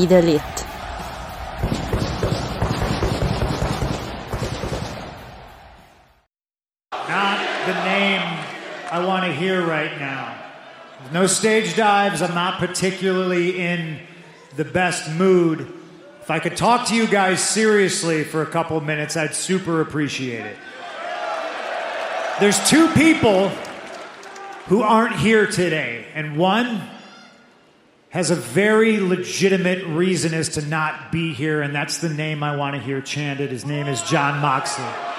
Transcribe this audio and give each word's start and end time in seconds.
Be 0.00 0.06
the 0.06 0.18
elite. 0.18 0.40
Not 6.90 7.66
the 7.66 7.74
name 7.84 8.22
I 8.90 9.04
want 9.06 9.26
to 9.26 9.32
hear 9.34 9.62
right 9.62 9.98
now. 9.98 10.38
No 11.12 11.26
stage 11.26 11.76
dives. 11.76 12.22
I'm 12.22 12.34
not 12.34 12.58
particularly 12.58 13.60
in 13.60 13.98
the 14.56 14.64
best 14.64 15.10
mood. 15.10 15.70
If 16.22 16.30
I 16.30 16.38
could 16.38 16.56
talk 16.56 16.88
to 16.88 16.96
you 16.96 17.06
guys 17.06 17.46
seriously 17.46 18.24
for 18.24 18.40
a 18.40 18.46
couple 18.46 18.80
minutes, 18.80 19.18
I'd 19.18 19.34
super 19.34 19.82
appreciate 19.82 20.46
it. 20.46 20.56
There's 22.40 22.70
two 22.70 22.88
people 22.94 23.50
who 24.68 24.80
aren't 24.80 25.16
here 25.16 25.46
today, 25.46 26.06
and 26.14 26.38
one 26.38 26.88
has 28.10 28.30
a 28.30 28.36
very 28.36 28.98
legitimate 28.98 29.84
reason 29.86 30.34
as 30.34 30.50
to 30.50 30.62
not 30.62 31.12
be 31.12 31.32
here, 31.32 31.62
and 31.62 31.74
that's 31.74 31.98
the 31.98 32.08
name 32.08 32.42
I 32.42 32.56
want 32.56 32.74
to 32.74 32.82
hear 32.82 33.00
chanted. 33.00 33.50
His 33.50 33.64
name 33.64 33.86
is 33.86 34.02
John 34.02 34.40
Moxley. 34.40 35.09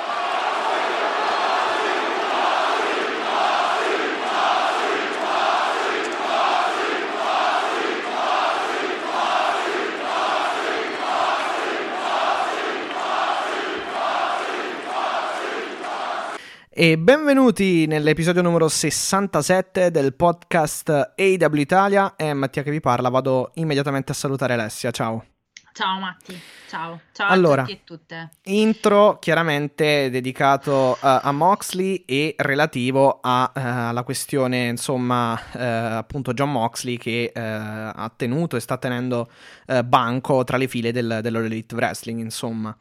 E 16.82 16.98
benvenuti 16.98 17.86
nell'episodio 17.86 18.42
numero 18.42 18.68
67 18.68 19.92
del 19.92 20.16
podcast 20.16 20.90
AW 21.16 21.56
Italia. 21.58 22.16
È 22.16 22.34
Mattia 22.34 22.64
che 22.64 22.72
vi 22.72 22.80
parla. 22.80 23.10
Vado 23.10 23.52
immediatamente 23.54 24.14
a 24.14 24.16
salutare 24.16 24.54
Alessia. 24.54 24.90
Ciao. 24.90 25.24
Ciao 25.74 26.00
Matti, 26.00 26.36
ciao, 26.68 27.02
ciao 27.14 27.30
Allora, 27.30 27.62
a 27.62 27.66
tutti 27.66 27.78
e 27.78 27.82
tutte. 27.84 28.30
Intro 28.46 29.20
chiaramente 29.20 30.10
dedicato 30.10 30.96
eh, 30.96 31.20
a 31.22 31.32
Moxley 31.32 32.04
e 32.04 32.34
relativo 32.36 33.18
eh, 33.18 33.20
alla 33.54 34.02
questione, 34.02 34.66
insomma, 34.66 35.40
eh, 35.52 35.64
appunto 35.64 36.34
John 36.34 36.52
Moxley 36.52 36.98
che 36.98 37.32
ha 37.32 38.12
tenuto 38.16 38.56
e 38.56 38.60
sta 38.60 38.78
tenendo 38.78 39.30
banco 39.86 40.44
tra 40.44 40.58
le 40.58 40.68
file 40.68 40.92
del, 40.92 41.20
dell'Elite 41.22 41.76
Wrestling, 41.76 42.22
insomma. 42.22 42.76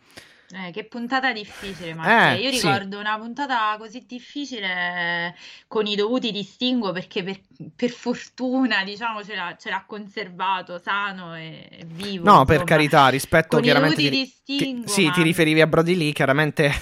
Eh, 0.53 0.73
che 0.73 0.85
puntata 0.85 1.33
difficile, 1.33 1.95
Mattia. 1.95 2.33
Eh, 2.33 2.41
Io 2.41 2.51
sì. 2.51 2.57
ricordo 2.57 2.99
una 2.99 3.17
puntata 3.17 3.77
così 3.79 4.05
difficile 4.05 5.37
con 5.69 5.87
i 5.87 5.95
dovuti 5.95 6.33
distinguo 6.33 6.91
perché 6.91 7.23
per, 7.23 7.39
per 7.77 7.91
fortuna, 7.91 8.83
diciamo, 8.83 9.23
ce 9.23 9.37
l'ha, 9.37 9.57
ce 9.57 9.71
l'ha 9.71 9.85
conservato 9.87 10.79
sano 10.79 11.37
e 11.37 11.85
vivo. 11.87 12.25
No, 12.25 12.45
per 12.45 12.61
insomma. 12.61 12.65
carità, 12.65 13.09
rispetto 13.09 13.49
Con 13.57 13.61
i 13.61 13.63
chiaramente... 13.63 14.03
dovuti 14.03 14.11
ti- 14.11 14.33
ti- 14.45 14.57
distinguo, 14.57 14.89
sì, 14.89 15.05
ma- 15.05 15.13
ti 15.13 15.23
riferivi 15.23 15.61
a 15.61 15.67
Brody 15.69 15.97
Lee, 15.97 16.13
chiaramente... 16.13 16.73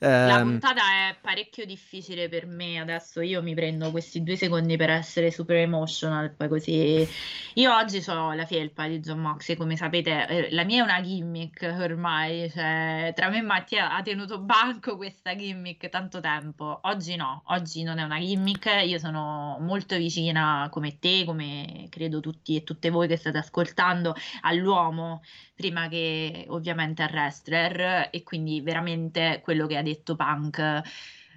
La 0.00 0.40
ehm, 0.40 0.42
puntata 0.42 0.82
è 1.08 1.16
parecchio 1.18 1.64
difficile 1.64 2.28
per 2.28 2.46
me. 2.46 2.78
Adesso 2.78 3.22
io 3.22 3.42
mi 3.42 3.54
prendo 3.54 3.90
questi 3.90 4.22
due 4.22 4.36
secondi 4.36 4.76
per 4.76 4.90
essere 4.90 5.30
super 5.30 5.56
emotional. 5.56 6.34
Poi 6.36 6.48
così. 6.48 7.08
Io 7.54 7.74
oggi 7.74 8.04
ho 8.08 8.34
la 8.34 8.44
felpa 8.44 8.86
di 8.86 9.00
John 9.00 9.20
Moxley, 9.20 9.56
come 9.56 9.76
sapete, 9.76 10.26
eh, 10.26 10.48
la 10.50 10.64
mia 10.64 10.82
è 10.82 10.84
una 10.84 11.00
gimmick 11.00 11.62
ormai. 11.80 12.50
Cioè, 12.50 13.13
tra 13.14 13.30
me 13.30 13.38
e 13.38 13.42
Mattia 13.42 13.94
ha 13.94 14.02
tenuto 14.02 14.40
banco 14.40 14.96
questa 14.96 15.34
gimmick 15.34 15.88
tanto 15.88 16.20
tempo. 16.20 16.80
Oggi 16.82 17.16
no, 17.16 17.42
oggi 17.46 17.82
non 17.82 17.98
è 17.98 18.02
una 18.02 18.18
gimmick. 18.18 18.82
Io 18.84 18.98
sono 18.98 19.56
molto 19.60 19.96
vicina, 19.96 20.68
come 20.70 20.98
te, 20.98 21.24
come 21.24 21.86
credo 21.88 22.20
tutti 22.20 22.56
e 22.56 22.64
tutte 22.64 22.90
voi 22.90 23.08
che 23.08 23.16
state 23.16 23.38
ascoltando, 23.38 24.14
all'uomo 24.42 25.22
prima 25.54 25.88
che 25.88 26.44
ovviamente 26.48 27.02
al 27.02 27.10
wrestler 27.12 28.08
e 28.10 28.22
quindi 28.22 28.60
veramente 28.60 29.40
quello 29.42 29.66
che 29.66 29.76
ha 29.76 29.82
detto 29.82 30.16
Punk 30.16 30.82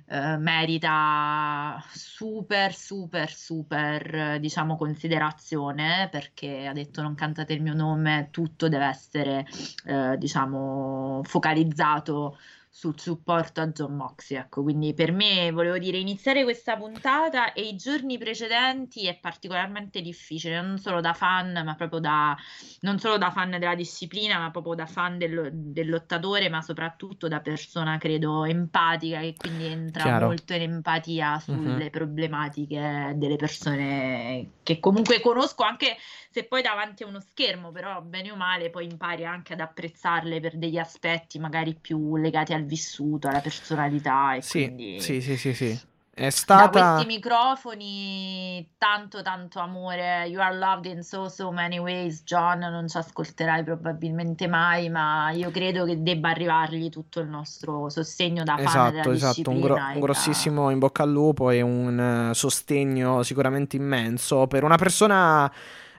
eh, 0.09 0.37
merita 0.37 1.83
super 1.93 2.73
super 2.73 3.29
super 3.29 4.15
eh, 4.15 4.39
diciamo 4.39 4.77
considerazione 4.77 6.07
perché 6.09 6.65
ha 6.65 6.73
detto 6.73 7.01
non 7.01 7.13
cantate 7.13 7.53
il 7.53 7.61
mio 7.61 7.73
nome 7.73 8.29
tutto 8.31 8.69
deve 8.69 8.85
essere 8.85 9.45
eh, 9.85 10.15
diciamo 10.17 11.21
focalizzato 11.23 12.37
sul 12.77 12.99
supporto 12.99 13.59
a 13.59 13.67
John 13.69 13.95
Moxley 13.95 14.39
ecco 14.39 14.61
quindi 14.61 14.93
per 14.93 15.11
me 15.11 15.49
volevo 15.51 15.79
dire 15.79 15.97
iniziare 15.97 16.43
questa 16.43 16.77
puntata 16.77 17.53
e 17.53 17.61
i 17.61 17.75
giorni 17.75 18.19
precedenti 18.19 19.07
è 19.07 19.17
particolarmente 19.17 19.99
difficile 19.99 20.61
non 20.61 20.77
solo 20.77 21.01
da 21.01 21.13
fan 21.13 21.59
ma 21.65 21.73
proprio 21.73 21.99
da 21.99 22.37
non 22.81 22.99
solo 22.99 23.17
da 23.17 23.31
fan 23.31 23.49
della 23.51 23.73
disciplina, 23.75 24.37
ma 24.37 24.51
proprio 24.51 24.75
da 24.75 24.85
fan 24.85 25.17
del, 25.17 25.49
del 25.51 25.89
lottatore, 25.89 26.49
ma 26.49 26.61
soprattutto 26.61 27.27
da 27.27 27.39
persona, 27.39 27.97
credo, 27.97 28.45
empatica, 28.45 29.19
che 29.21 29.33
quindi 29.35 29.65
entra 29.65 30.03
Chiaro. 30.03 30.27
molto 30.27 30.53
in 30.53 30.61
empatia 30.61 31.39
sulle 31.39 31.85
Mhm. 31.85 31.89
problematiche 31.89 33.13
delle 33.15 33.35
persone 33.35 34.51
che 34.63 34.79
comunque 34.79 35.19
conosco, 35.21 35.63
anche 35.63 35.97
se 36.37 36.45
poi 36.45 36.61
davanti 36.61 37.03
a 37.03 37.07
uno 37.07 37.19
schermo, 37.19 37.71
però 37.71 37.99
bene 38.01 38.31
o 38.31 38.35
male 38.35 38.69
poi 38.69 38.85
impari 38.85 39.25
anche 39.25 39.53
ad 39.53 39.59
apprezzarle 39.59 40.39
per 40.39 40.57
degli 40.57 40.77
aspetti 40.77 41.39
magari 41.39 41.73
più 41.75 42.15
legati 42.17 42.53
al 42.53 42.63
vissuto, 42.65 43.27
alla 43.27 43.41
personalità 43.41 44.35
e 44.35 44.43
Sì, 44.43 44.47
quindi... 44.47 44.97
sì, 44.97 45.21
sì, 45.21 45.37
sì, 45.37 45.53
sì. 45.53 45.79
È 46.13 46.29
Da 46.49 46.69
stata... 46.69 46.69
questi 46.69 47.05
microfoni, 47.05 48.73
tanto 48.77 49.21
tanto 49.21 49.59
amore. 49.59 50.25
You 50.27 50.41
are 50.41 50.55
loved 50.57 50.85
in 50.85 51.03
so 51.03 51.29
so 51.29 51.51
many 51.51 51.77
ways, 51.77 52.23
John. 52.23 52.59
Non 52.59 52.87
ci 52.87 52.97
ascolterai 52.97 53.63
probabilmente 53.63 54.47
mai, 54.47 54.89
ma 54.89 55.29
io 55.31 55.51
credo 55.51 55.85
che 55.85 56.01
debba 56.01 56.29
arrivargli 56.29 56.89
tutto 56.89 57.19
il 57.19 57.27
nostro 57.27 57.89
sostegno 57.89 58.43
da 58.43 58.57
fan 58.57 58.63
Esatto, 58.63 58.91
della 58.91 59.11
esatto, 59.11 59.51
un, 59.51 59.59
gro- 59.61 59.75
un 59.93 59.99
da- 59.99 59.99
grossissimo 59.99 60.71
in 60.71 60.79
bocca 60.79 61.03
al 61.03 61.11
lupo 61.11 61.51
e 61.51 61.61
un 61.61 62.29
eh, 62.31 62.33
sostegno 62.33 63.21
sicuramente 63.21 63.75
immenso 63.75 64.47
per 64.47 64.63
una 64.63 64.77
persona 64.77 65.51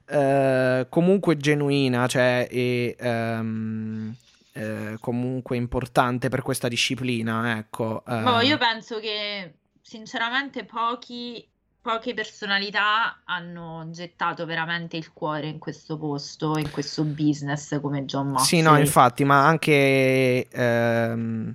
eh, 0.09 0.87
comunque 0.89 1.37
genuina, 1.37 2.07
cioè 2.07 2.49
e 2.51 2.97
ehm, 2.99 4.15
eh, 4.53 4.97
comunque 5.01 5.57
importante 5.57 6.29
per 6.29 6.43
questa 6.43 6.69
disciplina, 6.69 7.59
ecco. 7.59 8.03
eh. 8.07 8.23
Boh, 8.23 8.41
io 8.41 8.59
penso 8.59 8.99
che 9.01 9.55
sinceramente 9.83 10.65
pochi, 10.65 11.47
poche 11.81 12.15
personalità 12.15 13.21
hanno 13.25 13.89
gettato 13.91 14.45
veramente 14.47 14.97
il 14.97 15.13
cuore 15.13 15.47
in 15.47 15.59
questo 15.59 15.97
posto, 15.97 16.59
in 16.59 16.71
questo 16.71 17.05
business 17.05 17.81
come 17.81 18.05
John 18.05 18.37
Sì, 18.39 18.61
no, 18.61 18.71
Moxley. 18.71 18.85
infatti, 18.87 19.25
ma 19.25 19.47
anche 19.47 20.49
ehm, 20.51 21.55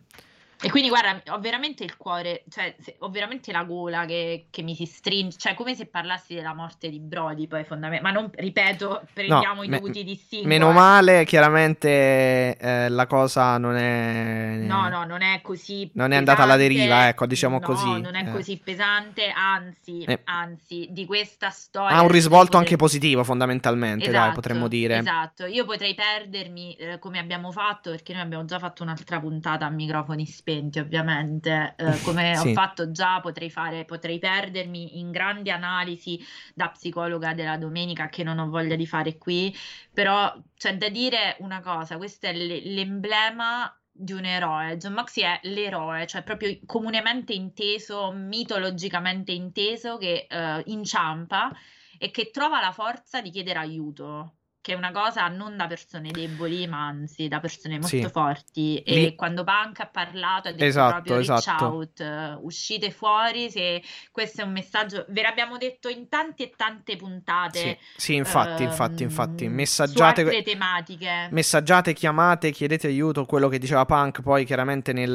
E 0.66 0.69
quindi 0.69 0.88
guarda, 0.88 1.22
ho 1.34 1.40
veramente 1.40 1.84
il 1.84 1.97
cuore, 1.97 2.44
cioè 2.50 2.74
se- 2.79 2.96
ho 3.00 3.09
veramente 3.09 3.51
la 3.51 3.63
gola 3.63 4.06
che, 4.06 4.48
che 4.50 4.62
mi 4.62 4.75
si 4.75 4.86
stringe, 4.86 5.38
cioè 5.38 5.56
come 5.56 5.75
se 5.75 5.88
parlassi 5.88 6.33
della 6.36 6.54
morte 6.54 6.89
di 6.89 7.00
Brody 7.01 7.48
poi 7.48 7.65
fondamentalmente, 7.65 8.01
ma 8.01 8.12
non, 8.12 8.31
ripeto, 8.33 9.01
prendiamo 9.13 9.63
i 9.63 9.68
me- 9.68 9.80
dovuti 9.80 10.04
distinguo. 10.06 10.48
meno 10.48 10.69
eh. 10.69 10.74
male, 10.74 11.25
chiaramente 11.25 12.57
eh, 12.57 12.89
la 12.89 13.07
cosa 13.07 13.57
non 13.57 13.75
è 13.75 14.57
No, 14.62 14.88
no, 14.88 15.04
non 15.06 15.21
è 15.21 15.42
così 15.42 15.89
Non 15.95 16.12
è 16.12 16.15
andata 16.15 16.44
alla 16.44 16.54
pesante. 16.56 16.75
deriva, 16.77 17.07
ecco, 17.10 17.25
diciamo 17.25 17.60
No, 17.60 17.65
così. 17.65 18.01
non 18.01 18.15
è 18.15 18.27
Eh. 18.27 18.31
così 18.31 18.57
pesante, 18.63 19.30
anzi, 19.36 20.04
Eh. 20.04 20.21
anzi, 20.25 20.88
di 20.92 21.06
questa 21.06 21.50
storia 21.50 21.98
ha 21.98 22.01
un 22.01 22.07
risvolto 22.07 22.44
potrei- 22.45 22.62
anche 22.62 22.75
positivo, 22.77 23.24
fondamentalmente, 23.24 24.06
dai, 24.06 24.13
Esatto, 24.15 24.33
potremmo 24.36 24.68
dire. 24.68 24.98
Esatto, 25.00 25.45
io 25.45 25.65
potrei 25.65 25.94
perdermi 25.94 26.75
eh, 26.75 27.00
come 27.00 27.19
abbiamo 27.19 27.51
fatto, 27.51 27.89
perché 27.92 28.13
noi 28.13 28.21
abbiamo 28.21 28.45
già 28.45 28.60
fatto 28.60 28.83
un'altra 28.83 29.19
puntata 29.19 29.65
a 29.65 29.69
microfoni 29.69 30.25
spenti, 30.53 30.79
ovviamente, 30.79 31.73
eh, 31.77 32.00
come 32.03 32.35
Sì. 32.35 32.50
ho 32.50 32.53
fatto 32.53 32.91
già, 32.91 33.19
potrei 33.19 33.50
fare, 33.50 33.85
potrei 33.85 34.19
perdermi 34.19 35.00
in 35.00 35.11
grandi 35.11 35.50
analisi 35.50 36.19
da 36.53 36.69
psicologa 36.69 37.33
della 37.33 37.57
domenica 37.57 38.07
che 38.09 38.23
non 38.23 38.38
ho 38.39 38.50
voglia 38.50 38.75
di 38.75 38.85
fare 38.85 39.17
qui, 39.17 39.53
però 39.91 40.33
c'è 40.55 40.77
da 40.77 40.89
dire 40.89 41.38
una 41.39 41.61
cosa, 41.61 41.97
questo 41.97 42.27
è 42.27 42.33
l- 42.33 42.73
l'emblema 42.73 43.75
di 43.91 44.13
un 44.13 44.25
eroe. 44.25 44.77
John 44.77 44.94
Moxley 44.94 45.25
è 45.25 45.39
l'eroe, 45.44 46.07
cioè 46.07 46.23
proprio 46.23 46.57
comunemente 46.65 47.33
inteso, 47.33 48.11
mitologicamente 48.11 49.31
inteso, 49.31 49.97
che 49.97 50.27
uh, 50.29 50.61
inciampa 50.65 51.51
e 52.00 52.09
che 52.09 52.31
trova 52.31 52.59
la 52.59 52.71
forza 52.71 53.21
di 53.21 53.29
chiedere 53.29 53.59
aiuto 53.59 54.38
che 54.63 54.71
è 54.71 54.75
una 54.77 54.94
cosa 54.94 55.27
non 55.27 55.57
da 55.57 55.68
persone 55.68 56.10
deboli, 56.10 56.65
ma 56.68 56.86
anzi 56.88 57.27
da 57.27 57.42
persone 57.42 57.74
molto 57.80 57.98
Sì. 57.98 58.07
forti. 58.10 58.77
E 58.81 58.95
Lì- 58.95 59.15
quando 59.15 59.44
Punk 59.44 59.81
ha 59.81 59.88
parlato, 59.88 60.48
ha 60.48 60.51
detto 60.51 60.63
Esatto, 60.63 60.94
proprio 60.94 61.15
reach 61.18 61.30
esatto. 61.42 61.65
out, 61.65 62.38
uscite 62.44 62.89
fuori, 62.89 63.51
se 63.51 63.83
questo 64.10 64.39
è 64.39 64.45
un 64.45 64.54
messaggio, 64.54 65.06
ve 65.10 65.21
l'abbiamo 65.21 65.57
detto 65.57 65.89
in 65.89 66.07
tante 66.07 66.44
e 66.44 66.54
tante 66.56 66.95
puntate. 66.95 67.60
Sì, 67.60 67.77
sì, 67.98 68.15
infatti, 68.15 68.63
infatti, 68.63 69.04
ehm, 69.04 69.10
infatti, 69.10 69.45
Su 69.48 69.51
messaggiate, 69.51 70.21
altre 70.21 70.44
tematiche. 70.44 71.27
messaggiate, 71.31 71.92
chiamate, 71.92 72.51
chiedete 72.51 72.88
aiuto, 72.88 73.25
quello 73.25 73.50
che 73.50 73.57
diceva 73.57 73.86
Punk, 73.86 74.21
poi 74.21 74.45
chiaramente 74.45 74.94
nel, 74.94 75.12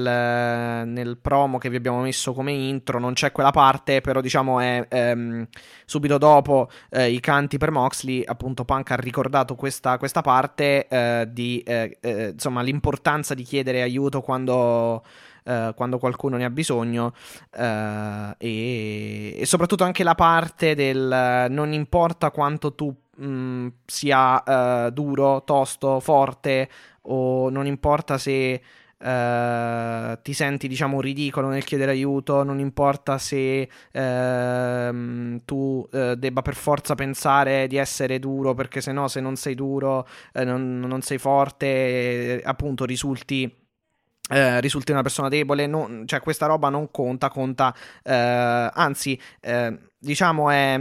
nel 0.87 1.17
promo 1.17 1.56
che 1.56 1.71
vi 1.71 1.77
abbiamo 1.77 2.03
messo 2.03 2.35
come 2.35 2.53
intro 2.53 2.99
non 2.99 3.15
c'è 3.15 3.33
quella 3.33 3.50
parte, 3.50 4.03
però 4.03 4.21
diciamo 4.21 4.61
è 4.61 4.87
ehm, 4.91 5.47
subito 5.87 6.19
dopo 6.19 6.69
eh, 6.91 7.09
i 7.11 7.19
canti 7.21 7.56
per 7.56 7.71
Moxley, 7.71 8.23
appunto 8.27 8.67
Punk 8.67 8.91
ha 8.91 8.97
ricordato 8.97 9.37
questa, 9.44 9.99
questa 9.99 10.20
parte 10.20 10.87
eh, 10.88 11.29
di, 11.31 11.61
eh, 11.61 11.99
eh, 12.00 12.29
insomma, 12.31 12.62
l'importanza 12.62 13.35
di 13.35 13.43
chiedere 13.43 13.82
aiuto 13.82 14.20
quando... 14.20 15.02
eh, 15.44 15.73
quando 15.75 15.99
qualcuno 15.99 16.37
ne 16.37 16.44
ha 16.44 16.50
bisogno 16.50 17.14
eh, 17.56 18.35
e, 18.37 19.35
e 19.40 19.46
soprattutto 19.46 19.82
anche 19.82 20.05
la 20.05 20.14
parte 20.14 20.75
del 20.75 21.11
eh, 21.11 21.49
non 21.49 21.73
importa 21.73 22.31
quanto 22.31 22.75
tu 22.75 22.94
mh, 23.17 23.69
sia 23.87 24.43
eh, 24.43 24.93
duro, 24.93 25.43
tosto, 25.44 26.00
forte 26.00 26.69
o 27.02 27.49
non 27.49 27.64
importa 27.67 28.19
se 28.19 28.61
eh, 28.99 30.19
ti 30.23 30.33
senti 30.33 30.69
diciamo 30.69 31.00
ridicolo 31.00 31.49
nel 31.49 31.65
chiedere 31.65 31.91
aiuto, 31.93 32.43
non 32.43 32.59
importa 32.59 33.19
se 33.19 33.69
ehm, 33.93 35.41
tu 35.45 35.87
eh, 35.93 36.17
debba 36.17 36.43
per 36.43 36.55
forza 36.55 36.95
pensare 36.95 37.67
di 37.67 37.77
essere 37.77 38.19
duro 38.19 38.55
perché 38.55 38.81
se 38.81 38.93
no 38.93 39.09
se 39.09 39.21
non 39.21 39.37
sei 39.37 39.55
duro 39.55 40.06
eh, 40.33 40.45
non, 40.45 40.81
non 40.81 41.03
sei 41.03 41.19
forte 41.19 41.67
eh, 41.67 42.43
appunto 42.45 42.85
risulti 42.85 43.50
eh, 44.31 44.61
risulti 44.61 44.93
una 44.93 45.03
persona 45.03 45.29
debole, 45.29 45.67
non- 45.67 46.03
cioè 46.06 46.21
questa 46.21 46.47
roba 46.47 46.69
non 46.69 46.91
conta, 46.91 47.31
conta, 47.31 47.75
eh, 48.03 48.12
anzi, 48.75 49.19
eh, 49.41 49.79
diciamo 49.99 50.50
è, 50.50 50.77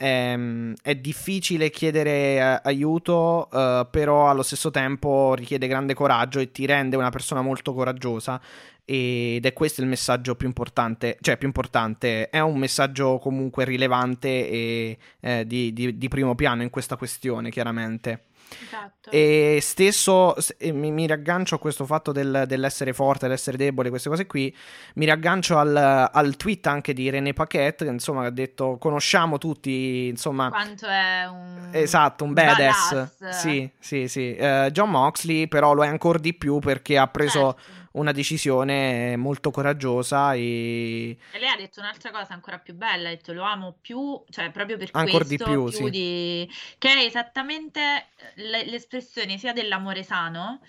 è, 0.00 0.34
mm, 0.34 0.72
è 0.82 0.94
difficile 0.94 1.68
chiedere 1.68 2.10
eh, 2.36 2.60
aiuto, 2.64 3.50
eh, 3.52 3.86
però 3.90 4.30
allo 4.30 4.42
stesso 4.42 4.70
tempo 4.70 5.34
richiede 5.34 5.66
grande 5.66 5.92
coraggio 5.92 6.38
e 6.38 6.50
ti 6.50 6.64
rende 6.64 6.96
una 6.96 7.10
persona 7.10 7.42
molto 7.42 7.74
coraggiosa. 7.74 8.40
Ed 8.86 9.44
è 9.44 9.52
questo 9.52 9.82
il 9.82 9.86
messaggio 9.86 10.34
più 10.36 10.46
importante, 10.48 11.18
cioè 11.20 11.36
più 11.36 11.46
importante, 11.46 12.30
è 12.30 12.40
un 12.40 12.58
messaggio 12.58 13.18
comunque 13.18 13.64
rilevante 13.64 14.28
e 14.48 14.98
eh, 15.20 15.46
di, 15.46 15.72
di- 15.74 15.96
di 15.96 16.08
primo 16.08 16.34
piano 16.34 16.62
in 16.62 16.70
questa 16.70 16.96
questione, 16.96 17.50
chiaramente. 17.50 18.29
Esatto. 18.62 19.10
E 19.10 19.58
stesso 19.60 20.34
mi, 20.72 20.90
mi 20.90 21.06
riaggancio 21.06 21.54
a 21.54 21.58
questo 21.58 21.84
fatto 21.86 22.12
del- 22.12 22.44
dell'essere 22.46 22.92
forte, 22.92 23.26
dell'essere 23.26 23.56
debole, 23.56 23.88
queste 23.90 24.08
cose 24.08 24.26
qui. 24.26 24.54
Mi 24.94 25.04
riaggancio 25.04 25.58
al, 25.58 25.76
al 26.12 26.36
tweet 26.36 26.66
anche 26.66 26.92
di 26.92 27.08
René 27.10 27.32
Paquette, 27.32 27.84
che 27.84 27.90
insomma 27.90 28.26
ha 28.26 28.30
detto: 28.30 28.76
Conosciamo 28.78 29.38
tutti, 29.38 30.06
insomma. 30.08 30.48
Quanto 30.48 30.86
è 30.86 31.26
un 31.26 31.68
Esatto, 31.72 32.24
un 32.24 32.32
badass. 32.32 32.92
badass. 33.18 33.38
Sì, 33.38 33.70
sì, 33.78 34.08
sì. 34.08 34.34
Eh, 34.34 34.68
John 34.72 34.90
Moxley, 34.90 35.46
però, 35.48 35.72
lo 35.72 35.84
è 35.84 35.88
ancora 35.88 36.18
di 36.18 36.34
più 36.34 36.58
perché 36.58 36.98
ha 36.98 37.06
preso 37.06 37.56
Certo. 37.56 37.78
Una 37.92 38.12
decisione 38.12 39.16
molto 39.16 39.50
coraggiosa 39.50 40.34
e. 40.34 41.16
E 41.32 41.38
lei 41.38 41.48
ha 41.48 41.56
detto 41.56 41.80
un'altra 41.80 42.10
cosa 42.10 42.34
ancora 42.34 42.58
più 42.58 42.74
bella, 42.74 43.08
ha 43.08 43.12
detto 43.12 43.32
lo 43.32 43.42
amo 43.42 43.76
più, 43.80 44.22
cioè 44.28 44.50
proprio 44.50 44.76
per 44.76 44.90
Ancor 44.92 45.26
di 45.26 45.36
questo, 45.36 45.52
più, 45.52 45.68
sì. 45.70 45.90
di... 45.90 46.50
che 46.78 46.92
è 46.92 47.04
esattamente 47.04 48.06
l- 48.36 48.70
l'espressione 48.70 49.38
sia 49.38 49.52
dell'amore 49.52 50.02
sano, 50.02 50.60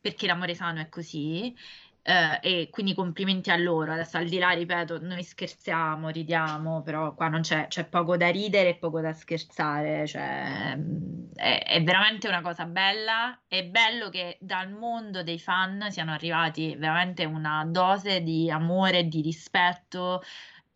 perché 0.00 0.26
l'amore 0.26 0.54
sano 0.54 0.80
è 0.80 0.88
così, 0.88 1.56
eh, 2.02 2.38
e 2.42 2.68
quindi 2.70 2.94
complimenti 2.94 3.50
a 3.50 3.56
loro. 3.56 3.92
Adesso 3.92 4.16
al 4.16 4.26
di 4.28 4.38
là, 4.38 4.50
ripeto, 4.50 4.98
noi 5.00 5.22
scherziamo, 5.22 6.08
ridiamo, 6.08 6.82
però 6.82 7.14
qua 7.14 7.28
non 7.28 7.42
c'è, 7.42 7.66
c'è 7.68 7.84
poco 7.86 8.16
da 8.16 8.28
ridere 8.30 8.70
e 8.70 8.76
poco 8.76 9.00
da 9.00 9.12
scherzare, 9.12 10.06
cioè 10.06 10.74
mh, 10.76 11.32
è, 11.34 11.62
è 11.66 11.82
veramente 11.82 12.28
una 12.28 12.40
cosa 12.40 12.64
bella. 12.64 13.38
È 13.46 13.64
bello 13.64 14.08
che 14.08 14.38
dal 14.40 14.70
mondo 14.70 15.22
dei 15.22 15.38
fan 15.38 15.86
siano 15.90 16.12
arrivati 16.12 16.74
veramente 16.76 17.24
una 17.24 17.64
dose 17.66 18.22
di 18.22 18.50
amore 18.50 18.98
e 19.00 19.08
di 19.08 19.20
rispetto 19.20 20.22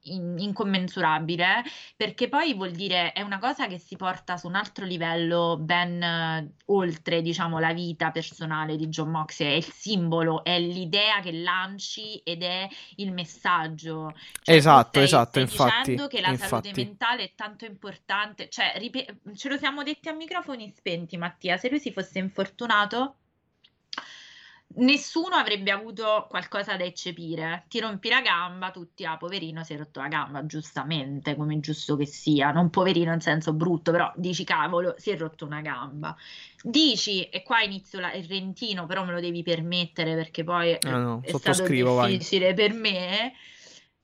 in- 0.05 0.37
incommensurabile, 0.39 1.63
perché 1.97 2.29
poi 2.29 2.55
vuol 2.55 2.73
dire 2.73 3.13
è 3.13 3.23
una 3.23 3.39
cosa 3.39 3.67
che 3.67 3.79
si 3.79 3.97
porta 3.97 4.37
su 4.37 4.47
un 4.47 4.55
altro 4.55 4.85
livello 4.85 5.57
ben 5.61 6.03
eh, 6.03 6.55
oltre, 6.67 7.23
diciamo, 7.23 7.59
la 7.59 7.73
vita 7.73 8.11
personale 8.11 8.77
di 8.77 8.89
John 8.89 9.11
Moxley, 9.11 9.53
è 9.53 9.55
il 9.57 9.65
simbolo, 9.65 10.45
è 10.45 10.59
l'idea 10.59 11.21
che 11.21 11.33
lanci 11.33 12.17
ed 12.19 12.43
è 12.43 12.69
il 12.97 13.13
messaggio. 13.13 14.13
Cioè, 14.43 14.57
Esatto, 14.57 15.01
stai- 15.01 15.05
esatto, 15.05 15.31
stai 15.31 15.43
infatti, 15.43 15.91
dicendo 15.91 16.07
che 16.09 16.21
la 16.21 16.35
salute 16.35 16.69
infatti. 16.69 16.73
mentale 16.73 17.23
è 17.25 17.33
tanto 17.35 17.65
importante, 17.65 18.49
cioè, 18.49 18.75
ripe- 18.77 19.21
ce 19.35 19.49
lo 19.49 19.57
siamo 19.57 19.83
detti 19.83 20.09
a 20.09 20.13
microfoni 20.13 20.73
spenti, 20.77 21.17
Mattia, 21.17 21.57
se 21.57 21.69
lui 21.71 21.79
si 21.81 21.93
fosse 21.93 22.19
infortunato 22.19 23.17
Nessuno 24.75 25.37
avrebbe 25.37 25.71
avuto 25.71 26.27
qualcosa 26.29 26.77
da 26.77 26.85
eccepire. 26.85 27.65
Ti 27.69 27.81
rompi 27.81 28.09
la 28.09 28.21
gamba, 28.21 28.71
tutti, 28.71 29.05
ah, 29.05 29.17
poverino, 29.17 29.63
si 29.65 29.75
è 29.75 29.77
rotto 29.77 30.01
la 30.01 30.09
gamba, 30.09 30.47
giustamente, 30.47 31.35
come 31.37 31.57
è 31.57 31.61
giusto 31.61 31.97
che 31.97 32.07
sia. 32.07 32.53
Non 32.53 32.71
poverino 32.71 33.13
in 33.13 33.21
senso 33.21 33.53
brutto, 33.53 33.91
però 33.93 34.13
dici, 34.17 34.45
cavolo, 34.45 34.95
si 34.99 35.11
è 35.11 35.17
rotto 35.19 35.45
una 35.45 35.61
gamba. 35.61 36.17
Dici, 36.63 37.25
e 37.25 37.43
qua 37.43 37.61
inizio 37.63 38.01
la- 38.01 38.13
il 38.15 38.25
rentino, 38.27 38.87
però 38.87 39.05
me 39.05 39.13
lo 39.13 39.21
devi 39.21 39.43
permettere 39.43 40.15
perché 40.15 40.45
poi 40.45 40.71
eh, 40.73 40.79
No, 40.83 41.21
è 41.23 41.29
stato 41.29 41.39
sottoscrivo, 41.39 41.95
vai. 41.95 42.17
difficile 42.17 42.55
per 42.55 42.73
me. 42.73 43.33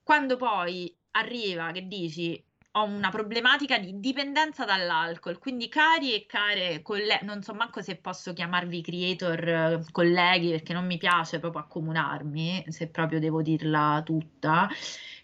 Quando 0.03 0.37
poi 0.37 0.94
arriva 1.12 1.71
che 1.73 1.87
dici 1.87 2.43
ho 2.81 2.85
una 2.85 3.11
problematica 3.11 3.79
di 3.79 3.99
dipendenza 4.01 4.65
dall'alcol, 4.65 5.39
quindi 5.39 5.69
cari 5.69 6.15
e 6.15 6.27
care 6.27 6.83
colleghi, 6.83 7.25
non 7.25 7.43
so 7.43 7.55
manco 7.55 7.83
se 7.83 7.97
posso 7.97 8.33
chiamarvi 8.33 8.81
creator 8.83 9.49
eh, 9.49 9.83
colleghi 9.93 10.51
perché 10.51 10.73
non 10.73 10.87
mi 10.87 10.99
piace 10.99 11.39
proprio 11.41 11.63
accomunarmi, 11.63 12.65
se 12.69 12.89
proprio 12.89 13.19
devo 13.21 13.43
dirla 13.43 14.03
tutta. 14.05 14.69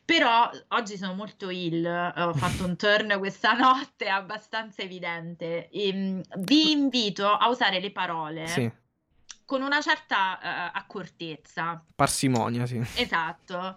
Però 0.05 0.51
oggi 0.69 0.97
sono 0.99 1.15
molto 1.15 1.49
ill, 1.49 1.85
ho 1.87 2.35
fatto 2.35 2.65
un 2.65 2.77
turn 2.77 3.17
questa 3.19 3.53
notte, 3.57 4.09
abbastanza 4.09 4.83
evidente. 4.83 5.71
Ehm, 5.71 6.21
vi 6.39 6.71
invito 6.73 7.27
a 7.27 7.49
usare 7.49 7.81
le 7.81 7.91
parole 7.91 8.47
Sì, 8.47 8.71
con 9.47 9.63
una 9.63 9.81
certa 9.81 10.39
eh, 10.41 10.71
accortezza. 10.75 11.83
parsimonia, 11.95 12.67
sì. 12.67 12.83
Esatto, 12.97 13.77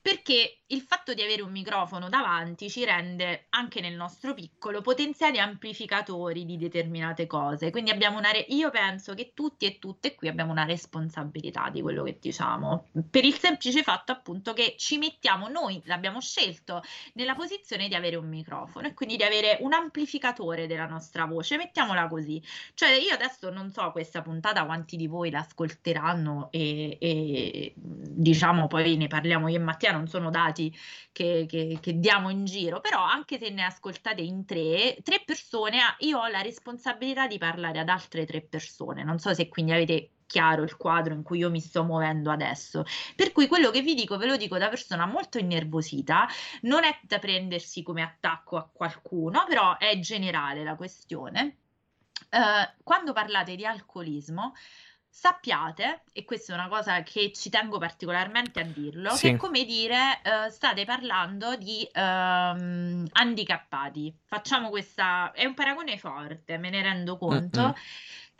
perché 0.00 0.61
il 0.72 0.80
fatto 0.80 1.12
di 1.14 1.22
avere 1.22 1.42
un 1.42 1.50
microfono 1.50 2.08
davanti 2.08 2.70
ci 2.70 2.84
rende 2.84 3.46
anche 3.50 3.80
nel 3.80 3.94
nostro 3.94 4.34
piccolo 4.34 4.80
potenziali 4.80 5.38
amplificatori 5.38 6.44
di 6.44 6.56
determinate 6.56 7.26
cose. 7.26 7.70
Quindi 7.70 7.90
abbiamo 7.90 8.18
una 8.18 8.30
re- 8.30 8.46
io 8.48 8.70
penso 8.70 9.14
che 9.14 9.32
tutti 9.34 9.66
e 9.66 9.78
tutte 9.78 10.14
qui 10.14 10.28
abbiamo 10.28 10.50
una 10.50 10.64
responsabilità 10.64 11.68
di 11.70 11.82
quello 11.82 12.02
che 12.04 12.18
diciamo, 12.20 12.86
per 13.10 13.24
il 13.24 13.34
semplice 13.34 13.82
fatto 13.82 14.12
appunto 14.12 14.54
che 14.54 14.74
ci 14.78 14.96
mettiamo 14.96 15.48
noi, 15.48 15.80
l'abbiamo 15.84 16.20
scelto 16.20 16.82
nella 17.14 17.34
posizione 17.34 17.88
di 17.88 17.94
avere 17.94 18.16
un 18.16 18.28
microfono 18.28 18.86
e 18.86 18.94
quindi 18.94 19.16
di 19.16 19.24
avere 19.24 19.58
un 19.60 19.74
amplificatore 19.74 20.66
della 20.66 20.86
nostra 20.86 21.26
voce, 21.26 21.56
mettiamola 21.56 22.08
così. 22.08 22.42
Cioè, 22.74 22.92
io 22.92 23.12
adesso 23.12 23.50
non 23.50 23.70
so 23.70 23.90
questa 23.92 24.22
puntata 24.22 24.64
quanti 24.64 24.96
di 24.96 25.06
voi 25.06 25.30
l'ascolteranno 25.30 26.48
e, 26.50 26.96
e, 26.98 27.72
diciamo 27.76 28.66
poi 28.68 28.96
ne 28.96 29.06
parliamo 29.08 29.48
io 29.48 29.56
e 29.56 29.60
Mattia, 29.60 29.92
non 29.92 30.08
sono 30.08 30.30
dati 30.30 30.61
che, 31.12 31.46
che- 31.48 31.78
che 31.80 31.98
diamo 31.98 32.28
in 32.28 32.44
giro, 32.44 32.80
però 32.80 33.02
anche 33.02 33.38
se 33.38 33.48
ne 33.50 33.64
ascoltate 33.64 34.20
in 34.20 34.44
tre, 34.44 34.98
tre 35.02 35.22
persone, 35.24 35.80
ah, 35.80 35.96
io 36.00 36.18
ho 36.18 36.26
la 36.28 36.42
responsabilità 36.42 37.26
di 37.26 37.38
parlare 37.38 37.78
ad 37.80 37.88
altre 37.88 38.26
tre 38.26 38.42
persone. 38.42 39.02
Non 39.04 39.18
so 39.18 39.32
se 39.32 39.48
quindi 39.48 39.72
avete 39.72 40.10
chiaro 40.26 40.62
il 40.62 40.76
quadro 40.76 41.12
in 41.12 41.22
cui 41.22 41.38
io 41.38 41.50
mi 41.50 41.60
sto 41.60 41.84
muovendo 41.84 42.30
adesso. 42.30 42.84
Per 43.14 43.32
cui 43.32 43.46
quello 43.46 43.70
che 43.70 43.82
vi 43.82 43.94
dico, 43.94 44.16
ve 44.16 44.26
lo 44.26 44.36
dico 44.36 44.56
da 44.58 44.68
persona 44.68 45.04
molto 45.06 45.38
innervosita, 45.38 46.26
non 46.62 46.84
è 46.84 46.98
da 47.02 47.18
prendersi 47.18 47.82
come 47.82 48.02
attacco 48.02 48.56
a 48.56 48.68
qualcuno, 48.72 49.44
però 49.46 49.76
è 49.76 49.98
generale 49.98 50.64
la 50.64 50.74
questione. 50.74 51.58
Eh, 52.30 52.74
quando 52.82 53.12
parlate 53.12 53.56
di 53.56 53.66
alcolismo, 53.66 54.54
sappiate, 55.14 56.04
e 56.12 56.24
questa 56.24 56.52
è 56.52 56.56
una 56.56 56.68
cosa 56.68 57.02
che 57.02 57.32
ci 57.32 57.50
tengo 57.50 57.76
particolarmente 57.76 58.60
a 58.60 58.64
dirlo, 58.64 59.10
Sì. 59.10 59.28
che 59.28 59.36
come 59.36 59.64
dire, 59.64 60.20
eh, 60.22 60.50
state 60.50 60.86
parlando 60.86 61.54
di 61.56 61.86
ehm, 61.92 63.06
handicappati. 63.12 64.16
Facciamo 64.24 64.70
questa, 64.70 65.30
è 65.32 65.44
un 65.44 65.52
paragone 65.52 65.98
forte, 65.98 66.56
me 66.56 66.70
ne 66.70 66.80
rendo 66.80 67.18
conto. 67.18 67.60
Mm-mm. 67.60 67.74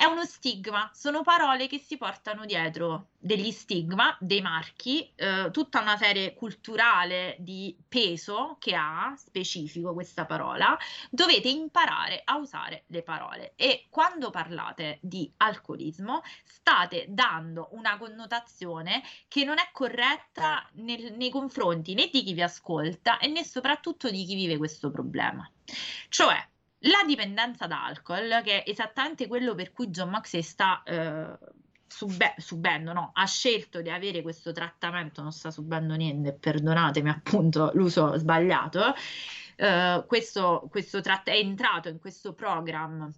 È 0.02 0.04
uno 0.04 0.24
stigma, 0.24 0.90
sono 0.92 1.22
parole 1.22 1.68
che 1.68 1.78
si 1.78 1.96
portano 1.96 2.44
dietro 2.44 3.10
degli 3.20 3.52
stigma, 3.52 4.16
dei 4.18 4.40
marchi, 4.40 5.08
eh, 5.14 5.48
tutta 5.52 5.80
una 5.80 5.96
serie 5.96 6.34
culturale 6.34 7.36
di 7.38 7.76
peso 7.86 8.56
che 8.58 8.74
ha 8.74 9.14
specifico 9.16 9.94
questa 9.94 10.26
parola. 10.26 10.76
Dovete 11.08 11.48
imparare 11.48 12.20
a 12.24 12.36
usare 12.36 12.82
le 12.88 13.04
parole 13.04 13.52
e 13.54 13.86
quando 13.90 14.30
parlate 14.30 14.98
di 15.02 15.32
alcolismo 15.36 16.22
state 16.42 17.04
dando 17.08 17.68
una 17.70 17.96
connotazione 17.96 19.04
che 19.28 19.44
non 19.44 19.58
è 19.58 19.68
corretta 19.70 20.68
nel, 20.78 21.14
nei 21.14 21.30
confronti 21.30 21.94
né 21.94 22.08
di 22.10 22.24
chi 22.24 22.32
vi 22.32 22.42
ascolta 22.42 23.18
né 23.30 23.44
soprattutto 23.44 24.10
di 24.10 24.24
chi 24.24 24.34
vive 24.34 24.56
questo 24.56 24.90
problema. 24.90 25.48
Cioè, 26.08 26.50
la 26.82 27.02
dipendenza 27.06 27.66
da 27.66 27.84
alcol, 27.84 28.40
che 28.42 28.62
è 28.62 28.70
esattamente 28.70 29.26
quello 29.26 29.54
per 29.54 29.72
cui 29.72 29.88
John 29.88 30.10
Maxey 30.10 30.42
sta 30.42 30.82
eh, 30.84 31.38
sub- 31.86 32.36
subendo, 32.38 32.92
no, 32.92 33.10
ha 33.14 33.26
scelto 33.26 33.82
di 33.82 33.90
avere 33.90 34.22
questo 34.22 34.52
trattamento, 34.52 35.22
non 35.22 35.32
sta 35.32 35.50
subendo 35.50 35.94
niente, 35.94 36.32
perdonatemi 36.32 37.08
appunto 37.10 37.70
l'uso 37.74 38.16
sbagliato, 38.16 38.94
eh, 39.56 40.04
questo, 40.06 40.66
questo 40.70 41.00
tratt- 41.00 41.28
è 41.28 41.36
entrato 41.36 41.88
in 41.88 42.00
questo 42.00 42.32
programma, 42.32 43.10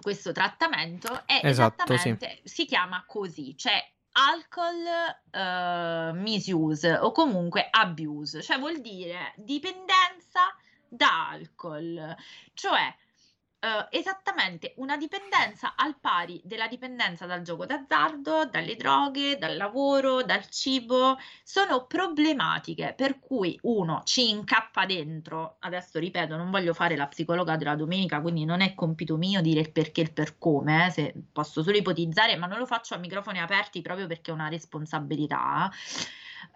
questo 0.00 0.32
trattamento 0.32 1.26
è 1.26 1.40
Esatto, 1.42 1.84
sì. 1.86 1.92
esattamente, 1.94 2.40
si 2.44 2.66
chiama 2.66 3.04
così, 3.06 3.56
cioè 3.56 3.84
alcol 4.12 4.84
eh, 5.30 6.12
misuse 6.14 6.96
o 6.98 7.10
comunque 7.12 7.66
abuse, 7.70 8.42
cioè 8.42 8.58
vuol 8.58 8.80
dire 8.80 9.32
dipendenza 9.36 10.54
da 10.92 11.30
alcol, 11.30 12.16
cioè 12.54 12.94
Uh, 13.62 13.86
esattamente 13.90 14.74
una 14.78 14.96
dipendenza 14.96 15.74
al 15.76 15.96
pari 16.00 16.40
della 16.42 16.66
dipendenza 16.66 17.26
dal 17.26 17.42
gioco 17.42 17.64
d'azzardo, 17.64 18.46
dalle 18.46 18.74
droghe, 18.74 19.38
dal 19.38 19.56
lavoro, 19.56 20.24
dal 20.24 20.48
cibo, 20.48 21.16
sono 21.44 21.86
problematiche 21.86 22.92
per 22.96 23.20
cui 23.20 23.56
uno 23.62 24.02
ci 24.02 24.30
incappa 24.30 24.84
dentro. 24.84 25.58
Adesso 25.60 26.00
ripeto, 26.00 26.34
non 26.34 26.50
voglio 26.50 26.74
fare 26.74 26.96
la 26.96 27.06
psicologa 27.06 27.54
della 27.54 27.76
domenica, 27.76 28.20
quindi 28.20 28.44
non 28.44 28.62
è 28.62 28.74
compito 28.74 29.16
mio 29.16 29.40
dire 29.40 29.60
il 29.60 29.70
perché 29.70 30.00
e 30.00 30.04
il 30.06 30.12
per 30.12 30.38
come, 30.38 30.86
eh, 30.86 30.90
se 30.90 31.14
posso 31.30 31.62
solo 31.62 31.76
ipotizzare, 31.76 32.34
ma 32.34 32.46
non 32.46 32.58
lo 32.58 32.66
faccio 32.66 32.94
a 32.94 32.98
microfoni 32.98 33.38
aperti 33.38 33.80
proprio 33.80 34.08
perché 34.08 34.32
è 34.32 34.34
una 34.34 34.48
responsabilità. 34.48 35.70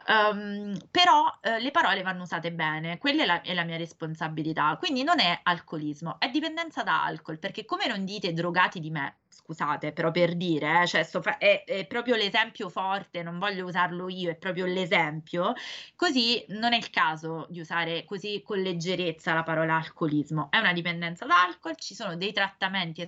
Um, 0.09 0.77
però 0.91 1.25
uh, 1.25 1.61
le 1.61 1.73
parole 1.73 2.03
vanno 2.03 2.23
usate 2.23 2.53
bene, 2.53 2.97
quella 2.99 3.25
è 3.25 3.27
la, 3.27 3.41
è 3.43 3.55
la, 3.55 3.65
mia 3.65 3.77
responsabilità. 3.77 4.77
Quindi 4.79 5.03
non 5.03 5.19
è 5.19 5.41
alcolismo, 5.43 6.21
è 6.21 6.31
dipendenza 6.31 6.83
da 6.85 7.05
alcol, 7.05 7.39
perché 7.39 7.65
come 7.65 7.89
non 7.89 8.05
dite 8.05 8.33
drogati 8.33 8.79
di 8.79 8.91
me, 8.91 9.17
scusate, 9.29 9.93
però 9.93 10.13
per 10.13 10.37
dire, 10.37 10.83
eh, 10.83 10.87
cioè 10.87 11.05
fa- 11.05 11.39
è, 11.39 11.65
è, 11.65 11.87
proprio 11.87 12.15
l'esempio 12.15 12.69
forte, 12.69 13.23
non 13.25 13.39
voglio 13.39 13.67
usarlo 13.67 14.09
io, 14.09 14.31
è 14.31 14.37
proprio 14.37 14.67
l'esempio, 14.67 15.55
così 15.97 16.45
non 16.49 16.73
è 16.73 16.77
il 16.77 16.91
caso 16.91 17.47
di 17.49 17.59
usare 17.61 18.05
così 18.05 18.43
con 18.45 18.61
leggerezza 18.61 19.35
la 19.35 19.43
parola 19.43 19.75
alcolismo. 19.77 20.49
È 20.51 20.59
una 20.59 20.73
dipendenza 20.73 21.27
da 21.27 21.43
alcol, 21.43 21.77
ci 21.77 21.95
sono 21.95 22.17
dei 22.17 22.33
trattamenti 22.33 23.03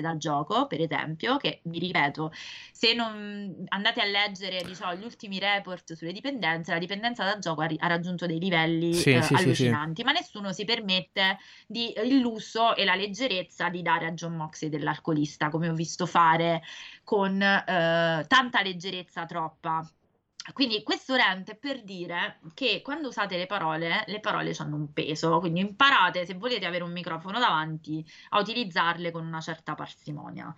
dal 0.00 0.16
gioco, 0.16 0.66
per 0.66 0.80
esempio, 0.80 1.36
che 1.36 1.60
vi 1.64 1.78
ripeto, 1.78 2.32
se 2.72 2.94
non 2.94 3.64
andate 3.68 4.00
a 4.00 4.04
leggere 4.04 4.62
diciamo, 4.64 4.94
gli 4.94 5.04
ultimi 5.04 5.38
report 5.38 5.92
sulle 5.94 6.12
dipendenze, 6.12 6.72
la 6.72 6.78
dipendenza 6.78 7.24
da 7.24 7.38
gioco 7.38 7.62
ha, 7.62 7.86
raggiunto 7.86 8.26
dei 8.26 8.38
livelli 8.38 8.94
Sì, 8.94 9.10
eh, 9.10 9.22
sì, 9.22 9.28
sì, 9.28 9.36
sì. 9.36 9.42
allucinanti, 9.42 10.02
ma 10.04 10.12
nessuno 10.12 10.52
si 10.52 10.64
permette 10.64 11.38
di, 11.66 11.92
il 12.04 12.18
lusso 12.18 12.74
e 12.74 12.84
la 12.84 12.94
leggerezza 12.94 13.68
di 13.68 13.82
dare 13.82 14.06
a 14.06 14.12
John 14.12 14.34
Moxley 14.34 14.70
dell'alcolista, 14.70 15.48
come 15.50 15.68
ho 15.68 15.74
visto 15.74 16.06
fare 16.06 16.62
con 17.04 17.40
eh, 17.40 18.24
tanta 18.26 18.62
leggerezza 18.62 19.24
troppa. 19.26 19.88
Quindi 20.52 20.82
questo 20.82 21.14
rente 21.14 21.54
per 21.54 21.82
dire 21.82 22.38
che 22.54 22.80
quando 22.82 23.08
usate 23.08 23.36
le 23.36 23.46
parole, 23.46 24.04
le 24.06 24.20
parole 24.20 24.54
hanno 24.58 24.76
un 24.76 24.92
peso, 24.92 25.38
quindi 25.40 25.60
imparate 25.60 26.24
se 26.26 26.34
volete 26.34 26.66
avere 26.66 26.84
un 26.84 26.92
microfono 26.92 27.38
davanti 27.38 28.04
a 28.30 28.40
utilizzarle 28.40 29.10
con 29.10 29.26
una 29.26 29.40
certa 29.40 29.74
parsimonia. 29.74 30.54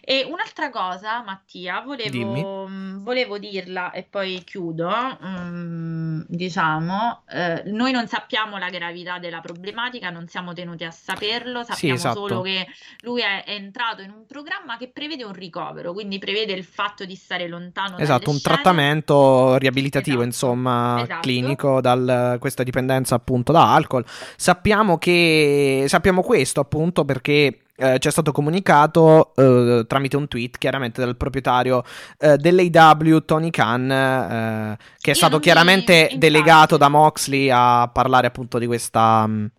E 0.00 0.24
un'altra 0.24 0.70
cosa, 0.70 1.22
Mattia, 1.22 1.80
volevo, 1.80 2.66
mh, 2.66 3.02
volevo 3.02 3.38
dirla 3.38 3.90
e 3.92 4.02
poi 4.02 4.42
chiudo, 4.44 4.88
mh, 4.88 6.24
diciamo, 6.28 7.22
eh, 7.28 7.62
noi 7.66 7.92
non 7.92 8.06
sappiamo 8.06 8.58
la 8.58 8.68
gravità 8.68 9.18
della 9.18 9.40
problematica, 9.40 10.10
non 10.10 10.26
siamo 10.28 10.52
tenuti 10.52 10.84
a 10.84 10.90
saperlo, 10.90 11.62
sappiamo 11.62 11.94
esatto. 11.94 12.26
solo 12.26 12.40
che 12.42 12.66
lui 13.02 13.22
è, 13.22 13.44
è 13.44 13.52
entrato 13.52 14.02
in 14.02 14.10
un 14.10 14.26
programma 14.26 14.76
che 14.76 14.88
prevede 14.88 15.24
un 15.24 15.32
ricovero, 15.32 15.92
quindi 15.92 16.18
prevede 16.18 16.52
il 16.52 16.64
fatto 16.64 17.04
di 17.04 17.14
stare 17.14 17.48
lontano 17.48 17.98
Esatto, 17.98 18.30
un 18.30 18.36
scene. 18.36 18.54
trattamento 18.54 19.31
riabilitativo, 19.58 20.22
Esatto, 20.22 20.28
insomma, 20.28 21.02
esatto. 21.02 21.20
clinico 21.20 21.80
da 21.80 22.36
questa 22.40 22.62
dipendenza 22.62 23.14
appunto 23.14 23.52
da 23.52 23.74
alcol. 23.74 24.04
Sappiamo 24.36 24.98
che 24.98 25.84
sappiamo 25.88 26.22
questo 26.22 26.60
appunto 26.60 27.04
perché 27.04 27.58
eh, 27.74 27.98
ci 27.98 28.06
è 28.08 28.10
stato 28.10 28.32
comunicato 28.32 29.32
eh, 29.34 29.84
tramite 29.88 30.16
un 30.16 30.28
tweet 30.28 30.58
chiaramente 30.58 31.00
dal 31.00 31.16
proprietario 31.16 31.82
eh, 32.18 32.36
dell'AW 32.36 33.24
Tony 33.24 33.50
Khan 33.50 33.90
eh, 33.90 34.76
che 35.00 35.10
è 35.10 35.14
Io 35.14 35.14
stato 35.14 35.36
mi- 35.36 35.42
chiaramente 35.42 35.94
infatti. 35.94 36.18
delegato 36.18 36.76
da 36.76 36.88
Moxley 36.88 37.48
a 37.50 37.88
parlare 37.92 38.26
appunto 38.26 38.58
di 38.58 38.66
questa 38.66 39.26
mh, 39.26 39.50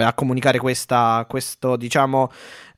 a 0.00 0.12
comunicare 0.14 0.58
questa 0.58 1.24
questo 1.28 1.76
diciamo 1.76 2.30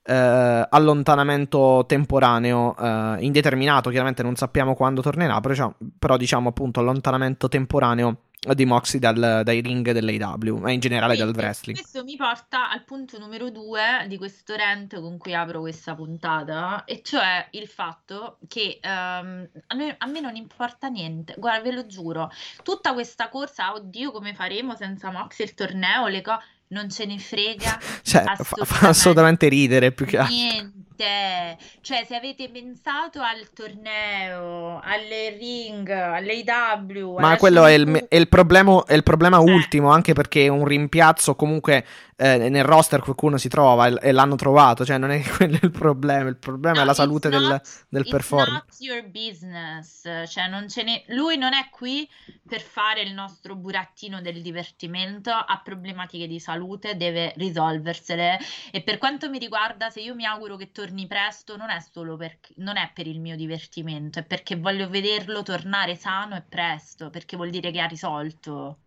eh, 0.05 0.67
allontanamento 0.69 1.85
temporaneo 1.87 2.77
eh, 2.77 3.17
indeterminato, 3.21 3.91
chiaramente 3.91 4.23
non 4.23 4.37
sappiamo 4.37 4.75
quando 4.75 5.01
tornerà, 5.01 5.41
però 5.41 5.53
diciamo, 5.53 5.75
però 5.99 6.17
diciamo 6.17 6.49
appunto 6.51 6.81
allontanamento 6.81 7.49
temporaneo 7.49 8.19
di 8.53 8.67
Moxley 8.67 9.01
dal- 9.01 9.41
dai 9.43 9.63
ring 9.63 9.91
dell'AW 9.91 10.67
e 10.67 10.73
in 10.73 10.81
generale 10.81 11.17
dal 11.17 11.29
Quindi, 11.29 11.43
wrestling. 11.43 11.79
Questo 11.79 12.05
mi 12.05 12.17
porta 12.17 12.71
al 12.71 12.85
punto 12.85 13.19
numero 13.19 13.51
due 13.51 14.05
di 14.07 14.19
questo 14.19 14.55
rant 14.55 15.01
con 15.01 15.17
cui 15.17 15.35
apro 15.35 15.61
questa 15.61 15.95
puntata, 15.95 16.85
e 16.85 17.01
cioè 17.03 17.47
il 17.53 17.67
fatto 17.67 18.37
che 18.47 18.81
ehm, 18.83 19.49
a, 19.69 19.75
me, 19.75 19.95
a 19.97 20.07
me 20.07 20.21
non 20.21 20.37
importa 20.37 20.89
niente, 20.89 21.35
guarda, 21.39 21.63
ve 21.63 21.73
lo 21.73 21.87
giuro, 21.87 22.31
tutta 22.63 22.93
questa 22.93 23.31
corsa, 23.31 23.73
oddio, 23.73 24.13
come 24.13 24.35
faremo 24.35 24.75
senza 24.77 25.11
Mox 25.11 25.39
il 25.39 25.55
torneo, 25.55 26.09
le 26.09 26.21
cose, 26.21 26.41
non 26.75 26.91
ce 26.91 27.07
ne 27.07 27.19
frega 27.19 27.79
Cioè, 28.03 28.25
fa, 28.37 28.65
fa 28.65 28.89
assolutamente 28.89 29.49
ridere 29.49 29.93
più 29.93 30.05
che 30.05 30.19
altro. 30.19 30.35
Niente, 30.35 31.57
cioè 31.81 32.05
se 32.07 32.15
avete 32.15 32.51
pensato 32.51 33.21
al 33.21 33.51
torneo, 33.53 34.81
alle 34.83 35.37
ring, 35.39 35.89
all'AW, 35.89 37.19
Ma 37.19 37.37
quello 37.37 37.65
è 37.65 37.73
il, 37.73 38.07
è 38.09 38.17
il 38.17 38.29
problema, 38.29 38.85
è 38.87 38.95
il 38.95 39.03
problema 39.03 39.39
Eh. 39.39 39.53
ultimo, 39.53 39.91
anche 39.91 40.13
perché 40.13 40.49
un 40.49 40.65
rimpiazzo 40.65 41.35
comunque 41.35 41.85
eh, 42.17 42.49
nel 42.49 42.65
roster 42.65 43.01
qualcuno 43.01 43.37
si 43.39 43.49
trova 43.49 43.87
e, 43.89 43.99
e 44.09 44.13
l'hanno 44.13 44.37
trovato, 44.37 44.85
cioè 44.85 44.99
non 44.99 45.11
è 45.11 45.23
quello 45.37 45.59
il 45.63 45.71
problema, 45.71 46.29
il 46.29 46.37
problema 46.37 46.83
è 46.83 46.85
No, 46.85 46.85
la 46.85 46.93
it's 46.93 46.95
salute 46.95 47.29
del, 47.29 47.43
not- 47.43 47.87
del 47.89 48.05
it's 48.05 48.09
performer. 48.09 48.49
not 48.49 48.77
your 48.81 49.03
business, 49.09 50.03
cioè 50.29 50.49
non 50.49 50.69
ce 50.69 50.83
ne... 50.83 51.05
lui 51.09 51.37
non 51.39 51.53
è 51.55 51.69
qui 51.71 52.09
per 52.47 52.61
fare 52.61 53.03
il 53.03 53.13
nostro 53.15 53.57
burattino 53.57 54.21
del 54.21 54.43
divertimento, 54.43 55.31
ha 55.31 55.61
problematiche 55.63 56.27
di 56.27 56.39
salute, 56.41 56.97
deve 56.97 57.33
risolversele 57.37 58.39
e 58.71 58.83
per 58.83 58.99
quanto 58.99 59.29
mi 59.31 59.39
riguarda, 59.39 59.91
se 59.91 60.01
io 60.01 60.15
mi 60.15 60.25
auguro 60.27 60.57
che 60.57 60.71
torni 60.73 61.07
presto, 61.07 61.57
non 61.57 61.71
è 61.71 61.81
solo 61.81 62.17
per, 62.17 62.39
non 62.57 62.77
è 62.77 62.91
per 62.95 63.07
il 63.07 63.21
mio 63.21 63.37
divertimento, 63.37 64.19
è 64.21 64.25
perché 64.25 64.57
voglio 64.57 64.89
vederlo 64.89 65.43
tornare 65.43 65.97
sano 65.97 66.37
e 66.37 66.43
presto, 66.43 67.11
perché 67.11 67.37
vuol 67.37 67.51
dire 67.51 67.71
che 67.71 67.81
ha 67.81 67.87
risolto. 67.87 68.79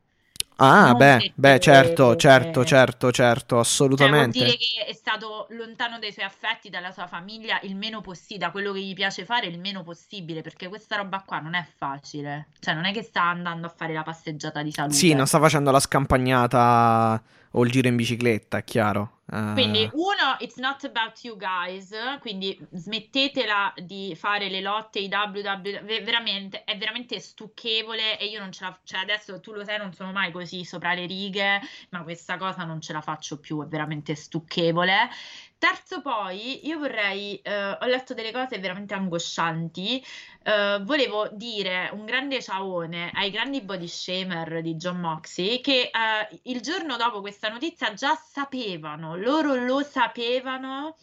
Ah, 0.59 0.87
non 0.87 0.97
beh, 0.97 1.33
beh, 1.35 1.59
certo, 1.59 2.15
certo, 2.15 2.65
certo, 2.65 3.11
certo, 3.11 3.11
Cioè, 3.11 3.33
vuol 3.49 3.59
assolutamente. 3.61 4.39
dire 4.39 4.57
che 4.57 4.85
è 4.87 4.93
stato 4.93 5.45
lontano 5.51 5.99
dai 5.99 6.11
suoi 6.11 6.25
affetti, 6.25 6.69
dalla 6.69 6.91
sua 6.91 7.05
famiglia, 7.05 7.59
il 7.61 7.75
meno 7.75 8.01
possibile, 8.01 8.45
da 8.45 8.51
quello 8.51 8.71
che 8.71 8.79
gli 8.81 8.93
piace 8.93 9.23
fare, 9.23 9.45
il 9.45 9.59
meno 9.59 9.83
possibile, 9.83 10.41
perché 10.41 10.67
questa 10.67 10.95
roba 10.95 11.21
qua 11.25 11.39
non 11.39 11.53
è 11.53 11.63
facile. 11.77 12.47
Cioè, 12.59 12.73
non 12.73 12.85
è 12.85 12.91
che 12.91 13.03
sta 13.03 13.21
andando 13.23 13.67
a 13.67 13.73
fare 13.75 13.93
la 13.93 14.01
passeggiata 14.03 14.63
di 14.63 14.71
salute. 14.71 14.95
Sì, 14.95 15.13
non 15.13 15.27
sta 15.27 15.39
facendo 15.39 15.69
la 15.69 15.79
scampagnata 15.79 17.21
o 17.51 17.63
il 17.63 17.71
giro 17.71 17.87
in 17.87 17.95
bicicletta, 17.95 18.61
chiaro. 18.61 19.21
Eh, 19.31 19.51
Quindi, 19.53 19.89
uno, 19.93 20.37
it's 20.39 20.55
not 20.57 20.83
about 20.85 21.21
you 21.23 21.35
guys, 21.35 21.89
quindi 22.21 22.57
smettetela 22.71 23.73
di 23.75 24.15
fare 24.15 24.49
le 24.49 24.61
lotte, 24.61 24.99
i 24.99 25.09
WW, 25.09 25.83
ve- 25.83 26.01
veramente, 26.01 26.63
è 26.63 26.77
veramente 26.77 27.19
stucchevole 27.19 28.17
e 28.19 28.25
io 28.25 28.39
non 28.39 28.51
ce 28.51 28.63
la, 28.63 28.79
cioè 28.83 29.01
adesso 29.01 29.39
tu 29.41 29.51
lo 29.51 29.65
sai, 29.65 29.77
non 29.79 29.93
sono 29.93 30.11
mai 30.11 30.31
così 30.31 30.63
sopra 30.63 30.93
le 30.93 31.05
righe, 31.05 31.59
ma 31.89 32.03
questa 32.03 32.37
cosa 32.37 32.63
non 32.63 32.79
ce 32.79 32.93
la 32.93 33.01
faccio 33.01 33.39
più, 33.39 33.61
è 33.61 33.67
veramente 33.67 34.15
stucchevole. 34.15 35.09
Terzo 35.59 36.01
poi, 36.01 36.67
io 36.67 36.77
vorrei, 36.77 37.37
eh, 37.41 37.69
ho 37.79 37.85
letto 37.87 38.13
delle 38.13 38.31
cose 38.31 38.59
veramente 38.59 38.93
angoscianti, 38.93 40.03
eh, 40.43 40.79
volevo 40.83 41.29
dire 41.31 41.89
un 41.93 42.05
grande 42.05 42.41
ciaone 42.41 43.09
ai 43.13 43.31
grandi 43.31 43.61
body 43.61 43.87
shamer 43.87 44.61
di 44.61 44.75
John 44.75 44.99
Moxley 44.99 45.59
che 45.61 45.89
eh, 45.91 46.39
il 46.43 46.61
giorno 46.61 46.95
dopo 46.95 47.21
questa 47.21 47.49
notizia 47.49 47.93
già 47.93 48.15
sapevano, 48.15 49.15
loro 49.15 49.55
lo 49.55 49.81
sapevano 49.83 50.95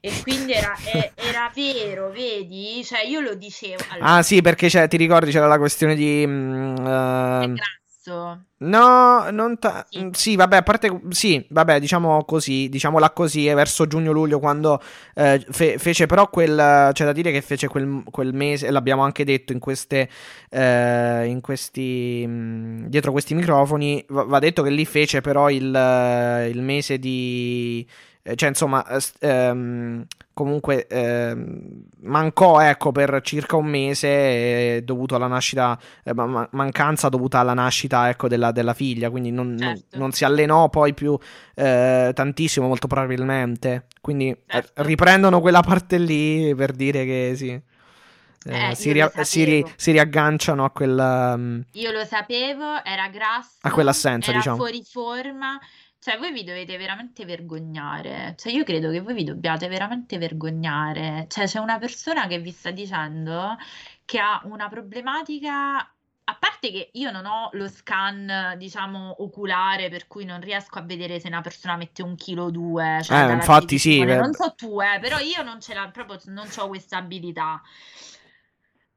e 0.00 0.18
quindi 0.20 0.52
era, 0.52 0.80
è- 0.82 1.12
era 1.16 1.50
vero, 1.54 2.10
vedi? 2.10 2.82
Cioè 2.84 3.02
io 3.04 3.20
lo 3.20 3.34
dicevo, 3.34 3.84
allora, 3.88 4.16
Ah, 4.18 4.22
sì, 4.22 4.40
perché 4.42 4.68
c'è- 4.68 4.86
ti 4.88 4.96
ricordi 4.96 5.30
c'era 5.32 5.46
la 5.46 5.58
questione 5.58 5.94
di. 5.94 6.24
mm, 6.26 7.56
grasso. 8.08 8.42
No, 8.60 9.30
non 9.30 9.58
ta- 9.58 9.86
Sì. 9.88 10.02
mm, 10.04 10.10
sì, 10.10 10.34
vabbè, 10.36 10.56
a 10.56 10.62
parte 10.62 11.00
sì, 11.10 11.44
vabbè, 11.50 11.78
diciamo 11.78 12.24
così, 12.24 12.68
diciamola 12.68 13.10
così, 13.10 13.46
è 13.46 13.54
verso 13.54 13.86
giugno-luglio 13.86 14.40
quando 14.40 14.80
eh, 15.14 15.44
fe- 15.50 15.78
fece 15.78 16.06
però 16.06 16.28
quel, 16.28 16.90
c'è 16.92 17.04
da 17.04 17.12
dire 17.12 17.30
che 17.30 17.40
fece 17.40 17.68
quel, 17.68 18.02
quel 18.10 18.34
mese, 18.34 18.66
e 18.66 18.70
l'abbiamo 18.72 19.02
anche 19.02 19.24
detto 19.24 19.52
in 19.52 19.60
queste, 19.60 20.08
eh, 20.50 21.26
in 21.26 21.40
questi, 21.40 22.26
mh, 22.26 22.88
dietro 22.88 23.12
questi 23.12 23.34
microfoni, 23.34 24.04
va, 24.08 24.24
va 24.24 24.38
detto 24.40 24.62
che 24.62 24.70
lì 24.70 24.84
fece 24.84 25.20
però 25.20 25.48
il, 25.50 25.64
il 26.52 26.60
mese 26.62 26.98
di, 26.98 27.86
eh, 28.22 28.34
cioè 28.36 28.48
insomma, 28.48 28.84
eh, 28.88 29.00
ehm, 29.20 30.04
comunque 30.38 30.86
ehm, 30.86 31.82
mancò, 32.02 32.60
ecco, 32.60 32.92
per 32.92 33.20
circa 33.22 33.56
un 33.56 33.66
mese 33.66 34.06
eh, 34.76 34.82
dovuto 34.84 35.16
alla 35.16 35.26
nascita 35.26 35.76
eh, 36.04 36.14
ma- 36.14 36.26
ma- 36.26 36.48
mancanza 36.52 37.08
dovuta 37.08 37.40
alla 37.40 37.54
nascita 37.54 38.08
ecco, 38.08 38.28
della, 38.28 38.52
della 38.52 38.72
figlia, 38.74 39.10
quindi 39.10 39.32
non, 39.32 39.54
non- 39.54 39.74
Certo. 39.74 39.98
non 39.98 40.12
si 40.12 40.24
allenò 40.24 40.68
poi 40.68 40.94
più 40.94 41.18
eh, 41.56 42.12
tantissimo, 42.14 42.68
molto 42.68 42.86
probabilmente. 42.86 43.86
Quindi 44.00 44.28
eh, 44.30 44.36
Certo. 44.46 44.82
riprendono 44.84 45.40
quella 45.40 45.60
parte 45.60 45.98
lì 45.98 46.54
per 46.54 46.70
dire 46.72 47.04
che 47.04 47.32
sì. 47.34 47.48
eh, 47.50 48.70
Eh, 48.70 48.74
si, 48.76 48.94
lo 48.94 49.10
si 49.22 49.44
ri- 49.44 49.64
si 49.76 49.90
riagganciano 49.90 50.64
a 50.64 50.70
quella. 50.70 51.36
mm, 51.36 51.60
Io 51.72 51.90
lo 51.90 52.04
sapevo, 52.04 52.84
era 52.84 53.08
grasso, 53.08 53.56
A 53.62 53.70
quell'assenza, 53.72 54.30
era 54.30 54.38
diciamo. 54.38 54.56
fuori 54.56 54.82
forma. 54.84 55.58
Cioè, 56.00 56.16
voi 56.16 56.32
vi 56.32 56.44
dovete 56.44 56.76
veramente 56.76 57.24
vergognare. 57.24 58.34
Cioè, 58.36 58.52
io 58.52 58.62
credo 58.64 58.90
che 58.90 59.00
voi 59.00 59.14
vi 59.14 59.24
dobbiate 59.24 59.66
veramente 59.68 60.16
vergognare. 60.16 61.26
Cioè, 61.28 61.46
c'è 61.46 61.58
una 61.58 61.78
persona 61.78 62.26
che 62.26 62.38
vi 62.38 62.52
sta 62.52 62.70
dicendo 62.70 63.56
che 64.04 64.18
ha 64.18 64.40
una 64.44 64.68
problematica. 64.68 65.76
A 66.30 66.36
parte 66.38 66.70
che 66.70 66.90
io 66.92 67.10
non 67.10 67.24
ho 67.24 67.48
lo 67.52 67.68
scan, 67.68 68.54
diciamo, 68.58 69.22
oculare, 69.22 69.88
per 69.88 70.06
cui 70.06 70.24
non 70.24 70.40
riesco 70.40 70.78
a 70.78 70.82
vedere 70.82 71.18
se 71.20 71.26
una 71.26 71.40
persona 71.40 71.76
mette 71.76 72.02
un 72.02 72.14
chilo 72.16 72.44
o 72.44 72.50
due. 72.50 73.00
Cioè, 73.02 73.30
Eh, 73.30 73.32
infatti 73.32 73.78
sì, 73.78 74.04
beh. 74.04 74.16
Non 74.16 74.34
so 74.34 74.54
tu, 74.54 74.80
eh, 74.80 74.98
però 75.00 75.18
io 75.18 75.42
non 75.42 75.60
ce 75.60 75.74
l'ho 75.74 75.90
proprio, 75.90 76.18
non 76.26 76.46
ho 76.54 76.68
questa 76.68 76.98
abilità. 76.98 77.60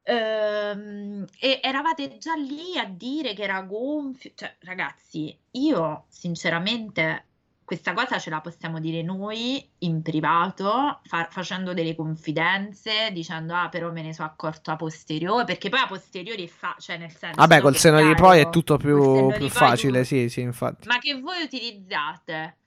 Ehm, 0.04 1.26
e 1.40 1.60
eravate 1.62 2.18
già 2.18 2.34
lì 2.36 2.78
a 2.78 2.86
dire 2.86 3.34
che 3.34 3.44
era 3.44 3.62
gonfio. 3.62 4.32
Cioè, 4.36 4.56
ragazzi, 4.62 5.38
io 5.52 6.06
sinceramente 6.10 7.26
questa 7.72 7.94
cosa 7.94 8.20
ce 8.20 8.30
la 8.30 8.42
possiamo 8.42 8.82
dire 8.82 9.02
noi 9.02 9.66
in 9.80 10.02
privato, 10.02 11.00
fa- 11.04 11.30
facendo 11.32 11.74
delle 11.74 11.96
confidenze, 11.96 13.12
dicendo 13.14 13.56
ah, 13.56 13.70
però 13.70 13.92
me 13.94 14.02
ne 14.02 14.14
sono 14.14 14.28
accorto 14.28 14.72
a 14.72 14.76
posteriori, 14.76 15.46
perché 15.46 15.70
poi 15.70 15.80
a 15.80 15.88
posteriori 15.88 16.44
è 16.44 16.48
fa- 16.48 16.76
cioè 16.80 16.98
nel 16.98 17.12
senso 17.16 17.40
Vabbè, 17.40 17.62
col 17.62 17.78
seno 17.78 18.02
di 18.06 18.14
poi 18.14 18.42
è 18.42 18.50
tutto 18.50 18.76
più, 18.76 19.30
più 19.30 19.48
facile, 19.48 20.00
tu- 20.00 20.06
sì, 20.06 20.28
sì, 20.28 20.42
infatti. 20.42 20.86
ma 20.90 21.00
che 21.00 21.18
voi 21.18 21.44
utilizzate 21.44 22.58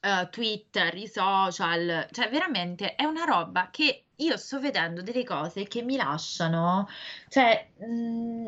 eh, 0.00 0.28
Twitter, 0.30 0.94
i 0.94 1.06
social, 1.06 2.08
cioè 2.10 2.30
veramente 2.30 2.94
è 2.94 3.04
una 3.04 3.24
roba 3.24 3.68
che 3.70 4.04
io 4.18 4.36
sto 4.36 4.60
vedendo 4.60 5.02
delle 5.02 5.24
cose 5.24 5.64
che 5.64 5.82
mi 5.82 5.96
lasciano, 5.96 6.86
cioè, 7.28 7.72
mh, 7.78 8.46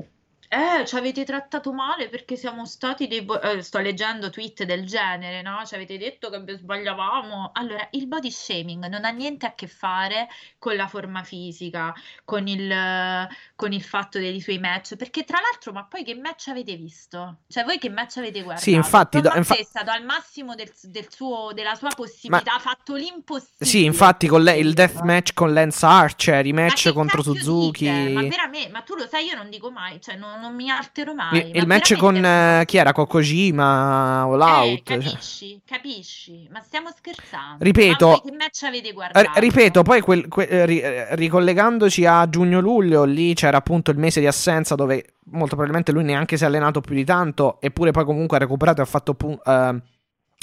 eh, 0.52 0.84
ci 0.84 0.96
avete 0.96 1.24
trattato 1.24 1.72
male 1.72 2.08
perché 2.08 2.34
siamo 2.34 2.66
stati 2.66 3.06
dei... 3.06 3.22
bo- 3.22 3.40
eh, 3.40 3.62
sto 3.62 3.78
leggendo 3.78 4.30
tweet 4.30 4.64
del 4.64 4.84
genere, 4.84 5.42
no? 5.42 5.64
Ci 5.64 5.76
avete 5.76 5.96
detto 5.96 6.28
che 6.28 6.56
sbagliavamo. 6.56 7.52
Allora, 7.54 7.86
il 7.92 8.08
body 8.08 8.30
shaming 8.32 8.86
non 8.88 9.04
ha 9.04 9.10
niente 9.10 9.46
a 9.46 9.54
che 9.54 9.68
fare 9.68 10.26
con 10.58 10.74
la 10.74 10.88
forma 10.88 11.22
fisica, 11.22 11.94
con 12.24 12.48
il, 12.48 13.28
con 13.54 13.72
il 13.72 13.82
fatto 13.82 14.18
dei 14.18 14.40
suoi 14.40 14.58
match, 14.58 14.96
perché 14.96 15.22
tra 15.24 15.38
l'altro, 15.40 15.72
ma 15.72 15.84
poi 15.84 16.02
che 16.02 16.16
match 16.16 16.48
avete 16.48 16.74
visto? 16.74 17.42
Cioè, 17.46 17.62
voi 17.62 17.78
che 17.78 17.88
match 17.88 18.16
avete 18.16 18.42
guardato? 18.42 18.68
Sì, 18.68 18.72
infatti, 18.72 19.20
do- 19.20 19.32
infa- 19.34 19.56
è 19.56 19.62
stato 19.62 19.92
al 19.92 20.04
massimo 20.04 20.56
del, 20.56 20.72
del 20.82 21.06
suo, 21.08 21.52
della 21.54 21.76
sua 21.76 21.90
possibilità, 21.94 22.54
ha 22.54 22.58
fatto 22.58 22.96
l'impossibile. 22.96 23.70
Sì, 23.70 23.84
infatti, 23.84 24.26
con 24.26 24.42
le- 24.42 24.58
il 24.58 24.74
deathmatch 24.74 25.32
con 25.32 25.52
Lance 25.52 25.86
Archer, 25.86 26.44
i 26.44 26.52
Ma 26.52 26.62
match 26.62 26.92
contro 26.92 27.22
Suzuki. 27.22 27.84
dite? 27.88 28.10
Ma 28.12 28.22
veramente, 28.22 28.68
ma 28.70 28.82
tu 28.82 28.96
lo 28.96 29.06
sai, 29.06 29.26
io 29.26 29.36
non 29.36 29.48
dico 29.48 29.70
mai, 29.70 30.00
cioè 30.00 30.16
non, 30.16 30.39
non 30.40 30.54
mi 30.54 30.70
altero 30.70 31.14
mai. 31.14 31.50
Il, 31.54 31.66
ma 31.66 31.74
match 31.74 31.96
con 31.96 32.14
veramente- 32.14 32.60
eh, 32.62 32.64
chi 32.66 32.76
era? 32.78 32.92
Con 32.92 33.06
Kojima 33.06 34.22
All 34.22 34.40
Eh, 34.40 34.44
Out. 34.44 34.82
cioè. 34.84 34.98
capisci, 34.98 35.60
capisci, 35.64 36.48
ma 36.50 36.60
stiamo 36.60 36.88
scherzando. 36.96 37.62
Ripeto- 37.62 38.22
che 38.24 38.32
match 38.32 38.62
avete 38.64 38.88
Eh, 38.88 38.92
guardato? 38.92 39.38
ripeto, 39.40 39.82
poi 39.82 40.00
quel- 40.00 40.26
que- 40.28 40.46
eh, 40.46 40.66
ri- 40.66 40.80
eh, 40.80 41.14
ricollegandoci 41.14 42.04
a 42.06 42.28
giugno-luglio, 42.28 43.04
lì 43.04 43.34
c'era 43.34 43.58
appunto 43.58 43.90
il 43.90 43.98
mese 43.98 44.20
di 44.20 44.26
assenza 44.26 44.74
dove 44.74 45.14
molto 45.32 45.50
probabilmente 45.50 45.92
lui 45.92 46.02
neanche 46.04 46.36
si 46.36 46.42
è 46.44 46.46
allenato 46.46 46.80
più 46.80 46.94
di 46.94 47.04
tanto, 47.04 47.60
eppure 47.60 47.90
poi 47.92 48.04
comunque 48.04 48.36
ha 48.36 48.40
recuperato 48.40 48.80
e 48.80 48.84
ha 48.84 48.86
fatto 48.86 49.14
pu- 49.14 49.38
eh, 49.44 49.80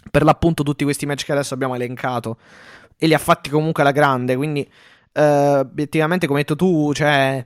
per 0.10 0.24
l'appunto 0.24 0.64
tutti 0.64 0.84
questi 0.84 1.06
match 1.06 1.26
che 1.26 1.32
adesso 1.34 1.54
abbiamo 1.54 1.76
elencato 1.76 2.38
e 2.98 3.08
li 3.08 3.14
ha 3.14 3.18
fatti 3.20 3.50
comunque 3.50 3.84
alla 3.84 3.92
grande, 3.92 4.36
quindi 4.36 4.68
eh, 5.12 5.58
obiettivamente 5.60 6.28
come 6.28 6.40
hai 6.40 6.46
detto 6.46 6.56
tu, 6.56 6.94
cioè 6.94 7.46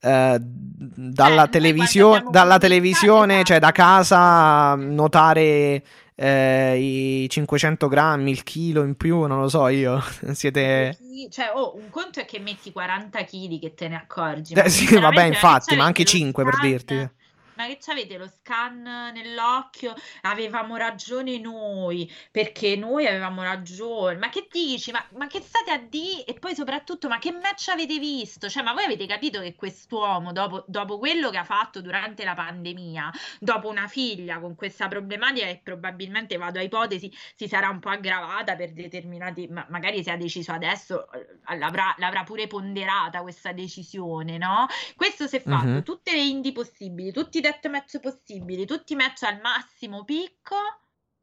eh, 0.00 0.38
dalla, 0.40 1.48
quando 1.48 1.84
siamo 1.86 2.30
dalla 2.30 2.58
televisione, 2.58 3.44
cioè 3.44 3.58
da 3.58 3.72
casa, 3.72 4.74
notare 4.76 5.82
eh, 6.14 6.76
i 6.76 7.28
500 7.28 7.88
grammi, 7.88 8.30
il 8.30 8.42
chilo 8.42 8.82
in 8.82 8.96
più, 8.96 9.24
non 9.24 9.40
lo 9.40 9.48
so 9.48 9.68
io, 9.68 10.02
siete... 10.32 10.96
Cioè, 11.30 11.50
oh, 11.54 11.76
un 11.76 11.90
conto 11.90 12.20
è 12.20 12.24
che 12.24 12.38
metti 12.38 12.70
40 12.70 13.24
kg 13.24 13.58
che 13.60 13.74
te 13.74 13.88
ne 13.88 13.96
accorgi. 13.96 14.54
Eh, 14.54 14.68
sì, 14.68 14.98
vabbè, 14.98 15.24
infatti, 15.24 15.74
ma 15.74 15.84
anche 15.84 16.02
lo 16.02 16.08
5 16.08 16.44
per 16.44 16.58
dirti. 16.60 17.10
Ma 17.58 17.66
che 17.66 17.78
c'avete 17.80 18.16
lo 18.18 18.28
scan 18.28 18.82
nell'occhio? 18.82 19.92
Avevamo 20.22 20.76
ragione 20.76 21.38
noi, 21.38 22.08
perché 22.30 22.76
noi 22.76 23.04
avevamo 23.04 23.42
ragione. 23.42 24.16
Ma 24.16 24.28
che 24.28 24.46
dici? 24.48 24.92
Ma, 24.92 25.04
ma 25.16 25.26
che 25.26 25.40
state 25.40 25.72
a 25.72 25.78
dire? 25.78 26.24
E 26.24 26.34
poi 26.34 26.54
soprattutto, 26.54 27.08
ma 27.08 27.18
che 27.18 27.32
match 27.32 27.66
avete 27.70 27.98
visto? 27.98 28.48
Cioè, 28.48 28.62
ma 28.62 28.72
voi 28.74 28.84
avete 28.84 29.06
capito 29.06 29.40
che 29.40 29.56
quest'uomo, 29.56 30.30
dopo, 30.30 30.62
dopo 30.68 30.98
quello 30.98 31.30
che 31.30 31.38
ha 31.38 31.42
fatto 31.42 31.80
durante 31.82 32.22
la 32.22 32.34
pandemia, 32.34 33.10
dopo 33.40 33.66
una 33.68 33.88
figlia 33.88 34.38
con 34.38 34.54
questa 34.54 34.86
problematica 34.86 35.46
che 35.46 35.60
probabilmente, 35.60 36.36
vado 36.36 36.60
a 36.60 36.62
ipotesi, 36.62 37.12
si 37.34 37.48
sarà 37.48 37.70
un 37.70 37.80
po' 37.80 37.88
aggravata 37.88 38.54
per 38.54 38.70
determinati, 38.72 39.48
ma 39.48 39.66
magari 39.68 40.04
se 40.04 40.12
ha 40.12 40.16
deciso 40.16 40.52
adesso, 40.52 41.10
eh, 41.10 41.56
l'avrà, 41.56 41.92
l'avrà 41.98 42.22
pure 42.22 42.46
ponderata 42.46 43.20
questa 43.22 43.50
decisione, 43.50 44.38
no? 44.38 44.66
Questo 44.94 45.26
si 45.26 45.34
è 45.36 45.42
fatto, 45.42 45.78
Mhm. 45.78 45.82
tutte 45.82 46.12
le 46.12 46.22
indie 46.22 46.52
possibili, 46.52 47.10
tutti 47.10 47.38
i 47.38 47.40
deathmatch 47.50 48.00
possibili, 48.00 48.66
tutti 48.66 48.92
i 48.92 48.96
match 48.96 49.22
al 49.22 49.40
massimo 49.40 50.04
picco. 50.04 50.56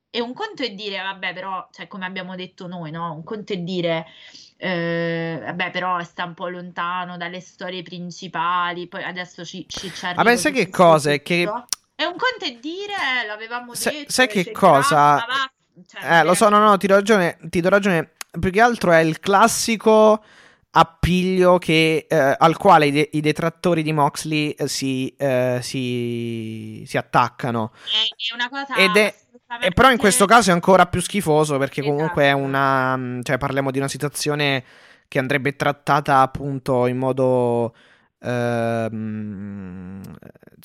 E 0.09 0.21
un 0.21 0.33
conto 0.33 0.63
è 0.63 0.71
dire, 0.71 1.01
vabbè, 1.01 1.33
però, 1.33 1.67
cioè, 1.73 1.87
come 1.87 2.05
abbiamo 2.05 2.35
detto 2.35 2.67
noi, 2.67 2.89
no? 2.89 3.13
Un 3.13 3.23
conto 3.25 3.51
è 3.51 3.57
dire, 3.57 4.05
eh, 4.55 5.41
vabbè, 5.43 5.71
però 5.71 6.01
sta 6.03 6.23
un 6.23 6.33
po' 6.33 6.47
lontano 6.47 7.17
dalle 7.17 7.41
storie 7.41 7.81
principali. 7.83 8.87
Poi 8.87 9.03
adesso 9.03 9.43
ci, 9.43 9.65
ci, 9.67 9.91
ci 9.93 10.05
arrivo 10.05 10.23
Vabbè, 10.23 10.37
sai 10.37 10.53
che 10.53 10.69
cosa? 10.69 11.11
È 11.11 11.21
che-. 11.21 11.41
E 11.97 12.05
un 12.05 12.15
conto 12.15 12.45
è 12.45 12.57
dire, 12.61 12.93
eh, 12.93 13.27
l'avevamo 13.27 13.73
Sai- 13.73 13.93
detto, 13.93 14.11
sai 14.11 14.27
che 14.27 14.51
cosa? 14.51 14.95
va- 14.95 15.51
cioè, 15.85 16.19
Eh, 16.19 16.23
lo 16.23 16.33
so, 16.33 16.47
no, 16.47 16.59
no, 16.59 16.77
ti 16.77 16.87
do 16.87 16.95
ragione, 16.95 17.37
ti 17.49 17.59
do 17.59 17.67
ragione. 17.67 18.11
Più 18.39 18.51
che 18.51 18.61
altro 18.61 18.91
è 18.93 18.99
il 18.99 19.19
classico 19.19 20.23
appiglio 20.77 21.57
che, 21.57 22.05
eh, 22.09 22.35
al 22.37 22.57
quale 22.57 22.87
i, 22.87 22.91
de- 22.91 23.09
i 23.13 23.21
detrattori 23.21 23.81
di 23.81 23.93
Moxley 23.93 24.49
eh, 24.51 24.67
si, 24.67 25.07
eh, 25.17 25.59
si, 25.61 26.83
si 26.85 26.97
attaccano. 26.97 27.71
È, 27.73 28.31
è 28.31 28.33
una 28.35 28.49
cosa 28.49 28.75
Ed 28.75 28.95
è- 28.97 29.07
assolutamente- 29.15 29.67
E 29.67 29.71
però 29.71 29.89
in 29.91 29.97
questo 29.97 30.25
caso 30.25 30.49
è 30.49 30.53
ancora 30.53 30.85
più 30.87 30.99
schifoso 31.01 31.57
perché 31.57 31.81
comunque 31.81 32.23
è 32.23 32.27
Esatto. 32.27 32.43
una... 32.43 32.97
mm, 32.97 33.21
cioè 33.21 33.37
parliamo 33.37 33.71
di 33.71 33.77
una 33.77 33.87
situazione 33.87 34.63
che 35.07 35.19
andrebbe 35.19 35.55
trattata 35.55 36.19
appunto 36.19 36.87
in 36.87 36.97
modo... 36.97 37.73
ehm, 38.19 40.01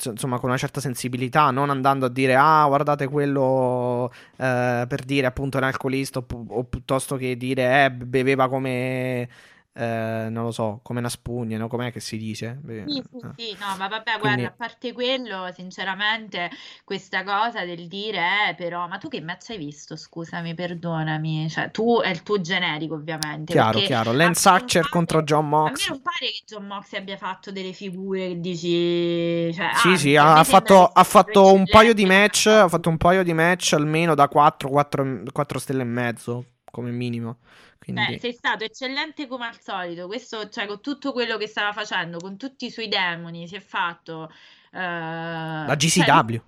insomma 0.03 0.39
con 0.39 0.49
una 0.49 0.57
certa 0.57 0.81
sensibilità 0.81 1.51
non 1.51 1.69
andando 1.69 2.07
a 2.07 2.09
dire 2.09 2.35
ah 2.35 2.65
guardate 2.65 3.07
quello 3.07 4.11
eh, 4.37 4.85
per 4.87 5.03
dire 5.05 5.27
appunto 5.27 5.57
un 5.57 5.63
alcolista 5.63 6.19
o, 6.19 6.23
pu- 6.23 6.47
o 6.49 6.63
piuttosto 6.63 7.17
che 7.17 7.37
dire 7.37 7.85
eh 7.85 7.91
beveva 7.91 8.49
come 8.49 9.29
eh, 9.73 10.27
non 10.29 10.43
lo 10.43 10.51
so, 10.51 10.79
come 10.83 10.99
una 10.99 11.07
spugna, 11.09 11.57
no? 11.57 11.67
Com'è 11.67 11.91
che 11.91 11.99
si 12.01 12.17
dice? 12.17 12.59
Sì, 12.65 12.83
sì, 12.85 12.97
Eh. 12.99 13.29
sì, 13.37 13.57
no, 13.59 13.75
ma 13.77 13.87
vabbè, 13.87 14.17
Quindi- 14.19 14.19
guarda, 14.19 14.47
a 14.47 14.51
parte 14.51 14.91
quello, 14.91 15.49
sinceramente, 15.53 16.49
questa 16.83 17.23
cosa 17.23 17.63
del 17.65 17.87
dire, 17.87 18.49
eh, 18.49 18.55
però, 18.55 18.87
ma 18.87 18.97
tu 18.97 19.07
che 19.07 19.21
match 19.21 19.51
hai 19.51 19.57
visto? 19.57 19.95
Scusami, 19.95 20.53
perdonami, 20.53 21.49
cioè, 21.49 21.71
tu 21.71 21.99
è 22.01 22.09
il 22.09 22.21
tuo 22.23 22.41
generico, 22.41 22.95
ovviamente, 22.95 23.53
Chiaro, 23.53 23.79
chiaro. 23.79 24.11
Lance 24.11 24.49
Archer 24.49 24.81
pare- 24.81 24.93
contro 24.93 25.23
John 25.23 25.45
A 25.45 25.47
me 25.47 25.69
Mox. 25.69 25.89
non 25.89 26.01
pare 26.01 26.31
che 26.31 26.41
John 26.45 26.65
Mox 26.67 26.93
abbia 26.93 27.17
fatto 27.17 27.51
delle 27.51 27.71
figure 27.73 28.27
che 28.27 28.39
dici, 28.39 29.53
cioè, 29.53 29.69
Sì, 29.75 29.87
anzi, 29.87 29.97
sì, 29.97 30.15
ha, 30.15 30.43
fatto, 30.43 30.85
ha 30.85 31.03
fatto 31.03 31.53
un 31.53 31.65
paio 31.65 31.93
di 31.93 32.05
match, 32.05 32.47
ma- 32.47 32.61
ha 32.63 32.67
fatto 32.67 32.89
un 32.89 32.97
paio 32.97 33.23
di 33.23 33.33
match 33.33 33.73
almeno 33.73 34.15
da 34.15 34.27
4, 34.27 34.69
4, 34.69 35.23
4 35.31 35.59
stelle 35.59 35.81
e 35.81 35.85
mezzo, 35.85 36.45
come 36.69 36.91
minimo. 36.91 37.37
Quindi, 37.83 38.11
Beh, 38.11 38.19
sei 38.19 38.33
stato 38.33 38.63
eccellente 38.63 39.27
come 39.27 39.47
al 39.47 39.59
solito, 39.59 40.05
questo, 40.05 40.49
cioè, 40.49 40.67
con 40.67 40.81
tutto 40.81 41.11
quello 41.11 41.37
che 41.37 41.47
stava 41.47 41.73
facendo, 41.73 42.19
con 42.19 42.37
tutti 42.37 42.65
i 42.65 42.69
suoi 42.69 42.87
demoni, 42.87 43.47
si 43.47 43.55
è 43.55 43.59
fatto... 43.59 44.29
eh, 44.71 44.77
la 44.79 45.65
cioè, 45.65 45.77
GCW. 45.77 46.41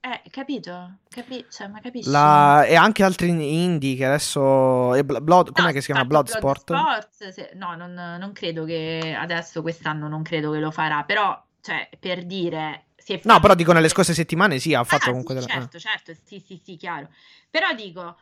Eh, 0.00 0.22
capito? 0.30 0.98
Capi- 1.08 1.46
cioè, 1.50 1.66
ma 1.68 1.80
capisci? 1.80 2.10
La- 2.10 2.64
e 2.64 2.76
anche 2.76 3.02
altri 3.02 3.30
indie 3.30 3.96
che 3.96 4.04
adesso. 4.04 4.94
e 4.94 5.04
Bl- 5.04 5.20
Blood, 5.20 5.52
com'è 5.52 5.66
No, 5.66 5.72
che 5.72 5.80
si 5.80 5.86
chiama? 5.86 6.04
Bloodsport? 6.04 6.64
Bloodsport, 6.66 7.28
se- 7.30 7.50
no, 7.54 7.74
non, 7.74 7.92
non 7.92 8.32
credo 8.32 8.64
che 8.64 9.16
adesso 9.18 9.62
quest'anno 9.62 10.08
non 10.08 10.22
credo 10.22 10.52
che 10.52 10.58
lo 10.60 10.70
farà, 10.70 11.02
però, 11.04 11.42
cioè, 11.60 11.88
per 11.98 12.24
dire... 12.24 12.84
È 12.94 13.12
No, 13.12 13.20
fatto- 13.34 13.40
però 13.40 13.54
dico 13.54 13.72
nelle 13.72 13.88
scorse 13.88 14.14
settimane 14.14 14.58
sì, 14.58 14.74
ha 14.74 14.84
fatto 14.84 15.04
Ah, 15.04 15.08
comunque 15.08 15.34
sì, 15.34 15.40
della- 15.46 15.52
certo, 15.52 15.78
certo, 15.78 16.12
sì, 16.24 16.38
sì, 16.38 16.60
sì, 16.62 16.76
chiaro. 16.76 17.08
Però 17.50 17.72
dico, 17.72 18.18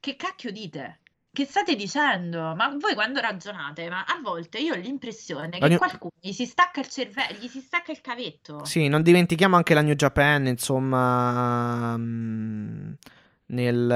che 0.00 0.16
cacchio 0.16 0.50
dite? 0.52 1.00
Che 1.34 1.44
state 1.46 1.74
dicendo? 1.74 2.54
Ma 2.54 2.68
voi 2.80 2.94
quando 2.94 3.20
ragionate, 3.20 3.88
ma 3.90 4.04
a 4.04 4.20
volte 4.22 4.58
io 4.58 4.72
ho 4.72 4.76
l'impressione 4.76 5.58
che 5.58 5.64
Ogni- 5.64 5.76
qualcuno 5.78 6.12
gli 6.20 6.30
si 6.30 6.46
stacca 6.46 6.78
il 6.78 6.88
cervello, 6.88 7.36
gli 7.40 7.48
si 7.48 7.60
stacca 7.60 7.90
il 7.90 8.00
cavetto. 8.00 8.64
Sì, 8.64 8.86
non 8.86 9.02
dimentichiamo 9.02 9.56
anche 9.56 9.74
la 9.74 9.80
New 9.82 9.94
Japan, 9.94 10.46
insomma, 10.46 11.96
mm, 11.96 12.92
nel... 13.46 13.90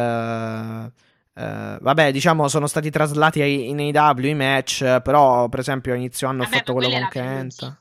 eh, 1.32 1.78
vabbè, 1.80 2.10
diciamo, 2.10 2.48
sono 2.48 2.66
stati 2.66 2.90
traslati 2.90 3.40
ai- 3.40 3.68
in 3.68 3.78
AEW 3.78 4.26
i 4.26 4.34
match, 4.34 5.00
però 5.02 5.48
per 5.48 5.60
esempio 5.60 5.92
a 5.92 5.96
inizio 5.96 6.26
anno 6.26 6.42
ho 6.42 6.46
fatto 6.46 6.72
quello 6.72 6.88
con 6.90 6.98
logistica. 7.02 7.80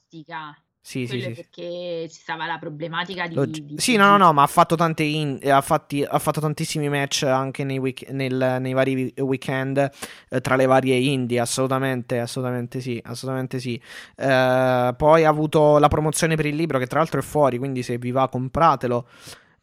Sì, 0.88 1.06
sì, 1.06 1.20
sì. 1.20 1.32
perché 1.32 2.08
ci 2.10 2.18
stava 2.22 2.46
la 2.46 2.58
problematica 2.58 3.28
di... 3.28 3.36
Lo- 3.36 3.46
di- 3.46 3.76
Sì, 3.76 3.98
no, 3.98 4.08
no, 4.12 4.16
no, 4.16 4.32
ma 4.32 4.44
ha 4.44 4.48
fatto 4.48 4.78
tante 4.78 5.04
in- 5.04 5.38
ha, 5.44 5.60
fatti- 5.60 6.02
ha 6.02 6.18
fatto 6.18 6.40
tantissimi 6.40 6.88
match 6.88 7.24
anche 7.24 7.66
nei, 7.66 7.78
week- 7.78 8.08
nel- 8.12 8.56
nei 8.62 8.72
vari 8.72 9.14
weekend 9.18 9.92
eh, 10.30 10.40
tra 10.40 10.56
le 10.56 10.66
varie 10.66 10.96
indie, 10.96 11.42
assolutamente, 11.42 12.20
assolutamente 12.20 12.80
sì, 12.80 13.02
assolutamente 13.04 13.60
sì. 13.60 13.76
Eh, 14.16 14.94
poi 14.96 15.26
ha 15.26 15.30
avuto 15.30 15.78
la 15.78 15.90
promozione 15.90 16.38
per 16.38 16.46
il 16.46 16.56
libro 16.56 16.80
che 16.80 16.88
tra 16.88 17.00
l'altro 17.00 17.20
è 17.20 17.24
fuori, 17.24 17.58
quindi 17.58 17.84
se 17.84 17.98
vi 17.98 18.12
va 18.12 18.30
compratelo, 18.30 19.10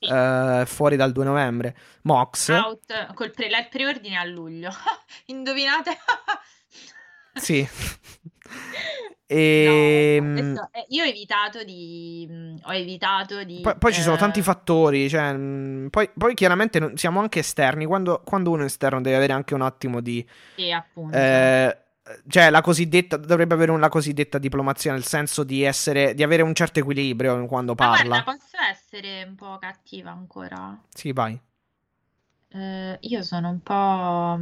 eh, 0.00 0.60
è 0.60 0.64
fuori 0.66 0.96
dal 0.96 1.12
2 1.12 1.24
novembre. 1.24 1.74
Mox, 2.02 2.50
Out 2.50 3.14
col 3.14 3.30
pre- 3.30 3.48
preordine 3.70 4.18
a 4.18 4.24
luglio. 4.24 4.68
Indovinate? 5.26 5.96
sì. 7.34 7.66
No, 9.26 9.36
Ehm, 9.36 10.68
eh, 10.70 10.84
io 10.88 11.02
ho 11.02 11.06
evitato 11.06 11.64
di... 11.64 12.28
ho 12.62 12.72
evitato 12.72 13.42
di... 13.42 13.60
Poi, 13.62 13.74
poi 13.78 13.92
ci 13.92 14.02
sono 14.02 14.16
eh, 14.16 14.18
tanti 14.18 14.42
fattori, 14.42 15.08
cioè, 15.08 15.34
poi, 15.88 16.10
poi 16.16 16.34
chiaramente 16.34 16.78
non- 16.78 16.96
siamo 16.96 17.20
anche 17.20 17.38
esterni, 17.40 17.86
quando, 17.86 18.20
quando 18.22 18.50
uno 18.50 18.62
è 18.62 18.66
esterno 18.66 19.00
deve 19.00 19.16
avere 19.16 19.32
anche 19.32 19.54
un 19.54 19.62
attimo 19.62 20.00
di... 20.00 20.24
Sì, 20.54 20.70
appunto. 20.70 21.16
Eh, 21.16 21.78
cioè, 22.28 22.50
la 22.50 22.60
cosiddetta 22.60 23.16
dovrebbe 23.16 23.54
avere 23.54 23.70
una 23.70 23.88
cosiddetta 23.88 24.36
diplomazia, 24.38 24.92
nel 24.92 25.04
senso 25.04 25.42
di 25.42 25.62
essere, 25.62 26.12
di 26.14 26.22
avere 26.22 26.42
un 26.42 26.54
certo 26.54 26.80
equilibrio 26.80 27.46
quando 27.46 27.74
Ma 27.76 27.86
parla. 27.88 28.22
guarda, 28.22 28.32
posso 28.32 28.56
essere 28.70 29.24
un 29.26 29.34
po' 29.36 29.56
cattiva 29.58 30.10
ancora? 30.10 30.78
Sì, 30.90 31.12
vai. 31.12 31.40
Eh, 32.50 32.98
io 33.00 33.22
sono 33.22 33.48
un 33.48 33.60
po', 33.62 34.38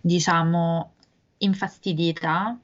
diciamo, 0.00 0.93
infastidita 1.44 2.58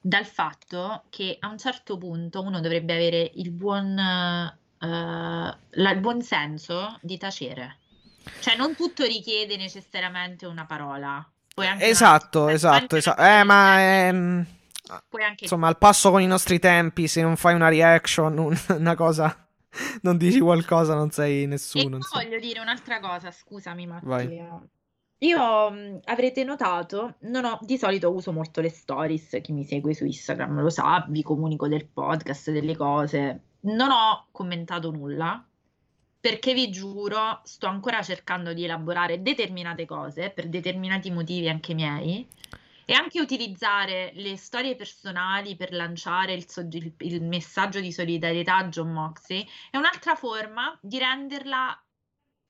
dal 0.00 0.24
fatto 0.26 1.04
che 1.10 1.36
a 1.40 1.48
un 1.48 1.58
certo 1.58 1.98
punto 1.98 2.40
uno 2.42 2.60
dovrebbe 2.60 2.94
avere 2.94 3.30
il 3.34 3.50
buon, 3.50 3.98
eh, 3.98 4.56
la- 4.78 5.90
il 5.90 6.00
buon 6.00 6.22
senso 6.22 6.98
di 7.02 7.16
tacere. 7.18 7.78
Cioè, 8.40 8.56
non 8.56 8.74
tutto 8.76 9.04
richiede 9.04 9.56
necessariamente 9.56 10.46
una 10.46 10.66
parola. 10.66 11.26
Esatto, 11.78 12.42
puoi 12.42 12.54
esatto, 12.54 12.96
esatto. 12.96 13.20
Eh, 13.22 13.42
ma 13.42 13.80
ehm, 14.06 14.46
insomma, 15.40 15.66
al 15.66 15.78
passo 15.78 16.10
con 16.10 16.20
i 16.20 16.26
nostri 16.26 16.58
tempi, 16.60 17.08
se 17.08 17.20
non 17.22 17.36
fai 17.36 17.54
una 17.54 17.68
reaction, 17.68 18.38
un- 18.38 18.56
una 18.78 18.94
cosa, 18.94 19.48
non 20.02 20.16
dici 20.16 20.38
qualcosa, 20.40 20.94
non 20.94 21.10
sei 21.10 21.42
E 21.42 21.46
nessuno. 21.46 21.96
insomma. 21.96 22.22
voglio 22.22 22.38
dire 22.38 22.60
un'altra 22.60 23.00
cosa, 23.00 23.30
scusami 23.32 23.86
Mattia. 23.86 24.60
Io 25.18 25.70
mh, 25.70 26.00
avrete 26.04 26.44
notato, 26.44 27.16
non 27.20 27.44
ho, 27.44 27.58
di 27.62 27.76
solito 27.76 28.10
uso 28.12 28.32
molto 28.32 28.60
le 28.60 28.68
stories, 28.70 29.38
chi 29.42 29.52
mi 29.52 29.64
segue 29.64 29.92
su 29.94 30.04
Instagram 30.04 30.60
lo 30.60 30.70
sa, 30.70 31.04
vi 31.08 31.22
comunico 31.22 31.66
del 31.66 31.86
podcast, 31.86 32.50
delle 32.52 32.76
cose. 32.76 33.40
Non 33.60 33.90
ho 33.90 34.26
commentato 34.30 34.90
nulla 34.92 35.44
perché 36.20 36.52
vi 36.54 36.70
giuro, 36.70 37.40
sto 37.44 37.66
ancora 37.66 38.02
cercando 38.02 38.52
di 38.52 38.64
elaborare 38.64 39.22
determinate 39.22 39.86
cose 39.86 40.30
per 40.30 40.48
determinati 40.48 41.10
motivi 41.10 41.48
anche 41.48 41.74
miei 41.74 42.26
e 42.84 42.92
anche 42.92 43.20
utilizzare 43.20 44.12
le 44.14 44.36
storie 44.36 44.74
personali 44.76 45.56
per 45.56 45.72
lanciare 45.72 46.32
il, 46.32 46.48
sogge- 46.48 46.78
il- 46.78 46.94
il 46.98 47.22
messaggio 47.22 47.80
di 47.80 47.92
solidarietà 47.92 48.56
a 48.56 48.68
John 48.68 48.92
Moxley 48.92 49.46
è 49.70 49.76
un'altra 49.76 50.14
forma 50.14 50.76
di 50.80 50.98
renderla 50.98 51.80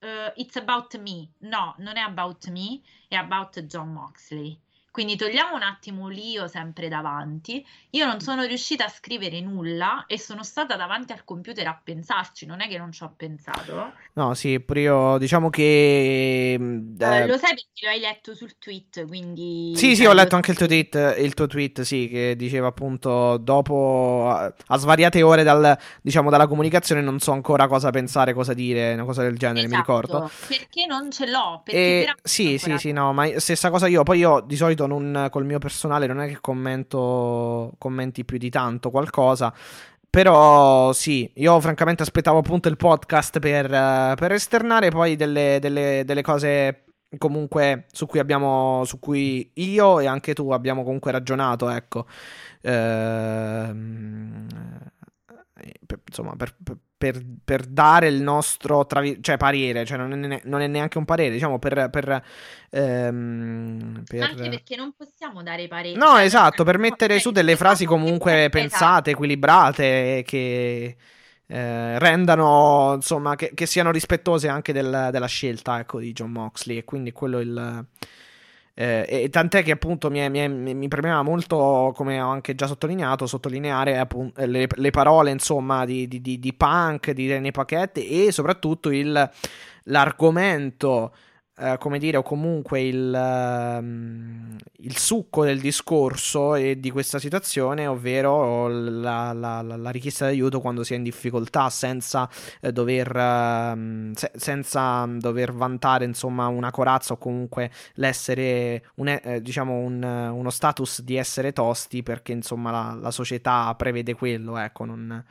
eh, 0.01 0.33
It's 0.37 0.57
about 0.57 0.95
me. 0.99 1.29
No, 1.41 1.75
non 1.79 1.97
è 1.97 2.01
about 2.01 2.49
me, 2.49 2.81
è 3.09 3.17
about 3.17 3.61
John 3.67 3.93
Moxley. 3.93 4.59
Quindi 4.91 5.17
togliamo 5.17 5.55
un 5.55 5.63
attimo 5.63 6.09
l'io 6.09 6.49
sempre 6.49 6.89
davanti. 6.89 7.65
Io 7.91 8.05
non 8.07 8.21
sono 8.21 8.45
riuscita 8.45 8.87
a 8.87 8.89
scrivere 8.89 9.41
nulla 9.41 10.05
e 10.07 10.19
sono 10.19 10.43
stata 10.43 10.77
davanti 10.77 11.13
al 11.13 11.25
computer 11.25 11.67
a 11.67 11.81
pensarci, 11.83 12.47
non 12.47 12.61
è 12.61 12.69
che 12.69 12.79
non 12.79 12.91
ci 12.93 13.03
ho 13.03 13.13
pensato. 13.17 13.93
No, 14.15 14.35
sì, 14.35 14.59
pure 14.61 14.81
io 14.81 15.19
diciamo 15.19 15.51
che... 15.51 16.57
mh, 16.59 16.97
Eh, 16.99 17.27
lo 17.27 17.37
sai 17.37 17.51
perché 17.55 17.85
lo 17.85 17.91
hai 17.91 18.01
letto 18.01 18.35
sul 18.35 18.59
tweet, 18.59 19.07
quindi... 19.07 19.73
Sì, 19.77 19.95
sì, 19.95 20.05
ho 20.05 20.13
letto 20.13 20.35
anche 20.35 20.51
il 20.51 20.57
tuo 20.57 20.67
tweet, 20.67 21.17
il 21.19 21.35
tuo 21.35 21.47
tweet, 21.47 21.83
sì, 21.83 22.09
che 22.09 22.35
diceva 22.37 22.67
appunto 22.67 23.37
dopo 23.37 24.29
a, 24.29 24.77
svariate 24.77 25.23
ore 25.23 25.45
dal, 25.45 25.79
diciamo, 26.03 26.31
dalla 26.31 26.49
comunicazione 26.49 27.01
non 27.01 27.21
so 27.21 27.31
ancora 27.33 27.69
cosa 27.69 27.91
pensare, 27.91 28.33
cosa 28.35 28.55
dire, 28.55 28.95
una 28.95 29.05
cosa 29.05 29.23
del 29.23 29.39
genere, 29.39 29.69
mi 29.69 29.77
ricordo. 29.77 30.25
Esatto, 30.25 30.47
perché 30.49 30.87
non 30.87 31.11
ce 31.11 31.31
l'ho, 31.31 31.61
perché 31.65 31.79
E 31.79 32.15
sì, 32.23 32.59
sì, 32.59 32.77
sì, 32.79 32.93
no, 32.93 33.13
ma 33.13 33.39
stessa 33.39 33.71
cosa 33.71 33.87
io, 33.87 34.03
poi 34.03 34.19
io 34.19 34.41
di 34.41 34.57
solito 34.57 34.78
non, 34.87 35.29
col 35.31 35.45
mio 35.45 35.59
personale 35.59 36.07
non 36.07 36.21
è 36.21 36.29
che 36.29 36.39
commento 36.41 37.75
commenti 37.79 38.25
più 38.25 38.39
di 38.39 38.51
tanto 38.51 38.91
qualcosa. 38.91 39.53
Però 40.11 40.93
sì, 40.93 41.31
io 41.37 41.61
francamente 41.61 42.03
aspettavo 42.03 42.39
appunto 42.39 42.69
il 42.69 42.77
podcast 42.77 43.39
per, 43.41 43.69
per 43.69 44.33
esternare 44.33 44.91
poi 44.91 45.17
delle, 45.17 45.59
delle- 45.61 46.03
delle 46.05 46.23
cose 46.23 46.85
comunque 47.19 47.87
su 47.93 48.07
cui 48.07 48.19
abbiamo, 48.19 48.85
su 48.85 48.99
cui 48.99 49.51
io 49.55 50.01
e 50.01 50.07
anche 50.07 50.35
tu 50.35 50.51
abbiamo 50.51 50.83
comunque 50.83 51.13
ragionato, 51.13 51.69
ecco. 51.69 52.07
Ehm, 52.63 54.47
eh, 55.57 55.73
insomma, 56.07 56.37
per, 56.37 56.55
per- 56.63 56.79
per- 56.99 57.23
per 57.45 57.65
dare 57.65 58.09
il 58.09 58.21
nostro 58.21 58.85
tra 58.85 59.01
vi- 59.01 59.19
cioè, 59.23 59.37
parere, 59.37 59.85
cioè 59.87 59.97
non 59.97 60.13
è, 60.13 60.17
ne- 60.27 60.41
non 60.45 60.61
è 60.61 60.67
neanche 60.67 60.99
un 60.99 61.05
parere, 61.05 61.31
diciamo 61.31 61.59
per... 61.61 61.89
per, 61.91 62.23
ehm, 62.71 64.03
per- 64.05 64.23
Anche 64.23 64.49
perché 64.49 64.77
non 64.77 64.93
possiamo 64.97 65.43
dare 65.43 65.69
pareri. 65.69 65.95
No, 65.97 66.07
cioè, 66.15 66.25
esatto, 66.25 66.65
per 66.65 66.79
mettere 66.79 67.21
su 67.21 67.31
delle 67.31 67.57
frasi 67.57 67.85
comunque 67.87 68.33
esatto. 68.41 68.59
pensate, 68.59 69.11
equilibrate, 69.13 70.23
che 70.27 70.97
eh, 71.47 71.99
rendano, 71.99 72.95
insomma, 72.97 73.37
che, 73.37 73.53
che 73.55 73.67
siano 73.67 73.91
rispettose 73.93 74.49
anche 74.49 74.73
del- 74.73 75.09
della 75.13 75.27
scelta, 75.27 75.79
ecco, 75.79 76.01
di 76.01 76.13
John 76.13 76.33
Moxley. 76.33 76.79
E 76.79 76.85
quindi 76.85 77.13
quello 77.13 77.39
il... 77.39 77.87
eh, 78.81 79.05
e 79.09 79.29
tant'è 79.29 79.65
che 79.65 79.73
appunto 79.73 80.09
mi, 80.09 80.31
mi 80.31 80.73
mi 80.73 80.87
premeva 80.87 81.21
molto, 81.23 81.93
come 81.97 82.21
ho 82.21 82.29
anche 82.29 82.55
già 82.55 82.69
sottolineato, 82.69 83.27
sottolineare 83.27 83.99
appunto, 83.99 84.47
le, 84.47 84.69
le 84.73 84.91
parole, 84.91 85.33
insomma, 85.33 85.85
di, 85.85 86.07
di, 86.07 86.21
di, 86.21 86.39
di 86.39 86.55
Punk, 86.55 87.11
di 87.11 87.27
René 87.27 87.51
Paquette 87.51 88.07
e 88.07 88.31
soprattutto 88.31 88.91
il, 88.91 89.31
l'argomento 89.83 91.13
eh, 91.61 91.77
come 91.79 91.99
dire, 91.99 92.17
o 92.19 92.23
comunque 92.23 92.83
il, 92.83 93.13
um, 93.13 94.57
il, 94.79 94.97
succo 94.97 95.45
del 95.45 95.61
discorso 95.61 96.55
e 96.55 96.79
di 96.79 96.91
questa 96.91 97.19
situazione, 97.19 97.87
ovvero 97.89 98.69
la, 98.69 99.33
la, 99.33 99.63
la 99.63 99.91
richiesta 99.91 100.27
di 100.27 100.33
aiuto 100.33 100.61
quando 100.61 100.85
si 100.85 100.93
è 100.95 100.97
in 100.97 101.03
difficoltà 101.03 101.69
senza 101.69 102.29
eh, 102.61 102.71
dover, 102.71 103.09
uh, 103.15 104.13
se, 104.15 104.31
senza 104.37 105.05
dover 105.09 105.53
vantare 105.53 106.05
insomma 106.05 106.47
una 106.47 106.71
corazza 106.71 107.15
o 107.15 107.17
comunque 107.19 107.71
l'essere 107.95 108.85
un, 108.97 109.09
eh, 109.09 109.43
diciamo 109.43 109.75
un, 109.75 110.03
uno 110.03 110.51
status 110.51 111.03
di 111.03 111.17
essere 111.17 111.53
tosti 111.53 112.05
perché 112.05 112.31
insomma 112.33 112.71
la, 112.71 112.99
la 113.01 113.11
società 113.11 113.75
prevede 113.75 114.15
quello, 114.15 114.59
ecco, 114.59 114.85
non, 114.85 115.25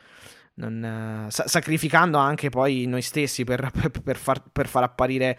non, 0.55 1.27
sa- 1.29 1.47
sacrificando 1.47 2.17
anche 2.17 2.49
poi 2.49 2.85
noi 2.85 3.01
stessi 3.01 3.43
per, 3.45 3.71
per, 3.71 3.91
per, 3.91 4.17
far, 4.17 4.43
per 4.51 4.67
far 4.67 4.83
apparire 4.83 5.37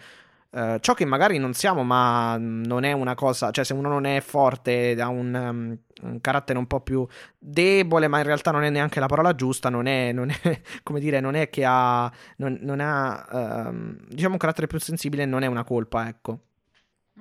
Uh, 0.51 0.79
ciò 0.79 0.95
che 0.95 1.05
magari 1.05 1.37
non 1.37 1.53
siamo, 1.53 1.83
ma 1.83 2.35
non 2.39 2.83
è 2.83 2.91
una 2.91 3.13
cosa, 3.13 3.51
cioè 3.51 3.63
se 3.63 3.73
uno 3.73 3.87
non 3.87 4.05
è 4.05 4.19
forte, 4.19 4.95
ha 4.99 5.07
un, 5.07 5.33
um, 5.33 5.77
un, 6.09 6.21
carattere 6.21 6.57
un 6.57 6.65
po' 6.65 6.81
più 6.81 7.05
debole, 7.37 8.07
ma 8.07 8.17
in 8.17 8.23
realtà 8.23 8.49
non 8.49 8.63
è 8.63 8.69
neanche 8.71 8.99
la 8.99 9.05
parola 9.05 9.35
giusta, 9.35 9.69
non 9.69 9.85
è, 9.85 10.11
non 10.11 10.31
è 10.31 10.61
come 10.81 10.99
dire, 10.99 11.19
non 11.19 11.35
è 11.35 11.49
che 11.51 11.63
ha, 11.65 12.11
non, 12.37 12.57
non 12.61 12.79
ha, 12.79 13.67
um, 13.69 13.95
diciamo 14.07 14.33
un 14.33 14.39
carattere 14.39 14.65
più 14.65 14.79
sensibile, 14.79 15.25
non 15.25 15.43
è 15.43 15.47
una 15.47 15.63
colpa, 15.63 16.07
ecco. 16.07 16.39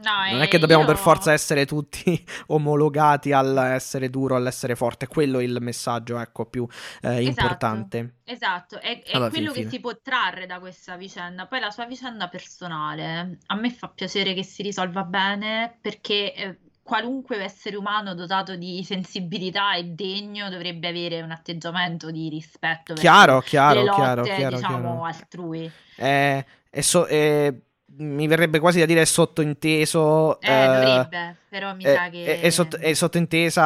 No, 0.00 0.30
non 0.30 0.42
è 0.42 0.48
che 0.48 0.58
dobbiamo 0.58 0.82
io... 0.82 0.88
per 0.88 0.96
forza 0.96 1.32
essere 1.32 1.66
tutti 1.66 2.24
omologati 2.48 3.32
all'essere 3.32 4.10
duro, 4.10 4.36
all'essere 4.36 4.76
forte. 4.76 5.08
Quello 5.08 5.40
è 5.40 5.42
il 5.42 5.58
messaggio, 5.60 6.18
ecco, 6.18 6.46
più 6.46 6.66
eh, 7.02 7.08
Esatto, 7.08 7.20
importante. 7.22 8.14
esatto, 8.24 8.80
è, 8.80 9.02
è 9.02 9.16
Alla 9.16 9.28
quello 9.28 9.46
fin 9.52 9.54
che 9.54 9.58
fine. 9.60 9.70
si 9.70 9.80
può 9.80 9.92
trarre 10.00 10.46
da 10.46 10.60
questa 10.60 10.96
vicenda. 10.96 11.46
Poi 11.46 11.58
la 11.60 11.70
sua 11.70 11.86
vicenda 11.86 12.28
personale, 12.28 13.38
a 13.46 13.54
me 13.56 13.70
fa 13.72 13.88
piacere 13.88 14.34
che 14.34 14.44
si 14.44 14.62
risolva 14.62 15.02
bene 15.02 15.78
perché 15.80 16.32
eh, 16.34 16.58
qualunque 16.82 17.42
essere 17.42 17.76
umano 17.76 18.14
dotato 18.14 18.54
di 18.56 18.82
sensibilità 18.84 19.74
e 19.74 19.84
degno 19.84 20.48
dovrebbe 20.48 20.88
avere 20.88 21.20
un 21.22 21.32
atteggiamento 21.32 22.10
di 22.10 22.28
rispetto 22.28 22.94
verso 22.94 23.02
Chiaro, 23.02 23.40
chiaro, 23.40 23.80
le 23.80 23.84
lotte, 23.84 23.96
chiaro, 23.96 24.22
chiaro, 24.22 24.56
diciamo, 24.56 24.78
chiaro. 24.78 25.04
altrui. 25.04 25.70
Eh, 25.96 26.46
è 26.70 26.80
so- 26.80 27.06
eh, 27.06 27.62
mi 27.96 28.26
verrebbe 28.26 28.58
quasi 28.60 28.78
da 28.78 28.86
dire 28.86 29.04
sottointeso. 29.06 30.40
Eh, 30.40 30.52
eh, 30.52 30.66
dovrebbe, 30.66 31.36
però 31.48 31.74
mi 31.74 31.84
è, 31.84 31.94
sa 31.94 32.04
è- 32.04 32.10
che... 32.10 32.40
è 32.40 32.50
sott- 32.50 32.76
è 32.78 32.92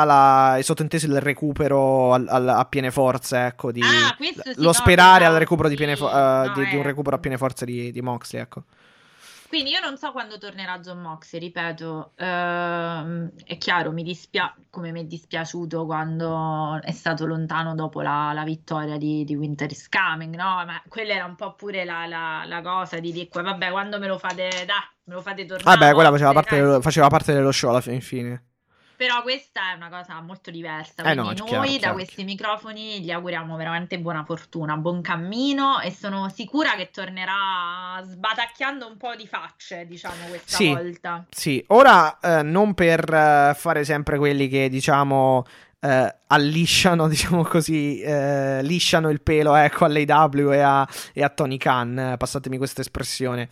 la- 0.04 0.56
è 0.56 0.62
sottointeso 0.62 1.06
il 1.06 1.20
recupero 1.20 2.12
al- 2.14 2.26
al- 2.28 2.48
a 2.48 2.64
piene 2.64 2.90
forze, 2.90 3.44
ecco, 3.46 3.72
di, 3.72 3.80
Ah, 3.82 4.14
sì, 4.42 4.52
lo 4.56 4.66
no, 4.66 4.72
sperare 4.72 5.24
al 5.24 5.30
esatto, 5.30 5.38
recupero 5.38 5.68
di, 5.68 5.76
piene 5.76 5.96
fo- 5.96 6.08
sì, 6.08 6.14
eh, 6.16 6.18
no, 6.18 6.52
di, 6.54 6.66
di 6.68 6.74
un 6.76 6.82
eh. 6.82 6.84
recupero 6.86 7.16
a 7.16 7.18
piene 7.18 7.36
forze 7.36 7.64
di, 7.64 7.90
di 7.92 8.00
Moxley, 8.00 8.40
ecco. 8.42 8.62
Quindi 9.52 9.72
io 9.72 9.80
non 9.80 9.98
so 9.98 10.12
quando 10.12 10.38
tornerà 10.38 10.78
John 10.78 11.02
Moxley, 11.02 11.38
ripeto, 11.38 12.12
ehm, 12.16 13.32
è 13.44 13.58
chiaro, 13.58 13.92
mi 13.92 14.02
dispia- 14.02 14.56
come 14.70 14.92
mi 14.92 15.02
è 15.02 15.04
dispiaciuto 15.04 15.84
quando 15.84 16.80
è 16.80 16.90
stato 16.92 17.26
lontano 17.26 17.74
dopo 17.74 18.00
la, 18.00 18.32
la 18.32 18.44
vittoria 18.44 18.96
di, 18.96 19.24
di 19.24 19.34
Winter 19.36 19.70
is 19.70 19.90
Coming, 19.90 20.34
no? 20.36 20.64
Ma 20.64 20.82
quella 20.88 21.12
era 21.12 21.26
un 21.26 21.34
po' 21.36 21.52
pure 21.54 21.84
la, 21.84 22.06
la- 22.06 22.44
la 22.46 22.62
cosa 22.62 22.98
di 22.98 23.12
dire, 23.12 23.28
vabbè, 23.30 23.70
quando 23.70 23.98
me 23.98 24.06
lo 24.06 24.16
fate, 24.16 24.48
dai, 24.64 24.88
me 25.04 25.14
lo 25.14 25.20
fate 25.20 25.44
tornare. 25.44 25.76
Vabbè, 25.78 25.92
quella 25.92 26.10
faceva 26.10 26.32
parte, 26.32 26.56
dello, 26.56 26.80
faceva 26.80 27.08
parte 27.08 27.32
dello 27.34 27.52
show 27.52 27.68
alla 27.68 27.82
fin 27.82 28.00
fine. 28.00 28.51
Però 29.02 29.20
questa 29.22 29.72
è 29.72 29.74
una 29.74 29.88
cosa 29.88 30.20
molto 30.20 30.52
diversa, 30.52 31.02
Eh 31.02 31.14
no, 31.14 31.24
noi 31.24 31.34
chiaro, 31.34 31.62
da 31.62 31.76
chiaro, 31.76 31.94
questi 31.94 32.22
microfoni 32.22 33.00
gli 33.00 33.10
auguriamo 33.10 33.56
veramente 33.56 33.98
buona 33.98 34.22
fortuna, 34.24 34.76
buon 34.76 35.02
cammino 35.02 35.80
e 35.80 35.90
sono 35.90 36.28
sicura 36.32 36.76
che 36.76 36.90
tornerà 36.92 38.00
sbatacchiando 38.00 38.86
un 38.86 38.96
po' 38.96 39.16
di 39.16 39.26
facce, 39.26 39.86
diciamo, 39.86 40.28
questa 40.28 40.56
Sì. 40.56 40.68
volta. 40.68 41.24
Sì, 41.30 41.64
ora 41.70 42.16
eh, 42.20 42.42
non 42.44 42.74
per 42.74 43.12
eh, 43.12 43.54
fare 43.56 43.82
sempre 43.82 44.18
quelli 44.18 44.46
che 44.46 44.68
diciamo 44.68 45.46
eh, 45.80 46.16
allisciano, 46.28 47.08
diciamo 47.10 47.42
così, 47.42 48.00
eh, 48.00 48.62
lisciano 48.62 49.10
il 49.10 49.20
pelo 49.20 49.56
ecco, 49.56 49.84
all'AW 49.84 50.52
e 50.52 50.60
a, 50.60 50.88
e 51.12 51.24
a 51.24 51.28
Tony 51.28 51.56
Khan, 51.56 51.98
eh, 51.98 52.16
passatemi 52.16 52.56
questa 52.56 52.82
espressione. 52.82 53.48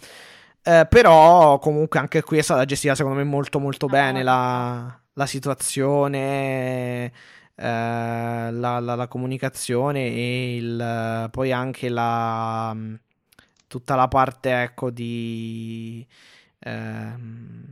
Eh, 0.62 0.86
però 0.88 1.58
comunque 1.58 1.98
anche 1.98 2.22
qui 2.22 2.38
è 2.38 2.42
stata 2.42 2.64
gestita 2.66 2.94
secondo 2.94 3.16
me 3.18 3.24
molto 3.24 3.58
molto 3.58 3.86
No, 3.86 3.92
bene 3.92 4.22
la, 4.22 4.94
la 5.20 5.26
situazione, 5.26 7.04
eh, 7.04 7.12
la, 7.54 8.50
la- 8.80 8.94
la 8.94 9.06
comunicazione 9.08 10.06
e 10.06 10.56
il, 10.56 11.28
poi 11.30 11.52
anche 11.52 11.90
la, 11.90 12.74
tutta 13.66 13.94
la 13.96 14.08
parte 14.08 14.62
ecco 14.62 14.90
di, 14.90 16.06
ehm, 16.60 17.64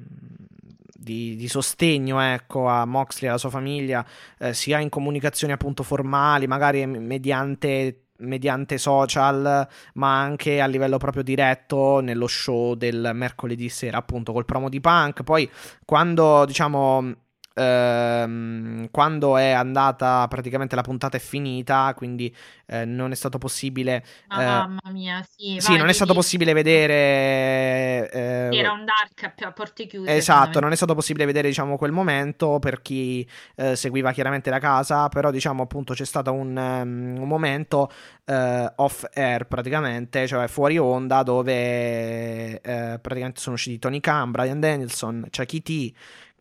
di, 0.94 1.36
di 1.36 1.48
sostegno 1.48 2.20
ecco, 2.20 2.66
a 2.66 2.84
Moxley 2.84 3.24
e 3.26 3.28
alla 3.30 3.38
sua 3.38 3.48
famiglia, 3.50 4.04
eh, 4.38 4.52
sia 4.52 4.78
in 4.80 4.90
comunicazioni 4.90 5.54
appunto 5.54 5.82
formali, 5.82 6.46
magari 6.46 6.84
mediante 6.86 8.02
mediante 8.20 8.78
social, 8.78 9.68
ma 9.94 10.20
anche 10.20 10.60
a 10.60 10.66
livello 10.66 10.98
proprio 10.98 11.22
diretto 11.22 12.00
nello 12.00 12.26
show 12.26 12.74
del 12.74 13.12
mercoledì 13.14 13.68
sera, 13.68 13.98
appunto 13.98 14.32
col 14.32 14.44
promo 14.44 14.68
di 14.68 14.80
Punk. 14.80 15.22
Poi 15.22 15.48
quando 15.84 16.44
diciamo 16.44 17.14
ehm, 17.58 18.88
quando 18.90 19.36
è 19.36 19.50
andata 19.50 20.26
praticamente 20.28 20.74
la 20.76 20.82
puntata 20.82 21.16
è 21.16 21.20
finita, 21.20 21.92
quindi 21.96 22.34
eh, 22.66 22.84
non 22.84 23.10
è 23.12 23.14
stato 23.14 23.38
possibile 23.38 24.04
Ah, 24.28 24.42
eh, 24.42 24.46
mamma 24.46 24.80
mia, 24.92 25.22
sì, 25.28 25.56
sì, 25.58 25.68
vai, 25.68 25.78
non 25.78 25.88
è 25.88 25.92
stato 25.92 26.12
devi- 26.12 26.20
possibile 26.22 26.52
vedere 26.52 28.10
eh, 28.10 28.56
Era 28.56 28.72
un 28.72 28.84
dark 28.84 29.42
a- 29.42 29.52
porte 29.52 29.86
chiuse. 29.86 30.14
Esatto, 30.14 30.60
non 30.60 30.72
è 30.72 30.76
stato 30.76 30.94
possibile 30.94 31.24
vedere 31.24 31.48
diciamo 31.48 31.76
quel 31.76 31.92
momento 31.92 32.58
per 32.58 32.80
chi 32.82 33.26
eh, 33.56 33.76
seguiva 33.76 34.12
chiaramente 34.12 34.50
da 34.50 34.58
casa, 34.58 35.08
però 35.08 35.30
diciamo 35.30 35.62
appunto 35.62 35.94
c'è 35.94 36.04
stato 36.04 36.32
un, 36.32 36.56
um, 36.56 37.20
un 37.20 37.28
momento 37.28 37.90
eh, 38.24 38.72
off 38.76 39.04
air 39.14 39.46
praticamente, 39.46 40.26
cioè 40.26 40.46
fuori 40.48 40.78
onda 40.78 41.22
dove 41.22 42.60
eh, 42.60 42.98
praticamente 43.00 43.40
sono 43.40 43.54
usciti 43.54 43.78
Tony 43.78 44.00
Khan, 44.00 44.30
Brian 44.30 44.60
Danielson, 44.60 45.26
Chucky 45.30 45.62
T, 45.62 45.92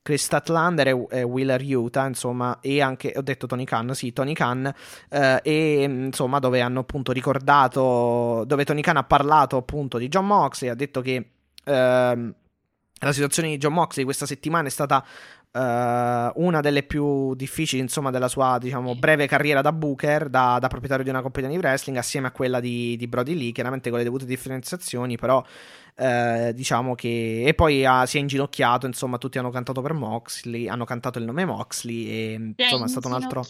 Chris 0.08 0.24
Statlander 0.24 0.88
e, 0.88 1.06
e 1.10 1.24
Wheeler 1.24 1.62
Utah, 1.62 2.08
insomma, 2.08 2.60
e 2.62 2.82
anche, 2.82 3.12
ho 3.18 3.22
detto 3.22 3.46
Tony 3.46 3.66
Khan, 3.66 3.94
sì, 3.94 4.14
Tony 4.14 4.32
Khan, 4.32 4.74
eh, 5.10 5.42
e 5.44 5.84
insomma 5.84 6.40
dove 6.40 6.62
hanno 6.62 6.80
appunto 6.80 7.12
ricordato, 7.12 8.46
dove 8.48 8.64
Tony 8.64 8.80
Khan 8.80 8.96
ha 8.96 9.04
parlato 9.04 9.58
appunto 9.58 9.98
di 9.98 10.08
John 10.08 10.28
Moxley, 10.28 10.70
ha 10.70 10.76
detto 10.76 11.02
che 11.02 11.32
ehm, 11.62 12.34
la 13.00 13.12
situazione 13.12 13.50
di 13.50 13.58
John 13.58 13.74
Moxley 13.74 14.06
questa 14.06 14.26
settimana 14.26 14.70
è 14.70 14.72
stata 14.72 15.04
una 15.60 16.62
delle 16.62 16.84
più 16.84 17.34
difficili, 17.36 17.82
insomma, 17.82 18.12
della 18.12 18.28
sua, 18.28 18.58
diciamo, 18.60 18.96
breve 18.96 19.28
carriera 19.28 19.62
da 19.62 19.72
Booker, 19.72 20.30
da, 20.30 20.58
da 20.60 20.68
proprietario 20.68 21.04
di 21.04 21.10
una 21.10 21.22
compagnia 21.22 21.50
di 21.50 21.58
wrestling, 21.58 21.98
assieme 21.98 22.28
a 22.28 22.32
quella 22.32 22.60
di, 22.60 22.96
di 22.98 23.08
Brody 23.08 23.36
Lee, 23.36 23.52
chiaramente 23.52 23.90
con 23.90 24.00
le 24.00 24.06
dovute 24.06 24.26
differenziazioni, 24.26 25.18
però 25.18 25.44
eh, 25.96 26.52
diciamo 26.54 26.96
che... 26.96 27.44
E 27.46 27.54
poi 27.54 27.86
ha- 27.86 28.06
si 28.06 28.18
è 28.18 28.20
inginocchiato, 28.20 28.86
insomma, 28.86 29.18
tutti 29.18 29.38
hanno 29.38 29.50
cantato 29.50 29.82
per 29.82 29.94
Moxley, 29.94 30.68
hanno 30.68 30.86
cantato 30.86 31.18
il 31.20 31.26
nome 31.26 31.46
Moxley 31.46 32.06
e, 32.08 32.34
hai 32.36 32.54
insomma, 32.58 32.86
è 32.86 32.90
stato 32.90 33.08
un 33.08 33.14
altro... 33.14 33.44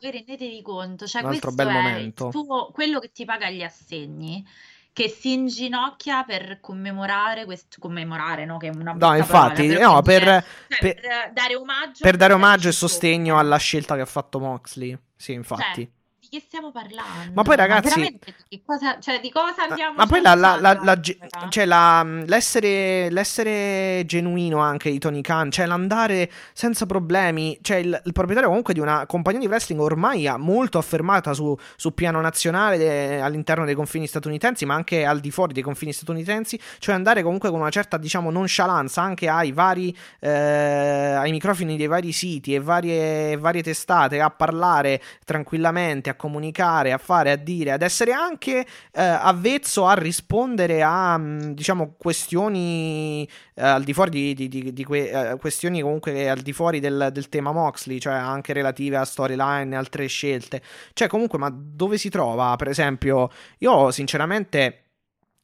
voi 0.00 0.10
rendetevi 0.10 0.62
conto, 0.62 1.06
cioè 1.06 1.22
un 1.22 1.28
altro 1.28 1.52
bel 1.52 1.68
è 1.68 1.72
momento. 1.72 2.28
tuo- 2.30 2.70
quello 2.72 2.98
che 2.98 3.10
ti 3.12 3.24
paga 3.24 3.50
gli 3.50 3.62
assegni, 3.62 4.44
che 4.92 5.08
si 5.08 5.32
inginocchia 5.32 6.24
per 6.24 6.60
commemorare 6.60 7.44
questo, 7.44 7.78
commemorare, 7.78 8.44
no? 8.44 8.56
Che 8.58 8.68
è 8.68 8.70
una 8.74 8.92
No, 8.92 9.16
infatti, 9.16 9.68
parola, 9.68 9.86
no, 9.94 10.02
per 10.02 10.22
cioè, 10.22 10.44
per- 10.68 10.94
per 11.00 11.30
dare 11.32 11.54
omaggio 11.54 11.98
per 12.02 12.16
dare 12.16 12.32
omaggio 12.32 12.68
e 12.68 12.72
sostegno 12.72 13.38
alla 13.38 13.56
scelta 13.56 13.94
che 13.94 14.02
ha 14.02 14.06
fatto 14.06 14.38
Moxley. 14.40 14.98
Sì, 15.16 15.32
infatti. 15.32 15.82
Cioè, 15.84 15.90
che 16.30 16.40
stiamo 16.40 16.70
parlando? 16.70 17.32
Ma 17.34 17.42
poi, 17.42 17.56
ragazzi- 17.56 17.88
veramente 17.88 18.34
di 18.48 18.62
cosa, 18.64 18.98
cioè, 19.00 19.20
di 19.20 19.30
cosa 19.30 19.66
Ma- 19.66 19.72
abbiamo 19.74 19.96
Ma 19.96 20.06
poi 20.06 20.20
la- 20.22 20.34
la- 20.34 20.56
la- 20.60 21.00
cioè, 21.48 21.64
la- 21.64 22.02
l'essere, 22.02 23.10
l'essere 23.10 24.04
genuino 24.06 24.58
anche 24.58 24.90
di 24.90 24.98
Tony 24.98 25.20
Khan, 25.20 25.50
cioè 25.50 25.66
l'andare 25.66 26.30
senza 26.52 26.86
problemi, 26.86 27.58
cioè 27.62 27.78
il, 27.78 28.00
il 28.04 28.12
proprietario 28.12 28.48
comunque 28.48 28.72
di 28.74 28.80
una 28.80 29.06
compagnia 29.06 29.40
di 29.40 29.46
wrestling 29.46 29.80
ormai 29.80 30.32
molto 30.38 30.78
affermata 30.78 31.32
su, 31.34 31.56
su 31.76 31.92
piano 31.94 32.20
nazionale 32.20 32.78
de- 32.78 33.20
all'interno 33.20 33.64
dei 33.64 33.74
confini 33.74 34.06
statunitensi, 34.06 34.64
ma 34.64 34.74
anche 34.74 35.04
al 35.04 35.20
di 35.20 35.30
fuori 35.30 35.52
dei 35.52 35.62
confini 35.62 35.92
statunitensi, 35.92 36.58
cioè 36.78 36.94
andare 36.94 37.22
comunque 37.22 37.50
con 37.50 37.58
una 37.60 37.70
certa 37.70 37.96
diciamo 37.98 38.30
nonchalance 38.30 39.00
anche 39.00 39.28
ai 39.28 39.52
vari 39.52 39.96
eh, 40.20 40.28
ai 40.30 41.30
microfoni 41.32 41.76
dei 41.76 41.86
vari 41.86 42.12
siti 42.12 42.54
e 42.54 42.60
varie, 42.60 43.36
varie 43.36 43.62
testate 43.62 44.20
a 44.20 44.30
parlare 44.30 45.02
tranquillamente, 45.24 46.10
a 46.10 46.14
comunicare, 46.20 46.92
a 46.92 46.98
fare, 46.98 47.32
a 47.32 47.36
dire, 47.36 47.72
ad 47.72 47.82
essere 47.82 48.12
anche 48.12 48.58
eh, 48.92 49.02
avvezzo 49.02 49.86
a 49.86 49.94
rispondere 49.94 50.82
a 50.82 51.16
mh, 51.16 51.54
diciamo 51.54 51.94
questioni 51.98 53.26
eh, 53.54 53.62
al 53.62 53.82
di 53.82 53.92
fuori 53.94 54.10
di, 54.10 54.34
di- 54.34 54.48
di- 54.48 54.72
di 54.72 54.84
que- 54.84 55.30
eh, 55.32 55.36
questioni 55.38 55.80
comunque 55.80 56.28
al 56.28 56.40
di 56.40 56.52
fuori 56.52 56.78
del, 56.80 57.08
del 57.12 57.28
tema 57.28 57.52
Moxley, 57.52 57.98
cioè 57.98 58.12
anche 58.14 58.52
relative 58.52 58.96
a 58.98 59.04
storyline 59.04 59.74
e 59.74 59.78
altre 59.78 60.06
scelte. 60.06 60.62
Cioè 60.92 61.08
comunque 61.08 61.38
ma 61.38 61.50
dove 61.52 61.96
si 61.98 62.10
trova? 62.10 62.54
Per 62.56 62.68
esempio, 62.68 63.30
io 63.58 63.90
sinceramente 63.90 64.84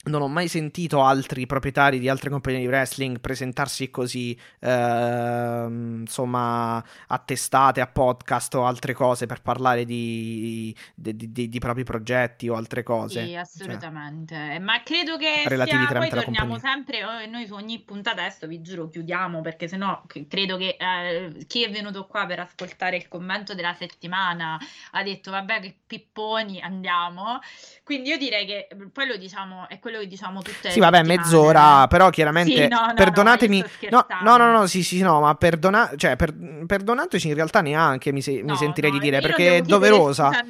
non 0.06 0.22
ho 0.22 0.28
mai 0.28 0.48
sentito 0.48 1.02
altri 1.02 1.46
proprietari 1.46 1.98
di 1.98 2.08
altre 2.08 2.30
compagnie 2.30 2.60
di 2.60 2.66
wrestling 2.66 3.20
presentarsi 3.20 3.90
così, 3.90 4.38
eh, 4.60 5.66
insomma, 5.68 6.76
a 7.06 7.18
testate, 7.18 7.80
a 7.80 7.86
podcast 7.86 8.54
o 8.54 8.64
altre 8.64 8.92
cose 8.94 9.26
per 9.26 9.42
parlare 9.42 9.84
di, 9.84 10.74
di, 10.94 11.32
di, 11.32 11.48
di 11.48 11.58
propri 11.58 11.84
progetti 11.84 12.48
o 12.48 12.54
altre 12.54 12.82
cose. 12.82 13.24
Sì, 13.24 13.34
assolutamente. 13.34 14.34
Cioè, 14.34 14.58
Ma 14.58 14.82
credo 14.82 15.16
che 15.16 15.42
sia, 15.46 15.86
poi 15.86 16.08
torniamo 16.08 16.58
sempre, 16.58 17.04
oh, 17.04 17.26
noi 17.26 17.46
su 17.46 17.54
ogni 17.54 17.80
puntata 17.80 18.22
adesso 18.22 18.46
vi 18.46 18.62
giuro 18.62 18.88
chiudiamo 18.88 19.40
perché 19.40 19.68
sennò 19.68 20.02
credo 20.28 20.56
che 20.56 20.76
eh, 20.78 21.44
chi 21.46 21.64
è 21.64 21.70
venuto 21.70 22.06
qua 22.06 22.26
per 22.26 22.40
ascoltare 22.40 22.96
il 22.96 23.08
commento 23.08 23.54
della 23.54 23.74
settimana 23.74 24.58
ha 24.92 25.02
detto 25.02 25.30
vabbè 25.30 25.60
che 25.60 25.76
pipponi 25.86 26.60
andiamo. 26.60 27.40
Quindi 27.82 28.10
io 28.10 28.18
direi 28.18 28.46
che 28.46 28.68
poi 28.92 29.06
lo 29.06 29.16
diciamo, 29.16 29.68
è 29.68 29.78
quello 29.78 29.95
che 30.00 30.06
diciamo 30.06 30.42
tutte 30.42 30.70
Sì, 30.70 30.78
vabbè, 30.80 31.02
mezz'ora, 31.02 31.86
però 31.88 32.10
chiaramente 32.10 32.62
Sì, 32.62 32.68
no, 32.68 32.86
no, 32.86 32.94
perdonatemi. 32.94 33.64
No, 33.90 34.06
no, 34.22 34.36
no, 34.36 34.50
no, 34.52 34.66
sì, 34.66 34.82
sì, 34.82 35.00
no, 35.00 35.20
ma 35.20 35.34
perdona... 35.34 35.92
cioè, 35.96 36.16
per- 36.16 36.34
perdonateci 36.66 37.28
in 37.28 37.34
realtà 37.34 37.60
neanche 37.60 38.12
mi, 38.12 38.22
se- 38.22 38.42
mi 38.42 38.56
sentirei 38.56 38.90
di 38.90 38.98
dire 39.00 39.20
perché 39.20 39.56
è 39.58 39.62
doverosa. 39.62 40.28
a 40.28 40.44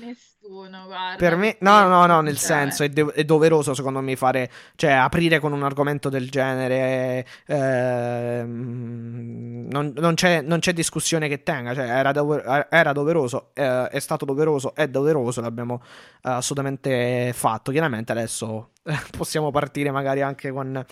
nessuno, 0.46 0.84
guarda, 0.86 1.16
Per 1.16 1.36
me, 1.36 1.56
no, 1.60 1.86
no, 1.88 2.06
no, 2.06 2.20
nel 2.20 2.36
cioè, 2.36 2.46
senso 2.46 2.82
è, 2.84 2.88
de- 2.88 3.12
è 3.12 3.24
doveroso 3.24 3.74
secondo 3.74 4.00
me 4.00 4.16
fare, 4.16 4.50
cioè 4.76 4.92
aprire 4.92 5.38
con 5.40 5.52
un 5.52 5.62
argomento 5.62 6.08
del 6.08 6.30
genere, 6.30 7.26
ehm, 7.46 8.46
non, 9.70 9.92
non 9.96 10.14
c'è, 10.14 10.40
non 10.42 10.60
c'è 10.60 10.72
discussione 10.72 11.28
che 11.28 11.42
tenga, 11.42 11.74
cioè 11.74 11.84
era, 11.86 12.12
dover- 12.12 12.68
era 12.70 12.92
doveroso, 12.92 13.50
eh, 13.54 13.88
è 13.88 13.98
stato 13.98 14.24
doveroso, 14.24 14.74
è 14.74 14.88
doveroso, 14.88 15.40
l'abbiamo 15.40 15.82
eh, 16.22 16.30
assolutamente 16.30 17.32
fatto. 17.34 17.70
Chiaramente 17.72 18.12
adesso 18.12 18.70
eh, 18.84 18.96
possiamo 19.16 19.50
partire 19.50 19.90
magari 19.90 20.22
anche 20.22 20.50
con, 20.52 20.84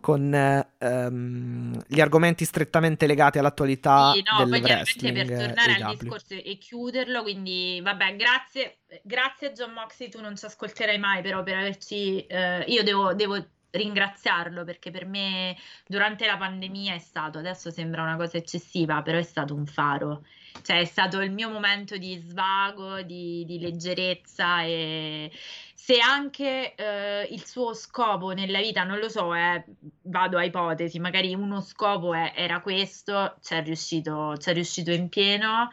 con 0.00 0.34
eh, 0.34 0.68
ehm, 0.78 1.82
gli 1.86 2.00
argomenti 2.00 2.44
strettamente 2.44 3.06
legati 3.06 3.38
all'attualità 3.38 4.12
Sì, 4.12 4.22
no, 4.30 4.44
del 4.44 4.48
poi 4.50 4.60
chiaramente 4.60 4.90
wrestling 4.92 5.26
per 5.26 5.32
eh, 5.32 5.46
tornare 5.46 5.82
al 5.82 5.96
discorso 5.96 6.34
e 6.34 6.58
chiuderlo, 6.58 7.22
quindi 7.22 7.80
vabbè, 7.82 8.16
grazie, 8.16 8.77
grazie 9.02 9.52
John 9.52 9.72
Moxley, 9.72 10.08
tu 10.08 10.20
non 10.20 10.36
ci 10.36 10.44
ascolterai 10.44 10.98
mai, 10.98 11.22
però 11.22 11.42
per 11.42 11.56
averci, 11.56 12.24
eh, 12.26 12.64
io 12.68 12.82
devo, 12.82 13.14
devo 13.14 13.44
ringraziarlo 13.70 14.64
perché 14.64 14.90
per 14.90 15.04
me 15.04 15.56
durante 15.86 16.26
la 16.26 16.36
pandemia 16.36 16.94
è 16.94 16.98
stato, 16.98 17.38
adesso 17.38 17.70
sembra 17.70 18.02
una 18.02 18.16
cosa 18.16 18.38
eccessiva, 18.38 19.02
però 19.02 19.18
è 19.18 19.22
stato 19.22 19.54
un 19.54 19.66
faro, 19.66 20.24
cioè 20.62 20.80
è 20.80 20.84
stato 20.84 21.20
il 21.20 21.30
mio 21.30 21.50
momento 21.50 21.96
di 21.96 22.16
svago, 22.16 23.02
di, 23.02 23.44
di 23.44 23.58
leggerezza 23.58 24.62
e 24.62 25.30
se 25.74 25.98
anche 26.00 26.74
eh, 26.74 27.28
il 27.30 27.44
suo 27.46 27.72
scopo 27.74 28.30
nella 28.32 28.60
vita, 28.60 28.84
non 28.84 28.98
lo 28.98 29.08
so, 29.08 29.34
eh, 29.34 29.64
vado 30.02 30.38
a 30.38 30.44
ipotesi, 30.44 30.98
magari 30.98 31.34
uno 31.34 31.60
scopo 31.60 32.14
è- 32.14 32.32
era 32.36 32.60
questo, 32.60 33.36
c'è 33.40 33.62
riuscito, 33.62 34.34
c'è 34.36 34.52
riuscito 34.52 34.90
in 34.90 35.08
pieno. 35.08 35.70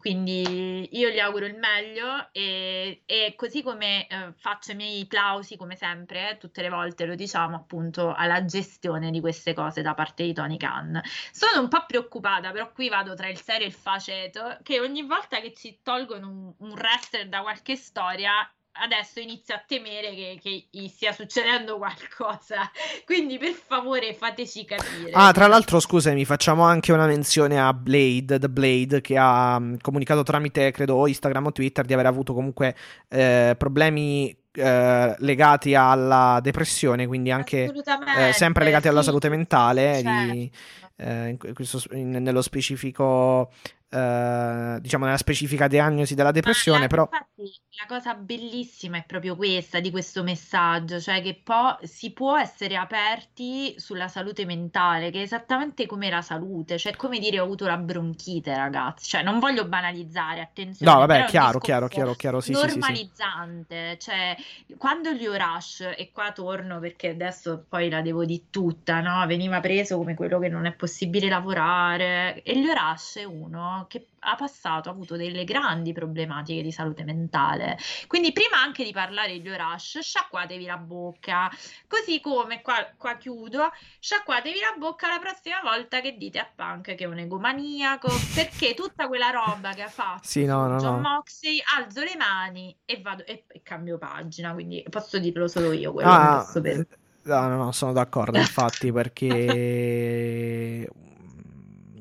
Quindi 0.00 0.88
io 0.98 1.10
gli 1.10 1.18
auguro 1.18 1.44
il 1.44 1.58
meglio 1.58 2.32
e, 2.32 3.02
e 3.04 3.34
così 3.36 3.62
come 3.62 4.08
eh, 4.08 4.32
faccio 4.34 4.72
i 4.72 4.74
miei 4.74 5.06
plausi, 5.06 5.58
come 5.58 5.76
sempre, 5.76 6.38
tutte 6.40 6.62
le 6.62 6.70
volte 6.70 7.04
lo 7.04 7.14
diciamo 7.14 7.54
appunto 7.54 8.14
alla 8.14 8.46
gestione 8.46 9.10
di 9.10 9.20
queste 9.20 9.52
cose 9.52 9.82
da 9.82 9.92
parte 9.92 10.22
di 10.22 10.32
Tony 10.32 10.56
Khan. 10.56 11.02
Sono 11.30 11.60
un 11.60 11.68
po' 11.68 11.84
preoccupata, 11.86 12.50
però 12.50 12.72
qui 12.72 12.88
vado 12.88 13.14
tra 13.14 13.28
il 13.28 13.38
serio 13.38 13.66
e 13.66 13.68
il 13.68 13.74
faceto, 13.74 14.56
che 14.62 14.80
ogni 14.80 15.02
volta 15.02 15.38
che 15.40 15.52
ci 15.52 15.80
tolgono 15.82 16.28
un, 16.30 16.54
un 16.56 16.70
wrestler 16.70 17.28
da 17.28 17.42
qualche 17.42 17.76
storia, 17.76 18.32
adesso 18.80 19.20
inizio 19.20 19.54
a 19.54 19.62
temere 19.66 20.14
che, 20.14 20.38
che 20.42 20.66
gli 20.70 20.88
stia 20.88 21.12
succedendo 21.12 21.76
qualcosa. 21.78 22.70
Quindi 23.04 23.38
per 23.38 23.52
favore 23.52 24.14
fateci 24.14 24.64
capire. 24.64 25.10
Ah, 25.12 25.32
tra 25.32 25.46
l'altro, 25.46 25.80
scusami, 25.80 26.24
facciamo 26.24 26.62
anche 26.62 26.92
una 26.92 27.06
menzione 27.06 27.60
a 27.60 27.72
Blade, 27.72 28.38
The 28.38 28.48
Blade, 28.48 29.00
che 29.00 29.16
ha 29.16 29.58
mh, 29.58 29.78
comunicato 29.80 30.22
tramite, 30.22 30.70
credo, 30.70 31.06
Instagram 31.06 31.46
o 31.46 31.52
Twitter 31.52 31.84
di 31.84 31.92
aver 31.92 32.06
avuto 32.06 32.34
comunque 32.34 32.74
eh, 33.08 33.54
problemi 33.56 34.36
eh, 34.52 35.14
legati 35.18 35.74
alla 35.74 36.40
depressione, 36.42 37.06
quindi 37.06 37.30
anche 37.30 37.72
eh, 38.18 38.32
sempre 38.32 38.64
legati 38.64 38.88
alla 38.88 39.00
sì, 39.00 39.06
salute 39.06 39.28
mentale, 39.28 40.02
certo. 40.02 40.32
di, 40.32 40.50
eh, 40.96 41.28
in 41.28 41.54
questo- 41.54 41.94
in- 41.94 42.10
nello 42.10 42.42
specifico, 42.42 43.50
eh, 43.88 44.78
diciamo, 44.80 45.04
nella 45.04 45.16
specifica 45.16 45.68
diagnosi 45.68 46.14
della 46.14 46.32
depressione, 46.32 46.80
Ma 46.80 46.86
però... 46.88 47.08
infatti 47.10 47.60
la 47.78 47.86
cosa 47.86 48.14
bellissima 48.14 48.98
è 48.98 49.04
proprio 49.04 49.36
questa 49.36 49.78
di 49.78 49.90
questo 49.90 50.22
messaggio, 50.22 51.00
cioè 51.00 51.22
che 51.22 51.40
poi 51.42 51.76
si 51.82 52.10
può 52.12 52.36
essere 52.36 52.76
aperti 52.76 53.74
sulla 53.78 54.08
salute 54.08 54.44
mentale, 54.44 55.10
che 55.10 55.20
è 55.20 55.22
esattamente 55.22 55.86
come 55.86 56.10
la 56.10 56.20
salute, 56.20 56.78
cioè 56.78 56.96
come 56.96 57.18
dire 57.18 57.38
ho 57.38 57.44
avuto 57.44 57.66
la 57.66 57.76
bronchite, 57.76 58.54
ragazzi, 58.56 59.08
cioè 59.08 59.22
non 59.22 59.38
voglio 59.38 59.66
banalizzare, 59.66 60.40
attenzione, 60.40 60.92
No, 60.92 60.98
vabbè, 60.98 61.26
chiaro, 61.26 61.58
chiaro, 61.58 61.86
chiaro, 61.86 62.14
chiaro, 62.14 62.40
sì, 62.40 62.52
sì, 62.52 62.60
sì, 62.60 62.68
sì. 62.68 62.78
normalizzante, 62.78 63.98
cioè 63.98 64.36
quando 64.76 65.12
gli 65.12 65.26
Rush, 65.26 65.92
e 65.96 66.10
qua 66.12 66.32
torno 66.32 66.80
perché 66.80 67.10
adesso 67.10 67.64
poi 67.68 67.88
la 67.88 68.02
devo 68.02 68.24
di 68.24 68.46
tutta, 68.50 69.00
no? 69.00 69.24
Veniva 69.26 69.60
preso 69.60 69.96
come 69.96 70.14
quello 70.14 70.38
che 70.38 70.48
non 70.48 70.66
è 70.66 70.72
possibile 70.72 71.28
lavorare 71.28 72.42
e 72.42 72.58
gli 72.58 72.68
Rush 72.68 73.18
è 73.18 73.24
uno 73.24 73.86
che 73.88 74.06
ha 74.22 74.34
passato, 74.34 74.88
ha 74.88 74.92
avuto 74.92 75.16
delle 75.16 75.44
grandi 75.44 75.92
problematiche 75.92 76.62
di 76.62 76.72
salute 76.72 77.04
mentale. 77.04 77.59
Quindi 78.06 78.32
prima 78.32 78.58
anche 78.60 78.84
di 78.84 78.92
parlare 78.92 79.40
di 79.40 79.56
Rush, 79.56 79.98
sciacquatevi 80.00 80.64
la 80.64 80.76
bocca, 80.76 81.50
così 81.86 82.20
come 82.20 82.60
qua, 82.62 82.92
qua 82.96 83.16
chiudo, 83.16 83.70
sciacquatevi 83.98 84.58
la 84.58 84.74
bocca 84.78 85.08
la 85.08 85.18
prossima 85.18 85.60
volta 85.62 86.00
che 86.00 86.16
dite 86.16 86.38
a 86.38 86.50
Punk 86.54 86.94
che 86.94 87.04
è 87.04 87.06
un 87.06 87.18
egomaniaco, 87.18 88.08
perché 88.34 88.74
tutta 88.74 89.06
quella 89.08 89.30
roba 89.30 89.72
che 89.74 89.82
ha 89.82 89.88
fatto 89.88 90.26
Sì, 90.26 90.44
no, 90.44 90.66
no, 90.66 90.78
John 90.78 90.94
no. 90.94 91.00
Moxley, 91.00 91.60
alzo 91.76 92.02
le 92.02 92.16
mani 92.16 92.76
e 92.84 93.00
vado 93.00 93.24
e, 93.24 93.44
e 93.48 93.62
cambio 93.62 93.98
pagina, 93.98 94.52
quindi 94.52 94.84
posso 94.88 95.18
dirlo 95.18 95.48
solo 95.48 95.72
io 95.72 95.92
quello 95.92 96.08
Ah, 96.08 96.46
per- 96.60 96.86
no, 97.24 97.48
no, 97.48 97.56
no, 97.64 97.72
sono 97.72 97.92
d'accordo, 97.92 98.38
infatti, 98.38 98.92
perché 98.92 100.88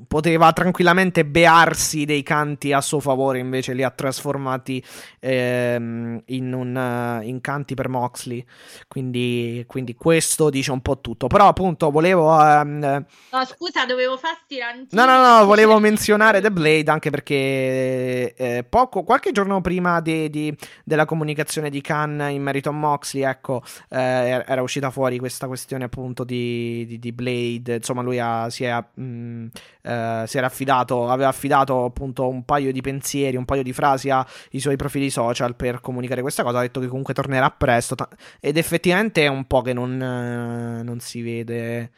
poteva 0.09 0.51
tranquillamente 0.53 1.23
bearsi 1.23 2.03
dei 2.03 2.23
canti 2.23 2.73
a 2.73 2.81
suo 2.81 2.99
favore, 2.99 3.37
invece 3.37 3.73
li 3.73 3.83
ha 3.83 3.91
trasformati 3.91 4.83
ehm, 5.19 6.23
in, 6.25 6.51
un, 6.51 7.19
in 7.23 7.39
canti 7.41 7.75
per 7.75 7.89
Moxley. 7.89 8.43
Quindi, 8.87 9.63
quindi 9.67 9.93
questo 9.93 10.49
dice 10.49 10.71
un 10.71 10.81
po' 10.81 10.99
tutto. 10.99 11.27
Però, 11.27 11.47
appunto, 11.47 11.91
volevo. 11.91 12.35
ehm, 12.43 12.79
No, 13.31 13.45
scusa, 13.45 13.85
dovevo 13.85 14.17
farti 14.17 14.57
No, 14.89 15.05
no, 15.05 15.21
no, 15.21 15.45
volevo 15.45 15.77
menzionare 15.77 16.41
The 16.41 16.51
Blade 16.51 16.89
anche 16.89 17.11
perché 17.11 18.33
eh, 18.35 18.65
poco, 18.67 19.03
qualche 19.03 19.31
giorno 19.31 19.61
prima 19.61 20.01
di- 20.01 20.27
di- 20.31 20.57
della 20.83 21.05
comunicazione 21.05 21.69
di 21.69 21.81
Khan 21.81 22.27
in 22.31 22.41
merito 22.41 22.69
a 22.69 22.71
Moxley, 22.71 23.23
ecco, 23.23 23.61
eh, 23.89 24.43
era 24.47 24.63
uscita 24.63 24.89
fuori 24.89 25.19
questa 25.19 25.45
questione 25.45 25.83
appunto 25.83 26.23
di, 26.23 26.83
di- 26.87 26.97
di 26.97 27.11
Blade. 27.11 27.75
Insomma, 27.75 28.01
lui 28.01 28.17
ha- 28.17 28.49
si, 28.49 28.63
è, 28.63 28.83
mh, 28.95 29.45
eh, 29.83 29.97
si 30.25 30.37
era 30.37 30.47
affidato, 30.47 31.09
aveva 31.09 31.29
affidato 31.29 31.85
appunto 31.85 32.27
un 32.27 32.43
paio 32.43 32.71
di 32.71 32.81
pensieri, 32.81 33.35
un 33.37 33.45
paio 33.45 33.63
di 33.63 33.73
frasi 33.73 34.09
ai 34.09 34.25
suoi 34.59 34.75
profili 34.75 35.09
social 35.09 35.55
per 35.55 35.81
comunicare 35.81 36.21
questa 36.21 36.43
cosa. 36.43 36.59
Ha 36.59 36.61
detto 36.61 36.79
che 36.79 36.87
comunque 36.87 37.13
tornerà 37.13 37.49
presto. 37.51 37.95
ta- 37.95 38.09
ed 38.39 38.57
effettivamente 38.57 39.23
è 39.23 39.27
un 39.27 39.45
po' 39.45 39.61
che 39.61 39.73
non, 39.73 40.01
eh, 40.01 40.83
non 40.83 40.99
si 40.99 41.21
vede. 41.21 41.91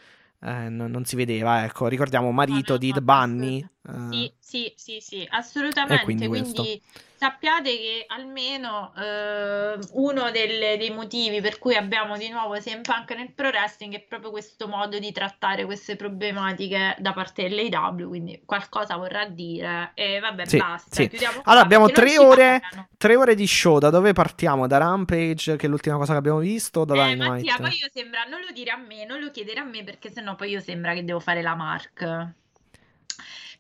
eh, 0.44 0.70
non, 0.70 0.90
non 0.90 1.06
si 1.06 1.16
vedeva, 1.16 1.64
ecco. 1.66 1.88
Ricordiamo 1.88 2.32
marito 2.32 2.74
no, 2.74 2.80
di 2.80 2.92
The 2.92 3.02
Bunny. 3.02 3.60
Sì, 4.10 4.26
eh, 4.26 4.34
sì, 4.52 4.74
sì, 4.76 5.00
sì, 5.00 5.26
assolutamente. 5.32 6.02
E 6.02 6.04
quindi 6.04 6.28
Quindi, 6.28 6.82
sappiate 7.16 7.70
che 7.78 8.04
almeno 8.08 8.94
eh, 8.98 9.78
uno 9.94 10.30
delle- 10.32 10.76
dei 10.78 10.90
motivi 10.90 11.40
per 11.40 11.58
cui 11.58 11.76
abbiamo 11.76 12.18
di 12.18 12.28
nuovo 12.30 12.58
CM 12.60 12.82
Punk 12.82 13.12
nel 13.12 13.32
pro 13.32 13.48
wrestling 13.48 13.94
è 13.94 14.02
proprio 14.02 14.30
questo 14.32 14.68
modo 14.68 15.00
di 15.00 15.12
trattare 15.14 15.64
queste 15.64 15.96
problematiche 15.96 16.96
da 17.00 17.14
parte 17.14 17.44
dell'AEW, 17.48 18.10
quindi 18.10 18.42
qualcosa 18.46 18.98
vorrà 18.98 19.26
dire. 19.26 19.92
E 19.94 20.20
vabbè, 20.20 20.46
Sì, 20.46 20.58
basta, 20.58 20.96
sì. 20.96 21.10
qua 21.10 21.42
Allora, 21.46 21.64
abbiamo 21.64 21.90
tre 21.90 22.18
ore, 22.18 22.62
tre 22.98 23.16
ore 23.16 23.36
di 23.36 23.48
show. 23.48 23.78
Da 23.80 23.90
dove 23.90 24.12
partiamo? 24.12 24.68
Da 24.68 24.78
Rampage, 24.80 25.56
che 25.56 25.68
è 25.68 25.70
l'ultima 25.70 25.96
cosa 25.96 26.12
che 26.12 26.18
abbiamo 26.20 26.40
visto, 26.40 26.84
da 26.84 27.10
Eh? 27.10 27.16
Mattia, 27.16 27.58
poi 27.58 27.78
io 27.78 27.90
sembra, 27.94 28.26
non 28.26 28.42
lo 28.42 28.52
dire 28.52 28.72
a 28.72 28.78
me, 28.78 29.06
non 29.06 29.22
lo 29.22 29.32
chiedere 29.32 29.60
a 29.60 29.64
me 29.64 29.84
perché 29.84 30.12
sennò 30.12 30.36
poi 30.36 30.50
io 30.50 30.60
sembra 30.60 30.94
che 30.94 31.06
devo 31.06 31.20
fare 31.22 31.42
la 31.42 31.56
mark. 31.56 32.40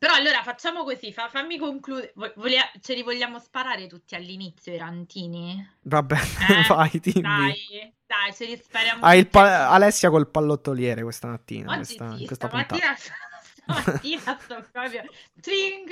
Però 0.01 0.15
allora 0.15 0.41
facciamo 0.41 0.83
così, 0.83 1.13
fa- 1.13 1.29
fammi 1.29 1.59
concludere. 1.59 2.11
Vo- 2.15 2.33
volia- 2.37 2.67
ce 2.81 2.95
li 2.95 3.03
vogliamo 3.03 3.37
sparare 3.37 3.85
tutti 3.85 4.15
all'inizio 4.15 4.73
i 4.73 4.77
rantini? 4.79 5.63
Vabbè, 5.83 6.15
Eh, 6.49 6.65
vai, 6.67 6.89
dimmi. 6.93 7.21
Dai, 7.21 7.93
dai, 8.07 8.33
ce 8.33 8.45
li 8.45 8.57
spariamo 8.57 9.05
Ah, 9.05 9.23
pa-. 9.29 9.69
Alessia 9.69 10.09
col 10.09 10.27
pallottoliere 10.27 11.03
questa 11.03 11.27
mattina. 11.27 11.69
Oggi 11.69 11.77
questa, 11.97 12.17
sì, 12.17 12.25
questa 12.25 12.47
stamattina 12.47 12.95
stamattina 12.97 14.39
sto 14.41 14.65
proprio 14.71 15.03
tring, 15.39 15.89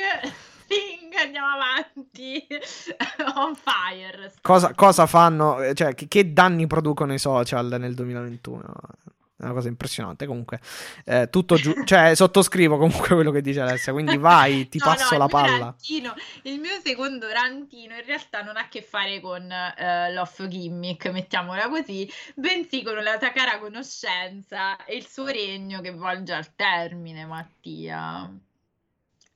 tring, 0.65 1.13
andiamo 1.23 1.47
avanti 1.49 2.47
on 3.37 3.53
fire. 3.53 4.33
Cosa, 4.41 4.73
cosa 4.73 5.05
fanno, 5.05 5.71
cioè 5.75 5.93
che, 5.93 6.07
che 6.07 6.33
danni 6.33 6.65
producono 6.65 7.13
i 7.13 7.19
social 7.19 7.75
nel 7.79 7.93
2021? 7.93 8.73
È 9.39 9.43
una 9.45 9.53
cosa 9.53 9.69
impressionante. 9.69 10.25
Comunque, 10.25 10.59
eh, 11.05 11.29
tutto 11.29 11.55
giù. 11.55 11.85
cioè, 11.85 12.13
sottoscrivo 12.13 12.77
comunque 12.77 13.07
quello 13.15 13.31
che 13.31 13.39
dice 13.41 13.61
Alessia. 13.61 13.93
Quindi 13.93 14.17
vai, 14.19 14.67
ti 14.67 14.79
No, 14.79 14.83
passo 14.85 15.13
no, 15.13 15.19
la 15.19 15.27
palla. 15.27 15.57
rantino- 15.59 16.13
il 16.43 16.59
mio 16.59 16.77
secondo 16.83 17.25
rantino 17.29 17.95
in 17.95 18.03
realtà 18.05 18.41
non 18.41 18.57
ha 18.57 18.61
a 18.61 18.67
che 18.67 18.81
fare 18.81 19.21
con 19.21 19.49
eh, 19.49 20.11
l'off 20.11 20.45
gimmick, 20.45 21.05
mettiamola 21.07 21.69
così, 21.69 22.09
bensì 22.35 22.83
con 22.83 23.01
la 23.01 23.17
tua 23.17 23.31
cara 23.31 23.59
conoscenza 23.59 24.83
e 24.83 24.97
il 24.97 25.07
suo 25.07 25.27
regno 25.27 25.79
che 25.79 25.91
volge 25.91 26.33
al 26.33 26.53
termine, 26.55 27.25
Mattia. 27.25 28.29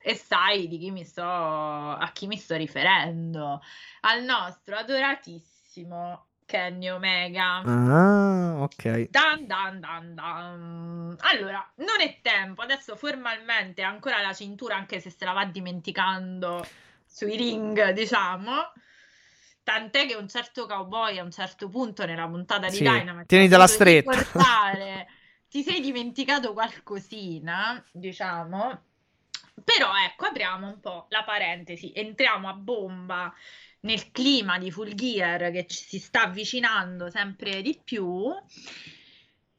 E 0.06 0.16
sai 0.16 0.68
di 0.68 0.78
chi 0.80 0.92
mi 0.92 1.06
sto, 1.06 1.24
a 1.24 2.10
chi 2.14 2.28
mi 2.28 2.36
sto 2.36 2.58
riferendo? 2.58 3.62
Al 4.02 4.22
nostro 4.26 4.76
adoratissimo 4.76 6.26
Kenny 6.46 6.90
Omega. 6.90 7.62
Ah, 7.66 8.62
ok. 8.62 9.10
Dan 9.10 9.48
dan 9.48 9.80
dan 9.80 10.16
dan. 10.16 11.16
Allora, 11.20 11.68
non 11.76 12.02
è 12.02 12.20
tempo, 12.22 12.62
adesso 12.62 12.96
formalmente 12.96 13.82
ancora 13.82 14.22
la 14.22 14.34
cintura, 14.34 14.76
anche 14.76 15.00
se 15.00 15.10
se 15.10 15.26
la 15.26 15.34
va 15.34 15.46
dimenticando 15.46 16.66
sui 17.06 17.36
ring, 17.38 17.92
diciamo. 17.92 18.72
Tant'è 19.64 20.06
che 20.06 20.16
un 20.16 20.28
certo 20.28 20.66
cowboy 20.66 21.18
a 21.18 21.24
un 21.24 21.32
certo 21.32 21.70
punto 21.70 22.06
nella 22.06 22.28
puntata 22.28 22.68
di 22.68 22.76
Sì, 22.76 22.84
Dynamite 22.84 23.26
tienitela 23.28 23.66
stretta. 23.66 24.12
ricordare, 24.12 25.08
ti 25.50 25.64
sei 25.64 25.80
dimenticato 25.80 26.52
qualcosina, 26.52 27.82
diciamo. 27.92 28.82
Però 29.64 29.92
ecco, 30.06 30.26
apriamo 30.26 30.68
un 30.68 30.80
po' 30.82 31.06
la 31.10 31.24
parentesi, 31.24 31.94
entriamo 31.96 32.50
a 32.50 32.54
bomba 32.54 33.34
nel 33.84 34.12
clima 34.12 34.58
di 34.58 34.72
Full 34.72 34.94
Gear 34.94 35.52
che 35.52 35.66
ci 35.68 35.84
si 35.84 36.00
sta 36.00 36.24
avvicinando 36.24 37.10
sempre 37.10 37.62
di 37.62 37.80
più. 37.84 38.30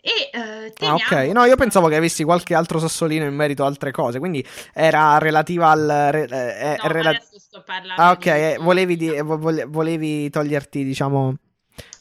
E 0.00 0.30
eh, 0.32 0.66
Ah, 0.66 0.70
teniamo... 0.74 0.96
ok. 0.96 1.32
No, 1.32 1.44
io 1.44 1.56
pensavo 1.56 1.88
che 1.88 1.96
avessi 1.96 2.24
qualche 2.24 2.54
altro 2.54 2.78
sassolino 2.78 3.24
in 3.24 3.34
merito 3.34 3.64
a 3.64 3.66
altre 3.66 3.90
cose. 3.90 4.18
Quindi 4.18 4.44
era 4.72 5.18
relativa 5.18 5.70
al. 5.70 6.08
re- 6.10 6.28
eh, 6.28 6.76
No, 6.82 6.88
rela- 6.88 7.08
adesso 7.10 7.38
sto 7.38 7.62
parlando 7.62 8.02
Ah, 8.02 8.10
ok. 8.12 8.18
di- 8.18 8.28
eh, 8.30 8.56
volevi, 8.60 8.96
di- 8.96 9.20
vole- 9.22 9.64
volevi 9.64 10.28
toglierti, 10.30 10.84
diciamo. 10.84 11.36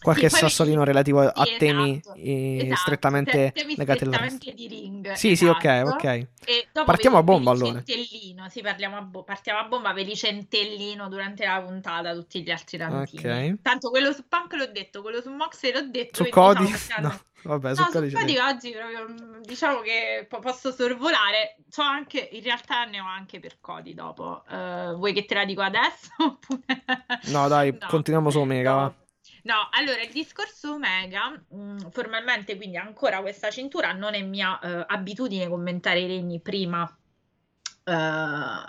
Qualche 0.01 0.28
poi- 0.28 0.39
sassolino 0.39 0.84
relativo 0.84 1.21
a 1.21 1.45
sì, 1.45 1.55
temi 1.57 1.97
esatto, 1.97 2.17
eh, 2.19 2.57
esatto, 2.65 2.76
strettamente 2.76 3.51
temi 3.53 3.76
legati 3.78 4.03
al 4.03 4.09
strettamente 4.09 4.53
di 4.53 4.67
ring. 4.67 5.11
Sì, 5.13 5.36
sì, 5.38 5.45
ok, 5.45 5.63
esatto. 5.63 6.07
ok. 6.07 6.28
Partiamo 6.84 7.17
a 7.17 7.24
bomba, 7.24 7.51
allora. 7.51 7.82
sì, 7.86 8.61
parliamo 8.61 8.97
a 8.97 9.01
bo- 9.01 9.24
partiamo 9.24 9.59
a 9.59 9.63
bomba, 9.63 9.93
ve 9.93 10.03
li 10.03 10.15
centellino 10.15 11.07
durante 11.07 11.45
la 11.45 11.61
puntata 11.61 12.13
tutti 12.13 12.43
gli 12.43 12.51
altri 12.51 12.78
rantini. 12.78 13.51
Ok. 13.53 13.61
Tanto 13.61 13.89
quello 13.89 14.11
su 14.11 14.26
Punk 14.28 14.53
l'ho 14.53 14.67
detto, 14.67 15.01
quello 15.01 15.21
su 15.21 15.30
Moxley 15.32 15.71
l'ho 15.71 15.88
detto. 15.89 16.24
Su 16.26 16.30
Cody? 16.30 16.65
diciamo 16.65 17.09
che 17.09 17.21
No, 17.43 17.59
vabbè, 17.59 17.76
su 17.76 17.82
No, 17.82 17.89
Cody 17.91 18.09
su 18.09 18.15
Cody 18.17 18.34
sei. 18.36 18.41
oggi 18.41 18.71
proprio, 18.71 19.39
diciamo 19.41 19.80
che 19.82 20.26
po- 20.30 20.39
posso 20.39 20.71
sorvolare. 20.74 21.55
So 21.69 21.82
anche, 21.82 22.30
in 22.32 22.41
realtà 22.43 22.84
ne 22.86 22.99
ho 22.99 23.05
anche 23.05 23.39
per 23.39 23.57
Cody 23.61 23.93
dopo. 23.93 24.43
Eh, 24.49 24.93
vuoi 24.95 25.13
che 25.13 25.24
te 25.26 25.34
la 25.34 25.45
dico 25.45 25.61
adesso? 25.61 26.39
No, 27.32 27.47
dai, 27.47 27.71
No. 27.80 27.88
continuiamo 27.88 28.30
su 28.30 28.39
Omega. 28.39 28.74
va. 28.74 28.82
No. 28.82 28.95
No, 29.44 29.68
allora 29.72 30.02
il 30.02 30.12
discorso 30.12 30.74
Omega, 30.74 31.30
mh, 31.32 31.89
formalmente 31.91 32.56
quindi 32.56 32.78
ancora 32.78 33.20
questa 33.22 33.52
cintura 33.52 33.91
non 33.91 34.14
è 34.14 34.22
mia 34.22 34.58
eh, 34.60 34.86
abitudine 34.88 35.50
commentare 35.50 36.00
i 36.00 36.08
regni 36.08 36.39
prima, 36.39 36.89
eh, 37.86 38.64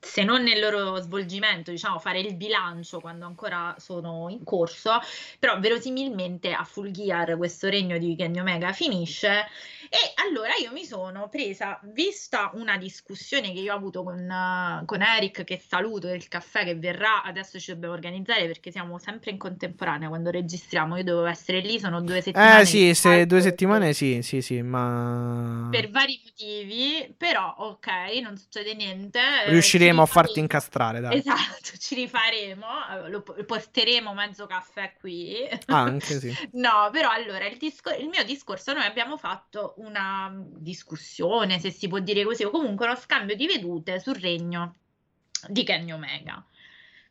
se 0.00 0.22
non 0.24 0.42
nel 0.42 0.60
loro 0.60 0.96
svolgimento, 1.00 1.70
diciamo 1.70 1.98
fare 1.98 2.20
il 2.20 2.34
bilancio 2.36 3.00
quando 3.00 3.26
ancora 3.26 3.74
sono 3.78 4.28
in 4.28 4.44
corso, 4.44 4.98
però 5.38 5.58
verosimilmente 5.60 6.52
a 6.52 6.64
Full 6.64 6.90
Gear 6.90 7.36
questo 7.36 7.68
regno 7.68 7.98
di 7.98 8.16
Kenny 8.16 8.38
Omega 8.40 8.72
finisce 8.72 9.46
e 9.88 10.12
allora 10.26 10.52
io 10.60 10.72
mi 10.72 10.84
sono 10.84 11.28
presa, 11.28 11.78
vista 11.84 12.50
una 12.54 12.76
discussione 12.76 13.52
che 13.52 13.60
io 13.60 13.72
ho 13.72 13.76
avuto 13.76 14.02
con, 14.02 14.18
eh, 14.30 14.82
con 14.84 15.02
Eric, 15.02 15.44
che 15.44 15.58
saluto 15.66 16.06
del 16.08 16.28
caffè 16.28 16.64
che 16.64 16.74
verrà, 16.76 17.22
adesso 17.22 17.58
ci 17.58 17.72
dobbiamo 17.72 17.94
organizzare 17.94 18.46
perché 18.46 18.70
siamo 18.70 18.98
sempre 18.98 19.30
in 19.30 19.38
contemporanea 19.38 20.08
quando 20.08 20.30
registriamo, 20.30 20.96
io 20.96 21.04
dovevo 21.04 21.26
essere 21.26 21.60
lì, 21.60 21.78
sono 21.78 22.00
due 22.02 22.20
settimane. 22.20 22.60
Eh 22.60 22.66
sì, 22.66 22.94
se 22.94 23.26
due 23.26 23.40
settimane 23.40 23.92
sì, 23.92 24.22
sì, 24.22 24.40
sì, 24.40 24.60
ma 24.62 25.68
Per 25.70 25.90
vari 25.90 26.20
motivi, 26.24 27.14
però 27.16 27.54
ok, 27.58 27.86
non 28.22 28.36
succede 28.36 28.74
niente. 28.74 29.18
eh, 29.44 29.50
riusciremo 29.50 30.02
a 30.02 30.06
farti 30.06 30.40
incastrare, 30.40 31.00
dai. 31.00 31.18
Esatto, 31.18 31.76
ci 31.78 31.94
rifaremo, 31.94 32.66
eh, 33.06 33.10
lo 33.10 33.22
porteremo 33.22 34.12
mezzo 34.14 34.46
caffè 34.46 34.94
qui. 34.98 35.46
Anche 35.66 36.18
sì. 36.20 36.34
No, 36.52 36.88
però 36.92 37.10
allora 37.10 37.46
il, 37.46 37.56
discor- 37.58 37.98
il 37.98 38.08
mio 38.08 38.24
discorso, 38.24 38.72
noi 38.72 38.84
abbiamo 38.84 39.16
fatto 39.16 39.74
una 39.76 40.32
discussione, 40.58 41.58
se 41.58 41.70
si 41.70 41.88
può 41.88 41.98
dire 41.98 42.24
così, 42.24 42.44
o 42.44 42.50
comunque 42.50 42.86
uno 42.86 42.96
scambio 42.96 43.34
di 43.34 43.46
vedute 43.46 44.00
sul 44.00 44.16
regno 44.16 44.76
di 45.48 45.64
Kenny 45.64 45.92
Omega. 45.92 46.44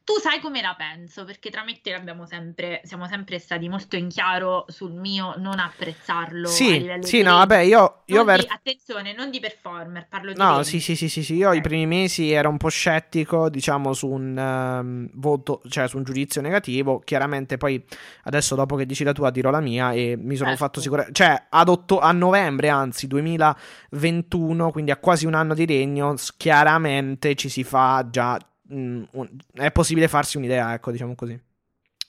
Tu 0.06 0.20
sai 0.22 0.40
come 0.40 0.62
la 0.62 0.76
penso, 0.78 1.26
perché 1.26 1.50
tra 1.50 1.64
me 1.64 1.72
e 1.72 1.80
te 1.82 1.92
abbiamo 1.96 2.28
sempre, 2.28 2.80
siamo 2.84 3.08
sempre 3.08 3.40
stati 3.40 3.68
molto 3.68 3.96
in 3.96 4.08
chiaro 4.08 4.66
sul 4.68 4.94
mio 4.94 5.34
non 5.38 5.58
apprezzarlo 5.58 6.48
Sì, 6.48 6.88
sì, 7.02 7.24
no, 7.24 7.38
vabbè, 7.38 7.62
io, 7.62 8.04
io 8.06 8.24
ver- 8.24 8.42
di- 8.44 8.48
attenzione, 8.48 9.16
non 9.16 9.32
di 9.32 9.40
performer, 9.40 10.08
parlo 10.08 10.32
di 10.32 10.38
No, 10.38 10.62
sì, 10.62 10.80
sì, 10.80 10.96
sì, 10.96 11.10
sì, 11.10 11.24
sì, 11.24 11.34
io 11.34 11.54
i 11.54 11.62
primi 11.62 11.88
mesi 11.88 12.32
ero 12.32 12.50
un 12.50 12.58
po' 12.58 12.70
scettico, 12.70 13.50
diciamo, 13.50 13.94
su 13.94 14.08
un 14.08 14.38
ehm, 14.38 15.10
voto, 15.14 15.62
cioè 15.70 15.88
su 15.88 15.98
un 15.98 16.04
giudizio 16.04 16.40
negativo. 16.40 17.00
Chiaramente 17.00 17.58
poi 17.58 17.84
adesso 18.26 18.54
dopo 18.54 18.76
che 18.76 18.86
dici 18.86 19.04
la 19.04 19.12
tua 19.12 19.32
dirò 19.32 19.50
la 19.50 19.60
mia 19.60 19.92
e 19.92 20.16
mi 20.20 20.36
sono 20.36 20.50
Certo. 20.50 20.64
fatto 20.66 20.82
sicuramente, 20.82 21.18
cioè 21.18 21.48
a 21.50 22.12
novembre, 22.12 22.70
anzi 22.70 23.08
2021, 23.08 24.70
quindi 24.70 24.92
a 24.92 24.98
quasi 24.98 25.26
un 25.26 25.34
anno 25.34 25.56
di 25.56 25.66
regno, 25.66 26.14
chiaramente 26.38 27.34
ci 27.34 27.50
si 27.50 27.64
fa 27.64 28.06
già, 28.08 28.38
mm, 28.74 29.04
un- 29.12 29.30
è 29.54 29.72
possibile 29.72 30.08
farsi 30.08 30.38
un'idea, 30.38 30.74
ecco, 30.74 30.92
diciamo 30.92 31.16
così. 31.16 31.40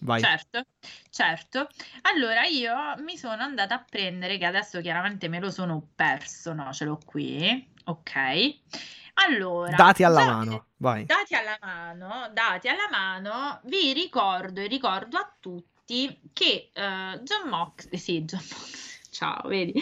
Vai. 0.01 0.21
Certo, 0.21 0.63
certo. 1.09 1.69
Allora 2.03 2.45
io 2.45 2.75
mi 3.03 3.17
sono 3.17 3.43
andata 3.43 3.77
a 3.77 3.85
prendere, 3.89 4.37
che 4.37 4.45
adesso 4.45 4.81
chiaramente 4.83 5.29
me 5.29 5.41
lo 5.41 5.51
sono 5.51 5.89
perso, 5.95 6.53
no, 6.53 6.71
ce 6.73 6.85
l'ho 6.85 6.99
qui, 7.05 7.67
ok. 7.85 8.15
Allora, 9.15 9.75
Dati 9.75 10.03
alla 10.05 10.21
da- 10.25 10.27
mano, 10.31 10.67
vai. 10.77 11.07
Dati 11.07 11.35
alla 11.35 11.57
mano, 11.63 12.29
dati 12.35 12.69
alla 12.69 12.89
mano, 12.91 13.61
vi 13.65 13.95
ricordo 13.95 14.61
e 14.61 14.67
ricordo 14.67 15.17
a 15.17 15.35
tutti 15.41 16.21
che 16.35 16.71
eh, 16.75 17.21
John 17.23 17.49
Mox, 17.49 17.89
sì, 17.95 18.23
John 18.27 18.43
Mox, 18.43 18.86
ciao, 19.17 19.49
vedi, 19.49 19.73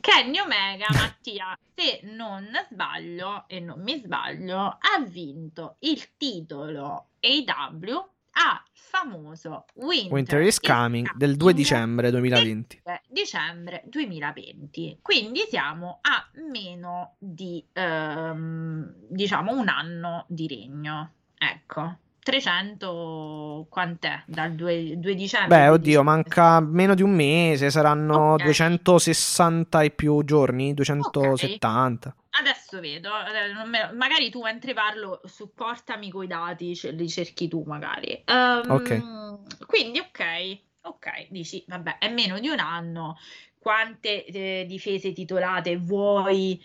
Kenny 0.00 0.38
Omega, 0.38 0.86
Mattia, 0.94 1.58
se 1.74 2.00
non 2.04 2.46
sbaglio 2.70 3.44
e 3.48 3.58
non 3.58 3.82
mi 3.82 4.00
sbaglio, 4.00 4.60
ha 4.60 5.04
vinto 5.04 5.76
il 5.80 6.16
titolo 6.16 7.08
AW 7.20 8.08
al 8.36 8.60
famoso 8.72 9.64
Winter, 9.74 10.12
Winter 10.12 10.42
is 10.42 10.60
Coming 10.60 11.12
del 11.16 11.36
2 11.36 11.54
dicembre 11.54 12.10
2020. 12.10 12.82
eh, 12.84 13.00
dicembre 13.08 13.82
2020. 13.86 14.98
Quindi 15.02 15.40
siamo 15.48 15.98
a 16.02 16.28
meno 16.50 17.16
di, 17.18 17.64
ehm, 17.72 18.94
diciamo, 19.08 19.52
un 19.52 19.68
anno 19.68 20.24
di 20.28 20.46
regno. 20.46 21.12
Ecco, 21.36 21.98
300 22.24 23.66
quant'è? 23.68 24.22
Dal 24.26 24.52
2, 24.52 24.94
2 24.98 25.14
dicembre? 25.14 25.56
Beh, 25.56 25.66
2 25.66 25.74
oddio, 25.74 26.02
manca 26.02 26.58
meno 26.60 26.94
di 26.94 27.02
un 27.02 27.10
mese, 27.14 27.70
saranno 27.70 28.32
Ok. 28.32 28.42
260 28.44 29.82
e 29.82 29.90
più 29.90 30.24
giorni, 30.24 30.72
270. 30.74 32.16
Adesso 32.30 32.80
vedo, 32.80 33.10
eh, 33.10 33.94
magari 33.94 34.30
tu 34.30 34.42
mentre 34.42 34.72
parlo 34.72 35.20
supportami 35.24 36.10
coi 36.10 36.26
dati, 36.26 36.74
ce 36.74 36.90
li 36.90 37.08
cerchi 37.08 37.46
tu 37.46 37.62
magari. 37.66 38.22
Ehm, 38.24 38.70
Ok. 38.70 39.66
Quindi 39.66 39.98
ok, 40.00 40.58
ok, 40.82 41.26
dici, 41.28 41.62
vabbè, 41.68 41.98
è 41.98 42.08
meno 42.10 42.38
di 42.40 42.48
un 42.48 42.58
anno, 42.58 43.18
quante 43.58 44.24
eh, 44.24 44.64
difese 44.66 45.12
titolate 45.12 45.76
vuoi 45.76 46.60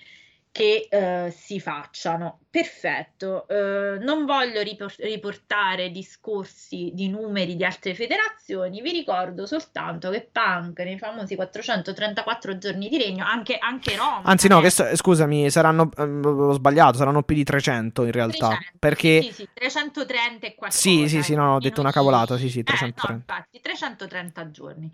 che 0.60 0.88
eh, 0.90 1.32
si 1.32 1.62
facciano? 1.62 2.40
Perfetto, 2.50 3.48
eh, 3.48 3.98
non 4.00 4.26
voglio 4.26 4.62
ripor- 4.62 4.94
riportare 4.98 5.90
discorsi 5.90 6.92
di 6.94 7.08
numeri 7.08 7.56
di 7.56 7.64
altre 7.64 7.96
federazioni, 7.96 8.82
vi 8.82 8.92
ricordo 8.92 9.46
soltanto 9.46 10.10
che 10.10 10.28
Punk 10.30 10.80
nei 10.80 10.98
famosi 10.98 11.36
434 11.36 12.58
giorni 12.58 12.90
di 12.90 12.98
regno, 12.98 13.24
anche, 13.24 13.58
anche 13.58 13.96
Roma, 13.96 14.24
Anzi, 14.24 14.50
no, 14.50 14.60
eh, 14.60 14.64
che 14.70 14.96
scusami, 14.98 15.50
saranno. 15.50 15.90
ehm, 15.96 16.26
ho 16.26 16.52
sbagliato, 16.52 16.98
saranno 16.98 17.24
più 17.24 17.36
di 17.36 17.46
300 17.46 18.04
in 18.04 18.12
realtà. 18.12 18.48
300, 18.48 18.78
Perché. 18.80 19.22
Sì, 19.22 19.32
sì, 19.32 19.50
330 19.54 20.48
e 20.48 20.56
qualcosa. 20.56 20.82
Sì, 20.82 21.08
sì, 21.08 21.24
sì, 21.24 21.36
no, 21.36 21.56
ho 21.56 21.60
detto 21.60 21.80
una 21.80 21.92
cavolata, 21.94 22.36
sì, 22.38 22.50
sì, 22.50 22.60
Eh, 22.60 22.64
330. 22.64 23.08
no, 23.08 23.16
infatti, 23.16 23.62
330 23.62 24.52
giorni. 24.52 24.92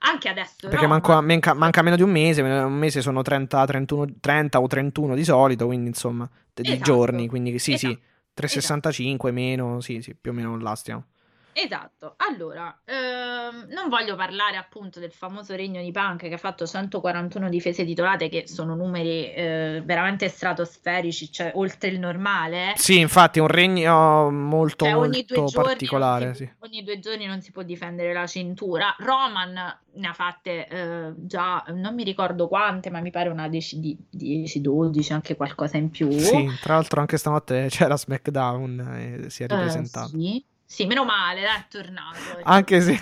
Anche 0.00 0.28
adesso 0.28 0.68
Perché 0.68 0.76
Roman, 0.86 1.00
manco- 1.02 1.22
manca, 1.22 1.54
manca 1.54 1.82
meno 1.82 1.96
di 1.96 2.02
un 2.02 2.10
mese, 2.10 2.42
un 2.42 2.72
mese 2.72 3.00
sono 3.00 3.22
30, 3.22 3.64
31, 3.64 4.06
30 4.20 4.60
o 4.60 4.66
31 4.66 5.14
di 5.14 5.24
solito, 5.24 5.66
quindi 5.66 5.88
insomma, 5.88 6.28
di 6.52 6.62
Esatto. 6.70 6.82
giorni, 6.82 7.28
quindi 7.28 7.58
sì, 7.58 7.76
sì, 7.76 7.86
Esatto. 7.86 8.00
365 8.34 9.30
meno, 9.30 9.80
sì, 9.80 10.00
sì, 10.00 10.14
più 10.14 10.30
o 10.30 10.34
meno 10.34 10.56
là 10.58 10.74
stiamo. 10.74 11.04
Esatto, 11.52 12.14
allora, 12.18 12.74
ehm, 12.84 13.66
non 13.70 13.88
voglio 13.88 14.14
parlare 14.16 14.56
appunto 14.56 15.00
del 15.00 15.10
famoso 15.12 15.54
regno 15.56 15.82
di 15.82 15.90
Punk 15.90 16.28
che 16.28 16.34
ha 16.34 16.38
fatto 16.38 16.66
141 16.66 17.48
difese 17.48 17.84
titolate, 17.84 18.28
che 18.28 18.46
sono 18.46 18.74
numeri 18.74 19.32
eh, 19.32 19.82
veramente 19.84 20.28
stratosferici, 20.28 21.30
cioè 21.32 21.52
oltre 21.54 21.90
il 21.90 21.98
normale. 21.98 22.72
Sì, 22.76 22.98
infatti 22.98 23.38
è 23.38 23.42
un 23.42 23.48
regno 23.48 24.30
molto, 24.30 24.84
Cioè, 24.84 24.94
molto 24.94 25.44
giorni 25.44 25.52
particolare, 25.52 26.34
si- 26.34 26.44
sì. 26.44 26.50
ogni 26.60 26.82
due 26.84 26.98
giorni 27.00 27.26
non 27.26 27.40
si 27.42 27.50
può 27.52 27.62
difendere 27.62 28.12
la 28.12 28.26
cintura. 28.26 28.94
Roman 28.98 29.52
ne 29.92 30.06
ha 30.06 30.12
fatte 30.12 30.68
eh, 30.68 31.12
già, 31.16 31.64
non 31.74 31.94
mi 31.94 32.04
ricordo 32.04 32.46
quante, 32.48 32.90
ma 32.90 33.00
mi 33.00 33.10
pare 33.10 33.28
una 33.28 33.48
10, 33.48 34.06
10-12, 34.16 35.12
anche 35.12 35.36
qualcosa 35.36 35.76
in 35.76 35.90
più. 35.90 36.10
Sì, 36.10 36.48
tra 36.60 36.74
l'altro 36.74 37.00
anche 37.00 37.16
stanotte 37.16 37.66
c'era 37.68 37.96
SmackDown 37.96 38.80
e 39.24 39.30
si 39.30 39.42
è 39.42 39.46
Eh, 39.46 39.54
ripresentato. 39.56 40.08
sì. 40.08 40.44
Sì, 40.70 40.86
meno 40.86 41.04
male, 41.04 41.40
dai, 41.40 41.56
è 41.58 41.64
tornato. 41.68 42.16
Anche 42.44 42.80
se, 42.80 43.00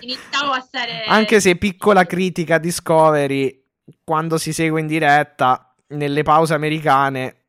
stare... 0.63 1.05
anche 1.05 1.39
se 1.39 1.55
piccola 1.57 2.07
critica 2.07 2.55
a 2.55 2.59
Discovery, 2.59 3.63
quando 4.03 4.39
si 4.39 4.55
segue 4.55 4.81
in 4.81 4.87
diretta, 4.87 5.75
nelle 5.89 6.23
pause 6.23 6.55
americane, 6.55 7.45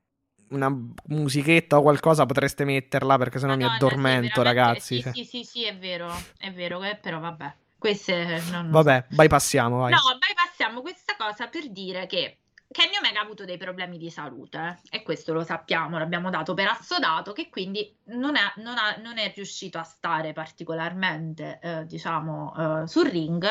una 0.50 0.70
musichetta 1.06 1.78
o 1.78 1.82
qualcosa 1.82 2.26
potreste 2.26 2.66
metterla 2.66 3.18
perché 3.18 3.40
sennò 3.40 3.56
mi 3.56 3.64
Madonna, 3.64 3.78
sì, 3.78 3.86
addormento, 3.86 4.42
veramente- 4.42 4.44
ragazzi. 4.44 4.96
Sì, 4.96 5.02
cioè. 5.02 5.14
sì, 5.14 5.24
sì, 5.24 5.44
sì, 5.46 5.64
è 5.64 5.78
vero, 5.78 6.14
è 6.38 6.52
vero, 6.52 6.84
eh, 6.84 6.98
però 6.98 7.20
vabbè. 7.20 7.54
Queste 7.78 8.42
non... 8.52 8.72
Vabbè, 8.72 9.06
bypassiamo, 9.08 9.78
vai. 9.78 9.92
No, 9.92 10.00
bypassiamo 10.20 10.82
questa 10.82 11.16
cosa 11.18 11.48
per 11.48 11.70
dire 11.70 12.08
che 12.08 12.40
Kenny 12.72 12.98
Omega 12.98 13.20
ha 13.20 13.24
avuto 13.24 13.46
dei 13.46 13.58
problemi 13.58 13.98
di 13.98 14.12
salute 14.12 14.80
eh, 14.92 14.98
e 14.98 15.04
questo 15.04 15.34
lo 15.34 15.44
sappiamo, 15.44 15.98
l'abbiamo 15.98 16.30
dato 16.30 16.54
per 16.54 16.68
assodato 16.68 17.34
che 17.34 17.50
quindi 17.50 17.98
non 18.06 18.36
è, 18.36 18.42
non 18.58 18.78
ha- 18.78 18.96
non 19.02 19.18
è 19.18 19.34
riuscito 19.36 19.80
a 19.80 19.84
stare 19.84 20.34
particolarmente 20.34 21.60
eh, 21.64 21.86
diciamo 21.88 22.84
eh, 22.84 22.88
sul 22.88 23.10
ring, 23.10 23.44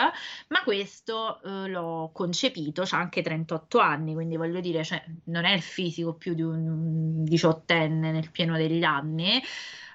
ma 0.48 0.62
questo 0.62 1.42
eh, 1.42 1.66
l'ho 1.68 2.10
concepito, 2.12 2.84
c'ha 2.84 2.98
anche 2.98 3.20
38 3.20 3.78
anni, 3.80 4.14
quindi 4.14 4.36
voglio 4.36 4.60
dire, 4.60 4.84
cioè, 4.84 5.04
non 5.24 5.44
è 5.44 5.52
il 5.52 5.62
fisico 5.62 6.14
più 6.14 6.34
di 6.34 6.42
un 6.42 7.24
diciottenne 7.24 8.12
nel 8.12 8.30
pieno 8.30 8.56
degli 8.56 8.84
anni. 8.84 9.42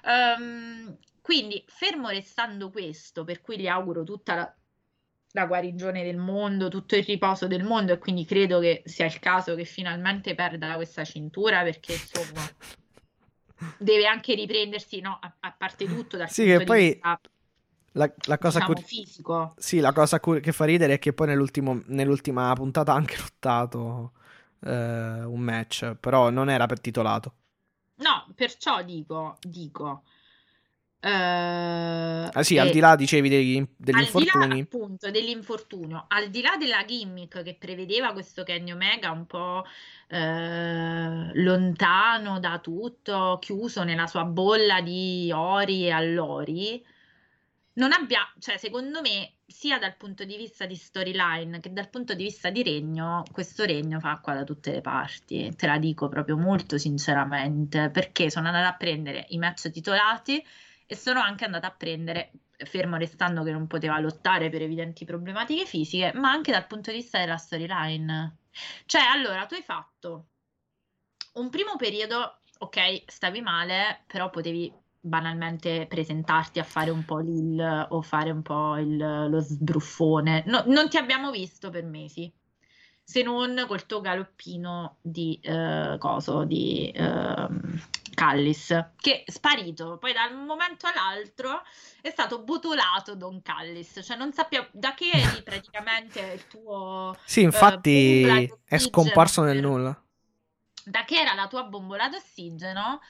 Ehm, 0.04 0.98
quindi, 1.22 1.64
fermo 1.66 2.08
restando 2.10 2.70
questo, 2.70 3.24
per 3.24 3.40
cui 3.40 3.58
gli 3.58 3.66
auguro 3.66 4.04
tutta 4.04 4.34
la, 4.34 4.54
la 5.34 5.46
guarigione 5.46 6.04
del 6.04 6.16
mondo, 6.16 6.68
tutto 6.68 6.96
il 6.96 7.04
riposo 7.04 7.46
del 7.46 7.64
mondo, 7.64 7.92
e 7.92 7.98
quindi 7.98 8.24
credo 8.24 8.60
che 8.60 8.82
sia 8.84 9.06
il 9.06 9.18
caso 9.18 9.54
che 9.54 9.64
finalmente 9.64 10.34
perda 10.34 10.74
questa 10.76 11.04
cintura, 11.04 11.62
perché 11.62 11.92
insomma 11.92 12.48
deve 13.78 14.06
anche 14.06 14.34
riprendersi, 14.34 15.00
no, 15.00 15.18
a, 15.20 15.34
a 15.40 15.52
parte 15.52 15.86
tutto 15.86 16.16
dal 16.16 16.28
Sì, 16.30 16.44
che 16.44 16.64
poi 16.64 17.00
vista 17.00 17.20
La, 17.92 18.12
la 18.26 18.38
cosa 18.38 18.58
diciamo, 18.58 18.74
curi- 18.74 18.82
fisico. 18.82 19.54
Sì, 19.56 19.80
la 19.80 19.92
cosa 19.92 20.20
cu- 20.20 20.40
che 20.40 20.52
fa 20.52 20.64
ridere 20.64 20.94
è 20.94 20.98
che 20.98 21.12
poi 21.12 21.28
nell'ultima 21.28 22.52
puntata 22.54 22.92
ha 22.92 22.96
anche 22.96 23.16
lottato 23.18 24.12
eh, 24.60 25.24
un 25.24 25.40
match, 25.40 25.94
però 25.96 26.30
non 26.30 26.50
era 26.50 26.66
per 26.66 26.80
titolato. 26.80 27.34
No, 27.96 28.32
perciò 28.36 28.82
dico, 28.84 29.36
dico. 29.40 30.04
Eh, 31.06 32.30
Ah 32.36 32.42
sì, 32.42 32.58
al 32.58 32.70
di 32.70 32.80
là, 32.80 32.96
dicevi, 32.96 33.28
degli, 33.28 33.56
degli 33.56 33.68
di 33.76 33.92
là 33.92 34.00
infortuni. 34.00 34.60
appunto 34.62 35.10
dell'infortunio, 35.10 36.06
al 36.08 36.30
di 36.30 36.40
là 36.40 36.56
della 36.58 36.84
gimmick 36.84 37.42
che 37.42 37.54
prevedeva 37.54 38.12
questo 38.12 38.42
Kenny 38.42 38.72
Omega 38.72 39.10
un 39.10 39.26
po' 39.26 39.64
eh, 40.08 41.30
lontano 41.34 42.40
da 42.40 42.58
tutto, 42.58 43.38
chiuso 43.40 43.84
nella 43.84 44.06
sua 44.06 44.24
bolla 44.24 44.80
di 44.80 45.30
ori 45.32 45.86
e 45.86 45.90
allori, 45.90 46.84
non 47.74 47.92
abbia, 47.92 48.20
cioè 48.38 48.56
secondo 48.56 49.00
me, 49.00 49.34
sia 49.46 49.78
dal 49.78 49.96
punto 49.96 50.24
di 50.24 50.36
vista 50.36 50.64
di 50.64 50.74
storyline 50.74 51.60
che 51.60 51.72
dal 51.72 51.90
punto 51.90 52.14
di 52.14 52.24
vista 52.24 52.48
di 52.48 52.62
regno, 52.62 53.22
questo 53.30 53.64
regno 53.64 54.00
fa 54.00 54.12
acqua 54.12 54.34
da 54.34 54.44
tutte 54.44 54.72
le 54.72 54.80
parti, 54.80 55.54
te 55.54 55.66
la 55.66 55.78
dico 55.78 56.08
proprio 56.08 56.36
molto 56.36 56.78
sinceramente, 56.78 57.90
perché 57.90 58.30
sono 58.30 58.46
andata 58.46 58.68
a 58.68 58.76
prendere 58.76 59.26
i 59.28 59.38
match 59.38 59.70
titolati 59.70 60.42
e 60.86 60.96
sono 60.96 61.20
anche 61.20 61.44
andata 61.44 61.68
a 61.68 61.74
prendere, 61.76 62.32
fermo 62.56 62.96
restando 62.96 63.42
che 63.42 63.52
non 63.52 63.66
poteva 63.66 63.98
lottare 63.98 64.50
per 64.50 64.62
evidenti 64.62 65.04
problematiche 65.04 65.66
fisiche, 65.66 66.12
ma 66.14 66.30
anche 66.30 66.52
dal 66.52 66.66
punto 66.66 66.90
di 66.90 66.98
vista 66.98 67.18
della 67.18 67.36
storyline. 67.36 68.36
Cioè, 68.86 69.02
allora, 69.02 69.46
tu 69.46 69.54
hai 69.54 69.62
fatto 69.62 70.26
un 71.34 71.50
primo 71.50 71.76
periodo, 71.76 72.38
ok, 72.58 73.02
stavi 73.06 73.40
male, 73.40 74.02
però 74.06 74.30
potevi 74.30 74.72
banalmente 75.00 75.86
presentarti 75.86 76.60
a 76.60 76.64
fare 76.64 76.90
un 76.90 77.04
po' 77.04 77.18
l'il 77.18 77.86
o 77.90 78.00
fare 78.00 78.30
un 78.30 78.42
po' 78.42 78.76
il- 78.78 78.96
lo 79.28 79.40
sbruffone. 79.40 80.44
No- 80.46 80.64
non 80.66 80.88
ti 80.88 80.96
abbiamo 80.96 81.30
visto 81.30 81.70
per 81.70 81.84
mesi. 81.84 82.32
Se 83.06 83.22
non 83.22 83.64
col 83.68 83.84
tuo 83.84 84.00
galoppino 84.00 84.96
di 85.02 85.38
eh, 85.42 85.96
coso, 85.98 86.44
di 86.44 86.90
ehm, 86.94 87.82
Callis, 88.14 88.68
che 88.96 89.24
è 89.24 89.30
sparito. 89.30 89.98
Poi 89.98 90.12
da 90.12 90.24
un 90.30 90.44
momento 90.46 90.86
all'altro 90.86 91.62
è 92.00 92.10
stato 92.10 92.42
botolato 92.42 93.14
Don 93.16 93.42
Callis. 93.42 94.00
Cioè 94.02 94.16
non 94.16 94.32
sappiamo 94.32 94.68
da 94.72 94.94
che 94.94 95.10
eri 95.10 95.42
praticamente 95.42 96.20
il 96.20 96.46
tuo 96.46 97.16
Sì, 97.24 97.42
infatti 97.42 98.24
bombola 98.26 98.58
è 98.64 98.78
scomparso 98.78 99.42
nel 99.42 99.60
nulla. 99.60 99.98
da 100.84 101.04
che 101.04 101.18
era 101.20 101.34
la 101.34 101.46
tua 101.48 101.64
bombola 101.64 102.08
d'ossigeno, 102.08 103.00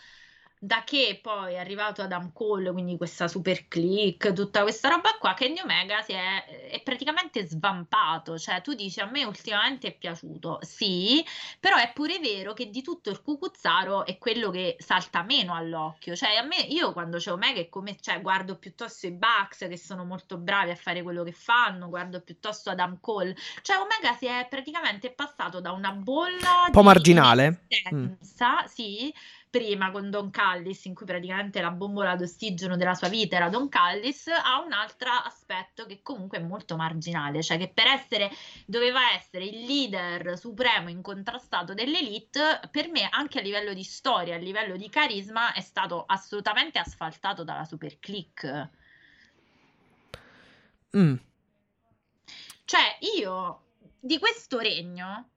da 0.64 0.82
che 0.82 1.18
poi 1.20 1.54
è 1.54 1.58
arrivato 1.58 2.00
Adam 2.00 2.32
Cole, 2.32 2.72
quindi 2.72 2.96
questa 2.96 3.28
super 3.28 3.68
click, 3.68 4.32
tutta 4.32 4.62
questa 4.62 4.88
roba 4.88 5.10
qua, 5.18 5.34
Kenny 5.34 5.60
Omega 5.60 6.00
si 6.00 6.12
è, 6.12 6.68
è 6.70 6.82
praticamente 6.82 7.46
svampato. 7.46 8.38
Cioè, 8.38 8.62
tu 8.62 8.72
dici 8.72 8.98
a 9.00 9.04
me 9.04 9.24
ultimamente 9.24 9.88
è 9.88 9.92
piaciuto, 9.92 10.60
sì, 10.62 11.22
però 11.60 11.76
è 11.76 11.92
pure 11.92 12.18
vero 12.18 12.54
che 12.54 12.70
di 12.70 12.80
tutto 12.80 13.10
il 13.10 13.20
cucuzzaro 13.20 14.06
è 14.06 14.16
quello 14.16 14.50
che 14.50 14.76
salta 14.78 15.22
meno 15.22 15.54
all'occhio. 15.54 16.16
Cioè, 16.16 16.36
a 16.36 16.42
me, 16.42 16.56
io 16.56 16.94
quando 16.94 17.18
c'è 17.18 17.30
Omega 17.30 17.60
è 17.60 17.68
come, 17.68 17.98
cioè, 18.00 18.22
guardo 18.22 18.56
piuttosto 18.56 19.06
i 19.06 19.12
Bucks 19.12 19.58
che 19.68 19.76
sono 19.76 20.04
molto 20.04 20.38
bravi 20.38 20.70
a 20.70 20.76
fare 20.76 21.02
quello 21.02 21.24
che 21.24 21.32
fanno, 21.32 21.90
guardo 21.90 22.22
piuttosto 22.22 22.70
Adam 22.70 23.00
Cole. 23.00 23.36
Cioè, 23.60 23.76
Omega 23.76 24.16
si 24.16 24.24
è 24.24 24.46
praticamente 24.48 25.10
passato 25.10 25.60
da 25.60 25.72
una 25.72 25.92
bolla 25.92 26.64
Un 26.66 26.72
po' 26.72 26.80
di 26.80 26.86
marginale. 26.86 27.64
Mm. 27.92 28.12
sì, 28.66 29.12
prima 29.54 29.92
con 29.92 30.10
Don 30.10 30.30
Callis, 30.30 30.84
in 30.86 30.94
cui 30.94 31.06
praticamente 31.06 31.60
la 31.60 31.70
bombola 31.70 32.16
d'ossigeno 32.16 32.76
della 32.76 32.94
sua 32.94 33.06
vita 33.06 33.36
era 33.36 33.48
Don 33.48 33.68
Callis, 33.68 34.26
ha 34.26 34.60
un 34.60 34.72
altro 34.72 35.12
aspetto 35.12 35.86
che 35.86 36.02
comunque 36.02 36.38
è 36.38 36.42
molto 36.42 36.74
marginale, 36.74 37.40
cioè 37.40 37.56
che 37.56 37.70
per 37.72 37.86
essere, 37.86 38.32
doveva 38.66 39.12
essere 39.12 39.44
il 39.44 39.64
leader 39.64 40.36
supremo 40.36 40.88
incontrastato 40.88 41.72
dell'elite, 41.72 42.62
per 42.68 42.90
me 42.90 43.08
anche 43.08 43.38
a 43.38 43.42
livello 43.42 43.72
di 43.74 43.84
storia, 43.84 44.34
a 44.34 44.38
livello 44.38 44.76
di 44.76 44.88
carisma, 44.88 45.52
è 45.52 45.60
stato 45.60 46.02
assolutamente 46.04 46.80
asfaltato 46.80 47.44
dalla 47.44 47.64
super 47.64 48.00
click. 48.00 48.70
Mm. 50.96 51.14
Cioè, 52.64 52.98
io 53.20 53.62
di 54.00 54.18
questo 54.18 54.58
regno, 54.58 55.28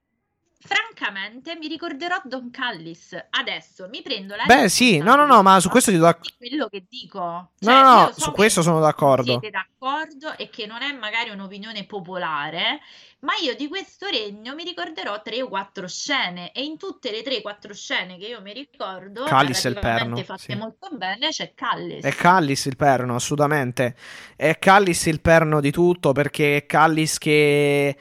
francamente, 0.67 1.55
mi 1.55 1.67
ricorderò 1.67 2.19
Don 2.25 2.51
Callis. 2.51 3.15
Adesso 3.29 3.87
mi 3.89 4.01
prendo 4.01 4.35
la 4.35 4.43
Beh, 4.45 4.69
sì, 4.69 4.97
no, 4.97 5.15
no, 5.15 5.25
no, 5.25 5.41
ma 5.41 5.59
su 5.59 5.69
questo 5.69 5.91
ti 5.91 5.97
do 5.97 6.03
d'acc- 6.03 6.21
di 6.21 6.35
quello 6.37 6.67
che 6.67 6.85
dico. 6.87 7.19
No, 7.19 7.51
Cioè, 7.59 7.73
no, 7.73 7.81
no, 7.81 7.99
io 8.01 8.13
so 8.13 8.21
su 8.21 8.31
questo 8.31 8.61
sono 8.61 8.79
d'accordo. 8.79 9.39
Siete 9.39 9.49
d'accordo 9.49 10.37
e 10.37 10.49
che 10.49 10.65
non 10.65 10.81
è 10.81 10.91
magari 10.91 11.29
un'opinione 11.29 11.85
popolare, 11.85 12.79
ma 13.19 13.33
io 13.41 13.55
di 13.55 13.67
questo 13.67 14.07
regno 14.07 14.53
mi 14.53 14.63
ricorderò 14.63 15.21
tre 15.21 15.41
o 15.41 15.47
quattro 15.47 15.87
scene 15.87 16.51
e 16.51 16.63
in 16.63 16.77
tutte 16.77 17.11
le 17.11 17.23
tre 17.23 17.37
o 17.37 17.41
quattro 17.41 17.73
scene 17.73 18.17
che 18.17 18.27
io 18.27 18.41
mi 18.41 18.53
ricordo, 18.53 19.23
Callis 19.23 19.65
è 19.65 19.69
il 19.69 19.79
perno, 19.79 20.17
fatte 20.23 20.41
sì. 20.51 20.55
molto 20.55 20.89
bene, 20.91 21.29
c'è 21.29 21.53
Callis. 21.55 22.03
È 22.03 22.13
Callis 22.13 22.65
il 22.65 22.75
perno, 22.75 23.15
assolutamente. 23.15 23.95
È 24.35 24.59
Callis 24.59 25.05
il 25.05 25.21
perno 25.21 25.61
di 25.61 25.71
tutto 25.71 26.11
perché 26.11 26.57
è 26.57 26.65
Callis 26.65 27.17
che... 27.17 27.97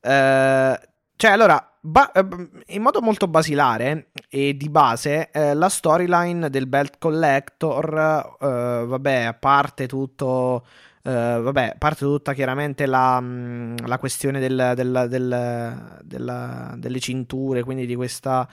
eh, 0.00 0.80
cioè, 1.16 1.30
allora, 1.32 1.67
ba- 1.80 2.10
eh, 2.12 2.26
in 2.68 2.82
modo 2.82 3.00
molto 3.00 3.28
basilare 3.28 4.10
e 4.28 4.56
di 4.56 4.68
base, 4.68 5.30
eh, 5.30 5.54
la 5.54 5.68
storyline 5.68 6.50
del 6.50 6.66
Belt 6.66 6.98
Collector, 6.98 8.36
eh, 8.40 8.84
vabbè, 8.86 9.14
a 9.22 9.34
parte 9.34 9.86
tutto... 9.86 10.66
eh, 11.02 11.10
vabbè, 11.40 11.76
parte 11.78 12.04
tutta 12.04 12.32
chiaramente 12.34 12.86
la, 12.86 13.20
la 13.20 13.98
questione 13.98 14.40
del- 14.40 14.72
del- 14.74 15.06
del- 15.08 15.98
della- 16.04 16.74
delle 16.76 17.00
cinture, 17.00 17.62
quindi 17.62 17.86
di 17.86 17.94
questa 17.94 18.46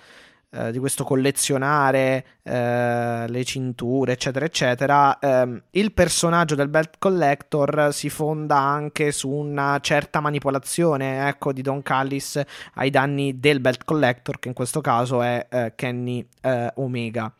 eh, 0.56 0.72
di 0.72 0.80
questo 0.80 1.04
collezionare 1.04 2.26
eh, 2.44 3.26
le 3.28 3.44
cinture, 3.44 4.14
eccetera, 4.14 4.46
eccetera, 4.46 5.20
ehm, 5.20 5.64
il 5.72 5.92
personaggio 5.92 6.56
del 6.56 6.70
Belt 6.70 6.96
Collector 6.98 7.90
si 7.92 8.10
fonda 8.10 8.58
anche 8.58 9.12
su 9.12 9.30
una 9.30 9.78
certa 9.82 10.22
manipolazione 10.22 11.28
ecco, 11.28 11.52
di 11.52 11.62
Don 11.62 11.82
Callis 11.82 12.42
ai 12.76 12.90
danni 12.90 13.40
del 13.40 13.60
Belt 13.60 13.84
Collector, 13.84 14.40
che 14.40 14.48
in 14.48 14.54
questo 14.54 14.80
caso 14.80 15.22
è 15.22 15.46
eh, 15.50 15.74
Kenny 15.76 16.26
eh, 16.42 16.72
Omega. 16.76 17.32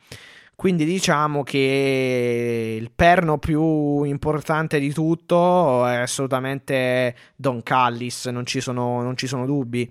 Quindi 0.54 0.84
diciamo 0.84 1.42
che 1.42 2.78
il 2.80 2.90
perno 2.94 3.38
più 3.38 4.04
importante 4.04 4.78
di 4.78 4.92
tutto 4.92 5.86
è 5.86 5.96
assolutamente 5.96 7.14
Don 7.36 7.62
Callis, 7.62 8.26
non 8.26 8.46
ci 8.46 8.60
sono, 8.60 9.02
non 9.02 9.16
ci 9.16 9.26
sono 9.26 9.44
dubbi. 9.44 9.90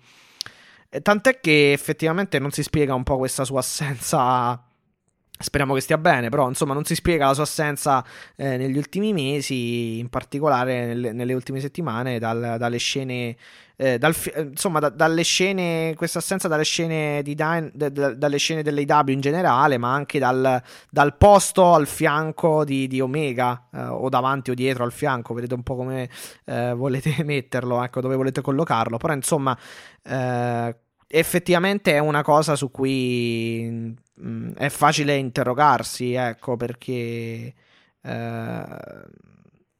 Tant'è 1.02 1.39
che 1.39 1.72
effettivamente 1.74 2.39
non 2.39 2.52
si 2.52 2.64
spiega 2.64 2.93
un 2.93 3.04
po' 3.04 3.18
questa 3.18 3.43
sua 3.43 3.60
assenza. 3.60 4.62
Speriamo 5.38 5.74
che 5.74 5.82
stia 5.82 5.98
bene, 5.98 6.30
però 6.30 6.48
insomma 6.48 6.74
non 6.74 6.86
si 6.86 6.96
spiega 6.96 7.26
la 7.28 7.34
sua 7.34 7.43
assenza 7.43 8.06
eh, 8.38 8.56
negli 8.56 8.78
ultimi 8.78 9.12
mesi, 9.12 10.00
in 10.00 10.08
particolare 10.08 10.86
nelle, 10.86 11.12
nelle 11.12 11.34
ultime 11.34 11.60
settimane, 11.60 12.20
dal, 12.20 12.56
dalle 12.58 12.78
scene, 12.78 13.36
eh, 13.76 13.98
dal, 13.98 14.16
insomma 14.38 14.80
da, 14.80 14.88
dalle 14.88 15.24
scene, 15.24 15.93
questa 15.98 16.20
assenza 16.20 16.48
dalle 16.48 16.64
scene, 16.64 17.22
di 17.22 17.36
Dine, 17.36 17.70
d- 17.74 17.89
d- 17.89 18.14
dalle 18.14 18.38
scene 18.38 18.64
dell'AW 18.64 19.10
in 19.10 19.20
generale, 19.20 19.78
ma 19.78 19.93
anche 19.93 20.20
dal, 20.20 20.64
dal 20.89 21.18
posto 21.18 21.74
al 21.74 21.86
fianco 21.86 22.64
di, 22.64 22.88
di 22.88 23.02
Omega, 23.02 23.68
eh, 23.74 23.84
o 23.84 24.08
davanti 24.08 24.52
o 24.52 24.54
dietro 24.54 24.86
al 24.86 24.93
fianco, 24.93 25.34
vedete 25.34 25.54
un 25.54 25.64
po' 25.64 25.76
come 25.76 26.10
eh, 26.46 26.74
volete 26.74 27.14
metterlo, 27.26 27.84
ecco 27.84 28.00
dove 28.00 28.16
volete 28.16 28.39
collocarlo, 28.39 28.96
però 28.96 29.12
insomma 29.14 29.58
eh, 30.02 30.76
effettivamente 31.18 31.93
è 31.93 31.99
una 31.99 32.24
cosa 32.24 32.55
su 32.55 32.72
cui 32.72 33.68
mh, 33.70 34.28
mm, 34.28 34.51
è 34.55 34.70
facile 34.70 35.16
interrogarsi, 35.16 36.13
ecco, 36.13 36.57
perché 36.57 37.53
eh, 38.01 38.66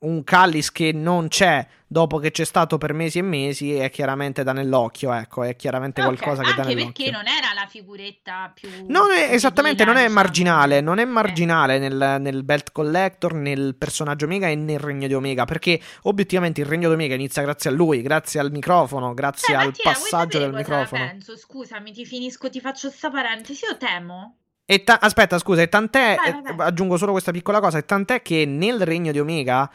un 0.06 0.24
Callis 0.24 0.72
che 0.72 0.91
non 0.91 1.28
c'è 1.28 1.66
dopo 1.88 2.18
che 2.18 2.32
c'è 2.32 2.43
stato 2.43 2.78
per 2.78 2.93
mesi 2.93 3.20
e 3.20 3.22
mesi 3.22 3.74
è 3.76 3.89
chiaramente 3.89 4.43
da 4.43 4.51
nell'occhio, 4.53 5.14
ecco, 5.14 5.43
è 5.43 5.56
chiaramente 5.56 6.01
okay, 6.01 6.16
qualcosa 6.16 6.43
che 6.43 6.53
dà 6.56 6.64
nell'occhio. 6.64 6.86
Anche 6.88 7.03
perché 7.03 7.12
non 7.12 7.28
era 7.28 7.53
la 7.53 7.68
figuretta 7.68 8.51
più... 8.53 8.70
Non 8.88 9.12
è, 9.12 9.34
esattamente, 9.34 9.86
non 9.86 9.95
è 9.95 10.01
diciamo. 10.01 10.16
marginale, 10.16 10.82
non 10.82 10.99
è 10.99 11.06
marginale 11.06 11.76
eh. 11.76 11.80
nel, 11.80 12.18
nel, 12.20 12.43
Belt 12.43 12.72
Collector, 12.72 13.34
nel 13.34 13.76
personaggio 13.76 14.26
Omega 14.26 14.47
e 14.47 14.56
nel 14.56 14.80
Regno 14.80 15.08
di 15.08 15.14
Omega, 15.14 15.45
perché 15.45 15.80
obiettivamente 16.03 16.62
il 16.62 16.68
Regno 16.68 16.89
di 16.89 16.95
Omega 16.95 17.16
inizia 17.16 17.41
grazie 17.43 17.70
a 17.70 17.74
lui, 17.74 18.01
grazie 18.01 18.39
al 18.39 18.51
microfono, 18.51 19.14
grazie 19.14 19.53
cioè, 19.53 19.64
al 19.64 19.68
Mattia, 19.68 19.91
passaggio 19.91 20.39
del 20.39 20.53
microfono. 20.53 21.06
penso? 21.06 21.38
Scusami, 21.38 21.91
ti 21.91 22.06
finisco, 22.06 22.49
ti 22.49 22.60
faccio 22.60 22.89
sta 22.89 23.10
parentesi, 23.10 23.66
io 23.66 23.78
temo 23.78 24.38
e 24.66 24.84
ta- 24.84 24.97
aspetta, 24.99 25.38
scusa, 25.38 25.61
e 25.61 25.70
tant'è, 25.70 26.16
vai, 26.18 26.41
vai, 26.41 26.55
vai. 26.55 26.68
aggiungo 26.68 26.97
solo 26.97 27.11
questa 27.11 27.32
piccola 27.32 27.59
cosa, 27.59 27.78
e 27.78 27.86
tant'è 27.86 28.22
che 28.22 28.45
nel 28.45 28.82
regno 28.84 29.11
di 29.11 29.20
Omega 29.20 29.70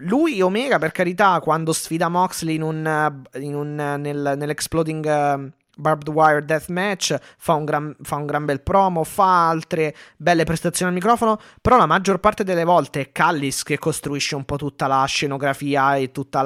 lui 0.00 0.40
Omega 0.42 0.78
per 0.78 0.92
carità 0.92 1.40
quando 1.40 1.72
sfida 1.72 2.08
Moxley 2.08 2.56
in 2.56 2.62
un, 2.62 3.24
in 3.34 3.54
un, 3.54 3.74
nel, 3.74 4.34
nell'Exploding 4.36 5.04
uh, 5.04 5.50
Barbed 5.78 6.08
Wire 6.08 6.44
Deathmatch 6.44 7.16
fa 7.38 7.54
un, 7.54 7.64
gran, 7.64 7.96
fa 8.02 8.16
un 8.16 8.26
gran 8.26 8.44
bel 8.44 8.60
promo 8.60 9.04
fa 9.04 9.48
altre 9.48 9.94
belle 10.16 10.44
prestazioni 10.44 10.90
al 10.90 10.96
microfono 10.96 11.38
però 11.60 11.76
la 11.76 11.86
maggior 11.86 12.18
parte 12.18 12.44
delle 12.44 12.64
volte 12.64 13.00
è 13.00 13.12
Callis 13.12 13.62
che 13.62 13.78
costruisce 13.78 14.34
un 14.34 14.44
po' 14.44 14.56
tutta 14.56 14.86
la 14.86 15.04
scenografia 15.06 15.96
e 15.96 16.12
tutto 16.12 16.40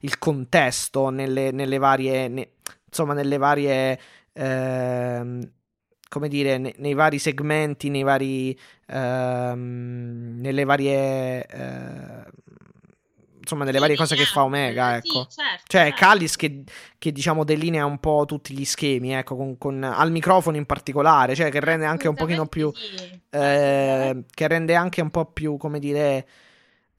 il 0.00 0.18
contesto 0.18 1.10
nelle, 1.10 1.50
nelle 1.50 1.78
varie 1.78 2.28
ne, 2.28 2.50
insomma 2.86 3.12
nelle 3.14 3.38
varie 3.38 4.00
eh, 4.32 5.48
come 6.14 6.28
dire, 6.28 6.58
nei, 6.58 6.72
nei, 6.78 6.94
vari 6.94 7.18
segmenti, 7.18 7.90
nei 7.90 8.04
vari, 8.04 8.56
ehm, 8.86 10.36
nelle 10.38 10.62
varie, 10.62 11.44
eh, 11.44 12.24
insomma, 13.40 13.64
nelle 13.64 13.78
sì, 13.78 13.82
varie 13.82 13.96
cose 13.96 14.14
che 14.14 14.24
fa 14.24 14.44
Omega, 14.44 14.94
ecco. 14.94 15.26
Sì, 15.28 15.40
certo, 15.40 15.64
cioè, 15.66 15.80
certo. 15.86 15.96
Callis 15.96 16.36
che, 16.36 16.62
che, 16.98 17.10
diciamo, 17.10 17.42
delinea 17.42 17.84
un 17.84 17.98
po' 17.98 18.22
tutti 18.28 18.54
gli 18.54 18.64
schemi, 18.64 19.12
ecco, 19.12 19.34
con, 19.34 19.58
con, 19.58 19.82
al 19.82 20.12
microfono 20.12 20.56
in 20.56 20.66
particolare, 20.66 21.34
cioè, 21.34 21.50
che 21.50 21.58
rende 21.58 21.84
anche 21.84 22.06
un 22.06 22.14
pochino 22.14 22.46
più, 22.46 22.72
eh, 23.30 24.24
che 24.30 24.46
rende 24.46 24.76
anche 24.76 25.00
un 25.00 25.10
po' 25.10 25.24
più, 25.24 25.56
come 25.56 25.80
dire, 25.80 26.28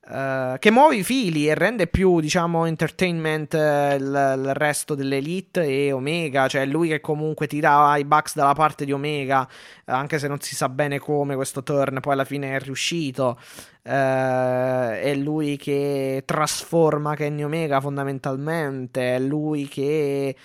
Uh, 0.08 0.60
che 0.60 0.70
muove 0.70 0.98
i 0.98 1.04
fili 1.04 1.50
e 1.50 1.56
rende 1.56 1.88
più, 1.88 2.20
diciamo, 2.20 2.66
entertainment 2.66 3.54
uh, 3.54 3.96
il, 3.96 4.36
il, 4.38 4.54
resto 4.54 4.94
dell'Elite 4.94 5.64
e 5.64 5.92
Omega. 5.92 6.48
Cioè, 6.48 6.64
lui 6.68 6.90
che 6.90 7.02
comunque 7.02 7.48
tira 7.48 7.98
i 7.98 8.06
Bucks 8.06 8.36
dalla 8.36 8.54
parte 8.54 8.86
di 8.86 8.92
Omega, 8.92 9.42
uh, 9.42 9.92
anche 9.92 10.20
se 10.20 10.28
non 10.28 10.40
si 10.42 10.54
sa 10.54 10.70
bene 10.70 11.00
come 11.00 11.34
questo 11.34 11.64
turn 11.64 12.00
poi 12.02 12.14
alla 12.14 12.24
fine 12.24 12.56
è 12.56 12.60
riuscito. 12.60 13.40
è 13.82 15.14
lui 15.16 15.58
che 15.58 16.22
trasforma 16.26 17.16
Kenny 17.16 17.42
Omega 17.42 17.82
fondamentalmente. 17.82 19.16
È 19.16 19.20
lui 19.20 19.68
che 19.68 20.36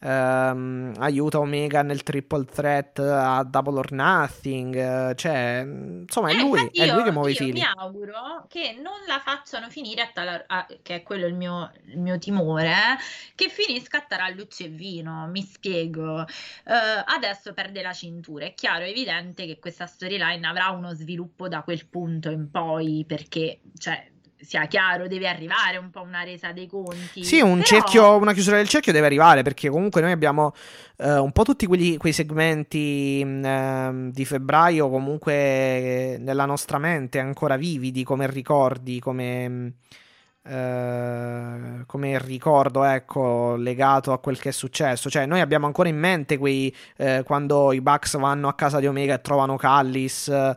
ehm, 0.00 0.94
aiuta 0.98 1.38
Omega 1.38 1.82
nel 1.82 2.02
triple 2.02 2.44
threat 2.44 2.98
a 2.98 3.42
Double 3.44 3.78
or 3.78 3.92
Nothing, 3.92 5.14
cioè, 5.14 5.64
insomma, 5.66 6.30
è 6.30 6.34
eh, 6.34 6.40
lui, 6.40 6.70
è 6.72 6.92
lui 6.92 7.02
che 7.02 7.10
muove 7.10 7.30
i 7.32 7.34
fili. 7.34 7.52
mi 7.52 7.64
auguro 7.64 8.46
che 8.48 8.78
non 8.80 9.00
la 9.06 9.18
facciano 9.18 9.68
finire 9.68 10.02
a, 10.02 10.10
tala, 10.12 10.44
a 10.46 10.66
che 10.82 10.96
è 10.96 11.02
quello 11.02 11.26
il 11.26 11.34
mio, 11.34 11.70
il 11.86 11.98
mio 11.98 12.18
timore, 12.18 12.72
che 13.34 13.48
finisca 13.48 13.98
a 13.98 14.04
tarallucci 14.06 14.64
e 14.64 14.68
vino, 14.68 15.26
mi 15.28 15.42
spiego. 15.42 16.20
Uh, 16.20 17.02
adesso 17.04 17.52
perde 17.52 17.82
la 17.82 17.92
cintura, 17.92 18.44
è 18.44 18.54
chiaro, 18.54 18.84
è 18.84 18.88
evidente 18.88 19.46
che 19.46 19.58
questa 19.58 19.86
storyline 19.86 20.46
avrà 20.46 20.70
uno 20.70 20.92
sviluppo 20.94 21.48
da 21.48 21.62
quel 21.62 21.86
punto 21.86 22.30
in 22.30 22.50
poi, 22.50 23.04
perché, 23.06 23.60
cioè, 23.76 24.10
sia 24.40 24.66
chiaro, 24.66 25.08
deve 25.08 25.28
arrivare 25.28 25.76
un 25.76 25.90
po' 25.90 26.02
una 26.02 26.22
resa 26.22 26.52
dei 26.52 26.66
conti. 26.66 27.24
Sì, 27.24 27.40
un 27.40 27.54
però... 27.54 27.64
cerchio, 27.64 28.16
una 28.16 28.32
chiusura 28.32 28.56
del 28.56 28.68
cerchio 28.68 28.92
deve 28.92 29.06
arrivare 29.06 29.42
perché 29.42 29.68
comunque 29.68 30.00
noi 30.00 30.12
abbiamo 30.12 30.54
uh, 30.96 31.22
un 31.22 31.32
po' 31.32 31.42
tutti 31.42 31.66
quelli, 31.66 31.96
quei 31.96 32.12
segmenti 32.12 33.22
uh, 33.24 34.10
di 34.10 34.24
febbraio 34.24 34.88
comunque 34.88 36.16
nella 36.20 36.44
nostra 36.44 36.78
mente 36.78 37.18
ancora 37.18 37.56
vividi 37.56 38.04
come 38.04 38.26
ricordi, 38.30 39.00
come... 39.00 39.72
Uh, 40.48 41.84
come 41.84 42.18
ricordo, 42.18 42.82
ecco, 42.82 43.54
legato 43.56 44.12
a 44.12 44.18
quel 44.18 44.38
che 44.38 44.48
è 44.48 44.52
successo. 44.52 45.10
Cioè, 45.10 45.26
noi 45.26 45.40
abbiamo 45.40 45.66
ancora 45.66 45.90
in 45.90 45.98
mente 45.98 46.38
quei 46.38 46.74
uh, 46.98 47.22
quando 47.22 47.70
i 47.74 47.82
Bucks 47.82 48.16
vanno 48.16 48.48
a 48.48 48.54
casa 48.54 48.80
di 48.80 48.86
Omega 48.86 49.12
e 49.12 49.20
trovano 49.20 49.56
Callis. 49.56 50.28
Uh, 50.28 50.54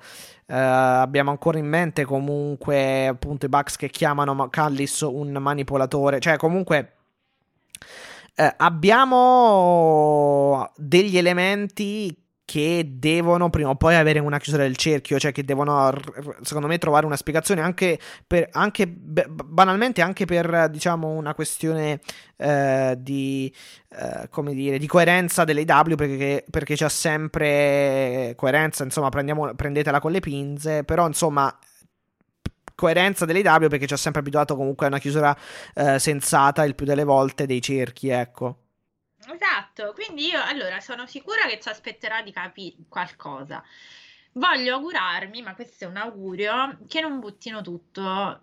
Uh, 0.51 0.53
abbiamo 0.53 1.29
ancora 1.29 1.59
in 1.59 1.65
mente 1.65 2.03
comunque 2.03 3.07
appunto 3.07 3.45
i 3.45 3.49
Bucks 3.49 3.77
che 3.77 3.87
chiamano 3.87 4.49
Callis 4.49 4.99
un 4.99 5.31
manipolatore, 5.31 6.19
cioè 6.19 6.35
comunque 6.35 6.95
uh, 8.35 8.49
abbiamo 8.57 9.89
degli 10.75 11.17
elementi 11.17 12.20
che 12.51 12.85
devono 12.95 13.49
prima 13.49 13.69
o 13.69 13.75
poi 13.75 13.95
avere 13.95 14.19
una 14.19 14.37
chiusura 14.37 14.63
del 14.63 14.75
cerchio, 14.75 15.17
cioè 15.17 15.31
che 15.31 15.45
devono, 15.45 15.89
secondo 16.41 16.67
me, 16.67 16.77
trovare 16.79 17.05
una 17.05 17.15
spiegazione 17.15 17.61
anche, 17.61 17.97
per, 18.27 18.49
anche 18.51 18.87
banalmente 18.87 20.01
anche 20.01 20.25
per, 20.25 20.67
diciamo, 20.69 21.07
una 21.07 21.33
questione 21.33 22.01
eh, 22.35 22.95
di, 22.99 23.55
eh, 23.87 24.27
come 24.29 24.53
dire, 24.53 24.79
di 24.79 24.85
coerenza 24.85 25.45
dell'AW 25.45 25.95
perché, 25.95 26.43
perché 26.49 26.75
c'è 26.75 26.89
sempre 26.89 28.33
coerenza, 28.35 28.83
insomma, 28.83 29.07
prendetela 29.07 30.01
con 30.01 30.11
le 30.11 30.19
pinze, 30.19 30.83
però, 30.83 31.07
insomma, 31.07 31.57
coerenza 32.75 33.23
dell'AW 33.23 33.69
perché 33.69 33.87
ci 33.87 33.93
ha 33.93 33.97
sempre 33.97 34.19
abituato 34.19 34.57
comunque 34.57 34.87
a 34.87 34.89
una 34.89 34.99
chiusura 34.99 35.33
eh, 35.73 35.99
sensata 35.99 36.65
il 36.65 36.75
più 36.75 36.85
delle 36.85 37.05
volte 37.05 37.45
dei 37.45 37.61
cerchi, 37.61 38.09
ecco. 38.09 38.60
Esatto, 39.33 39.93
quindi 39.93 40.27
io 40.27 40.41
allora 40.43 40.79
sono 40.79 41.05
sicura 41.05 41.45
che 41.47 41.59
ci 41.59 41.69
aspetterà 41.69 42.21
di 42.21 42.31
capire 42.31 42.75
qualcosa. 42.87 43.63
Voglio 44.33 44.75
augurarmi, 44.75 45.41
ma 45.41 45.55
questo 45.55 45.85
è 45.85 45.87
un 45.87 45.97
augurio, 45.97 46.77
che 46.87 47.01
non 47.01 47.19
buttino 47.19 47.61
tutto, 47.61 48.39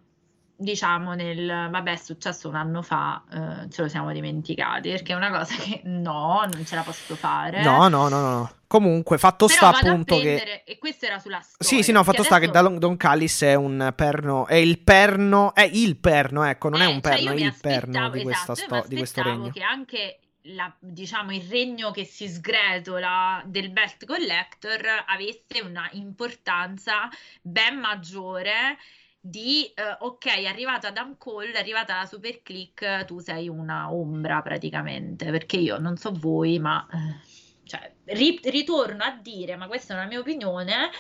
diciamo, 0.54 1.14
nel 1.14 1.68
vabbè, 1.70 1.92
è 1.92 1.96
successo 1.96 2.48
un 2.48 2.56
anno 2.56 2.82
fa, 2.82 3.22
eh, 3.30 3.70
ce 3.70 3.82
lo 3.82 3.88
siamo 3.88 4.12
dimenticati, 4.12 4.90
perché 4.90 5.12
è 5.12 5.16
una 5.16 5.30
cosa 5.30 5.54
che 5.54 5.80
no, 5.84 6.46
non 6.50 6.66
ce 6.66 6.74
la 6.74 6.82
posso 6.82 7.14
fare. 7.14 7.62
No, 7.62 7.88
no, 7.88 8.08
no, 8.08 8.20
no. 8.20 8.52
Comunque, 8.66 9.16
fatto 9.16 9.46
Però 9.46 9.56
sta 9.56 9.68
appunto 9.68 10.18
prendere, 10.18 10.62
che. 10.66 10.72
E 10.72 10.78
questo 10.78 11.06
era 11.06 11.18
sulla 11.18 11.40
storia. 11.40 11.56
Sì, 11.66 11.82
sì, 11.82 11.90
no, 11.90 12.04
fatto 12.04 12.22
sta 12.22 12.38
che 12.38 12.50
Don, 12.50 12.78
Don 12.78 12.98
Callis 12.98 13.40
è 13.42 13.54
un 13.54 13.94
perno. 13.96 14.46
È 14.46 14.56
il 14.56 14.78
perno. 14.78 15.54
È 15.54 15.62
il 15.62 15.96
perno, 15.96 16.42
ecco, 16.42 16.68
non 16.68 16.82
eh, 16.82 16.84
è 16.84 16.86
un 16.86 17.00
cioè 17.00 17.14
perno, 17.14 17.30
è 17.30 17.34
il 17.34 17.54
perno 17.58 18.10
di, 18.10 18.18
esatto, 18.18 18.22
questa 18.22 18.54
sto- 18.54 18.84
di 18.86 18.96
questo 18.96 19.22
regno. 19.22 19.50
che 19.50 19.62
anche 19.62 20.18
la, 20.48 20.74
diciamo, 20.78 21.32
il 21.34 21.42
regno 21.48 21.90
che 21.90 22.04
si 22.04 22.28
sgretola 22.28 23.42
del 23.46 23.70
Belt 23.70 24.04
Collector 24.04 25.04
avesse 25.06 25.60
una 25.62 25.88
importanza 25.92 27.08
ben 27.42 27.78
maggiore 27.78 28.78
di 29.20 29.64
eh, 29.74 29.96
ok, 29.98 30.26
arrivata 30.46 30.92
Cole, 31.18 31.52
è 31.52 31.58
arrivata 31.58 31.96
la 31.96 32.06
super 32.06 32.42
click, 32.42 33.04
tu 33.04 33.18
sei 33.18 33.48
una 33.48 33.92
ombra 33.92 34.40
praticamente, 34.42 35.30
perché 35.30 35.56
io 35.56 35.78
non 35.78 35.96
so 35.96 36.12
voi, 36.12 36.58
ma 36.58 36.86
eh, 36.90 37.26
cioè, 37.64 37.92
ri- 38.04 38.40
ritorno 38.44 39.02
a 39.04 39.10
dire, 39.10 39.56
ma 39.56 39.66
questa 39.66 39.94
è 39.94 39.96
una 39.96 40.06
mia 40.06 40.20
opinione, 40.20 40.90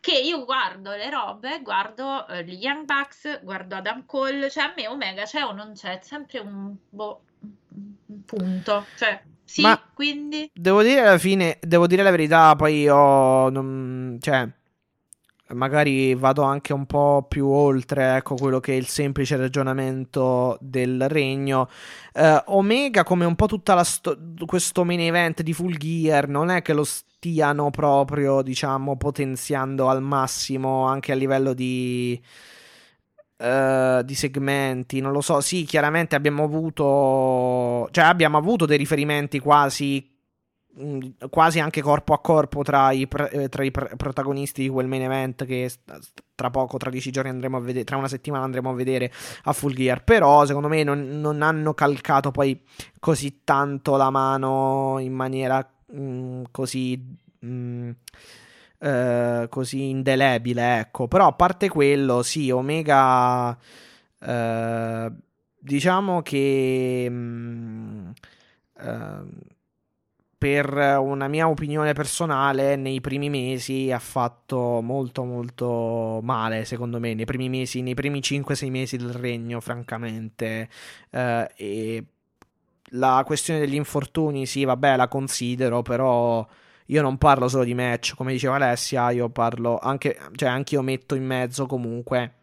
che 0.00 0.18
io 0.18 0.44
guardo 0.44 0.90
le 0.92 1.10
robe, 1.10 1.60
guardo 1.62 2.26
uh, 2.28 2.36
gli 2.36 2.62
Young 2.62 2.84
Bucks, 2.84 3.42
guardo 3.42 3.76
Adam 3.76 4.06
Cole, 4.06 4.50
cioè 4.50 4.64
a 4.64 4.72
me 4.76 4.88
Omega 4.88 5.24
c'è 5.24 5.42
o 5.42 5.52
non 5.52 5.72
c'è, 5.74 5.98
è 5.98 6.02
sempre 6.02 6.38
un, 6.38 6.76
boh, 6.88 7.25
punto, 8.24 8.84
cioè 8.96 9.20
sì, 9.46 9.60
Ma 9.62 9.80
quindi... 9.94 10.50
Devo 10.52 10.82
dire 10.82 11.00
alla 11.00 11.18
fine, 11.18 11.58
devo 11.62 11.86
dire 11.86 12.02
la 12.02 12.10
verità, 12.10 12.56
poi 12.56 12.80
io 12.80 13.48
non, 13.48 14.18
cioè 14.20 14.48
magari 15.50 16.16
vado 16.16 16.42
anche 16.42 16.72
un 16.72 16.86
po' 16.86 17.24
più 17.28 17.46
oltre 17.46 18.16
ecco 18.16 18.34
quello 18.34 18.58
che 18.58 18.72
è 18.72 18.76
il 18.76 18.88
semplice 18.88 19.36
ragionamento 19.36 20.58
del 20.60 21.08
regno. 21.08 21.68
Uh, 22.12 22.42
Omega 22.46 23.04
come 23.04 23.24
un 23.24 23.36
po' 23.36 23.46
tutta 23.46 23.74
la 23.74 23.84
sto- 23.84 24.18
questo 24.44 24.84
main 24.84 25.00
event 25.00 25.42
di 25.42 25.52
Full 25.52 25.76
Gear 25.76 26.26
non 26.26 26.50
è 26.50 26.62
che 26.62 26.72
lo 26.72 26.82
stiano 26.82 27.70
proprio 27.70 28.42
diciamo 28.42 28.96
potenziando 28.96 29.88
al 29.88 30.02
massimo 30.02 30.86
anche 30.86 31.12
a 31.12 31.14
livello 31.14 31.52
di 31.52 32.20
uh, 33.38 34.02
di 34.02 34.14
segmenti 34.14 35.00
non 35.00 35.12
lo 35.12 35.20
so 35.20 35.40
sì 35.40 35.64
chiaramente 35.64 36.14
abbiamo 36.14 36.44
avuto 36.44 37.88
cioè 37.90 38.04
abbiamo 38.04 38.36
avuto 38.36 38.66
dei 38.66 38.78
riferimenti 38.78 39.38
quasi 39.38 40.14
quasi 41.30 41.58
anche 41.58 41.80
corpo 41.80 42.12
a 42.12 42.20
corpo 42.20 42.62
tra 42.62 42.90
i, 42.90 43.08
eh, 43.30 43.48
tra 43.48 43.64
i 43.64 43.70
protagonisti 43.70 44.62
di 44.62 44.68
quel 44.68 44.86
main 44.86 45.02
event 45.02 45.46
che 45.46 45.70
tra 46.34 46.50
poco, 46.50 46.76
tra 46.76 46.90
dieci 46.90 47.10
giorni 47.10 47.30
andremo 47.30 47.56
a 47.56 47.60
vedere, 47.60 47.84
tra 47.84 47.96
una 47.96 48.08
settimana 48.08 48.44
andremo 48.44 48.70
a 48.70 48.74
vedere 48.74 49.10
a 49.44 49.52
Full 49.52 49.72
Gear. 49.72 50.04
Però 50.04 50.44
secondo 50.44 50.68
me 50.68 50.82
non, 50.82 51.20
non 51.20 51.40
hanno 51.40 51.72
calcato 51.72 52.30
poi 52.30 52.60
così 53.00 53.40
tanto 53.42 53.96
la 53.96 54.10
mano 54.10 54.98
in 55.00 55.12
maniera 55.12 55.66
mh, 55.86 56.00
mm, 56.00 56.42
così... 56.50 57.16
Mh, 57.40 57.48
mm, 57.48 57.90
eh, 58.78 59.46
così 59.48 59.88
indelebile, 59.90 60.78
ecco. 60.80 61.08
Però 61.08 61.26
a 61.26 61.32
parte 61.32 61.68
quello, 61.68 62.22
sì, 62.22 62.50
Omega. 62.50 63.56
Eh, 64.20 65.12
diciamo 65.58 66.22
che. 66.22 67.08
Mh, 67.10 68.12
eh, 68.80 69.54
per 70.38 70.68
una 71.00 71.28
mia 71.28 71.48
opinione 71.48 71.94
personale, 71.94 72.76
nei 72.76 73.00
primi 73.00 73.30
mesi 73.30 73.90
ha 73.90 73.98
fatto 73.98 74.80
molto 74.82 75.24
molto 75.24 76.20
male, 76.22 76.64
secondo 76.66 77.00
me, 77.00 77.14
nei 77.14 77.24
primi 77.24 77.48
mesi, 77.48 77.80
nei 77.80 77.94
primi 77.94 78.20
5-6 78.20 78.70
mesi 78.70 78.96
del 78.98 79.12
regno, 79.14 79.60
francamente. 79.60 80.68
Eh, 81.10 81.50
e 81.56 82.04
la 82.90 83.22
questione 83.26 83.60
degli 83.60 83.74
infortuni, 83.74 84.46
sì, 84.46 84.64
vabbè, 84.64 84.96
la 84.96 85.08
considero, 85.08 85.82
però 85.82 86.46
io 86.86 87.02
non 87.02 87.18
parlo 87.18 87.48
solo 87.48 87.64
di 87.64 87.74
match, 87.74 88.14
come 88.14 88.32
diceva 88.32 88.56
Alessia, 88.56 89.10
io 89.10 89.28
parlo 89.28 89.78
anche, 89.78 90.18
cioè 90.34 90.48
anche 90.48 90.74
io 90.74 90.82
metto 90.82 91.14
in 91.14 91.24
mezzo 91.24 91.66
comunque 91.66 92.34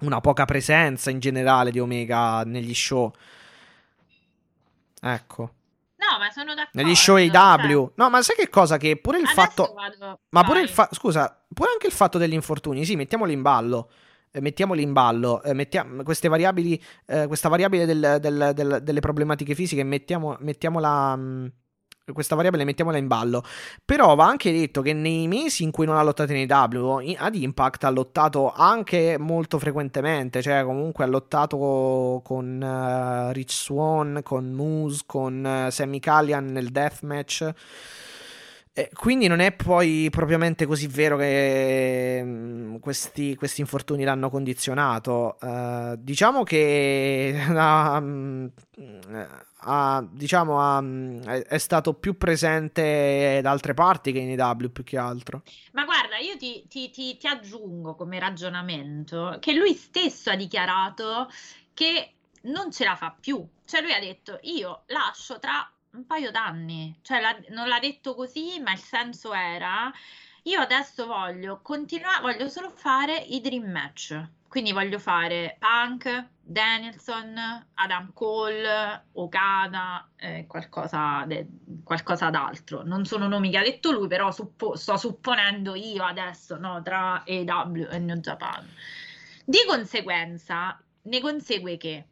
una 0.00 0.20
poca 0.20 0.44
presenza 0.44 1.10
in 1.10 1.18
generale 1.18 1.70
di 1.70 1.80
Omega 1.80 2.42
negli 2.44 2.74
show. 2.74 3.12
Ecco. 5.00 5.52
No, 5.96 6.18
ma 6.18 6.30
sono 6.30 6.54
d'accordo. 6.54 6.80
Negli 6.80 6.94
show 6.94 7.16
AW. 7.16 7.86
Cioè... 7.86 7.92
No, 7.96 8.10
ma 8.10 8.22
sai 8.22 8.36
che 8.36 8.48
cosa? 8.48 8.76
Che 8.76 8.96
pure 8.96 9.18
il 9.18 9.24
Adesso 9.24 9.40
fatto. 9.40 9.74
Vado... 9.74 10.20
Ma 10.30 10.44
pure 10.44 10.60
il 10.60 10.68
fatto. 10.68 10.94
Scusa, 10.94 11.44
pure 11.52 11.70
anche 11.72 11.86
il 11.86 11.92
fatto 11.92 12.18
degli 12.18 12.34
infortuni. 12.34 12.84
Sì, 12.84 12.94
mettiamoli 12.94 13.32
in 13.32 13.42
ballo. 13.42 13.90
Eh, 14.30 14.40
mettiamoli 14.40 14.82
in 14.82 14.92
ballo. 14.92 15.42
Eh, 15.42 15.54
mettiamo 15.54 16.02
queste 16.04 16.28
variabili. 16.28 16.80
Eh, 17.06 17.26
questa 17.26 17.48
variabile 17.48 17.84
del, 17.84 18.18
del, 18.20 18.52
del, 18.54 18.80
delle 18.82 19.00
problematiche 19.00 19.54
fisiche. 19.54 19.82
Mettiamo, 19.82 20.36
mettiamola. 20.38 21.16
Mh, 21.16 21.20
mm, 21.20 21.46
questa 22.12 22.34
variabile 22.34 22.64
mettiamola 22.64 22.98
in 22.98 23.06
ballo. 23.06 23.42
Però 23.84 24.14
va 24.14 24.26
anche 24.26 24.52
detto 24.52 24.82
che 24.82 24.92
nei 24.92 25.26
mesi 25.28 25.62
in 25.62 25.70
cui 25.70 25.86
non 25.86 25.96
ha 25.96 26.02
lottato 26.02 26.32
in 26.32 26.50
AW, 26.50 27.14
ad 27.16 27.34
Impact 27.34 27.84
ha 27.84 27.90
lottato 27.90 28.52
anche 28.52 29.16
molto 29.18 29.58
frequentemente. 29.58 30.42
Cioè, 30.42 30.64
comunque 30.64 31.04
ha 31.04 31.08
lottato 31.08 32.20
con 32.24 32.60
uh, 32.60 33.32
Rich 33.32 33.52
Swan, 33.52 34.20
con 34.22 34.52
Moose, 34.52 35.02
con 35.06 35.66
uh, 35.66 35.70
Sammy 35.70 35.98
Callian 35.98 36.46
nel 36.46 36.70
deathmatch. 36.70 37.54
Quindi 38.92 39.26
non 39.26 39.40
è 39.40 39.52
poi 39.52 40.08
propriamente 40.10 40.64
così 40.64 40.86
vero 40.86 41.16
che 41.16 42.20
mm, 42.22 42.76
questi, 42.76 43.34
questi, 43.34 43.60
infortuni 43.60 44.04
l'hanno 44.04 44.30
condizionato. 44.30 45.36
Uh, 45.40 45.96
diciamo 45.98 46.44
che 46.44 47.34
uh, 47.48 48.50
uh, 49.64 50.08
diciamo, 50.10 50.80
è 51.26 51.58
stato 51.58 51.94
più 51.94 52.16
presente 52.16 53.40
da 53.42 53.50
altre 53.50 53.74
parti 53.74 54.12
che 54.12 54.18
in 54.18 54.30
EW 54.30 54.70
più 54.70 54.84
che 54.84 54.98
altro. 54.98 55.42
Ma 55.72 55.84
guarda, 55.84 56.16
io 56.18 56.36
ti, 56.36 56.66
ti, 56.68 56.90
ti, 56.90 57.16
ti 57.16 57.26
aggiungo 57.26 57.94
come 57.94 58.18
ragionamento 58.18 59.36
che 59.40 59.54
lui 59.54 59.74
stesso 59.74 60.30
ha 60.30 60.36
dichiarato 60.36 61.30
che 61.74 62.14
non 62.42 62.70
ce 62.70 62.84
la 62.84 62.96
fa 62.96 63.14
più. 63.18 63.46
Cioè 63.64 63.82
lui 63.82 63.92
ha 63.92 64.00
detto 64.00 64.38
io 64.42 64.82
lascio 64.86 65.38
tra 65.38 65.70
un 65.92 66.06
paio 66.06 66.30
d'anni, 66.30 66.98
cioè 67.02 67.20
la, 67.20 67.36
non 67.50 67.68
l'ha 67.68 67.78
detto 67.78 68.14
così, 68.14 68.60
ma 68.60 68.72
il 68.72 68.78
senso 68.78 69.32
era 69.32 69.92
io 70.44 70.60
adesso 70.60 71.06
voglio 71.06 71.60
continuare, 71.60 72.20
voglio 72.20 72.48
solo 72.48 72.70
fare 72.70 73.16
i 73.16 73.40
dream 73.40 73.70
match. 73.70 74.28
Quindi 74.48 74.72
voglio 74.72 74.98
fare 74.98 75.58
Punk, 75.58 76.30
Danielson, 76.40 77.66
Adam 77.74 78.12
Cole, 78.14 79.04
Okada, 79.12 80.08
eh, 80.16 80.46
qualcosa, 80.46 81.24
de, 81.26 81.46
qualcosa 81.84 82.30
d'altro. 82.30 82.82
Non 82.82 83.04
sono 83.04 83.28
nomi 83.28 83.50
che 83.50 83.58
ha 83.58 83.62
detto 83.62 83.90
lui, 83.90 84.08
però 84.08 84.30
suppo, 84.30 84.74
sto 84.74 84.96
supponendo 84.96 85.74
io 85.74 86.02
adesso, 86.02 86.56
no, 86.56 86.80
tra 86.82 87.24
AW 87.26 87.88
e 87.90 87.98
New 87.98 88.16
Japan. 88.16 88.66
Di 89.44 89.58
conseguenza, 89.66 90.80
ne 91.02 91.20
consegue 91.20 91.76
che 91.76 92.04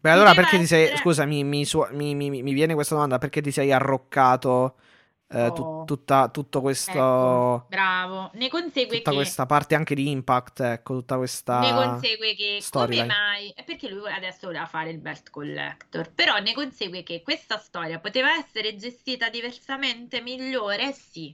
Beh, 0.00 0.10
allora 0.10 0.32
perché 0.32 0.58
ti 0.58 0.66
sei. 0.66 0.96
Scusa, 0.96 1.24
mi, 1.24 1.42
mi, 1.42 1.66
mi, 1.92 2.14
mi, 2.14 2.52
viene 2.52 2.74
questa 2.74 2.94
domanda: 2.94 3.18
perché 3.18 3.40
ti 3.40 3.50
sei 3.50 3.72
arroccato 3.72 4.76
eh, 5.30 5.46
oh. 5.46 5.52
tu, 5.52 5.84
tutta, 5.84 6.28
tutto 6.28 6.60
questo. 6.60 6.90
Ecco, 6.90 7.66
bravo. 7.68 8.30
Ne 8.34 8.48
consegue 8.48 8.96
tutta 8.96 9.10
che. 9.10 9.16
questa 9.16 9.46
parte 9.46 9.74
anche 9.74 9.94
di 9.94 10.08
impact, 10.10 10.60
ecco, 10.60 10.94
tutta 10.94 11.16
questa. 11.16 11.60
Ne 11.60 11.72
consegue 11.72 12.34
che. 12.34 12.58
Storyline. 12.60 13.02
Come 13.02 13.14
mai. 13.14 13.54
Perché 13.64 13.90
lui 13.90 14.10
adesso 14.10 14.46
voleva 14.46 14.66
fare 14.66 14.90
il 14.90 14.98
belt 14.98 15.30
collector. 15.30 16.10
Però 16.12 16.38
ne 16.38 16.54
consegue 16.54 17.02
che 17.02 17.22
questa 17.22 17.58
storia 17.58 17.98
poteva 17.98 18.34
essere 18.36 18.74
gestita 18.76 19.28
diversamente, 19.28 20.20
migliore? 20.22 20.92
Sì. 20.92 21.32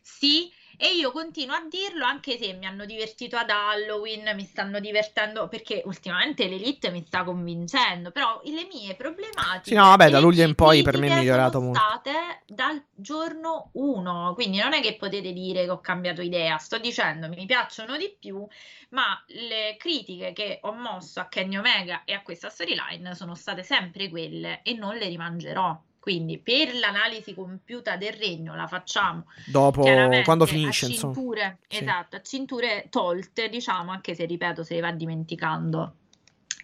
Sì 0.00 0.50
e 0.76 0.94
io 0.94 1.10
continuo 1.12 1.54
a 1.54 1.64
dirlo 1.68 2.04
anche 2.04 2.38
se 2.38 2.52
mi 2.54 2.66
hanno 2.66 2.84
divertito 2.84 3.36
ad 3.36 3.50
Halloween, 3.50 4.32
mi 4.34 4.44
stanno 4.44 4.80
divertendo 4.80 5.48
perché 5.48 5.82
ultimamente 5.84 6.46
l'Elite 6.46 6.90
mi 6.90 7.04
sta 7.06 7.24
convincendo, 7.24 8.10
però 8.10 8.40
le 8.44 8.66
mie 8.72 8.94
problematiche 8.94 9.70
Sì, 9.70 9.74
no, 9.74 9.84
vabbè, 9.84 10.10
da 10.10 10.20
luglio 10.20 10.44
in 10.44 10.54
poi 10.54 10.82
per 10.82 10.98
me 10.98 11.08
è 11.08 11.14
migliorato 11.14 11.58
sono 11.58 11.64
molto. 11.66 11.80
state 11.80 12.42
dal 12.46 12.82
giorno 12.94 13.70
1, 13.72 14.32
quindi 14.34 14.58
non 14.58 14.72
è 14.72 14.80
che 14.80 14.96
potete 14.96 15.32
dire 15.32 15.64
che 15.64 15.70
ho 15.70 15.80
cambiato 15.80 16.22
idea, 16.22 16.58
sto 16.58 16.78
dicendo 16.78 17.28
mi 17.28 17.46
piacciono 17.46 17.96
di 17.96 18.14
più, 18.18 18.46
ma 18.90 19.22
le 19.28 19.76
critiche 19.78 20.32
che 20.32 20.58
ho 20.62 20.72
mosso 20.72 21.20
a 21.20 21.26
Kenny 21.26 21.56
Omega 21.56 22.02
e 22.04 22.12
a 22.12 22.22
questa 22.22 22.48
storyline 22.48 23.14
sono 23.14 23.34
state 23.34 23.62
sempre 23.62 24.08
quelle 24.08 24.60
e 24.62 24.74
non 24.74 24.96
le 24.96 25.08
rimangerò. 25.08 25.80
Quindi 26.02 26.38
per 26.38 26.74
l'analisi 26.74 27.32
compiuta 27.32 27.96
del 27.96 28.12
regno 28.14 28.56
la 28.56 28.66
facciamo 28.66 29.26
dopo 29.46 29.82
quando 30.24 30.46
finisce, 30.46 30.86
a 30.86 30.88
cinture, 30.88 31.58
insomma. 31.68 31.92
esatto, 31.92 32.16
a 32.16 32.22
cinture 32.22 32.86
tolte, 32.90 33.48
diciamo, 33.48 33.92
anche 33.92 34.16
se 34.16 34.24
ripeto, 34.24 34.64
se 34.64 34.74
le 34.74 34.80
va 34.80 34.90
dimenticando 34.90 35.94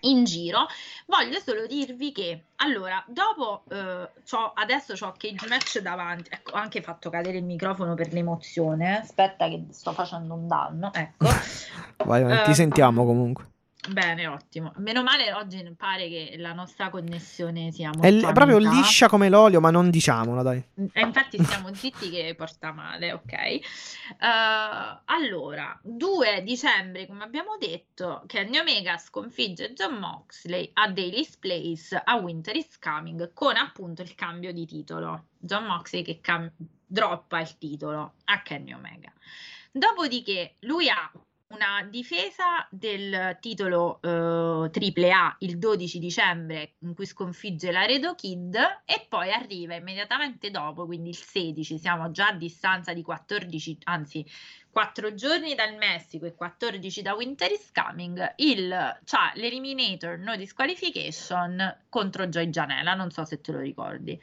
in 0.00 0.24
giro. 0.24 0.66
Voglio 1.06 1.38
solo 1.38 1.68
dirvi 1.68 2.10
che 2.10 2.46
allora, 2.56 3.00
dopo 3.06 3.62
eh, 3.70 4.10
c'ho, 4.28 4.52
adesso 4.54 4.94
ho 5.06 5.14
Cage 5.16 5.46
Match 5.48 5.78
davanti. 5.78 6.30
Ecco, 6.32 6.50
ho 6.50 6.56
anche 6.56 6.82
fatto 6.82 7.08
cadere 7.08 7.38
il 7.38 7.44
microfono 7.44 7.94
per 7.94 8.12
l'emozione. 8.12 8.98
Aspetta, 8.98 9.48
che 9.48 9.66
sto 9.70 9.92
facendo 9.92 10.34
un 10.34 10.48
danno. 10.48 10.92
Ecco, 10.92 11.28
vai, 12.04 12.24
vai, 12.24 12.42
ti 12.42 12.50
uh, 12.50 12.54
sentiamo 12.54 13.04
comunque. 13.04 13.46
Bene, 13.86 14.26
ottimo. 14.26 14.72
Meno 14.78 15.02
male 15.02 15.32
oggi 15.32 15.62
pare 15.76 16.08
che 16.08 16.34
la 16.36 16.52
nostra 16.52 16.90
connessione 16.90 17.70
sia 17.70 17.90
molto 17.90 18.06
È 18.06 18.10
l- 18.10 18.32
proprio 18.32 18.58
liscia 18.58 19.08
come 19.08 19.28
l'olio, 19.28 19.60
ma 19.60 19.70
non 19.70 19.88
diciamolo, 19.88 20.42
dai. 20.42 20.62
Mm, 20.80 20.86
e 20.92 21.00
infatti 21.00 21.42
siamo 21.42 21.72
zitti 21.72 22.10
che 22.10 22.34
porta 22.36 22.72
male, 22.72 23.12
ok? 23.12 23.32
Uh, 24.18 25.00
allora, 25.06 25.78
2 25.82 26.42
dicembre, 26.42 27.06
come 27.06 27.22
abbiamo 27.22 27.56
detto, 27.58 28.24
Kenny 28.26 28.58
Omega 28.58 28.98
sconfigge 28.98 29.72
John 29.72 29.94
Moxley 29.98 30.70
a 30.74 30.90
Daily's 30.90 31.36
Place 31.36 32.02
a 32.04 32.16
Winter 32.16 32.56
is 32.56 32.78
Coming 32.78 33.32
con 33.32 33.56
appunto 33.56 34.02
il 34.02 34.14
cambio 34.14 34.52
di 34.52 34.66
titolo. 34.66 35.28
John 35.38 35.64
Moxley 35.64 36.02
che 36.02 36.20
cam- 36.20 36.52
droppa 36.84 37.40
il 37.40 37.56
titolo 37.56 38.14
a 38.24 38.42
Kenny 38.42 38.72
Omega. 38.72 39.12
Dopodiché 39.70 40.56
lui 40.60 40.88
ha 40.88 41.10
una 41.48 41.86
difesa 41.88 42.66
del 42.70 43.38
titolo 43.40 44.00
eh, 44.02 44.08
AAA 44.10 45.36
il 45.40 45.58
12 45.58 45.98
dicembre 45.98 46.74
in 46.80 46.94
cui 46.94 47.06
sconfigge 47.06 47.72
la 47.72 47.86
Redo 47.86 48.14
Kid 48.14 48.54
e 48.84 49.06
poi 49.08 49.32
arriva 49.32 49.74
immediatamente 49.74 50.50
dopo, 50.50 50.84
quindi 50.84 51.08
il 51.10 51.16
16, 51.16 51.78
siamo 51.78 52.10
già 52.10 52.28
a 52.28 52.34
distanza 52.34 52.92
di 52.92 53.02
14, 53.02 53.78
anzi 53.84 54.26
4 54.70 55.14
giorni 55.14 55.54
dal 55.54 55.74
Messico 55.76 56.26
e 56.26 56.34
14 56.34 57.00
da 57.00 57.14
Winter 57.14 57.50
is 57.50 57.72
Coming, 57.72 58.34
il, 58.36 59.00
cioè, 59.04 59.32
l'Eliminator 59.34 60.18
No 60.18 60.36
Disqualification 60.36 61.84
contro 61.88 62.26
Joy 62.26 62.50
Janela, 62.50 62.92
non 62.92 63.10
so 63.10 63.24
se 63.24 63.40
te 63.40 63.52
lo 63.52 63.60
ricordi 63.60 64.20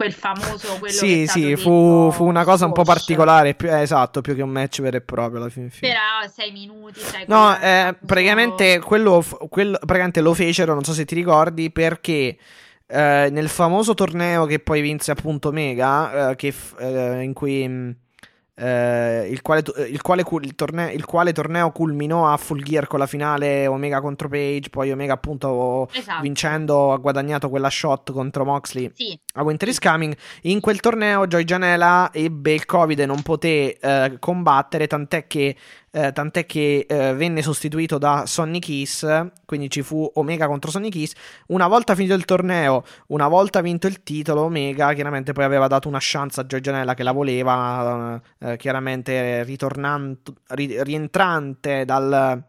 quel 0.00 0.12
famoso 0.14 0.78
quello 0.78 0.94
sì 0.94 1.26
sì 1.26 1.56
fu, 1.56 2.08
fu, 2.10 2.24
una 2.24 2.42
cosa 2.42 2.64
un 2.64 2.72
po' 2.72 2.84
particolare 2.84 3.52
più, 3.52 3.68
eh, 3.68 3.82
esatto 3.82 4.22
più 4.22 4.34
che 4.34 4.40
un 4.40 4.48
match 4.48 4.80
vero 4.80 4.96
e 4.96 5.02
proprio 5.02 5.40
alla 5.40 5.50
fine, 5.50 5.68
fine. 5.68 5.92
però 5.92 6.32
sei 6.32 6.52
minuti 6.52 7.00
sei 7.00 7.24
no 7.26 7.54
eh, 7.60 7.94
praticamente 8.06 8.78
quello, 8.78 9.22
quello 9.50 9.76
praticamente 9.76 10.22
lo 10.22 10.32
fecero 10.32 10.72
non 10.72 10.84
so 10.84 10.94
se 10.94 11.04
ti 11.04 11.14
ricordi 11.14 11.70
perché 11.70 12.34
eh, 12.86 13.28
nel 13.30 13.48
famoso 13.50 13.92
torneo 13.92 14.46
che 14.46 14.58
poi 14.58 14.80
vinse 14.80 15.10
appunto 15.10 15.52
Mega 15.52 16.30
eh, 16.30 16.36
che, 16.36 16.54
eh, 16.78 17.20
in 17.20 17.34
cui 17.34 17.68
mh, 17.68 17.96
eh, 18.60 19.26
il, 19.30 19.40
quale, 19.40 19.62
il, 19.88 20.02
quale, 20.02 20.22
il, 20.42 20.54
torneo, 20.54 20.90
il, 20.90 21.04
quale, 21.06 21.32
torneo 21.32 21.70
culminò 21.70 22.30
a 22.30 22.36
Full 22.36 22.62
Gear 22.62 22.86
con 22.86 22.98
la 22.98 23.06
finale 23.06 23.66
Omega 23.66 24.02
contro 24.02 24.28
Page. 24.28 24.68
Poi 24.68 24.92
Omega, 24.92 25.14
appunto, 25.14 25.88
esatto. 25.92 26.20
vincendo, 26.20 26.92
ha 26.92 26.98
guadagnato 26.98 27.48
quella 27.48 27.70
shot 27.70 28.12
contro 28.12 28.44
Moxley 28.44 28.90
sì. 28.94 29.18
a 29.34 29.42
Winter 29.42 29.68
is 29.68 29.78
Coming. 29.78 30.14
In 30.42 30.60
quel 30.60 30.80
torneo, 30.80 31.26
Joy 31.26 31.44
Janela 31.44 32.10
ebbe 32.12 32.52
il 32.52 32.66
Covid 32.66 32.98
e 32.98 33.06
non 33.06 33.22
poté 33.22 33.78
eh, 33.78 34.16
combattere, 34.18 34.86
tant'è 34.86 35.26
che 35.26 35.56
eh, 35.92 36.12
tant'è 36.12 36.46
che 36.46 36.86
eh, 36.88 37.14
venne 37.14 37.42
sostituito 37.42 37.98
da 37.98 38.24
Sonny 38.26 38.58
Kiss, 38.60 39.06
quindi 39.44 39.68
ci 39.70 39.82
fu 39.82 40.08
Omega 40.14 40.46
contro 40.46 40.70
Sonny 40.70 40.88
Kiss. 40.88 41.14
Una 41.48 41.66
volta 41.66 41.94
finito 41.94 42.14
il 42.14 42.24
torneo, 42.24 42.84
una 43.08 43.28
volta 43.28 43.60
vinto 43.60 43.86
il 43.86 44.02
titolo, 44.02 44.42
Omega 44.42 44.92
chiaramente 44.92 45.32
poi 45.32 45.44
aveva 45.44 45.66
dato 45.66 45.88
una 45.88 45.98
chance 46.00 46.40
a 46.40 46.46
Giorgianella 46.46 46.94
che 46.94 47.02
la 47.02 47.12
voleva, 47.12 48.20
eh, 48.38 48.56
chiaramente 48.56 49.42
ri- 50.48 50.82
rientrante 50.82 51.84
dal 51.84 52.44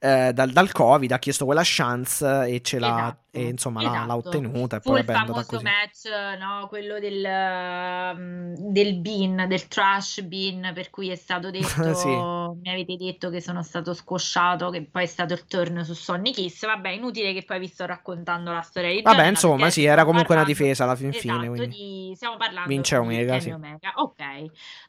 eh, 0.00 0.32
dal, 0.32 0.50
dal, 0.50 0.70
Covid, 0.70 1.10
ha 1.10 1.18
chiesto 1.18 1.44
quella 1.44 1.62
chance 1.64 2.46
e 2.46 2.60
ce 2.62 2.78
l'ha, 2.78 2.88
esatto, 2.88 3.18
e, 3.30 3.48
insomma 3.48 3.80
esatto. 3.80 3.98
l'ha, 3.98 4.06
l'ha, 4.06 4.16
ottenuta. 4.16 4.76
E 4.76 4.80
Fu 4.80 4.90
poi 4.90 5.00
il 5.00 5.04
famoso 5.04 5.60
match, 5.60 6.38
no? 6.38 6.66
quello 6.68 6.98
del, 6.98 7.24
um, 7.24 8.54
del 8.72 8.98
bin, 9.00 9.44
del 9.46 9.68
trash 9.68 10.22
bin, 10.22 10.70
per 10.74 10.88
cui 10.90 11.10
è 11.10 11.14
stato 11.14 11.50
detto, 11.52 11.94
sì. 11.94 12.08
mi 12.08 12.70
avete 12.70 12.96
detto 12.96 13.28
che 13.28 13.40
sono 13.40 13.62
stato 13.62 13.92
scosciato, 13.92 14.70
che 14.70 14.84
poi 14.90 15.02
è 15.02 15.06
stato 15.06 15.34
il 15.34 15.44
turno 15.46 15.84
su 15.84 15.94
Sonny 15.94 16.32
Kiss. 16.32 16.64
Vabbè, 16.64 16.88
inutile 16.88 17.32
che 17.34 17.44
poi 17.44 17.58
vi 17.58 17.66
sto 17.66 17.84
raccontando 17.84 18.50
la 18.50 18.62
storia 18.62 18.90
di 18.90 19.02
Vabbè, 19.02 19.26
insomma, 19.26 19.68
sì, 19.70 19.84
era 19.84 20.04
comunque 20.04 20.34
parlando, 20.34 20.52
una 20.52 20.58
difesa 20.58 20.84
alla 20.84 20.96
fin 20.96 21.08
esatto, 21.08 21.52
fine. 21.52 21.66
Di, 21.68 22.12
stiamo 22.16 22.36
parlando 22.36 22.68
Vince 22.68 22.96
Omega, 22.96 23.38
sì. 23.40 23.50
Omega. 23.50 23.92
Ok. 23.96 24.22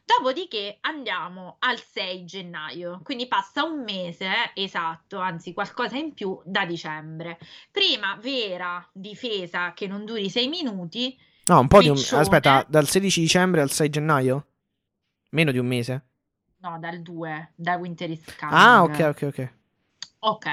Dopodiché 0.04 0.78
andiamo 0.80 1.56
al 1.60 1.78
6 1.78 2.24
gennaio, 2.24 3.00
quindi 3.02 3.28
passa 3.28 3.64
un 3.64 3.82
mese 3.82 4.28
esatto, 4.54 5.18
anzi 5.18 5.52
qualcosa 5.52 5.96
in 5.96 6.14
più 6.14 6.40
da 6.44 6.64
dicembre. 6.64 7.38
Prima 7.70 8.16
vera 8.30 8.88
difesa 8.92 9.72
che 9.72 9.86
non 9.86 10.04
duri 10.04 10.30
6 10.30 10.48
minuti. 10.48 11.18
No, 11.46 11.60
un 11.60 11.68
po' 11.68 11.80
di 11.80 11.88
un... 11.88 11.96
Aspetta, 11.96 12.64
dal 12.68 12.86
16 12.86 13.20
dicembre 13.20 13.60
al 13.60 13.70
6 13.70 13.90
gennaio? 13.90 14.46
Meno 15.30 15.50
di 15.50 15.58
un 15.58 15.66
mese? 15.66 16.04
No, 16.58 16.78
dal 16.78 17.00
2, 17.00 17.52
da 17.54 17.76
Winter 17.76 18.10
is 18.10 18.24
Coming. 18.38 18.56
Ah, 18.56 18.82
ok, 18.82 18.98
ok, 19.00 19.22
ok. 19.22 19.52
Ok. 20.20 20.46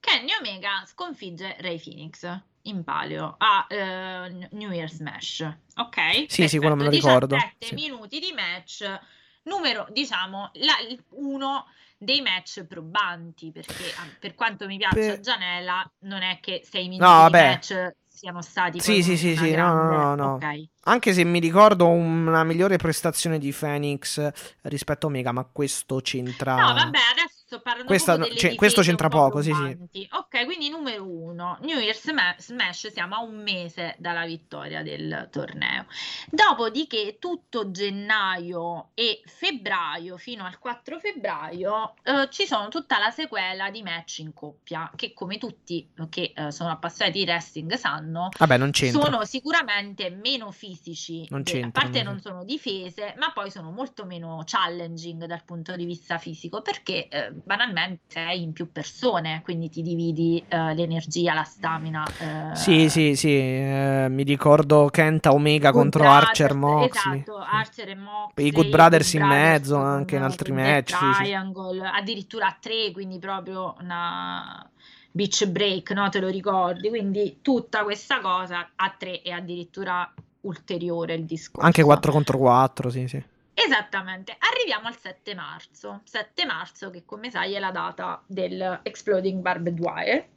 Kenny 0.00 0.32
Omega 0.38 0.84
sconfigge 0.86 1.56
Ray 1.60 1.78
Phoenix 1.78 2.24
in 2.62 2.84
palio 2.84 3.34
a 3.38 3.66
uh, 3.68 4.56
New 4.56 4.70
Year's 4.70 4.94
Smash. 4.94 5.40
Ok? 5.76 5.96
Sì, 5.96 6.26
Perfetto. 6.26 6.48
sì, 6.48 6.58
quello 6.58 6.76
me 6.76 6.84
lo 6.84 6.90
ricordo. 6.90 7.34
17 7.34 7.66
sì. 7.66 7.74
minuti 7.74 8.18
di 8.18 8.32
match, 8.32 9.00
numero, 9.42 9.86
diciamo, 9.90 10.50
la, 10.54 10.74
uno 11.10 11.66
dei 12.02 12.22
match 12.22 12.64
probanti, 12.64 13.52
perché 13.52 13.92
ah, 13.98 14.08
per 14.18 14.34
quanto 14.34 14.66
mi 14.66 14.78
piaccia 14.78 14.94
per... 14.94 15.20
Gianella, 15.20 15.88
non 16.00 16.22
è 16.22 16.38
che 16.40 16.62
6 16.64 16.88
minuti 16.88 17.10
no, 17.10 17.26
di 17.26 17.32
match 17.32 17.92
siano 18.20 18.42
stati 18.42 18.80
sì 18.80 19.02
sì 19.02 19.16
sì, 19.16 19.34
sì 19.34 19.54
no, 19.54 19.72
no, 19.72 20.14
no, 20.14 20.34
okay. 20.34 20.68
anche 20.82 21.14
se 21.14 21.24
mi 21.24 21.38
ricordo 21.38 21.86
una 21.86 22.44
migliore 22.44 22.76
prestazione 22.76 23.38
di 23.38 23.50
Phoenix 23.50 24.30
rispetto 24.62 25.06
a 25.06 25.08
Omega 25.08 25.32
ma 25.32 25.48
questo 25.50 26.00
c'entra 26.02 26.56
no 26.56 26.74
vabbè 26.74 26.98
adesso 27.12 27.19
sto 27.50 27.60
parlando 27.60 27.88
Questa, 27.88 28.16
cioè, 28.36 28.54
questo 28.54 28.80
c'entra 28.82 29.08
poco, 29.08 29.42
sì, 29.42 29.52
sì. 29.90 30.08
Ok, 30.12 30.44
quindi 30.44 30.68
numero 30.68 31.04
uno, 31.04 31.58
New 31.62 31.78
Year's 31.78 32.08
Smash, 32.38 32.92
siamo 32.92 33.16
a 33.16 33.22
un 33.22 33.42
mese 33.42 33.96
dalla 33.98 34.24
vittoria 34.24 34.84
del 34.84 35.28
torneo. 35.32 35.86
Dopodiché 36.30 37.16
tutto 37.18 37.72
gennaio 37.72 38.90
e 38.94 39.22
febbraio, 39.26 40.16
fino 40.16 40.44
al 40.44 40.60
4 40.60 41.00
febbraio, 41.00 41.94
eh, 42.04 42.28
ci 42.30 42.46
sono 42.46 42.68
tutta 42.68 43.00
la 43.00 43.10
sequela 43.10 43.68
di 43.70 43.82
match 43.82 44.18
in 44.18 44.32
coppia, 44.32 44.88
che 44.94 45.12
come 45.12 45.36
tutti 45.36 45.90
che 46.08 46.32
eh, 46.32 46.52
sono 46.52 46.70
appassionati 46.70 47.18
di 47.18 47.24
wrestling 47.24 47.74
sanno, 47.74 48.28
Vabbè, 48.38 48.58
non 48.58 48.72
sono 48.72 49.24
sicuramente 49.24 50.08
meno 50.10 50.52
fisici, 50.52 51.26
non 51.30 51.42
de- 51.42 51.62
a 51.62 51.70
parte 51.72 52.04
non, 52.04 52.12
non 52.12 52.20
sono 52.20 52.44
difese, 52.44 53.14
ma 53.18 53.32
poi 53.32 53.50
sono 53.50 53.72
molto 53.72 54.04
meno 54.04 54.40
challenging 54.44 55.24
dal 55.24 55.42
punto 55.44 55.74
di 55.74 55.84
vista 55.84 56.16
fisico, 56.18 56.62
perché... 56.62 57.08
Eh, 57.08 57.38
banalmente 57.44 58.00
sei 58.08 58.42
in 58.42 58.52
più 58.52 58.70
persone, 58.70 59.40
quindi 59.42 59.68
ti 59.68 59.82
dividi 59.82 60.42
uh, 60.48 60.74
l'energia, 60.74 61.34
la 61.34 61.44
stamina. 61.44 62.04
Uh, 62.18 62.54
sì, 62.54 62.88
sì, 62.88 63.16
sì, 63.16 63.28
uh, 63.28 64.10
mi 64.10 64.22
ricordo 64.22 64.88
Kenta 64.90 65.32
Omega 65.32 65.72
contro 65.72 66.02
Brothers, 66.02 66.28
Archer 66.28 66.54
Moxley. 66.54 67.20
Esatto, 67.20 67.36
Archer 67.38 67.88
e 67.88 67.94
Moxley. 67.94 68.46
I 68.46 68.50
Good 68.50 68.68
Brothers 68.68 69.12
in 69.14 69.20
Brothers 69.20 69.42
mezzo 69.42 69.76
anche 69.76 70.16
in 70.16 70.22
altri 70.22 70.52
match. 70.52 70.96
Triangle, 70.96 71.72
sì, 71.72 71.78
sì. 71.78 71.90
addirittura 71.92 72.46
a 72.46 72.56
tre, 72.60 72.90
quindi 72.92 73.18
proprio 73.18 73.76
una 73.80 74.68
beach 75.10 75.46
break, 75.46 75.90
no? 75.90 76.08
Te 76.08 76.20
lo 76.20 76.28
ricordi? 76.28 76.88
Quindi 76.88 77.38
tutta 77.42 77.82
questa 77.82 78.20
cosa 78.20 78.70
a 78.74 78.94
tre 78.96 79.22
e 79.22 79.32
addirittura 79.32 80.12
ulteriore 80.42 81.14
il 81.14 81.24
discorso. 81.24 81.66
Anche 81.66 81.82
4 81.82 82.12
contro 82.12 82.38
4, 82.38 82.90
sì, 82.90 83.08
sì. 83.08 83.22
Esattamente, 83.54 84.36
arriviamo 84.38 84.88
al 84.88 84.96
7 84.96 85.34
marzo, 85.34 86.00
7 86.04 86.44
marzo 86.44 86.90
che 86.90 87.04
come 87.04 87.30
sai 87.30 87.54
è 87.54 87.58
la 87.58 87.70
data 87.70 88.22
del 88.26 88.80
Exploding 88.82 89.40
Barbed 89.40 89.78
Wire. 89.78 90.28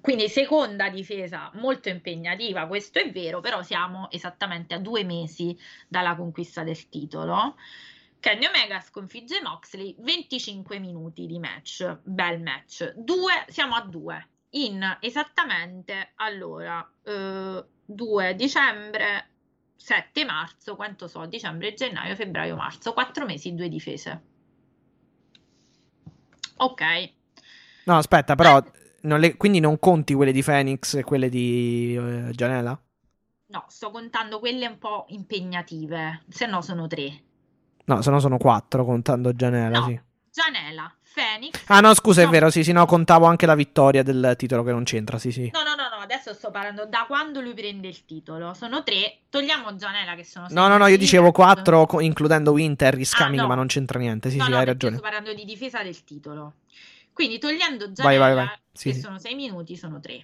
Quindi 0.00 0.28
seconda 0.28 0.88
difesa 0.88 1.50
molto 1.54 1.88
impegnativa, 1.88 2.66
questo 2.66 3.00
è 3.00 3.10
vero, 3.10 3.40
però 3.40 3.62
siamo 3.62 4.08
esattamente 4.10 4.74
a 4.74 4.78
due 4.78 5.02
mesi 5.04 5.58
dalla 5.88 6.14
conquista 6.14 6.62
del 6.62 6.88
titolo. 6.88 7.56
Kenny 8.20 8.46
Omega 8.46 8.80
sconfigge 8.80 9.40
Moxley, 9.42 9.94
25 9.98 10.78
minuti 10.78 11.26
di 11.26 11.38
match, 11.38 11.98
bel 12.02 12.40
match. 12.40 12.92
Due, 12.94 13.44
siamo 13.48 13.74
a 13.74 13.82
due, 13.82 14.28
in 14.50 14.98
esattamente, 15.00 16.12
allora, 16.16 16.88
eh, 17.04 17.64
2 17.84 18.34
dicembre 18.34 19.30
7 19.76 20.24
marzo, 20.24 20.74
quanto 20.74 21.06
so, 21.06 21.26
dicembre, 21.26 21.74
gennaio, 21.74 22.14
febbraio, 22.14 22.56
marzo, 22.56 22.92
4 22.92 23.24
mesi, 23.24 23.54
due 23.54 23.68
difese. 23.68 24.22
Ok. 26.56 26.82
No, 27.84 27.96
aspetta, 27.96 28.34
però, 28.34 28.62
non 29.02 29.20
le, 29.20 29.36
quindi 29.36 29.60
non 29.60 29.78
conti 29.78 30.14
quelle 30.14 30.32
di 30.32 30.42
Phoenix 30.42 30.94
e 30.94 31.04
quelle 31.04 31.28
di 31.28 31.96
uh, 31.96 32.30
Gianella? 32.30 32.80
No, 33.48 33.64
sto 33.68 33.90
contando 33.90 34.40
quelle 34.40 34.66
un 34.66 34.78
po' 34.78 35.04
impegnative, 35.08 36.24
se 36.28 36.46
no 36.46 36.62
sono 36.62 36.86
tre. 36.88 37.22
No, 37.84 38.02
se 38.02 38.10
no 38.10 38.18
sono 38.18 38.38
quattro 38.38 38.84
contando 38.84 39.32
Gianella, 39.32 39.78
no, 39.78 39.86
sì. 39.86 40.00
Gianella, 40.32 40.92
Phoenix. 41.16 41.62
Ah 41.68 41.80
no, 41.80 41.94
scusa, 41.94 42.20
no. 42.20 42.28
è 42.28 42.30
vero, 42.30 42.50
sì, 42.50 42.62
sì, 42.62 42.72
no, 42.72 42.84
contavo 42.84 43.24
anche 43.24 43.46
la 43.46 43.54
vittoria 43.54 44.02
del 44.02 44.34
titolo 44.36 44.62
che 44.62 44.70
non 44.70 44.84
c'entra, 44.84 45.18
sì, 45.18 45.32
sì. 45.32 45.50
No, 45.54 45.62
no, 45.62 45.74
no, 45.74 45.88
no, 45.88 46.02
adesso 46.02 46.34
sto 46.34 46.50
parlando 46.50 46.84
da 46.84 47.04
quando 47.06 47.40
lui 47.40 47.54
prende 47.54 47.88
il 47.88 48.04
titolo. 48.04 48.52
Sono 48.52 48.82
tre, 48.82 49.20
togliamo 49.30 49.74
Gianella 49.76 50.14
che 50.14 50.24
sono 50.24 50.46
No, 50.50 50.68
no, 50.68 50.76
no, 50.76 50.86
io 50.86 50.98
dicevo 50.98 51.32
quattro, 51.32 51.86
includendo 52.00 52.52
Winter, 52.52 52.98
Iscoming, 52.98 53.38
ah, 53.38 53.42
no. 53.42 53.48
ma 53.48 53.54
non 53.54 53.66
c'entra 53.66 53.98
niente, 53.98 54.28
sì, 54.28 54.36
no, 54.36 54.44
sì, 54.44 54.52
hai 54.52 54.64
ragione. 54.66 54.96
sto 54.96 55.02
parlando 55.02 55.32
di 55.32 55.44
difesa 55.46 55.82
del 55.82 56.04
titolo. 56.04 56.56
Quindi 57.14 57.38
togliendo 57.38 57.92
Gianella, 57.92 58.18
vai, 58.18 58.34
vai, 58.34 58.46
vai. 58.46 58.56
Sì, 58.70 58.90
che 58.90 58.94
sì. 58.96 59.00
sono 59.00 59.18
sei 59.18 59.34
minuti, 59.34 59.74
sono 59.74 60.00
tre. 60.00 60.22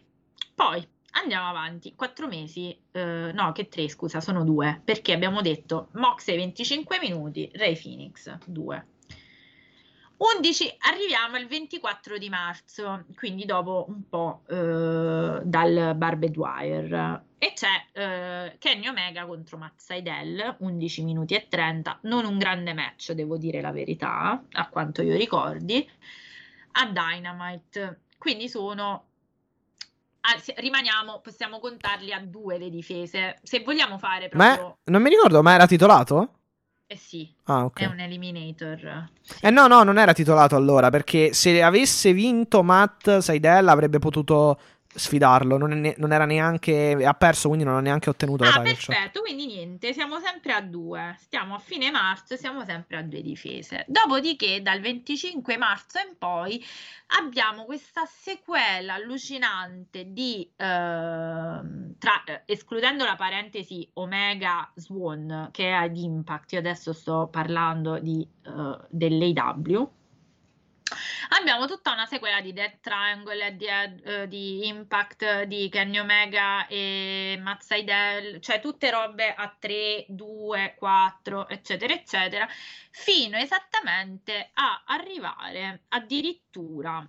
Poi 0.55 0.87
andiamo 1.13 1.49
avanti, 1.49 1.95
quattro 1.95 2.27
mesi, 2.27 2.77
eh, 2.93 3.31
no, 3.33 3.53
che 3.53 3.69
tre, 3.69 3.89
scusa, 3.89 4.21
sono 4.21 4.45
due, 4.45 4.81
perché 4.85 5.13
abbiamo 5.15 5.41
detto 5.41 5.89
Moxley 5.93 6.37
25 6.37 6.99
minuti, 7.01 7.51
Ray 7.55 7.81
Phoenix 7.81 8.37
2. 8.45 8.87
11 10.23 10.77
arriviamo 10.79 11.37
al 11.37 11.47
24 11.47 12.17
di 12.17 12.29
marzo, 12.29 13.07
quindi 13.17 13.45
dopo 13.45 13.87
un 13.89 14.09
po' 14.09 14.43
eh, 14.49 15.41
dal 15.43 15.95
Barbed 15.97 16.37
Wire. 16.37 17.25
E 17.39 17.53
c'è 17.55 17.87
eh, 17.93 18.57
Kenny 18.59 18.87
Omega 18.87 19.27
contro 19.27 19.59
Matt 19.59 19.81
Seidel, 19.81 20.57
11 20.61 21.03
minuti 21.03 21.35
e 21.35 21.47
30, 21.49 21.99
non 22.03 22.25
un 22.25 22.39
grande 22.39 22.73
match, 22.73 23.11
devo 23.13 23.37
dire 23.37 23.61
la 23.61 23.73
verità, 23.73 24.41
a 24.53 24.69
quanto 24.69 25.03
io 25.03 25.17
ricordi, 25.17 25.89
a 26.73 26.87
Dynamite. 26.87 28.03
Quindi 28.17 28.49
sono 28.49 29.07
Ah, 30.25 30.41
rimaniamo, 30.55 31.19
possiamo 31.21 31.59
contarli 31.59 32.13
a 32.13 32.21
due 32.21 32.57
le 32.57 32.71
difese. 32.71 33.41
Se 33.43 33.59
vogliamo 33.65 33.99
fare 33.99 34.29
proprio... 34.29 34.67
Ma 34.67 34.77
non 34.85 35.03
mi 35.03 35.09
ricordo, 35.09 35.43
ma 35.43 35.55
era 35.55 35.67
titolato? 35.67 36.42
Eh 36.93 36.99
sì, 36.99 37.27
ah, 37.45 37.65
okay. 37.65 37.87
è 37.87 37.91
un 37.91 38.01
eliminator. 38.01 39.09
Eh 39.41 39.49
no, 39.49 39.67
no, 39.67 39.83
non 39.83 39.97
era 39.97 40.13
titolato 40.13 40.57
allora, 40.57 40.91
perché 40.91 41.33
se 41.33 41.63
avesse 41.63 42.13
vinto 42.13 42.63
Matt 42.63 43.17
Seidel 43.17 43.69
avrebbe 43.69 43.99
potuto 43.99 44.61
sfidarlo, 44.95 45.57
non, 45.57 45.71
ne- 45.71 45.95
non, 45.97 46.13
era 46.13 46.25
neanche 46.25 46.97
ha 47.05 47.15
perso, 47.15 47.49
quindi 47.49 47.65
non 47.65 47.77
ha 47.77 47.81
neanche 47.81 48.11
ottenuto 48.11 48.45
ah, 48.45 48.47
la 48.47 48.63
title 48.63 48.95
perfetto, 48.95 49.21
quindi 49.21 49.47
niente, 49.47 49.93
siamo 49.93 50.19
sempre 50.21 50.53
a 50.53 50.61
due. 50.61 51.17
Stiamo 51.19 51.55
a 51.55 51.59
fine 51.59 51.91
marzo, 51.91 52.37
siamo 52.37 52.65
sempre 52.65 52.99
a 52.99 53.03
due 53.03 53.23
difese. 53.23 53.85
Dopodiché 53.89 54.61
dal 54.63 54.81
25 54.81 55.57
marzo 55.57 55.99
in 55.99 56.17
poi 56.19 56.63
abbiamo 57.19 57.65
questa 57.65 58.05
sequela 58.07 58.95
allucinante 58.95 60.13
di 60.13 60.49
eh, 60.57 60.65
tra, 61.99 62.25
eh, 62.25 62.43
escludendo 62.47 63.05
la 63.05 63.17
parentesi 63.17 63.89
Omega 63.95 64.71
Swan 64.75 65.49
che 65.53 65.69
è 65.69 65.73
ad 65.73 65.97
Impact, 65.97 66.53
io 66.53 66.59
adesso 66.59 66.93
sto 66.93 67.29
parlando 67.31 67.99
di 67.99 68.27
uh, 68.45 68.79
dell'AW 68.89 69.91
Abbiamo 71.41 71.67
tutta 71.67 71.93
una 71.93 72.07
sequela 72.07 72.41
di 72.41 72.53
Death 72.53 72.81
Triangle, 72.81 73.57
di, 73.57 73.67
uh, 73.67 74.27
di 74.27 74.67
Impact, 74.67 75.43
di 75.45 75.69
Kenny 75.69 75.99
Omega 75.99 76.67
e 76.67 77.39
Matt 77.41 77.63
Seidel, 77.63 78.41
cioè 78.41 78.61
tutte 78.61 78.91
robe 78.91 79.35
a 79.35 79.55
3, 79.59 80.07
2, 80.09 80.75
4, 80.77 81.49
eccetera, 81.49 81.95
eccetera, 81.95 82.47
fino 82.91 83.37
esattamente 83.37 84.51
a 84.55 84.83
arrivare 84.87 85.85
addirittura 85.89 87.09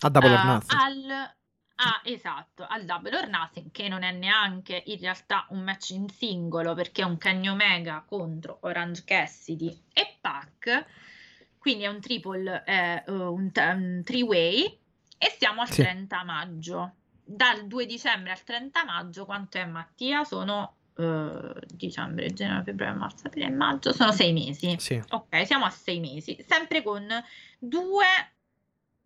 a 0.00 0.08
Double 0.08 0.32
or 0.32 0.40
uh, 0.40 0.46
Nothing. 0.46 0.80
Al, 0.80 1.36
Ah, 1.80 2.00
esatto, 2.02 2.66
al 2.68 2.84
Double 2.84 3.16
or 3.16 3.28
Nothing, 3.28 3.70
che 3.70 3.86
non 3.86 4.02
è 4.02 4.10
neanche 4.10 4.82
in 4.86 4.98
realtà 4.98 5.46
un 5.50 5.60
match 5.60 5.90
in 5.90 6.08
singolo 6.08 6.74
perché 6.74 7.02
è 7.02 7.04
un 7.04 7.16
Kenny 7.18 7.46
Omega 7.46 8.02
contro 8.04 8.58
Orange 8.62 9.04
Cassidy 9.04 9.84
e 9.92 10.18
Pac 10.20 10.86
quindi 11.58 11.84
è 11.84 11.88
un 11.88 12.00
triple, 12.00 12.64
eh, 12.66 13.02
un, 13.06 13.50
un 13.54 14.02
three-way 14.04 14.78
e 15.18 15.36
siamo 15.38 15.62
al 15.62 15.70
sì. 15.70 15.82
30 15.82 16.24
maggio. 16.24 16.92
Dal 17.24 17.66
2 17.66 17.86
dicembre 17.86 18.32
al 18.32 18.42
30 18.42 18.84
maggio, 18.84 19.26
quanto 19.26 19.58
è 19.58 19.66
Mattia? 19.66 20.24
Sono 20.24 20.76
uh, 20.94 21.52
dicembre, 21.66 22.32
gennaio, 22.32 22.62
febbraio, 22.62 22.94
marzo, 22.94 23.26
aprile, 23.26 23.50
maggio, 23.50 23.92
sono 23.92 24.12
sei 24.12 24.32
mesi. 24.32 24.76
Sì. 24.78 25.02
Ok, 25.10 25.46
siamo 25.46 25.64
a 25.64 25.70
sei 25.70 26.00
mesi, 26.00 26.42
sempre 26.46 26.82
con 26.82 27.06
due 27.58 28.06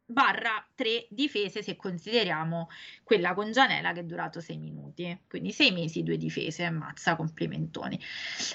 barra 0.04 0.64
3 0.74 1.06
difese 1.08 1.62
se 1.62 1.76
consideriamo 1.76 2.68
quella 3.02 3.34
con 3.34 3.50
Gianella 3.50 3.92
che 3.92 4.00
è 4.00 4.04
durato 4.04 4.40
6 4.40 4.56
minuti. 4.58 5.18
Quindi 5.28 5.52
6 5.52 5.72
mesi 5.72 6.02
2 6.02 6.16
difese 6.16 6.64
ammazza 6.64 7.16
complimentoni. 7.16 7.98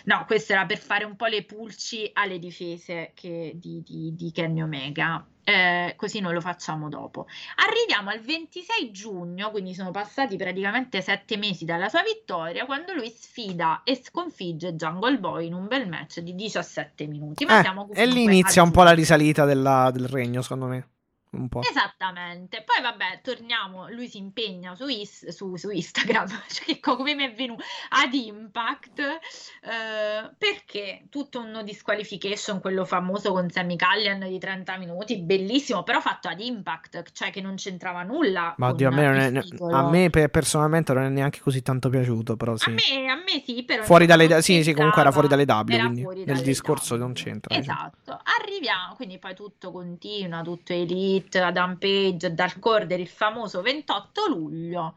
No 0.06 0.26
questo 0.26 0.54
era 0.54 0.66
per 0.66 0.78
fare 0.78 1.06
un 1.06 1.16
po' 1.16 1.26
le 1.26 1.44
pulci 1.44 2.10
alle 2.14 2.40
difese 2.40 3.12
che, 3.14 3.54
di, 3.56 3.82
di, 3.86 4.14
di 4.16 4.32
Kenny 4.32 4.62
Omega. 4.62 5.26
Eh, 5.44 5.94
così 5.96 6.20
noi 6.20 6.34
lo 6.34 6.42
facciamo 6.42 6.90
dopo. 6.90 7.26
Arriviamo 7.66 8.10
al 8.10 8.20
26 8.20 8.92
giugno, 8.92 9.50
quindi 9.50 9.74
sono 9.74 9.92
passati 9.92 10.36
praticamente 10.36 11.02
sette 11.02 11.38
mesi 11.38 11.64
dalla 11.64 11.88
sua 11.88 12.04
vittoria, 12.04 12.66
quando 12.66 12.94
lui 12.94 13.10
sfida 13.10 13.82
e 13.86 13.96
sconfigge 14.04 14.74
Jungle 14.74 15.18
Boy 15.20 15.48
in 15.48 15.54
un 15.54 15.68
bel 15.68 15.88
match 15.88 16.20
di 16.20 16.36
17 16.36 17.08
minuti. 17.08 17.46
Ma 17.46 17.62
eh, 17.62 18.02
e 18.02 18.06
lì 18.08 18.24
inizia 18.24 18.62
un 18.62 18.72
po' 18.72 18.84
la 18.84 18.92
risalita 18.92 19.46
della, 19.46 19.90
del 19.94 20.10
regno, 20.10 20.42
secondo 20.42 20.66
me 20.66 20.88
un 21.32 21.50
po'. 21.50 21.62
Esattamente. 21.62 22.64
Poi 22.66 22.82
vabbè, 22.82 23.22
torniamo, 23.22 23.90
lui 23.90 24.08
si 24.08 24.18
impegna 24.18 24.76
su, 24.76 24.88
is- 24.88 25.28
su, 25.28 25.56
su 25.56 25.70
Instagram, 25.70 26.28
cioè 26.48 26.80
come 26.80 27.14
mi 27.16 27.26
è 27.26 27.34
venuto 27.34 27.64
ad 27.90 28.14
Impact, 28.14 29.00
eh, 29.00 30.32
perché 30.38 31.06
tutto 31.10 31.40
un 31.40 31.62
disqualification, 31.64 32.62
quello 32.62 32.86
famoso 32.86 33.34
con 33.34 33.50
Sammy 33.50 33.76
Callian 33.76 34.20
di 34.28 34.40
30 34.40 34.78
minuti, 34.78 35.18
bellissimo, 35.20 35.84
però 35.84 36.00
fatto 36.00 36.28
ad 36.28 36.40
Impact, 36.40 37.12
cioè 37.12 37.30
che 37.32 37.42
non 37.42 37.56
c'entrava 37.56 38.04
nulla. 38.04 38.54
Ma 38.58 38.70
oddio, 38.70 38.88
a 38.88 38.92
me, 38.92 39.32
è, 39.32 39.44
a 39.72 39.90
me 39.90 40.10
personalmente 40.10 40.94
non 40.94 41.04
è 41.04 41.10
neanche 41.10 41.40
così 41.40 41.62
tanto 41.62 41.90
piaciuto, 41.90 42.38
però 42.38 42.56
sì. 42.56 42.70
A 42.70 42.72
me, 42.72 43.12
a 43.12 43.16
me 43.16 43.44
sì, 43.44 43.64
però... 43.64 43.84
Fuori 43.84 44.06
dalle, 44.06 44.42
sì, 44.42 44.64
sì, 44.64 44.74
comunque 44.74 45.02
era 45.02 45.12
fuori 45.12 45.28
dalle 45.28 45.44
W, 45.44 45.64
quindi 45.64 46.26
nel 46.26 46.42
discorso 46.42 46.96
w. 46.96 47.00
non 47.00 47.14
c'entra. 47.14 47.56
Diciamo. 47.56 47.80
Esatto. 47.80 48.22
Arriviamo, 48.42 48.96
quindi 48.96 49.18
poi 49.18 49.36
tutto 49.36 49.72
continua, 49.72 50.42
tutto 50.42 50.74
elite 50.74 51.17
Hit, 51.18 51.36
Adam 51.36 51.78
Page, 51.78 52.34
Dark 52.34 52.64
Order, 52.66 53.00
il 53.00 53.08
famoso 53.08 53.62
28 53.62 54.28
luglio. 54.28 54.96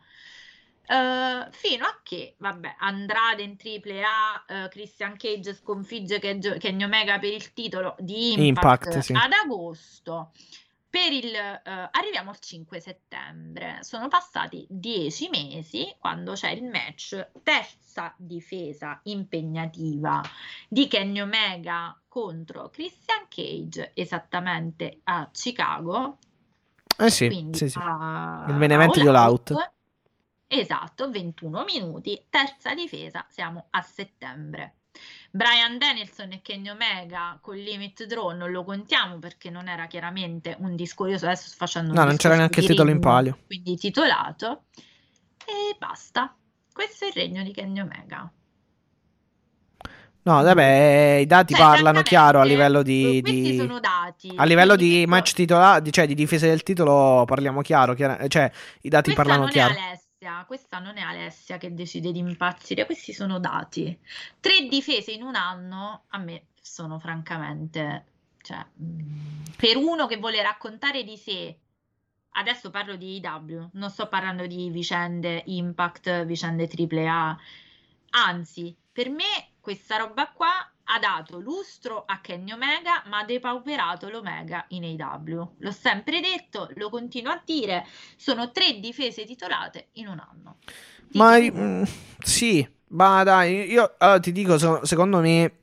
Uh, 0.91 1.47
fino 1.53 1.85
a 1.85 2.01
che, 2.03 2.35
vabbè, 2.39 2.77
Andrade 2.81 3.43
in 3.43 3.57
triple 3.57 4.03
A, 4.03 4.64
uh, 4.64 4.68
Christian 4.68 5.16
Cage 5.16 5.55
sconfigge 5.55 6.18
Kenny 6.18 6.83
Omega 6.83 7.21
per 7.21 7.33
il 7.33 7.53
titolo 7.53 7.95
di 8.01 8.33
Impact, 8.47 8.87
Impact 8.87 8.99
sì. 8.99 9.12
ad 9.12 9.31
agosto. 9.45 10.33
Per 10.91 11.12
il, 11.12 11.32
uh, 11.32 11.88
arriviamo 11.93 12.30
al 12.30 12.41
5 12.41 12.80
settembre, 12.80 13.78
sono 13.82 14.09
passati 14.09 14.66
10 14.68 15.28
mesi 15.28 15.95
quando 16.01 16.32
c'è 16.32 16.51
il 16.51 16.64
match 16.64 17.30
terza 17.45 18.12
difesa 18.18 18.99
impegnativa 19.05 20.20
di 20.68 20.88
Kenny 20.88 21.20
Omega 21.20 21.97
contro 22.09 22.70
Christian 22.70 23.26
Cage 23.28 23.93
esattamente 23.95 24.99
a 25.05 25.30
Chicago. 25.32 26.18
Eh 26.99 27.11
sì, 27.11 27.49
sì, 27.53 27.68
sì. 27.68 27.78
A, 27.80 28.47
il 28.49 28.57
main 28.57 28.72
event 28.72 29.01
di 29.01 29.07
All 29.07 29.14
Out. 29.14 29.55
Esatto, 30.49 31.09
21 31.09 31.62
minuti, 31.62 32.26
terza 32.28 32.74
difesa, 32.74 33.24
siamo 33.28 33.68
a 33.70 33.80
settembre. 33.80 34.80
Brian 35.33 35.78
Danielson 35.78 36.33
e 36.33 36.41
Kenny 36.43 36.68
Omega 36.68 37.39
con 37.41 37.55
Limit 37.55 38.05
Draw 38.05 38.37
non 38.37 38.51
lo 38.51 38.64
contiamo 38.64 39.18
perché 39.18 39.49
non 39.49 39.68
era 39.68 39.87
chiaramente 39.87 40.57
un 40.59 40.74
discorso. 40.74 41.12
Io 41.12 41.18
adesso 41.18 41.49
sto 41.49 41.57
facendo 41.57 41.91
un 41.91 41.97
No, 41.97 42.05
non 42.05 42.16
c'era 42.16 42.35
neanche 42.35 42.61
il 42.61 42.66
titolo 42.66 42.91
in 42.91 42.99
palio. 42.99 43.39
Quindi 43.47 43.76
titolato. 43.76 44.64
E 45.45 45.76
basta. 45.78 46.35
Questo 46.72 47.05
è 47.05 47.09
il 47.09 47.14
regno 47.14 47.43
di 47.43 47.53
Kenny 47.53 47.81
Omega. 47.81 48.31
No, 50.22 50.43
vabbè, 50.43 51.18
i 51.22 51.26
dati 51.26 51.55
cioè, 51.55 51.64
parlano 51.64 52.03
chiaro 52.03 52.41
a 52.41 52.45
livello 52.45 52.83
di. 52.83 53.20
Questi 53.22 53.41
di... 53.41 53.57
sono 53.57 53.81
dati. 53.81 54.33
A 54.37 54.45
livello 54.45 54.76
di 54.76 55.05
match 55.07 55.33
titolati, 55.33 55.91
cioè 55.93 56.07
di 56.07 56.14
difesa 56.14 56.47
del 56.47 56.62
titolo, 56.62 57.24
parliamo 57.24 57.62
chiaro. 57.62 57.95
chiaro 57.95 58.28
cioè, 58.28 58.51
i 58.83 58.89
dati 58.89 59.14
parlano 59.14 59.47
chiaro. 59.47 59.74
Alessia, 60.21 60.45
questa 60.45 60.79
non 60.79 60.99
è 60.99 61.01
Alessia 61.01 61.57
che 61.57 61.73
decide 61.73 62.12
di 62.12 62.18
impazzire, 62.18 62.85
questi 62.85 63.14
sono 63.14 63.39
dati. 63.39 63.99
Tre 64.39 64.68
difese 64.68 65.12
in 65.12 65.23
un 65.23 65.35
anno 65.35 66.05
a 66.09 66.18
me 66.18 66.49
sono 66.61 66.99
francamente. 66.99 68.05
Cioè, 68.43 68.64
mm, 68.83 69.43
per 69.57 69.77
uno 69.77 70.07
che 70.07 70.18
vuole 70.18 70.43
raccontare 70.43 71.05
di 71.05 71.16
sé 71.16 71.59
adesso 72.33 72.71
parlo 72.71 72.97
di 72.97 73.16
IW, 73.16 73.71
non 73.73 73.91
sto 73.91 74.09
parlando 74.09 74.47
di 74.47 74.68
vicende 74.68 75.43
Impact, 75.47 76.25
vicende 76.27 76.68
AAA. 76.68 77.39
Anzi, 78.11 78.77
per 78.93 79.09
me 79.09 79.53
questa 79.59 79.97
roba 79.97 80.29
qua 80.29 80.71
ha 80.93 80.99
dato 80.99 81.38
lustro 81.38 82.03
a 82.05 82.20
Kenny 82.20 82.53
Omega, 82.53 83.03
ma 83.09 83.18
ha 83.18 83.24
depauperato 83.24 84.09
l'Omega 84.09 84.64
in 84.68 84.84
AW. 84.84 85.55
L'ho 85.59 85.72
sempre 85.72 86.20
detto, 86.20 86.68
lo 86.74 86.91
continuo 86.91 87.32
a 87.32 87.41
dire, 87.45 87.86
sono 88.16 88.51
tre 88.51 88.80
difese 88.80 89.24
titolate 89.24 89.88
in 89.93 90.09
un 90.09 90.18
anno. 90.18 90.57
Ti 91.11 91.18
ma 91.18 91.38
mh, 91.38 91.61
mm, 91.61 91.82
sì, 92.18 92.68
ma 92.88 93.22
dai, 93.22 93.70
io 93.70 93.95
allora, 93.99 94.18
ti 94.18 94.32
dico, 94.32 94.59
secondo 94.84 95.20
me, 95.20 95.59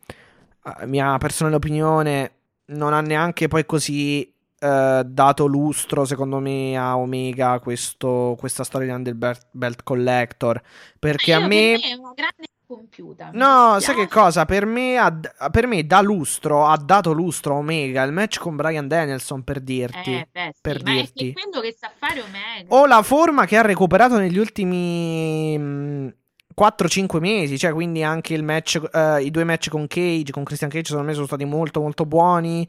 mia 0.85 1.17
personale 1.17 1.55
opinione, 1.55 2.31
non 2.67 2.93
ha 2.93 3.01
neanche 3.01 3.47
poi 3.47 3.65
così 3.65 4.33
Uh, 4.59 5.03
dato 5.03 5.45
lustro 5.45 6.03
secondo 6.03 6.39
me 6.39 6.75
a 6.75 6.97
Omega 6.97 7.59
questo, 7.59 8.35
questa 8.39 8.63
storia 8.63 8.97
del 8.97 9.15
Belt 9.15 9.83
Collector 9.83 10.59
perché 10.97 11.31
a 11.31 11.41
me... 11.41 11.47
me 11.47 11.79
è 11.79 11.93
una 11.93 12.13
grande 12.15 12.47
compiuta. 12.67 13.29
No, 13.31 13.79
sai 13.79 13.95
che 13.95 14.07
cosa? 14.07 14.45
Per 14.45 14.65
me, 14.65 14.97
ha, 14.97 15.17
per 15.49 15.65
me 15.67 15.85
da 15.85 16.01
lustro, 16.01 16.65
ha 16.65 16.77
dato 16.77 17.13
lustro 17.13 17.55
Omega 17.55 18.03
il 18.03 18.11
match 18.11 18.39
con 18.39 18.55
Brian 18.57 18.87
Danielson 18.87 19.43
per 19.43 19.61
dirti. 19.61 20.13
Eh, 20.13 20.27
beh, 20.31 20.51
sì, 20.53 20.59
per 20.61 20.81
dirti. 20.83 21.33
quello 21.33 21.61
che 21.61 21.75
sa 21.77 21.89
fare 21.95 22.21
Omega. 22.21 22.75
O 22.75 22.85
la 22.85 23.01
forma 23.01 23.45
che 23.45 23.57
ha 23.57 23.61
recuperato 23.61 24.17
negli 24.17 24.37
ultimi... 24.37 25.57
Mh, 25.57 26.13
4-5 26.59 27.19
mesi, 27.19 27.55
cioè 27.55 27.71
quindi 27.71 28.01
anche 28.01 28.33
il 28.33 28.41
match, 28.41 28.81
uh, 28.91 29.17
i 29.17 29.29
due 29.29 29.43
match 29.43 29.69
con 29.69 29.85
Cage, 29.85 30.31
con 30.31 30.43
Christian 30.43 30.71
Cage, 30.71 30.85
secondo 30.85 31.07
me 31.07 31.13
sono 31.13 31.27
stati 31.27 31.45
molto 31.45 31.81
molto 31.81 32.03
buoni. 32.03 32.67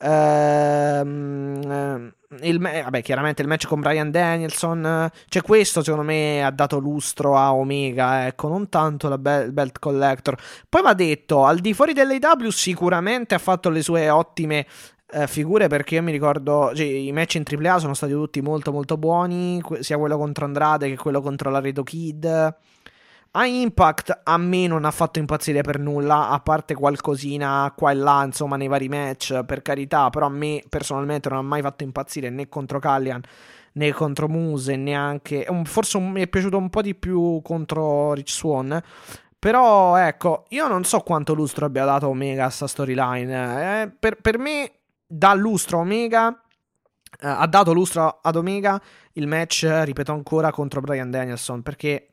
Ehm, 0.00 1.58
il, 2.42 2.58
vabbè, 2.60 3.02
chiaramente 3.02 3.42
il 3.42 3.48
match 3.48 3.66
con 3.66 3.80
Brian 3.80 4.10
Danielson. 4.10 5.10
Cioè, 5.28 5.42
questo 5.42 5.82
secondo 5.82 6.04
me 6.04 6.44
ha 6.44 6.50
dato 6.50 6.78
lustro 6.78 7.36
a 7.36 7.54
Omega. 7.54 8.26
Ecco, 8.26 8.48
non 8.48 8.68
tanto 8.68 9.08
la 9.08 9.18
be- 9.18 9.50
Belt 9.50 9.78
Collector. 9.78 10.36
Poi 10.68 10.82
va 10.82 10.94
detto, 10.94 11.44
al 11.44 11.58
di 11.58 11.74
fuori 11.74 11.92
dell'AW, 11.92 12.50
sicuramente 12.50 13.34
ha 13.34 13.38
fatto 13.38 13.70
le 13.70 13.82
sue 13.82 14.08
ottime 14.10 14.66
eh, 15.10 15.26
figure 15.26 15.68
perché 15.68 15.94
io 15.94 16.02
mi 16.02 16.12
ricordo 16.12 16.70
cioè, 16.74 16.84
i 16.84 17.12
match 17.12 17.36
in 17.36 17.44
AAA 17.48 17.78
sono 17.78 17.94
stati 17.94 18.12
tutti 18.12 18.42
molto 18.42 18.72
molto 18.72 18.98
buoni 18.98 19.58
sia 19.80 19.96
quello 19.96 20.18
contro 20.18 20.44
Andrade 20.44 20.90
che 20.90 20.96
quello 20.96 21.22
contro 21.22 21.50
Laredo 21.50 21.82
Kid 21.82 22.56
a 23.32 23.46
Impact 23.46 24.20
a 24.24 24.36
me 24.38 24.66
non 24.66 24.84
ha 24.84 24.90
fatto 24.90 25.18
impazzire 25.18 25.62
per 25.62 25.78
nulla, 25.78 26.28
a 26.28 26.40
parte 26.40 26.74
qualcosina 26.74 27.72
qua 27.76 27.90
e 27.90 27.94
là, 27.94 28.24
insomma, 28.24 28.56
nei 28.56 28.68
vari 28.68 28.88
match, 28.88 29.44
per 29.44 29.62
carità, 29.62 30.10
però 30.10 30.26
a 30.26 30.30
me 30.30 30.62
personalmente 30.68 31.28
non 31.28 31.38
ha 31.38 31.42
mai 31.42 31.62
fatto 31.62 31.84
impazzire 31.84 32.30
né 32.30 32.48
contro 32.48 32.78
Callian 32.78 33.22
né 33.72 33.92
contro 33.92 34.28
Muse, 34.28 34.76
neanche... 34.76 35.46
Forse 35.64 35.98
mi 35.98 36.22
è 36.22 36.26
piaciuto 36.26 36.56
un 36.56 36.68
po' 36.68 36.82
di 36.82 36.94
più 36.94 37.40
contro 37.42 38.12
Rich 38.12 38.30
Swan. 38.30 38.82
Però 39.38 39.96
ecco, 39.96 40.44
io 40.48 40.66
non 40.66 40.84
so 40.84 41.00
quanto 41.00 41.32
lustro 41.32 41.66
abbia 41.66 41.84
dato 41.84 42.08
Omega 42.08 42.46
a 42.46 42.50
sta 42.50 42.66
storyline. 42.66 43.82
Eh, 43.82 43.88
per, 43.88 44.16
per, 44.20 44.38
me 44.38 44.72
dà 45.06 45.32
lustro 45.34 45.78
Omega. 45.78 46.28
Eh, 47.20 47.26
ha 47.28 47.46
dato 47.46 47.72
lustro 47.72 48.18
ad 48.20 48.34
Omega 48.34 48.80
il 49.12 49.28
match, 49.28 49.64
ripeto 49.84 50.12
ancora, 50.12 50.50
contro 50.50 50.80
Brian 50.80 51.10
Danielson. 51.10 51.62
Perché 51.62 52.08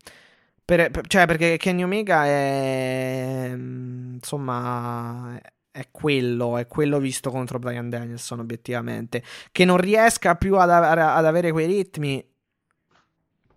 per, 0.66 0.90
per, 0.90 1.06
cioè, 1.08 1.28
perché 1.28 1.58
Kenny 1.58 1.84
Omega 1.84 2.26
è. 2.26 3.52
Insomma. 3.54 5.40
È 5.76 5.90
quello, 5.92 6.58
è 6.58 6.68
quello 6.68 7.00
visto 7.00 7.30
contro 7.30 7.60
Brian 7.60 7.90
Danielson, 7.90 8.40
obiettivamente. 8.40 9.22
Che 9.52 9.66
non 9.66 9.76
riesca 9.76 10.36
più 10.36 10.58
ad, 10.58 10.70
ad 10.70 11.26
avere 11.26 11.52
quei 11.52 11.68
ritmi. 11.68 12.26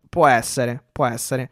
Può 0.09 0.27
essere, 0.27 0.83
può 0.91 1.07
essere. 1.07 1.49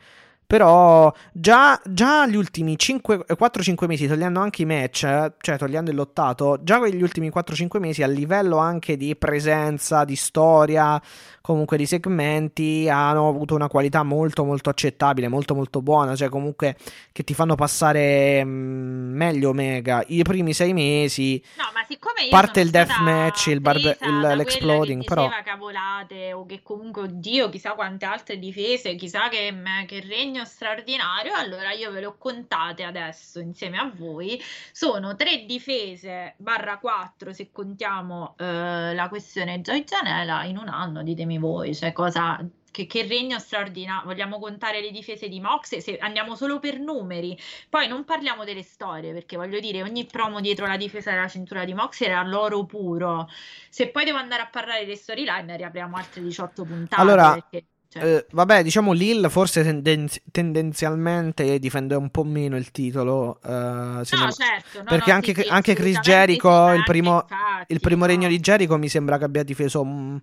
Però 0.47 1.13
già, 1.33 1.81
già 1.85 2.25
gli 2.29 2.37
ultimi 2.37 2.77
4-5 2.77 3.87
mesi, 3.87 4.07
togliendo 4.07 4.39
anche 4.39 4.63
i 4.63 4.65
match, 4.65 5.33
cioè 5.41 5.59
togliendo 5.59 5.91
il 5.91 5.97
lottato, 5.97 6.61
già 6.63 6.79
quegli 6.79 7.03
ultimi 7.03 7.33
4-5 7.35 7.81
mesi 7.81 8.05
a 8.05 8.07
livello 8.07 8.59
anche 8.59 8.97
di 8.97 9.17
presenza, 9.17 10.05
di 10.05 10.15
storia, 10.15 11.03
comunque 11.47 11.77
di 11.77 11.87
segmenti, 11.87 12.89
hanno 12.89 13.29
avuto 13.29 13.55
una 13.55 13.69
qualità 13.69 14.03
molto 14.03 14.45
molto 14.45 14.69
accettabile, 14.69 15.29
molto 15.29 15.55
molto 15.55 15.81
buona, 15.81 16.17
cioè 16.17 16.29
comunque 16.29 16.75
che 17.13 17.23
ti 17.23 17.35
fanno 17.35 17.55
passare 17.55 18.45
mm, 18.45 19.15
meglio 19.15 19.51
Omega. 19.51 20.03
I 20.09 20.25
primi 20.25 20.53
6 20.53 20.73
mesi, 20.73 21.41
no, 21.57 21.71
ma 21.73 21.85
siccome 21.89 22.25
io 22.25 22.31
parte 22.31 22.59
il 22.59 22.71
deathmatch, 22.71 23.47
il 23.47 23.61
barbe- 23.61 23.97
il, 24.01 24.21
l'exploding, 24.35 25.03
che 25.03 25.07
però... 25.07 25.31
cavolate 25.45 26.33
o 26.33 26.45
che 26.47 26.63
comunque, 26.65 27.03
oddio, 27.03 27.49
chissà 27.49 27.75
quante 27.75 28.07
altre 28.07 28.41
difese, 28.41 28.97
chissà 28.97 29.29
che, 29.29 29.55
che 29.87 30.01
regno 30.01 30.45
straordinario, 30.45 31.33
allora 31.33 31.71
io 31.71 31.93
ve 31.93 32.01
le 32.01 32.07
ho 32.07 32.17
contate 32.19 32.83
adesso 32.83 33.39
insieme 33.39 33.79
a 33.79 33.89
voi. 33.95 34.43
Sono 34.73 35.15
tre 35.15 35.45
difese 35.47 36.35
barra 36.39 36.79
4 36.79 37.33
se 37.33 37.51
contiamo 37.53 38.35
eh, 38.37 38.93
la 38.95 39.09
questione 39.09 39.61
Joy 39.61 39.85
Gianella 39.85 40.43
in 40.43 40.57
un 40.57 40.67
anno, 40.67 41.05
ditemi 41.05 41.35
voi, 41.39 41.75
cioè 41.75 41.93
cosa 41.93 42.45
che, 42.77 42.87
che, 42.87 43.07
regno 43.07 43.39
straordinario. 43.39 44.05
Vogliamo 44.05 44.39
contare 44.39 44.83
le 44.83 44.91
difese 44.91 45.29
di 45.29 45.41
Mox? 45.41 45.79
Se 45.79 45.97
andiamo 45.97 46.35
solo 46.37 46.59
per 46.59 46.79
numeri, 46.79 47.39
poi 47.71 47.89
non 47.89 48.05
parliamo 48.05 48.45
delle 48.45 48.63
storie, 48.63 49.15
perché 49.15 49.37
voglio 49.37 49.59
dire, 49.61 49.83
ogni 49.83 50.05
promo 50.05 50.41
dietro 50.43 50.67
la 50.67 50.77
difesa 50.77 51.11
della 51.11 51.29
cintura 51.29 51.65
di 51.65 51.73
Mox 51.73 52.03
era 52.03 52.23
l'oro 52.23 52.67
puro. 52.67 53.29
Se 53.71 53.89
poi 53.89 54.05
devo 54.05 54.19
andare 54.19 54.43
a 54.43 54.49
parlare 54.51 54.81
delle 54.81 54.97
storyline, 54.97 55.57
riapriamo 55.57 55.97
altre 55.97 56.21
18 56.21 56.65
puntate. 56.65 57.01
Allora, 57.01 57.33
perché... 57.33 57.65
Cioè. 57.89 58.05
Eh, 58.05 58.27
vabbè, 58.31 58.63
diciamo 58.63 58.93
Lil 58.93 59.29
forse 59.31 59.63
tendenzi- 59.63 60.21
tendenzialmente 60.31 61.59
difende 61.59 61.95
un 61.95 62.11
po' 62.11 62.25
meno 62.25 62.57
il 62.57 62.71
titolo. 62.73 63.39
Uh, 63.43 63.51
no, 63.51 64.05
certo. 64.05 64.79
No, 64.79 64.85
perché 64.85 65.11
no, 65.11 65.17
anche, 65.17 65.35
sì, 65.35 65.49
anche 65.49 65.75
Chris 65.75 66.01
Jericho, 66.01 66.73
il, 66.73 66.83
primo, 66.83 67.23
infatti, 67.23 67.73
il 67.73 67.81
primo 67.81 68.05
regno 68.05 68.29
di 68.29 68.39
Jericho, 68.39 68.77
mi 68.77 68.89
sembra 68.89 69.17
che 69.17 69.25
abbia 69.25 69.45
difeso 69.45 69.85
mh, 69.85 70.21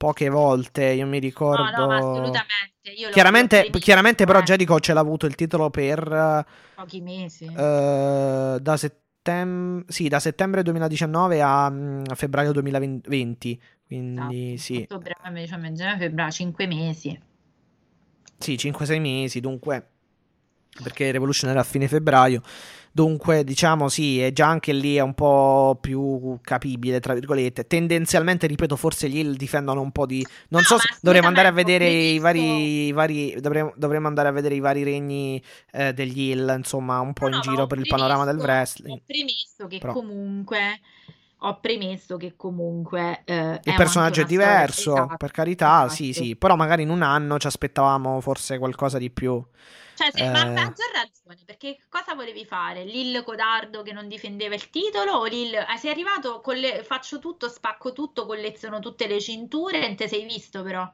poche 0.00 0.30
volte. 0.30 0.86
Io 0.92 1.06
mi 1.06 1.18
ricordo. 1.18 1.84
No, 1.84 1.84
no, 1.84 1.92
assolutamente. 1.92 2.90
Io 2.96 3.10
chiaramente, 3.10 3.68
chiaramente 3.68 4.24
però, 4.24 4.40
Jericho 4.40 4.80
ce 4.80 4.94
l'ha 4.94 5.00
avuto 5.00 5.26
il 5.26 5.34
titolo 5.34 5.68
per 5.68 6.46
pochi 6.74 7.02
mesi. 7.02 7.44
Uh, 7.44 8.58
da 8.58 8.76
settembre, 8.78 9.84
sì, 9.92 10.08
da 10.08 10.18
settembre 10.18 10.62
2019 10.62 11.42
a, 11.42 11.66
a 11.66 12.14
febbraio 12.14 12.52
2020. 12.52 13.62
Quindi 13.86 14.54
esatto. 14.54 14.56
sì. 14.56 14.86
Ottobre, 14.88 15.14
diciamo, 15.34 15.68
febbraio, 15.98 16.30
5 16.30 16.66
mesi. 16.66 17.20
Sì, 18.38 18.54
5-6 18.54 19.00
mesi, 19.00 19.40
dunque, 19.40 19.86
perché 20.82 21.10
Revolution 21.10 21.50
era 21.50 21.60
a 21.60 21.64
fine 21.64 21.88
febbraio. 21.88 22.42
Dunque, 22.92 23.44
diciamo, 23.44 23.88
sì, 23.88 24.20
è 24.20 24.32
già 24.32 24.48
anche 24.48 24.72
lì 24.72 24.96
è 24.96 25.00
un 25.00 25.14
po' 25.14 25.78
più 25.80 26.38
capibile, 26.42 26.98
tra 26.98 27.14
virgolette. 27.14 27.68
Tendenzialmente, 27.68 28.48
ripeto, 28.48 28.74
forse 28.74 29.08
gli 29.08 29.18
Hill 29.18 29.36
difendono 29.36 29.80
un 29.80 29.92
po' 29.92 30.06
di... 30.06 30.26
Non 30.48 30.62
no, 30.62 30.66
so 30.66 30.78
se 30.78 30.96
dovremmo 31.00 31.28
andare 31.28 31.46
a 31.46 31.52
vedere 31.52 31.88
i 31.88 32.18
vari... 32.18 32.86
I 32.86 32.92
vari 32.92 33.36
dovremmo, 33.40 33.72
dovremmo, 33.76 34.08
andare 34.08 34.28
a 34.28 34.32
vedere 34.32 34.56
i 34.56 34.60
vari 34.60 34.82
regni 34.82 35.40
eh, 35.70 35.92
degli 35.92 36.30
Hill, 36.30 36.52
insomma, 36.56 36.98
un 36.98 37.12
po' 37.12 37.28
no, 37.28 37.36
in 37.36 37.42
giro 37.42 37.68
per 37.68 37.78
il 37.78 37.86
panorama 37.86 38.24
del 38.24 38.38
wrestling. 38.38 38.98
Ho 38.98 39.02
premesso 39.06 39.66
che 39.68 39.78
Però. 39.78 39.92
comunque 39.92 40.80
ho 41.42 41.58
premesso 41.58 42.18
che 42.18 42.34
comunque 42.36 43.22
eh, 43.24 43.60
il 43.62 43.74
personaggio 43.74 44.20
è 44.20 44.24
diverso, 44.24 44.92
esatto, 44.92 45.16
per 45.16 45.30
carità, 45.30 45.84
esatto. 45.84 45.94
sì, 45.94 46.12
sì, 46.12 46.36
però 46.36 46.54
magari 46.54 46.82
in 46.82 46.90
un 46.90 47.00
anno 47.00 47.38
ci 47.38 47.46
aspettavamo 47.46 48.20
forse 48.20 48.58
qualcosa 48.58 48.98
di 48.98 49.10
più. 49.10 49.42
Cioè, 50.00 50.10
se, 50.12 50.24
eh... 50.24 50.30
ma 50.30 50.40
ha 50.40 50.72
già 50.72 50.84
ragione, 50.94 51.44
perché 51.44 51.76
cosa 51.90 52.14
volevi 52.14 52.46
fare? 52.46 52.84
Lil 52.84 53.22
Codardo 53.22 53.82
che 53.82 53.92
non 53.92 54.08
difendeva 54.08 54.54
il 54.54 54.70
titolo 54.70 55.12
o 55.12 55.24
Lil... 55.26 55.54
Ah, 55.54 55.76
sei 55.76 55.90
arrivato 55.90 56.40
con 56.40 56.56
le... 56.56 56.82
faccio 56.82 57.18
tutto, 57.18 57.50
spacco 57.50 57.92
tutto, 57.92 58.24
colleziono 58.24 58.78
tutte 58.78 59.06
le 59.06 59.20
cinture, 59.20 59.78
non 59.78 59.96
te 59.96 60.08
sei 60.08 60.24
visto 60.24 60.62
però. 60.62 60.90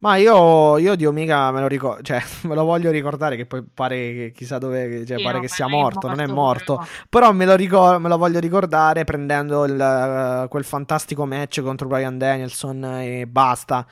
Ma 0.00 0.16
io, 0.16 0.78
io 0.78 0.94
di 0.94 1.04
Omega 1.04 1.50
me 1.50 1.60
lo 1.60 1.66
ricordo, 1.66 2.02
cioè 2.02 2.22
me 2.48 2.54
lo 2.54 2.64
voglio 2.64 2.90
ricordare 2.90 3.36
che 3.36 3.44
poi 3.44 3.62
pare 3.62 3.96
che 3.96 4.32
chissà 4.34 4.56
dove, 4.56 5.04
cioè, 5.04 5.18
sì, 5.18 5.22
pare 5.22 5.34
no, 5.36 5.40
che 5.42 5.48
sia 5.48 5.66
morto, 5.68 6.06
morto, 6.06 6.08
non 6.08 6.20
è 6.20 6.32
morto, 6.32 6.76
però, 6.76 6.88
però 7.10 7.32
me, 7.32 7.44
lo 7.44 7.56
ricor- 7.56 7.98
me 8.00 8.08
lo 8.08 8.16
voglio 8.16 8.38
ricordare 8.38 9.04
prendendo 9.04 9.66
il, 9.66 10.44
uh, 10.44 10.48
quel 10.48 10.64
fantastico 10.64 11.26
match 11.26 11.60
contro 11.60 11.88
Brian 11.88 12.16
Danielson 12.16 12.84
e 13.02 13.26
basta. 13.26 13.86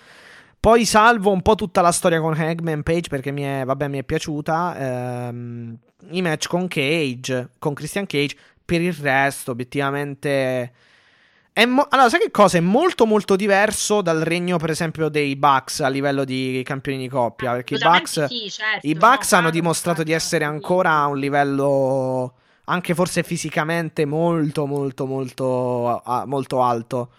Poi 0.58 0.84
salvo 0.84 1.30
un 1.30 1.42
po' 1.42 1.54
tutta 1.54 1.80
la 1.80 1.92
storia 1.92 2.20
con 2.20 2.34
Hagman 2.34 2.82
Page 2.82 3.08
perché 3.08 3.30
mi 3.30 3.42
è, 3.42 3.64
vabbè, 3.64 3.88
mi 3.88 3.98
è 3.98 4.02
piaciuta. 4.02 4.76
Ehm, 5.28 5.78
I 6.10 6.22
match 6.22 6.48
con 6.48 6.66
Cage, 6.68 7.50
con 7.58 7.74
Christian 7.74 8.06
Cage, 8.06 8.36
per 8.64 8.80
il 8.80 8.92
resto 8.92 9.52
obiettivamente 9.52 10.72
Mo- 11.64 11.86
allora, 11.88 12.10
sai 12.10 12.20
che 12.20 12.30
cosa? 12.30 12.58
È 12.58 12.60
molto 12.60 13.06
molto 13.06 13.34
diverso 13.34 14.02
dal 14.02 14.20
regno, 14.20 14.58
per 14.58 14.68
esempio, 14.68 15.08
dei 15.08 15.36
Bucks 15.36 15.80
a 15.80 15.88
livello 15.88 16.24
di 16.24 16.60
campioni 16.62 16.98
di 16.98 17.08
coppia. 17.08 17.52
Perché 17.52 17.76
i 17.76 17.78
Bucks, 17.78 18.26
sì, 18.26 18.50
certo, 18.50 18.86
i 18.86 18.94
Bucks 18.94 19.32
no, 19.32 19.38
hanno 19.38 19.50
dimostrato 19.50 20.02
di 20.02 20.12
essere 20.12 20.44
ancora 20.44 20.90
a 20.90 21.06
un 21.06 21.18
livello, 21.18 22.34
anche 22.64 22.94
forse 22.94 23.22
fisicamente, 23.22 24.04
molto 24.04 24.66
molto 24.66 25.06
molto, 25.06 26.02
molto 26.26 26.62
alto. 26.62 27.10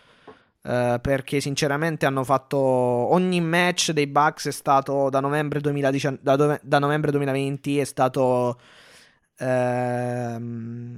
Uh, 0.68 0.99
perché 0.99 1.39
sinceramente 1.39 2.05
hanno 2.05 2.26
fatto 2.26 2.57
ogni 2.57 3.39
match 3.39 3.91
dei 3.91 4.05
Bucks 4.05 4.47
è 4.47 4.51
stato 4.51 5.09
da 5.09 5.22
novembre, 5.22 5.61
2019, 5.61 6.20
da, 6.22 6.36
do- 6.36 6.59
da 6.61 6.80
novembre 6.80 7.09
2020 7.11 7.80
è 7.80 7.86
stato 7.86 8.59
ehm, 9.38 10.97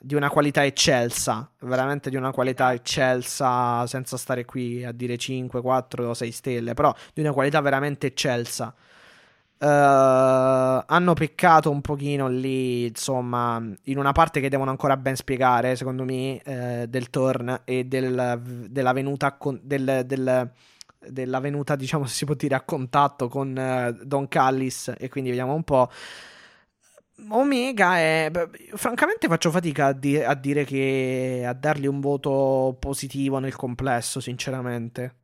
di 0.00 0.14
una 0.14 0.30
qualità 0.30 0.64
eccelsa, 0.64 1.50
veramente 1.60 2.10
di 2.10 2.16
una 2.16 2.30
qualità 2.30 2.72
eccelsa, 2.72 3.86
senza 3.86 4.16
stare 4.16 4.44
qui 4.44 4.84
a 4.84 4.92
dire 4.92 5.16
5, 5.16 5.60
4 5.60 6.08
o 6.08 6.14
6 6.14 6.30
stelle, 6.30 6.74
però 6.74 6.94
di 7.12 7.20
una 7.20 7.32
qualità 7.32 7.60
veramente 7.60 8.08
eccelsa. 8.08 8.74
Uh, 9.62 10.82
hanno 10.86 11.12
peccato 11.12 11.70
un 11.70 11.82
pochino 11.82 12.28
lì, 12.28 12.86
insomma, 12.86 13.62
in 13.84 13.98
una 13.98 14.12
parte 14.12 14.40
che 14.40 14.48
devono 14.48 14.70
ancora 14.70 14.96
ben 14.96 15.16
spiegare, 15.16 15.76
secondo 15.76 16.04
me, 16.04 16.40
uh, 16.46 16.86
del 16.86 17.10
turn 17.10 17.60
e 17.64 17.84
del, 17.84 18.40
della 18.70 18.92
venuta 18.94 19.36
con, 19.36 19.60
del, 19.62 20.04
del, 20.06 20.50
della 20.98 21.40
venuta, 21.40 21.76
diciamo, 21.76 22.06
si 22.06 22.24
può 22.24 22.34
dire, 22.34 22.54
a 22.54 22.62
contatto 22.62 23.28
con 23.28 23.54
uh, 23.54 24.02
Don 24.02 24.28
Callis 24.28 24.94
e 24.96 25.10
quindi 25.10 25.28
vediamo 25.28 25.52
un 25.52 25.62
po'. 25.62 25.90
Omega 27.28 27.98
è. 27.98 28.30
Francamente, 28.76 29.28
faccio 29.28 29.50
fatica 29.50 29.88
a, 29.88 29.92
di- 29.92 30.22
a, 30.22 30.34
dire 30.34 30.64
che. 30.64 31.44
a 31.46 31.52
dargli 31.52 31.86
un 31.86 32.00
voto 32.00 32.76
positivo 32.80 33.38
nel 33.38 33.56
complesso, 33.56 34.20
sinceramente. 34.20 35.16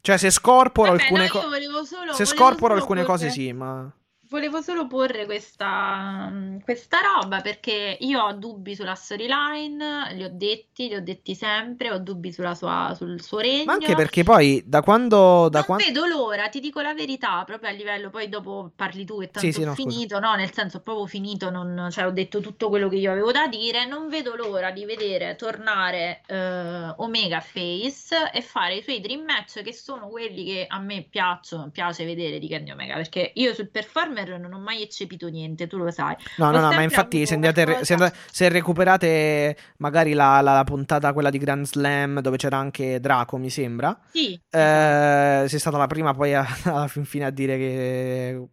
Cioè, 0.00 0.16
se 0.16 0.30
scorporo 0.30 0.90
Vabbè, 0.92 1.02
alcune 1.02 1.26
no, 1.26 1.30
cose. 1.30 2.14
Se 2.14 2.24
scorporo 2.24 2.74
alcune 2.74 3.04
cose, 3.04 3.30
sì, 3.30 3.52
ma. 3.52 3.90
Volevo 4.28 4.60
solo 4.60 4.86
porre 4.86 5.24
questa, 5.24 6.30
questa 6.62 6.98
roba 7.00 7.40
perché 7.40 7.96
io 8.00 8.20
ho 8.20 8.32
dubbi 8.32 8.74
sulla 8.74 8.94
storyline, 8.94 10.12
li 10.14 10.24
ho 10.24 10.30
detti, 10.30 10.88
li 10.88 10.94
ho 10.94 11.02
detti 11.02 11.34
sempre, 11.34 11.90
ho 11.90 11.98
dubbi 11.98 12.32
sulla 12.32 12.54
sua, 12.54 12.92
sul 12.96 13.20
suo 13.22 13.38
regno. 13.38 13.64
Ma 13.64 13.72
anche 13.74 13.94
perché 13.94 14.22
poi 14.22 14.62
da 14.64 14.82
quando... 14.82 15.48
Da 15.48 15.58
non 15.58 15.66
quan- 15.66 15.78
vedo 15.78 16.06
l'ora, 16.06 16.48
ti 16.48 16.60
dico 16.60 16.80
la 16.80 16.94
verità, 16.94 17.42
proprio 17.44 17.70
a 17.70 17.72
livello, 17.72 18.10
poi 18.10 18.28
dopo 18.28 18.70
parli 18.74 19.04
tu 19.04 19.20
e 19.20 19.30
tanto 19.30 19.40
Sì, 19.40 19.52
sì, 19.52 19.64
no, 19.64 19.74
scusa. 19.74 19.88
finito, 19.88 20.18
no, 20.20 20.34
nel 20.34 20.52
senso 20.52 20.78
ho 20.78 20.80
proprio 20.80 21.06
finito, 21.06 21.50
non, 21.50 21.88
cioè 21.90 22.06
ho 22.06 22.10
detto 22.10 22.40
tutto 22.40 22.68
quello 22.68 22.88
che 22.88 22.96
io 22.96 23.10
avevo 23.10 23.32
da 23.32 23.46
dire, 23.46 23.86
non 23.86 24.08
vedo 24.08 24.34
l'ora 24.34 24.70
di 24.70 24.84
vedere 24.84 25.36
tornare 25.36 26.22
eh, 26.26 26.94
Omega 26.96 27.40
Face 27.40 28.30
e 28.32 28.42
fare 28.42 28.76
i 28.76 28.82
suoi 28.82 29.00
dream 29.00 29.24
match 29.24 29.62
che 29.62 29.72
sono 29.72 30.08
quelli 30.08 30.44
che 30.44 30.66
a 30.68 30.78
me 30.78 31.06
piacciono, 31.08 31.70
piace 31.70 32.04
vedere 32.04 32.38
di 32.38 32.48
Kenny 32.48 32.70
Omega, 32.70 32.94
perché 32.94 33.32
io 33.34 33.54
sul 33.54 33.70
performer 34.18 34.40
non 34.40 34.52
ho 34.52 34.58
mai 34.58 34.82
eccepito 34.82 35.28
niente, 35.28 35.66
tu 35.66 35.76
lo 35.78 35.90
sai. 35.90 36.16
No, 36.36 36.50
no, 36.50 36.60
no, 36.60 36.72
ma 36.72 36.82
infatti 36.82 37.26
se, 37.26 37.34
andate, 37.34 37.84
se, 37.84 37.92
andate- 37.94 38.16
se 38.30 38.48
recuperate 38.48 39.56
magari 39.78 40.12
la, 40.12 40.40
la- 40.40 40.54
la 40.54 40.64
puntata 40.64 41.12
quella 41.12 41.30
di 41.30 41.38
Grand 41.38 41.64
Slam 41.66 42.20
dove 42.20 42.36
c'era 42.36 42.56
anche 42.56 43.00
Draco, 43.00 43.36
mi 43.36 43.50
sembra, 43.50 43.98
Sì, 44.10 44.34
eh, 44.50 45.44
sei 45.48 45.58
stata 45.58 45.76
la 45.76 45.86
prima 45.86 46.14
poi 46.14 46.34
a- 46.34 46.46
alla 46.64 46.88
fin 46.88 47.04
fine 47.04 47.26
a 47.26 47.30
dire 47.30 47.56
che 47.56 48.48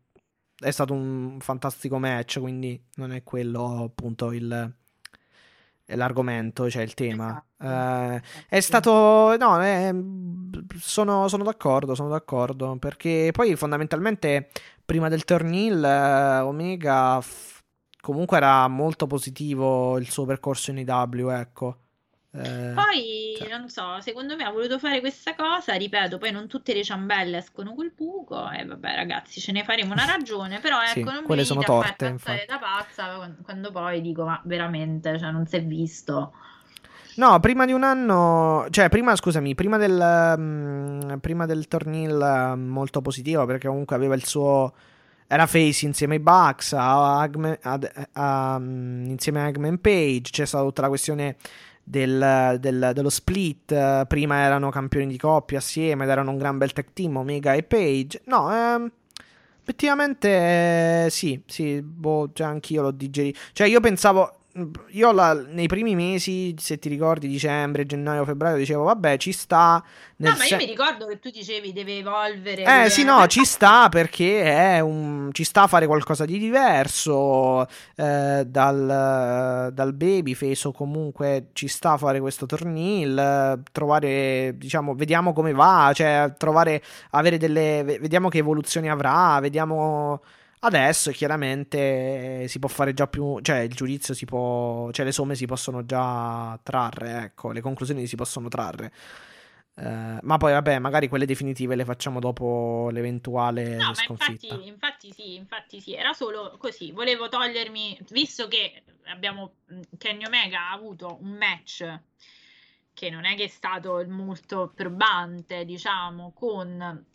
è 0.57 0.71
stato 0.71 0.93
un 0.93 1.37
fantastico 1.39 1.99
match, 1.99 2.39
quindi 2.39 2.81
non 2.95 3.11
è 3.11 3.23
quello 3.23 3.83
appunto 3.83 4.31
il, 4.31 4.73
l'argomento, 5.87 6.69
cioè 6.69 6.83
il 6.83 6.93
tema. 6.93 7.43
Esatto. 7.57 8.15
Eh, 8.15 8.21
è 8.49 8.59
stato. 8.59 9.35
No, 9.37 9.63
eh, 9.63 9.93
sono, 10.79 11.27
sono 11.27 11.43
d'accordo, 11.43 11.95
sono 11.95 12.09
d'accordo. 12.09 12.75
Perché 12.77 13.29
poi 13.31 13.55
fondamentalmente 13.55 14.49
prima 14.83 15.09
del 15.09 15.25
turn 15.25 15.53
heel, 15.53 15.83
eh, 15.83 16.39
Omega 16.39 17.21
f- 17.21 17.61
comunque 18.01 18.37
era 18.37 18.67
molto 18.67 19.07
positivo 19.07 19.97
il 19.97 20.09
suo 20.09 20.25
percorso 20.25 20.71
in 20.71 20.77
IW, 20.77 21.29
ecco. 21.29 21.77
Eh, 22.37 22.73
Poi, 22.73 23.35
cioè- 23.37 23.49
non 23.57 23.69
so, 23.69 23.99
secondo 24.01 24.35
me 24.35 24.43
ha 24.43 24.51
voluto 24.51 24.77
fare 24.77 24.99
questa 24.99 25.35
cosa, 25.35 25.73
ripeto, 25.75 26.17
poi 26.17 26.31
non 26.31 26.47
tutte 26.47 26.73
le 26.73 26.83
ciambelle 26.83 27.37
escono 27.37 27.73
col 27.73 27.93
buco 27.95 28.49
e 28.51 28.65
vabbè 28.65 28.95
ragazzi, 28.95 29.39
ce 29.39 29.51
ne 29.53 29.63
faremo 29.63 29.93
una 29.93 30.05
ragione, 30.05 30.59
però 30.59 30.77
Sì, 30.85 30.99
ecco, 30.99 31.11
non 31.11 31.21
mi 31.21 31.27
venite 31.29 31.45
sono 31.45 31.61
a 31.61 31.63
torte, 31.63 32.05
infatti. 32.07 32.45
da 32.47 32.57
pazza 32.59 33.33
quando, 33.43 33.71
poi 33.71 34.01
dico, 34.01 34.25
ma 34.25 34.41
veramente, 34.43 35.17
cioè 35.17 35.31
non 35.31 35.45
si 35.47 35.55
è 35.55 35.63
visto. 35.63 36.33
No, 37.17 37.39
prima 37.39 37.65
di 37.65 37.71
un 37.71 37.83
anno, 37.83 38.67
cioè 38.69 38.89
prima, 38.89 39.15
scusami, 39.15 39.55
prima 39.55 39.77
del, 39.77 40.35
mm, 40.37 41.13
prima 41.21 41.45
del 41.45 41.69
tornil 41.69 42.53
molto 42.57 43.01
positivo 43.01 43.45
perché 43.45 43.69
comunque 43.69 43.95
aveva 43.95 44.15
il 44.15 44.25
suo, 44.25 44.73
era 45.25 45.45
face 45.45 45.85
insieme 45.85 46.15
ai 46.15 46.19
Bucks, 46.19 46.73
a 46.73 47.19
Hagman- 47.21 47.57
ad- 47.61 48.07
a- 48.11 48.59
mm, 48.59 49.05
insieme 49.05 49.41
a 49.43 49.47
Eggman 49.47 49.79
Page, 49.79 50.29
c'è 50.31 50.45
stata 50.45 50.65
tutta 50.65 50.81
la 50.81 50.87
questione 50.89 51.37
del- 51.85 52.57
del- 52.59 52.91
dello 52.93 53.09
split, 53.09 53.71
eh, 53.71 54.05
prima 54.07 54.37
erano 54.39 54.69
campioni 54.71 55.07
di 55.07 55.17
coppia 55.17 55.59
assieme 55.59 56.03
ed 56.03 56.09
erano 56.09 56.31
un 56.31 56.37
gran 56.37 56.57
bel 56.57 56.73
tag 56.73 56.87
team, 56.93 57.15
Omega 57.17 57.53
e 57.53 57.63
Page, 57.63 58.23
no, 58.25 58.51
ehm, 58.53 58.91
effettivamente 59.61 61.05
eh, 61.05 61.07
sì, 61.09 61.41
sì, 61.45 61.81
boh, 61.81 62.29
già 62.33 62.47
anch'io 62.47 62.81
l'ho 62.81 62.91
digerito, 62.91 63.39
cioè 63.53 63.67
io 63.67 63.79
pensavo... 63.79 64.39
Io 64.91 65.11
la- 65.11 65.33
nei 65.33 65.67
primi 65.67 65.95
mesi, 65.95 66.55
se 66.57 66.79
ti 66.79 66.87
ricordi, 66.87 67.27
dicembre, 67.27 67.85
gennaio, 67.85 68.23
febbraio, 68.23 68.55
dicevo, 68.55 68.83
vabbè, 68.83 69.17
ci 69.17 69.33
sta. 69.33 69.83
No, 70.17 70.29
ma 70.29 70.35
io 70.35 70.43
sen- 70.47 70.57
mi 70.59 70.65
ricordo 70.65 71.07
che 71.07 71.19
tu 71.19 71.29
dicevi 71.29 71.73
deve 71.73 71.97
evolvere. 71.97 72.61
eh 72.61 72.65
deve- 72.65 72.89
sì, 72.89 73.03
no, 73.03 73.27
ci 73.27 73.43
sta 73.43 73.89
perché 73.89 74.43
è 74.43 74.79
un... 74.79 75.27
ci 75.33 75.43
sta 75.43 75.63
a 75.63 75.67
fare 75.67 75.87
qualcosa 75.87 76.23
di 76.23 76.37
diverso 76.39 77.67
eh, 77.97 78.45
dal, 78.47 79.71
dal 79.73 79.93
babyface 79.93 80.69
o 80.69 80.71
comunque 80.71 81.47
ci 81.51 81.67
sta 81.67 81.91
a 81.91 81.97
fare 81.97 82.21
questo 82.21 82.45
tornil, 82.45 83.61
trovare, 83.73 84.53
diciamo, 84.57 84.95
vediamo 84.95 85.33
come 85.33 85.51
va, 85.51 85.91
cioè 85.93 86.33
trovare, 86.37 86.81
avere 87.09 87.37
delle, 87.37 87.83
ve- 87.83 87.99
vediamo 87.99 88.29
che 88.29 88.37
evoluzioni 88.37 88.89
avrà, 88.89 89.37
vediamo... 89.41 90.21
Adesso 90.65 91.11
chiaramente 91.11 92.43
eh, 92.43 92.47
si 92.47 92.57
può 92.57 92.67
fare 92.69 92.93
già 92.93 93.07
più, 93.07 93.39
cioè 93.41 93.59
il 93.59 93.73
giudizio 93.73 94.15
si 94.15 94.25
può, 94.25 94.89
cioè 94.91 95.05
le 95.05 95.11
somme 95.11 95.35
si 95.35 95.45
possono 95.45 95.85
già 95.85 96.59
trarre, 96.63 97.23
ecco, 97.25 97.51
le 97.51 97.61
conclusioni 97.61 98.07
si 98.07 98.15
possono 98.15 98.47
trarre. 98.47 98.91
Eh, 99.75 100.17
ma 100.21 100.37
poi 100.37 100.53
vabbè, 100.53 100.79
magari 100.79 101.07
quelle 101.07 101.25
definitive 101.27 101.75
le 101.75 101.85
facciamo 101.85 102.19
dopo 102.19 102.89
l'eventuale 102.91 103.75
No, 103.75 103.93
sconfitta. 103.93 104.55
infatti, 104.55 104.67
infatti 104.67 105.11
sì, 105.11 105.35
infatti 105.35 105.81
sì, 105.81 105.93
era 105.93 106.13
solo 106.13 106.55
così, 106.57 106.91
volevo 106.91 107.29
togliermi, 107.29 107.99
visto 108.09 108.47
che 108.47 108.83
abbiamo, 109.05 109.57
mh, 109.67 109.81
Kenny 109.99 110.25
Omega 110.25 110.69
ha 110.69 110.71
avuto 110.71 111.17
un 111.21 111.29
match 111.31 111.99
che 112.93 113.09
non 113.11 113.25
è 113.25 113.35
che 113.35 113.43
è 113.43 113.47
stato 113.47 114.03
molto 114.07 114.71
probante, 114.73 115.65
diciamo, 115.65 116.31
con 116.33 117.05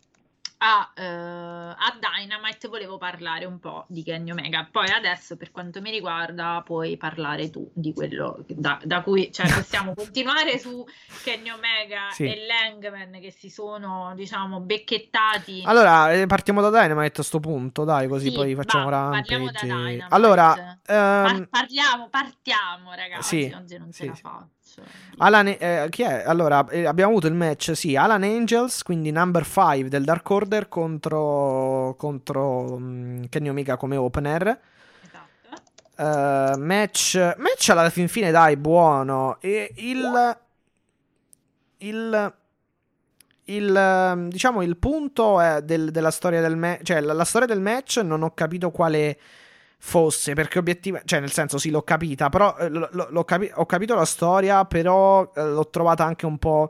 a, 0.63 0.91
eh, 0.95 1.03
a 1.03 1.97
Dynamite, 1.99 2.67
volevo 2.67 2.97
parlare 2.97 3.45
un 3.45 3.59
po' 3.59 3.85
di 3.87 4.03
Kenny 4.03 4.31
Omega. 4.31 4.67
Poi 4.71 4.89
adesso, 4.91 5.35
per 5.35 5.49
quanto 5.51 5.81
mi 5.81 5.89
riguarda, 5.89 6.61
puoi 6.63 6.97
parlare 6.97 7.49
tu 7.49 7.69
di 7.73 7.93
quello 7.93 8.43
da, 8.47 8.79
da 8.83 9.01
cui, 9.01 9.31
cioè, 9.31 9.47
possiamo 9.51 9.95
continuare 9.95 10.59
su 10.59 10.85
Kenny 11.23 11.49
Omega 11.49 12.09
Sì. 12.11 12.25
e 12.25 12.45
Langman 12.45 13.19
che 13.19 13.31
si 13.31 13.49
sono, 13.49 14.13
diciamo, 14.15 14.59
becchettati. 14.59 15.63
Allora, 15.65 16.11
eh, 16.13 16.27
partiamo 16.27 16.61
da 16.61 16.69
Dynamite 16.69 17.21
a 17.21 17.23
sto 17.23 17.39
punto, 17.39 17.83
dai, 17.83 18.07
così 18.07 18.29
Sì, 18.29 18.33
poi 18.35 18.53
facciamo 18.53 18.87
va, 18.89 19.09
parliamo 19.09 19.45
Rampage. 19.45 20.05
Allora, 20.09 20.79
Par- 20.83 21.35
ehm, 21.35 21.47
parliamo, 21.49 22.07
partiamo, 22.09 22.93
ragazzi. 22.93 23.47
Sì, 23.47 23.55
Oggi 23.55 23.77
non 23.79 23.91
ce 23.91 24.03
sì, 24.03 24.07
la 24.07 24.13
sì. 24.13 24.21
Faccio. 24.73 24.89
Alan, 25.17 25.47
eh, 25.47 25.87
chi 25.89 26.03
è? 26.03 26.23
Allora, 26.25 26.65
eh, 26.69 26.85
abbiamo 26.85 27.11
avuto 27.11 27.27
il 27.27 27.33
match, 27.33 27.75
sì, 27.75 27.95
Alan 27.95 28.23
Angels, 28.23 28.83
quindi 28.83 29.11
number 29.11 29.45
5 29.45 29.89
del 29.89 30.03
Dark 30.03 30.29
Order 30.29 30.67
contro, 30.67 31.95
contro 31.97 32.77
mm, 32.79 33.23
Kenny 33.29 33.49
Omega 33.49 33.77
come 33.77 33.97
opener. 33.97 34.59
Esatto. 35.03 36.53
Eh, 36.53 36.57
match, 36.57 37.35
match 37.37 37.69
alla 37.69 37.89
fin 37.89 38.07
fine, 38.07 38.31
dai, 38.31 38.57
buono. 38.57 39.37
E 39.41 39.71
il, 39.77 40.37
il, 41.79 42.33
il, 43.45 44.27
diciamo, 44.29 44.61
il 44.61 44.77
punto 44.77 45.39
del- 45.63 45.91
della 45.91 46.11
storia 46.11 46.41
del 46.41 46.55
match, 46.55 46.83
cioè 46.83 47.01
la, 47.01 47.13
la 47.13 47.25
storia 47.25 47.47
del 47.47 47.61
match 47.61 47.97
non 47.97 48.23
ho 48.23 48.33
capito 48.33 48.71
quale 48.71 49.17
fosse, 49.83 50.33
perché 50.33 50.59
obiettivamente, 50.59 51.07
cioè 51.09 51.19
nel 51.19 51.31
senso 51.31 51.57
sì, 51.57 51.71
l'ho 51.71 51.81
capita, 51.81 52.29
però 52.29 52.55
eh, 52.57 52.69
lo- 52.69 52.87
lo- 52.91 53.07
l'ho 53.09 53.23
capi- 53.23 53.51
ho 53.53 53.65
capito 53.65 53.95
la 53.95 54.05
storia, 54.05 54.63
però 54.65 55.31
eh, 55.35 55.43
l'ho 55.43 55.67
trovata 55.69 56.05
anche 56.05 56.25
un 56.27 56.37
po' 56.37 56.69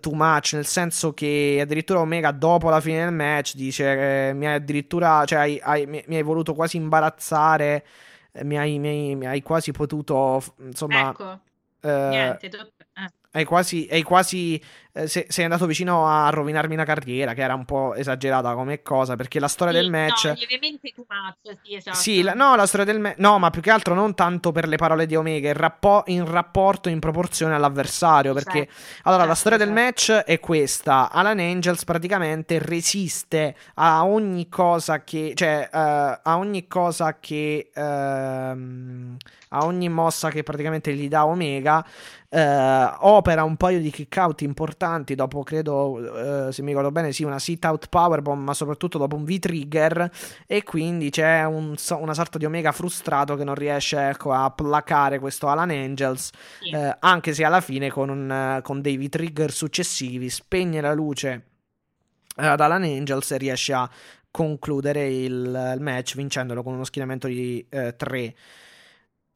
too 0.00 0.14
much, 0.14 0.52
nel 0.54 0.66
senso 0.66 1.12
che 1.12 1.58
addirittura 1.60 2.00
Omega 2.00 2.30
dopo 2.32 2.68
la 2.70 2.80
fine 2.80 3.04
del 3.04 3.12
match 3.12 3.54
dice 3.54 4.28
eh, 4.28 4.32
mi 4.32 4.46
hai 4.46 4.54
addirittura, 4.54 5.24
cioè 5.24 5.38
hai- 5.40 5.60
hai- 5.62 5.86
mi, 5.86 6.02
mi 6.06 6.16
hai 6.16 6.22
voluto 6.22 6.54
quasi 6.54 6.76
imbarazzare, 6.76 7.84
eh, 8.32 8.44
mi 8.44 8.58
hai, 8.58 8.78
mi 8.78 8.88
hai- 8.88 9.14
mi 9.16 9.26
hai 9.26 9.42
quasi 9.42 9.72
potuto, 9.72 10.42
insomma... 10.58 11.10
ecco, 11.10 11.40
eh, 11.80 12.08
niente. 12.08 12.46
eh. 12.94 13.08
hai 13.32 13.44
quasi, 13.44 13.88
hai 13.90 14.02
quasi 14.02 14.60
eh, 14.96 15.06
se- 15.08 15.26
sei 15.28 15.44
andato 15.44 15.66
vicino 15.66 16.08
a 16.08 16.30
rovinarmi 16.30 16.74
una 16.74 16.84
carriera, 16.84 17.34
che 17.34 17.42
era 17.42 17.54
un 17.54 17.64
po' 17.64 17.94
esagerata 17.94 18.54
come 18.54 18.82
cosa, 18.82 19.14
perché 19.14 19.38
la 19.38 19.48
storia 19.48 19.74
Sì, 19.74 19.80
del 19.80 19.90
match... 19.90 20.24
No, 20.24 20.32
lievemente 20.32 20.92
too 20.94 21.04
much, 21.08 21.58
sì, 21.62 21.74
esatto. 21.74 21.96
Sì, 21.96 22.22
la- 22.22 22.32
no, 22.34 22.56
la 22.56 22.66
storia 22.66 22.86
del 22.86 22.98
match. 23.00 23.18
No, 23.18 23.38
ma 23.38 23.50
più 23.50 23.60
che 23.60 23.70
altro 23.70 23.94
non 23.94 24.14
tanto 24.14 24.52
per 24.52 24.66
le 24.68 24.76
parole 24.76 25.06
di 25.06 25.14
Omega, 25.14 25.48
in, 25.48 25.54
rappo- 25.56 26.02
in 26.06 26.24
rapporto, 26.30 26.88
in 26.88 26.98
proporzione 26.98 27.54
all'avversario. 27.54 28.32
Perché 28.32 28.68
allora 29.02 29.24
la 29.24 29.34
certo, 29.34 29.40
storia 29.40 29.58
del 29.58 29.68
certo. 29.76 29.82
match 29.82 30.10
è 30.24 30.40
questa: 30.40 31.10
Alan 31.10 31.38
Angels 31.38 31.84
praticamente 31.84 32.58
resiste 32.58 33.54
a 33.74 34.06
ogni 34.06 34.48
cosa 34.48 35.04
che, 35.04 35.32
cioè, 35.34 35.68
eh, 35.70 35.78
a 35.78 36.38
ogni 36.38 36.66
cosa 36.66 37.18
che, 37.20 37.70
ehm, 37.74 39.16
a 39.50 39.64
ogni 39.64 39.88
mossa 39.88 40.30
che 40.30 40.42
praticamente 40.42 40.92
gli 40.94 41.08
dà 41.08 41.26
Omega. 41.26 41.84
eh, 42.28 42.90
opera 43.00 43.44
un 43.44 43.56
paio 43.56 43.78
di 43.80 43.90
kick 43.90 44.16
out 44.16 44.40
importanti 44.42 44.84
dopo, 45.14 45.42
credo, 45.42 46.46
eh, 46.48 46.52
se 46.52 46.62
mi 46.62 46.68
ricordo 46.68 46.90
bene, 46.90 47.12
sì, 47.12 47.24
una 47.24 47.38
sit 47.38 47.64
out 47.64 47.88
powerbomb, 47.88 48.42
ma 48.42 48.54
soprattutto 48.54 48.98
dopo 48.98 49.16
un 49.16 49.24
V-trigger. 49.24 50.10
E 50.46 50.62
quindi 50.62 51.10
c'è 51.10 51.44
un 51.44 51.74
una 51.98 52.14
sorta 52.14 52.38
di 52.38 52.44
Omega 52.44 52.72
frustrato 52.72 53.36
che 53.36 53.44
non 53.44 53.54
riesce 53.54 54.08
ecco, 54.08 54.32
a 54.32 54.50
placare 54.50 55.18
questo 55.18 55.48
Alan 55.48 55.70
Angels. 55.70 56.30
Sì. 56.60 56.70
eh, 56.70 56.96
anche 57.00 57.34
se 57.34 57.44
alla 57.44 57.60
fine 57.60 57.90
con, 57.90 58.08
un- 58.08 58.60
con 58.62 58.80
dei 58.80 58.96
V-trigger 58.96 59.50
successivi 59.52 60.28
spegne 60.30 60.80
la 60.80 60.92
luce 60.94 61.44
eh, 62.36 62.46
ad 62.46 62.60
Alan 62.60 62.82
Angels 62.82 63.30
e 63.32 63.38
riesce 63.38 63.72
a 63.72 63.88
concludere 64.30 65.08
il, 65.08 65.72
il 65.74 65.80
match 65.80 66.14
vincendolo 66.14 66.62
con 66.62 66.74
uno 66.74 66.84
schieramento 66.84 67.26
di 67.26 67.66
3. 67.68 68.34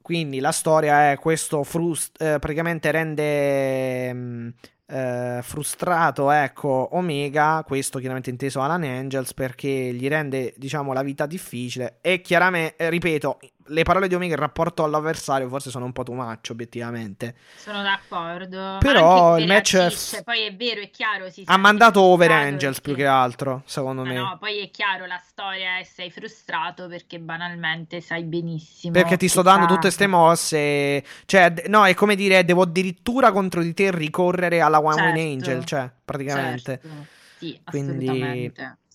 Quindi 0.03 0.41
la 0.41 0.51
storia 0.53 1.13
è 1.13 1.19
questo 1.19 1.63
frust- 1.63 2.21
eh, 2.21 2.39
praticamente 2.39 2.91
rende, 2.91 4.13
mm, 4.13 4.49
eh, 4.91 5.41
frustrato, 5.43 6.31
ecco, 6.31 6.89
Omega, 6.93 7.63
questo 7.67 7.99
chiaramente 7.99 8.31
inteso 8.31 8.61
Alan 8.61 8.83
Angels, 8.83 9.33
perché 9.35 9.69
gli 9.69 10.09
rende, 10.09 10.53
diciamo, 10.57 10.93
la 10.93 11.03
vita 11.03 11.27
difficile. 11.27 11.99
E 12.01 12.21
chiaramente, 12.21 12.77
eh, 12.77 12.91
ripeto, 12.91 13.39
le 13.67 13.83
parole 13.85 14.09
di 14.09 14.15
Omega 14.15 14.35
in 14.35 14.41
rapporto 14.41 14.83
all'avversario 14.85 15.49
forse 15.49 15.71
sono 15.71 15.85
un 15.85 15.93
po' 15.93 16.03
too 16.03 16.15
much, 16.15 16.49
obiettivamente. 16.51 17.35
Sono 17.57 17.83
d'accordo. 17.83 18.79
Però 18.81 19.39
il 19.39 19.47
match 19.47 19.75
Aziz, 19.75 20.23
poi 20.25 20.43
è 20.47 20.55
vero, 20.55 20.81
è 20.81 20.91
chiaro, 20.91 21.31
si 21.31 21.43
ha 21.47 21.57
mandato 21.57 22.01
over 22.01 22.31
Angels 22.33 22.81
più 22.81 22.93
perché- 22.95 23.07
che 23.07 23.09
altro, 23.09 23.63
secondo 23.67 24.03
Ma 24.03 24.09
me. 24.09 24.15
no, 24.17 24.37
poi 24.41 24.59
è 24.59 24.71
chiaro 24.71 25.07
la 25.07 25.21
storia 25.25 25.79
e 25.79 25.85
sei 25.85 26.11
frustrato 26.11 26.89
perché 26.89 27.19
banalmente 27.21 28.01
sai 28.01 28.25
benissimo 28.25 28.93
Perché 28.93 29.17
ti 29.17 29.29
sto 29.29 29.43
dando 29.43 29.67
tutte 29.67 29.91
ste 29.91 30.07
mosse. 30.07 31.05
Cioè, 31.27 31.65
no, 31.69 31.87
è 31.87 31.95
come 31.95 32.15
dire, 32.17 32.45
devo 32.45 32.63
addirittura 32.63 33.31
contro 33.33 33.63
di 33.63 33.73
te 33.75 33.91
ricorrere 33.91 34.61
alla 34.61 34.81
One 34.81 35.13
Win 35.13 35.15
Certo. 35.15 35.51
Angel. 35.51 35.65
Cioè, 35.65 35.91
praticamente. 36.05 36.81
Certo, 36.83 37.19
Sì, 37.39 37.59
Quindi- 37.65 38.53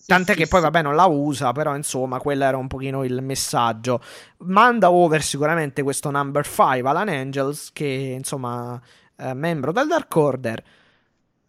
Sì, 0.08 0.14
Tant'è 0.14 0.34
sì, 0.34 0.36
che 0.36 0.46
poi, 0.46 0.60
sì. 0.60 0.66
vabbè, 0.66 0.82
non 0.82 0.94
la 0.94 1.06
usa, 1.06 1.50
però 1.52 1.74
insomma, 1.74 2.18
quello 2.20 2.44
era 2.44 2.56
un 2.56 2.68
pochino 2.68 3.02
il 3.04 3.22
messaggio. 3.22 4.00
Manda 4.38 4.90
over 4.92 5.20
sicuramente 5.22 5.82
questo 5.82 6.10
number 6.10 6.44
5 6.46 6.88
Alan 6.88 7.08
Angels, 7.08 7.70
che 7.72 7.84
insomma, 8.16 8.80
è 9.16 9.32
membro 9.32 9.72
del 9.72 9.88
Dark 9.88 10.14
Order. 10.14 10.62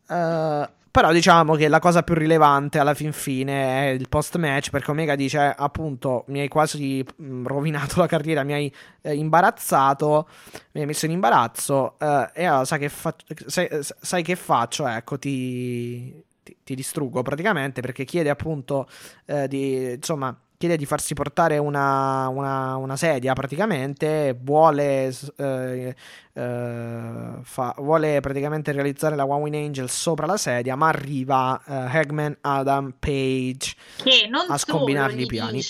Eh, 0.09 0.69
però 0.91 1.11
diciamo 1.11 1.53
che 1.55 1.67
la 1.67 1.79
cosa 1.79 2.01
più 2.01 2.15
rilevante 2.15 2.79
alla 2.79 2.95
fin 2.95 3.11
fine 3.13 3.89
è 3.89 3.91
il 3.91 4.09
post 4.09 4.37
match, 4.37 4.71
perché 4.71 4.89
Omega 4.91 5.15
dice 5.15 5.39
appunto 5.55 6.23
mi 6.29 6.39
hai 6.39 6.47
quasi 6.47 7.05
mh, 7.17 7.45
rovinato 7.45 7.99
la 7.99 8.07
carriera, 8.07 8.43
mi 8.43 8.53
hai 8.53 8.73
eh, 9.01 9.13
imbarazzato, 9.15 10.27
mi 10.71 10.81
hai 10.81 10.87
messo 10.87 11.05
in 11.05 11.11
imbarazzo 11.11 11.97
eh, 11.99 12.31
e 12.33 12.45
allora 12.45 12.65
sai 12.65 12.79
che, 12.79 12.89
fa- 12.89 13.15
sai, 13.45 13.67
sai 13.81 14.23
che 14.23 14.35
faccio, 14.35 14.87
ecco, 14.87 15.19
ti, 15.19 16.23
ti, 16.47 16.57
ti 16.63 16.75
distruggo 16.75 17.21
praticamente 17.23 17.81
perché 17.81 18.05
chiede 18.05 18.29
appunto 18.29 18.87
eh, 19.25 19.47
di, 19.49 19.91
insomma, 19.93 20.35
chiede 20.57 20.77
di 20.77 20.85
farsi 20.85 21.13
portare 21.13 21.57
una, 21.57 22.27
una- 22.29 22.77
una 22.77 22.95
sedia 22.95 23.33
praticamente, 23.33 24.35
vuole, 24.39 25.13
eh, 25.37 25.95
eh, 26.33 27.39
fa- 27.41 27.75
vuole 27.77 28.19
praticamente 28.21 28.71
realizzare 28.71 29.15
la 29.15 29.25
One 29.25 29.41
Win 29.49 29.55
Angel 29.55 29.89
sopra 29.89 30.25
la 30.25 30.37
sedia, 30.37 30.75
ma 30.75 30.87
arriva 30.87 31.61
eh, 31.65 31.73
Hagman 31.97 32.37
Adam 32.41 32.93
Page 32.97 33.73
che 33.97 34.27
non 34.29 34.45
a 34.49 34.57
scombinargli 34.57 35.17
gli 35.17 35.21
i 35.21 35.25
piani. 35.25 35.61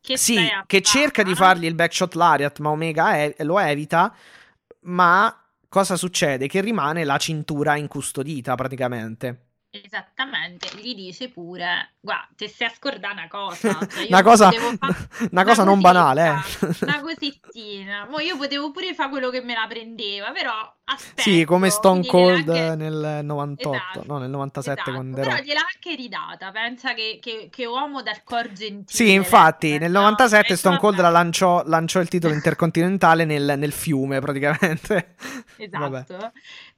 che 0.00 0.16
sì, 0.16 0.34
che 0.66 0.80
cerca 0.82 1.22
di 1.22 1.34
fargli 1.34 1.66
il 1.66 1.74
backshot 1.74 2.14
lariat, 2.14 2.58
ma 2.58 2.70
Omega 2.70 3.16
e- 3.16 3.36
lo 3.40 3.58
evita. 3.58 4.14
Ma 4.82 5.34
cosa 5.68 5.96
succede? 5.96 6.46
Che 6.48 6.60
rimane 6.60 7.04
la 7.04 7.16
cintura 7.18 7.76
incustodita 7.76 8.54
praticamente. 8.54 9.44
Esattamente, 9.72 10.68
gli 10.80 10.96
dice 10.96 11.28
pure, 11.28 11.92
guarda, 12.00 12.28
te 12.34 12.48
stai 12.48 12.66
a 12.66 12.70
scordare 12.74 13.12
una 13.12 13.28
cosa, 13.28 13.78
cioè 13.86 14.02
io 14.02 14.08
una 14.08 14.22
cosa, 14.22 14.50
fa- 14.50 14.96
una 15.30 15.44
cosa 15.44 15.62
non 15.62 15.80
cosetta, 15.80 15.92
banale, 15.92 16.26
eh. 16.26 16.76
Una 16.80 17.00
cosettina, 17.00 18.06
mo 18.10 18.18
io 18.18 18.36
potevo 18.36 18.72
pure 18.72 18.94
fare 18.94 19.10
quello 19.10 19.30
che 19.30 19.42
me 19.42 19.54
la 19.54 19.66
prendeva, 19.68 20.32
però 20.32 20.52
aspetta. 20.84 21.22
Sì, 21.22 21.44
come 21.44 21.70
Stone 21.70 22.04
Cold 22.04 22.48
anche- 22.48 22.74
nel 22.74 23.20
98, 23.24 23.76
Esatto, 23.76 24.12
no, 24.12 24.18
nel 24.18 24.30
97 24.30 24.90
esatto, 24.90 24.90
quando 24.90 25.20
Però 25.20 25.36
ero. 25.36 25.42
gliel'ha 25.44 25.60
anche 25.72 25.94
ridata, 25.94 26.50
pensa 26.50 26.92
che, 26.94 27.18
che, 27.20 27.46
che 27.48 27.64
uomo 27.66 28.02
dal 28.02 28.24
cor 28.24 28.50
gentile. 28.50 28.86
Sì, 28.88 29.12
infatti, 29.12 29.68
Lesnar, 29.68 29.80
nel 29.82 29.90
no? 29.92 30.00
97 30.00 30.52
E 30.52 30.56
Stone 30.56 30.78
Cold 30.78 30.96
vabbè. 30.96 31.08
la 31.08 31.10
lanciò, 31.10 31.62
lanciò 31.64 32.00
il 32.00 32.08
titolo 32.08 32.34
intercontinentale 32.34 33.24
nel, 33.24 33.54
nel 33.56 33.72
fiume, 33.72 34.18
praticamente. 34.18 35.14
Vabbè. 35.70 36.04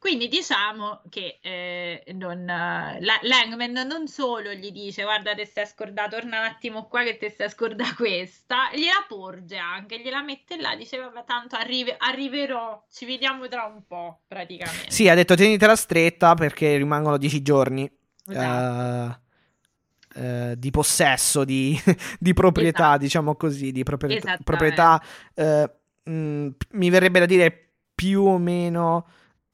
Quindi 0.02 0.26
diciamo 0.26 1.00
che 1.10 1.38
eh, 1.40 2.02
non, 2.14 2.40
eh, 2.48 2.98
la- 3.00 3.20
Langman 3.22 3.70
non 3.86 4.08
solo 4.08 4.50
gli 4.52 4.72
dice 4.72 5.04
guarda 5.04 5.32
te 5.32 5.44
stai 5.46 5.64
scordato, 5.64 6.16
torna 6.16 6.40
un 6.40 6.44
attimo 6.46 6.88
qua 6.88 7.04
che 7.04 7.16
te 7.18 7.30
stai 7.30 7.48
scordata 7.48 7.94
questa, 7.94 8.70
gliela 8.74 9.04
porge 9.06 9.56
anche, 9.58 10.00
gliela 10.00 10.20
mette 10.20 10.60
là, 10.60 10.74
dice 10.74 10.98
vabbè 10.98 11.22
tanto 11.24 11.54
arrive- 11.54 11.94
arriverò, 11.96 12.84
ci 12.90 13.06
vediamo 13.06 13.46
tra 13.46 13.62
un 13.72 13.86
po' 13.86 14.22
praticamente. 14.26 14.90
Sì, 14.90 15.08
ha 15.08 15.14
detto 15.14 15.36
tienitela 15.36 15.76
stretta 15.76 16.34
perché 16.34 16.76
rimangono 16.78 17.16
10 17.16 17.40
giorni. 17.40 17.88
Esatto. 18.26 19.20
eh, 20.16 20.20
eh, 20.50 20.54
di 20.58 20.70
possesso 20.72 21.44
di, 21.44 21.80
di 22.18 22.34
proprietà, 22.34 22.86
Esatto. 22.86 22.98
diciamo 22.98 23.36
così, 23.36 23.70
di 23.70 23.84
propri- 23.84 24.16
Esattamente. 24.16 24.42
proprietà, 24.42 25.00
eh, 25.34 25.70
mh, 26.10 26.48
mi 26.72 26.90
verrebbe 26.90 27.20
da 27.20 27.26
dire 27.26 27.70
più 27.94 28.22
o 28.22 28.36
meno 28.38 29.06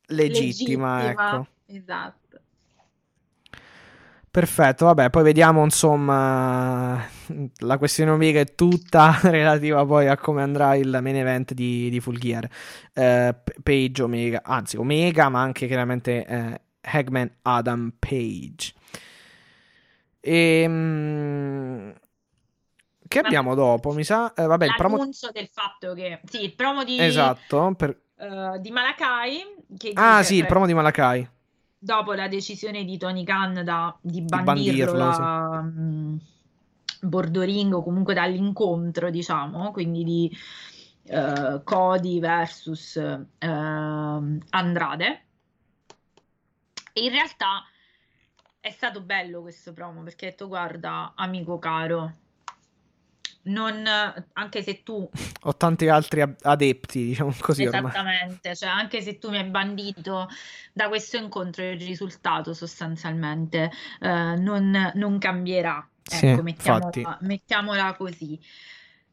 legittima, 0.08 1.10
ecco. 1.10 1.46
Esatto. 1.66 2.40
Perfetto, 4.30 4.84
vabbè, 4.84 5.10
poi 5.10 5.22
vediamo 5.22 5.64
insomma 5.64 7.04
la 7.58 7.78
questione 7.78 8.10
Omega 8.10 8.40
è 8.40 8.54
tutta 8.54 9.18
relativa 9.24 9.84
poi 9.84 10.06
a 10.06 10.16
come 10.16 10.42
andrà 10.42 10.76
il 10.76 10.98
main 11.00 11.16
event 11.16 11.54
di, 11.54 11.88
di 11.90 11.98
Full 11.98 12.18
Gear. 12.18 12.48
Eh, 12.92 13.34
Page 13.62 14.02
Omega, 14.02 14.42
anzi 14.44 14.76
Omega, 14.76 15.28
ma 15.28 15.40
anche 15.40 15.66
chiaramente 15.66 16.24
eh, 16.24 16.60
Hagman 16.82 17.38
Adam 17.42 17.92
Page. 17.98 18.74
Ehm, 20.20 21.94
che 23.08 23.18
abbiamo 23.18 23.54
dopo? 23.54 23.92
Mi 23.92 24.04
sa, 24.04 24.34
eh, 24.34 24.44
vabbè, 24.44 24.66
il 24.66 24.74
promo 24.76 25.08
del 25.32 25.48
fatto 25.50 25.94
che 25.94 26.20
sì, 26.26 26.44
il 26.44 26.54
promo 26.54 26.84
di, 26.84 27.00
Esatto, 27.00 27.72
per- 27.76 27.98
eh, 28.18 28.58
di 28.60 28.70
Malakai 28.70 29.40
che 29.76 29.92
Ah, 29.94 30.22
sì, 30.22 30.36
il 30.36 30.46
promo 30.46 30.66
di 30.66 30.74
Malakai. 30.74 31.28
dopo 31.78 32.12
la 32.12 32.28
decisione 32.28 32.84
di 32.84 32.98
Tony 32.98 33.24
Khan 33.24 33.62
da- 33.64 33.96
di 34.00 34.20
bandirlo, 34.22 34.92
bandirlo 34.92 34.98
da 34.98 35.64
Bordoring 37.00 37.72
o 37.74 37.82
comunque 37.82 38.14
dall'incontro, 38.14 39.10
diciamo, 39.10 39.70
quindi 39.70 40.02
di 40.04 40.36
eh, 41.04 41.60
Cody 41.62 42.18
versus 42.20 42.96
eh, 42.96 43.26
Andrade. 44.50 45.22
E 46.92 47.04
in 47.04 47.10
realtà 47.10 47.62
è 48.60 48.70
stato 48.70 49.00
bello 49.02 49.40
questo 49.40 49.72
promo 49.72 50.02
perché 50.02 50.26
ha 50.26 50.30
detto 50.30 50.48
guarda, 50.48 51.12
amico 51.14 51.58
caro, 51.58 52.12
non, 53.42 53.86
anche 54.34 54.62
se 54.62 54.82
tu 54.82 55.08
Ho 55.42 55.56
tanti 55.56 55.88
altri 55.88 56.22
adepti, 56.42 57.06
diciamo 57.06 57.34
così 57.40 57.64
ormai. 57.64 57.90
Esattamente, 57.90 58.56
cioè 58.56 58.68
anche 58.68 59.00
se 59.00 59.18
tu 59.18 59.30
mi 59.30 59.38
hai 59.38 59.44
bandito 59.44 60.28
da 60.72 60.88
questo 60.88 61.16
incontro 61.16 61.64
il 61.64 61.80
risultato 61.80 62.52
sostanzialmente 62.54 63.70
eh, 64.00 64.34
non, 64.36 64.92
non 64.94 65.18
cambierà. 65.18 65.86
Sì, 66.02 66.26
Ecco, 66.26 66.42
mettiamola, 66.42 67.18
mettiamola 67.20 67.94
così. 67.94 68.40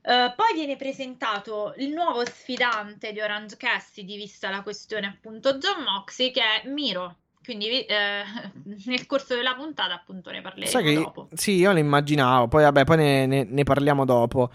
Eh, 0.07 0.33
poi 0.35 0.53
viene 0.53 0.75
presentato 0.75 1.73
il 1.77 1.89
nuovo 1.89 2.23
sfidante 2.25 3.11
di 3.11 3.19
Orange 3.19 3.57
Cassidy, 3.57 4.17
vista 4.17 4.49
la 4.49 4.61
questione 4.61 5.07
appunto 5.07 5.57
John 5.57 5.83
Moxley, 5.83 6.31
che 6.31 6.41
è 6.41 6.67
Miro. 6.67 7.17
Quindi 7.45 7.85
eh, 7.85 8.23
nel 8.85 9.05
corso 9.05 9.35
della 9.35 9.53
puntata 9.55 9.93
appunto 9.93 10.31
ne 10.31 10.41
parleremo 10.41 10.71
Sai 10.71 10.83
che 10.83 10.93
dopo. 10.95 11.29
sì, 11.33 11.51
io 11.57 11.71
lo 11.71 11.79
immaginavo, 11.79 12.47
poi 12.47 12.63
vabbè, 12.63 12.83
poi 12.83 12.97
ne, 12.97 13.25
ne- 13.27 13.47
ne 13.49 13.63
parliamo 13.63 14.03
dopo. 14.03 14.49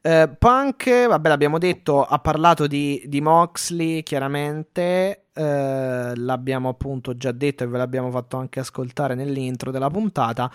Eh, 0.00 0.28
Punk, 0.38 1.08
vabbè, 1.08 1.28
l'abbiamo 1.28 1.58
detto, 1.58 2.04
ha 2.04 2.18
parlato 2.20 2.68
di, 2.68 3.02
di 3.06 3.20
Moxley, 3.20 4.04
chiaramente, 4.04 5.24
eh, 5.34 6.12
l'abbiamo 6.14 6.68
appunto 6.68 7.16
già 7.16 7.32
detto 7.32 7.64
e 7.64 7.66
ve 7.66 7.76
l'abbiamo 7.78 8.10
fatto 8.12 8.36
anche 8.36 8.60
ascoltare 8.60 9.16
nell'intro 9.16 9.72
della 9.72 9.90
puntata. 9.90 10.48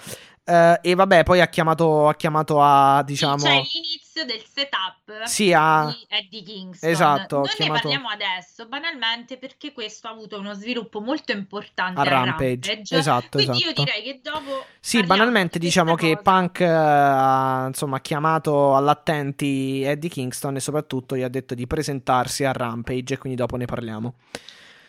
Eh, 0.44 0.80
e 0.82 0.96
vabbè, 0.96 1.24
poi 1.24 1.40
ha 1.40 1.48
chiamato, 1.48 2.08
ha 2.08 2.16
chiamato 2.16 2.62
a, 2.62 3.04
diciamo, 3.04 3.36
C'è 3.36 3.62
l'inizio 3.62 4.26
del 4.26 4.44
setup 4.44 5.24
sì, 5.26 5.54
a... 5.54 5.86
di 5.88 6.06
Eddie 6.10 6.42
Kingston. 6.44 6.90
Esatto, 6.90 7.36
Non 7.38 7.46
ho 7.46 7.48
chiamato- 7.48 7.88
ne 7.88 7.94
parliamo 7.96 8.10
adesso, 8.10 8.68
banalmente 8.68 9.38
perché 9.38 9.72
questo 9.72 10.08
ha 10.08 10.12
avuto 10.12 10.40
uno 10.40 10.54
sviluppo 10.54 11.00
molto 11.00 11.32
importante 11.32 12.00
a 12.00 12.04
a 12.04 12.06
Rampage. 12.06 12.70
Rampage. 12.70 12.98
Esatto, 12.98 13.28
Quindi 13.38 13.60
io 13.60 13.66
esatto. 13.72 13.84
direi 13.84 14.04
che 14.04 14.20
dopo 14.24 14.66
Sì, 14.80 15.04
banalmente 15.04 15.60
di 15.60 15.66
diciamo 15.68 15.96
questa 15.96 16.08
che 16.18 16.22
cosa. 16.24 16.38
Punk 16.40 16.60
eh, 16.60 16.66
ha 16.66 17.66
insomma 17.68 18.02
chiamato 18.02 18.76
all'attenti 18.76 19.84
Eddie 19.84 20.10
Kingston 20.10 20.56
e 20.56 20.60
soprattutto 20.60 21.16
gli 21.16 21.22
ha 21.22 21.30
detto 21.30 21.54
di 21.54 21.68
presentarsi 21.68 22.44
a 22.44 22.52
Rampage 22.52 23.14
e 23.14 23.18
quindi 23.20 23.38
dopo 23.38 23.56
ne 23.58 23.66
parliamo. 23.66 24.16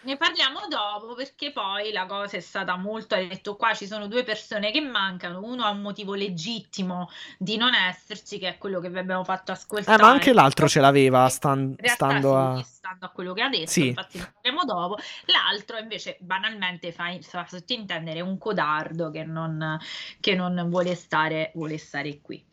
Ne 0.04 0.16
parliamo 0.16 0.60
dopo 0.68 1.14
perché 1.14 1.52
poi 1.52 1.92
la 1.92 2.06
cosa 2.06 2.36
è 2.36 2.40
stata 2.40 2.76
molto. 2.76 3.14
Ha 3.14 3.18
detto 3.18 3.54
qua 3.54 3.72
ci 3.72 3.86
sono 3.86 4.08
due 4.08 4.24
persone 4.24 4.72
che 4.72 4.80
mancano. 4.80 5.40
Uno 5.42 5.64
ha 5.64 5.70
un 5.70 5.80
motivo 5.80 6.14
legittimo 6.14 7.08
di 7.38 7.56
non 7.56 7.72
esserci, 7.72 8.38
che 8.38 8.48
è 8.48 8.58
quello 8.58 8.80
che 8.80 8.90
vi 8.90 8.98
abbiamo 8.98 9.22
fatto 9.22 9.52
Eh, 9.52 9.54
ascoltare. 9.54 10.02
ma 10.02 10.10
anche 10.10 10.32
l'altro 10.32 10.68
ce 10.68 10.80
l'aveva 10.80 11.28
stan- 11.28 11.76
stando 11.84 12.30
sì, 12.30 12.60
a... 12.60 12.64
stando 12.64 13.06
a 13.06 13.08
quello 13.10 13.32
che 13.32 13.42
ha 13.42 13.48
detto, 13.48 13.70
Sì. 13.70 13.88
infatti 13.88 14.18
ne 14.18 14.32
parliamo 14.32 14.64
dopo. 14.64 14.98
L'altro 15.26 15.78
invece 15.78 16.16
banalmente 16.20 16.90
fa, 16.90 17.16
fa 17.20 17.46
sottintendere 17.48 18.20
un 18.22 18.38
codardo 18.38 19.10
che 19.12 19.22
non, 19.22 19.78
che 20.18 20.34
non 20.34 20.66
vuole, 20.68 20.96
stare, 20.96 21.52
vuole 21.54 21.78
stare 21.78 22.20
qui. 22.20 22.44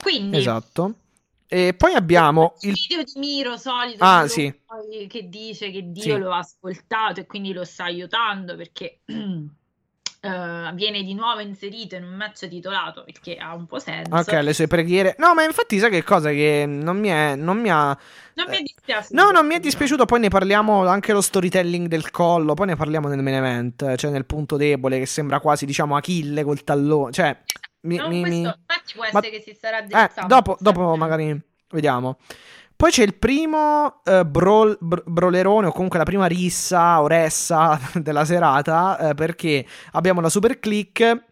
Quindi 0.00 0.36
Esatto. 0.36 0.94
E 1.52 1.74
poi 1.74 1.92
abbiamo 1.92 2.54
il 2.60 2.72
video 2.72 3.02
di 3.04 3.12
Miro 3.16 3.58
solito 3.58 4.02
Ah, 4.02 4.26
sì. 4.26 4.50
che 5.06 5.28
dice 5.28 5.70
che 5.70 5.82
Dio 5.92 6.14
Sì. 6.14 6.18
lo 6.18 6.32
ha 6.32 6.38
ascoltato 6.38 7.20
e 7.20 7.26
quindi 7.26 7.52
lo 7.52 7.62
sta 7.64 7.84
aiutando 7.84 8.56
perché 8.56 9.00
eh, 9.04 10.70
viene 10.72 11.02
di 11.02 11.12
nuovo 11.12 11.40
inserito 11.40 11.94
in 11.96 12.04
un 12.04 12.14
match 12.14 12.48
titolato 12.48 13.04
perché 13.04 13.36
ha 13.36 13.54
un 13.54 13.66
po' 13.66 13.78
senso. 13.78 14.14
Ok, 14.14 14.32
le 14.32 14.54
sue 14.54 14.66
preghiere. 14.66 15.14
No, 15.18 15.34
ma 15.34 15.42
infatti 15.44 15.78
sai 15.78 15.90
che 15.90 16.02
cosa 16.02 16.30
che 16.30 16.64
non 16.66 16.98
mi 16.98 17.08
è... 17.08 17.34
Non 17.36 17.60
mi 17.60 17.68
ha... 17.70 17.88
Non 18.34 18.46
mi 18.48 18.56
è 18.56 18.62
dispiaciuto. 18.62 19.14
No, 19.22 19.30
non 19.30 19.46
mi 19.46 19.54
è 19.54 19.60
dispiaciuto. 19.60 20.06
Poi 20.06 20.20
ne 20.20 20.28
parliamo 20.30 20.86
anche 20.86 21.12
lo 21.12 21.20
storytelling 21.20 21.86
del 21.86 22.10
collo. 22.10 22.54
Poi 22.54 22.68
ne 22.68 22.76
parliamo 22.76 23.08
nel 23.08 23.20
main 23.22 23.36
event. 23.36 23.94
Cioè 23.96 24.10
nel 24.10 24.24
punto 24.24 24.56
debole 24.56 24.98
che 24.98 25.04
sembra 25.06 25.38
quasi, 25.38 25.66
diciamo, 25.66 25.96
Achille 25.96 26.44
col 26.44 26.64
tallone. 26.64 27.12
Cioè, 27.12 27.36
mi, 27.82 27.96
Non 27.96 28.08
mi- 28.08 28.20
questo, 28.20 28.38
infatti 28.38 28.92
può 28.94 29.02
Ma- 29.02 29.08
essere 29.18 29.30
che 29.30 29.42
si 29.42 29.54
starà 29.54 29.78
Eh, 29.78 29.86
drizzando 29.86 30.26
dopo, 30.34 30.56
dopo 30.60 30.80
sempre. 30.80 30.98
magari 30.98 31.40
vediamo. 31.70 32.18
Poi 32.74 32.90
c'è 32.90 33.04
il 33.04 33.14
primo 33.14 34.00
eh, 34.04 34.24
brawl- 34.24 34.76
br- 34.80 35.02
brawlerone, 35.04 35.68
o 35.68 35.72
comunque 35.72 35.98
la 35.98 36.04
prima 36.04 36.26
rissa 36.26 37.00
o 37.00 37.06
ressa 37.06 37.78
della 37.94 38.24
serata, 38.24 39.10
eh, 39.10 39.14
perché 39.14 39.64
abbiamo 39.92 40.20
la 40.20 40.28
super 40.28 40.58
click. 40.58 41.22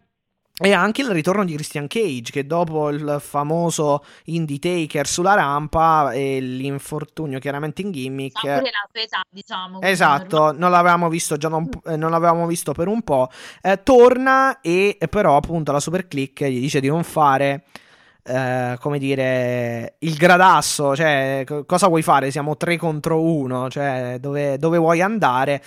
E 0.61 0.73
anche 0.73 1.01
il 1.01 1.09
ritorno 1.09 1.43
di 1.43 1.53
Christian 1.55 1.87
Cage, 1.87 2.31
che 2.31 2.45
dopo 2.45 2.89
il 2.89 3.17
famoso 3.19 4.03
Indie 4.25 4.59
Taker 4.59 5.07
sulla 5.07 5.33
rampa 5.33 6.11
e 6.11 6.39
l'infortunio 6.39 7.39
chiaramente 7.39 7.81
in 7.81 7.91
gimmick. 7.91 8.37
Ha 8.37 8.57
pure 8.59 8.69
la 8.71 8.87
sua 8.91 9.01
età, 9.01 9.21
diciamo. 9.29 9.81
Esatto, 9.81 10.51
non 10.51 10.69
l'avevamo 10.69 11.09
visto 11.09 11.37
già 11.37 11.47
un 11.47 11.67
po'- 11.67 11.81
eh, 11.89 11.95
non 11.95 12.11
l'avevamo 12.11 12.45
visto 12.45 12.73
per 12.73 12.87
un 12.87 13.01
po'. 13.01 13.29
Eh, 13.61 13.81
torna 13.81 14.61
e 14.61 14.97
eh, 14.99 15.07
però 15.07 15.35
appunto 15.35 15.71
la 15.71 15.79
super 15.79 16.07
click 16.07 16.43
gli 16.45 16.59
dice 16.59 16.79
di 16.79 16.89
non 16.89 17.03
fare 17.03 17.63
eh, 18.23 18.77
come 18.79 18.99
dire 18.99 19.95
il 19.99 20.15
gradasso, 20.15 20.95
cioè 20.95 21.43
co- 21.45 21.65
cosa 21.65 21.87
vuoi 21.87 22.03
fare? 22.03 22.29
Siamo 22.29 22.55
3 22.55 22.77
contro 22.77 23.21
1, 23.21 23.69
cioè 23.69 24.17
dove, 24.19 24.57
dove 24.59 24.77
vuoi 24.77 25.01
andare? 25.01 25.63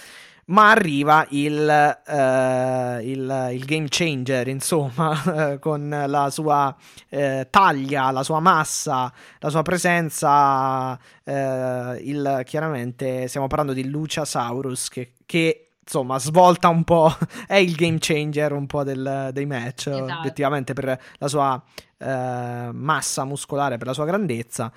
Ma 0.47 0.71
arriva 0.71 1.27
il, 1.31 1.69
eh, 2.07 2.99
il, 3.03 3.49
il 3.53 3.65
game 3.65 3.87
changer, 3.89 4.47
insomma, 4.49 5.57
con 5.61 5.89
la 6.07 6.29
sua 6.31 6.75
eh, 7.09 7.47
taglia, 7.49 8.11
la 8.11 8.23
sua 8.23 8.41
massa, 8.41 9.11
la 9.39 9.49
sua 9.49 9.63
presenza. 9.63 10.99
eh, 11.25 11.99
il, 12.03 12.43
chiaramente 12.45 13.27
stiamo 13.29 13.47
parlando 13.47 13.73
di 13.73 13.89
Luciasaurus 13.89 14.89
che, 14.91 15.13
che 15.25 15.69
insomma 15.83 16.19
svolta 16.19 16.69
un 16.69 16.85
po', 16.85 17.15
è 17.47 17.57
il 17.57 17.75
game 17.75 17.97
changer 17.99 18.53
un 18.53 18.67
po' 18.67 18.85
del- 18.85 19.31
dei 19.33 19.47
match, 19.47 19.87
Esatto. 19.87 20.19
obiettivamente 20.19 20.73
per 20.75 21.01
la 21.19 21.29
sua 21.29 21.63
eh, 21.99 22.69
massa 22.73 23.25
muscolare, 23.25 23.79
per 23.79 23.87
la 23.87 23.93
sua 23.95 24.05
grandezza. 24.05 24.71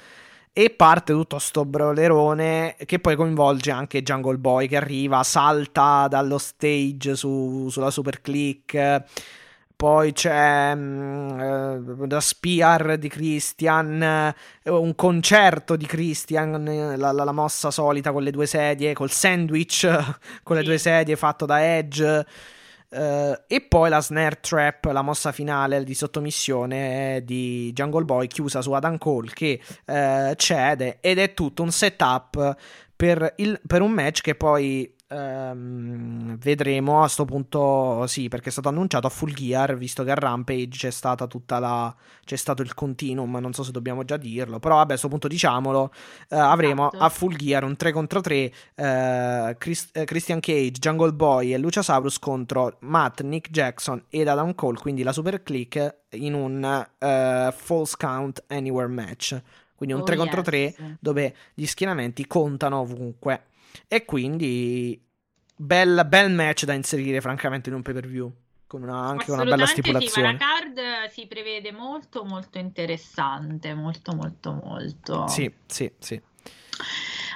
E 0.59 0.71
parte 0.71 1.13
tutto 1.13 1.37
sto 1.37 1.65
brolerone 1.65 2.75
che 2.87 2.97
poi 2.97 3.15
coinvolge 3.15 3.69
anche 3.69 4.01
Jungle 4.01 4.39
Boy 4.39 4.67
che 4.67 4.77
arriva, 4.77 5.21
salta 5.21 6.07
dallo 6.09 6.39
stage 6.39 7.15
su- 7.15 7.67
sulla 7.69 7.91
super 7.91 8.21
click. 8.21 9.03
Poi 9.75 10.11
c'è 10.13 10.73
mm, 10.73 11.39
eh, 11.39 12.07
la 12.07 12.19
Spear 12.19 12.97
di 12.97 13.07
Christian, 13.07 14.01
eh, 14.01 14.33
un 14.71 14.95
concerto 14.95 15.75
di 15.75 15.85
Christian, 15.85 16.67
eh, 16.67 16.97
la, 16.97 17.11
la- 17.11 17.23
la 17.23 17.31
mossa 17.31 17.69
solita 17.69 18.11
con 18.11 18.23
le 18.23 18.31
due 18.31 18.47
sedie, 18.47 18.93
col 18.93 19.11
sandwich 19.11 19.87
con 20.41 20.55
le 20.55 20.63
due 20.63 20.79
sedie 20.79 21.15
fatto 21.15 21.45
da 21.45 21.63
Edge. 21.77 22.25
Eh, 22.89 23.41
e 23.47 23.61
poi 23.61 23.89
la 23.89 24.01
snare 24.01 24.39
trap, 24.41 24.85
la 24.85 25.01
mossa 25.01 25.31
finale 25.31 25.83
di 25.83 25.93
sottomissione 25.93 27.21
di 27.23 27.71
Jungle 27.73 28.05
Boy 28.05 28.27
chiusa 28.27 28.61
su 28.61 28.71
Adam 28.71 28.97
Cole 28.97 29.31
che 29.33 29.59
eh, 29.85 30.33
cede 30.35 30.97
ed 31.01 31.17
è 31.19 31.33
tutto 31.33 31.63
un 31.63 31.71
setup 31.71 32.55
per, 32.95 33.33
il- 33.37 33.59
per 33.65 33.81
un 33.81 33.91
match 33.91 34.21
che 34.21 34.35
poi 34.35 34.93
ehm, 35.07 36.37
vedremo 36.37 37.03
a 37.03 37.07
sto 37.07 37.25
punto 37.25 38.05
sì 38.07 38.27
perché 38.27 38.49
è 38.49 38.51
stato 38.51 38.69
annunciato 38.69 39.07
a 39.07 39.09
Full 39.09 39.33
Gear 39.33 39.77
visto 39.77 40.03
che 40.03 40.11
a 40.11 40.15
Rampage 40.15 40.69
c'è 40.69 40.91
stata 40.91 41.27
tutta 41.27 41.59
la 41.59 41.93
c'è 42.23 42.35
stato 42.35 42.61
il 42.61 42.73
continuum 42.73 43.37
non 43.37 43.53
so 43.53 43.63
se 43.63 43.71
dobbiamo 43.71 44.03
già 44.03 44.17
dirlo 44.17 44.59
però 44.59 44.75
vabbè 44.75 44.93
a 44.93 44.97
sto 44.97 45.07
punto 45.07 45.27
diciamolo 45.27 45.91
eh, 46.29 46.35
avremo 46.37 46.87
Esatto. 46.89 47.03
a 47.03 47.09
Full 47.09 47.35
Gear 47.35 47.63
un 47.63 47.75
3 47.75 47.91
contro 47.91 48.21
3 48.21 48.51
eh, 48.75 49.55
Chris- 49.57 49.89
eh, 49.93 50.05
Christian 50.05 50.39
Cage 50.39 50.71
Jungle 50.79 51.13
Boy 51.13 51.53
e 51.53 51.57
Luciasaurus 51.57 52.19
contro 52.19 52.77
Matt 52.81 53.21
Nick 53.21 53.49
Jackson 53.49 54.03
ed 54.09 54.27
Adam 54.27 54.53
Cole 54.55 54.77
quindi 54.77 55.03
la 55.03 55.11
super 55.13 55.41
click 55.43 55.95
in 56.11 56.33
un 56.33 56.85
false 56.99 57.95
count 57.97 58.43
anywhere 58.47 58.87
match 58.87 59.41
quindi 59.75 59.93
un 59.93 60.01
Oh, 60.01 60.05
3 60.05 60.15
contro 60.15 60.41
3 60.41 60.57
yes. 60.57 60.75
dove 60.99 61.35
gli 61.53 61.65
schieramenti 61.67 62.25
contano 62.25 62.79
ovunque. 62.79 63.43
E 63.87 64.05
quindi 64.05 64.99
bel, 65.55 66.05
bel 66.07 66.31
match 66.31 66.63
da 66.65 66.73
inserire 66.73 67.21
francamente 67.21 67.69
in 67.69 67.75
un 67.75 67.81
pay 67.81 67.93
per 67.93 68.07
view. 68.07 68.31
Con 68.67 68.83
una- 68.83 69.07
anche 69.07 69.31
una 69.31 69.43
bella 69.45 69.63
Assolutamente 69.63 69.81
sì, 69.81 69.91
la 69.91 69.99
stipulazione. 70.01 70.37
card 70.37 71.09
si 71.11 71.25
prevede 71.27 71.71
molto 71.71 72.25
molto 72.25 72.57
interessante, 72.57 73.73
molto 73.73 74.13
molto 74.13 74.51
molto. 74.51 75.27
Sì, 75.27 75.49
sì, 75.65 75.89
sì. 75.99 76.21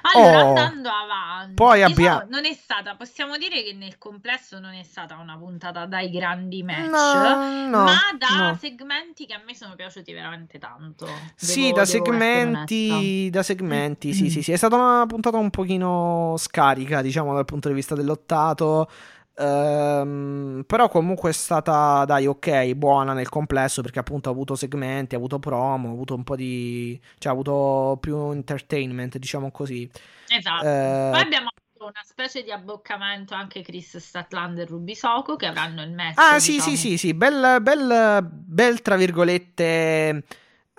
Allora, 0.01 0.43
Oh. 0.43 0.47
andando 0.49 0.89
avanti, 0.89 1.53
Poi 1.53 1.83
diciamo, 1.85 2.17
abbia- 2.17 2.27
non 2.29 2.45
è 2.45 2.53
stata, 2.53 2.95
possiamo 2.95 3.37
dire 3.37 3.63
che 3.63 3.73
nel 3.73 3.97
complesso 3.97 4.59
non 4.59 4.73
è 4.73 4.83
stata 4.83 5.15
una 5.17 5.37
puntata 5.37 5.85
dai 5.85 6.09
grandi 6.09 6.63
match, 6.63 6.89
No, 6.89 7.67
no, 7.69 7.83
ma 7.83 7.97
da 8.17 8.49
no. 8.49 8.57
segmenti 8.59 9.25
che 9.25 9.33
a 9.33 9.41
me 9.45 9.55
sono 9.55 9.75
piaciuti 9.75 10.11
veramente 10.13 10.57
tanto. 10.59 11.07
Sì, 11.35 11.61
Devo- 11.61 11.67
da 11.67 11.71
devo 11.71 11.81
essere 11.81 12.03
segmenti, 12.03 13.29
da 13.29 13.43
segmenti, 13.43 14.13
sì, 14.13 14.29
sì, 14.29 14.41
sì. 14.41 14.51
È 14.51 14.55
stata 14.57 14.75
una 14.75 15.05
puntata 15.05 15.37
un 15.37 15.49
pochino 15.49 16.35
scarica, 16.37 17.01
diciamo, 17.01 17.33
dal 17.33 17.45
punto 17.45 17.67
di 17.67 17.73
vista 17.75 17.95
dell'ottato. 17.95 18.89
Ehm, 19.37 20.63
però 20.67 20.89
comunque 20.89 21.29
è 21.29 21.33
stata, 21.33 22.05
dai, 22.05 22.27
ok, 22.27 22.73
buona 22.73 23.13
nel 23.13 23.29
complesso 23.29 23.81
perché 23.81 23.99
appunto 23.99 24.29
ha 24.29 24.31
avuto 24.31 24.55
segmenti, 24.55 25.15
ha 25.15 25.17
avuto 25.17 25.39
promo, 25.39 25.89
ha 25.89 25.91
avuto 25.91 26.15
un 26.15 26.23
po' 26.23 26.35
di... 26.35 26.99
cioè 27.17 27.31
ha 27.31 27.35
avuto 27.35 27.97
più 27.99 28.31
entertainment, 28.31 29.17
diciamo 29.17 29.51
così. 29.51 29.89
Esatto. 30.27 30.65
Eh, 30.65 31.09
Poi 31.11 31.21
abbiamo 31.21 31.49
avuto 31.49 31.85
una 31.91 32.03
specie 32.03 32.43
di 32.43 32.51
abboccamento 32.51 33.33
anche 33.33 33.61
Chris 33.61 33.97
Statlander 33.97 34.65
e 34.65 34.67
Ruby 34.67 34.95
Soko 34.95 35.35
che 35.35 35.47
avranno 35.47 35.81
il 35.81 35.91
match. 35.93 36.17
Ah, 36.19 36.39
sì, 36.39 36.53
diciamo. 36.53 36.69
sì, 36.69 36.77
sì, 36.77 36.97
sì, 36.97 37.13
bel, 37.13 37.61
bel, 37.61 38.27
bel 38.31 38.81
tra 38.81 38.95
virgolette. 38.95 39.63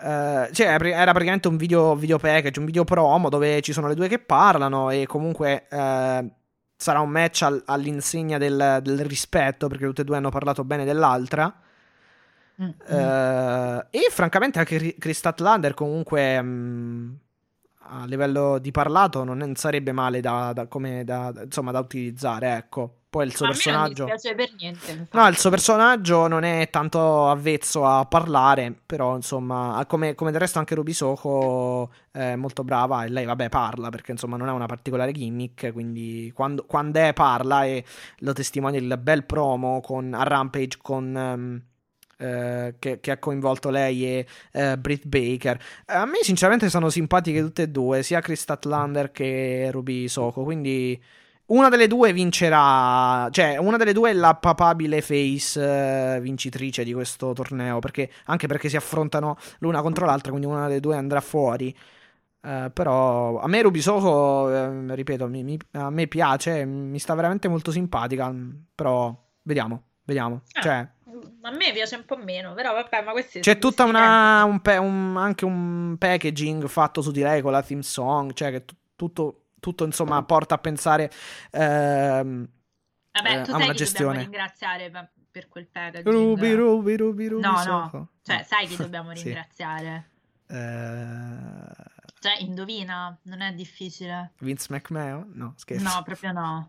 eh, 0.03 0.49
cioè, 0.53 0.67
era 0.67 1.13
praticamente 1.13 1.49
un 1.49 1.57
video, 1.57 1.95
video 1.97 2.19
package, 2.19 2.59
un 2.61 2.67
video 2.67 2.85
promo 2.85 3.29
dove 3.29 3.61
ci 3.63 3.73
sono 3.73 3.89
le 3.89 3.95
due 3.95 4.09
che 4.09 4.19
parlano 4.19 4.91
e 4.91 5.07
comunque 5.07 5.67
eh, 5.69 6.31
sarà 6.83 7.01
un 7.01 7.11
match 7.11 7.43
al- 7.43 7.63
all'insegna 7.65 8.39
del, 8.39 8.81
del 8.83 9.05
rispetto 9.05 9.69
perché 9.69 9.87
tutte 9.87 10.03
e 10.03 10.05
due 10.05 10.17
hanno 10.17 10.31
parlato 10.31 10.65
bene 10.65 10.85
dell'altra. 10.85 11.53
Mm, 12.61 12.65
mm. 12.65 12.71
Eh, 12.87 13.87
e 13.91 14.01
francamente 14.11 14.59
anche 14.59 14.77
Ri- 14.79 14.97
Chris 14.99 15.19
Statlander 15.19 15.75
comunque 15.75 16.41
mh, 16.43 17.19
a 17.85 18.05
livello 18.07 18.59
di 18.59 18.71
parlato 18.71 19.25
non 19.25 19.55
sarebbe 19.57 19.93
male 19.93 20.21
da, 20.21 20.53
da- 20.53 20.67
come 20.67 21.05
da, 21.05 21.33
insomma, 21.45 21.71
da 21.71 21.79
utilizzare, 21.81 22.57
ecco. 22.57 22.97
Poi 23.13 23.27
il 23.27 23.37
suo 23.37 23.45
a 23.45 23.49
me 23.49 23.55
non 23.55 23.63
personaggio... 23.63 24.05
dispiace 24.07 24.35
per 24.35 24.55
niente. 24.59 24.91
infatti. 24.91 25.17
No, 25.19 25.29
il 25.29 25.37
suo 25.37 25.51
personaggio 25.51 26.29
non 26.29 26.45
è 26.45 26.71
tanto 26.71 27.29
avvezzo 27.29 27.85
a 27.85 28.07
parlare, 28.07 28.75
però 28.87 29.17
insomma, 29.17 29.85
come, 29.87 30.15
come 30.15 30.31
del 30.31 30.41
resto 30.41 30.59
anche 30.59 30.75
Ruby 30.75 30.95
Soho 30.95 31.93
è 32.11 32.37
molto 32.37 32.65
brava 32.65 33.05
e 33.05 33.11
lei 33.11 33.27
vabbè 33.27 33.51
parla 33.51 33.91
perché 33.91 34.13
insomma 34.13 34.39
non 34.39 34.49
ha 34.49 34.55
una 34.55 34.65
particolare 34.65 35.13
gimmick, 35.13 35.75
quindi 35.75 36.33
quando, 36.35 36.65
quando 36.65 37.01
è 37.01 37.13
parla 37.13 37.67
e 37.67 37.85
lo 38.21 38.33
testimonia 38.33 38.81
il 38.81 38.99
bel 38.99 39.25
promo 39.25 39.83
con, 39.83 40.15
a 40.15 40.23
Rampage 40.23 40.79
con... 40.81 41.63
eh, 42.17 42.77
che, 42.79 42.99
che 43.01 43.11
ha 43.11 43.19
coinvolto 43.19 43.69
lei 43.69 44.07
e 44.07 44.27
eh, 44.53 44.79
Britt 44.79 45.05
Baker. 45.07 45.61
A 45.89 46.07
me 46.07 46.21
sinceramente 46.23 46.71
sono 46.71 46.89
simpatiche 46.89 47.43
tutte 47.43 47.65
e 47.65 47.69
due, 47.69 48.03
sia 48.03 48.23
Chris 48.23 48.41
Statlander 48.41 49.11
che 49.11 49.69
Ruby 49.71 50.09
Soho, 50.09 50.45
quindi 50.45 50.99
una 51.47 51.69
delle 51.69 51.87
due 51.87 52.13
vincerà, 52.13 53.29
cioè 53.31 53.57
una 53.59 53.77
delle 53.77 53.93
due 53.93 54.11
è 54.11 54.13
la 54.13 54.35
papabile 54.35 55.03
face 55.03 56.15
eh, 56.17 56.21
vincitrice 56.21 56.85
di 56.85 56.93
questo 56.93 57.33
torneo, 57.33 57.79
perché, 57.79 58.11
anche 58.27 58.47
perché 58.47 58.69
si 58.69 58.77
affrontano 58.77 59.37
l'una 59.59 59.83
contro 59.83 60.07
l'altra, 60.07 60.31
quindi 60.31 60.49
una 60.49 60.67
delle 60.69 60.81
due 60.81 60.97
andrà 60.97 61.21
fuori. 61.21 61.75
Eh, 62.45 62.71
però 62.73 63.39
a 63.39 63.47
me 63.47 63.63
Ruby 63.63 63.81
Soho, 63.81 64.51
eh, 64.53 64.95
ripeto, 64.95 65.29
mi- 65.29 65.45
mi- 65.45 65.59
a 65.73 65.91
me 65.91 66.07
piace, 66.09 66.65
mi 66.65 66.99
sta 66.99 67.15
veramente 67.15 67.49
molto 67.49 67.71
simpatica, 67.71 68.35
però 68.75 69.15
vediamo, 69.43 69.83
vediamo. 70.05 70.43
Ah, 70.53 70.61
Cioè, 70.61 70.89
A 71.43 71.51
me 71.51 71.73
piace 71.73 71.97
un 71.97 72.05
po' 72.05 72.17
meno, 72.17 72.55
però 72.55 72.73
vabbè, 72.73 73.03
ma 73.05 73.13
questi 73.13 73.41
c'è 73.41 73.59
una, 73.85 74.45
un 74.79 75.17
anche 75.17 75.45
un 75.45 75.97
packaging 75.99 76.67
fatto 76.67 77.03
su 77.03 77.11
di 77.11 77.21
lei 77.21 77.43
con 77.43 77.53
la 77.53 77.63
theme 77.63 77.83
song, 77.83 78.33
cioè 78.33 78.51
che 78.51 78.65
tu- 78.65 78.75
tutto, 78.97 79.42
tutto 79.63 79.85
insomma 79.85 80.21
porta 80.25 80.57
a 80.57 80.59
pensare 80.59 81.09
ehm, 81.53 82.49
Vabbè, 83.13 83.31
eh, 83.41 83.43
tu 83.43 83.51
a 83.53 83.55
sai 83.55 83.63
una 83.65 83.73
gestione. 83.75 84.05
dobbiamo 84.19 84.31
ringraziare 84.33 84.91
per, 85.31 85.49
quel 85.49 85.67
packaging? 85.69 86.07
Ruby, 86.09 86.53
Ruby, 86.55 86.97
Ruby, 86.97 87.27
Ruby 87.29 87.41
No, 87.43 87.63
no, 87.63 88.09
cioè, 88.23 88.43
sai 88.43 88.67
chi 88.67 88.77
dobbiamo 88.77 89.15
Sì. 89.15 89.23
ringraziare? 89.25 90.09
Eh, 90.49 91.73
Cioè, 92.19 92.37
indovina, 92.41 93.17
non 93.23 93.41
è 93.41 93.53
difficile. 93.53 94.33
Vince 94.39 94.67
McMahon? 94.71 95.31
No, 95.35 95.55
scherzo. 95.57 95.85
No, 95.85 96.03
proprio 96.03 96.33
no. 96.33 96.69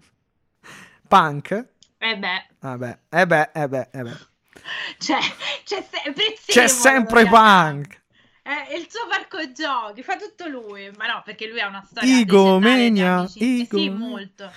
Punk? 1.07 1.67
Eh 1.97 2.17
beh, 2.17 2.47
Vabbè, 2.59 2.99
eh 3.09 3.25
beh, 3.25 3.49
eh 3.53 3.67
beh, 3.67 3.89
eh 3.91 4.01
beh. 4.03 4.17
cioè, 4.99 5.19
c'è 5.63 5.81
sempre 5.89 6.23
C'è 6.45 6.67
sempre 6.67 7.25
Punk! 7.25 8.01
Eh, 8.43 8.75
il 8.75 8.87
suo 8.89 9.07
parco 9.07 9.51
giochi, 9.53 10.03
fa 10.03 10.17
tutto 10.17 10.47
lui. 10.47 10.91
Ma 10.97 11.07
no, 11.07 11.21
perché 11.23 11.47
lui 11.47 11.61
ha 11.61 11.67
una 11.67 11.81
storia 11.81 12.15
leggendaria 12.17 12.89
di 12.89 12.99
amicizia. 12.99 13.77
Sì, 13.77 13.89
molto. 13.89 14.51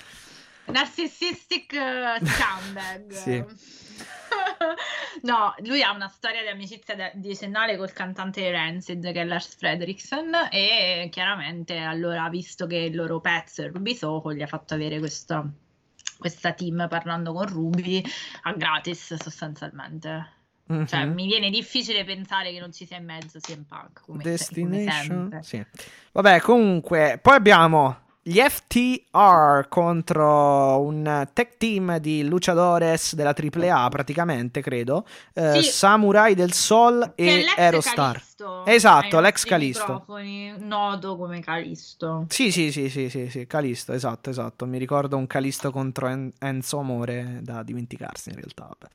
Narcissistic 0.67 1.73
eh, 1.73 2.21
scumbag. 2.25 3.13
Sì. 3.13 3.45
no, 5.23 5.55
lui 5.59 5.83
ha 5.83 5.93
una 5.93 6.09
storia 6.09 6.43
di 6.43 6.49
amicizia 6.49 6.97
de- 6.97 7.13
decennale 7.15 7.77
col 7.77 7.93
cantante 7.93 8.51
Rancid, 8.51 9.13
che 9.13 9.21
è 9.21 9.25
Lars 9.25 9.55
Fredriksson, 9.57 10.49
e 10.51 11.09
chiaramente 11.11 11.79
allora, 11.79 12.29
visto 12.29 12.67
che 12.67 12.77
il 12.77 12.97
loro 12.97 13.21
pezzo 13.21 13.63
è 13.63 13.71
Ruby 13.71 13.95
Soho, 13.95 14.33
gli 14.33 14.43
ha 14.43 14.47
fatto 14.49 14.75
avere 14.75 14.99
questa, 14.99 15.49
questa 16.19 16.53
team 16.53 16.87
parlando 16.89 17.33
con 17.33 17.47
Ruby 17.47 18.03
a 18.43 18.53
gratis 18.53 19.15
sostanzialmente. 19.15 20.35
Cioè, 20.69 21.05
Mhm. 21.05 21.13
mi 21.15 21.27
viene 21.27 21.49
difficile 21.51 22.05
pensare 22.05 22.51
che 22.53 22.59
non 22.59 22.73
ci 22.73 22.87
sia 22.87 22.97
in 22.97 23.05
mezzo 23.05 23.39
CM 23.39 23.63
Punk 23.69 24.01
come, 24.05 24.19
come 24.19 24.23
Destination. 24.23 25.29
sempre. 25.31 25.43
Sì. 25.43 25.65
Vabbè, 26.13 26.41
comunque, 26.41 27.19
poi 27.23 27.35
abbiamo 27.37 27.99
gli 28.23 28.41
FTR 28.41 29.69
contro 29.69 30.81
un 30.81 31.29
tech 31.33 31.57
team 31.59 31.99
di 31.99 32.25
luchadores 32.25 33.15
della 33.15 33.33
AAA, 33.33 33.89
praticamente, 33.89 34.61
credo. 34.61 35.07
Eh, 35.33 35.63
Sì. 35.63 35.71
Samurai 35.71 36.35
del 36.35 36.53
Sol 36.53 37.13
Che 37.15 37.23
e 37.25 37.45
Aerostar. 37.57 38.21
Calisto, 38.37 38.65
Esatto, 38.67 39.21
l'ex 39.21 39.45
Calisto. 39.45 40.05
noto 40.59 41.17
come 41.17 41.41
Calisto. 41.41 42.27
Sì, 42.29 42.53
sì, 42.53 42.71
sì, 42.71 42.91
sì, 42.91 43.09
sì, 43.09 43.31
sì, 43.31 43.47
Calisto, 43.47 43.93
esatto, 43.93 44.29
esatto. 44.29 44.67
Mi 44.67 44.77
ricordo 44.79 45.17
un 45.17 45.27
Calisto 45.27 45.71
contro 45.71 46.09
En- 46.09 46.31
Enzo 46.39 46.79
Amore 46.79 47.39
da 47.41 47.63
dimenticarsi 47.63 48.29
in 48.29 48.35
realtà. 48.37 48.65
Vabbè. 48.65 48.93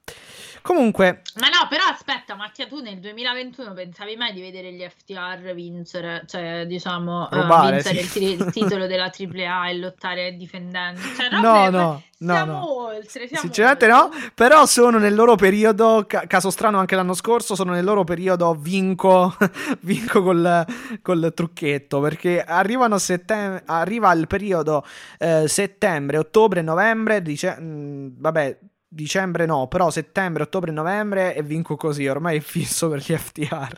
Comunque, 0.61 1.21
Ma 1.39 1.47
no, 1.47 1.67
però 1.67 1.85
aspetta, 1.85 2.35
Mattia, 2.35 2.67
tu 2.67 2.81
nel 2.81 2.99
2021 2.99 3.73
pensavi 3.73 4.15
mai 4.15 4.31
di 4.33 4.41
vedere 4.41 4.71
gli 4.73 4.87
FTR 4.87 5.53
vincere, 5.55 6.23
cioè 6.27 6.65
diciamo 6.67 7.27
eh, 7.31 7.41
Rubare, 7.41 7.71
vincere 7.81 8.03
sì. 8.03 8.23
il, 8.23 8.37
ti- 8.37 8.43
il 8.43 8.51
titolo 8.51 8.85
della 8.85 9.05
AAA 9.09 9.69
e 9.69 9.77
lottare 9.77 10.35
difendendo? 10.35 10.99
Cioè, 11.17 11.29
No, 11.31 11.69
no, 11.69 12.03
no, 12.19 12.33
siamo 12.35 12.51
no. 12.53 12.71
oltre, 12.83 13.25
siamo 13.27 13.41
Sinceramente 13.41 13.91
oltre. 13.91 14.19
no, 14.19 14.31
però 14.35 14.65
sono 14.67 14.99
nel 14.99 15.15
loro 15.15 15.35
periodo, 15.35 16.03
ca- 16.07 16.27
caso 16.27 16.51
strano 16.51 16.77
anche 16.77 16.95
l'anno 16.95 17.15
scorso, 17.15 17.55
sono 17.55 17.71
nel 17.73 17.83
loro 17.83 18.03
periodo 18.03 18.53
vinco, 18.53 19.30
vinco 19.81 20.21
col, 20.23 20.65
col 21.01 21.31
trucchetto, 21.35 21.99
perché 21.99 22.41
arrivano 22.43 22.97
settem- 22.97 23.61
arriva 23.65 24.11
il 24.13 24.27
periodo 24.27 24.85
eh, 25.19 25.47
settembre, 25.47 26.17
ottobre, 26.17 26.61
novembre, 26.61 27.21
dice- 27.21 27.59
mh, 27.59 28.15
vabbè, 28.19 28.57
dicembre 28.87 29.45
no, 29.45 29.67
però 29.67 29.89
settembre, 29.89 30.43
ottobre, 30.43 30.71
novembre 30.71 31.35
e 31.35 31.43
vinco 31.43 31.75
così, 31.77 32.07
ormai 32.07 32.37
è 32.37 32.41
fisso 32.41 32.89
per 32.89 32.99
gli 32.99 33.15
FTR. 33.15 33.77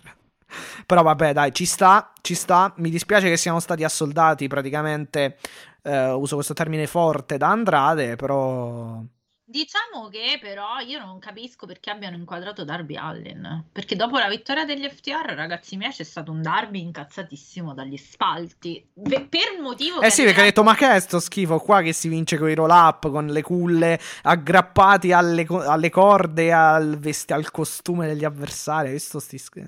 Però 0.85 1.01
vabbè, 1.01 1.33
dai, 1.33 1.51
ci 1.53 1.65
sta, 1.65 2.11
ci 2.21 2.35
sta. 2.35 2.71
Mi 2.77 2.89
dispiace 2.91 3.27
che 3.29 3.37
siamo 3.37 3.59
stati 3.59 3.83
assoldati 3.83 4.47
praticamente, 4.47 5.37
eh, 5.81 6.11
uso 6.11 6.35
questo 6.35 6.53
termine 6.53 6.85
forte, 6.87 7.37
da 7.37 7.49
Andrade, 7.49 8.15
però... 8.15 9.01
Diciamo 9.45 10.07
che 10.07 10.39
però 10.39 10.79
io 10.79 10.99
non 10.99 11.19
capisco 11.19 11.65
perché 11.65 11.89
abbiano 11.89 12.15
inquadrato 12.15 12.63
Darby 12.63 12.95
Allin. 12.95 13.65
Perché 13.73 13.97
dopo 13.97 14.17
la 14.17 14.29
vittoria 14.29 14.63
degli 14.63 14.87
FTR, 14.87 15.33
ragazzi 15.35 15.75
miei, 15.75 15.91
c'è 15.91 16.03
stato 16.03 16.31
un 16.31 16.41
Darby 16.41 16.79
incazzatissimo 16.81 17.73
dagli 17.73 17.97
spalti. 17.97 18.87
Pe- 18.93 19.27
per 19.27 19.59
motivo 19.61 19.99
Eh 19.99 20.09
sì, 20.09 20.23
perché 20.23 20.39
ha 20.39 20.43
detto, 20.45 20.63
ma 20.63 20.75
che 20.75 20.89
è 20.95 20.99
sto 21.01 21.19
schifo 21.19 21.59
qua 21.59 21.81
che 21.81 21.91
si 21.91 22.07
vince 22.07 22.37
con 22.37 22.49
i 22.49 22.55
roll 22.55 22.69
up, 22.69 23.11
con 23.11 23.27
le 23.27 23.41
culle 23.41 23.99
aggrappati 24.21 25.11
alle, 25.11 25.45
co- 25.45 25.61
alle 25.61 25.89
corde, 25.89 26.53
al, 26.53 26.97
vesti- 26.97 27.33
al 27.33 27.51
costume 27.51 28.07
degli 28.07 28.23
avversari. 28.23 28.87
Hai 28.87 28.93
visto 28.93 29.19
sti 29.19 29.37
sch- 29.37 29.67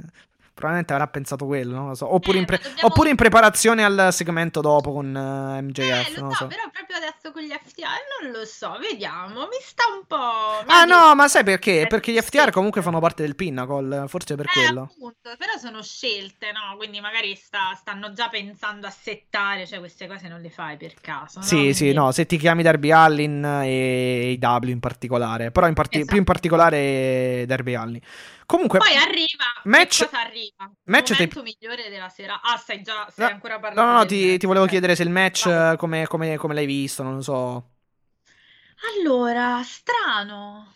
Probabilmente 0.55 0.93
avrà 0.93 1.07
pensato 1.07 1.45
quello, 1.45 1.75
non 1.75 1.89
lo 1.89 1.95
so. 1.95 2.13
Oppure, 2.13 2.37
Eh, 2.37 2.39
in, 2.39 2.45
pre- 2.45 2.59
dobbiamo- 2.63 2.87
oppure 2.87 3.09
in 3.09 3.17
preparazione 3.17 3.83
al 3.83 4.07
segmento 4.13 4.61
dopo 4.61 4.93
con 4.93 5.13
eh, 5.13 5.57
Eh, 5.57 5.61
MJF, 5.61 6.15
lo 6.15 6.21
non 6.21 6.31
so, 6.33 6.45
lo 6.45 6.49
so. 6.49 6.55
però 6.55 6.69
proprio 6.71 6.95
adesso 6.95 7.31
con 7.33 7.41
gli 7.43 7.49
FTR 7.51 8.21
non 8.21 8.31
lo 8.31 8.45
so, 8.45 8.77
vediamo, 8.79 9.41
mi 9.41 9.57
sta 9.61 9.83
un 9.93 10.05
po'... 10.07 10.63
mi 10.65 10.71
Ah 10.71 10.85
no, 10.85 11.13
ma 11.13 11.27
sai 11.27 11.43
perché? 11.43 11.81
Eh, 11.81 11.87
Perché 11.87 12.13
gli 12.13 12.15
sì. 12.15 12.21
FTR 12.21 12.51
comunque 12.51 12.81
fanno 12.81 13.01
parte 13.01 13.23
del 13.23 13.35
Pinnacle, 13.35 14.05
forse 14.07 14.35
per 14.35 14.45
Eh, 14.45 14.49
quello. 14.53 14.83
appunto, 14.83 15.29
però 15.37 15.57
sono 15.59 15.83
scelte, 15.83 16.53
no? 16.53 16.77
Quindi 16.77 17.01
magari 17.01 17.35
sta- 17.35 17.75
stanno 17.77 18.13
già 18.13 18.29
pensando 18.29 18.87
a 18.87 18.91
settare, 18.91 19.67
cioè 19.67 19.79
queste 19.79 20.07
cose 20.07 20.29
non 20.29 20.39
le 20.39 20.49
fai 20.49 20.77
per 20.77 20.93
caso, 21.01 21.39
no? 21.39 21.45
Sì, 21.45 21.73
sì, 21.73 21.79
Quindi- 21.83 21.95
no, 21.97 22.11
se 22.13 22.25
ti 22.25 22.37
chiami 22.37 22.63
Darby 22.63 22.91
Allin 22.91 23.43
e 23.61 24.31
IW 24.39 24.69
in 24.69 24.79
particolare, 24.79 25.51
però 25.51 25.67
in 25.67 25.73
parti- 25.73 25.95
Esatto. 25.97 26.11
più 26.11 26.19
in 26.19 26.23
particolare 26.23 27.43
Darby 27.45 27.73
Allin. 27.75 27.99
Comunque, 28.45 28.77
Poi 28.77 28.95
arriva, 28.95 29.43
Match- 29.63 30.03
che 30.03 30.05
cosa 30.05 30.21
arriva? 30.21 30.44
Match 30.83 31.09
Il 31.11 31.15
te- 31.17 31.27
momento 31.27 31.41
migliore 31.43 31.89
della 31.89 32.09
sera. 32.09 32.41
Ah, 32.41 32.57
stai 32.57 32.81
già, 32.81 33.07
stai 33.09 33.29
No, 33.29 33.33
ancora 33.33 33.59
parlando 33.59 33.91
No, 33.91 33.97
no, 33.99 34.05
ti, 34.05 34.37
ti 34.37 34.45
volevo 34.45 34.65
chiedere 34.65 34.95
se 34.95 35.03
il 35.03 35.09
match 35.09 35.75
come, 35.77 36.05
come- 36.07 36.37
come 36.37 36.53
l'hai 36.53 36.65
visto, 36.65 37.03
non 37.03 37.15
lo 37.15 37.21
so. 37.21 37.69
Allora, 38.97 39.61
strano, 39.63 40.73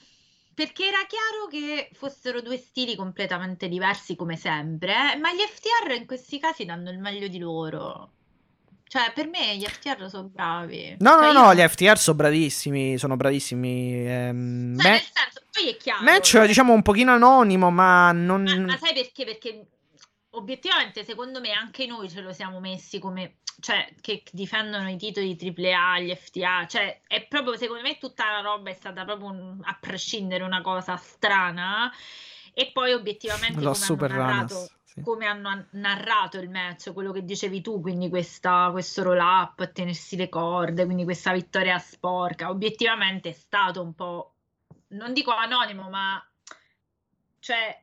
perché 0.54 0.88
era 0.88 1.06
chiaro 1.06 1.48
che 1.50 1.90
fossero 1.94 2.41
due 2.41 2.58
stili 2.58 2.96
completamente 2.96 3.68
diversi 3.70 4.16
come 4.18 4.36
sempre, 4.36 5.14
eh, 5.14 5.16
ma 5.18 5.34
gli 5.34 5.40
FTR 5.40 5.91
in 5.94 6.06
questi 6.06 6.40
casi 6.40 6.66
danno 6.66 6.90
il 6.90 7.00
meglio 7.00 7.28
di 7.30 7.38
loro. 7.40 8.12
Cioè, 8.90 9.11
per 9.14 9.28
me 9.28 9.56
gli 9.56 9.64
FTR 9.66 10.10
sono 10.10 10.30
bravi. 10.30 10.95
No, 10.99 11.11
Cioè, 11.11 11.20
no, 11.22 11.32
io- 11.32 11.40
no, 11.41 11.53
gli 11.53 11.60
FTR 11.68 11.95
sono 11.99 12.18
bravissimi, 12.18 12.98
sono 12.98 13.16
bravissimi. 13.16 14.07
ehm, 14.07 14.80
Cioè, 14.80 14.90
ma- 14.90 14.95
nel 14.95 15.02
senso, 15.14 15.41
poi 15.52 15.70
è 15.70 15.78
chiaro. 15.78 16.03
match, 16.03 16.44
diciamo, 16.45 16.74
un 16.74 16.82
pochino 16.82 17.11
anonimo, 17.14 17.70
ma 17.70 18.11
non... 18.11 18.41
Ma, 18.41 18.57
ma 18.57 18.78
sai 18.78 18.94
perché? 18.95 19.26
Perché 19.26 19.68
obiettivamente, 20.32 21.03
secondo 21.03 21.40
me, 21.40 21.52
anche 21.52 21.86
noi 21.86 22.10
ce 22.10 22.22
lo 22.22 22.34
siamo 22.34 22.60
messi 22.60 22.98
come, 22.98 23.38
cioè, 23.60 23.94
che 24.02 24.24
difendono 24.32 24.90
i 24.90 24.98
titoli 24.98 25.36
AAA, 25.40 25.99
gli 25.99 26.16
FTA, 26.16 26.66
cioè, 26.68 27.02
è 27.06 27.28
proprio, 27.28 27.57
secondo 27.57 27.84
me, 27.84 27.98
tutta 27.99 28.26
la 28.32 28.41
roba 28.41 28.72
è 28.72 28.74
stata 28.74 29.06
proprio, 29.06 29.28
un- 29.30 29.60
a 29.64 29.78
prescindere, 29.80 30.44
una 30.44 30.61
cosa 30.61 30.95
strana. 30.98 31.91
E 32.56 32.72
poi, 32.74 32.94
obiettivamente, 32.94 33.60
Lo 33.61 33.72
come 33.74 33.76
super 33.76 34.11
hanno 34.11 34.24
narrato, 34.24 34.70
sì. 34.94 35.02
come 35.02 35.26
hanno 35.26 35.49
an- 35.49 35.68
narrato 35.72 36.40
il 36.40 36.49
match, 36.49 36.94
quello 36.94 37.11
che 37.11 37.24
dicevi 37.24 37.61
tu, 37.61 37.80
quindi 37.82 38.10
questa, 38.10 38.70
questo 38.72 39.03
roll 39.03 39.20
up, 39.20 39.72
tenersi 39.72 40.16
le 40.16 40.30
corde, 40.30 40.86
quindi 40.86 41.03
questa 41.03 41.32
vittoria 41.32 41.78
sporca, 41.78 42.49
obiettivamente 42.49 43.30
è 43.30 43.34
stato 43.34 43.82
un 43.82 43.94
po', 43.94 44.34
non 44.90 45.14
dico 45.14 45.32
anonimo, 45.32 45.90
ma 45.90 46.24
cioè 47.40 47.82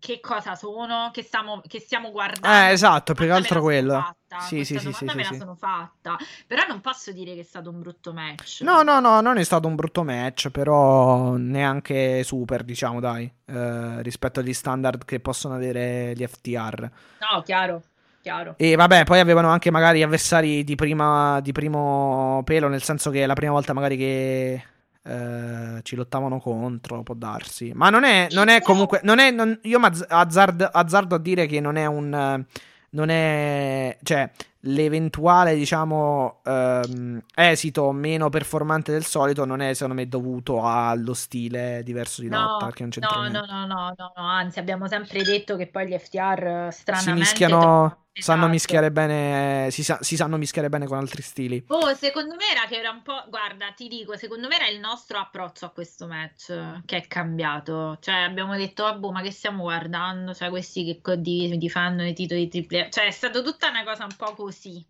che 0.00 0.18
cosa 0.20 0.56
sono, 0.56 1.10
che 1.12 1.22
stiamo, 1.22 1.62
che 1.66 1.78
stiamo 1.78 2.10
guardando. 2.10 2.48
Eh, 2.48 2.72
esatto, 2.72 3.14
più 3.14 3.26
che 3.26 3.30
altro 3.30 3.60
quello. 3.60 3.92
fatta, 3.92 4.40
Sì, 4.40 4.56
questa 4.56 4.78
sì, 4.80 4.92
sì, 4.92 4.92
sì, 4.92 5.04
me 5.04 5.24
sì, 5.24 5.32
la 5.32 5.38
sono 5.38 5.54
fatta, 5.54 6.16
però 6.46 6.66
non 6.66 6.80
posso 6.80 7.12
dire 7.12 7.34
che 7.34 7.40
è 7.40 7.44
stato 7.44 7.70
un 7.70 7.78
brutto 7.78 8.12
match. 8.12 8.62
No, 8.62 8.82
no, 8.82 8.98
no, 8.98 9.20
non 9.20 9.36
è 9.38 9.44
stato 9.44 9.68
un 9.68 9.76
brutto 9.76 10.02
match, 10.02 10.50
però 10.50 11.36
neanche 11.36 12.24
super, 12.24 12.64
diciamo, 12.64 12.98
dai, 12.98 13.32
eh, 13.46 14.02
rispetto 14.02 14.40
agli 14.40 14.54
standard 14.54 15.04
che 15.04 15.20
possono 15.20 15.54
avere 15.54 16.12
gli 16.16 16.26
FTR. 16.26 16.90
No, 17.18 17.42
chiaro, 17.42 17.82
chiaro. 18.20 18.54
E 18.56 18.74
vabbè, 18.74 19.04
poi 19.04 19.20
avevano 19.20 19.48
anche 19.48 19.70
magari 19.70 20.02
avversari 20.02 20.64
di, 20.64 20.74
prima, 20.74 21.40
di 21.40 21.52
primo 21.52 22.42
pelo, 22.44 22.68
nel 22.68 22.82
senso 22.82 23.10
che 23.10 23.22
è 23.22 23.26
la 23.26 23.34
prima 23.34 23.52
volta 23.52 23.72
magari 23.72 23.96
che 23.96 24.64
eh, 25.10 25.80
ci 25.82 25.96
lottavano 25.96 26.38
contro, 26.38 27.02
può 27.02 27.14
darsi. 27.14 27.72
Ma 27.74 27.90
non 27.90 28.04
è, 28.04 28.28
non 28.32 28.48
è 28.48 28.60
comunque, 28.62 29.00
non 29.02 29.18
è, 29.18 29.30
non- 29.30 29.58
io 29.62 29.78
m'azz- 29.78 30.04
azzard- 30.08 30.68
azzardo 30.72 31.14
a 31.16 31.18
dire 31.18 31.46
che 31.46 31.60
non 31.60 31.76
è 31.76 31.86
un, 31.86 32.44
non 32.90 33.08
è, 33.08 33.96
cioè, 34.02 34.30
l'eventuale, 34.64 35.54
diciamo, 35.54 36.40
ehm, 36.44 37.22
esito 37.34 37.92
meno 37.92 38.28
performante 38.28 38.92
del 38.92 39.04
solito 39.04 39.44
non 39.44 39.60
è, 39.60 39.72
secondo 39.74 39.94
me, 39.94 40.06
dovuto 40.08 40.62
allo 40.66 41.14
stile 41.14 41.82
diverso 41.84 42.20
di 42.20 42.28
No, 42.28 42.40
lotta, 42.42 42.70
che 42.72 42.82
non 42.82 42.90
c'entra 42.90 43.16
no, 43.16 43.20
niente. 43.22 43.38
no, 43.38 43.46
no, 43.46 43.66
no, 43.66 43.94
no, 43.96 44.12
no, 44.16 44.22
anzi 44.26 44.58
abbiamo 44.58 44.86
sempre 44.86 45.22
detto 45.22 45.56
che 45.56 45.66
poi 45.66 45.88
gli 45.88 45.96
FTR 45.98 46.66
eh, 46.68 46.72
Si 46.72 46.80
stranamente 46.80 47.20
mischiano, 47.20 47.58
trovano- 47.58 48.04
sanno 48.22 48.48
mischiare 48.48 48.90
bene, 48.90 49.70
si, 49.70 49.82
sa- 49.82 49.98
si 50.02 50.16
sanno 50.16 50.36
mischiare 50.36 50.68
bene 50.68 50.86
con 50.86 50.98
altri 50.98 51.22
stili. 51.22 51.64
Oh, 51.68 51.94
secondo 51.94 52.34
me 52.34 52.50
era 52.50 52.66
che 52.66 52.76
era 52.78 52.90
un 52.90 53.02
po', 53.02 53.24
guarda, 53.28 53.72
ti 53.72 53.86
dico, 53.88 54.16
secondo 54.16 54.48
me 54.48 54.56
era 54.56 54.68
il 54.68 54.80
nostro 54.80 55.18
approccio 55.18 55.66
a 55.66 55.70
questo 55.70 56.06
match 56.06 56.82
che 56.84 56.96
è 56.96 57.06
cambiato. 57.06 57.96
Cioè, 58.00 58.14
abbiamo 58.16 58.56
detto, 58.56 58.84
"Ah, 58.84 58.94
boh, 58.94 59.12
ma 59.12 59.22
che 59.22 59.30
stiamo 59.30 59.62
guardando? 59.62 60.34
Cioè, 60.34 60.48
questi 60.50 60.84
che 60.84 61.00
co- 61.00 61.14
di- 61.16 61.56
difendono 61.58 62.08
i 62.08 62.12
titoli 62.14 62.48
triple. 62.48 62.90
Cioè, 62.90 63.06
è 63.06 63.10
stata 63.10 63.40
tutta 63.42 63.68
una 63.68 63.84
cosa 63.84 64.04
un 64.04 64.14
po' 64.16 64.34
così, 64.34 64.84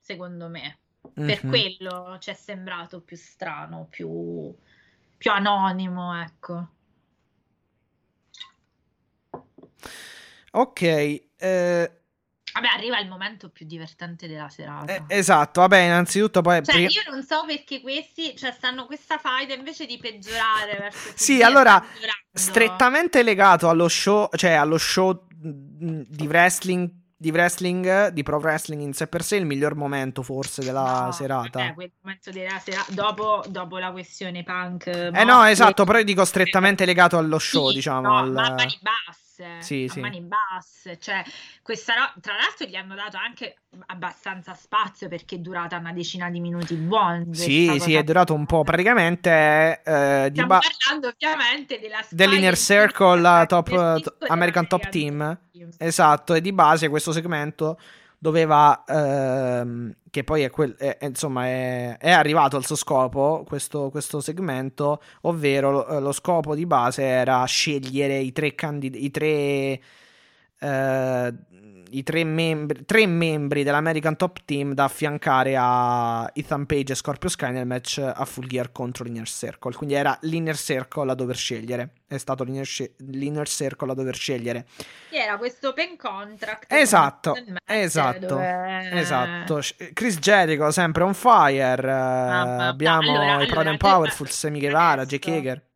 secondo 0.00 0.48
me. 0.48 0.78
Per 1.00 1.44
Mhm. 1.44 1.48
quello 1.48 2.16
ci 2.20 2.30
è 2.30 2.34
sembrato 2.34 3.00
più 3.00 3.16
strano, 3.16 3.86
più, 3.90 4.54
più 5.16 5.30
anonimo, 5.30 6.20
ecco. 6.22 6.68
Ok, 10.52 10.82
Eh, 11.40 11.97
Vabbè, 12.54 12.66
arriva 12.68 12.98
il 12.98 13.08
momento 13.08 13.50
più 13.50 13.66
divertente 13.66 14.26
della 14.26 14.48
serata. 14.48 14.92
eh, 14.92 15.02
esatto, 15.08 15.60
vabbè, 15.60 15.78
innanzitutto 15.78 16.40
poi... 16.40 16.64
Cioè, 16.64 16.76
io 16.80 17.02
non 17.10 17.22
so 17.22 17.44
perché 17.46 17.80
questi, 17.80 18.34
cioè, 18.36 18.52
stanno 18.52 18.86
questa 18.86 19.18
fight 19.18 19.56
invece 19.56 19.86
di 19.86 19.98
peggiorare 19.98 20.76
verso 20.78 21.12
Sì, 21.14 21.42
allora, 21.42 21.82
strettamente 22.32 23.22
legato 23.22 23.68
allo 23.68 23.88
show, 23.88 24.28
cioè 24.34 24.52
allo 24.52 24.78
show 24.78 25.26
mh, 25.40 26.02
di 26.08 26.26
wrestling, 26.26 26.90
di 27.16 27.30
wrestling, 27.30 28.08
di 28.08 28.22
pro 28.22 28.38
wrestling 28.38 28.80
in 28.80 28.92
sé 28.92 29.08
per 29.08 29.22
sé, 29.24 29.36
il 29.36 29.44
miglior 29.46 29.74
momento 29.74 30.22
forse 30.22 30.62
della 30.64 31.06
No, 31.06 31.12
serata. 31.12 31.58
vabbè, 31.58 31.74
quel 31.74 31.92
momento 32.00 32.30
della 32.30 32.58
sera, 32.58 32.84
dopo, 32.88 33.44
dopo 33.48 33.78
la 33.78 33.90
questione 33.90 34.42
punk. 34.44 34.86
Eh 34.86 35.24
no, 35.24 35.42
esatto, 35.44 35.84
però 35.84 35.98
io 35.98 36.04
dico 36.04 36.24
strettamente 36.24 36.84
legato 36.84 37.18
allo 37.18 37.38
show, 37.38 37.68
Sì, 37.68 37.74
diciamo. 37.76 38.08
no, 38.08 38.18
al- 38.18 38.32
ma 38.32 38.46
a 38.46 38.50
mani 38.54 38.78
basse. 39.38 39.62
Sì, 39.62 39.88
sì. 39.88 40.00
mani 40.00 40.20
basse, 40.20 40.98
cioè 40.98 41.22
questa 41.62 41.94
roba, 41.94 42.14
tra 42.20 42.34
l'altro 42.34 42.66
gli 42.66 42.74
hanno 42.74 42.94
dato 42.94 43.16
anche 43.16 43.56
abbastanza 43.86 44.54
spazio 44.54 45.08
perché 45.08 45.36
è 45.36 45.38
durata 45.38 45.76
una 45.76 45.92
decina 45.92 46.30
di 46.30 46.40
minuti 46.40 46.74
buoni. 46.74 47.34
Sì, 47.34 47.78
sì, 47.78 47.94
è 47.94 48.02
durato 48.02 48.34
un 48.34 48.46
po'. 48.46 48.64
Praticamente 48.64 49.80
eh, 49.84 50.28
di 50.32 50.44
ba- 50.44 50.60
parlando 50.60 51.08
ovviamente 51.08 51.78
della 51.78 52.04
dell'inner 52.10 52.56
circle, 52.56 53.46
top, 53.46 53.68
eh, 53.68 53.72
Circle 53.72 54.28
American 54.28 54.66
Top 54.66 54.84
American 54.84 54.90
Team. 54.90 55.38
Esatto, 55.78 56.34
e 56.34 56.40
di 56.40 56.52
base 56.52 56.88
questo 56.88 57.12
segmento 57.12 57.78
doveva, 58.18 58.84
ehm, 58.86 59.94
che 60.10 60.24
poi 60.24 60.42
è, 60.42 60.50
quel, 60.50 60.74
è- 60.76 60.98
insomma 61.02 61.46
è, 61.46 61.96
è 61.98 62.10
arrivato 62.10 62.56
al 62.56 62.64
suo 62.64 62.76
scopo, 62.76 63.44
questo, 63.46 63.90
questo 63.90 64.20
segmento, 64.20 65.00
ovvero 65.22 65.70
lo, 65.70 65.86
eh, 65.88 66.00
lo 66.00 66.12
scopo 66.12 66.54
di 66.54 66.66
base 66.66 67.02
era 67.04 67.44
scegliere 67.44 68.18
i 68.18 68.32
tre 68.32 68.54
candidati, 68.54 69.04
i 69.04 69.10
tre, 69.10 69.80
eh, 70.60 71.34
i 71.90 72.02
tre 72.02 72.24
membri, 72.24 72.84
tre 72.84 73.06
membri 73.06 73.62
dell'American 73.62 74.16
Top 74.16 74.40
Team 74.44 74.74
da 74.74 74.84
affiancare 74.84 75.54
a 75.58 76.30
Ethan 76.34 76.66
Page 76.66 76.92
e 76.92 76.94
Scorpio 76.94 77.28
Sky 77.28 77.50
nel 77.50 77.66
match 77.66 77.98
a 77.98 78.24
Full 78.24 78.46
Gear 78.46 78.72
contro 78.72 79.04
l'Inner 79.04 79.26
Circle. 79.28 79.74
Quindi 79.74 79.94
era 79.94 80.16
l'Inner 80.22 80.56
Circle 80.56 81.10
a 81.10 81.14
dover 81.14 81.36
scegliere. 81.36 81.92
È 82.06 82.16
stato 82.18 82.44
l'Inner, 82.44 82.66
l'inner 82.98 83.46
Circle 83.48 83.90
a 83.90 83.94
dover 83.94 84.14
scegliere. 84.16 84.66
Che 85.10 85.16
era 85.16 85.36
questo 85.38 85.68
open 85.68 85.96
contract. 85.96 86.72
Esatto, 86.72 87.34
esatto, 87.66 88.26
dove- 88.26 88.90
Esatto, 88.98 89.60
Chris 89.92 90.18
Jericho 90.18 90.70
sempre 90.70 91.02
on 91.04 91.14
fire. 91.14 91.82
eh, 91.82 91.86
ma- 91.86 92.66
abbiamo 92.68 93.10
allora- 93.10 93.24
i 93.24 93.30
allora, 93.30 93.46
Proud 93.46 93.66
and 93.66 93.78
te- 93.78 93.86
Powerful, 93.88 94.28
Sammy 94.30 94.58
Guevara, 94.60 95.02
adesso- 95.02 95.16
Jake 95.16 95.36
Hager. 95.36 95.66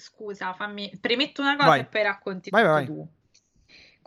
Scusa, 0.00 0.52
fammi 0.52 0.96
premetto 1.00 1.40
una 1.40 1.56
cosa 1.56 1.68
Vai. 1.68 1.80
e 1.80 1.84
poi 1.86 2.02
racconti 2.02 2.50
Vai, 2.50 2.64
vai. 2.64 2.84
tu. 2.86 3.08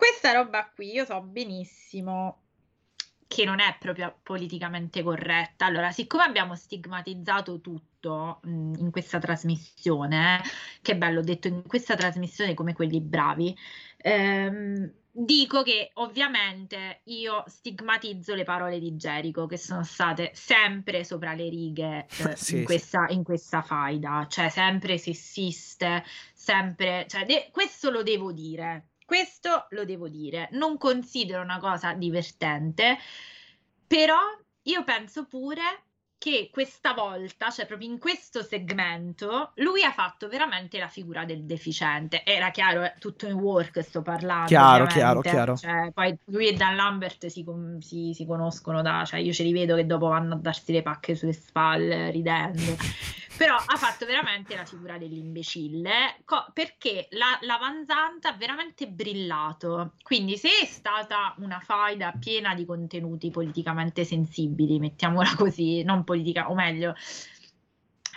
Questa 0.02 0.32
roba 0.32 0.68
qui 0.73 0.94
io 0.94 1.06
so 1.06 1.22
benissimo 1.22 2.41
che 3.28 3.45
non 3.45 3.60
è 3.60 3.78
proprio 3.80 4.18
politicamente 4.23 5.03
corretta. 5.03 5.68
Allora, 5.68 5.91
siccome 5.91 6.23
abbiamo 6.23 6.56
stigmatizzato 6.56 7.61
tutto 7.61 8.40
mh, 8.41 8.73
in 8.80 8.90
questa 8.90 9.19
trasmissione, 9.19 10.41
che 10.82 10.98
bello 10.98 11.19
ho 11.19 11.23
detto 11.23 11.49
in 11.49 11.61
questa 11.68 11.95
trasmissione 11.95 12.56
come 12.56 12.73
quelli 12.73 12.99
bravi, 12.99 13.56
ehm, 13.98 14.91
dico 15.11 15.61
che 15.61 15.91
ovviamente 15.94 17.02
io 17.03 17.44
stigmatizzo 17.45 18.34
le 18.34 18.44
parole 18.44 18.80
di 18.80 18.94
Jericho 18.94 19.45
che 19.45 19.57
sono 19.57 19.84
state 19.84 20.32
sempre 20.34 21.03
sopra 21.03 21.36
le 21.36 21.48
righe 21.48 22.07
eh, 22.18 22.34
Sì, 22.36 22.57
in, 22.57 22.64
questa, 22.64 23.06
in 23.10 23.23
questa 23.23 23.61
faida, 23.61 24.26
cioè 24.28 24.49
sempre 24.49 24.98
sessiste, 24.98 26.03
sempre, 26.34 27.06
cioè 27.07 27.23
de- 27.26 27.49
questo 27.52 27.91
lo 27.91 28.02
devo 28.02 28.32
dire. 28.32 28.88
Questo 29.12 29.66
lo 29.72 29.84
devo 29.84 30.08
dire, 30.08 30.48
non 30.54 30.78
considero 30.78 31.42
una 31.42 31.60
cosa 31.60 31.92
divertente, 31.92 32.98
però 33.86 34.16
io 34.62 34.84
penso 34.86 35.26
pure 35.26 35.62
che 36.18 36.50
questa 36.50 36.94
volta, 36.94 37.50
cioè 37.50 37.66
proprio 37.66 37.90
in 37.90 38.00
questo 38.00 38.42
segmento, 38.42 39.52
lui 39.56 39.84
ha 39.84 39.92
fatto 39.92 40.30
veramente 40.30 40.78
la 40.80 40.88
figura 40.88 41.26
del 41.26 41.44
deficiente. 41.44 42.24
Era 42.24 42.52
chiaro, 42.52 42.84
è 42.84 42.94
tutto 43.00 43.28
in 43.28 43.34
work 43.34 43.82
sto 43.82 44.02
parlando. 44.02 44.46
Chiaro, 44.46 44.86
chiaro, 44.86 45.20
chiaro. 45.20 45.58
Cioè, 45.58 45.92
poi 45.94 46.18
lui 46.28 46.48
e 46.48 46.54
Dan 46.54 46.78
Lambert 46.78 47.26
si, 47.26 47.44
si- 47.80 48.14
si 48.14 48.26
conoscono 48.26 48.82
da, 48.82 49.04
cioè 49.04 49.20
io 49.20 49.34
ce 49.34 49.44
li 49.44 49.52
vedo 49.52 49.76
che 49.76 49.86
dopo 49.86 50.08
vanno 50.08 50.36
a 50.36 50.38
darsi 50.38 50.72
le 50.72 50.84
pacche 50.84 51.16
sulle 51.16 51.34
spalle 51.34 52.12
ridendo. 52.12 52.78
Però 53.42 53.56
ha 53.56 53.76
fatto 53.76 54.06
veramente 54.06 54.56
la 54.56 54.66
figura 54.66 55.00
dell'imbecille 55.00 56.18
co- 56.26 56.52
perché 56.54 57.08
la, 57.14 57.40
la 57.42 57.58
Van 57.58 57.84
Zandt 57.88 58.26
ha 58.26 58.34
veramente 58.34 58.88
brillato. 58.88 59.94
Quindi, 60.04 60.38
se 60.38 60.50
è 60.62 60.66
stata 60.66 61.34
una 61.40 61.60
faida 61.60 62.12
piena 62.12 62.54
di 62.54 62.66
contenuti 62.66 63.32
politicamente 63.32 64.06
sensibili, 64.06 64.78
mettiamola 64.78 65.34
così, 65.36 65.82
non 65.82 66.04
politica, 66.04 66.52
o 66.52 66.54
meglio, 66.54 66.94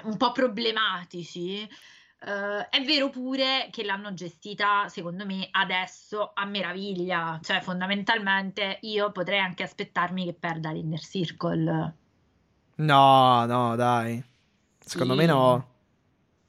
un 0.03 0.17
po' 0.19 0.33
problematici. 0.33 1.63
eh, 1.63 2.69
è 2.69 2.83
vero 2.85 3.09
pure 3.09 3.69
che 3.71 3.83
l'hanno 3.83 4.13
gestita, 4.13 4.91
secondo 4.91 5.25
me, 5.25 5.49
adesso 5.53 6.33
a 6.35 6.45
meraviglia. 6.45 7.41
Cioè, 7.43 7.63
fondamentalmente, 7.63 8.79
io 8.83 9.11
potrei 9.11 9.39
anche 9.39 9.63
aspettarmi 9.63 10.27
che 10.27 10.35
perda 10.35 10.71
l'Inner 10.71 11.01
Circle. 11.01 11.95
No, 12.77 13.47
no, 13.47 13.75
dai. 13.77 14.23
Secondo 14.85 15.15
Sì. 15.15 15.19
me 15.20 15.27
no. 15.27 15.69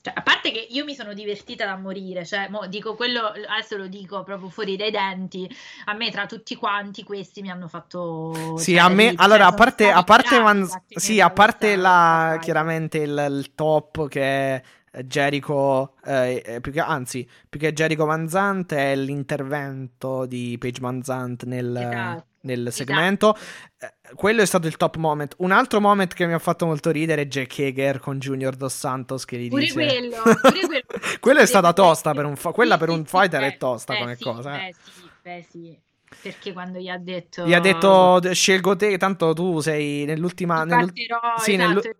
Cioè, 0.02 0.14
a 0.16 0.22
parte 0.22 0.52
che 0.52 0.68
io 0.70 0.84
mi 0.86 0.94
sono 0.94 1.14
divertita 1.14 1.66
da 1.66 1.78
morire, 1.78 2.26
cioè, 2.26 2.48
mo 2.49 2.68
dico 2.68 2.94
quello, 2.94 3.22
adesso 3.26 3.76
lo 3.76 3.88
dico 3.88 4.22
proprio 4.24 4.49
fuori 4.49 4.76
dai 4.76 4.91
denti, 4.91 5.49
a 5.86 5.94
me 5.94 6.12
tra 6.12 6.28
tutti 6.28 6.53
quanti 6.56 7.02
questi 7.03 7.41
mi 7.41 7.49
hanno 7.49 7.68
fatto... 7.68 8.56
Sì, 8.56 8.74
cioè, 8.74 8.82
a 8.82 8.90
me, 8.90 9.14
allora, 9.16 9.45
a 9.45 9.49
sono 9.49 9.56
parte, 9.56 9.90
a 9.90 10.03
parte, 10.03 10.30
tenere 10.38 10.68
sì, 10.88 11.20
a 11.20 11.32
parte 11.32 11.76
la, 11.76 12.38
chiaramente 12.40 12.99
il, 12.99 13.26
il 13.30 13.56
top 13.56 14.07
che 14.07 14.22
è 14.22 14.62
Jericho, 15.04 15.94
eh, 16.06 16.42
eh, 16.46 16.62
più 16.62 16.72
che- 16.72 16.80
anzi, 16.80 17.28
più 17.50 17.60
che 17.60 17.74
Jericho 17.74 18.06
Van 18.06 18.28
Zandt 18.30 18.74
è 18.74 18.96
l'intervento 18.96 20.26
di 20.26 20.58
Paige 20.60 20.80
Van 20.82 21.02
Zandt 21.04 21.44
nel, 21.44 21.76
Esatto, 21.76 22.26
nel 22.42 22.68
esatto. 22.68 22.72
segmento. 22.76 23.36
Eh, 23.78 24.14
quello 24.16 24.42
è 24.42 24.46
stato 24.46 24.68
il 24.68 24.78
top 24.78 24.96
moment. 24.98 25.36
Un 25.40 25.52
altro 25.52 25.80
moment 25.82 26.14
che 26.14 26.26
mi 26.26 26.34
ha 26.34 26.40
fatto 26.40 26.66
molto 26.66 26.92
ridere 26.92 27.24
è 27.24 27.28
Jack 27.28 27.60
Hager 27.60 28.00
con 28.00 28.20
Junior 28.20 28.56
Dos 28.56 28.74
Santos 28.78 29.26
che 29.26 29.38
gli 29.38 29.50
Pure 29.50 29.62
dice... 29.62 29.74
quello, 29.74 30.16
pure 30.24 30.60
quello. 30.66 30.84
Quello 31.20 31.40
è 31.40 31.46
stata 31.46 31.74
tosta 31.74 32.14
per 32.14 32.26
un 32.26 32.36
quella 32.54 32.78
per 32.78 32.90
un 32.90 33.04
fighter 33.06 33.42
è 33.42 33.58
tosta 33.58 33.98
come 33.98 34.18
cosa, 34.18 34.66
eh. 34.68 34.74
Sì, 34.84 35.02
beh 35.22 35.46
sì, 35.50 35.80
perché 36.22 36.54
quando 36.54 36.78
gli 36.80 36.88
ha 36.88 36.98
detto... 36.98 37.46
Gli 37.46 37.54
ha 37.54 37.60
detto 37.60 38.22
scelgo 38.32 38.76
te, 38.76 38.98
tanto 38.98 39.34
tu 39.34 39.60
sei 39.60 40.06
nell'ultima... 40.06 40.62
"Ti 40.64 40.70
nell'ul- 40.70 40.86
batterò", 40.86 41.20
sì, 41.38 41.56
nellu- 41.56 41.80
esatto. 41.80 41.98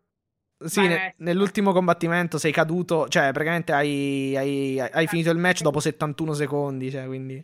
Sì, 0.57 0.88
ne- 0.88 1.14
nell'ultimo 1.18 1.73
combattimento 1.73 2.38
sei 2.38 2.52
caduto, 2.52 3.07
cioè 3.10 3.32
praticamente 3.32 3.73
hai, 3.73 4.36
hai- 4.38 4.80
hai 4.80 5.07
finito 5.07 5.30
il 5.30 5.38
match 5.38 5.61
dopo 5.61 5.80
71 5.80 6.34
secondi, 6.34 6.90
cioè 6.90 7.06
quindi... 7.06 7.44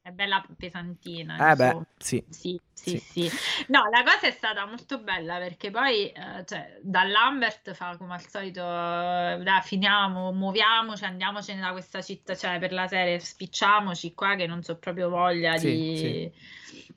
È 0.00 0.10
bella 0.10 0.44
pesantina, 0.56 1.36
Eh 1.50 1.54
beh, 1.56 1.68
insomma. 1.68 1.86
sì. 1.98 2.24
Sì, 2.28 2.60
sì, 2.72 2.98
sì. 2.98 3.30
No, 3.68 3.88
la 3.90 4.02
cosa 4.02 4.26
è 4.26 4.30
stata 4.32 4.66
molto 4.66 4.98
bella 5.00 5.38
perché 5.38 5.70
poi, 5.70 6.10
eh, 6.10 6.44
cioè, 6.44 6.80
Lambert 6.82 7.72
fa 7.72 7.96
come 7.96 8.14
al 8.14 8.26
solito, 8.28 8.60
eh, 8.62 9.38
dai, 9.42 9.60
finiamo, 9.62 10.32
muoviamoci, 10.32 11.04
andiamocene 11.04 11.60
da 11.60 11.70
questa 11.70 12.02
città, 12.02 12.34
cioè 12.34 12.58
per 12.58 12.72
la 12.72 12.88
serie, 12.88 13.20
spicciamoci 13.20 14.12
qua 14.14 14.34
che 14.34 14.46
non 14.46 14.62
so 14.62 14.76
proprio 14.76 15.08
voglia 15.08 15.56
Sì, 15.56 15.68
di... 15.68 16.30
sì. 16.64 16.90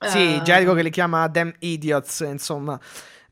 Sì, 0.00 0.38
Eh, 0.38 0.40
Jericho 0.42 0.74
che 0.74 0.82
li 0.82 0.90
chiama 0.90 1.26
Damn 1.28 1.50
Idiots, 1.58 2.20
insomma. 2.20 2.80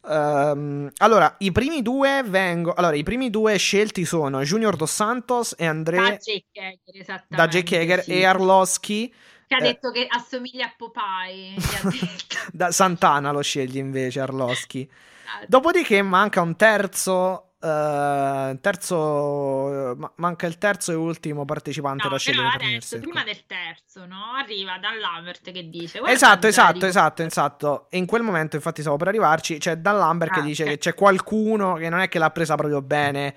Ehm, 0.08 0.90
allora, 0.98 1.34
i 1.38 1.52
primi 1.52 1.82
due 1.82 2.22
vengono... 2.24 2.74
Allora, 2.76 2.94
i 2.94 3.02
primi 3.02 3.30
due 3.30 3.56
scelti 3.56 4.04
sono 4.04 4.42
Junior 4.42 4.76
Dos 4.76 4.92
Santos 4.92 5.54
e 5.58 5.64
Da 5.64 5.70
André 5.70 6.18
Jake 6.18 6.44
Hager, 6.54 7.00
esattamente. 7.00 7.36
da 7.36 7.48
Jake 7.48 7.78
Hager 7.78 8.02
sì. 8.02 8.12
e 8.12 8.24
Arlovski 8.24 9.14
Che 9.46 9.54
ha 9.54 9.58
eh. 9.58 9.62
detto 9.62 9.90
che 9.90 10.06
assomiglia 10.08 10.66
a 10.66 10.74
Popeye, 10.76 11.54
da 12.52 12.70
Santana 12.70 13.32
lo 13.32 13.42
sceglie 13.42 13.80
invece 13.80 14.20
Arlovski. 14.20 14.88
Esatto. 14.88 15.46
Dopodiché 15.48 16.02
manca 16.02 16.40
un 16.40 16.56
terzo... 16.56 17.42
eh, 17.66 18.58
terzo 18.60 19.94
ma- 19.96 20.12
manca 20.16 20.46
il 20.46 20.58
terzo 20.58 20.92
e 20.92 20.94
ultimo 20.94 21.44
partecipante 21.44 22.04
No, 22.04 22.10
da 22.10 22.18
scegliere 22.18 22.48
adesso, 22.54 22.98
prima 22.98 23.24
del 23.24 23.44
terzo, 23.46 24.06
no? 24.06 24.32
Arriva 24.36 24.78
Dan 24.78 24.98
Lambert 24.98 25.50
che 25.50 25.68
dice... 25.68 25.98
"Guarda, 25.98 26.14
Esatto, 26.16 26.46
esatto, 26.46 26.66
Jericho". 26.72 26.86
esatto, 26.86 27.22
esatto. 27.22 27.86
E 27.90 27.98
in 27.98 28.06
quel 28.06 28.22
momento, 28.22 28.56
infatti, 28.56 28.80
stavo 28.80 28.96
per 28.96 29.08
arrivarci. 29.08 29.58
C'è 29.58 29.76
Dan 29.76 29.98
Lambert 29.98 30.32
che 30.32 30.40
Ah, 30.40 30.42
dice 30.42 30.62
ok. 30.64 30.68
che 30.70 30.78
c'è 30.78 30.94
qualcuno 30.94 31.74
che 31.74 31.88
non 31.88 32.00
è 32.00 32.08
che 32.08 32.18
l'ha 32.18 32.30
presa 32.30 32.54
proprio 32.54 32.82
bene. 32.82 33.34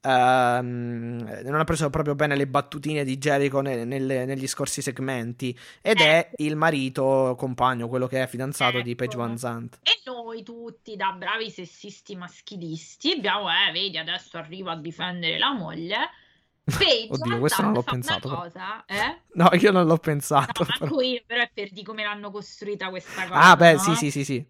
Ehm, 0.00 1.40
non 1.44 1.60
ha 1.60 1.64
preso 1.64 1.90
proprio 1.90 2.14
bene 2.14 2.36
le 2.36 2.46
battutine 2.46 3.04
di 3.04 3.18
Jericho 3.18 3.60
ne- 3.60 3.84
nelle- 3.84 4.24
negli 4.24 4.46
scorsi 4.46 4.82
segmenti. 4.82 5.56
Ed 5.80 6.00
è 6.00 6.30
il 6.36 6.56
marito 6.56 7.34
compagno, 7.36 7.88
quello 7.88 8.06
che 8.06 8.22
è 8.22 8.26
fidanzato 8.26 8.80
di 8.80 8.94
Paige 8.94 9.14
Ecco. 9.14 9.22
Van 9.22 9.38
Zandt. 9.38 9.78
E 9.82 10.00
noi 10.04 10.42
tutti, 10.42 10.96
da 10.96 11.12
bravi 11.12 11.50
sessisti 11.50 12.16
maschilisti, 12.16 13.12
abbiamo, 13.12 13.48
eh, 13.50 13.72
vedi, 13.72 13.98
adesso 13.98 14.38
arriva 14.38 14.72
a 14.72 14.76
difendere 14.76 15.38
la 15.38 15.52
moglie. 15.52 15.98
Page 16.70 17.08
Oddio, 17.10 17.38
questo 17.38 17.62
non 17.62 17.72
l'ho 17.72 17.82
pensato, 17.82 18.28
cosa, 18.28 18.84
eh? 18.86 19.22
No, 19.32 19.48
io 19.52 19.72
non 19.72 19.86
l'ho 19.86 19.96
pensato. 19.96 20.64
No, 20.64 20.68
però. 20.78 21.00
io, 21.00 21.22
però 21.26 21.42
è 21.42 21.50
per 21.52 21.72
di 21.72 21.82
come 21.82 22.04
l'hanno 22.04 22.30
costruita 22.30 22.90
questa 22.90 23.22
cosa. 23.22 23.34
Ah, 23.34 23.56
beh, 23.56 23.72
no? 23.72 23.78
sì, 23.78 23.94
sì, 23.96 24.10
sì, 24.10 24.24
sì. 24.24 24.46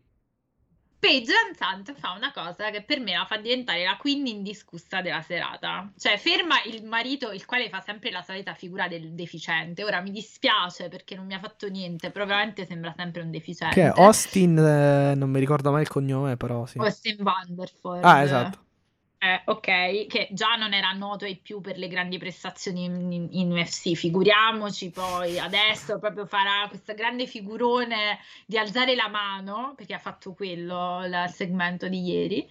Paige 1.01 1.33
Van 1.33 1.55
Sant 1.57 1.95
fa 1.99 2.13
una 2.13 2.31
cosa 2.31 2.69
che 2.71 2.83
per 2.83 3.01
me 3.01 3.15
la 3.15 3.25
fa 3.25 3.39
diventare 3.39 3.85
la 3.85 3.97
queen 3.97 4.27
indiscussa 4.27 5.01
della 5.01 5.23
serata. 5.23 5.91
Cioè, 5.97 6.19
ferma 6.19 6.57
il 6.67 6.85
marito, 6.85 7.33
il 7.33 7.47
quale 7.47 7.71
fa 7.71 7.81
sempre 7.81 8.11
la 8.11 8.23
solita 8.23 8.53
figura 8.53 8.87
del 8.87 9.15
deficiente. 9.15 9.83
Ora 9.83 10.03
mi 10.03 10.11
dispiace 10.11 10.89
perché 10.89 11.17
non 11.17 11.25
mi 11.25 11.33
ha 11.33 11.39
fatto 11.39 11.69
niente, 11.69 12.11
però 12.11 12.27
veramente 12.27 12.67
sembra 12.67 12.93
sempre 12.95 13.23
un 13.23 13.31
deficiente. 13.31 13.75
Che 13.75 13.87
è 13.87 13.93
Austin, 13.97 14.59
eh, 14.59 15.15
non 15.15 15.31
mi 15.31 15.41
ricordo 15.41 15.71
mai 15.71 15.83
il 15.83 15.89
cognome, 15.89 16.37
però 16.37 16.67
sì. 16.67 16.79
Austin 16.79 17.17
Vanderford. 17.19 18.05
Ah, 18.05 18.23
esatto. 18.23 18.69
Eh, 19.23 19.43
ok, 19.45 20.07
che 20.07 20.29
già 20.31 20.55
non 20.57 20.73
era 20.73 20.93
noto 20.93 21.27
ai 21.27 21.37
più 21.37 21.61
per 21.61 21.77
le 21.77 21.89
grandi 21.89 22.17
prestazioni 22.17 22.85
in, 22.85 23.13
in- 23.13 23.29
in 23.33 23.53
UFC, 23.53 23.93
figuriamoci 23.93 24.89
poi 24.91 25.39
adesso 25.39 25.99
proprio 25.99 26.25
farà 26.25 26.67
questo 26.69 26.95
grande 26.95 27.27
figurone 27.27 28.19
di 28.47 28.57
alzare 28.57 28.95
la 28.95 29.09
mano, 29.09 29.75
perché 29.77 29.93
ha 29.93 29.99
fatto 29.99 30.33
quello 30.33 31.05
il 31.05 31.25
segmento 31.31 31.87
di 31.87 32.01
ieri, 32.03 32.49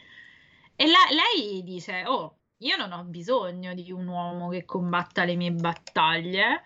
e 0.75 0.85
la- 0.85 1.09
lei 1.09 1.63
dice, 1.63 2.03
oh, 2.05 2.37
io 2.57 2.77
non 2.77 2.91
ho 2.91 3.03
bisogno 3.03 3.73
di 3.73 3.91
un 3.91 4.05
uomo 4.07 4.49
che 4.49 4.63
combatta 4.65 5.23
le 5.23 5.35
mie 5.35 5.51
battaglie, 5.51 6.61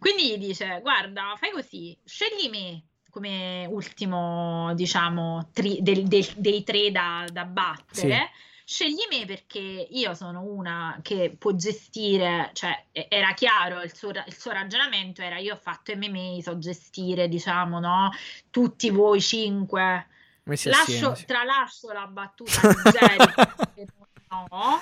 quindi 0.00 0.30
gli 0.32 0.38
dice, 0.38 0.80
guarda, 0.82 1.34
fai 1.36 1.52
così, 1.52 1.96
scegli 2.04 2.48
me 2.50 2.82
come 3.10 3.64
ultimo, 3.70 4.74
diciamo, 4.74 5.50
tri- 5.52 5.78
del- 5.82 6.08
del- 6.08 6.34
dei 6.34 6.64
tre 6.64 6.90
da, 6.90 7.24
da 7.30 7.44
battere. 7.44 8.30
Scegli 8.70 9.04
me 9.10 9.24
perché 9.26 9.58
io 9.58 10.14
sono 10.14 10.42
una 10.42 10.96
che 11.02 11.34
può 11.36 11.50
gestire, 11.56 12.50
cioè 12.52 12.84
era 12.92 13.34
chiaro 13.34 13.82
il 13.82 13.92
suo, 13.92 14.10
il 14.10 14.32
suo 14.32 14.52
ragionamento, 14.52 15.22
era 15.22 15.38
io 15.38 15.54
ho 15.54 15.58
fatto 15.60 15.92
MMA, 15.96 16.40
so 16.40 16.56
gestire, 16.56 17.26
diciamo, 17.26 17.80
no? 17.80 18.12
Tutti 18.48 18.90
voi 18.90 19.20
cinque. 19.20 20.06
Lascio, 20.44 21.16
tralascio 21.26 21.90
la 21.90 22.06
battuta 22.06 22.68
di 22.68 22.90
Jericho, 22.96 23.96
no. 24.48 24.80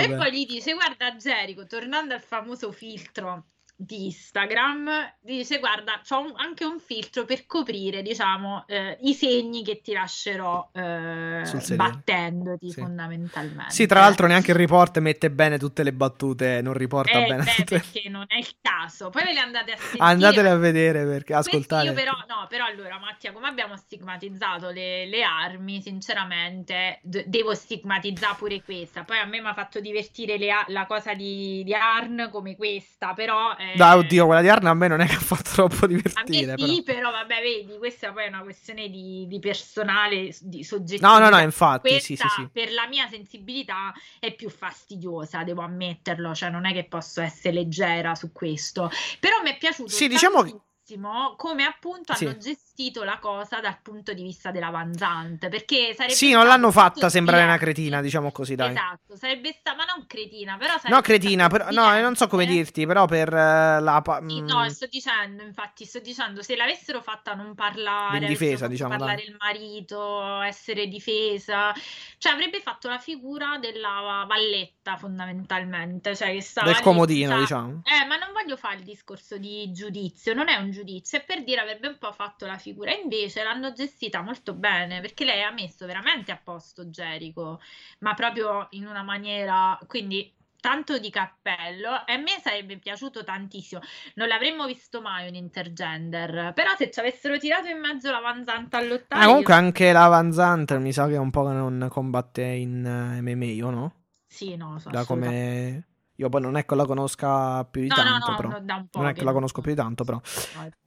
E 0.00 0.16
poi 0.16 0.32
gli 0.32 0.44
dice: 0.44 0.74
Guarda, 0.74 1.14
Jericho, 1.14 1.64
tornando 1.64 2.14
al 2.14 2.20
famoso 2.20 2.72
filtro 2.72 3.44
di 3.80 4.06
Instagram, 4.06 5.14
dice: 5.20 5.60
Guarda, 5.60 6.00
c'ho 6.06 6.18
un- 6.20 6.32
anche 6.36 6.64
un 6.64 6.80
filtro 6.80 7.24
per 7.24 7.46
coprire, 7.46 8.02
diciamo, 8.02 8.64
eh, 8.66 8.98
i 9.02 9.14
segni 9.14 9.62
che 9.62 9.80
ti 9.80 9.92
lascerò 9.92 10.68
eh, 10.72 11.42
battendoti 11.76 12.70
Sì. 12.70 12.80
fondamentalmente. 12.80 13.72
Sì, 13.72 13.86
tra 13.86 14.00
l'altro 14.00 14.26
neanche 14.26 14.50
il 14.50 14.56
report 14.56 14.98
mette 14.98 15.30
bene 15.30 15.58
tutte 15.58 15.84
le 15.84 15.92
battute, 15.92 16.60
non 16.60 16.72
riporta 16.74 17.18
Eh, 17.18 17.26
bene 17.28 17.44
beh, 17.44 17.54
tutte. 17.54 17.78
perché 17.78 18.08
non 18.08 18.24
è 18.26 18.36
il 18.36 18.48
caso. 18.60 19.10
Poi 19.10 19.22
ve 19.22 19.32
le 19.32 19.40
andate 19.40 19.72
a 19.72 19.76
sentire. 19.76 20.04
Andatele 20.04 20.48
a 20.48 20.56
vedere 20.56 21.04
perché 21.04 21.32
Questi 21.34 21.50
ascoltare. 21.50 21.84
Io 21.86 21.92
però, 21.92 22.12
no, 22.26 22.46
però 22.48 22.64
allora 22.64 22.98
Mattia, 22.98 23.32
come 23.32 23.46
abbiamo 23.46 23.76
stigmatizzato 23.76 24.70
le, 24.70 25.06
le 25.06 25.22
armi, 25.22 25.80
sinceramente 25.80 26.98
d- 27.02 27.24
devo 27.26 27.54
stigmatizzare 27.54 28.34
pure 28.36 28.62
questa. 28.62 29.04
Poi 29.04 29.18
a 29.18 29.24
me 29.24 29.40
mi 29.40 29.46
ha 29.46 29.54
fatto 29.54 29.78
divertire 29.80 30.36
le 30.36 30.46
la 30.68 30.86
cosa 30.86 31.14
di, 31.14 31.62
di 31.62 31.74
Arn 31.74 32.28
come 32.32 32.56
questa, 32.56 33.12
però... 33.14 33.54
eh, 33.56 33.67
Dai, 33.76 33.98
oddio, 33.98 34.26
quella 34.26 34.40
di 34.40 34.48
Arna 34.48 34.70
a 34.70 34.74
me 34.74 34.88
non 34.88 35.00
è 35.00 35.06
che 35.06 35.14
ha 35.14 35.18
fatto 35.20 35.50
troppo 35.52 35.84
A 35.84 35.88
me 35.88 35.96
divertire. 35.96 36.54
però. 36.54 36.66
sì, 36.72 36.82
però. 36.82 37.10
vabbè, 37.10 37.40
vedi, 37.40 37.78
questa 37.78 38.12
poi 38.12 38.24
è 38.24 38.28
una 38.28 38.42
questione 38.42 38.88
di, 38.88 39.26
di 39.28 39.38
personale, 39.38 40.34
di 40.40 40.64
soggettività. 40.64 41.08
No, 41.08 41.18
no, 41.18 41.28
no, 41.28 41.38
infatti, 41.40 41.88
Questa, 41.88 42.06
sì, 42.06 42.16
sì, 42.16 42.26
sì. 42.28 42.48
per 42.52 42.72
la 42.72 42.86
mia 42.86 43.08
sensibilità, 43.08 43.92
è 44.18 44.34
più 44.34 44.50
fastidiosa, 44.50 45.44
devo 45.44 45.62
ammetterlo, 45.62 46.34
cioè 46.34 46.50
non 46.50 46.66
è 46.66 46.72
che 46.72 46.84
posso 46.84 47.20
essere 47.20 47.54
leggera 47.54 48.14
su 48.14 48.32
questo. 48.32 48.90
Però 49.20 49.36
mi 49.42 49.50
è 49.50 49.56
piaciuto 49.58 49.90
Sì, 49.90 50.08
diciamo 50.08 50.42
che- 50.42 50.56
tantissimo 50.88 51.34
come 51.36 51.64
appunto 51.64 52.14
Sì. 52.14 52.24
hanno 52.24 52.36
gestito 52.38 53.04
la 53.04 53.18
cosa 53.18 53.60
dal 53.60 53.78
punto 53.82 54.12
di 54.14 54.22
vista 54.22 54.50
dell'avanzante, 54.50 55.48
perché 55.48 55.92
sarebbe 55.94 56.14
Sì, 56.14 56.32
non 56.32 56.46
l'hanno 56.46 56.70
fatta 56.70 57.08
sembrare 57.10 57.44
una 57.44 57.58
cretina, 57.58 58.00
diciamo 58.00 58.30
così, 58.32 58.54
dai. 58.54 58.70
Esatto, 58.70 59.16
sarebbe 59.16 59.52
stata, 59.52 59.76
ma 59.76 59.84
non 59.84 60.06
cretina, 60.06 60.56
però 60.56 60.74
No, 60.88 61.00
cretina, 61.00 61.48
però, 61.48 61.70
no, 61.70 62.00
non 62.00 62.14
so 62.16 62.26
come 62.28 62.46
dirti, 62.46 62.86
però 62.86 63.06
per 63.06 63.28
eh, 63.32 63.80
la... 63.80 64.00
pa- 64.02 64.22
Sì, 64.24 64.40
mm, 64.40 64.46
no, 64.46 64.68
sto 64.68 64.86
dicendo, 64.86 65.42
infatti, 65.42 65.84
sto 65.84 66.00
dicendo, 66.00 66.42
se 66.42 66.56
l'avessero 66.56 67.02
fatta 67.02 67.34
non 67.34 67.54
parlare, 67.54 68.26
difesa, 68.26 68.56
fatto 68.56 68.68
diciamo, 68.68 68.96
parlare 68.96 69.16
dai. 69.16 69.26
il 69.26 69.36
marito, 69.38 70.40
essere 70.42 70.86
difesa, 70.86 71.72
cioè 72.18 72.32
avrebbe 72.32 72.60
fatto 72.60 72.88
la 72.88 72.98
figura 72.98 73.58
della 73.58 74.24
valletta 74.26 74.96
fondamentalmente, 74.96 76.14
cioè 76.16 76.32
che 76.32 76.42
stava 76.42 76.66
del 76.68 76.76
lì, 76.76 76.82
comodino, 76.82 77.30
sa- 77.30 77.38
diciamo. 77.38 77.82
Eh, 77.84 78.06
ma 78.06 78.16
non 78.16 78.32
voglio 78.32 78.56
fare 78.56 78.76
il 78.76 78.84
discorso 78.84 79.38
di 79.38 79.70
giudizio, 79.72 80.34
non 80.34 80.48
è 80.48 80.56
un 80.56 80.70
giudizio, 80.70 80.77
è 80.84 81.24
per 81.24 81.44
dire 81.44 81.60
avrebbe 81.60 81.88
un 81.88 81.98
po' 81.98 82.12
fatto 82.12 82.46
la 82.46 82.58
figura, 82.58 82.92
invece 82.92 83.42
l'hanno 83.42 83.72
gestita 83.72 84.20
molto 84.22 84.54
bene, 84.54 85.00
perché 85.00 85.24
lei 85.24 85.42
ha 85.42 85.50
messo 85.50 85.86
veramente 85.86 86.30
a 86.32 86.40
posto 86.42 86.86
Jericho, 86.86 87.60
ma 88.00 88.14
proprio 88.14 88.66
in 88.70 88.86
una 88.86 89.02
maniera, 89.02 89.78
quindi 89.86 90.34
tanto 90.60 90.98
di 90.98 91.10
cappello, 91.10 92.04
e 92.06 92.14
a 92.14 92.18
me 92.18 92.40
sarebbe 92.42 92.78
piaciuto 92.78 93.22
tantissimo, 93.24 93.80
non 94.14 94.28
l'avremmo 94.28 94.66
visto 94.66 95.00
mai 95.00 95.28
un 95.28 95.34
intergender, 95.34 96.52
però 96.54 96.74
se 96.76 96.90
ci 96.90 96.98
avessero 97.00 97.38
tirato 97.38 97.68
in 97.68 97.78
mezzo 97.78 98.10
la 98.10 98.18
Vanzanta 98.20 98.78
a 98.78 98.82
lottare, 98.82 99.20
Ah, 99.20 99.24
io- 99.24 99.28
comunque 99.28 99.54
anche 99.54 99.92
la 99.92 100.06
Van 100.08 100.32
Zandt 100.32 100.76
mi 100.78 100.92
sa 100.92 101.06
che 101.06 101.14
è 101.14 101.18
un 101.18 101.30
po' 101.30 101.44
che 101.46 101.52
non 101.52 101.86
combatte 101.90 102.42
in 102.42 102.84
eh, 102.84 103.20
MMA, 103.20 103.66
o 103.66 103.70
no? 103.70 103.92
sì, 104.26 104.56
no, 104.56 104.78
so, 104.78 104.90
Da 104.90 105.04
come... 105.04 105.84
Io 106.20 106.28
poi 106.28 106.40
non 106.40 106.56
è 106.56 106.64
che 106.64 106.74
la 106.74 106.84
conosca 106.84 107.64
più 107.64 107.82
di 107.82 107.86
No, 107.86 107.94
tanto, 107.94 108.30
no, 108.30 108.36
però. 108.36 108.48
no, 108.48 108.60
da 108.60 108.74
un 108.74 108.88
po' 108.88 108.98
Non 108.98 109.08
è 109.08 109.12
che 109.12 109.22
la 109.22 109.32
conosco 109.32 109.60
più 109.60 109.70
di 109.70 109.76
tanto, 109.76 110.02
però. 110.02 110.20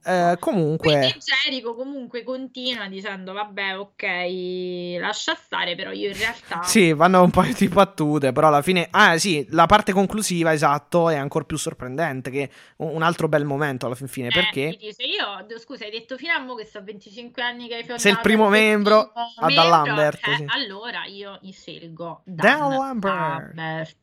Eh, 0.04 0.36
comunque... 0.38 0.92
Quindi 0.92 1.18
Jericho 1.24 1.74
comunque 1.74 2.22
continua 2.22 2.86
dicendo 2.88 3.32
vabbè 3.32 3.78
ok 3.78 4.98
lascia 4.98 5.34
stare 5.34 5.74
però 5.76 5.90
io 5.90 6.08
in 6.08 6.16
realtà 6.16 6.62
Sì, 6.64 6.92
vanno 6.92 7.22
un 7.22 7.30
paio 7.30 7.54
di 7.54 7.68
battute, 7.68 8.32
però 8.32 8.48
alla 8.48 8.60
fine... 8.60 8.88
Ah 8.90 9.16
sì, 9.16 9.46
la 9.50 9.64
parte 9.64 9.92
conclusiva, 9.92 10.52
esatto, 10.52 11.08
è 11.08 11.16
ancora 11.16 11.44
più 11.44 11.56
sorprendente, 11.56 12.30
che 12.30 12.50
un 12.78 13.02
altro 13.02 13.26
bel 13.26 13.46
momento 13.46 13.86
alla 13.86 13.94
fin 13.94 14.08
fine, 14.08 14.28
eh, 14.28 14.32
perché... 14.32 14.76
dice 14.78 15.02
io 15.04 15.58
scusa 15.58 15.84
hai 15.84 15.90
detto 15.90 16.18
fino 16.18 16.34
a 16.34 16.40
mo 16.40 16.54
che 16.56 16.66
so 16.66 16.82
25 16.82 17.42
anni 17.42 17.68
che 17.68 17.74
hai 17.76 17.80
fondato 17.80 18.00
Sei 18.02 18.12
il 18.12 18.20
primo 18.20 18.48
membro 18.48 19.12
a 19.14 19.46
Dan 19.46 19.54
membro, 19.54 19.68
Lambert, 19.70 20.26
eh, 20.26 20.36
sì. 20.36 20.44
allora 20.48 21.04
io 21.06 21.38
mi 21.42 21.52
scelgo 21.52 22.20
Dan 22.24 22.58
Dan, 22.58 22.76
Lambert. 22.76 23.54
Lambert. 23.54 24.00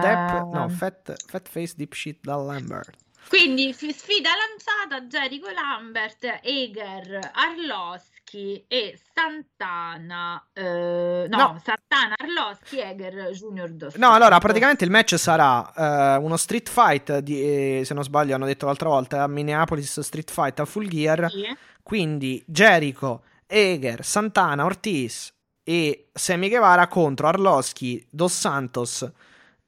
Depp- 0.00 0.52
no, 0.52 0.65
Fat, 0.68 1.14
fat 1.26 1.48
face 1.48 1.74
deep 1.76 1.92
shit 1.94 2.18
da 2.22 2.36
Lambert. 2.36 2.96
Quindi 3.28 3.72
fi- 3.74 3.92
sfida 3.92 4.30
lanciata 4.30 5.04
Jericho 5.08 5.48
Lambert, 5.50 6.38
Eger, 6.42 7.32
Arloschi 7.32 8.64
e 8.68 8.96
Santana. 9.12 10.40
eh, 10.52 11.26
no, 11.28 11.36
No. 11.36 11.60
Santana, 11.64 12.14
Arloschi, 12.16 12.78
Eger, 12.78 13.30
Junior 13.32 13.70
Dos 13.70 13.94
No, 13.96 14.12
allora, 14.12 14.38
praticamente 14.38 14.84
il 14.84 14.90
match 14.90 15.16
sarà 15.16 15.72
eh, 15.74 16.22
uno 16.22 16.36
street 16.36 16.68
fight, 16.68 17.18
di, 17.18 17.40
eh, 17.80 17.82
se 17.84 17.94
non 17.94 18.04
sbaglio, 18.04 18.34
hanno 18.34 18.46
detto 18.46 18.66
l'altra 18.66 18.88
volta, 18.88 19.22
a 19.22 19.26
Minneapolis 19.26 19.98
Street 20.00 20.30
Fight 20.30 20.60
a 20.60 20.64
Full 20.64 20.86
Gear. 20.88 21.28
Sì. 21.30 21.56
Quindi 21.82 22.42
Jericho, 22.46 23.22
Eger, 23.46 24.04
Santana, 24.04 24.64
Ortiz 24.64 25.32
e 25.64 26.08
Sammy 26.12 26.48
Guevara 26.48 26.86
contro 26.88 27.26
Arloschi, 27.26 28.06
Dos 28.08 28.32
Santos, 28.32 29.08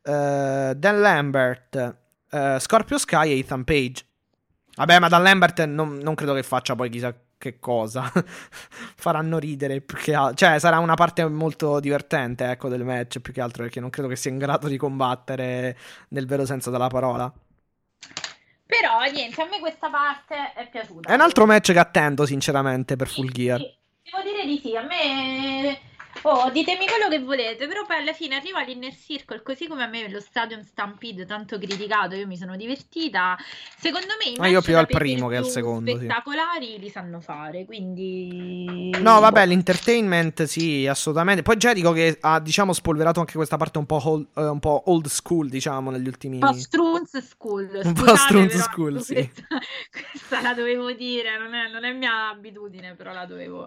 eh, 0.09 0.73
Dan 0.75 1.01
Lambert, 1.01 1.97
eh, 2.31 2.57
Scorpio 2.59 2.97
Sky 2.97 3.31
e 3.31 3.39
Ethan 3.39 3.65
Page. 3.65 4.05
Vabbè, 4.77 4.99
ma 5.01 5.09
Dan 5.09 5.23
Lambert 5.23 5.65
non, 5.65 5.97
non 5.97 6.15
credo 6.15 6.35
che 6.35 6.43
faccia 6.43 6.75
poi 6.75 6.89
chissà 6.89 7.15
che 7.37 7.59
cosa. 7.59 8.11
Faranno 8.97 9.39
ridere 9.39 9.81
più 9.81 9.99
che 9.99 10.15
altro. 10.15 10.37
Cioè, 10.37 10.59
sarà 10.59 10.79
una 10.79 10.95
parte 10.95 11.27
molto 11.29 11.79
divertente, 11.81 12.51
ecco, 12.51 12.69
del 12.69 12.85
match, 12.85 13.21
più 13.21 13.33
che 13.33 13.41
altro 13.41 13.65
perché 13.65 13.81
non 13.81 13.91
credo 13.91 14.09
che 14.09 14.17
sia 14.17 14.31
in 14.31 14.39
grado 14.39 14.69
di 14.69 14.77
combattere 14.79 15.77
nel 16.09 16.27
vero 16.27 16.47
senso 16.47 16.71
della 16.71 16.89
parola. 16.89 17.31
Però 18.65 19.01
niente, 19.13 19.43
a 19.43 19.47
me 19.47 19.61
questa 19.61 19.91
parte 19.91 20.53
è 20.55 20.69
piaciuta. 20.71 21.11
È 21.11 21.15
un 21.15 21.21
altro 21.21 21.47
match 21.47 21.73
che 21.73 21.79
attendo, 21.79 22.25
sinceramente, 22.25 22.97
per 22.97 23.09
Full 23.09 23.31
Gear. 23.31 23.59
Sì, 23.59 23.75
devo 24.11 24.23
dire 24.23 24.47
di 24.47 24.59
sì, 24.63 24.77
a 24.77 24.83
me... 24.83 25.88
Oh, 26.23 26.51
ditemi 26.51 26.87
quello 26.87 27.09
che 27.09 27.21
volete, 27.21 27.67
però 27.69 27.87
poi 27.87 27.97
alla 27.99 28.13
fine 28.13 28.37
arriva 28.37 28.63
l'Inner 28.63 28.93
Circle, 28.95 29.43
così 29.43 29.67
come 29.67 29.85
a 29.85 29.87
me 29.87 30.09
lo 30.09 30.21
Stadium 30.21 30.63
Stampede 30.63 31.25
tanto 31.27 31.59
criticato, 31.59 32.15
io 32.17 32.27
mi 32.27 32.37
sono 32.37 32.57
divertita. 32.57 33.37
Secondo 33.77 34.15
me 34.19 34.37
Ma 34.37 34.49
io 34.49 34.55
match 34.55 34.65
più 34.65 34.77
al 34.77 34.87
primo 34.87 35.29
che 35.29 35.37
al 35.37 35.47
secondo, 35.47 35.91
sì. 35.91 35.97
spettacolari 35.97 36.79
li 36.79 36.91
sanno 36.91 37.21
fare, 37.21 37.65
quindi... 37.65 38.91
No, 38.99 39.21
vabbè, 39.21 39.47
l'entertainment 39.47 40.43
sì, 40.45 40.87
assolutamente. 40.87 41.43
Poi 41.43 41.57
Jericho 41.57 41.93
che 41.93 42.19
ha, 42.21 42.41
diciamo, 42.41 42.73
spolverato 42.73 43.21
anche 43.21 43.35
questa 43.35 43.57
parte 43.57 43.79
un 43.79 43.87
po' 43.87 44.01
old, 44.03 44.27
eh, 44.35 44.43
un 44.43 44.59
po' 44.59 44.83
old 44.87 45.07
school, 45.07 45.49
diciamo, 45.49 45.91
negli 45.91 46.07
ultimi... 46.07 46.35
Un 46.35 46.41
po' 46.41 46.53
Strunz 46.53 47.19
School, 47.19 47.81
Un 47.85 47.93
po' 47.93 48.17
Strunz 48.17 48.53
però 48.53 48.65
School, 48.65 49.03
sì. 49.03 49.15
questa, 49.15 49.59
questa 49.91 50.41
la 50.41 50.55
dovevo 50.55 50.93
dire, 50.93 51.39
non 51.39 51.55
è, 51.55 51.71
non 51.71 51.85
è 51.85 51.93
mia 51.93 52.29
abitudine, 52.31 52.95
però 52.95 53.13
la 53.13 53.25
dovevo, 53.25 53.67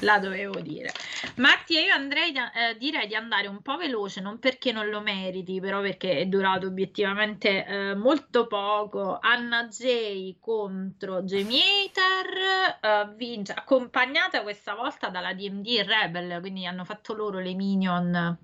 la 0.00 0.18
dovevo 0.18 0.60
dire. 0.60 0.92
Mattia, 1.36 1.80
io 1.80 1.89
io 1.90 1.96
andrei, 1.96 2.32
eh, 2.32 2.76
direi 2.78 3.08
di 3.08 3.16
andare 3.16 3.48
un 3.48 3.62
po' 3.62 3.76
veloce, 3.76 4.20
non 4.20 4.38
perché 4.38 4.70
non 4.70 4.88
lo 4.88 5.00
meriti, 5.00 5.60
però 5.60 5.80
perché 5.80 6.18
è 6.18 6.26
durato 6.26 6.66
obiettivamente 6.68 7.66
eh, 7.66 7.94
molto 7.94 8.46
poco. 8.46 9.18
Anna 9.20 9.66
J 9.66 10.36
contro 10.38 11.22
Jamie 11.22 11.60
Hater, 11.60 13.08
uh, 13.08 13.14
vince, 13.16 13.52
accompagnata 13.52 14.42
questa 14.42 14.74
volta 14.74 15.08
dalla 15.08 15.34
DMD 15.34 15.66
Rebel, 15.84 16.40
quindi 16.40 16.64
hanno 16.64 16.84
fatto 16.84 17.12
loro 17.14 17.40
le 17.40 17.54
minion 17.54 18.38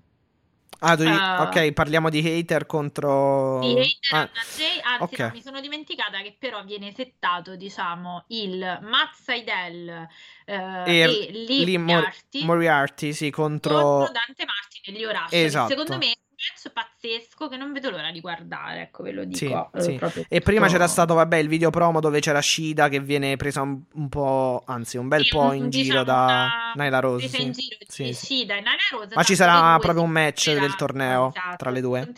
Ah, 0.79 0.95
tu, 0.95 1.03
uh, 1.03 1.41
ok, 1.41 1.71
parliamo 1.71 2.09
di 2.09 2.19
hater 2.19 2.65
contro... 2.65 3.59
Di 3.59 3.71
hater 3.71 4.19
ah, 4.19 4.29
Jay, 4.55 4.79
anzi 4.81 5.03
okay. 5.03 5.27
no, 5.27 5.33
mi 5.33 5.41
sono 5.41 5.59
dimenticata 5.59 6.21
che 6.21 6.35
però 6.37 6.63
viene 6.63 6.93
settato, 6.93 7.55
diciamo, 7.55 8.25
il 8.27 8.59
Matt 8.83 9.13
Seidel 9.15 10.07
uh, 10.45 10.51
e, 10.51 10.99
e 10.99 11.31
Lee, 11.31 11.65
Lee 11.65 11.77
Moriarty, 11.77 12.43
Moriarty 12.43 13.13
sì, 13.13 13.31
contro... 13.31 13.73
contro 13.73 14.13
Dante 14.13 14.45
Martin 14.45 14.81
e 14.85 14.91
Leo 14.97 15.11
Rush. 15.11 15.33
Esatto. 15.33 15.69
Secondo 15.69 15.97
me 15.97 16.13
match 16.47 16.71
pazzesco 16.71 17.47
che 17.47 17.57
non 17.57 17.73
vedo 17.73 17.89
l'ora 17.89 18.11
di 18.11 18.19
guardare, 18.19 18.81
ecco 18.81 19.03
ve 19.03 19.11
lo 19.11 19.23
dico. 19.25 19.69
Sì, 19.77 19.95
eh, 19.95 20.09
sì. 20.09 20.25
E 20.27 20.41
prima 20.41 20.67
c'era 20.67 20.87
stato, 20.87 21.13
vabbè, 21.13 21.37
il 21.37 21.47
video 21.47 21.69
promo 21.69 21.99
dove 21.99 22.19
c'era 22.19 22.41
Shida 22.41 22.89
che 22.89 22.99
viene 22.99 23.35
presa 23.37 23.61
un, 23.61 23.81
un 23.93 24.09
po', 24.09 24.63
anzi 24.65 24.97
un 24.97 25.07
bel 25.07 25.23
sì, 25.23 25.29
po' 25.29 25.51
in 25.51 25.69
diciamo 25.69 25.69
giro 25.69 26.03
da 26.03 26.71
Naila 26.75 26.99
Rose. 26.99 27.27
Sì. 27.27 27.41
in 27.41 27.51
giro 27.51 27.75
sì, 27.87 28.13
Shida 28.13 28.55
e 28.55 28.61
Naila 28.61 28.79
Rose. 28.91 29.15
Ma 29.15 29.23
ci 29.23 29.35
sarà 29.35 29.77
proprio 29.79 30.03
un 30.03 30.11
match 30.11 30.51
del 30.57 30.75
torneo 30.75 31.29
esatto, 31.29 31.57
tra 31.57 31.69
le 31.69 31.81
due. 31.81 32.11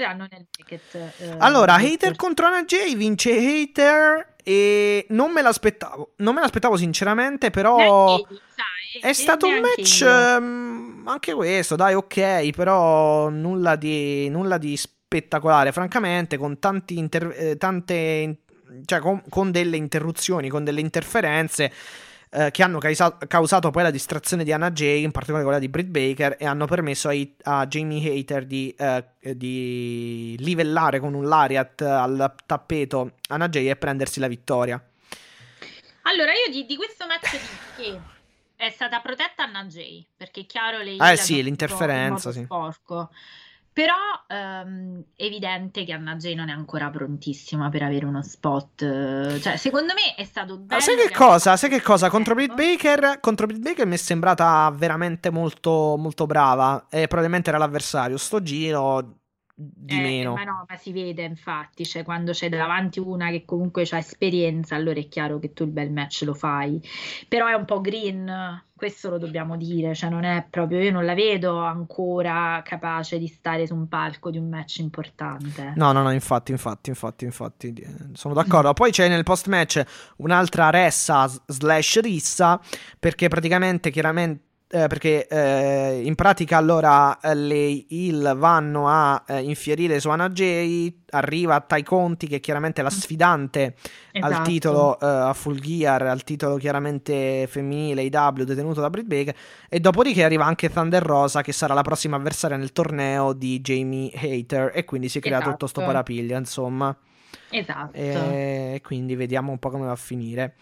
Ticket, 0.49 0.95
eh, 0.95 1.35
allora, 1.39 1.76
Hater 1.76 2.15
contro 2.15 2.47
Anna 2.47 2.64
J 2.64 2.95
vince 2.95 3.31
Hater 3.31 4.35
e 4.43 5.06
non 5.10 5.31
me 5.31 5.41
l'aspettavo, 5.41 6.14
non 6.18 6.35
me 6.35 6.41
l'aspettavo 6.41 6.77
sinceramente, 6.77 7.49
però... 7.49 7.77
Neanche, 7.77 8.41
è 9.02 9.14
stato 9.14 9.48
un 9.48 9.60
match 9.60 10.06
um, 10.06 11.04
anche 11.06 11.34
questo, 11.34 11.76
dai, 11.76 11.94
ok, 11.94 12.52
però 12.52 13.30
nulla 13.30 13.76
di, 13.76 14.30
nulla 14.30 14.58
di 14.58 14.78
spettacolare, 14.78 15.72
francamente, 15.72 16.38
con 16.38 16.60
tanti 16.60 16.98
inter- 16.98 17.34
eh, 17.36 17.58
tante 17.58 18.42
cioè 18.86 19.00
con, 19.00 19.22
con, 19.30 19.52
delle 19.52 19.78
interruzioni, 19.78 20.50
con 20.50 20.64
delle 20.64 20.80
interferenze 20.82 21.72
eh, 22.32 22.52
che 22.52 22.62
hanno 22.62 22.78
causa- 22.78 23.18
causato 23.28 23.72
poi 23.72 23.84
la 23.84 23.92
distrazione 23.92 24.44
di 24.44 24.52
Anna 24.52 24.72
Jay, 24.72 25.04
in 25.04 25.12
particolare 25.12 25.44
quella 25.44 25.60
di 25.60 25.70
Britt 25.70 25.88
Baker, 25.88 26.36
e 26.38 26.46
hanno 26.46 26.66
permesso 26.66 27.08
ai- 27.08 27.36
a 27.44 27.66
Jamie 27.66 28.20
Hater 28.20 28.46
di, 28.46 28.74
eh, 28.78 29.04
di, 29.36 30.36
livellare 30.40 31.00
con 31.00 31.14
un 31.14 31.28
lariat 31.28 31.82
al 31.82 32.34
tappeto 32.46 33.14
Anna 33.30 33.50
Jay 33.50 33.70
e 33.70 33.76
prendersi 33.76 34.20
la 34.20 34.28
vittoria. 34.28 34.82
Allora, 36.04 36.32
io 36.32 36.52
di, 36.52 36.66
di 36.66 36.76
questo 36.76 37.06
match 37.06 37.32
dico 37.32 37.76
che 37.78 38.00
è 38.60 38.69
stata 38.72 38.99
protetta 38.99 39.44
Anna 39.44 39.64
Jay, 39.64 40.06
perché 40.18 40.41
è 40.41 40.45
chiaro 40.45 40.80
lei... 40.80 40.98
Eh 40.98 41.15
sì, 41.15 41.41
l'interferenza, 41.41 42.34
sì. 42.34 42.44
Sporco. 42.44 43.10
Però 43.72 43.95
ehm, 44.27 45.02
è 45.15 45.23
evidente 45.23 45.86
che 45.86 45.94
Anna 45.94 46.18
Jay 46.18 46.36
non 46.36 46.49
è 46.49 46.52
ancora 46.52 46.90
prontissima 46.90 47.69
per 47.69 47.84
avere 47.84 48.06
uno 48.06 48.22
spot. 48.22 49.40
Cioè, 49.40 49.56
secondo 49.56 49.94
me 49.94 50.14
è 50.15 50.26
stato 50.26 50.57
bello. 50.57 50.81
Sai 50.81 50.98
che 50.98 51.10
cosa? 51.14 51.56
Sai 51.56 51.69
che 51.69 51.81
cosa? 51.81 52.10
Contro 52.10 52.36
Britt 52.36 52.53
Baker, 52.53 53.22
contro 53.22 53.45
Britt 53.45 53.61
Baker 53.61 53.86
mi 53.86 53.94
è 53.94 53.98
sembrata 53.98 54.69
veramente 54.76 55.30
molto, 55.30 55.95
molto 55.98 56.26
brava. 56.26 56.88
E 56.90 57.07
probabilmente 57.07 57.48
era 57.48 57.57
l'avversario. 57.57 58.18
Sto 58.18 58.41
giro 58.41 59.19
di 59.61 59.98
eh, 59.98 60.02
meno. 60.02 60.34
Ma 60.36 60.44
no, 60.44 60.65
ma 60.68 60.77
si 60.77 60.94
vede 60.94 61.23
infatti, 61.23 61.86
cioè 61.86 62.03
quando 62.03 62.31
c'è 62.31 62.48
davanti 62.48 62.99
una 62.99 63.30
che 63.30 63.44
comunque 63.44 63.86
ha 63.91 63.98
esperienza, 63.98 64.76
allora 64.76 64.99
è 64.99 65.07
chiaro 65.10 65.38
che 65.40 65.52
tu 65.52 65.64
il 65.64 65.72
bel 65.72 65.91
match 65.91 66.22
lo 66.26 66.34
fai. 66.34 66.81
Però 67.27 67.45
è 67.48 67.53
un 67.53 67.65
po' 67.65 67.81
green, 67.81 68.64
questo 68.73 69.10
lo 69.10 69.18
dobbiamo 69.18 69.57
dire, 69.57 69.94
cioè 69.94 70.10
non 70.10 70.23
è 70.23 70.45
proprio, 70.49 70.80
io 70.80 70.91
non 70.91 71.03
la 71.03 71.14
vedo 71.14 71.60
ancora 71.60 72.61
capace 72.64 73.19
di 73.19 73.27
stare 73.27 73.68
su 73.68 73.76
un 73.76 73.90
palco 73.90 74.31
di 74.31 74.38
un 74.38 74.48
match 74.48 74.77
importante. 74.77 75.73
No, 75.76 75.91
no, 75.91 76.03
no, 76.03 76.11
infatti, 76.11 76.52
infatti, 76.52 76.90
infatti, 76.90 77.26
infatti, 77.26 77.73
sono 78.14 78.34
d'accordo. 78.34 78.72
Poi 78.72 78.91
c'è 78.91 79.10
nel 79.10 79.23
post 79.23 79.48
match 79.48 79.84
un'altra 80.18 80.69
ressa 80.69 81.30
slash 81.48 81.99
rissa, 81.99 82.61
perché 82.98 83.27
praticamente, 83.27 83.91
chiaramente, 83.91 84.48
eh, 84.72 84.86
perché 84.86 85.26
eh, 85.28 86.02
in 86.04 86.14
pratica 86.14 86.58
allora 86.58 87.20
eh, 87.20 87.34
le 87.34 87.86
heal 87.90 88.36
vanno 88.38 88.88
a 88.88 89.24
eh, 89.28 89.41
infierire 89.41 90.00
su 90.00 90.10
Anna 90.10 90.30
Jay, 90.30 90.96
arriva 91.10 91.60
Tai 91.60 91.82
Conti 91.82 92.28
che 92.28 92.36
è 92.36 92.40
chiaramente 92.40 92.84
la 92.84 92.91
sfidante 92.91 93.76
esatto. 94.12 94.34
al 94.34 94.44
titolo 94.44 95.00
eh, 95.00 95.06
a 95.08 95.34
Full 95.34 95.60
Gear, 95.60 96.04
al 96.04 96.24
titolo 96.24 96.58
chiaramente 96.58 97.48
femminile 97.48 98.04
IW 98.04 98.44
detenuto 98.44 98.80
da 98.80 98.91
Britt 98.91 99.08
Baker 99.08 99.36
e 99.68 99.80
dopodiché 99.80 100.24
arriva 100.24 100.46
anche 100.46 100.70
Thunder 100.70 101.02
Rosa 101.02 101.41
che 101.41 101.52
sarà 101.52 101.74
la 101.74 101.82
prossima 101.82 102.18
avversaria 102.18 102.56
nel 102.56 102.72
torneo 102.72 103.34
di 103.34 103.62
Jamie 103.62 104.12
Hater 104.14 104.72
e 104.76 104.86
quindi 104.86 105.10
si 105.10 105.20
crea 105.20 105.38
esatto. 105.38 105.52
tutto 105.52 105.66
sto 105.66 105.82
parapiglia 105.82 106.38
insomma. 106.38 106.96
Esatto. 107.50 107.98
E 107.98 108.82
quindi 108.84 109.16
vediamo 109.16 109.52
un 109.52 109.58
po' 109.58 109.72
come 109.72 109.86
va 109.88 109.94
a 109.94 109.96
finire. 109.96 110.54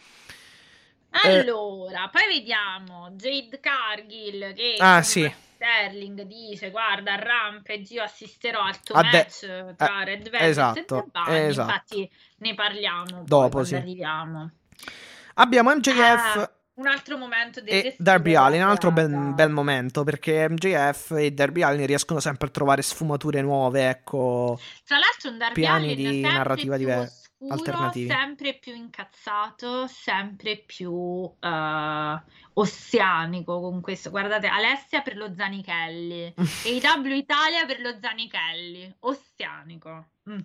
Eh, 1.09 1.39
allora, 1.39 2.05
eh, 2.05 2.09
poi 2.11 2.27
vediamo 2.27 3.09
Jade 3.11 3.59
Cargill 3.59 4.53
che 4.53 4.75
ah, 4.77 5.01
sì. 5.01 5.31
Sterling 5.55 6.21
dice 6.23 6.69
guarda 6.69 7.13
a 7.13 7.15
Rampage 7.15 7.93
io 7.93 8.03
assisterò 8.03 8.61
al 8.61 8.79
tuo 8.81 9.01
de- 9.01 9.07
match 9.11 9.75
tra 9.75 10.01
eh, 10.01 10.05
Red 10.05 10.29
Velvet 10.29 10.41
esatto, 10.41 10.97
e 10.97 11.05
Bunny, 11.11 11.47
esatto. 11.47 11.69
infatti 11.71 12.11
ne 12.37 12.53
parliamo 12.53 13.23
dopo 13.25 13.63
sì. 13.63 13.75
arriviamo. 13.75 14.51
Abbiamo 15.35 15.73
MJF 15.73 16.37
ah, 16.37 16.51
un 16.75 16.87
altro 16.87 17.17
momento 17.17 17.61
e 17.63 17.95
Darby 17.97 18.35
Allin, 18.35 18.61
un 18.61 18.69
altro 18.69 18.91
bel, 18.91 19.33
bel, 19.33 19.49
momento 19.49 20.03
perché 20.03 20.47
MJF 20.47 21.11
e 21.17 21.31
Darby 21.31 21.63
Allin 21.63 21.85
riescono 21.87 22.19
sempre 22.19 22.47
a 22.47 22.51
trovare 22.51 22.83
sfumature 22.83 23.41
nuove, 23.41 23.89
ecco. 23.89 24.59
Tra 24.85 24.97
l'altro 24.97 25.31
un 25.31 25.37
Darby 25.39 25.61
piani 25.61 25.91
Allin 25.93 26.11
di 26.11 26.21
narrativa 26.21 26.77
diversi 26.77 27.26
alternativi. 27.47 28.07
sempre 28.07 28.53
più 28.55 28.73
incazzato, 28.73 29.87
sempre 29.87 30.57
più 30.57 30.91
uh, 30.91 32.21
ossianico 32.53 33.59
con 33.59 33.81
questo. 33.81 34.09
Guardate, 34.09 34.47
Alessia 34.47 35.01
per 35.01 35.17
lo 35.17 35.33
Zanichelli 35.33 36.33
e 36.65 36.75
IW 36.75 37.13
Italia 37.13 37.65
per 37.65 37.79
lo 37.81 37.97
Zanichelli, 37.99 38.95
ossianico. 38.99 40.07
Mm. 40.29 40.39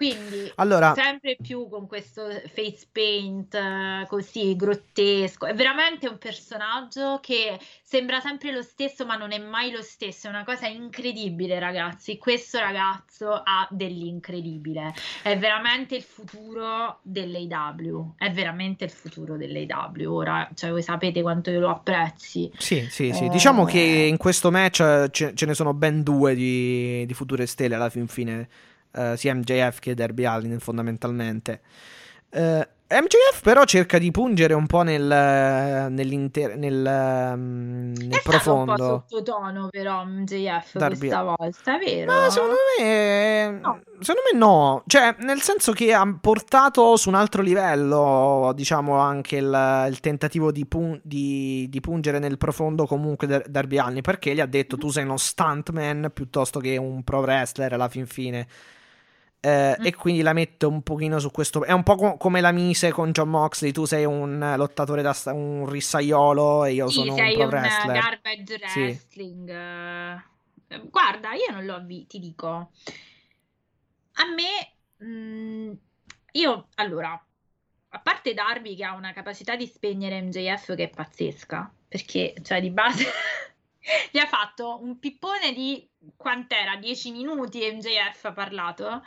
Quindi 0.00 0.50
allora, 0.54 0.94
sempre 0.94 1.36
più 1.38 1.68
con 1.68 1.86
questo 1.86 2.22
face 2.54 2.86
paint 2.90 3.52
uh, 3.52 4.06
così 4.06 4.56
grottesco. 4.56 5.44
È 5.44 5.52
veramente 5.52 6.08
un 6.08 6.16
personaggio 6.16 7.18
che 7.20 7.58
sembra 7.82 8.18
sempre 8.20 8.50
lo 8.50 8.62
stesso, 8.62 9.04
ma 9.04 9.16
non 9.16 9.32
è 9.32 9.38
mai 9.38 9.70
lo 9.70 9.82
stesso. 9.82 10.26
È 10.26 10.30
una 10.30 10.42
cosa 10.42 10.68
incredibile, 10.68 11.58
ragazzi. 11.58 12.16
Questo 12.16 12.58
ragazzo 12.58 13.30
ha 13.30 13.68
dell'incredibile. 13.70 14.94
È 15.22 15.36
veramente 15.36 15.96
il 15.96 16.02
futuro 16.02 17.00
dell'AW. 17.02 18.14
È 18.16 18.30
veramente 18.30 18.84
il 18.84 18.90
futuro 18.90 19.36
dell'AW. 19.36 20.10
Ora, 20.10 20.48
cioè, 20.54 20.70
voi 20.70 20.82
sapete 20.82 21.20
quanto 21.20 21.50
io 21.50 21.60
lo 21.60 21.68
apprezzi. 21.68 22.50
Sì, 22.56 22.86
sì, 22.88 23.12
sì. 23.12 23.26
Eh... 23.26 23.28
Diciamo 23.28 23.66
che 23.66 23.80
in 23.80 24.16
questo 24.16 24.50
match 24.50 25.10
ce, 25.10 25.34
ce, 25.34 25.44
ne 25.44 25.52
sono 25.52 25.74
ben 25.74 26.02
due 26.02 26.34
di, 26.34 27.04
di 27.04 27.12
future 27.12 27.44
stelle 27.44 27.74
alla 27.74 27.90
fin 27.90 28.06
fine 28.06 28.48
uh, 28.92 29.14
sia 29.14 29.34
MJF 29.34 29.78
che 29.78 29.94
Derby 29.94 30.24
Allin 30.24 30.58
fondamentalmente. 30.58 31.60
Uh, 32.30 32.62
MJF 32.92 33.42
però 33.42 33.62
cerca 33.64 33.98
di 33.98 34.10
pungere 34.10 34.52
un 34.52 34.66
po' 34.66 34.82
nel, 34.82 35.00
nel, 35.00 36.12
um, 36.12 37.92
nel 37.94 38.10
è 38.10 38.20
profondo. 38.20 38.72
È 38.72 38.90
un 38.90 38.98
po' 38.98 39.04
sottotono 39.06 39.68
però 39.70 40.04
MJF 40.04 40.76
Darby. 40.76 40.98
questa 40.98 41.22
volta, 41.22 41.78
vero? 41.78 42.12
Ma 42.12 42.28
secondo 42.30 42.56
me, 42.78 43.50
no. 43.62 43.80
secondo 44.00 44.20
me 44.32 44.38
no. 44.38 44.82
Cioè, 44.88 45.14
nel 45.20 45.40
senso 45.40 45.70
che 45.70 45.94
ha 45.94 46.18
portato 46.20 46.96
su 46.96 47.08
un 47.08 47.14
altro 47.14 47.42
livello, 47.42 48.50
diciamo, 48.56 48.98
anche 48.98 49.36
il, 49.36 49.86
il 49.88 50.00
tentativo 50.00 50.50
di, 50.50 50.66
pun- 50.66 51.00
di, 51.04 51.68
di, 51.70 51.80
pungere 51.80 52.18
nel 52.18 52.38
profondo 52.38 52.86
comunque 52.86 53.28
Dar- 53.28 53.48
Darby 53.48 53.78
Allin, 53.78 54.02
perché 54.02 54.34
gli 54.34 54.40
ha 54.40 54.46
detto 54.46 54.76
tu 54.76 54.88
sei 54.88 55.04
uno 55.04 55.16
stuntman 55.16 56.10
piuttosto 56.12 56.58
che 56.58 56.76
un 56.76 57.04
pro 57.04 57.20
wrestler 57.20 57.72
alla 57.72 57.88
fin 57.88 58.06
fine. 58.06 58.48
Eh, 59.42 59.76
mm. 59.78 59.86
E 59.86 59.94
quindi 59.94 60.20
la 60.20 60.34
metto 60.34 60.68
un 60.68 60.82
pochino 60.82 61.18
su 61.18 61.30
questo. 61.30 61.64
È 61.64 61.72
un 61.72 61.82
po' 61.82 61.96
co- 61.96 62.16
come 62.18 62.42
la 62.42 62.52
mise 62.52 62.90
con 62.92 63.10
John 63.10 63.30
Moxley. 63.30 63.72
Tu 63.72 63.86
sei 63.86 64.04
un 64.04 64.54
lottatore 64.56 65.00
da 65.00 65.14
sta- 65.14 65.32
un 65.32 65.66
rissaiolo 65.66 66.64
e 66.66 66.72
io 66.74 66.88
sì, 66.88 66.96
sono 66.96 67.14
un 67.14 67.32
pro 67.32 67.42
un 67.44 67.48
wrestler. 67.48 68.00
garbage 68.00 68.58
wrestling. 68.60 69.48
Sì. 70.68 70.74
Uh, 70.74 70.90
guarda, 70.90 71.32
io 71.32 71.52
non 71.52 71.64
l'ho 71.64 71.82
visto, 71.84 72.06
ti 72.08 72.18
dico. 72.18 72.70
A 74.12 74.24
me, 74.34 75.06
mh, 75.06 75.10
mm, 75.10 75.72
io 76.32 76.68
allora, 76.74 77.24
a 77.92 77.98
parte 77.98 78.34
Darby 78.34 78.76
che 78.76 78.84
ha 78.84 78.92
una 78.94 79.14
capacità 79.14 79.56
di 79.56 79.66
spegnere 79.66 80.20
MJF 80.20 80.74
che 80.76 80.84
è 80.84 80.90
pazzesca, 80.90 81.72
perché 81.88 82.34
cioè 82.42 82.60
di 82.60 82.70
base 82.70 83.06
gli 84.12 84.18
ha 84.18 84.26
fatto 84.26 84.78
un 84.82 84.98
pippone 84.98 85.54
di 85.54 85.88
quant'era? 86.14 86.76
10 86.76 87.10
minuti 87.10 87.60
MJF 87.60 88.26
ha 88.26 88.32
parlato 88.32 89.02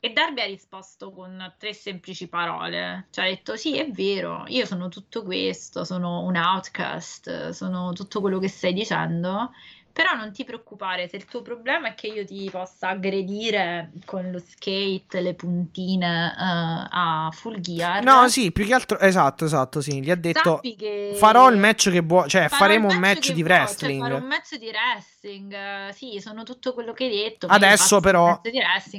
E 0.00 0.12
Darby 0.12 0.40
ha 0.40 0.46
risposto 0.46 1.10
con 1.10 1.54
tre 1.58 1.72
semplici 1.74 2.28
parole. 2.28 3.08
Cioè 3.10 3.24
ha 3.24 3.28
detto: 3.28 3.56
Sì, 3.56 3.76
è 3.78 3.90
vero, 3.90 4.44
io 4.46 4.64
sono 4.64 4.88
tutto 4.88 5.22
questo, 5.22 5.84
sono 5.84 6.20
un 6.22 6.36
outcast, 6.36 7.50
sono 7.50 7.92
tutto 7.92 8.20
quello 8.20 8.38
che 8.38 8.48
stai 8.48 8.72
dicendo. 8.72 9.50
Però 9.96 10.12
non 10.12 10.30
ti 10.30 10.44
preoccupare, 10.44 11.08
se 11.08 11.16
il 11.16 11.24
tuo 11.24 11.40
problema 11.40 11.88
è 11.88 11.94
che 11.94 12.08
io 12.08 12.22
ti 12.26 12.50
possa 12.52 12.88
aggredire 12.90 13.92
con 14.04 14.30
lo 14.30 14.38
skate, 14.38 15.22
le 15.22 15.32
puntine 15.32 16.34
uh, 16.36 16.86
a 16.90 17.30
full 17.32 17.60
gear. 17.60 18.04
No, 18.04 18.28
sì, 18.28 18.52
più 18.52 18.66
che 18.66 18.74
altro, 18.74 18.98
esatto, 18.98 19.46
esatto, 19.46 19.80
sì, 19.80 20.02
gli 20.02 20.10
ha 20.10 20.14
detto 20.14 20.60
farò 21.14 21.48
il 21.48 21.56
match 21.56 21.90
che 21.90 22.02
vuoi, 22.02 22.28
cioè 22.28 22.48
faremo 22.48 22.88
un 22.88 22.98
match, 22.98 23.32
di 23.32 23.42
wrestling. 23.42 24.00
Cioè, 24.02 24.10
farò 24.10 24.20
un 24.20 24.28
match 24.28 24.58
di 24.58 24.68
wrestling, 24.68 25.88
sì, 25.92 26.20
sono 26.20 26.42
tutto 26.42 26.74
quello 26.74 26.92
che 26.92 27.04
hai 27.04 27.10
detto. 27.16 27.46
Adesso 27.46 28.00
però... 28.00 28.38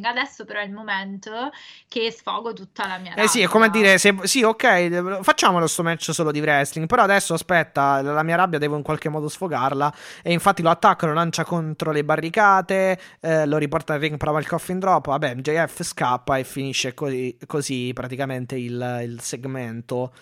Adesso 0.01 0.45
però 0.45 0.61
è 0.61 0.63
il 0.63 0.71
momento 0.71 1.51
che 1.87 2.09
sfogo 2.09 2.53
tutta 2.53 2.87
la 2.87 2.97
mia 2.97 3.09
rabbia. 3.09 3.23
Eh 3.23 3.27
sì, 3.27 3.41
è 3.41 3.47
come 3.47 3.69
dire, 3.69 3.99
se, 3.99 4.15
sì, 4.23 4.41
ok, 4.41 5.21
facciamolo 5.21 5.67
sto 5.67 5.83
match 5.83 6.11
solo 6.11 6.31
di 6.31 6.39
wrestling, 6.39 6.87
però 6.87 7.03
adesso 7.03 7.35
aspetta, 7.35 8.01
la 8.01 8.23
mia 8.23 8.35
rabbia 8.35 8.57
devo 8.57 8.77
in 8.77 8.81
qualche 8.81 9.09
modo 9.09 9.27
sfogarla 9.27 9.93
e 10.23 10.33
infatti 10.33 10.63
lo 10.63 10.71
attacco 10.71 10.85
attacco, 10.87 11.07
lo 11.07 11.13
lancia 11.13 11.43
contro 11.43 11.91
le 11.91 12.03
barricate, 12.03 12.99
eh, 13.19 13.45
lo 13.45 13.57
riporta 13.57 13.93
al 13.93 13.99
ring, 13.99 14.17
prova 14.17 14.39
il 14.39 14.47
coffin 14.47 14.79
drop, 14.79 15.07
vabbè, 15.07 15.35
JF 15.35 15.83
scappa 15.83 16.37
e 16.37 16.43
finisce 16.43 16.93
così, 16.93 17.37
così 17.45 17.91
praticamente 17.93 18.55
il, 18.55 19.01
il 19.03 19.19
segmento 19.21 20.13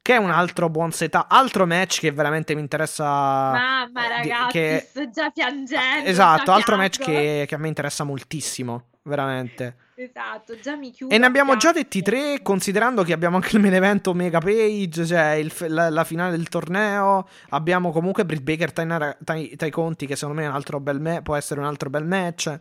che 0.00 0.14
è 0.14 0.16
un 0.18 0.30
altro 0.30 0.68
buon 0.68 0.92
setup, 0.92 1.26
altro 1.28 1.64
match 1.64 2.00
che 2.00 2.12
veramente 2.12 2.54
mi 2.54 2.60
interessa. 2.60 3.04
Mamma 3.04 4.06
ragazzi, 4.06 4.50
che... 4.50 4.86
sto 4.86 5.08
già 5.08 5.30
piangendo. 5.30 6.08
Esatto, 6.08 6.52
altro 6.52 6.76
match 6.76 6.98
che, 6.98 7.44
che, 7.48 7.54
a 7.54 7.58
me 7.58 7.68
interessa 7.68 8.04
moltissimo, 8.04 8.88
veramente. 9.04 9.76
Esatto, 9.96 10.58
già 10.58 10.74
mi 10.74 10.90
chiudo. 10.90 11.14
E 11.14 11.18
ne 11.18 11.26
abbiamo 11.26 11.56
già 11.56 11.70
detti 11.70 12.02
tre, 12.02 12.40
considerando 12.42 13.04
che 13.04 13.12
abbiamo 13.12 13.36
anche 13.36 13.54
il 13.54 13.62
main 13.62 13.74
event 13.74 14.06
Omega 14.08 14.40
Page, 14.40 15.06
cioè 15.06 15.32
il, 15.34 15.52
la, 15.68 15.88
la, 15.88 16.04
finale 16.04 16.32
del 16.32 16.48
torneo. 16.48 17.28
Abbiamo 17.50 17.92
comunque 17.92 18.24
Britt 18.24 18.42
Baker 18.42 18.72
tai, 18.72 19.54
tai 19.56 19.70
Conti, 19.70 20.06
che 20.06 20.16
secondo 20.16 20.40
me 20.40 20.46
è 20.46 20.48
un 20.48 20.54
altro 20.54 20.80
bel 20.80 21.00
me- 21.00 21.22
può 21.22 21.36
essere 21.36 21.60
un 21.60 21.66
altro 21.66 21.90
bel 21.90 22.04
match. 22.04 22.58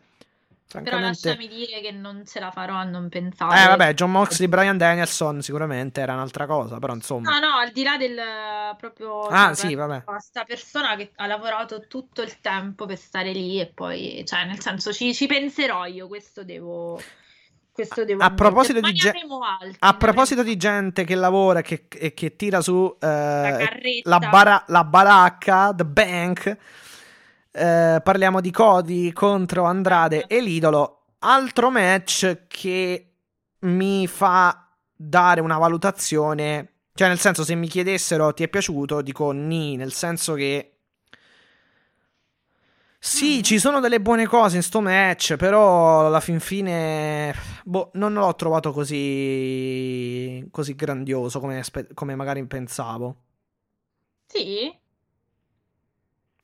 Però 0.81 0.97
lasciami 0.97 1.47
dire 1.47 1.81
che 1.81 1.91
non 1.91 2.23
ce 2.25 2.39
la 2.39 2.49
farò 2.49 2.75
a 2.75 2.83
non 2.83 3.09
pensare. 3.09 3.63
Eh, 3.63 3.67
vabbè, 3.67 3.93
John 3.93 4.11
Moxley, 4.11 4.47
Brian 4.47 4.77
Danielson 4.77 5.41
sicuramente 5.41 6.01
era 6.01 6.13
un'altra 6.13 6.47
cosa, 6.47 6.79
però 6.79 6.93
insomma. 6.95 7.31
No, 7.31 7.47
no, 7.47 7.55
al 7.57 7.71
di 7.71 7.83
là 7.83 7.97
del 7.97 8.19
proprio. 8.77 9.21
Ah, 9.21 9.53
cioè, 9.53 9.67
sì, 9.67 9.75
vabbè. 9.75 10.03
Questa 10.03 10.43
persona 10.45 10.95
che 10.95 11.11
ha 11.15 11.27
lavorato 11.27 11.87
tutto 11.87 12.21
il 12.23 12.39
tempo 12.39 12.85
per 12.85 12.97
stare 12.97 13.31
lì 13.33 13.59
e 13.59 13.67
poi, 13.67 14.23
cioè, 14.25 14.45
nel 14.45 14.59
senso, 14.59 14.91
ci, 14.91 15.13
ci 15.13 15.27
penserò 15.27 15.85
io, 15.85 16.07
questo 16.07 16.43
devo. 16.43 16.99
Questo 17.73 18.05
devo 18.05 18.21
a 18.21 18.31
proposito, 18.31 18.79
di, 18.79 18.93
ge- 18.93 19.13
a 19.79 19.93
proposito 19.95 20.43
di 20.43 20.55
gente 20.57 21.03
che 21.05 21.15
lavora 21.15 21.59
e 21.59 21.61
che, 21.63 21.87
e 21.89 22.13
che 22.13 22.35
tira 22.35 22.61
su 22.61 22.95
eh, 22.99 23.07
la, 24.03 24.19
la, 24.19 24.19
bara- 24.19 24.63
la 24.67 24.83
baracca, 24.83 25.73
The 25.73 25.83
Bank, 25.83 26.57
eh, 27.51 27.99
parliamo 28.03 28.41
di 28.41 28.51
Cody 28.51 29.11
contro 29.11 29.63
Andrade 29.63 30.25
e 30.27 30.39
l'idolo. 30.39 31.05
Altro 31.19 31.71
match 31.71 32.45
che 32.47 33.13
mi 33.61 34.05
fa 34.05 34.67
dare 34.95 35.41
una 35.41 35.57
valutazione. 35.57 36.73
Cioè, 36.93 37.07
nel 37.07 37.19
senso, 37.19 37.43
se 37.43 37.55
mi 37.55 37.67
chiedessero 37.67 38.33
ti 38.33 38.43
è 38.43 38.49
piaciuto, 38.49 39.01
dico 39.01 39.31
ni, 39.31 39.77
nel 39.77 39.93
senso 39.93 40.35
che 40.35 40.72
sì, 43.05 43.39
mm. 43.39 43.41
ci 43.41 43.59
sono 43.59 43.81
delle 43.81 43.99
buone 43.99 44.25
cose 44.25 44.55
in 44.55 44.63
sto 44.63 44.79
match, 44.79 45.35
però 45.35 46.05
alla 46.07 46.21
fin 46.21 46.39
fine 46.39 47.35
boh, 47.65 47.89
non 47.95 48.13
l'ho 48.13 48.33
trovato 48.35 48.71
così, 48.71 50.47
così 50.49 50.73
grandioso 50.73 51.41
come, 51.41 51.61
come 51.93 52.15
magari 52.15 52.45
pensavo. 52.47 53.17
Sì? 54.25 54.73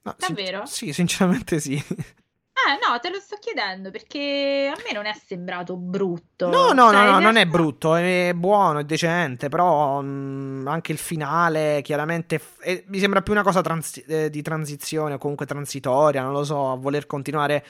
No, 0.02 0.16
Davvero? 0.18 0.66
Sin- 0.66 0.88
sì, 0.88 0.94
sinceramente 0.94 1.62
sì. 1.62 1.82
Eh, 2.68 2.80
no, 2.86 3.00
te 3.00 3.10
lo 3.10 3.20
sto 3.20 3.38
chiedendo 3.40 3.92
perché 3.92 4.72
a 4.74 4.82
me 4.84 4.94
non 4.94 5.06
è 5.06 5.14
sembrato 5.14 5.76
brutto. 5.78 6.48
No, 6.48 6.72
no, 6.74 6.92
cioè, 6.92 7.06
no, 7.06 7.12
no 7.12 7.20
non 7.20 7.36
è 7.38 7.46
brutto, 7.46 7.96
è 7.96 8.34
buono, 8.36 8.80
è 8.80 8.84
decente, 8.84 9.50
però 9.50 10.02
mh, 10.02 10.06
mm, 10.62 10.68
anche 10.68 10.92
il 10.92 10.98
finale 10.98 11.82
chiaramente 11.82 12.40
f- 12.40 12.62
è, 12.62 12.84
mi 12.88 13.00
sembra 13.00 13.22
più 13.22 13.34
una 13.34 13.44
cosa 13.44 13.62
trans- 13.62 14.04
eh, 14.08 14.30
di 14.30 14.42
transizione 14.42 15.14
o 15.16 15.18
comunque 15.18 15.46
transitoria, 15.46 16.22
non 16.22 16.34
lo 16.34 16.44
so, 16.44 16.72
a 16.72 16.76
voler 16.76 17.06
continuare 17.06 17.66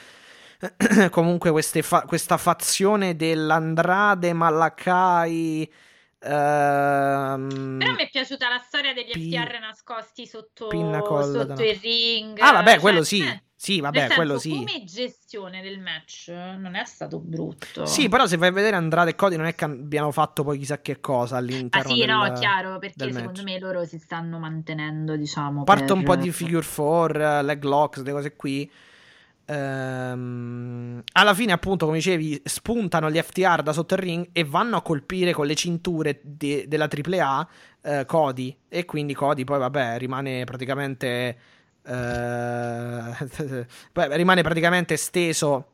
comunque 1.12 1.52
fa- 1.62 2.04
questa 2.04 2.38
fazione 2.38 3.16
dell'Andrade 3.16 4.34
Malakai 4.34 5.72
Ehm, 6.22 7.78
Però 7.78 7.94
mi 7.94 8.04
è 8.04 8.10
piaciuta 8.10 8.50
la 8.50 8.58
storia 8.58 8.94
degli 8.94 9.12
P- 9.12 9.20
FTR 9.20 9.60
nascosti 9.60 10.28
sotto, 10.28 10.70
sotto 10.70 11.64
il 11.64 11.80
ring. 11.80 12.40
Ah, 12.40 12.52
vabbè, 12.52 12.72
cioè, 12.72 12.80
quello 12.80 13.04
sì. 13.04 13.22
Eh, 13.22 13.44
sì, 13.62 13.82
vabbè, 13.82 14.00
senso, 14.00 14.16
quello 14.16 14.40
sì. 14.40 14.50
Come 14.52 14.84
gestione 14.86 15.62
del 15.62 15.82
match 15.82 16.30
non 16.30 16.76
è 16.76 16.86
stato 16.86 17.20
brutto. 17.20 17.86
Sì, 17.86 18.08
però 18.08 18.26
se 18.26 18.38
vai 18.38 18.48
a 18.48 18.52
vedere 18.54 18.78
Andrade 18.78 19.10
e 19.10 19.16
Cody 19.16 19.36
non 19.36 19.48
è 19.48 19.54
che 19.54 19.66
abbiano 19.66 20.14
fatto 20.14 20.46
poi 20.46 20.58
chissà 20.58 20.80
che 20.80 21.02
cosa 21.02 21.36
all'interno 21.36 21.92
Ah 21.92 21.94
sì, 21.94 22.00
del, 22.00 22.08
no, 22.10 22.32
chiaro, 22.40 22.80
perché 22.80 23.12
secondo 23.12 23.42
match. 23.42 23.44
me 23.44 23.60
loro 23.60 23.84
si 23.84 23.98
stanno 23.98 24.40
mantenendo, 24.40 25.18
diciamo, 25.18 25.66
Parte 25.66 25.88
per... 25.88 25.96
un 25.98 26.04
po' 26.04 26.16
di 26.16 26.32
figure 26.32 26.66
4, 26.66 27.42
leg 27.42 27.62
locks, 27.66 27.96
queste 27.96 28.12
cose 28.14 28.36
qui. 28.38 28.72
Ehm, 29.48 31.02
alla 31.12 31.34
fine, 31.34 31.52
appunto, 31.52 31.84
come 31.84 31.98
dicevi, 31.98 32.42
spuntano 32.46 33.12
gli 33.12 33.20
FTR 33.20 33.62
da 33.62 33.74
sotto 33.74 33.96
il 33.96 34.00
ring 34.00 34.30
e 34.32 34.46
vanno 34.46 34.78
a 34.78 34.82
colpire 34.82 35.34
con 35.34 35.46
le 35.46 35.56
cinture 35.56 36.22
de- 36.24 36.64
della 36.70 36.88
AAA 36.88 37.48
eh, 37.82 38.06
Cody. 38.06 38.56
E 38.70 38.86
quindi 38.86 39.14
Cody 39.14 39.44
poi, 39.44 39.60
vabbè, 39.60 39.98
rimane 39.98 40.46
praticamente. 40.46 41.38
Eh, 41.90 43.66
rimane 44.16 44.44
praticamente 44.44 44.96
steso, 44.96 45.66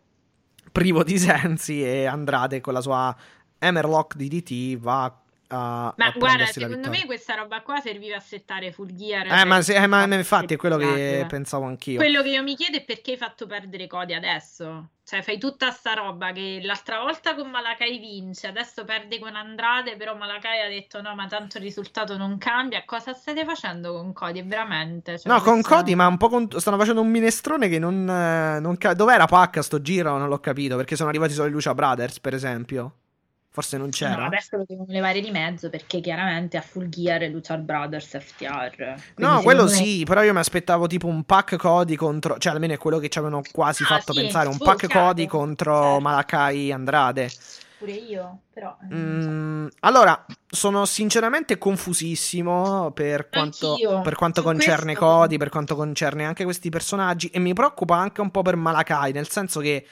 privo 0.72 1.04
di 1.04 1.18
sensi. 1.18 1.84
E 1.84 2.06
Andrade 2.06 2.62
con 2.62 2.74
la 2.74 2.82
sua 2.82 3.16
Hammerlock 3.60 4.16
DDT 4.16 4.78
va 4.78 5.22
a, 5.48 5.94
ma 5.96 6.06
a 6.06 6.14
guarda, 6.16 6.46
secondo 6.46 6.90
me 6.90 7.06
questa 7.06 7.36
roba 7.36 7.62
qua 7.62 7.80
serviva 7.80 8.18
a 8.18 8.20
settare 8.20 8.72
full 8.72 8.94
gear. 8.94 9.28
Eh, 9.28 9.46
ma, 9.46 9.62
se, 9.62 9.76
eh, 9.76 9.88
ma 9.88 10.04
infatti 10.06 10.54
è 10.54 10.58
quello 10.58 10.78
che 10.78 11.26
pensavo 11.28 11.66
anch'io. 11.66 11.98
Quello 11.98 12.22
che 12.22 12.30
io 12.30 12.44
mi 12.44 12.56
chiedo 12.56 12.78
è 12.78 12.84
perché 12.84 13.12
hai 13.12 13.18
fatto 13.18 13.46
perdere 13.46 13.88
Cody 13.88 14.14
adesso. 14.14 14.90
Cioè, 15.06 15.22
fai 15.22 15.38
tutta 15.38 15.70
sta 15.70 15.94
roba 15.94 16.32
che 16.32 16.60
l'altra 16.64 17.00
volta 17.00 17.36
con 17.36 17.52
Malakai 17.52 18.00
vince, 18.00 18.48
adesso 18.48 18.86
perde 18.86 19.20
con 19.20 19.36
Andrade, 19.36 19.98
però 19.98 20.16
Malakai 20.16 20.62
ha 20.62 20.68
detto 20.68 21.00
no, 21.00 21.14
ma 21.14 21.28
tanto 21.28 21.58
il 21.58 21.64
risultato 21.64 22.18
non 22.18 22.40
cambia. 22.40 22.84
Cosa 22.86 23.14
state 23.14 23.46
facendo 23.46 23.94
con 23.94 24.14
Cody? 24.14 24.44
Veramente? 24.44 25.20
Cioè, 25.20 25.32
no, 25.32 25.42
con 25.42 25.62
Cody, 25.62 25.94
ma 25.94 26.08
un 26.08 26.18
po' 26.18 26.30
con... 26.30 26.48
stanno 26.58 26.78
facendo 26.78 27.02
un 27.02 27.10
minestrone 27.10 27.70
che 27.70 27.78
non... 27.78 28.04
non... 28.04 28.78
Dov'era 28.96 29.28
Pacca 29.28 29.62
sto 29.62 29.80
giro? 29.80 30.18
Non 30.18 30.28
l'ho 30.28 30.40
capito, 30.40 30.76
perché 30.76 30.96
sono 30.96 31.10
arrivati 31.10 31.34
solo 31.34 31.50
i 31.50 31.52
Lucia 31.52 31.76
Brothers, 31.76 32.20
per 32.20 32.34
esempio. 32.34 32.94
Forse 33.56 33.78
non 33.78 33.90
c'era. 33.90 34.18
No, 34.18 34.26
adesso 34.26 34.58
lo 34.58 34.66
devono 34.68 34.92
levare 34.92 35.22
di 35.22 35.32
mezzo 35.32 35.70
perché 35.70 36.02
chiaramente 36.02 36.58
a 36.58 36.62
Full 36.62 36.90
Gear 36.90 37.24
e 37.24 37.30
Luchar 37.30 37.60
Brothers 37.60 38.18
FTR. 38.20 38.96
No, 39.16 39.42
quello 39.44 39.64
me... 39.64 39.70
sì, 39.70 40.04
però 40.04 40.24
io 40.24 40.34
mi 40.34 40.40
aspettavo 40.40 40.88
tipo 40.88 41.08
un 41.08 41.24
pack 41.24 41.56
Cody 41.56 41.96
contro, 41.96 42.38
cioè 42.38 42.52
almeno 42.52 42.74
è 42.74 42.78
quello 42.78 43.00
che 43.00 43.08
ci 43.08 43.18
avevano 43.18 43.42
quasi 43.54 43.84
ah, 43.84 43.86
fatto 43.86 44.12
sì, 44.12 44.20
pensare, 44.20 44.50
un 44.50 44.58
pack 44.58 44.88
certo, 44.88 45.00
Cody 45.00 45.26
contro 45.26 45.82
certo. 45.82 46.00
Malakai 46.02 46.72
Andrade. 46.74 47.32
Pure 47.78 47.92
io, 47.94 48.40
però. 48.54 48.76
Eh, 48.92 48.94
mm, 48.94 49.68
so. 49.68 49.76
Allora, 49.80 50.26
sono 50.50 50.84
sinceramente 50.84 51.58
confusissimo 51.58 52.92
per 52.92 53.30
quanto, 53.30 53.78
per 54.04 54.16
quanto 54.16 54.44
concerne 54.44 54.98
questo... 54.98 55.06
Cody, 55.06 55.38
per 55.38 55.48
quanto 55.48 55.78
concerne 55.78 56.26
anche 56.26 56.44
questi 56.44 56.68
personaggi 56.70 57.28
e 57.28 57.40
mi 57.40 57.54
preoccupa 57.54 57.96
anche 57.96 58.20
un 58.20 58.32
po' 58.32 58.42
per 58.42 58.58
Malakai, 58.58 59.14
nel 59.14 59.30
senso 59.30 59.62
che 59.62 59.86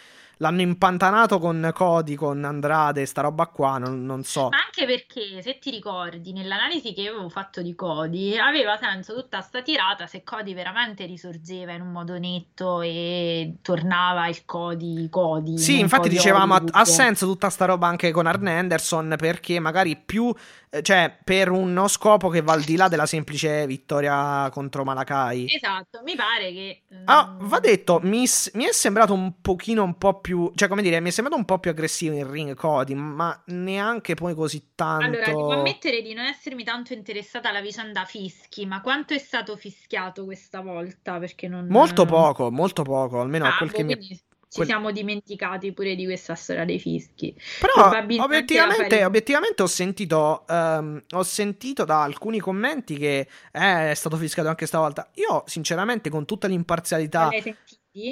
l'hanno 0.43 0.59
impantanato 0.59 1.39
con 1.39 1.71
Cody, 1.73 2.15
con 2.15 2.43
Andrade, 2.43 3.05
sta 3.05 3.21
roba 3.21 3.47
qua, 3.47 3.77
non, 3.77 4.05
non, 4.05 4.23
so. 4.25 4.49
Ma 4.49 4.57
anche 4.57 4.85
perché, 4.85 5.41
se 5.41 5.57
ti 5.57 5.71
ricordi, 5.71 6.33
nell'analisi 6.33 6.93
che 6.93 7.07
avevo 7.07 7.29
fatto 7.29 7.61
di 7.61 7.73
Cody, 7.75 8.37
aveva 8.37 8.77
senso 8.77 9.13
tutta 9.13 9.39
sta 9.39 9.61
tirata 9.61 10.05
se 10.05 10.21
Cody 10.23 10.53
veramente 10.53 11.05
risorgeva 11.05 11.71
in 11.71 11.79
un 11.81 11.93
modo 11.93 12.17
netto 12.19 12.81
e 12.81 13.55
tornava 13.61 14.27
il 14.27 14.43
Cody 14.43 15.07
Cody. 15.07 15.57
Sì, 15.57 15.79
infatti 15.79 16.09
Cody 16.09 16.15
dicevamo, 16.15 16.55
ha, 16.55 16.63
ha 16.71 16.85
senso 16.85 17.25
tutta 17.25 17.49
sta 17.49 17.63
roba 17.63 17.87
anche 17.87 18.11
con 18.11 18.27
Arn 18.27 18.45
Anderson, 18.45 19.15
perché 19.17 19.59
magari 19.59 19.95
più 19.95 20.33
cioè 20.81 21.15
per 21.23 21.51
uno 21.51 21.87
scopo 21.87 22.29
che 22.29 22.41
va 22.41 22.53
al 22.53 22.63
di 22.63 22.75
là 22.75 22.87
della 22.87 23.05
semplice 23.05 23.67
vittoria 23.67 24.49
contro 24.51 24.83
Malakai. 24.83 25.45
Esatto, 25.53 26.01
mi 26.03 26.15
pare 26.15 26.51
che... 26.51 26.81
Ah, 27.05 27.37
va 27.39 27.59
detto, 27.59 27.99
mi, 28.01 28.25
mi, 28.53 28.65
è 28.65 28.71
sembrato 28.71 29.13
un 29.13 29.41
pochino 29.41 29.83
un 29.83 29.97
po' 29.97 30.19
più... 30.19 30.51
cioè 30.55 30.67
come 30.67 30.81
dire, 30.81 30.99
mi 30.99 31.09
è 31.09 31.11
sembrato 31.11 31.37
un 31.37 31.45
po' 31.45 31.59
più 31.59 31.69
aggressivo 31.69 32.15
in 32.15 32.29
ring 32.29 32.55
Cody, 32.55 32.95
ma 32.95 33.39
neanche 33.47 34.15
poi 34.15 34.33
così 34.33 34.71
tanto... 34.73 35.05
Allora, 35.05 35.25
devo 35.25 35.51
ammettere 35.51 36.01
di 36.01 36.13
non 36.13 36.25
essermi 36.25 36.63
tanto 36.63 36.93
interessata 36.93 37.49
alla 37.49 37.61
vicenda 37.61 38.05
Fischi, 38.05 38.65
ma 38.65 38.81
quanto 38.81 39.13
è 39.13 39.19
stato 39.19 39.55
fischiato 39.55 40.25
questa 40.25 40.61
volta? 40.61 41.19
Perché 41.19 41.47
non... 41.47 41.67
Molto 41.67 42.05
poco, 42.05 42.49
molto 42.49 42.83
poco, 42.83 43.19
almeno 43.19 43.45
ah, 43.45 43.49
a 43.49 43.57
quel 43.57 43.69
boh, 43.69 43.75
che 43.75 43.83
mi... 43.83 44.21
Ci 44.61 44.65
siamo 44.65 44.91
dimenticati 44.91 45.71
pure 45.73 45.95
di 45.95 46.05
questa 46.05 46.35
storia 46.35 46.65
dei 46.65 46.79
fischi. 46.79 47.35
Però 47.59 47.89
obiettivamente, 48.23 48.89
fare... 48.89 49.05
obiettivamente 49.05 49.63
ho, 49.63 49.67
sentito, 49.67 50.45
um, 50.47 51.01
ho 51.11 51.23
sentito 51.23 51.85
da 51.85 52.03
alcuni 52.03 52.39
commenti 52.39 52.97
che 52.97 53.27
eh, 53.51 53.91
è 53.91 53.93
stato 53.95 54.17
fiscato 54.17 54.47
anche 54.47 54.65
stavolta. 54.65 55.09
Io, 55.15 55.43
sinceramente, 55.45 56.09
con 56.09 56.25
tutta 56.25 56.47
l'imparzialità. 56.47 57.29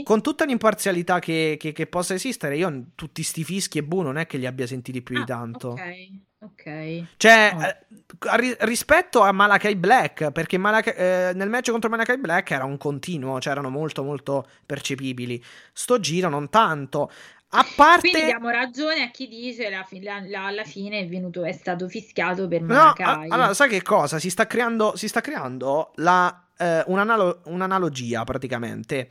Con 0.04 0.22
tutta 0.22 0.46
l'imparzialità 0.46 1.18
che, 1.18 1.58
che, 1.60 1.72
che, 1.72 1.88
possa 1.88 2.14
esistere, 2.14 2.56
io 2.56 2.84
tutti 2.94 3.24
sti 3.24 3.44
fischi 3.44 3.80
e 3.80 3.84
bu 3.84 4.02
non 4.02 4.18
è 4.18 4.28
che 4.28 4.38
li 4.38 4.46
abbia 4.46 4.68
sentiti 4.68 5.02
più 5.02 5.16
ah, 5.16 5.20
di 5.20 5.26
tanto. 5.26 5.70
Ok, 5.70 6.10
ok. 6.42 7.04
Cioè, 7.18 7.52
oh. 7.56 8.38
eh, 8.38 8.58
rispetto 8.60 9.22
a 9.22 9.32
Malakai 9.32 9.76
Black, 9.76 10.32
perché 10.32 10.60
Malakai, 10.60 10.94
eh, 10.96 11.32
nel 11.34 11.50
match 11.50 11.72
contro 11.72 11.90
Malakai 11.90 12.20
Black 12.20 12.52
era 12.52 12.64
un 12.64 12.78
continuo, 12.78 13.40
cioè 13.40 13.54
erano 13.54 13.70
molto 13.70 14.04
molto 14.04 14.48
percepibili. 14.68 15.44
Sto 15.74 16.00
giro 16.00 16.30
non 16.30 16.50
tanto. 16.50 17.12
A 17.54 17.66
parte... 17.76 18.12
Quindi 18.12 18.26
diamo 18.26 18.50
ragione 18.50 19.02
a 19.02 19.10
chi 19.10 19.28
dice 19.28 19.68
la, 19.72 19.84
la, 20.28 20.46
alla 20.46 20.64
fine 20.64 21.00
è, 21.00 21.08
venuto, 21.08 21.44
è 21.44 21.54
stato 21.54 21.90
fischiato 21.90 22.48
per 22.48 22.62
Malakai. 22.62 23.30
No, 23.30 23.34
allora, 23.34 23.54
sai 23.56 23.68
che 23.68 23.82
cosa? 23.82 24.20
Si 24.20 24.30
sta 24.30 24.46
creando, 24.46 24.96
si 24.96 25.08
sta 25.08 25.22
creando 25.22 25.92
la, 25.96 26.46
eh, 26.56 26.84
un'analo- 26.86 27.42
un'analogia 27.46 28.24
praticamente 28.24 29.10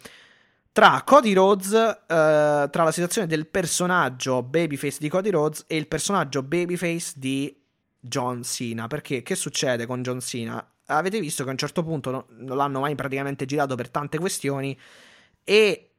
tra 0.72 1.02
Cody 1.04 1.32
Rhodes, 1.32 1.72
eh, 1.72 1.96
tra 2.06 2.82
la 2.84 2.92
situazione 2.92 3.26
del 3.26 3.46
personaggio 3.46 4.42
babyface 4.42 4.98
di 5.00 5.08
Cody 5.08 5.30
Rhodes 5.30 5.64
e 5.66 5.76
il 5.76 5.88
personaggio 5.88 6.42
babyface 6.42 7.14
di 7.16 7.54
John 7.98 8.42
Cena. 8.42 8.86
Perché 8.86 9.22
che 9.22 9.34
succede 9.34 9.86
con 9.86 10.02
John 10.02 10.20
Cena? 10.20 10.64
Avete 10.86 11.20
visto 11.20 11.42
che 11.42 11.48
a 11.50 11.52
un 11.52 11.58
certo 11.58 11.82
punto 11.82 12.10
no, 12.10 12.26
non 12.30 12.56
l'hanno 12.56 12.80
mai 12.80 12.94
praticamente 12.94 13.46
girato 13.46 13.74
per 13.76 13.90
tante 13.90 14.18
questioni 14.18 14.76
e 15.44 15.90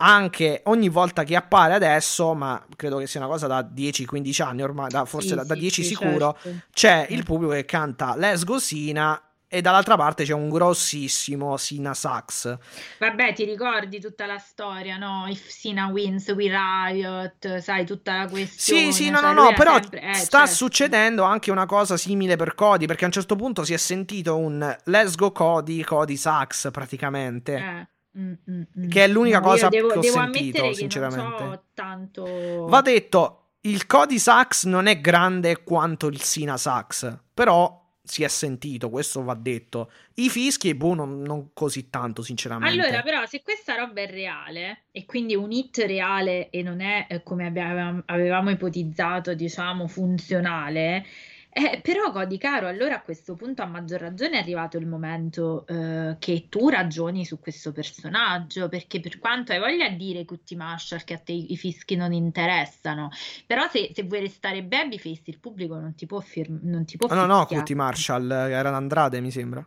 anche 0.00 0.62
ogni 0.66 0.88
volta 0.88 1.24
che 1.24 1.34
appare 1.34 1.74
adesso, 1.74 2.34
ma 2.34 2.64
credo 2.76 2.98
che 2.98 3.06
sia 3.06 3.20
una 3.20 3.28
cosa 3.28 3.46
da 3.46 3.60
10-15 3.60 4.42
anni 4.42 4.62
ormai, 4.62 4.88
da, 4.90 5.04
forse 5.04 5.30
sì, 5.30 5.34
da, 5.34 5.44
da, 5.44 5.54
10 5.54 5.82
sì, 5.82 5.88
sicuro, 5.88 6.38
certo. 6.40 6.58
c'è 6.72 7.06
il 7.10 7.24
pubblico 7.24 7.52
che 7.52 7.64
canta 7.64 8.14
Let's 8.16 8.44
Go 8.44 8.58
Sina 8.58 9.20
e 9.48 9.62
dall'altra 9.62 9.96
parte 9.96 10.24
c'è 10.24 10.34
un 10.34 10.50
grossissimo 10.50 11.56
Sina 11.56 11.94
Sax. 11.94 12.58
Vabbè, 12.98 13.32
ti 13.32 13.44
ricordi 13.44 13.98
tutta 13.98 14.26
la 14.26 14.36
storia, 14.36 14.98
no? 14.98 15.24
If 15.26 15.48
Sina 15.48 15.86
wins, 15.86 16.28
we 16.28 16.48
riot, 16.48 17.56
sai, 17.58 17.86
tutta 17.86 18.18
la 18.18 18.28
questione. 18.28 18.92
Sì, 18.92 19.04
sì, 19.04 19.10
no, 19.10 19.18
cioè, 19.18 19.32
no, 19.32 19.44
no, 19.44 19.52
però 19.54 19.80
sempre... 19.80 20.02
eh, 20.02 20.14
sta 20.14 20.40
certo. 20.40 20.54
succedendo 20.54 21.22
anche 21.22 21.50
una 21.50 21.64
cosa 21.64 21.96
simile 21.96 22.36
per 22.36 22.54
Cody, 22.54 22.84
perché 22.84 23.04
a 23.04 23.06
un 23.06 23.12
certo 23.12 23.36
punto 23.36 23.64
si 23.64 23.72
è 23.72 23.78
sentito 23.78 24.36
un 24.36 24.76
Let's 24.84 25.14
Go 25.14 25.32
Cody, 25.32 25.82
Cody 25.82 26.16
Sax 26.16 26.70
praticamente. 26.70 27.54
Eh. 27.56 27.88
Mm, 28.18 28.32
mm, 28.50 28.62
mm. 28.80 28.88
Che 28.88 29.04
è 29.04 29.08
l'unica 29.08 29.38
no, 29.38 29.46
cosa 29.46 29.68
devo, 29.68 29.88
che 29.88 29.98
ho 29.98 30.00
devo 30.00 30.16
sentito, 30.16 30.72
sinceramente. 30.74 31.38
So 31.38 31.62
tanto... 31.72 32.66
Va 32.66 32.82
detto, 32.82 33.52
il 33.62 33.86
Cody 33.86 34.18
Sax 34.18 34.64
non 34.64 34.86
è 34.86 35.00
grande 35.00 35.62
quanto 35.62 36.08
il 36.08 36.20
Sina 36.20 36.56
Sax, 36.56 37.16
però 37.32 37.86
si 38.08 38.24
è 38.24 38.28
sentito, 38.28 38.88
questo 38.90 39.22
va 39.22 39.34
detto. 39.34 39.90
I 40.14 40.30
fischi, 40.30 40.74
boh, 40.74 40.94
non, 40.94 41.20
non, 41.20 41.50
così 41.52 41.90
tanto, 41.90 42.22
sinceramente. 42.22 42.80
Allora, 42.80 43.02
però, 43.02 43.26
se 43.26 43.42
questa 43.42 43.74
roba 43.76 44.00
è 44.00 44.10
reale, 44.10 44.84
e 44.90 45.04
quindi 45.04 45.36
un 45.36 45.52
hit 45.52 45.78
reale 45.78 46.48
e 46.50 46.62
non 46.62 46.80
è 46.80 47.06
eh, 47.08 47.22
come 47.22 47.46
avevamo, 47.46 48.02
avevamo 48.06 48.50
ipotizzato, 48.50 49.34
diciamo, 49.34 49.86
funzionale, 49.86 51.04
eh, 51.50 51.80
però 51.82 52.12
Cody 52.12 52.38
Caro, 52.38 52.68
allora 52.68 52.96
a 52.96 53.02
questo 53.02 53.34
punto 53.34 53.62
a 53.62 53.66
maggior 53.66 54.00
ragione 54.00 54.38
è 54.38 54.40
arrivato 54.42 54.76
il 54.76 54.86
momento 54.86 55.66
eh, 55.66 56.16
che 56.18 56.46
tu 56.48 56.68
ragioni 56.68 57.24
su 57.24 57.40
questo 57.40 57.72
personaggio, 57.72 58.68
perché 58.68 59.00
per 59.00 59.18
quanto 59.18 59.52
hai 59.52 59.58
voglia 59.58 59.88
di 59.88 59.96
dire 59.96 60.24
Cutti 60.24 60.54
Marshall 60.56 61.04
che 61.04 61.14
a 61.14 61.18
te 61.18 61.32
i 61.32 61.56
fischi 61.56 61.96
non 61.96 62.12
interessano, 62.12 63.10
però 63.46 63.68
se, 63.68 63.90
se 63.94 64.02
vuoi 64.04 64.20
restare 64.20 64.62
babyface 64.62 65.22
il 65.24 65.38
pubblico 65.38 65.78
non 65.78 65.94
ti 65.94 66.06
può, 66.06 66.20
firm- 66.20 66.60
non 66.62 66.84
ti 66.84 66.96
può 66.96 67.08
No, 67.08 67.14
no, 67.14 67.26
no, 67.26 67.46
Cutti 67.46 67.74
Marshall, 67.74 68.30
era 68.30 68.74
Andrade 68.76 69.20
mi 69.20 69.30
sembra. 69.30 69.66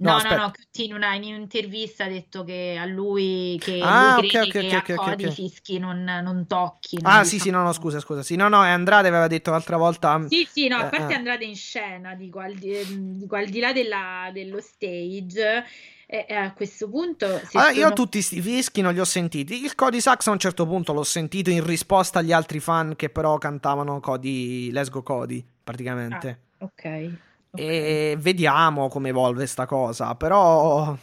No, 0.00 0.18
no, 0.22 0.30
no, 0.30 0.36
no, 0.36 0.52
in, 0.78 0.94
una, 0.94 1.14
in 1.14 1.24
un'intervista 1.34 2.04
ha 2.04 2.08
detto 2.08 2.42
che 2.42 2.78
a 2.80 2.86
lui, 2.86 3.58
che 3.60 3.80
ah, 3.82 4.16
lui 4.18 4.28
okay, 4.28 4.48
okay, 4.48 4.68
che 4.68 4.76
okay, 4.76 4.96
a 4.96 4.98
Cody 4.98 5.30
Fischi 5.30 5.78
non, 5.78 6.02
non 6.04 6.46
tocchi. 6.46 6.98
Non 7.02 7.12
ah, 7.12 7.24
sì, 7.24 7.38
sì, 7.38 7.50
no, 7.50 7.62
no, 7.62 7.72
scusa, 7.74 8.00
scusa. 8.00 8.22
Sì, 8.22 8.34
no, 8.34 8.48
no, 8.48 8.56
Andrade 8.56 9.08
aveva 9.08 9.26
detto 9.26 9.50
l'altra 9.50 9.76
volta. 9.76 10.24
Sì, 10.26 10.48
sì, 10.50 10.68
no, 10.68 10.76
a 10.76 10.86
eh, 10.86 10.88
parte 10.88 11.12
eh. 11.12 11.16
Andrade 11.16 11.44
in 11.44 11.54
scena, 11.54 12.14
dico, 12.14 12.38
al 12.38 12.54
di, 12.54 13.16
dico, 13.18 13.36
al 13.36 13.48
di 13.48 13.60
là 13.60 13.74
della, 13.74 14.30
dello 14.32 14.60
stage. 14.60 15.66
E, 16.06 16.26
a 16.34 16.52
questo 16.54 16.88
punto. 16.88 17.26
Allora, 17.26 17.46
sono... 17.46 17.70
Io 17.70 17.92
tutti 17.92 18.18
questi 18.18 18.40
fischi 18.40 18.80
non 18.80 18.94
li 18.94 19.00
ho 19.00 19.04
sentiti. 19.04 19.62
Il 19.62 19.74
Cody 19.74 20.00
Sax 20.00 20.28
a 20.28 20.30
un 20.30 20.38
certo 20.38 20.66
punto 20.66 20.94
l'ho 20.94 21.04
sentito 21.04 21.50
in 21.50 21.64
risposta 21.64 22.20
agli 22.20 22.32
altri 22.32 22.58
fan 22.58 22.96
che 22.96 23.10
però 23.10 23.36
cantavano 23.36 24.00
Cody, 24.00 24.72
Let's 24.72 24.88
Go 24.88 25.02
Cody, 25.02 25.44
praticamente. 25.62 26.40
Ah, 26.58 26.64
ok. 26.64 27.10
E 27.52 28.16
vediamo 28.18 28.88
come 28.88 29.08
evolve 29.10 29.46
sta 29.46 29.66
cosa. 29.66 30.14
Però. 30.14 30.96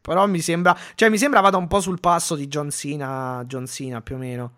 Però 0.00 0.26
mi 0.26 0.40
sembra. 0.40 0.76
Cioè, 0.94 1.08
mi 1.08 1.18
sembra 1.18 1.40
vada 1.40 1.56
un 1.56 1.68
po' 1.68 1.80
sul 1.80 2.00
passo 2.00 2.34
di 2.34 2.48
John 2.48 2.70
Cena. 2.70 3.44
John 3.46 3.66
Cena 3.66 4.00
più 4.00 4.16
o 4.16 4.18
meno. 4.18 4.52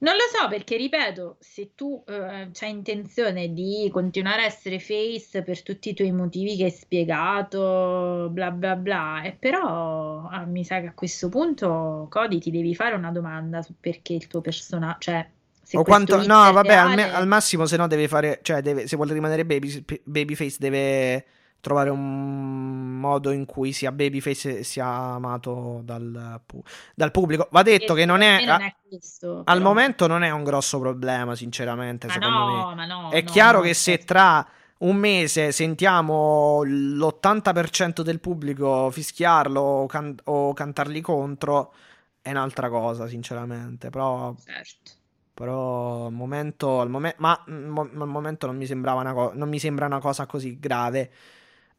Non 0.00 0.14
lo 0.14 0.22
so 0.32 0.46
perché, 0.48 0.76
ripeto, 0.76 1.38
se 1.40 1.72
tu 1.74 2.04
eh, 2.06 2.50
hai 2.60 2.70
intenzione 2.70 3.52
di 3.52 3.88
continuare 3.92 4.42
a 4.42 4.44
essere 4.44 4.78
face 4.78 5.42
per 5.42 5.64
tutti 5.64 5.88
i 5.88 5.94
tuoi 5.94 6.12
motivi 6.12 6.56
che 6.56 6.64
hai 6.64 6.70
spiegato, 6.70 8.28
bla 8.30 8.52
bla 8.52 8.76
bla, 8.76 9.22
e 9.22 9.32
però 9.32 10.28
ah, 10.28 10.44
mi 10.44 10.62
sa 10.62 10.80
che 10.80 10.86
a 10.86 10.94
questo 10.94 11.28
punto, 11.28 12.06
Cody, 12.08 12.38
ti 12.38 12.52
devi 12.52 12.76
fare 12.76 12.94
una 12.94 13.10
domanda 13.10 13.60
su 13.60 13.74
perché 13.80 14.12
il 14.12 14.28
tuo 14.28 14.40
personaggio, 14.40 15.10
cioè 15.10 15.28
o 15.72 15.82
quanto, 15.82 16.16
no, 16.26 16.52
vabbè, 16.52 16.74
al, 16.74 16.94
me, 16.94 17.12
al, 17.12 17.26
massimo 17.26 17.66
se 17.66 17.76
no 17.76 17.86
deve 17.86 18.08
fare, 18.08 18.40
cioè 18.42 18.62
deve, 18.62 18.86
se 18.86 18.96
vuole 18.96 19.12
rimanere 19.12 19.44
baby, 19.44 19.84
babyface 20.04 20.56
deve 20.58 21.24
trovare 21.60 21.90
un 21.90 22.98
modo 22.98 23.30
in 23.30 23.44
cui 23.44 23.72
sia 23.72 23.92
babyface 23.92 24.62
sia 24.62 24.86
amato 24.86 25.80
dal, 25.84 26.40
dal 26.94 27.10
pubblico. 27.10 27.48
Va 27.50 27.62
detto 27.62 27.94
e 27.94 27.96
che 27.96 28.04
non 28.04 28.20
è, 28.20 28.44
non 28.44 28.62
è 28.62 28.74
questo, 28.88 29.42
al 29.44 29.60
momento 29.60 30.06
non 30.06 30.22
è 30.22 30.30
un 30.30 30.44
grosso 30.44 30.78
problema, 30.78 31.34
sinceramente, 31.34 32.06
ma 32.06 32.12
secondo 32.12 32.38
no, 32.38 32.74
me. 32.74 32.86
No, 32.86 33.10
è 33.10 33.22
no, 33.22 33.30
chiaro 33.30 33.60
che 33.60 33.74
se 33.74 33.98
tra 33.98 34.46
un 34.78 34.96
mese 34.96 35.50
sentiamo 35.50 36.62
l'80% 36.62 38.02
del 38.02 38.20
pubblico 38.20 38.90
fischiarlo 38.90 39.60
o, 39.60 39.86
can- 39.86 40.18
o 40.24 40.52
cantargli 40.52 41.00
contro, 41.00 41.74
è 42.22 42.30
un'altra 42.30 42.68
cosa, 42.68 43.08
sinceramente. 43.08 43.90
Però 43.90 44.34
certo. 44.44 44.92
Però 45.38 46.06
al 46.06 46.12
momento, 46.12 46.80
al 46.80 46.90
momen- 46.90 47.14
ma 47.18 47.44
mo- 47.46 47.82
al 47.82 48.08
momento 48.08 48.46
non 48.46 48.56
mi, 48.56 48.66
sembrava 48.66 49.00
una 49.02 49.12
co- 49.12 49.30
non 49.34 49.48
mi 49.48 49.60
sembra 49.60 49.86
una 49.86 50.00
cosa 50.00 50.26
così 50.26 50.58
grave. 50.58 51.10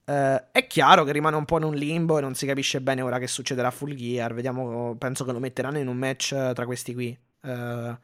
Uh, 0.05 0.41
è 0.51 0.65
chiaro 0.65 1.03
che 1.03 1.11
rimane 1.11 1.35
un 1.35 1.43
po' 1.43 1.57
in 1.57 1.63
un 1.65 1.75
limbo 1.75 2.17
e 2.17 2.21
non 2.21 2.35
si 2.35 2.45
capisce 2.45 2.79
bene 2.79 3.01
ora 3.01 3.19
che 3.19 3.27
succederà 3.27 3.67
a 3.67 3.71
Full 3.71 3.95
Gear. 3.95 4.33
Vediamo, 4.33 4.95
penso 4.97 5.25
che 5.25 5.33
lo 5.33 5.39
metteranno 5.39 5.77
in 5.77 5.89
un 5.89 5.97
match 5.97 6.29
tra 6.53 6.65
questi 6.65 6.93
qui. 6.93 7.17
Uh, 7.41 7.97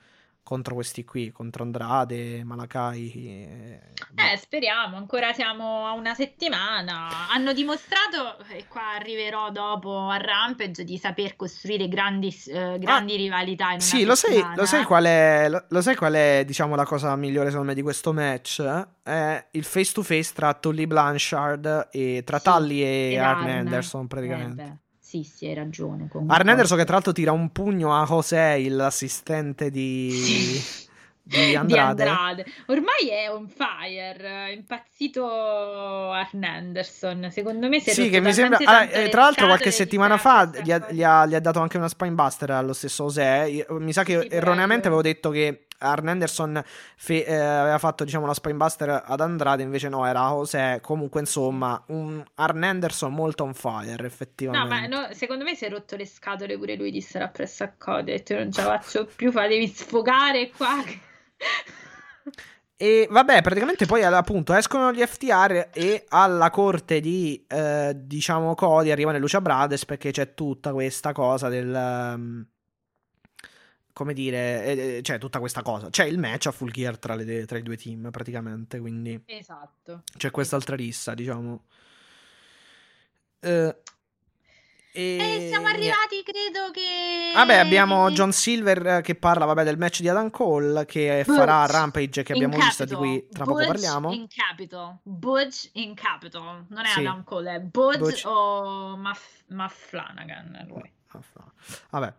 contro 0.45 0.75
questi 0.75 1.03
qui, 1.03 1.31
contro 1.31 1.63
Andrade, 1.63 2.43
Malakai. 2.43 3.11
Eh, 3.15 3.79
eh, 4.13 4.37
speriamo, 4.37 4.95
ancora 4.95 5.33
siamo 5.33 5.87
a 5.87 5.93
una 5.93 6.13
settimana. 6.13 7.27
Hanno 7.31 7.51
dimostrato, 7.51 8.37
e 8.49 8.67
qua 8.67 8.93
arriverò 8.93 9.49
dopo 9.49 10.07
a 10.07 10.17
Rampage, 10.17 10.83
di 10.83 10.99
saper 10.99 11.35
costruire 11.35 11.87
grandi, 11.87 12.31
eh, 12.45 12.77
grandi 12.77 13.13
ah, 13.13 13.17
rivalità. 13.17 13.71
In 13.71 13.79
sì, 13.79 14.05
lo 14.05 14.13
sai, 14.13 14.45
lo 14.55 14.67
sai, 14.67 14.83
qual 14.83 15.05
è, 15.05 15.47
lo, 15.49 15.65
lo 15.67 15.81
sai 15.81 15.95
qual 15.95 16.13
è, 16.13 16.43
diciamo, 16.45 16.75
la 16.75 16.85
cosa 16.85 17.15
migliore 17.15 17.49
secondo 17.49 17.69
me 17.69 17.75
di 17.75 17.81
questo 17.81 18.13
match? 18.13 18.61
È 19.01 19.47
il 19.49 19.63
face 19.63 19.93
to 19.93 20.03
face 20.03 20.31
tra 20.35 20.53
Tully 20.53 20.85
Blanchard 20.85 21.89
e 21.91 22.21
tra 22.23 22.37
sì, 22.37 22.43
Tully 22.43 22.81
e, 22.81 23.11
e 23.13 23.17
Arn 23.17 23.49
Anderson 23.49 24.05
praticamente. 24.05 24.84
Sì, 25.05 25.21
sì, 25.21 25.45
hai 25.45 25.53
ragione. 25.53 26.09
Arn 26.25 26.49
Anderson 26.49 26.79
che 26.79 26.83
tra 26.83 26.93
l'altro 26.95 27.11
tira 27.11 27.31
un 27.31 27.51
pugno 27.51 27.95
a 27.95 28.07
José, 28.07 28.67
l'assistente 28.69 29.69
di... 29.69 30.59
Di 31.35 31.55
Andrade. 31.55 32.03
di 32.03 32.09
Andrade. 32.09 32.45
Ormai 32.67 33.09
è 33.09 33.31
on 33.31 33.47
fire, 33.47 34.47
è 34.47 34.51
impazzito 34.51 36.11
Arn 36.11 36.43
Anderson. 36.43 37.29
Secondo 37.31 37.67
me 37.67 37.79
si 37.79 37.89
è 37.89 37.93
Sì, 37.93 38.09
che 38.09 38.19
mi 38.19 38.31
sembra. 38.31 38.59
Ah, 38.63 38.83
eh, 38.83 39.09
tra 39.09 39.21
l'altro, 39.21 39.47
qualche 39.47 39.71
settimana 39.71 40.17
fa 40.17 40.45
gli 40.45 40.71
ha, 40.71 40.85
gli, 40.87 41.01
ha, 41.01 41.25
gli 41.25 41.33
ha, 41.33 41.39
dato 41.39 41.59
anche 41.59 41.77
una 41.77 41.87
spinebuster 41.87 42.51
allo 42.51 42.73
stesso 42.73 43.05
José. 43.05 43.65
Mi 43.69 43.91
sa 43.91 44.03
che 44.03 44.21
sì, 44.21 44.27
erroneamente 44.27 44.85
avevo 44.85 45.01
detto 45.01 45.31
che 45.31 45.65
Arn 45.79 46.09
Anderson 46.09 46.63
fe- 46.95 47.25
eh, 47.25 47.35
aveva 47.35 47.79
fatto 47.79 48.03
diciamo 48.03 48.27
la 48.27 48.33
spinebuster 48.33 49.03
ad 49.05 49.19
Andrade 49.19 49.63
invece 49.63 49.89
no 49.89 50.05
era 50.05 50.21
José 50.29 50.79
comunque 50.81 51.19
insomma 51.19 51.83
un 51.87 52.23
Arn 52.35 52.63
Anderson 52.63 53.13
molto 53.13 53.43
on 53.43 53.53
fire 53.53 54.05
effettivamente 54.05 54.73
no 54.73 54.73
ma 54.73 54.87
no, 54.87 55.07
secondo 55.11 55.43
me 55.43 55.53
si 55.53 55.65
è 55.65 55.69
rotto 55.69 55.97
le 55.97 56.05
scatole 56.05 56.57
pure 56.57 56.75
lui 56.75 56.91
di 56.91 57.01
stare 57.01 57.25
appresso 57.25 57.65
a 57.65 57.73
Cody 57.77 58.13
e 58.13 58.23
non 58.29 58.53
ce 58.53 58.63
la 58.63 58.79
faccio 58.79 59.05
più 59.05 59.31
fatevi 59.31 59.67
sfogare 59.67 60.49
qua 60.55 60.81
E 62.77 63.07
vabbè, 63.09 63.41
praticamente 63.41 63.85
poi 63.85 64.03
appunto 64.03 64.53
escono 64.53 64.91
gli 64.91 65.01
FTR 65.01 65.69
e 65.71 66.03
alla 66.09 66.49
corte 66.49 66.99
di, 66.99 67.45
eh, 67.47 67.93
diciamo, 67.95 68.53
Cody 68.53 68.91
arrivano 68.91 69.15
i 69.15 69.21
Lucia 69.21 69.39
Brothers 69.39 69.85
perché 69.85 70.11
c'è 70.11 70.33
tutta 70.33 70.73
questa 70.73 71.13
cosa 71.13 71.47
del... 71.47 71.73
Um, 71.73 72.45
come 73.93 74.13
dire, 74.13 74.97
eh, 74.97 74.99
c'è 75.01 75.17
tutta 75.17 75.39
questa 75.39 75.61
cosa. 75.61 75.89
C'è 75.89 76.03
il 76.03 76.19
match 76.19 76.47
a 76.47 76.51
full 76.51 76.69
gear 76.69 76.97
tra, 76.99 77.15
le, 77.15 77.45
tra 77.45 77.57
i 77.57 77.63
due 77.63 77.77
team 77.77 78.09
praticamente, 78.11 78.77
quindi... 78.81 79.23
Esatto. 79.25 80.03
C'è 80.17 80.31
quest'altra 80.31 80.75
rissa, 80.75 81.13
diciamo. 81.13 81.63
Eh, 83.39 83.75
e 84.95 85.17
eh, 85.17 85.47
siamo 85.49 85.67
arrivati, 85.67 86.23
credo 86.23 86.71
che. 86.71 87.31
Vabbè, 87.33 87.57
abbiamo 87.57 88.09
John 88.11 88.31
Silver 88.31 89.01
che 89.01 89.15
parla 89.15 89.43
vabbè, 89.43 89.65
del 89.65 89.77
match 89.77 89.99
di 89.99 90.07
Adam 90.07 90.29
Cole 90.29 90.85
che 90.85 91.23
Butch 91.25 91.37
farà 91.37 91.65
Rampage 91.65 92.23
che 92.23 92.31
abbiamo 92.31 92.55
visto, 92.55 92.85
di 92.85 92.95
cui 92.95 93.27
tra 93.29 93.43
Butch 93.43 93.57
poco 93.57 93.67
parliamo. 93.67 94.13
In 94.13 94.27
Capital. 94.27 94.97
Butch 95.03 95.69
in 95.73 95.93
Capital. 95.95 96.65
Non 96.69 96.85
è 96.85 96.87
sì. 96.87 96.99
Adam 97.01 97.25
Cole, 97.25 97.55
è 97.55 97.59
Butch, 97.59 97.99
Butch. 97.99 98.25
o 98.25 98.97
Flanagan. 99.67 100.65
Lui. 100.69 100.89
Vabbè. 101.89 102.13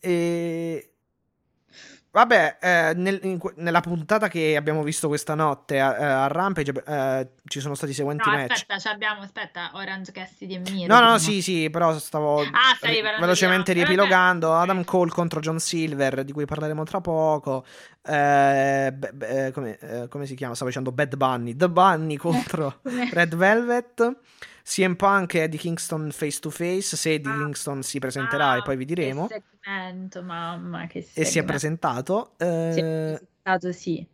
E 0.00 0.92
Vabbè, 2.12 2.58
eh, 2.60 2.92
nel, 2.94 3.20
in, 3.22 3.38
nella 3.54 3.80
puntata 3.80 4.28
che 4.28 4.54
abbiamo 4.54 4.82
visto 4.82 5.08
questa 5.08 5.34
notte 5.34 5.80
a, 5.80 5.96
eh, 5.98 6.04
a 6.04 6.26
Rampage 6.26 6.84
eh, 6.86 7.30
ci 7.44 7.60
sono 7.60 7.74
stati 7.74 7.90
i 7.92 7.94
seguenti 7.94 8.28
no, 8.28 8.36
match. 8.36 8.52
Aspetta, 8.52 8.90
abbiamo, 8.90 9.22
aspetta, 9.22 9.70
Orange 9.74 10.12
Cassidy 10.12 10.54
e 10.54 10.58
Miro. 10.58 10.94
No, 10.94 11.00
no, 11.00 11.18
sì, 11.18 11.42
sì, 11.42 11.68
però 11.70 11.98
stavo 11.98 12.40
ah, 12.40 12.78
ri- 12.82 13.02
velocemente 13.02 13.72
riepilogando. 13.72 14.54
Adam 14.54 14.84
Cole 14.84 15.10
contro 15.10 15.40
John 15.40 15.58
Silver, 15.58 16.22
di 16.22 16.32
cui 16.32 16.44
parleremo 16.44 16.84
tra 16.84 17.00
poco. 17.00 17.64
Eh, 18.00 18.92
be, 18.94 19.10
be, 19.12 19.50
come, 19.52 19.78
eh, 19.78 20.08
come, 20.08 20.26
si 20.26 20.36
chiama? 20.36 20.54
Stavo 20.54 20.70
dicendo 20.70 20.92
Bad 20.92 21.16
Bunny. 21.16 21.56
The 21.56 21.68
Bunny 21.68 22.16
contro 22.16 22.80
Red 22.82 23.34
Velvet. 23.34 24.16
CM 24.64 24.94
Punk 24.94 25.34
e 25.34 25.40
Eddie 25.40 25.58
Kingston 25.58 26.12
face 26.12 26.38
to 26.38 26.48
face. 26.48 26.96
Se 26.96 27.14
Eddie 27.14 27.32
ah, 27.32 27.36
Kingston 27.36 27.82
si 27.82 27.98
presenterà 27.98 28.50
ah, 28.50 28.56
e 28.58 28.62
poi 28.62 28.76
vi 28.76 28.84
diremo. 28.84 29.26
Che 29.26 29.42
segmento, 29.60 30.22
mamma, 30.22 30.86
che 30.86 31.02
segmento. 31.02 31.20
E 31.20 31.24
si 31.24 31.38
è 31.40 31.44
presentato. 31.44 32.34
Eh... 32.38 32.70
Si 32.72 32.78
è 32.78 32.82
presentato, 32.82 33.72
sì. 33.72 34.06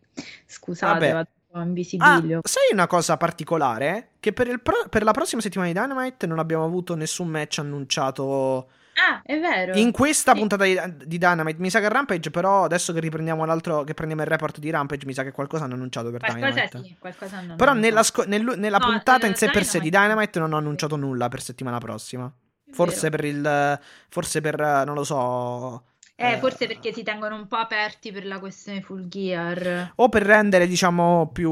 Scusate, 0.47 1.13
Vabbè. 1.13 1.29
Invisibilio. 1.55 2.39
Ah, 2.39 2.49
sai 2.49 2.73
una 2.73 2.87
cosa 2.87 3.16
particolare? 3.16 4.11
Che 4.20 4.33
per, 4.33 4.61
pro- 4.61 4.87
per, 4.89 5.03
la 5.03 5.12
prossima 5.12 5.41
settimana 5.41 5.73
di 5.73 5.79
Dynamite 5.79 6.27
non 6.27 6.39
abbiamo 6.39 6.65
avuto 6.65 6.95
nessun 6.95 7.29
match 7.29 7.59
annunciato 7.59 8.69
Ah, 8.99 9.23
è 9.25 9.39
vero. 9.39 9.79
In 9.79 9.93
questa 9.93 10.33
sì. 10.33 10.39
puntata 10.39 10.65
di, 10.65 10.77
di, 11.07 11.19
Dynamite, 11.19 11.61
mi 11.61 11.70
sa 11.70 11.79
che 11.79 11.89
Rampage, 11.89 12.31
però 12.31 12.65
adesso 12.65 12.93
che 12.93 12.99
riprendiamo 12.99 13.45
l'altro, 13.45 13.85
che 13.85 13.95
prendiamo 13.95 14.23
il 14.23 14.29
report 14.29 14.59
di 14.59 14.70
Rampage, 14.70 15.07
mi 15.07 15.15
sa 15.15 15.23
che 15.23 15.31
qualcosa 15.31 15.65
hanno 15.65 15.75
annunciato 15.75 16.11
per 16.11 16.20
qualcosa 16.20 16.51
Dynamite. 16.51 16.83
Sì, 16.83 16.97
qualcosa 16.99 17.37
hanno 17.37 17.55
però 17.55 17.75
nella, 17.75 18.03
sco- 18.03 18.25
nel, 18.27 18.43
nella 18.57 18.79
no, 18.79 18.87
puntata 18.87 19.27
in 19.27 19.35
sé 19.35 19.47
Dynamite. 19.47 19.53
per 19.53 19.65
sé 19.65 19.81
di 19.81 19.91
Dynamite 19.91 20.39
non 20.41 20.53
ho 20.53 20.57
annunciato 20.57 20.97
nulla 20.97 21.29
per 21.29 21.41
settimana 21.41 21.79
prossima. 21.79 22.33
Forse 22.70 23.09
per 23.09 23.25
il... 23.25 23.81
Forse 24.09 24.41
per, 24.41 24.59
non 24.59 24.95
lo 24.95 25.05
so... 25.05 25.85
Eh, 26.20 26.32
eh, 26.32 26.39
forse 26.39 26.66
perché 26.66 26.93
si 26.93 27.05
tengono 27.05 27.36
un 27.36 27.47
po' 27.47 27.59
aperti 27.59 28.11
per 28.11 28.27
la 28.27 28.40
questione 28.40 28.81
full 28.81 29.07
gear. 29.07 29.93
O 29.95 30.09
per 30.09 30.23
rendere, 30.24 30.66
diciamo, 30.66 31.31
più... 31.32 31.49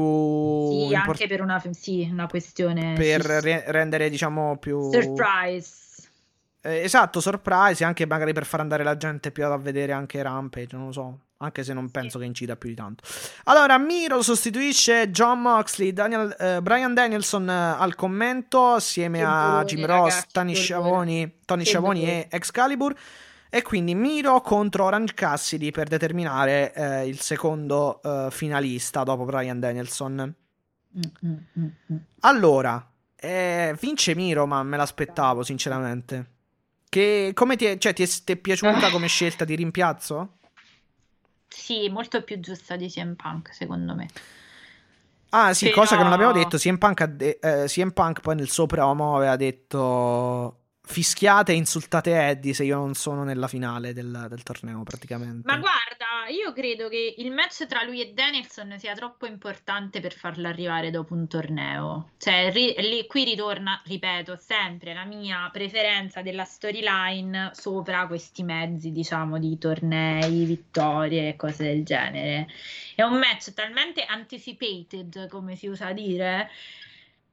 Sì, 0.71 0.93
import- 0.93 1.07
anche 1.07 1.27
per 1.27 1.41
una, 1.41 1.63
sì, 1.71 2.05
una 2.11 2.27
questione... 2.27 2.93
Per 2.93 3.21
sì. 3.21 3.39
re- 3.39 3.63
rendere, 3.67 4.09
diciamo, 4.09 4.57
più... 4.57 4.91
Surprise. 4.91 6.09
Eh, 6.63 6.83
esatto, 6.83 7.21
surprise, 7.21 7.85
anche 7.85 8.05
magari 8.05 8.33
per 8.33 8.45
far 8.45 8.59
andare 8.59 8.83
la 8.83 8.97
gente 8.97 9.31
più 9.31 9.45
a 9.45 9.57
vedere 9.57 9.93
anche 9.93 10.21
Rampage, 10.21 10.75
non 10.75 10.87
lo 10.87 10.91
so. 10.91 11.19
Anche 11.37 11.63
se 11.63 11.71
non 11.71 11.89
penso 11.89 12.19
che 12.19 12.25
incida 12.25 12.57
più 12.57 12.67
di 12.67 12.75
tanto. 12.75 13.05
Allora, 13.45 13.77
Miro 13.77 14.21
sostituisce 14.21 15.11
John 15.11 15.39
Moxley, 15.39 15.93
Daniel, 15.93 16.35
eh, 16.37 16.61
Brian 16.61 16.93
Danielson 16.93 17.49
eh, 17.49 17.75
al 17.79 17.95
commento, 17.95 18.73
assieme 18.73 19.19
che 19.19 19.25
a 19.25 19.63
Jim 19.63 19.85
Ross, 19.85 20.25
Tony 20.29 20.55
Sciavoni, 20.55 21.35
Tony 21.45 21.63
Sciavoni 21.63 22.03
e 22.03 22.27
Excalibur. 22.29 22.93
E 23.49 23.61
quindi 23.61 23.95
Miro 23.95 24.41
contro 24.41 24.85
Orange 24.85 25.13
Cassidy 25.13 25.71
per 25.71 25.87
determinare 25.87 26.73
eh, 26.73 27.07
il 27.07 27.19
secondo 27.19 28.01
eh, 28.01 28.27
finalista 28.29 29.03
dopo 29.03 29.23
Brian 29.23 29.59
Danielson. 29.59 30.35
Mm, 30.97 31.01
mm, 31.25 31.65
mm, 31.91 31.97
allora, 32.21 32.91
eh, 33.15 33.75
vince 33.79 34.15
Miro, 34.15 34.45
ma 34.45 34.61
me 34.63 34.77
l'aspettavo 34.77 35.43
sinceramente. 35.43 36.31
Che, 36.89 37.31
come 37.33 37.55
ti 37.55 37.65
è, 37.65 37.77
cioè, 37.77 37.93
ti 37.93 38.03
è, 38.03 38.07
ti 38.07 38.33
è 38.33 38.35
piaciuta 38.35 38.89
come 38.91 39.07
scelta 39.07 39.45
di 39.45 39.55
rimpiazzo? 39.55 40.37
Sì, 41.47 41.89
molto 41.89 42.23
più 42.23 42.39
giusta 42.39 42.75
di 42.75 42.89
CM 42.89 43.15
Punk, 43.15 43.53
secondo 43.53 43.95
me. 43.95 44.07
Ah, 45.29 45.53
sì, 45.53 45.69
Però... 45.69 45.81
cosa 45.81 45.97
che 45.97 46.03
non 46.03 46.13
abbiamo 46.13 46.31
detto. 46.31 46.57
CM 46.57 46.77
Punk, 46.77 47.03
de- 47.05 47.39
eh, 47.41 47.65
CM 47.67 47.91
Punk 47.91 48.21
poi 48.21 48.35
nel 48.35 48.49
suo 48.49 48.65
promo 48.65 49.15
aveva 49.15 49.35
detto 49.35 50.66
fischiate 50.87 51.51
e 51.51 51.55
insultate 51.55 52.17
Eddie 52.17 52.53
se 52.53 52.63
io 52.63 52.77
non 52.77 52.93
sono 52.93 53.23
nella 53.23 53.49
finale 53.49 53.93
del, 53.93 54.25
del, 54.29 54.41
torneo 54.41 54.83
praticamente. 54.83 55.41
Ma 55.45 55.57
guarda, 55.57 56.29
io 56.29 56.53
credo 56.53 56.87
che 56.87 57.15
il 57.17 57.31
match 57.31 57.65
tra 57.65 57.83
lui 57.83 58.01
e 58.01 58.13
Danielson 58.13 58.75
sia 58.79 58.95
troppo 58.95 59.25
importante 59.25 59.99
per 59.99 60.13
farlo 60.13 60.47
arrivare 60.47 60.89
dopo 60.89 61.13
un 61.13 61.27
torneo. 61.27 62.11
Cioè, 62.17 62.51
ri, 62.51 62.73
lì, 62.77 63.05
qui 63.05 63.25
ritorna, 63.25 63.81
ripeto, 63.85 64.37
sempre 64.37 64.93
la 64.93 65.03
mia 65.03 65.49
preferenza 65.51 66.21
della 66.21 66.45
storyline 66.45 67.51
sopra 67.53 68.07
questi 68.07 68.43
mezzi, 68.43 68.91
diciamo, 68.91 69.37
di 69.39 69.57
tornei, 69.57 70.45
vittorie 70.45 71.29
e 71.29 71.35
cose 71.35 71.63
del 71.65 71.83
genere. 71.83 72.47
È 72.95 73.03
un 73.03 73.17
match 73.17 73.53
talmente 73.53 74.03
anticipated, 74.05 75.27
come 75.27 75.55
si 75.55 75.67
usa 75.67 75.91
dire, 75.91 76.49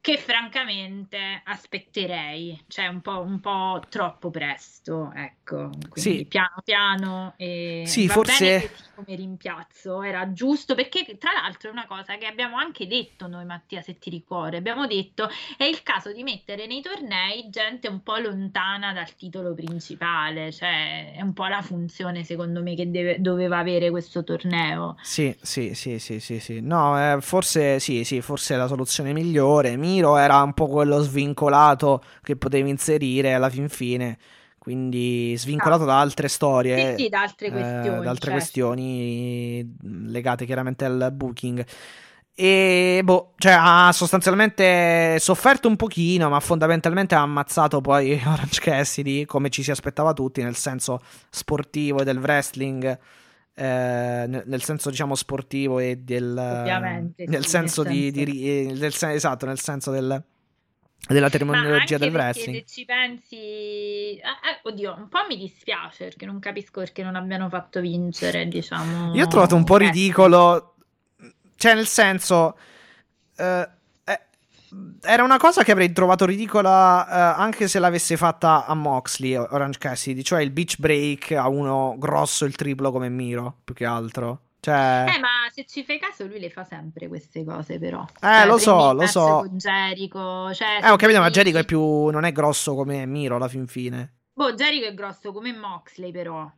che 0.05 0.19
francamente 0.19 1.41
aspetterei, 1.45 2.63
cioè 2.69 2.89
un 2.89 3.01
po', 3.01 3.23
un 3.23 3.41
po 3.41 3.81
troppo 3.89 4.29
presto, 4.29 5.11
ecco, 5.15 5.71
quindi 5.89 6.19
sì. 6.19 6.27
piano 6.27 6.61
piano 6.63 7.33
e 7.39 7.85
sì, 7.87 8.07
forse 8.07 8.71
come 8.95 9.17
rimpiazzo 9.17 10.03
era 10.03 10.31
giusto 10.35 10.75
perché 10.75 11.17
tra 11.17 11.31
l'altro 11.33 11.71
è 11.71 11.73
una 11.73 11.87
cosa 11.87 12.19
che 12.19 12.27
abbiamo 12.27 12.59
anche 12.59 12.87
detto 12.87 13.29
noi 13.29 13.47
Mattia 13.47 13.81
se 13.81 13.97
ti 13.99 14.11
ricordi, 14.11 14.57
abbiamo 14.57 14.87
detto 14.87 15.27
è 15.57 15.65
il 15.65 15.83
caso 15.83 16.13
di 16.13 16.23
mettere 16.23 16.67
nei 16.67 16.83
tornei 16.83 17.49
gente 17.49 17.89
un 17.89 18.03
po' 18.03 18.19
lontana 18.19 18.93
dal 18.93 19.15
titolo 19.15 19.55
principale, 19.55 20.53
cioè 20.53 21.15
è 21.15 21.23
un 21.23 21.33
po' 21.33 21.47
la 21.47 21.63
funzione 21.63 22.25
secondo 22.25 22.63
me 22.63 22.75
che 22.75 22.91
deve, 22.91 23.23
doveva 23.23 23.57
avere 23.57 23.89
questo 23.89 24.23
torneo. 24.23 24.97
Sì, 25.01 25.35
sì, 25.41 25.73
sì, 25.73 25.99
sì, 25.99 26.21
sì, 26.21 26.41
sì. 26.41 26.61
no, 26.61 26.99
eh, 27.01 27.23
forse 27.23 27.79
sì, 27.79 28.05
sì, 28.05 28.21
forse 28.21 28.53
è 28.53 28.59
la 28.59 28.67
soluzione 28.67 29.15
migliore. 29.15 29.79
Mi 29.79 29.94
Miro 29.95 30.17
era 30.17 30.43
un 30.43 30.53
po' 30.53 30.67
quello 30.67 31.01
svincolato 31.01 32.03
che 32.23 32.37
potevi 32.37 32.69
inserire 32.69 33.35
alla 33.35 33.51
fin 33.51 33.69
fine. 33.69 34.19
Quindi 34.59 35.35
svincolato 35.37 35.83
ah. 35.83 35.87
da 35.87 36.01
altre 36.01 36.29
storie, 36.29 36.97
sì, 36.97 37.03
sì, 37.03 37.09
da 37.11 37.21
altre 37.21 37.51
questioni, 37.51 37.87
eh, 37.87 38.03
da 38.03 38.11
altre 38.11 38.15
certo. 38.15 38.31
questioni 38.31 39.77
legate 40.07 40.47
chiaramente 40.47 40.87
al 40.87 41.11
booking. 41.13 41.67
E 42.37 43.01
boh, 43.05 43.35
cioè 43.37 43.55
ha 43.57 43.93
sostanzialmente 43.93 45.19
sofferto 45.21 45.69
un 45.69 45.77
pochino, 45.77 46.31
ma 46.31 46.41
fondamentalmente 46.41 47.15
ha 47.15 47.21
ammazzato 47.21 47.81
poi 47.81 48.15
Orange 48.25 48.61
Cassidy 48.61 49.25
come 49.27 49.51
ci 49.51 49.63
si 49.63 49.71
aspettava 49.71 50.15
tutti, 50.15 50.43
nel 50.43 50.57
senso 50.57 51.01
sportivo 51.29 52.01
e 52.01 52.05
del 52.05 52.19
wrestling. 52.19 52.99
Eh, 53.57 54.27
nel 54.27 54.63
senso 54.63 54.91
diciamo 54.91 55.15
sportivo 55.15 55.79
e 55.79 55.99
del 55.99 56.37
Ovviamente, 56.37 57.25
nel 57.29 57.45
sì, 57.45 57.51
senso, 57.51 57.85
nel 57.85 57.93
di, 57.93 58.13
senso. 58.13 58.31
di, 58.33 58.49
eh, 58.49 58.73
del, 58.73 58.93
esatto 58.93 59.47
nel 59.47 59.61
senso 59.61 59.93
del, 59.93 60.25
della 61.07 61.31
terminologia 61.31 61.97
del 61.97 62.13
wrestling 62.13 62.57
se 62.57 62.65
ci 62.67 62.85
pensi 62.85 63.37
eh, 63.37 64.17
eh, 64.17 64.61
oddio 64.65 64.97
un 64.99 65.07
po' 65.07 65.21
mi 65.29 65.37
dispiace 65.37 66.07
perché 66.07 66.27
non 66.27 66.41
capisco 66.41 66.81
perché 66.81 67.05
non 67.05 67.15
abbiano 67.15 67.49
fatto 67.49 67.79
vincere 67.81 68.49
diciamo 68.49 69.15
io 69.15 69.25
ho 69.25 69.29
trovato 69.29 69.55
un 69.55 69.63
po' 69.63 69.77
ridicolo 69.77 70.75
cioè 71.55 71.77
nel 71.77 71.87
senso 71.87 72.59
eh, 73.37 73.69
era 75.01 75.23
una 75.23 75.37
cosa 75.37 75.63
che 75.63 75.73
avrei 75.73 75.93
trovato 75.93 76.25
ridicola 76.25 77.05
uh, 77.37 77.41
anche 77.41 77.69
se 77.69 77.79
l'avesse 77.79 78.17
fatta 78.17 78.67
a 78.67 78.75
Moxley, 78.75 79.35
Orange 79.35 79.79
Cassidy, 79.79 80.23
cioè 80.23 80.43
il 80.43 80.51
beach 80.51 80.79
break 80.79 81.33
a 81.33 81.49
uno 81.49 81.95
grosso 81.99 82.45
il 82.45 82.57
triplo 82.57 82.91
come 82.91 83.09
Miro, 83.09 83.59
più 83.65 83.75
che 83.75 83.85
altro. 83.85 84.41
Cioè... 84.61 85.05
Eh, 85.15 85.19
ma 85.19 85.47
se 85.53 85.67
ci 85.67 85.85
fai 85.85 85.99
caso, 85.99 86.27
lui 86.27 86.41
le 86.41 86.49
fa 86.49 86.65
sempre 86.65 87.07
queste 87.07 87.45
cose, 87.45 87.79
però. 87.79 88.03
Eh, 88.03 88.27
cioè, 88.27 88.47
lo 88.47 88.57
so, 88.57 88.93
lo 88.95 89.07
so. 89.07 89.45
Con 89.47 89.59
Jericho, 89.59 90.55
cioè, 90.55 90.81
eh, 90.83 90.89
ho 90.89 90.97
capito, 90.97 91.21
ma 91.21 91.29
Jericho 91.29 91.59
è 91.59 91.65
più. 91.67 92.07
non 92.07 92.25
è 92.25 92.33
grosso 92.33 92.75
come 92.75 93.05
Miro 93.05 93.37
alla 93.37 93.49
fin 93.49 93.67
fine. 93.67 94.21
Boh, 94.33 94.55
Jericho 94.55 94.87
è 94.87 94.95
grosso 94.95 95.33
come 95.33 95.53
Moxley, 95.53 96.11
però. 96.13 96.51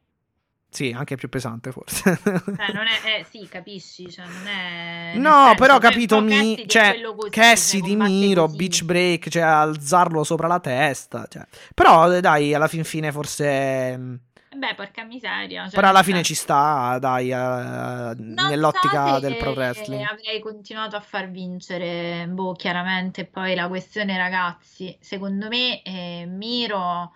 Sì, 0.69 0.93
anche 0.95 1.17
più 1.17 1.29
pesante 1.29 1.73
forse. 1.73 2.19
Cioè, 2.23 2.73
non 2.75 2.87
è, 2.87 3.21
eh, 3.21 3.27
sì, 3.29 3.47
capisci, 3.49 4.11
cioè, 4.11 4.27
non 4.27 4.47
è... 4.47 5.15
No, 5.17 5.31
senso, 5.47 5.55
però 5.55 5.79
capito, 5.79 6.21
mi, 6.21 6.65
cioè, 6.67 7.01
così, 7.15 7.31
Cassie 7.31 7.79
cioè, 7.81 7.89
di 7.89 7.97
Miro, 7.97 8.45
così. 8.45 8.57
beach 8.57 8.83
break, 8.85 9.29
cioè 9.31 9.43
alzarlo 9.43 10.23
sopra 10.25 10.47
la 10.49 10.61
testa, 10.61 11.27
cioè. 11.31 11.47
Però 11.75 12.13
eh, 12.13 12.21
dai, 12.21 12.53
alla 12.55 12.69
fin 12.69 12.85
fine 12.85 13.11
forse... 13.13 13.97
mm, 13.97 14.15
Beh, 14.57 14.75
porca 14.75 15.05
miseria. 15.05 15.65
cioè, 15.65 15.75
Però 15.75 15.89
alla 15.89 16.03
fine 16.03 16.23
senso- 16.23 16.33
ci 16.35 16.35
sta, 16.41 16.99
dai, 16.99 17.31
eh, 17.31 18.15
Non 18.17 18.47
nell'ottica 18.49 19.19
del 19.19 19.37
pro 19.37 19.53
wrestling. 19.53 20.03
avrei 20.03 20.41
continuato 20.41 20.97
a 20.97 21.01
far 21.01 21.31
vincere, 21.31 22.27
boh, 22.29 22.53
chiaramente. 22.55 23.25
Poi 23.27 23.55
la 23.55 23.69
questione, 23.69 24.17
ragazzi, 24.17 24.97
secondo 25.01 25.49
me 25.49 25.83
eh, 25.83 26.25
Miro 26.27 27.13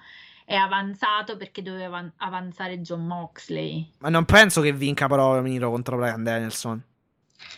è 0.50 0.56
avanzato 0.56 1.36
perché 1.36 1.62
doveva 1.62 1.86
avan- 1.86 2.12
avanzare 2.16 2.80
John 2.80 3.06
Moxley. 3.06 3.88
Ma 3.98 4.08
non 4.08 4.24
penso 4.24 4.60
che 4.60 4.72
vinca 4.72 5.06
però 5.06 5.40
Miro 5.42 5.70
contro 5.70 5.96
Brian 5.96 6.24
Danielson. 6.24 6.82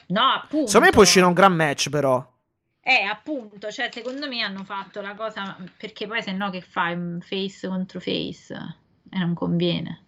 No, 0.08 0.20
appunto. 0.20 0.66
Secondo 0.66 0.86
me 0.88 0.92
può 0.92 1.00
uscire 1.00 1.24
un 1.24 1.32
gran 1.32 1.54
match 1.54 1.88
però. 1.88 2.30
Eh, 2.82 3.02
appunto, 3.04 3.70
cioè, 3.70 3.88
secondo 3.90 4.28
me 4.28 4.42
hanno 4.42 4.62
fatto 4.64 5.00
la 5.00 5.14
cosa 5.14 5.56
perché 5.78 6.06
poi 6.06 6.20
se 6.20 6.32
no 6.32 6.50
che 6.50 6.60
fai 6.60 7.18
face 7.22 7.66
contro 7.66 7.98
face 7.98 8.76
e 9.08 9.18
non 9.18 9.32
conviene. 9.32 10.02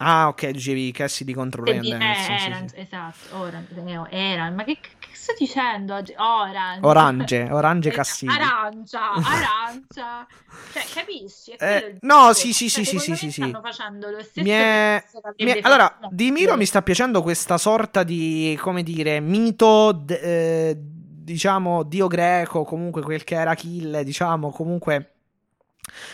Ah, 0.00 0.28
ok, 0.28 0.50
dicevi 0.50 0.92
Cassidy 0.92 1.32
contro 1.32 1.62
Brian 1.62 1.80
di- 1.80 1.88
eh, 1.88 1.98
Danielson. 1.98 2.38
sì, 2.38 2.46
era, 2.46 2.68
sì. 2.68 2.74
esatto, 2.76 3.36
ora, 3.38 3.62
eh, 4.10 4.16
era, 4.16 4.50
ma 4.50 4.62
che, 4.62 4.78
che 4.80 5.08
sto 5.12 5.34
dicendo 5.36 5.94
oggi? 5.94 6.14
Orange. 6.16 6.86
Orange, 6.86 7.48
Orange 7.50 7.88
Eh, 7.88 7.92
Cassidy. 7.92 8.32
Arancia, 8.32 9.10
arancia. 9.10 10.26
Cioè, 10.72 10.82
capisci? 10.94 11.50
Eh, 11.58 11.98
no, 12.02 12.32
sì, 12.32 12.52
sì, 12.52 12.68
Cioè, 12.70 12.84
sì, 12.84 12.98
sì, 12.98 13.16
sì, 13.16 13.30
sì. 13.32 13.42
Stanno 13.42 13.60
facendo 13.60 14.10
lo 14.10 14.22
stesso 14.22 14.42
Mi 14.42 14.50
è- 14.50 15.02
discorso 15.04 15.34
che 15.34 15.44
mi 15.44 15.50
è- 15.50 15.58
avrebbe 15.58 15.68
allora, 15.68 15.98
di 16.10 16.30
Miro 16.30 16.56
mi 16.56 16.64
sta 16.66 16.80
piacendo 16.82 17.20
questa 17.22 17.58
sorta 17.58 18.02
di, 18.04 18.56
come 18.60 18.84
dire, 18.84 19.18
mito, 19.20 19.90
d- 19.92 20.10
eh, 20.12 20.76
diciamo, 20.78 21.82
dio 21.82 22.06
greco, 22.06 22.62
comunque 22.64 23.02
quel 23.02 23.24
che 23.24 23.34
era 23.34 23.50
Achille, 23.50 24.04
diciamo, 24.04 24.50
comunque 24.50 25.14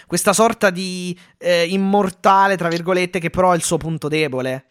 questa 0.07 0.33
sorta 0.33 0.71
di 0.71 1.19
eh, 1.39 1.67
immortale, 1.67 2.57
tra 2.57 2.69
virgolette, 2.69 3.19
che 3.19 3.31
però 3.31 3.53
è 3.53 3.57
il 3.57 3.63
suo 3.63 3.77
punto 3.77 4.09
debole. 4.09 4.67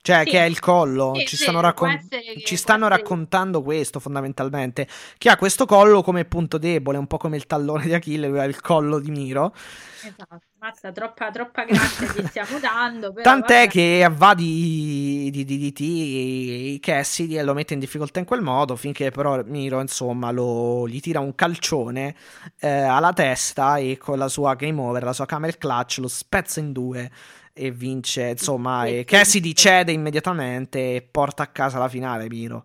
Cioè, 0.00 0.22
Sì. 0.24 0.30
che 0.30 0.38
è 0.40 0.44
il 0.44 0.58
collo. 0.58 1.12
Sì, 1.16 1.26
ci 1.26 1.36
sì, 1.36 1.42
stanno, 1.42 1.60
raccon- 1.60 2.06
che- 2.08 2.42
ci 2.44 2.56
stanno 2.56 2.88
raccontando 2.88 3.62
questo, 3.62 4.00
fondamentalmente. 4.00 4.86
Che 5.18 5.28
ha 5.28 5.36
questo 5.36 5.66
collo 5.66 6.02
come 6.02 6.24
punto 6.24 6.56
debole, 6.56 6.96
un 6.98 7.06
po' 7.06 7.18
come 7.18 7.36
il 7.36 7.46
tallone 7.46 7.84
di 7.84 7.92
Achille, 7.94 8.28
lui 8.28 8.38
ha 8.38 8.44
il 8.44 8.60
collo 8.60 9.00
di 9.00 9.10
Miro. 9.10 9.52
Esatto, 10.00 10.38
mazza, 10.60 10.92
troppa, 10.92 11.30
troppa 11.30 11.64
grazia 11.64 12.06
che 12.12 12.26
stiamo 12.28 12.58
dando. 12.60 13.12
Però, 13.12 13.22
Tant'è 13.28 13.54
vabbè. 13.66 13.68
che 13.68 14.08
va 14.12 14.32
di, 14.34 15.28
di 15.30 15.44
DDT 15.44 16.80
Cassidy 16.80 17.36
e 17.36 17.42
lo 17.42 17.52
mette 17.52 17.74
in 17.74 17.80
difficoltà 17.80 18.20
in 18.20 18.24
quel 18.24 18.40
modo 18.40 18.76
finché 18.76 19.10
però 19.10 19.42
Miro 19.44 19.80
insomma 19.80 20.30
lo, 20.30 20.86
gli 20.88 21.00
tira 21.00 21.18
un 21.20 21.34
calcione 21.34 22.14
eh, 22.60 22.68
alla 22.68 23.12
testa 23.12 23.76
e 23.78 23.96
con 23.98 24.18
la 24.18 24.28
sua 24.28 24.54
game 24.54 24.80
over, 24.80 25.02
la 25.02 25.12
sua 25.12 25.26
camel 25.26 25.58
clutch 25.58 25.98
lo 25.98 26.08
spezza 26.08 26.60
in 26.60 26.72
due 26.72 27.10
e 27.58 27.70
vince 27.70 28.28
insomma 28.28 28.84
e 28.84 29.04
Cassidy 29.04 29.52
cede 29.52 29.92
immediatamente 29.92 30.94
e 30.94 31.02
porta 31.02 31.42
a 31.42 31.48
casa 31.48 31.78
la 31.78 31.88
finale 31.88 32.28
Miro. 32.28 32.64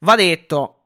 Va 0.00 0.14
detto, 0.14 0.84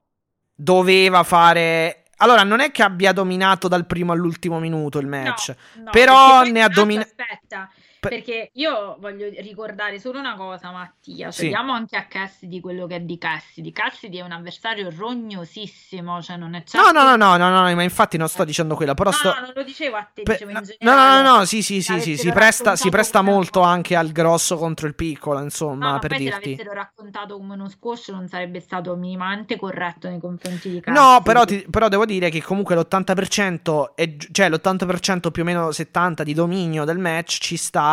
doveva 0.55 1.23
fare... 1.25 2.05
Allora, 2.19 2.43
non 2.43 2.61
è 2.61 2.71
che 2.71 2.83
abbia 2.83 3.13
dominato 3.13 3.67
dal 3.67 3.87
primo 3.87 4.13
all'ultimo 4.13 4.59
minuto 4.61 4.99
il 4.99 5.07
match. 5.07 5.55
No, 5.77 5.85
no, 5.85 5.91
Però 5.91 6.43
ne 6.43 6.63
ha 6.63 6.69
tra 6.69 6.83
l'altro, 6.83 6.83
domina- 6.83 7.01
Aspetta, 7.03 7.71
perché 8.01 8.51
io 8.55 8.97
voglio 8.99 9.29
ricordare 9.41 9.99
solo 10.01 10.19
una 10.19 10.35
cosa, 10.35 10.71
Mattia. 10.71 11.31
Cioè, 11.31 11.41
Sì. 11.43 11.49
diamo 11.49 11.73
anche 11.73 11.97
a 11.97 12.07
Cassidy 12.07 12.61
quello 12.61 12.87
che 12.87 12.97
è 12.97 13.01
di 13.01 13.19
Cassidy. 13.19 13.73
Cassidy 13.73 14.19
è 14.19 14.23
un 14.23 14.33
avversario 14.33 14.91
rognosissimo, 14.91 16.21
cioè 16.23 16.37
non 16.37 16.55
è 16.55 16.59
No, 16.59 16.65
certo... 16.67 16.93
no, 16.93 17.03
no, 17.05 17.17
no, 17.17 17.37
no, 17.37 17.51
no, 17.51 17.75
ma 17.75 17.83
infatti 17.83 18.17
non 18.17 18.29
sto 18.29 18.45
dicendo 18.45 18.75
quello, 18.75 18.95
però 18.95 19.11
No, 19.11 19.17
sto... 19.17 19.29
no, 19.29 19.41
non 19.41 19.53
lo 19.55 19.63
dicevo 19.63 19.97
a 19.97 20.09
te, 20.13 20.23
Pe- 20.23 20.33
dicevo 20.33 20.53
no, 20.53 20.59
no, 20.61 20.65
generale. 20.65 21.23
no, 21.23 21.37
no, 21.39 21.45
sì, 21.45 21.63
sì, 21.63 21.83
sì, 21.83 22.01
sì, 22.01 22.17
si 22.17 22.31
presta, 22.33 22.77
si 22.77 22.89
presta 22.91 23.23
molto 23.23 23.61
anche 23.61 23.97
al 23.97 24.11
grosso 24.13 24.57
contro 24.57 24.87
il 24.87 24.95
piccolo, 24.95 25.39
No, 25.39 25.45
insomma, 25.45 25.93
ma 25.93 25.99
per 25.99 26.09
poi 26.11 26.19
se 26.19 26.25
dirti. 26.25 26.51
l'avessero 26.51 26.73
raccontato 26.75 27.37
come 27.37 27.55
uno 27.55 27.69
squash 27.69 28.09
non 28.09 28.29
sarebbe 28.29 28.61
stato 28.61 28.97
minimamente 28.97 29.57
corretto 29.57 30.09
nei 30.09 30.21
confronti 30.21 30.71
di 30.71 30.81
Cassidy. 30.81 31.05
No, 31.07 31.21
però, 31.23 31.45
ti- 31.45 31.67
però 31.71 31.89
devo 31.89 32.05
dire 32.05 32.31
che 32.31 32.43
comunque 32.43 32.75
l'80%, 32.75 33.95
è, 33.95 34.17
cioè 34.33 34.49
l'80% 34.49 35.31
più 35.31 35.43
o 35.43 35.45
meno 35.45 35.71
70% 35.73 36.23
di 36.25 36.35
dominio 36.35 36.85
del 36.85 36.99
match 36.99 37.39
ci 37.41 37.57
sta, 37.57 37.90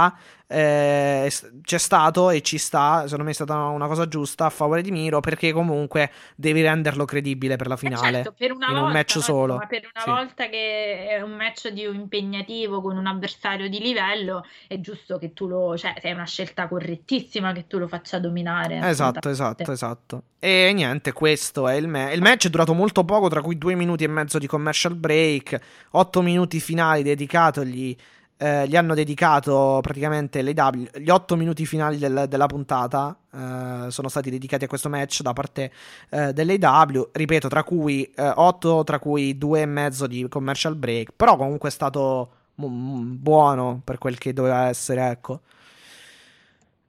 eh, 0.50 1.30
c'è 1.62 1.78
stato 1.78 2.30
e 2.30 2.42
ci 2.42 2.58
sta, 2.58 3.02
secondo 3.04 3.26
me 3.26 3.32
è 3.32 3.34
stata 3.34 3.56
una 3.66 3.88
cosa 3.88 4.08
giusta 4.08 4.46
a 4.46 4.50
favore 4.50 4.82
di 4.82 4.92
Miro 4.92 5.20
perché 5.20 5.52
comunque 5.52 6.10
devi 6.36 6.62
renderlo 6.62 7.04
credibile 7.04 7.58
per 7.58 7.68
la 7.68 7.74
Eh, 7.74 7.78
finale. 7.78 8.12
certo, 8.24 8.34
per 8.38 8.52
una 8.54 8.68
in 8.70 8.76
un 8.76 8.80
volta, 8.84 8.98
match 8.98 9.16
no, 9.16 9.22
solo. 9.22 9.56
Ma 9.58 9.66
per 9.68 9.90
una 9.94 10.04
Sì. 10.04 10.10
volta 10.10 10.48
che 10.48 11.08
è 11.10 11.22
un 11.22 11.32
match 11.32 11.68
di 11.70 11.82
impegnativo 11.84 12.82
con 12.82 12.96
un 12.96 13.06
avversario 13.08 13.68
di 13.68 13.80
livello, 13.80 14.46
è 14.68 14.80
giusto 14.80 15.18
che 15.18 15.34
tu 15.34 15.48
lo, 15.48 15.78
cioè, 15.78 15.96
è 15.96 16.12
una 16.14 16.26
scelta 16.26 16.68
correttissima 16.70 17.52
che 17.52 17.68
tu 17.68 17.78
lo 17.78 17.88
faccia 17.90 18.18
dominare. 18.20 18.80
Esatto, 18.88 19.30
esatto, 19.30 19.72
esatto. 19.72 20.24
E 20.40 20.72
niente, 20.74 21.12
questo 21.12 21.68
è 21.68 21.74
il 21.76 21.88
match. 21.90 22.14
Il 22.14 22.22
match 22.22 22.46
è 22.46 22.50
durato 22.50 22.74
molto 22.74 23.04
poco, 23.04 23.28
tra 23.28 23.42
cui 23.42 23.58
due 23.58 23.76
minuti 23.76 24.06
e 24.06 24.08
mezzo 24.08 24.38
di 24.38 24.48
commercial 24.48 24.96
break, 24.96 25.60
otto 25.92 26.22
minuti 26.22 26.60
finali 26.62 27.04
dedicatogli. 27.04 27.96
Eh, 28.38 28.68
gli 28.68 28.76
hanno 28.76 28.94
dedicato 28.94 29.80
praticamente 29.82 30.42
W. 30.44 30.88
Gli 31.00 31.10
otto 31.10 31.36
minuti 31.36 31.66
finali 31.66 31.98
del- 31.98 32.26
della 32.30 32.46
puntata 32.46 33.18
eh, 33.34 33.86
sono 33.90 34.08
stati 34.10 34.30
dedicati 34.30 34.66
a 34.66 34.68
questo 34.68 34.90
match 34.90 35.22
da 35.22 35.34
parte 35.34 35.72
eh, 36.10 36.34
dell'AW. 36.34 37.10
Ripeto, 37.12 37.48
tra 37.48 37.64
cui 37.64 38.04
eh, 38.16 38.32
otto, 38.36 38.84
tra 38.84 39.00
cui 39.00 39.38
due 39.38 39.62
e 39.62 39.66
mezzo 39.66 40.08
di 40.08 40.28
commercial 40.30 40.76
break. 40.76 41.12
Però 41.16 41.36
comunque 41.36 41.70
è 41.70 41.72
stato 41.72 42.32
mm, 42.62 43.16
buono 43.18 43.82
per 43.84 43.98
quel 43.98 44.18
che 44.18 44.34
doveva 44.34 44.68
essere, 44.68 45.10
ecco. 45.10 45.42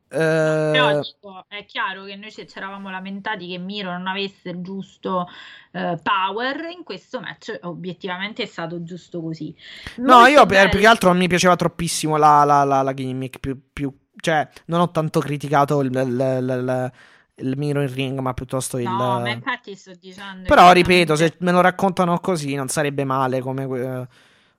Però 0.08 0.90
Eh, 0.90 1.00
dico, 1.00 1.44
è 1.48 1.64
chiaro 1.64 2.04
che 2.04 2.16
noi 2.16 2.30
ci 2.30 2.46
eravamo 2.54 2.90
lamentati 2.90 3.46
che 3.48 3.58
Miro 3.58 3.92
non 3.92 4.06
avesse 4.06 4.50
il 4.50 4.60
giusto 4.62 5.26
eh, 5.72 5.98
power, 6.02 6.56
in 6.76 6.82
questo 6.84 7.20
match 7.20 7.58
obiettivamente 7.62 8.42
è 8.42 8.46
stato 8.46 8.82
giusto 8.82 9.20
così. 9.22 9.54
No, 9.96 10.18
Molto 10.18 10.30
io 10.30 10.46
per, 10.46 10.68
più 10.68 10.78
che 10.80 10.86
altro 10.86 11.08
non 11.10 11.18
mi 11.18 11.28
piaceva 11.28 11.56
troppissimo 11.56 12.16
la, 12.16 12.44
la, 12.44 12.64
la, 12.64 12.82
la 12.82 12.94
gimmick. 12.94 13.38
Più, 13.38 13.60
più- 13.72 13.92
cioè, 14.20 14.48
non 14.66 14.80
ho 14.80 14.90
tanto 14.90 15.20
criticato 15.20 15.80
il, 15.80 15.90
il, 15.94 16.02
il- 16.50 16.92
il 17.40 17.56
Miro 17.56 17.82
in 17.82 17.92
ring, 17.94 18.18
ma 18.18 18.34
piuttosto 18.34 18.78
il. 18.78 18.84
No, 18.88 19.20
ma 19.20 19.30
infatti 19.30 19.74
sto 19.76 19.92
dicendo... 19.94 20.48
Però, 20.48 20.72
ripeto, 20.72 21.14
se 21.14 21.36
me 21.40 21.52
lo 21.52 21.60
raccontano 21.60 22.18
così, 22.18 22.54
non 22.54 22.68
sarebbe 22.68 23.04
male 23.04 23.40
come. 23.40 23.62
eh, 23.62 23.66
No, 23.68 24.08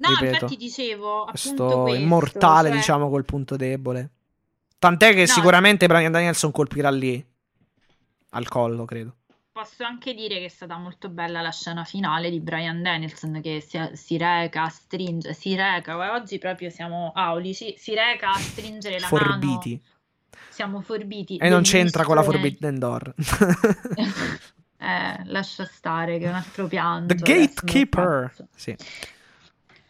ripeto, 0.08 0.34
infatti 0.34 0.56
dicevo 0.56 1.24
appunto 1.24 1.32
questo 1.32 1.82
questo, 1.82 2.04
immortale, 2.04 2.68
cioè- 2.70 2.78
diciamo, 2.78 3.10
col 3.10 3.26
punto 3.26 3.56
debole. 3.58 4.10
Tant'è 4.80 5.14
che 5.14 5.20
No, 5.20 5.28
sicuramente 5.28 5.88
Brian 5.88 6.12
Danielson 6.12 6.52
colpirà 6.52 6.90
lì. 6.90 7.24
Al 8.32 8.48
collo, 8.48 8.86
credo. 8.86 9.16
Posso 9.52 9.84
anche 9.84 10.14
dire 10.14 10.40
che 10.40 10.46
è 10.46 10.50
stata 10.50 10.78
molto 10.78 11.10
bella 11.10 11.42
la 11.42 11.52
scena 11.52 11.84
finale 11.84 12.30
di 12.30 12.40
Brian 12.40 12.82
Danielson 12.82 13.42
che 13.42 13.60
si, 13.60 13.78
si 13.94 14.18
reca 14.18 14.64
a 14.64 14.70
stringere, 14.70 15.34
si 15.34 15.54
reca, 15.56 15.96
guarda, 15.96 16.16
oggi 16.16 16.38
proprio 16.38 16.70
siamo 16.70 17.12
aulici, 17.14 17.76
si 17.78 17.94
reca 17.94 18.30
a 18.30 18.38
stringere 18.38 19.00
la 19.00 19.08
Forbiti. 19.08 19.82
mano, 19.82 20.42
siamo 20.50 20.82
forbiti. 20.82 21.38
E 21.38 21.50
non 21.50 21.64
c'entra 21.64 22.06
con 22.06 22.16
la. 22.16 22.24
Forbidden 22.24 22.80
Door. 22.80 23.14
Eh, 24.82 25.24
lascia 25.26 25.66
stare 25.66 26.18
che 26.20 26.26
è 26.26 26.30
un 26.30 26.36
altro 26.36 26.66
pianto. 26.68 27.14
The 27.14 27.22
Gatekeeper. 27.22 28.34
Sì. 28.56 28.74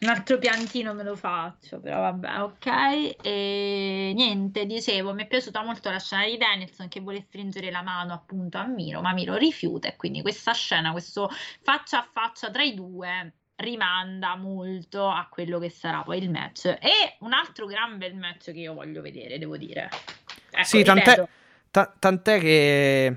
Un 0.02 0.08
altro 0.08 0.38
piantino 0.38 0.94
me 0.94 1.02
lo 1.02 1.14
faccio, 1.14 1.78
però 1.78 2.00
vabbè, 2.00 2.42
ok. 2.42 3.16
E 3.22 4.12
niente, 4.14 4.64
dicevo, 4.64 5.12
mi 5.12 5.24
è 5.24 5.26
piaciuta 5.26 5.62
molto 5.62 5.90
la 5.90 5.98
scena 5.98 6.24
di 6.24 6.38
Danielson 6.38 6.88
che 6.88 7.00
vuole 7.00 7.20
stringere 7.20 7.70
la 7.70 7.82
mano 7.82 8.14
appunto 8.14 8.56
a 8.56 8.64
Miro, 8.64 9.02
ma 9.02 9.12
Miro 9.12 9.36
rifiuta 9.36 9.88
e 9.88 9.96
quindi 9.96 10.22
questa 10.22 10.52
scena, 10.52 10.92
questo 10.92 11.28
faccia 11.62 11.98
a 11.98 12.08
faccia 12.10 12.50
tra 12.50 12.62
i 12.62 12.72
due 12.72 13.34
rimanda 13.56 14.36
molto 14.36 15.06
a 15.06 15.28
quello 15.30 15.58
che 15.58 15.68
sarà 15.68 16.02
poi 16.02 16.16
il 16.16 16.30
match. 16.30 16.64
E 16.80 17.16
un 17.20 17.34
altro 17.34 17.66
gran 17.66 17.98
bel 17.98 18.14
match 18.14 18.52
che 18.52 18.58
io 18.60 18.72
voglio 18.72 19.02
vedere, 19.02 19.38
devo 19.38 19.58
dire. 19.58 19.90
Ecco, 20.50 20.64
Sì, 20.64 20.82
tant'è, 20.82 21.28
ta- 21.70 21.94
tant'è 21.98 22.40
che. 22.40 23.16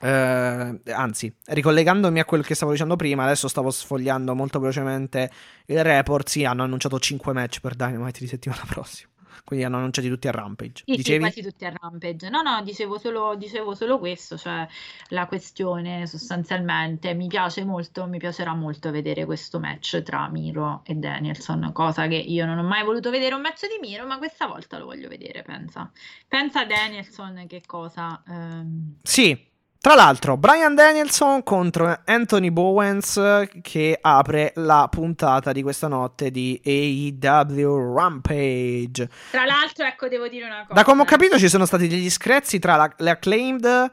Eh, 0.00 0.80
anzi, 0.92 1.34
ricollegandomi 1.46 2.18
a 2.20 2.24
quello 2.24 2.42
che 2.42 2.54
stavo 2.54 2.72
dicendo 2.72 2.96
prima, 2.96 3.24
adesso 3.24 3.48
stavo 3.48 3.70
sfogliando 3.70 4.34
molto 4.34 4.58
velocemente 4.58 5.30
il 5.66 5.82
report. 5.82 6.28
Sì, 6.28 6.44
hanno 6.44 6.62
annunciato 6.64 6.98
5 6.98 7.32
match 7.32 7.60
per 7.60 7.74
Dynamite 7.74 8.18
di 8.20 8.26
settimana 8.26 8.62
prossima. 8.68 9.10
quindi 9.44 9.64
hanno 9.64 9.76
annunciati 9.76 10.08
tutti 10.08 10.28
a 10.28 10.30
Rampage. 10.32 10.84
Sì, 10.86 10.92
sì, 10.92 10.96
Dicevi? 10.96 11.18
quasi 11.18 11.42
tutti 11.42 11.64
a 11.64 11.72
Rampage. 11.78 12.28
No, 12.30 12.42
no, 12.42 12.62
dicevo 12.62 12.98
solo, 12.98 13.34
dicevo 13.36 13.74
solo 13.74 13.98
questo, 13.98 14.36
cioè 14.38 14.66
la 15.08 15.26
questione 15.26 16.06
sostanzialmente 16.06 17.14
mi 17.14 17.26
piace 17.28 17.64
molto, 17.64 18.06
mi 18.06 18.18
piacerà 18.18 18.54
molto 18.54 18.90
vedere 18.90 19.24
questo 19.26 19.58
match 19.60 20.02
tra 20.02 20.28
Miro 20.28 20.82
e 20.84 20.94
Danielson, 20.94 21.70
cosa 21.72 22.06
che 22.08 22.16
io 22.16 22.46
non 22.46 22.58
ho 22.58 22.62
mai 22.62 22.84
voluto 22.84 23.10
vedere 23.10 23.34
un 23.34 23.40
match 23.42 23.62
di 23.68 23.78
Miro, 23.80 24.06
ma 24.06 24.18
questa 24.18 24.46
volta 24.46 24.78
lo 24.78 24.86
voglio 24.86 25.08
vedere, 25.08 25.42
pensa. 25.42 25.90
Pensa 26.28 26.60
a 26.60 26.66
Danielson 26.66 27.44
che 27.46 27.62
cosa... 27.66 28.22
ehm, 28.26 28.96
Sì. 29.02 29.52
Tra 29.84 29.94
l'altro, 29.96 30.38
Brian 30.38 30.74
Danielson 30.74 31.42
contro 31.42 32.00
Anthony 32.06 32.48
Bowens 32.50 33.20
che 33.60 33.98
apre 34.00 34.52
la 34.54 34.88
puntata 34.90 35.52
di 35.52 35.60
questa 35.60 35.88
notte 35.88 36.30
di 36.30 36.58
AEW 36.64 37.94
Rampage. 37.94 39.10
Tra 39.30 39.44
l'altro, 39.44 39.84
ecco, 39.84 40.08
devo 40.08 40.26
dire 40.26 40.46
una 40.46 40.62
cosa. 40.62 40.72
Da 40.72 40.84
come 40.84 41.02
ho 41.02 41.04
capito 41.04 41.38
ci 41.38 41.50
sono 41.50 41.66
stati 41.66 41.86
degli 41.86 42.08
screzi 42.08 42.58
tra 42.58 42.76
la- 42.76 42.94
le 42.96 43.10
Acclaimed 43.10 43.92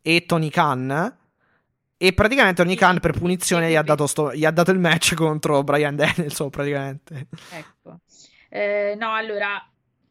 e 0.00 0.24
Tony 0.26 0.48
Khan 0.48 1.16
e 1.96 2.12
praticamente 2.12 2.62
Tony 2.62 2.76
Khan 2.76 3.00
per 3.00 3.10
punizione 3.10 3.68
gli 3.68 3.74
ha, 3.74 3.82
dato 3.82 4.06
sto- 4.06 4.32
gli 4.32 4.44
ha 4.44 4.52
dato 4.52 4.70
il 4.70 4.78
match 4.78 5.14
contro 5.18 5.64
Brian 5.64 5.96
Danielson 5.96 6.50
praticamente. 6.50 7.26
Ecco. 7.50 7.98
Eh, 8.48 8.94
no, 8.96 9.12
allora 9.12 9.60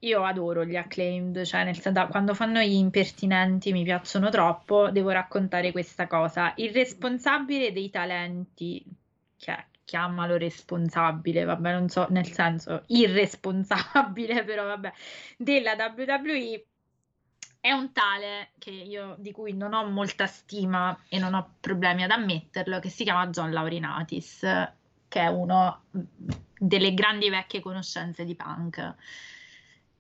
io 0.04 0.24
adoro 0.24 0.66
gli 0.66 0.76
acclaimed, 0.76 1.44
cioè 1.44 1.64
nel 1.64 1.80
senso 1.80 2.08
quando 2.08 2.34
fanno 2.34 2.62
gli 2.62 2.74
impertinenti 2.74 3.72
mi 3.72 3.84
piacciono 3.84 4.30
troppo, 4.30 4.90
devo 4.90 5.10
raccontare 5.10 5.72
questa 5.72 6.08
cosa. 6.08 6.54
Il 6.56 6.72
responsabile 6.72 7.72
dei 7.72 7.90
talenti, 7.90 8.84
che 9.38 9.66
chiamalo 9.86 10.38
responsabile, 10.38 11.44
vabbè, 11.44 11.74
non 11.74 11.90
so, 11.90 12.08
nel 12.10 12.32
senso 12.32 12.84
irresponsabile, 12.88 14.44
però 14.46 14.66
vabbè, 14.66 14.92
della 15.38 15.74
WWE 15.74 16.66
è 17.60 17.72
un 17.72 17.92
tale 17.92 18.52
che 18.58 18.72
io, 18.72 19.16
di 19.20 19.32
cui 19.32 19.54
non 19.54 19.74
ho 19.74 19.86
molta 19.88 20.26
stima 20.26 20.98
e 21.10 21.20
non 21.20 21.36
ho 21.36 21.58
problemi 21.60 22.04
ad 22.04 22.10
ammetterlo, 22.10 22.80
che 22.80 22.90
si 22.90 23.04
chiama 23.04 23.28
John 23.28 23.52
Laurinatis, 23.52 24.40
che 25.08 25.20
è 25.20 25.28
uno 25.28 25.84
mm, 25.96 26.02
delle 26.58 26.94
grandi 26.96 27.30
vecchie 27.30 27.60
conoscenze 27.60 28.26
di 28.26 28.34
punk. 28.34 28.96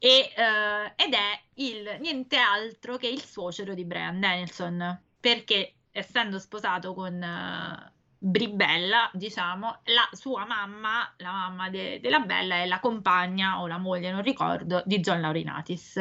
E, 0.04 0.34
eh, 0.36 0.94
ed 0.96 1.14
è 1.14 1.40
il 1.56 1.98
niente 2.00 2.36
altro 2.36 2.98
che 2.98 3.08
il 3.08 3.22
suocero 3.22 3.76
di 3.76 3.86
Brian 3.86 4.20
Danielson, 4.20 5.00
perché 5.20 5.76
essendo 5.92 6.40
sposato 6.40 6.96
con 6.96 7.22
eh, 7.22 7.92
Bri 8.18 8.50
Bella, 8.50 9.12
diciamo, 9.14 9.82
la 9.84 10.10
sua 10.12 10.46
mamma, 10.46 11.14
la 11.18 11.32
mamma 11.32 11.70
de- 11.70 12.00
della 12.00 12.22
Bella, 12.22 12.56
è 12.56 12.66
la 12.66 12.80
compagna 12.80 13.62
o 13.62 13.68
la 13.68 13.78
moglie, 13.78 14.12
non 14.12 14.24
ricordo, 14.24 14.82
di 14.88 15.00
John 15.02 15.22
Laurinatis. 15.22 15.94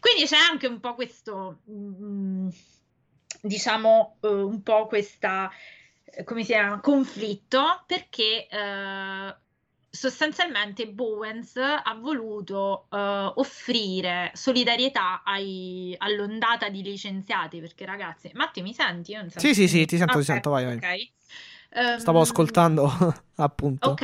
Quindi 0.00 0.24
c'è 0.26 0.36
anche 0.36 0.66
un 0.66 0.80
po' 0.80 0.96
questo, 0.96 1.60
mm, 1.70 2.48
diciamo, 3.42 4.16
eh, 4.22 4.26
un 4.26 4.60
po' 4.64 4.86
questa, 4.88 5.48
come 6.24 6.40
si 6.42 6.50
chiama, 6.50 6.80
conflitto, 6.80 7.84
perché 7.86 8.48
eh, 8.48 9.34
sostanzialmente 9.90 10.86
Bowens 10.88 11.56
ha 11.56 11.94
voluto 12.00 12.86
eh, 12.90 12.96
offrire 13.36 14.30
solidarietà 14.34 15.22
ai- 15.24 15.94
all'ondata 15.98 16.68
di 16.68 16.82
licenziati, 16.82 17.60
perché 17.60 17.84
ragazzi, 17.84 18.30
Matti 18.34 18.62
mi 18.62 18.72
senti? 18.74 19.12
Io 19.12 19.20
non 19.20 19.30
sento 19.30 19.46
Sì, 19.48 19.54
sì, 19.54 19.68
sì, 19.68 19.86
ti 19.86 19.96
sento, 19.96 20.12
ti 20.14 20.18
Ok, 20.18 20.24
sento, 20.24 20.50
vai, 20.50 20.64
vai. 20.64 20.76
ok. 20.76 21.10
Ehm, 21.70 21.98
Stavo 21.98 22.20
ascoltando 22.22 22.90
appunto. 23.36 23.90
Ok, 23.90 24.02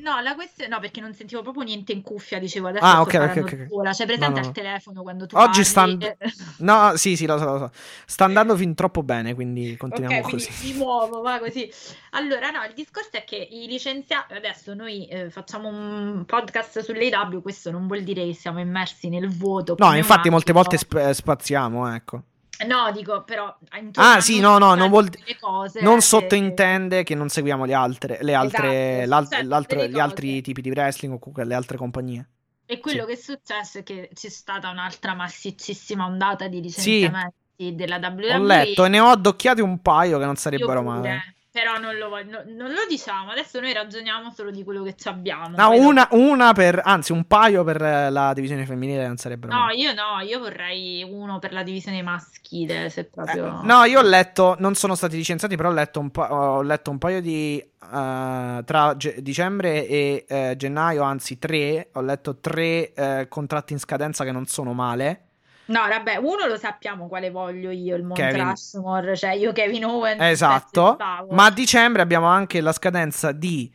no, 0.00 0.20
la 0.20 0.34
questione, 0.34 0.68
no, 0.72 0.78
perché 0.78 1.00
non 1.00 1.14
sentivo 1.14 1.40
proprio 1.40 1.62
niente 1.64 1.92
in 1.92 2.02
cuffia, 2.02 2.38
dicevo 2.38 2.68
adesso 2.68 2.84
Ah, 2.84 3.00
ok, 3.00 3.06
ok, 3.06 3.12
parlando 3.18 3.46
ok, 3.46 3.52
ok. 3.62 3.66
sola, 3.68 3.90
c'è 3.92 4.04
presente 4.04 4.28
No, 4.28 4.34
no, 4.34 4.40
al 4.40 4.44
no. 4.46 4.52
telefono 4.52 5.02
quando 5.02 5.26
tu 5.26 5.36
Oggi 5.36 5.46
parli? 5.48 5.64
sta 5.64 5.82
and- 5.82 6.02
eh, 6.02 6.16
No, 6.58 6.96
sì, 6.96 7.16
sì, 7.16 7.24
lo 7.24 7.38
so, 7.38 7.44
lo 7.46 7.58
so. 7.58 7.70
Sta 8.06 8.24
andando 8.26 8.54
fin 8.56 8.74
troppo 8.74 9.02
bene, 9.02 9.34
quindi 9.34 9.74
continuiamo 9.78 10.18
Ok, 10.18 10.24
quindi 10.28 10.46
così. 10.46 10.72
mi 10.72 10.78
muovo, 10.78 11.22
va 11.22 11.38
così. 11.38 11.70
Allora, 12.10 12.50
no, 12.50 12.62
il 12.64 12.74
discorso 12.74 13.10
è 13.12 13.24
che 13.24 13.36
i 13.36 13.66
licenziati, 13.66 14.34
adesso 14.34 14.74
noi 14.74 15.06
eh, 15.08 15.30
facciamo 15.30 15.68
un 15.68 16.24
podcast 16.26 16.80
sull'AW, 16.80 17.40
questo 17.40 17.70
non 17.70 17.86
vuol 17.86 18.02
dire 18.02 18.24
che 18.26 18.34
siamo 18.34 18.60
immersi 18.60 19.08
nel 19.08 19.28
vuoto. 19.34 19.76
No, 19.78 19.94
infatti 19.94 20.28
molte 20.28 20.52
volte 20.52 20.76
pneumatico. 20.76 21.10
sp- 21.10 21.20
spaziamo, 21.22 21.94
ecco. 21.94 22.22
No, 22.66 22.90
dico, 22.92 23.22
però 23.24 23.56
Ah, 23.94 24.20
sì, 24.20 24.40
no, 24.40 24.58
no, 24.58 24.74
non 24.74 24.88
vuol 24.88 25.10
cose 25.38 25.80
non 25.80 25.96
che- 25.96 26.00
sottointende 26.02 27.02
che 27.04 27.14
non 27.14 27.28
seguiamo 27.28 27.64
le 27.64 27.74
altre, 27.74 28.18
le 28.22 28.34
altre, 28.34 29.02
Esatto, 29.02 29.36
l'al- 29.46 29.88
gli 29.90 29.98
altri 30.00 30.40
tipi 30.42 30.60
di 30.60 30.70
wrestling 30.70 31.14
o 31.14 31.18
comunque 31.18 31.44
le 31.44 31.54
altre 31.54 31.76
compagnie. 31.76 32.28
E 32.66 32.80
quello 32.80 33.02
Sì. 33.02 33.06
che 33.06 33.12
è 33.12 33.16
successo 33.16 33.78
è 33.78 33.82
che 33.82 34.10
c'è 34.12 34.28
stata 34.28 34.68
un'altra 34.70 35.14
massiccissima 35.14 36.04
ondata 36.04 36.48
di 36.48 36.60
licenziamenti 36.60 37.74
della 37.74 37.96
WWE. 37.96 38.34
Ho 38.34 38.42
letto 38.44 38.84
e 38.84 38.88
ne 38.88 39.00
ho 39.00 39.06
addocchiati 39.08 39.60
un 39.60 39.80
paio 39.80 40.18
che 40.18 40.24
non 40.24 40.36
sarebbero 40.36 40.82
male. 40.82 41.34
Però 41.58 41.78
non 41.78 41.96
lo, 41.96 42.08
no- 42.08 42.42
non 42.46 42.70
lo 42.70 42.86
diciamo, 42.88 43.30
adesso 43.30 43.58
noi 43.60 43.72
ragioniamo 43.72 44.30
solo 44.30 44.50
di 44.50 44.62
quello 44.62 44.82
che 44.82 44.94
ci 44.96 45.08
abbiamo. 45.08 45.48
No, 45.56 45.70
dopo- 45.70 45.80
una, 45.80 46.06
una 46.12 46.52
per, 46.52 46.80
anzi, 46.84 47.12
un 47.12 47.24
paio 47.24 47.64
per 47.64 47.82
eh, 47.82 48.10
la 48.10 48.32
divisione 48.32 48.64
femminile 48.64 49.06
non 49.06 49.16
sarebbero 49.16 49.52
No, 49.52 49.60
male. 49.60 49.74
io 49.76 49.92
no, 49.92 50.20
io 50.22 50.38
vorrei 50.38 51.02
uno 51.08 51.38
per 51.38 51.52
la 51.52 51.62
divisione 51.62 52.00
maschile, 52.02 52.90
se 52.90 53.04
proprio... 53.04 53.60
Eh, 53.62 53.66
no, 53.66 53.84
io 53.84 53.98
ho 53.98 54.02
letto, 54.02 54.54
non 54.58 54.74
sono 54.74 54.94
stati 54.94 55.16
licenziati, 55.16 55.56
però 55.56 55.70
ho 55.70 55.72
letto 55.72 55.98
un, 56.00 56.10
pa- 56.10 56.32
ho 56.32 56.62
letto 56.62 56.90
un 56.90 56.98
paio 56.98 57.20
di 57.20 57.58
eh, 57.58 58.62
tra 58.64 58.94
ge- 58.96 59.16
dicembre 59.20 59.86
e 59.86 60.24
eh, 60.28 60.54
gennaio, 60.56 61.02
anzi 61.02 61.38
tre, 61.38 61.88
ho 61.94 62.00
letto 62.02 62.38
tre 62.38 62.92
eh, 62.92 63.26
contratti 63.28 63.72
in 63.72 63.78
scadenza 63.80 64.24
che 64.24 64.32
non 64.32 64.46
sono 64.46 64.72
male. 64.72 65.22
No, 65.68 65.80
vabbè, 65.88 66.16
uno 66.16 66.46
lo 66.46 66.56
sappiamo 66.56 67.08
quale 67.08 67.30
voglio 67.30 67.70
io, 67.70 67.96
il 67.96 68.02
Mount 68.02 68.18
Kevin. 68.18 68.48
Rushmore, 68.48 69.16
cioè 69.16 69.32
io 69.32 69.52
Kevin 69.52 69.84
Owens. 69.84 70.20
Esatto, 70.20 70.96
ma 71.30 71.44
a 71.46 71.50
dicembre 71.50 72.02
abbiamo 72.02 72.26
anche 72.26 72.60
la 72.60 72.72
scadenza 72.72 73.32
di 73.32 73.70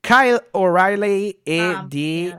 Kyle 0.00 0.48
O'Reilly 0.52 1.40
e 1.42 1.60
Ah, 1.60 1.84
di 1.86 2.34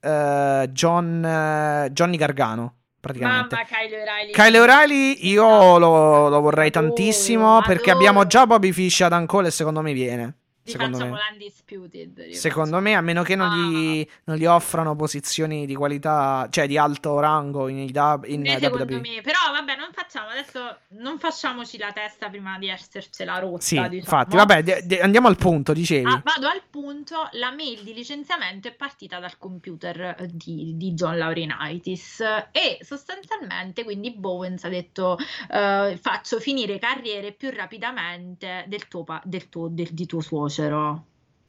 eh, 0.00 0.68
John, 0.72 1.24
eh, 1.24 1.90
Johnny 1.92 2.16
Gargano, 2.16 2.74
praticamente. 2.98 3.54
Mamma, 3.54 3.66
Kyle 3.68 4.00
O'Reilly. 4.00 4.32
Kyle 4.32 4.58
O'Reilly 4.58 5.26
io 5.28 5.78
lo, 5.78 6.28
lo 6.28 6.40
vorrei 6.40 6.70
tantissimo 6.70 7.60
perché 7.62 7.90
adoro. 7.90 7.96
abbiamo 8.06 8.26
già 8.26 8.46
Bobby 8.46 8.72
Fish 8.72 9.02
ad 9.02 9.26
Cole 9.26 9.48
e 9.48 9.50
secondo 9.52 9.82
me 9.82 9.92
viene. 9.92 10.36
Secondo 10.64 10.98
me. 10.98 11.08
l'undisputed. 11.30 12.30
Secondo 12.30 12.80
me, 12.80 12.94
a 12.94 13.00
meno 13.00 13.22
che 13.22 13.34
non 13.34 13.50
Ah. 13.50 13.56
gli, 13.56 14.06
non 14.24 14.36
gli 14.36 14.44
offrano 14.46 14.94
posizioni 14.94 15.66
di 15.66 15.74
qualità, 15.74 16.46
cioè 16.50 16.66
di 16.66 16.78
alto 16.78 17.18
rango 17.18 17.68
in, 17.68 17.78
in 17.78 17.90
Beh, 18.42 18.58
secondo 18.60 18.84
me, 19.00 19.20
però 19.22 19.38
vabbè, 19.52 19.76
non 19.76 19.88
facciamo 19.92 20.28
adesso, 20.28 20.76
non 21.00 21.18
facciamoci 21.18 21.78
la 21.78 21.90
testa 21.92 22.28
prima 22.28 22.58
di 22.58 22.68
essercela 22.68 23.38
rotta. 23.38 23.60
Sì, 23.60 23.74
diciamo. 23.76 23.94
infatti, 23.94 24.36
vabbè, 24.36 24.62
de- 24.62 24.82
de- 24.84 25.00
andiamo 25.00 25.28
al 25.28 25.36
punto, 25.36 25.72
dicevi. 25.72 26.06
Ah, 26.06 26.22
vado 26.24 26.46
al 26.46 26.62
punto, 26.70 27.28
la 27.32 27.50
mail 27.50 27.82
di 27.82 27.92
licenziamento 27.92 28.68
è 28.68 28.72
partita 28.72 29.18
dal 29.18 29.36
computer 29.38 30.16
eh, 30.18 30.28
di, 30.30 30.74
di 30.76 30.92
John 30.92 31.18
Laurinaitis 31.18 32.20
e 32.52 32.78
sostanzialmente 32.82 33.84
quindi 33.84 34.12
Bowens 34.12 34.64
ha 34.64 34.68
detto 34.68 35.18
eh, 35.50 35.98
faccio 36.00 36.38
finire 36.38 36.78
carriere 36.78 37.32
più 37.32 37.50
rapidamente 37.50 38.64
del 38.68 38.88
tuo, 38.88 39.04
pa- 39.04 39.22
del 39.24 39.48
tuo- 39.48 39.68
del- 39.68 39.92
di 39.92 40.06
tuo 40.06 40.20
suocero. 40.20 40.50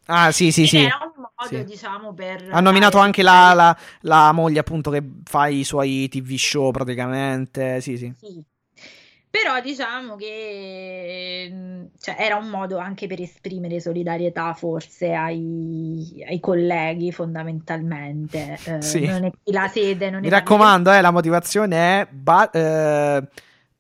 Ah, 0.07 0.31
sì, 0.31 0.51
sì, 0.51 0.63
Ed 0.63 0.67
sì. 0.67 0.77
era 0.83 0.99
un 1.01 1.11
modo, 1.15 1.55
Sì. 1.55 1.63
diciamo, 1.63 2.13
per... 2.13 2.47
Ha 2.51 2.59
nominato 2.59 2.97
anche 2.97 3.23
la, 3.23 3.53
la- 3.53 3.77
la 4.01 4.31
moglie, 4.33 4.59
appunto, 4.59 4.91
che 4.91 5.01
fa 5.23 5.47
i 5.47 5.63
suoi 5.63 6.07
TV 6.09 6.35
show 6.35 6.71
praticamente. 6.71 7.79
Sì, 7.81 7.97
sì. 7.97 8.13
Sì. 8.17 8.43
Però 9.29 9.59
diciamo 9.61 10.15
che 10.15 11.49
mh, 11.51 11.97
cioè, 11.99 12.15
era 12.19 12.35
un 12.35 12.49
modo 12.49 12.77
anche 12.77 13.07
per 13.07 13.19
esprimere 13.19 13.79
solidarietà 13.79 14.53
forse 14.53 15.11
ai, 15.13 16.23
ai 16.27 16.39
colleghi 16.39 17.11
fondamentalmente. 17.11 18.59
Eh, 18.63 18.81
Sì. 18.81 19.05
non 19.05 19.25
è 19.25 19.31
la 19.45 19.67
sede, 19.67 20.11
non 20.11 20.21
Mi 20.21 20.27
è 20.27 20.29
raccomando, 20.29 20.91
eh, 20.91 21.01
la 21.01 21.09
motivazione 21.11 22.01
è 22.01 22.07
ba- 22.11 22.51
eh, 22.51 23.27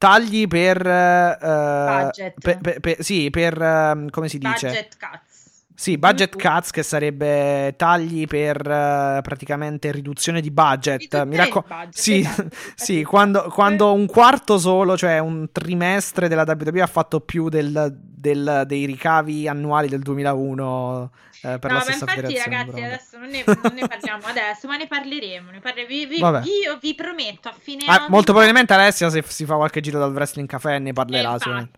tagli 0.03 0.47
per, 0.49 0.85
eh, 0.85 1.37
Budget. 1.39 2.33
per- 2.41 2.57
per- 2.59 2.79
per- 2.81 3.03
sì, 3.03 3.29
per 3.29 3.61
ehm, 3.61 4.09
come 4.09 4.27
si 4.27 4.37
dice? 4.37 4.67
budget 4.67 4.97
cuts. 4.99 5.32
Sì, 5.75 5.97
budget 5.97 6.35
cuts 6.39 6.69
che 6.71 6.83
sarebbe 6.83 7.73
tagli 7.75 8.25
per 8.27 8.57
eh, 8.65 9.19
praticamente 9.23 9.91
riduzione 9.91 10.39
di 10.39 10.51
budget. 10.51 11.23
Mi 11.25 11.35
raccomando, 11.35 11.89
sì, 11.91 12.19
esatto, 12.19 12.47
sì, 12.75 13.03
quando, 13.03 13.43
quando 13.51 13.91
un 13.93 14.05
quarto 14.05 14.57
solo, 14.59 14.95
cioè 14.95 15.17
un 15.19 15.49
trimestre 15.51 16.27
della 16.27 16.43
WWE 16.47 16.81
ha 16.81 16.87
fatto 16.87 17.19
più 17.21 17.49
del- 17.49 17.91
del- 17.97 18.63
dei 18.67 18.85
ricavi 18.85 19.47
annuali 19.49 19.89
del 19.89 20.01
2001 20.01 21.11
eh, 21.41 21.59
per 21.59 21.71
No, 21.71 21.71
la 21.71 21.73
ma 21.73 21.79
stessa 21.81 22.05
infatti 22.05 22.21
federazione. 22.21 22.57
ragazzi 22.57 22.81
adesso 22.83 23.17
non 23.17 23.27
ne, 23.29 23.43
non 23.45 23.73
ne 23.73 23.87
parliamo 23.87 24.25
adesso, 24.27 24.67
ma 24.67 24.77
ne 24.77 24.87
parleremo. 24.87 25.51
Ne 25.51 25.59
parle- 25.59 25.85
vi- 25.85 26.05
vi- 26.05 26.19
io 26.19 26.77
vi 26.79 26.95
prometto 26.95 27.49
a 27.49 27.53
fine 27.59 27.83
Ah, 27.87 28.05
molto 28.07 28.31
probabilmente 28.31 28.71
Alessia 28.73 29.09
se 29.09 29.21
si 29.27 29.43
fa 29.45 29.55
qualche 29.55 29.81
giro 29.81 29.99
dal 29.99 30.13
wrestling 30.13 30.47
café 30.47 30.79
ne 30.79 30.93
parlerà. 30.93 31.33
Eh, 31.35 31.37
sicuramente. 31.39 31.77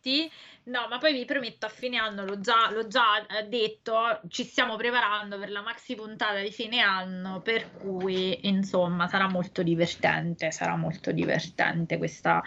No, 0.67 0.87
ma 0.89 0.97
poi 0.97 1.13
vi 1.13 1.25
prometto 1.25 1.67
a 1.67 1.69
fine 1.69 1.97
anno, 1.97 2.25
l'ho 2.25 2.39
già, 2.39 2.71
l'ho 2.71 2.87
già 2.87 3.23
eh, 3.27 3.47
detto, 3.47 4.21
ci 4.29 4.43
stiamo 4.43 4.75
preparando 4.77 5.37
per 5.37 5.51
la 5.51 5.61
maxi 5.61 5.93
puntata 5.93 6.39
di 6.39 6.51
fine 6.51 6.79
anno, 6.79 7.39
per 7.41 7.71
cui 7.77 8.47
insomma 8.47 9.07
sarà 9.07 9.27
molto 9.29 9.61
divertente, 9.61 10.49
sarà 10.51 10.75
molto 10.75 11.11
divertente 11.11 11.99
questa, 11.99 12.41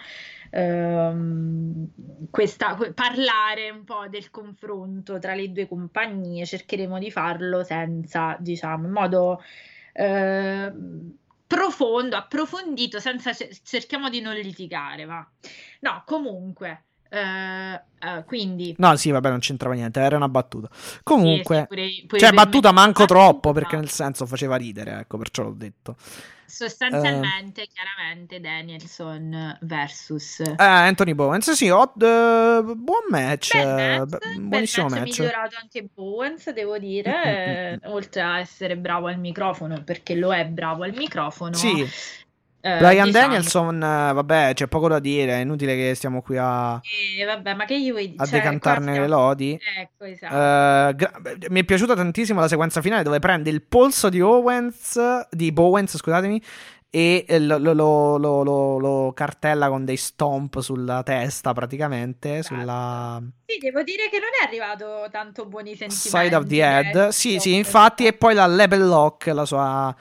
ehm, 0.49 1.87
questa 2.29 2.77
parlare 2.93 3.69
un 3.69 3.85
po' 3.85 4.09
del 4.09 4.29
confronto 4.31 5.17
tra 5.17 5.33
le 5.33 5.49
due 5.53 5.67
compagnie, 5.69 6.45
cercheremo 6.45 6.99
di 6.99 7.11
farlo 7.11 7.63
senza, 7.63 8.35
diciamo, 8.37 8.85
in 8.85 8.91
modo 8.91 9.41
eh, 9.93 10.73
profondo, 11.47 12.17
approfondito, 12.17 12.99
senza 12.99 13.31
cerchiamo 13.63 14.09
di 14.09 14.19
non 14.19 14.35
litigare, 14.35 15.05
va. 15.05 15.25
No, 15.81 16.03
comunque 16.05 16.83
Uh, 17.11 17.73
uh, 18.05 18.23
quindi. 18.25 18.75
No 18.77 18.95
sì 18.95 19.09
vabbè 19.09 19.29
non 19.29 19.39
c'entrava 19.39 19.73
niente 19.73 19.99
era 19.99 20.15
una 20.15 20.29
battuta. 20.29 20.69
Comunque 21.01 21.61
sì, 21.61 21.67
pure, 21.67 21.89
pure 22.07 22.19
cioè 22.19 22.31
battuta 22.31 22.71
manco 22.71 23.05
troppo 23.05 23.51
perché 23.51 23.77
nel 23.77 23.89
senso 23.89 24.27
faceva 24.27 24.55
ridere 24.57 24.99
ecco 24.99 25.17
perciò 25.17 25.43
l'ho 25.43 25.53
detto. 25.53 25.95
Sostanzialmente 26.45 27.61
uh, 27.61 27.67
chiaramente 27.71 28.39
Danielson 28.39 29.57
versus 29.61 30.39
eh, 30.39 30.53
Anthony 30.57 31.13
Bowens 31.13 31.51
sì 31.51 31.69
ho, 31.69 31.91
buon 31.95 33.05
match, 33.09 33.55
match 33.55 34.37
buonissimo 34.37 34.87
match, 34.87 34.99
match. 34.99 35.19
migliorato 35.19 35.55
anche 35.61 35.87
Bowens 35.93 36.51
devo 36.51 36.77
dire 36.77 37.79
oltre 37.85 38.21
a 38.21 38.39
essere 38.39 38.77
bravo 38.77 39.07
al 39.07 39.19
microfono 39.19 39.83
perché 39.83 40.15
lo 40.15 40.33
è 40.33 40.45
bravo 40.45 40.83
al 40.83 40.93
microfono. 40.93 41.53
Sì 41.53 41.87
eh, 42.61 42.77
Brian 42.77 43.05
diciamo. 43.05 43.25
Danielson, 43.25 43.75
eh, 43.75 44.13
vabbè, 44.13 44.51
c'è 44.53 44.67
poco 44.67 44.89
da 44.89 44.99
dire. 44.99 45.33
È 45.33 45.41
inutile 45.41 45.75
che 45.75 45.95
stiamo 45.95 46.21
qui 46.21 46.37
a, 46.37 46.79
eh, 47.17 47.23
vabbè, 47.23 47.53
ma 47.53 47.65
che 47.65 47.75
io 47.75 47.93
vuoi, 47.93 48.13
a 48.17 48.25
cioè, 48.25 48.39
decantarne 48.39 48.99
le 48.99 49.07
lodi. 49.07 49.57
Ecco, 49.77 50.03
esatto. 50.03 50.33
Uh, 50.33 50.95
gra- 50.95 51.21
mi 51.49 51.61
è 51.61 51.63
piaciuta 51.63 51.95
tantissimo 51.95 52.41
la 52.41 52.47
sequenza 52.49 52.81
finale 52.81 53.03
dove 53.03 53.19
prende 53.19 53.49
il 53.49 53.61
polso 53.61 54.09
di 54.09 54.19
Owens, 54.19 54.99
di 55.29 55.51
Bowens, 55.53 55.95
scusatemi, 55.95 56.41
e 56.89 57.25
lo, 57.39 57.57
lo, 57.59 58.17
lo, 58.17 58.77
lo, 58.77 59.13
cartella 59.13 59.69
con 59.69 59.85
dei 59.85 59.97
stomp 59.97 60.59
sulla 60.59 61.01
testa 61.03 61.53
praticamente. 61.53 62.39
Esatto. 62.39 62.59
Sulla... 62.59 63.21
Sì, 63.45 63.57
devo 63.59 63.83
dire 63.83 64.09
che 64.09 64.19
non 64.19 64.29
è 64.41 64.45
arrivato 64.45 65.07
tanto 65.09 65.45
buoni 65.45 65.77
sentimenti. 65.77 66.09
Side 66.09 66.35
of 66.35 66.45
the 66.45 66.61
head. 66.61 66.95
Eh, 66.95 67.11
sì, 67.13 67.39
sì, 67.39 67.55
infatti, 67.55 68.05
e 68.05 68.11
poi 68.11 68.33
la 68.33 68.47
level 68.47 68.85
lock, 68.85 69.27
la 69.27 69.45
sua 69.45 69.95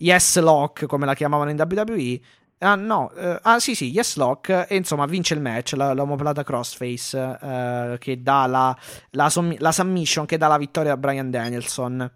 Yes 0.00 0.38
Lock, 0.38 0.86
come 0.86 1.06
la 1.06 1.14
chiamavano 1.14 1.50
in 1.50 1.56
WWE. 1.58 2.20
Ah, 2.62 2.74
no, 2.74 3.10
uh, 3.14 3.38
ah 3.40 3.58
sì 3.58 3.74
sì, 3.74 3.90
Yes 3.90 4.16
Lock 4.16 4.66
e 4.68 4.76
insomma 4.76 5.06
vince 5.06 5.32
il 5.32 5.40
match, 5.40 5.72
la, 5.76 5.94
l'omoplata 5.94 6.42
crossface 6.42 7.16
uh, 7.16 7.96
che 7.96 8.22
dà 8.22 8.44
la, 8.44 8.76
la, 9.12 9.30
sommi- 9.30 9.58
la, 9.58 9.72
submission 9.72 10.26
che 10.26 10.36
dà 10.36 10.46
la 10.46 10.58
vittoria 10.58 10.92
a 10.92 10.96
Brian 10.98 11.30
Danielson. 11.30 12.10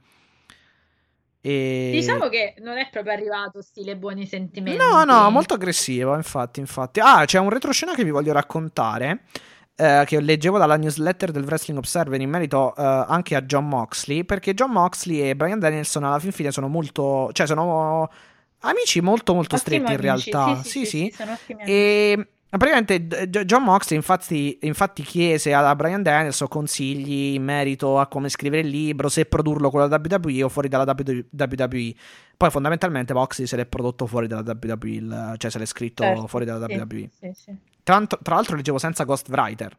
E... 1.40 1.90
Diciamo 1.92 2.28
che 2.28 2.54
non 2.58 2.76
è 2.76 2.88
proprio 2.90 3.12
arrivato 3.12 3.62
stile 3.62 3.96
buoni 3.96 4.26
sentimenti. 4.26 4.78
No, 4.78 5.04
no, 5.04 5.30
molto 5.30 5.54
aggressivo, 5.54 6.14
infatti, 6.14 6.60
infatti. 6.60 7.00
Ah, 7.00 7.24
c'è 7.24 7.38
un 7.38 7.48
retroscena 7.48 7.94
che 7.94 8.04
vi 8.04 8.10
voglio 8.10 8.32
raccontare 8.32 9.24
eh, 9.76 10.04
che 10.06 10.20
leggevo 10.20 10.58
dalla 10.58 10.76
newsletter 10.76 11.30
del 11.30 11.44
Wrestling 11.44 11.78
Observer 11.78 12.20
in 12.20 12.30
merito 12.30 12.74
eh, 12.76 12.82
anche 12.82 13.34
a 13.34 13.42
John 13.42 13.68
Moxley, 13.68 14.24
perché 14.24 14.54
John 14.54 14.70
Moxley 14.70 15.28
e 15.28 15.36
Brian 15.36 15.58
Danielson 15.58 16.04
alla 16.04 16.18
fin 16.18 16.32
fine 16.32 16.50
sono 16.50 16.68
molto, 16.68 17.30
cioè 17.32 17.46
sono 17.46 18.10
amici 18.60 19.00
molto 19.00 19.34
molto 19.34 19.56
ottimi 19.56 19.78
stretti 19.80 20.02
amici. 20.02 20.28
in 20.28 20.34
realtà. 20.34 20.62
Sì, 20.62 20.68
sì, 20.68 20.86
sì, 20.86 21.14
sì. 21.14 21.56
sì 21.64 22.26
e 22.54 22.56
praticamente 22.56 23.28
John 23.44 23.64
Moxley 23.64 23.98
infatti, 23.98 24.58
infatti, 24.62 25.02
chiese 25.02 25.52
a 25.52 25.74
Brian 25.74 26.04
Danielson 26.04 26.46
consigli 26.46 27.34
in 27.34 27.42
merito 27.42 27.98
a 27.98 28.06
come 28.06 28.28
scrivere 28.28 28.62
il 28.62 28.68
libro, 28.68 29.08
se 29.08 29.26
produrlo 29.26 29.70
con 29.70 29.80
la 29.80 29.86
WWE 29.86 30.44
o 30.44 30.48
fuori 30.48 30.68
dalla 30.68 30.84
WWE. 30.94 31.94
Poi 32.36 32.50
fondamentalmente 32.50 33.12
Moxley 33.12 33.48
se 33.48 33.56
l'è 33.56 33.66
prodotto 33.66 34.06
fuori 34.06 34.28
dalla 34.28 34.44
WWE, 34.46 35.34
cioè 35.36 35.50
se 35.50 35.58
l'è 35.58 35.66
scritto 35.66 36.04
certo, 36.04 36.28
fuori 36.28 36.44
dalla 36.44 36.64
WWE. 36.64 37.10
Sì, 37.18 37.32
sì. 37.34 37.56
Tra, 37.84 38.04
tra 38.06 38.34
l'altro 38.34 38.56
leggevo 38.56 38.78
senza 38.78 39.04
Ghostwriter. 39.04 39.78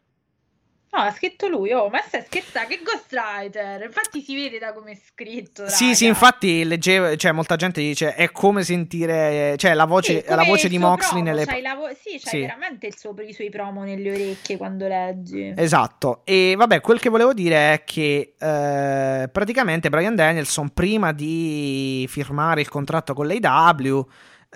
No, 0.96 1.02
ha 1.02 1.10
scritto 1.10 1.46
lui, 1.48 1.72
oh, 1.72 1.90
ma 1.90 1.98
stai 1.98 2.22
scherzando, 2.24 2.68
che 2.68 2.80
ghostwriter, 2.82 3.82
infatti 3.82 4.22
si 4.22 4.34
vede 4.34 4.58
da 4.58 4.72
come 4.72 4.92
è 4.92 4.94
scritto. 4.96 5.64
Raga. 5.64 5.74
Sì, 5.74 5.94
sì, 5.94 6.06
infatti 6.06 6.64
leggevo, 6.64 7.16
cioè 7.16 7.32
molta 7.32 7.56
gente 7.56 7.82
dice 7.82 8.14
è 8.14 8.30
come 8.30 8.62
sentire, 8.62 9.56
cioè 9.58 9.74
la 9.74 9.84
voce, 9.84 10.24
sì, 10.24 10.34
la 10.34 10.44
voce 10.44 10.68
di 10.68 10.78
Moxley 10.78 11.22
promo, 11.22 11.24
nelle... 11.24 11.44
C'hai 11.44 11.62
vo- 11.76 11.88
sì, 11.88 12.18
c'hai 12.18 12.30
sì. 12.30 12.38
veramente 12.38 12.90
suo, 12.96 13.14
i 13.20 13.34
suoi 13.34 13.50
promo 13.50 13.82
nelle 13.82 14.10
orecchie 14.10 14.56
quando 14.56 14.86
leggi. 14.86 15.52
Esatto, 15.54 16.22
e 16.24 16.54
vabbè, 16.56 16.80
quel 16.80 16.98
che 16.98 17.10
volevo 17.10 17.34
dire 17.34 17.74
è 17.74 17.84
che 17.84 18.34
eh, 18.38 19.28
praticamente 19.30 19.90
Brian 19.90 20.14
Danielson 20.14 20.70
prima 20.70 21.12
di 21.12 22.06
firmare 22.08 22.62
il 22.62 22.70
contratto 22.70 23.12
con 23.12 23.26
l'AW 23.26 24.08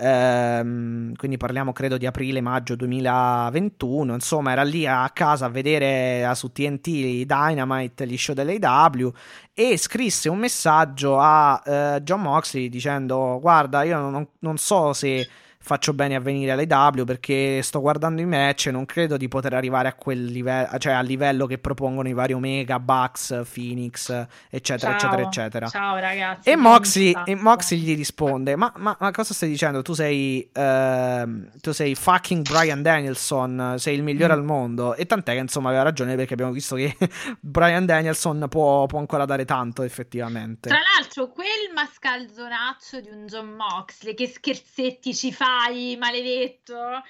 Ehm, 0.03 1.15
quindi 1.15 1.37
parliamo 1.37 1.73
credo 1.73 1.99
di 1.99 2.07
aprile-maggio 2.07 2.75
2021. 2.75 4.15
Insomma, 4.15 4.53
era 4.53 4.63
lì 4.63 4.87
a 4.87 5.09
casa 5.13 5.47
a 5.47 5.49
vedere 5.51 6.25
a, 6.25 6.35
su 6.35 6.51
TNT 6.51 7.25
Dynamite, 7.25 8.07
gli 8.07 8.17
show 8.17 8.35
dell'AW 8.35 9.13
e 9.53 9.77
scrisse 9.77 10.31
un 10.31 10.39
messaggio 10.39 11.19
a 11.19 11.63
uh, 11.65 12.01
John 12.01 12.23
Moxley 12.23 12.71
dicendo: 12.71 13.39
Guarda, 13.41 13.83
io 13.83 13.99
non, 13.99 14.27
non 14.39 14.57
so 14.57 14.95
se 14.95 15.29
faccio 15.63 15.93
bene 15.93 16.15
a 16.15 16.21
venire 16.21 16.53
alle 16.53 16.67
W 16.67 17.05
perché 17.05 17.61
sto 17.63 17.81
guardando 17.81 18.23
i 18.23 18.25
match 18.25 18.69
e 18.69 18.71
non 18.71 18.87
credo 18.87 19.19
di 19.19 19.29
poter 19.29 19.53
arrivare 19.53 19.89
a 19.89 19.95
quel 19.95 20.25
livello, 20.25 20.79
cioè 20.79 20.95
al 20.95 21.05
livello 21.05 21.45
che 21.47 21.59
propongono 21.59 22.09
i 22.09 22.15
vari 22.15 22.33
Omega, 22.33 22.81
Bucks, 22.81 23.43
Phoenix, 23.53 24.11
eccetera, 24.49 24.97
Ciao. 24.97 24.97
eccetera, 24.97 25.23
eccetera. 25.29 25.69
Ciao 25.69 25.99
ragazzi. 25.99 26.49
E 26.49 26.57
Moxley, 26.57 27.15
e 27.25 27.35
Moxley, 27.35 27.79
gli 27.79 27.95
risponde: 27.95 28.57
ma, 28.57 28.73
ma, 28.79 28.97
ma, 28.99 29.11
cosa 29.11 29.35
stai 29.35 29.51
dicendo? 29.51 29.83
Tu 29.83 29.93
sei, 29.93 30.51
uh, 30.53 31.51
tu 31.61 31.73
sei 31.73 31.95
fucking 31.95 32.43
Brian 32.49 32.81
Danielson, 32.83 33.75
sei 33.77 33.97
il 33.97 34.03
migliore 34.03 34.35
mm. 34.35 34.39
al 34.39 34.45
mondo. 34.45 34.95
E 34.95 35.05
tant'è 35.05 35.35
che 35.35 35.41
insomma 35.41 35.69
aveva 35.69 35.85
ragione 35.85 36.17
perché 36.17 36.33
abbiamo 36.33 36.53
visto 36.53 36.75
che 36.75 36.97
Brian 37.39 37.85
Danielson 37.85 38.47
può, 38.49 38.87
può 38.87 38.99
ancora 38.99 39.27
dare 39.27 39.45
tanto 39.45 39.83
effettivamente. 39.83 40.71
Tra 40.71 40.81
l'altro, 40.97 41.29
quel 41.29 41.71
mascalzonaccio 41.75 43.01
di 43.01 43.11
un 43.11 43.27
John 43.27 43.51
Moxley 43.51 44.15
che 44.15 44.27
scherzetti 44.27 45.15
ci 45.15 45.33
fa 45.33 45.50
dai, 45.51 45.97
maledetto. 45.99 47.03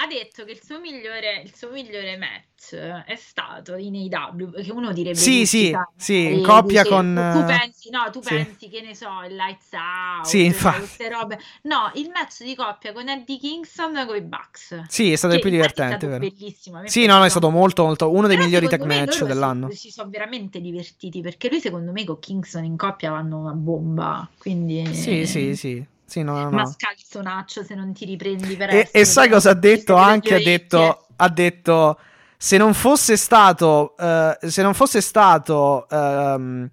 Ha 0.00 0.06
detto 0.06 0.44
che 0.44 0.52
il 0.52 0.62
suo 0.62 0.78
migliore, 0.78 1.42
il 1.44 1.52
suo 1.52 1.70
migliore 1.70 2.16
match 2.16 2.76
è 2.76 3.16
stato 3.16 3.74
in 3.74 3.96
AW, 3.96 4.52
che 4.62 4.70
uno 4.70 4.92
direbbe 4.92 5.16
sì, 5.16 5.44
sì, 5.44 5.76
sì, 5.96 6.34
in 6.34 6.42
coppia 6.44 6.82
dice, 6.82 6.94
con 6.94 7.30
tu 7.34 7.44
pensi, 7.44 7.90
no, 7.90 8.08
tu 8.12 8.22
sì. 8.22 8.28
pensi 8.28 8.68
che 8.68 8.80
ne 8.80 8.94
so, 8.94 9.08
il 9.28 9.34
Lights 9.34 9.72
Out, 9.72 10.24
sì, 10.24 10.44
infatti. 10.44 10.78
queste 10.78 11.08
robe. 11.08 11.40
No, 11.62 11.90
il 11.94 12.10
match 12.14 12.44
di 12.44 12.54
coppia 12.54 12.92
con 12.92 13.08
Eddie 13.08 13.38
Kingston 13.38 14.04
con 14.06 14.14
i 14.14 14.20
Bucks. 14.20 14.84
Sì, 14.86 15.10
è 15.10 15.16
stato 15.16 15.34
il 15.34 15.40
più 15.40 15.50
divertente, 15.50 15.94
è 15.94 15.98
stato 15.98 16.18
bellissimo. 16.18 16.86
Sì, 16.86 17.06
no, 17.06 17.24
è 17.24 17.28
stato 17.28 17.50
molto 17.50 17.82
molto 17.82 18.08
uno 18.08 18.28
dei 18.28 18.36
Però 18.36 18.48
migliori 18.48 18.68
tech 18.68 18.82
match 18.82 19.24
dell'anno. 19.24 19.68
Si, 19.70 19.76
si 19.78 19.90
sono 19.90 20.10
veramente 20.10 20.60
divertiti 20.60 21.20
perché 21.22 21.48
lui 21.48 21.58
secondo 21.58 21.90
me 21.90 22.04
con 22.04 22.20
Kingston 22.20 22.62
in 22.62 22.76
coppia 22.76 23.10
vanno 23.10 23.38
una 23.38 23.52
bomba, 23.52 24.28
quindi 24.38 24.94
Sì, 24.94 25.26
sì, 25.26 25.56
sì. 25.56 25.84
Sì, 26.08 26.22
no, 26.22 26.42
no. 26.44 26.50
Ma 26.50 26.64
scalzonaccio 26.64 27.62
se 27.62 27.74
non 27.74 27.92
ti 27.92 28.06
riprendi 28.06 28.56
per 28.56 28.70
E, 28.70 28.88
e 28.90 29.04
sai 29.04 29.28
cosa 29.28 29.50
ha 29.50 29.54
detto 29.54 29.94
anche? 29.94 30.36
Ha 30.36 30.42
detto, 30.42 31.04
ha 31.16 31.28
detto, 31.28 31.98
se 32.34 32.56
non 32.56 32.72
fosse 32.72 33.18
stato, 33.18 33.94
uh, 33.98 34.48
se 34.48 34.62
non 34.62 34.72
fosse 34.72 35.02
stato, 35.02 35.86
uh, 35.86 36.66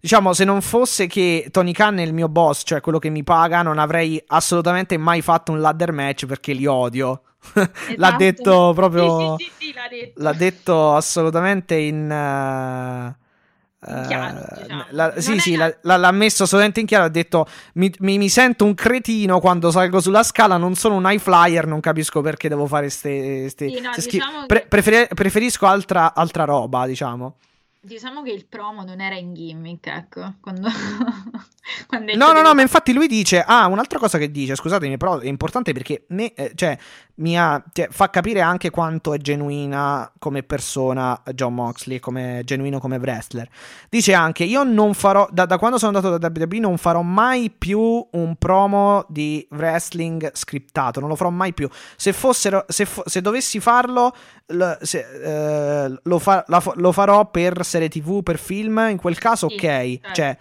diciamo, 0.00 0.32
se 0.32 0.44
non 0.44 0.60
fosse 0.60 1.06
che 1.06 1.46
Tony 1.52 1.70
Khan 1.70 2.00
è 2.00 2.02
il 2.02 2.12
mio 2.12 2.28
boss, 2.28 2.62
cioè 2.64 2.80
quello 2.80 2.98
che 2.98 3.10
mi 3.10 3.22
paga, 3.22 3.62
non 3.62 3.78
avrei 3.78 4.20
assolutamente 4.26 4.96
mai 4.96 5.22
fatto 5.22 5.52
un 5.52 5.60
ladder 5.60 5.92
match 5.92 6.26
perché 6.26 6.52
li 6.52 6.66
odio. 6.66 7.22
Esatto. 7.52 7.94
l'ha 7.96 8.10
detto 8.12 8.72
proprio, 8.74 9.36
sì, 9.38 9.44
sì, 9.44 9.66
sì, 9.66 9.72
l'ha, 9.72 9.88
detto. 9.88 10.22
l'ha 10.22 10.32
detto 10.32 10.94
assolutamente 10.94 11.76
in... 11.76 13.14
Uh, 13.16 13.19
Chiaro, 13.82 14.44
diciamo. 14.60 14.84
la, 14.90 15.20
sì, 15.20 15.38
sì, 15.38 15.56
la, 15.56 15.74
la, 15.82 15.96
l'ha 15.96 16.10
messo 16.10 16.44
solamente 16.44 16.80
in 16.80 16.86
chiaro. 16.86 17.04
Ha 17.04 17.08
detto: 17.08 17.46
mi, 17.74 17.92
mi, 18.00 18.18
mi, 18.18 18.28
sento 18.28 18.66
un 18.66 18.74
cretino 18.74 19.40
quando 19.40 19.70
salgo 19.70 20.00
sulla 20.00 20.22
scala. 20.22 20.58
Non 20.58 20.74
sono 20.74 20.96
un 20.96 21.06
high 21.10 21.18
flyer. 21.18 21.66
Non 21.66 21.80
capisco 21.80 22.20
perché 22.20 22.48
devo 22.48 22.66
fare 22.66 22.82
queste. 22.82 23.48
Sì, 23.48 23.80
no, 23.80 23.90
diciamo 23.96 24.46
Pre- 24.46 24.66
prefer- 24.68 25.14
preferisco 25.14 25.66
altra, 25.66 26.14
altra 26.14 26.44
roba, 26.44 26.86
diciamo. 26.86 27.36
Diciamo 27.80 28.22
che 28.22 28.32
il 28.32 28.44
promo 28.46 28.84
non 28.84 29.00
era 29.00 29.16
in 29.16 29.32
gimmick, 29.32 29.86
ecco. 29.86 30.34
Quando... 30.40 30.68
No, 32.16 32.32
no, 32.32 32.42
no, 32.42 32.54
ma 32.54 32.62
infatti 32.62 32.92
lui 32.92 33.06
dice, 33.06 33.42
ah, 33.46 33.66
un'altra 33.66 33.98
cosa 33.98 34.18
che 34.18 34.30
dice, 34.30 34.54
scusatemi, 34.54 34.96
però 34.96 35.18
è 35.18 35.26
importante 35.26 35.72
perché 35.72 36.04
ne- 36.08 36.32
eh, 36.34 36.52
cioè, 36.54 36.76
mi 37.16 37.38
ha- 37.38 37.62
cioè, 37.72 37.88
fa 37.90 38.08
capire 38.10 38.40
anche 38.40 38.70
quanto 38.70 39.12
è 39.12 39.18
genuina 39.18 40.10
come 40.18 40.42
persona 40.42 41.20
John 41.34 41.54
Moxley, 41.54 41.98
come 42.00 42.42
genuino 42.44 42.78
come 42.78 42.96
wrestler. 42.96 43.48
Dice 43.88 44.14
anche, 44.14 44.44
io 44.44 44.62
non 44.62 44.94
farò, 44.94 45.28
da, 45.30 45.44
da 45.46 45.58
quando 45.58 45.78
sono 45.78 45.96
andato 45.96 46.16
da 46.18 46.30
WWE 46.34 46.58
non 46.60 46.76
farò 46.78 47.02
mai 47.02 47.50
più 47.50 47.80
un 48.10 48.36
promo 48.36 49.04
di 49.08 49.46
wrestling 49.50 50.30
scriptato, 50.34 51.00
non 51.00 51.08
lo 51.08 51.16
farò 51.16 51.30
mai 51.30 51.52
più. 51.52 51.68
Se 51.96 52.12
fossero, 52.12 52.64
se, 52.68 52.84
fo- 52.86 53.02
se 53.06 53.20
dovessi 53.20 53.60
farlo, 53.60 54.14
l- 54.46 54.72
se- 54.80 55.84
eh, 55.84 55.98
lo, 56.02 56.18
fa- 56.18 56.44
fo- 56.60 56.72
lo 56.76 56.92
farò 56.92 57.30
per 57.30 57.64
serie 57.64 57.88
tv, 57.88 58.22
per 58.22 58.38
film, 58.38 58.86
in 58.90 58.96
quel 58.96 59.18
caso 59.18 59.48
Sì, 59.48 59.54
ok, 59.56 59.60
certo. 59.60 60.12
cioè 60.12 60.36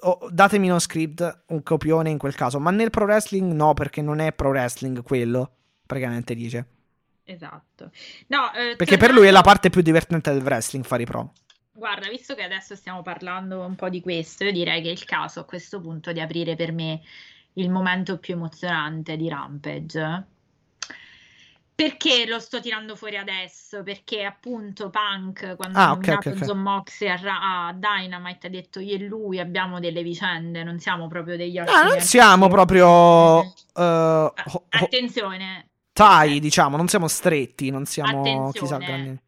o- 0.00 0.28
datemi 0.30 0.68
uno 0.68 0.78
script, 0.78 1.44
un 1.48 1.62
copione 1.62 2.10
in 2.10 2.18
quel 2.18 2.34
caso, 2.34 2.58
ma 2.58 2.70
nel 2.70 2.90
pro 2.90 3.04
wrestling 3.04 3.52
no, 3.52 3.74
perché 3.74 4.02
non 4.02 4.18
è 4.20 4.32
pro 4.32 4.50
wrestling 4.50 5.02
quello, 5.02 5.50
praticamente 5.86 6.34
dice. 6.34 6.66
Esatto. 7.24 7.90
No, 8.28 8.52
eh, 8.54 8.74
Perché 8.76 8.96
per 8.96 9.10
lui 9.10 9.20
è 9.26 9.30
la 9.30 9.40
tornando- 9.40 9.42
parte 9.48 9.70
più 9.70 9.82
divertente 9.82 10.32
del 10.32 10.42
wrestling 10.42 10.84
fare 10.84 11.02
i 11.02 11.06
pro. 11.06 11.32
Guarda, 11.72 12.08
visto 12.08 12.34
che 12.34 12.42
adesso 12.42 12.74
stiamo 12.74 13.02
parlando 13.02 13.64
un 13.64 13.74
po' 13.76 13.88
di 13.88 14.00
questo, 14.00 14.44
io 14.44 14.52
direi 14.52 14.82
che 14.82 14.88
è 14.88 14.92
il 14.92 15.04
caso 15.04 15.40
a 15.40 15.44
questo 15.44 15.80
punto 15.80 16.12
di 16.12 16.20
aprire 16.20 16.56
per 16.56 16.72
me 16.72 17.00
il 17.54 17.70
momento 17.70 18.18
più 18.18 18.34
emozionante 18.34 19.16
di 19.16 19.28
Rampage. 19.28 20.26
Perché 21.80 22.26
lo 22.26 22.38
sto 22.40 22.60
tirando 22.60 22.94
fuori 22.94 23.16
adesso? 23.16 23.82
Perché 23.82 24.24
appunto 24.24 24.90
Punk, 24.90 25.56
quando 25.56 25.78
Ah, 25.78 25.84
ha 25.84 25.92
ok, 25.92 25.96
nominato 25.96 26.28
ok, 26.28 26.36
ok. 26.42 26.44
John 26.44 26.58
Moxley 26.60 27.08
a, 27.10 27.16
Ra- 27.16 27.66
a 27.68 27.72
Dynamite, 27.72 28.46
ha 28.48 28.50
detto 28.50 28.80
io 28.80 28.96
e 28.96 28.98
lui 28.98 29.38
abbiamo 29.40 29.80
delle 29.80 30.02
vicende, 30.02 30.62
non 30.62 30.78
siamo 30.78 31.08
proprio 31.08 31.36
degli 31.36 31.58
Ah, 31.58 31.62
ottimi 31.62 31.88
non 31.88 32.00
siamo 32.00 32.44
amici." 32.44 32.56
proprio 32.56 33.52
eh, 33.74 34.32
Ah, 34.34 34.50
ho- 34.52 34.68
ho- 34.68 34.68
Attenzione, 34.84 35.70
tai, 35.92 36.40
diciamo, 36.40 36.76
non 36.76 36.88
siamo 36.88 37.08
stretti, 37.08 37.70
non 37.70 37.86
siamo 37.86 38.10
Attenzione. 38.10 38.52
chissà 38.52 38.78
grandi. 38.78 39.20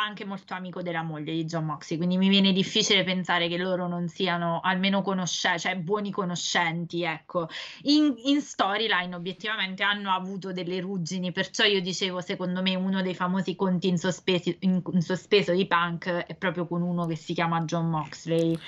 Anche 0.00 0.24
molto 0.24 0.54
amico 0.54 0.80
della 0.82 1.02
moglie 1.02 1.32
di 1.32 1.44
John 1.44 1.66
Moxley, 1.66 1.98
quindi 1.98 2.16
mi 2.16 2.28
viene 2.28 2.52
difficile 2.52 3.04
pensare 3.04 3.48
che 3.48 3.58
loro 3.58 3.86
non 3.86 4.08
siano 4.08 4.60
almeno 4.62 5.02
conoscenti, 5.02 5.60
cioè 5.60 5.76
buoni 5.76 6.10
conoscenti, 6.10 7.02
ecco. 7.02 7.48
In, 7.82 8.14
in 8.24 8.40
storyline 8.40 9.14
obiettivamente 9.14 9.82
hanno 9.82 10.10
avuto 10.12 10.52
delle 10.52 10.80
ruggini, 10.80 11.32
perciò 11.32 11.64
io 11.64 11.80
dicevo, 11.80 12.20
secondo 12.20 12.62
me 12.62 12.74
uno 12.74 13.02
dei 13.02 13.14
famosi 13.14 13.54
conti 13.54 13.88
in, 13.88 13.98
sospesi- 13.98 14.56
in- 14.60 14.82
in 14.92 15.02
sospeso 15.02 15.52
di 15.52 15.66
Punk 15.66 16.08
è 16.08 16.34
proprio 16.34 16.66
con 16.66 16.82
uno 16.82 17.06
che 17.06 17.16
si 17.16 17.34
chiama 17.34 17.60
John 17.62 17.88
Moxley. 17.90 18.58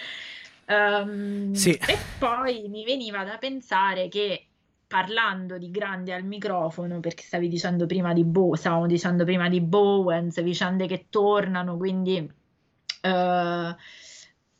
Ehm, 0.67 1.53
Sì. 1.53 1.71
E 1.73 1.99
poi 2.19 2.69
mi 2.69 2.85
veniva 2.85 3.25
da 3.25 3.39
pensare 3.39 4.09
che 4.09 4.47
parlando 4.95 5.59
di 5.59 5.73
grandi 5.73 6.13
al 6.13 6.23
microfono, 6.23 7.01
perché 7.01 7.25
stavi 7.25 7.49
dicendo 7.49 7.85
prima 7.85 8.13
di 8.13 8.23
Bo, 8.23 8.55
stavamo 8.55 8.87
dicendo 8.87 9.25
prima 9.25 9.49
di 9.49 9.61
Bowens, 9.61 10.41
vicende 10.41 10.87
che 10.87 11.07
tornano, 11.11 11.77
quindi 11.77 12.19
eh, 13.01 13.77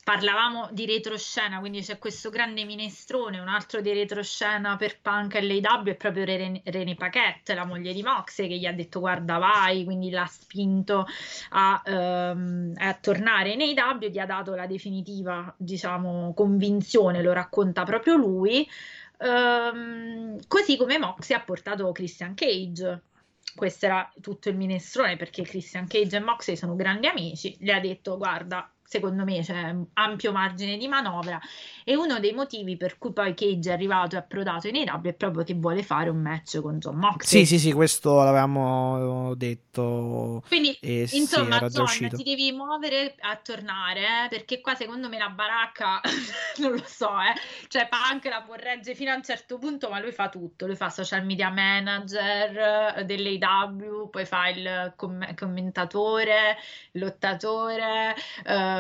parlavamo 0.05 0.71
di 0.73 0.87
retroscena, 0.87 1.61
quindi 1.61 1.83
c'è 1.83 1.99
questo 1.99 2.31
grande 2.31 2.65
minestrone, 2.65 3.39
un 3.39 3.47
altro 3.47 3.81
di 3.81 3.93
retroscena 3.93 4.75
per 4.77 4.99
Punk 5.01 5.37
e 5.37 5.43
l'AEW 5.43 5.85
è 5.85 5.95
proprio 5.95 6.25
Rene, 6.25 6.63
Rene 6.65 6.97
Paquette, 6.97 7.55
la 7.55 7.65
moglie 7.65 7.93
di 7.93 8.03
Moxley, 8.03 8.49
che 8.49 8.57
gli 8.57 8.67
ha 8.67 8.73
detto 8.73 8.99
guarda 8.99 9.39
vai, 9.39 9.85
quindi 9.85 10.11
l'ha 10.11 10.27
spinto 10.27 11.07
a, 11.51 11.81
ehm, 11.85 12.73
a 12.75 12.95
tornare 12.95 13.53
in 13.53 13.61
AEW, 13.61 14.11
gli 14.11 14.19
ha 14.19 14.27
dato 14.27 14.57
la 14.57 14.67
definitiva, 14.67 15.55
diciamo, 15.57 16.35
convinzione, 16.35 17.23
lo 17.23 17.33
racconta 17.33 17.85
proprio 17.85 18.17
lui. 18.17 18.69
Ehm, 19.19 20.39
così 20.49 20.77
come 20.77 20.99
Moxie 20.99 21.37
ha 21.37 21.43
portato 21.43 21.91
Christian 21.93 22.35
Cage. 22.35 23.03
Questo 23.55 23.87
era 23.87 24.11
tutto 24.21 24.49
il 24.49 24.57
minestrone 24.57 25.17
perché 25.17 25.43
Christian 25.43 25.87
Cage 25.87 26.17
e 26.17 26.21
Moxley 26.21 26.57
sono 26.57 26.75
grandi 26.75 27.07
amici. 27.07 27.57
Le 27.61 27.73
ha 27.73 27.81
detto: 27.81 28.17
Guarda, 28.17 28.74
secondo 28.85 29.25
me 29.25 29.41
c'è 29.41 29.75
ampio 29.95 30.33
margine 30.33 30.77
di 30.77 30.87
manovra. 30.87 31.41
E 31.85 31.97
uno 31.97 32.21
dei 32.21 32.33
motivi 32.33 32.77
per 32.77 32.99
cui 32.99 33.13
poi 33.13 33.35
Cage 33.35 33.71
è 33.71 33.73
arrivato 33.73 34.15
e 34.17 34.19
approdato 34.19 34.69
in 34.69 34.77
AEW 34.77 35.03
è 35.03 35.13
proprio 35.15 35.45
che 35.45 35.55
vuole 35.55 35.83
fare 35.83 36.09
un 36.11 36.21
match 36.21 36.61
con 36.61 36.79
John 36.79 36.97
Moxley. 36.97 37.45
Sì, 37.45 37.55
sì, 37.55 37.59
sì, 37.59 37.73
questo 37.73 38.23
l'avevamo 38.23 39.35
detto. 39.35 40.43
Quindi, 40.47 40.77
E 40.81 41.07
sì, 41.07 41.19
insomma, 41.19 41.59
già 41.59 41.69
John, 41.69 42.09
ti 42.11 42.23
devi 42.23 42.53
muovere 42.53 43.15
a 43.21 43.37
tornare, 43.37 44.01
eh, 44.01 44.29
perché 44.29 44.61
qua 44.61 44.75
secondo 44.75 45.09
me 45.09 45.19
la 45.19 45.29
baracca, 45.29 46.01
non 46.59 46.73
lo 46.73 46.85
so, 46.87 47.09
eh, 47.09 47.39
cioè 47.69 47.89
Punk 47.89 48.25
la 48.27 48.43
può 48.43 48.55
reggere 48.55 48.95
fino 48.95 49.11
a 49.11 49.17
un 49.17 49.23
certo 49.23 49.59
punto, 49.59 49.89
ma 49.89 50.01
lui 50.01 50.13
fa 50.13 50.29
tutto, 50.29 50.67
lui 50.67 50.77
fa 50.77 50.91
social 50.91 51.25
media 51.25 51.51
manager 51.51 52.97
eh, 52.99 53.05
dell'AW, 53.05 54.09
poi 54.11 54.25
fa 54.25 54.49
il 54.49 54.93
com- 54.97 55.35
commentatore, 55.35 56.57
lottatore, 56.93 58.15
eh, 58.45 58.74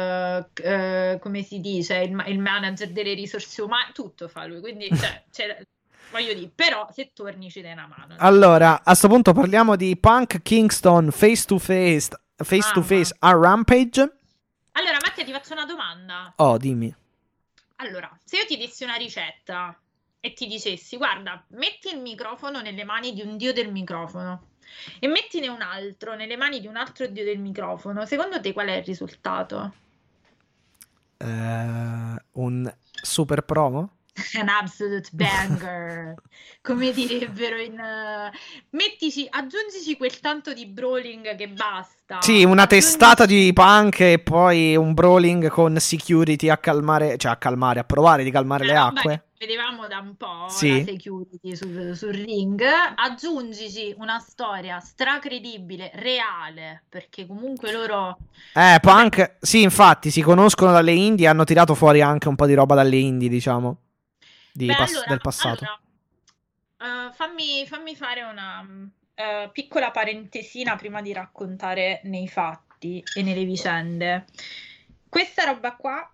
eh, 0.54 1.18
come 1.20 1.42
si 1.42 1.60
dice, 1.60 1.98
il, 1.98 2.22
il 2.28 2.38
manager 2.38 2.90
delle 2.90 3.14
risorse 3.14 3.62
umane, 3.62 3.92
tutto 3.92 4.28
fa 4.28 4.46
lui, 4.46 4.60
quindi 4.60 4.88
cioè, 4.96 5.24
c'è- 5.30 5.62
voglio 6.10 6.32
dire, 6.34 6.50
però 6.54 6.88
se 6.92 7.12
torni 7.12 7.50
ci 7.50 7.60
dai 7.60 7.72
una 7.72 7.86
mano. 7.86 8.14
Allora, 8.18 8.82
a 8.84 8.94
sto 8.94 9.08
punto 9.08 9.32
parliamo 9.32 9.76
di 9.76 9.96
Punk 9.96 10.42
Kingston 10.42 11.10
face 11.10 11.44
to 11.46 11.58
face, 11.58 12.08
face 12.36 12.70
to 12.72 12.80
Mamma. 12.80 12.86
face 12.86 13.16
a 13.18 13.32
Rampage. 13.32 14.18
Allora, 14.72 14.98
Mattia, 15.04 15.24
ti 15.24 15.32
faccio 15.32 15.52
una 15.52 15.66
domanda. 15.66 16.32
Oh, 16.36 16.56
dimmi. 16.58 16.94
Allora, 17.76 18.10
se 18.24 18.38
io 18.38 18.46
ti 18.46 18.56
dissi 18.56 18.84
una 18.84 18.94
ricetta 18.94 19.76
e 20.20 20.32
ti 20.32 20.46
dicessi, 20.46 20.96
guarda, 20.96 21.44
metti 21.48 21.92
il 21.92 22.00
microfono 22.00 22.60
nelle 22.60 22.84
mani 22.84 23.12
di 23.12 23.20
un 23.20 23.36
dio 23.36 23.52
del 23.52 23.70
microfono 23.70 24.48
e 24.98 25.06
mettine 25.06 25.48
un 25.48 25.60
altro 25.60 26.14
nelle 26.14 26.36
mani 26.36 26.60
di 26.60 26.66
un 26.66 26.76
altro 26.76 27.06
dio 27.06 27.24
del 27.24 27.38
microfono, 27.38 28.06
secondo 28.06 28.40
te 28.40 28.52
qual 28.52 28.68
è 28.68 28.76
il 28.76 28.84
risultato? 28.84 29.74
Eh, 31.16 32.22
un 32.32 32.74
super 33.02 33.42
promo? 33.42 33.90
An 34.40 34.48
absolute 34.48 35.08
banger, 35.12 36.14
come 36.62 36.92
direbbero 36.92 37.56
in... 37.56 37.76
eh, 37.76 38.30
mettici, 38.70 39.26
aggiungici 39.28 39.96
quel 39.96 40.20
tanto 40.20 40.52
di 40.52 40.66
brawling 40.66 41.34
che 41.34 41.48
basta. 41.48 42.20
Sì, 42.20 42.44
una 42.44 42.62
Aggiungici- 42.62 42.90
testata 42.90 43.26
di 43.26 43.52
punk 43.52 44.00
e 44.00 44.18
poi 44.20 44.76
un 44.76 44.94
brawling 44.94 45.48
con 45.48 45.76
security 45.80 46.48
a 46.48 46.58
calmare, 46.58 47.16
cioè 47.16 47.32
a 47.32 47.36
calmare, 47.36 47.80
a 47.80 47.84
provare 47.84 48.22
di 48.22 48.30
calmare 48.30 48.64
le 48.64 48.70
Una 48.72 48.84
roba 48.84 48.98
acque. 49.00 49.12
che 49.12 49.33
Vedevamo 49.44 49.86
da 49.86 49.98
un 49.98 50.16
po' 50.16 50.48
Sì. 50.48 50.78
la 50.78 50.84
security 50.84 51.54
sul, 51.54 51.94
sul 51.94 52.12
ring. 52.14 52.62
Aggiungici 52.96 53.94
una 53.98 54.18
storia 54.18 54.80
stracredibile, 54.80 55.90
reale, 55.96 56.84
perché 56.88 57.26
comunque 57.26 57.70
loro 57.70 58.16
Eh, 58.54 58.78
punk, 58.80 59.36
sì, 59.40 59.60
infatti, 59.60 60.10
si 60.10 60.22
conoscono 60.22 60.72
dalle 60.72 60.92
indie, 60.92 61.26
hanno 61.26 61.44
tirato 61.44 61.74
fuori 61.74 62.00
anche 62.00 62.26
un 62.28 62.36
po' 62.36 62.46
di 62.46 62.54
roba 62.54 62.74
dalle 62.74 62.96
indie, 62.96 63.28
diciamo, 63.28 63.76
di 64.50 64.64
Beh, 64.64 64.76
pass- 64.76 64.92
allora- 64.92 65.08
del 65.10 65.20
passato. 65.20 65.64
allora, 66.78 67.08
eh, 67.08 67.12
fammi, 67.12 67.66
fammi 67.66 67.94
fare 67.94 68.22
una 68.22 68.66
eh, 69.16 69.50
piccola 69.52 69.90
parentesina 69.90 70.74
prima 70.76 71.02
di 71.02 71.12
raccontare 71.12 72.00
nei 72.04 72.28
fatti 72.28 73.04
e 73.14 73.22
nelle 73.22 73.44
vicende. 73.44 74.24
Questa 75.06 75.44
roba 75.44 75.74
qua, 75.76 76.10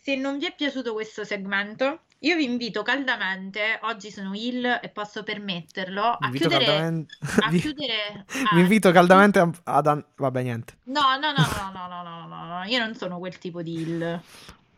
se 0.00 0.14
non 0.14 0.38
vi 0.38 0.46
è 0.46 0.54
piaciuto 0.54 0.92
questo 0.92 1.24
segmento, 1.24 2.02
io 2.20 2.36
vi 2.36 2.44
invito 2.44 2.82
caldamente, 2.82 3.78
oggi 3.82 4.10
sono 4.10 4.34
il 4.34 4.64
e 4.82 4.88
posso 4.88 5.22
permetterlo, 5.22 6.02
a 6.02 6.18
Vi 6.20 6.26
invito 6.26 6.48
chiudere... 6.48 6.64
caldamente... 6.66 7.14
A 7.40 7.48
vi- 7.50 7.60
chiudere 7.60 8.24
vi 8.32 8.44
ah, 8.50 8.58
invito 8.58 8.90
caldamente 8.90 9.50
ad... 9.64 9.86
an- 9.86 10.04
Vabbè, 10.16 10.42
niente. 10.42 10.78
No, 10.84 11.16
no, 11.20 11.32
no, 11.32 11.46
no, 11.46 11.70
no, 11.72 11.86
no, 11.88 12.02
no, 12.02 12.26
no, 12.26 12.44
no, 12.46 12.62
io 12.64 12.78
non 12.78 12.94
sono 12.94 13.18
quel 13.18 13.38
tipo 13.38 13.62
di 13.62 13.74
il. 13.80 14.20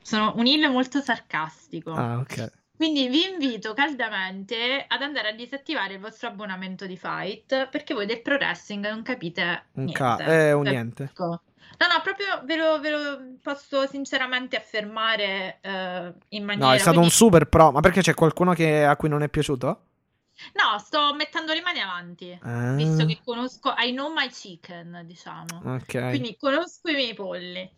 Sono 0.03 0.33
un 0.37 0.47
il 0.47 0.71
molto 0.71 1.01
sarcastico. 1.01 1.93
Ah, 1.93 2.19
ok. 2.19 2.53
Quindi 2.77 3.09
vi 3.09 3.29
invito 3.29 3.75
caldamente 3.75 4.85
ad 4.89 5.03
andare 5.03 5.29
a 5.29 5.33
disattivare 5.33 5.95
il 5.95 6.01
vostro 6.01 6.29
abbonamento 6.29 6.87
di 6.87 6.97
Fight 6.97 7.69
perché 7.69 7.93
voi 7.93 8.07
del 8.07 8.23
pro 8.23 8.37
wrestling 8.37 8.89
non 8.89 9.03
capite 9.03 9.67
Un 9.73 9.85
niente. 9.85 9.93
ca- 9.99 10.19
eh, 10.25 10.53
un 10.53 10.67
Ecco. 10.67 11.43
No, 11.81 11.87
no, 11.87 12.03
proprio 12.03 12.43
ve 12.45 12.57
lo, 12.57 12.79
ve 12.79 12.91
lo 12.91 13.21
posso 13.43 13.87
sinceramente 13.87 14.55
affermare 14.57 15.61
eh, 15.63 16.13
in 16.29 16.45
maniera... 16.45 16.69
No, 16.69 16.73
è 16.75 16.79
stato 16.79 16.97
un 16.99 17.05
quindi- 17.07 17.15
super 17.15 17.47
pro, 17.47 17.71
ma 17.73 17.81
perché 17.81 18.03
c'è 18.03 18.13
qualcuno 18.13 18.53
che- 18.53 18.85
a 18.85 18.97
cui 18.97 19.09
non 19.09 19.23
è 19.23 19.31
piaciuto? 19.31 19.85
No, 20.55 20.79
sto 20.79 21.15
mettendo 21.15 21.55
le 21.55 21.63
mani 21.63 21.81
avanti, 21.81 22.39
Ah, 22.43 22.73
visto 22.75 23.07
che 23.07 23.21
conosco... 23.25 23.75
I 23.79 23.93
know 23.93 24.13
my 24.13 24.29
chicken, 24.29 25.03
diciamo. 25.07 25.63
ok. 25.65 26.09
Quindi 26.11 26.37
conosco 26.39 26.91
i 26.91 26.95
miei 26.95 27.15
polli. 27.15 27.71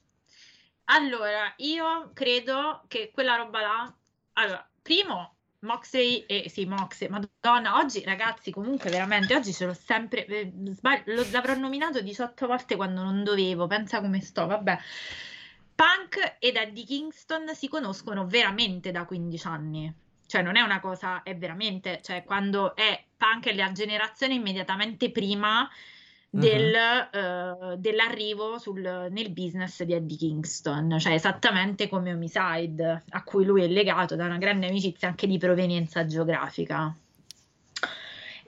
Allora, 0.87 1.53
io 1.59 2.11
credo 2.13 2.83
che 2.89 3.11
quella 3.15 3.37
roba 3.37 3.61
là. 3.61 3.95
Allora, 4.35 4.69
primo, 4.83 5.37
Moxley 5.63 6.25
e 6.27 6.49
sì, 6.49 6.65
Moxley, 6.65 7.09
Madonna, 7.09 7.77
oggi 7.77 8.03
ragazzi, 8.05 8.51
comunque 8.51 8.91
veramente, 8.91 9.35
oggi 9.35 9.53
ce 9.53 9.67
l'ho 9.67 9.75
sempre. 9.75 10.27
eh, 10.27 10.53
sbag- 10.71 11.07
lo- 11.07 11.27
l'avrò 11.31 11.55
nominato 11.55 12.01
18 12.01 12.47
volte 12.47 12.77
quando 12.77 13.03
non 13.03 13.23
dovevo, 13.23 13.67
pensa 13.67 14.01
come 14.01 14.21
sto, 14.21 14.47
vabbè. 14.47 14.79
Punk 15.75 16.37
ed 16.39 16.57
Eddie 16.57 16.85
Kingston 16.85 17.55
si 17.55 17.69
conoscono 17.69 18.27
veramente 18.27 18.91
da 18.91 19.05
15 19.05 19.47
anni. 19.47 19.95
Cioè, 20.27 20.43
non 20.43 20.57
è 20.57 20.61
una 20.63 20.81
cosa, 20.81 21.23
è 21.23 21.37
veramente, 21.37 22.01
cioè, 22.03 22.25
quando 22.25 22.75
è 22.75 23.05
Punk 23.17 23.49
è 23.49 23.55
la 23.55 23.71
generazione 23.73 24.35
immediatamente 24.35 25.11
prima 25.11 25.69
del, 26.35 26.75
uh, 27.13 27.77
dell'arrivo 27.77 28.59
sul, 28.59 28.81
nel 29.11 29.31
business 29.31 29.83
di 29.83 29.93
Eddie 29.93 30.17
Kingston, 30.17 30.99
cioè 30.99 31.13
esattamente 31.13 31.91
come 31.91 32.13
Homicide, 32.13 33.05
a 33.11 33.23
cui 33.23 33.45
lui 33.45 33.63
è 33.63 33.69
legato 33.69 34.17
da 34.17 34.25
una 34.25 34.39
grande 34.39 34.67
amicizia 34.69 35.09
anche 35.09 35.27
di 35.27 35.37
provenienza 35.37 36.07
geografica. 36.07 36.97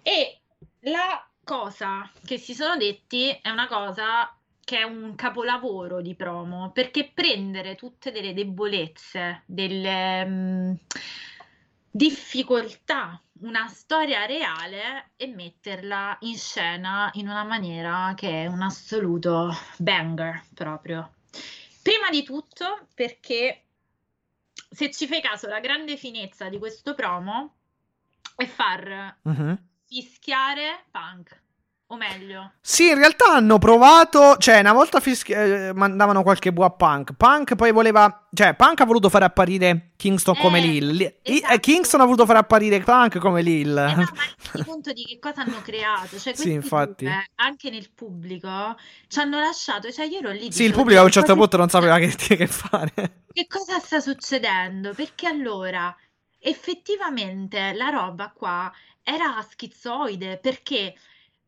E 0.02 0.39
la 0.81 1.28
cosa 1.44 2.10
che 2.25 2.39
si 2.39 2.55
sono 2.55 2.76
detti 2.76 3.28
è 3.42 3.50
una 3.50 3.68
cosa 3.68 4.34
che 4.65 4.78
è 4.78 4.83
un 4.83 5.15
capolavoro 5.15 6.00
di 6.00 6.15
promo, 6.15 6.70
perché 6.73 7.10
prendere 7.12 7.75
tutte 7.75 8.10
delle 8.10 8.33
debolezze, 8.33 9.42
delle 9.44 10.25
mh, 10.25 10.78
difficoltà, 11.97 13.23
una 13.42 13.68
storia 13.68 14.26
reale 14.26 15.12
e 15.14 15.28
metterla 15.28 16.16
in 16.23 16.36
scena 16.36 17.08
in 17.14 17.28
una 17.28 17.44
maniera 17.44 18.14
che 18.16 18.42
è 18.42 18.47
un 18.47 18.62
assoluto 18.62 19.55
banger 19.76 20.42
proprio. 20.55 21.14
Prima 21.81 22.10
di 22.10 22.24
tutto 22.24 22.89
perché 22.97 23.66
se 24.52 24.90
ci 24.90 25.06
fai 25.06 25.20
caso 25.20 25.47
la 25.47 25.60
grande 25.60 25.97
finezza 25.97 26.48
di 26.48 26.58
questo 26.58 26.97
promo 26.97 27.58
è 28.34 28.47
far 28.47 29.18
uh-huh. 29.23 29.56
fischiare 29.86 30.86
punk 30.90 31.42
o 31.94 31.97
meglio. 31.97 32.52
Sì, 32.60 32.89
in 32.89 32.97
realtà 32.97 33.32
hanno 33.32 33.58
provato, 33.58 34.36
cioè 34.36 34.60
una 34.60 34.73
volta 34.73 35.00
fischi- 35.00 35.32
eh, 35.32 35.73
mandavano 35.74 36.23
qualche 36.23 36.52
bu 36.52 36.62
a 36.62 36.70
Punk, 36.70 37.14
Punk 37.14 37.55
poi 37.55 37.73
voleva, 37.73 38.26
cioè 38.32 38.55
Punk 38.55 38.81
ha 38.81 38.84
voluto 38.84 39.08
fare 39.08 39.24
apparire 39.24 39.92
Kingston 39.97 40.36
eh, 40.36 40.40
come 40.40 40.60
Lil, 40.60 41.00
eh, 41.00 41.18
esatto. 41.23 41.58
Kingston 41.58 42.00
ha 42.00 42.05
voluto 42.05 42.26
fare 42.26 42.39
apparire 42.39 42.81
Punk 42.81 43.18
come 43.18 43.42
Lil. 43.42 43.70
Eh 43.70 43.94
no, 43.94 44.12
ma 44.14 44.23
il 44.58 44.64
punto 44.64 44.92
di 44.92 45.05
che 45.05 45.18
cosa 45.18 45.42
hanno 45.42 45.60
creato, 45.62 46.18
cioè 46.18 46.34
sì, 46.34 46.52
infatti. 46.52 47.05
Due, 47.05 47.31
anche 47.36 47.70
nel 47.70 47.90
pubblico 47.94 48.76
ci 49.08 49.18
hanno 49.18 49.40
lasciato, 49.40 49.90
cioè 49.90 50.06
io 50.06 50.18
ero 50.18 50.31
lì. 50.31 50.52
Sì, 50.52 50.64
il 50.64 50.73
pubblico 50.73 51.00
a 51.00 51.05
un 51.05 51.10
certo 51.10 51.34
punto 51.34 51.56
non 51.56 51.68
sapeva 51.68 51.98
che, 51.98 52.14
che 52.16 52.47
fare. 52.47 53.24
Che 53.32 53.47
cosa 53.48 53.78
sta 53.78 54.00
succedendo? 54.00 54.92
Perché 54.94 55.26
allora 55.26 55.94
effettivamente 56.39 57.73
la 57.73 57.89
roba 57.89 58.31
qua 58.31 58.70
era 59.02 59.40
schizzoide 59.48 60.39
perché 60.39 60.94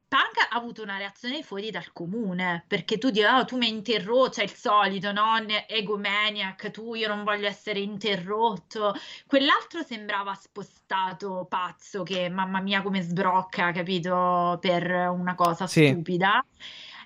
Punk 0.09 0.49
ha 0.51 0.57
avuto 0.57 0.83
una 0.83 0.99
reazione 0.99 1.43
fuori 1.43 1.71
dal 1.73 1.93
comune, 1.93 2.65
perché 2.69 2.97
tu 2.97 3.11
dici, 3.11 3.25
oh, 3.25 3.45
tu 3.45 3.57
mi 3.57 3.67
hai 3.67 3.73
interrotto, 3.73 4.35
cioè 4.35 4.45
il 4.45 4.55
solito, 4.55 5.11
no? 5.11 5.25
Egomaniac, 5.67 6.71
tu, 6.71 6.95
io 6.95 7.09
non 7.09 7.25
voglio 7.25 7.49
essere 7.49 7.81
interrotto. 7.81 8.95
Quell'altro 9.27 9.83
sembrava 9.83 10.33
spostato, 10.35 11.47
pazzo, 11.49 12.05
che 12.05 12.29
mamma 12.29 12.61
mia 12.61 12.83
come 12.83 13.03
sbrocca, 13.03 13.73
capito, 13.73 14.59
per 14.61 14.91
una 15.11 15.35
cosa 15.35 15.67
sì. 15.67 15.89
stupida. 15.89 16.45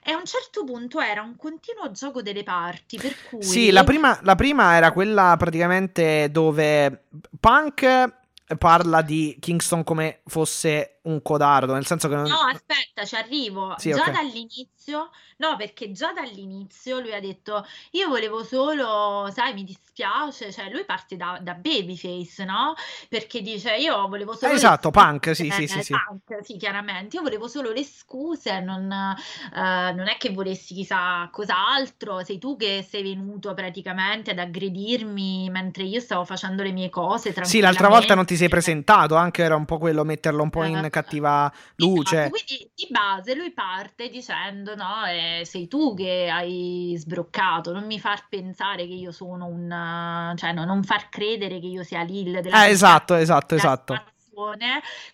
E 0.02 0.12
a 0.12 0.16
un 0.16 0.26
certo 0.26 0.64
punto 0.64 1.00
era 1.00 1.22
un 1.22 1.36
continuo 1.36 1.90
gioco 1.92 2.20
delle 2.20 2.42
parti, 2.42 2.98
per 2.98 3.14
cui... 3.28 3.42
Sì, 3.42 3.70
la 3.70 3.84
prima, 3.84 4.18
la 4.22 4.34
prima 4.34 4.74
era 4.74 4.92
quella 4.92 5.36
praticamente 5.38 6.28
dove 6.30 7.04
Punk 7.38 8.18
parla 8.58 9.02
di 9.02 9.36
Kingston 9.38 9.84
come 9.84 10.20
fosse 10.26 10.99
un 11.02 11.22
codardo, 11.22 11.72
nel 11.72 11.86
senso 11.86 12.08
che 12.08 12.14
non... 12.14 12.24
No, 12.24 12.40
aspetta, 12.40 13.04
ci 13.04 13.14
arrivo. 13.14 13.74
Sì, 13.78 13.90
già 13.90 14.02
okay. 14.02 14.12
dall'inizio, 14.12 15.10
no, 15.38 15.56
perché 15.56 15.92
già 15.92 16.12
dall'inizio 16.12 17.00
lui 17.00 17.14
ha 17.14 17.20
detto 17.20 17.66
io 17.92 18.08
volevo 18.08 18.44
solo, 18.44 19.30
sai, 19.32 19.54
mi 19.54 19.64
dispiace, 19.64 20.52
cioè 20.52 20.70
lui 20.70 20.84
parte 20.84 21.16
da, 21.16 21.38
da 21.40 21.54
babyface, 21.54 22.44
no? 22.44 22.74
Perché 23.08 23.40
dice 23.40 23.76
io 23.76 24.08
volevo 24.08 24.34
solo... 24.34 24.52
Eh, 24.52 24.56
esatto, 24.56 24.90
punk, 24.90 25.34
sì, 25.34 25.50
sì, 25.50 25.66
sì, 25.66 25.82
sì. 25.82 25.94
Punk, 25.94 26.44
sì, 26.44 26.58
chiaramente. 26.58 27.16
Io 27.16 27.22
volevo 27.22 27.48
solo 27.48 27.70
le 27.72 27.84
scuse, 27.84 28.60
non, 28.60 28.84
uh, 28.84 29.94
non 29.94 30.06
è 30.08 30.16
che 30.18 30.30
volessi 30.30 30.74
chissà 30.74 31.28
cos'altro, 31.32 32.22
sei 32.22 32.38
tu 32.38 32.56
che 32.56 32.86
sei 32.86 33.02
venuto 33.02 33.54
praticamente 33.54 34.32
ad 34.32 34.38
aggredirmi 34.38 35.48
mentre 35.48 35.84
io 35.84 36.00
stavo 36.00 36.24
facendo 36.24 36.62
le 36.62 36.72
mie 36.72 36.90
cose 36.90 37.34
Sì, 37.42 37.60
l'altra 37.60 37.88
volta 37.88 38.14
non 38.14 38.26
ti 38.26 38.36
sei 38.36 38.48
presentato, 38.48 39.14
anche 39.14 39.42
era 39.42 39.56
un 39.56 39.64
po' 39.64 39.78
quello 39.78 40.04
metterlo 40.04 40.42
un 40.42 40.50
po' 40.50 40.64
in 40.64 40.89
cattiva 40.90 41.52
luce. 41.76 42.16
Esatto, 42.16 42.30
quindi 42.30 42.70
di 42.74 42.86
base 42.90 43.34
lui 43.34 43.52
parte 43.52 44.08
dicendo: 44.08 44.74
No, 44.74 45.06
eh, 45.06 45.44
sei 45.44 45.68
tu 45.68 45.94
che 45.94 46.28
hai 46.30 46.94
sbroccato, 46.98 47.72
non 47.72 47.86
mi 47.86 47.98
far 47.98 48.26
pensare 48.28 48.86
che 48.86 48.94
io 48.94 49.12
sono 49.12 49.46
un 49.46 50.34
cioè 50.36 50.52
no, 50.52 50.64
non 50.64 50.82
far 50.82 51.08
credere 51.08 51.60
che 51.60 51.66
io 51.66 51.82
sia 51.82 52.02
Lil 52.02 52.40
della 52.40 52.66
eh, 52.66 52.70
esatto, 52.70 53.14
esatto, 53.14 53.54
esatto 53.54 54.09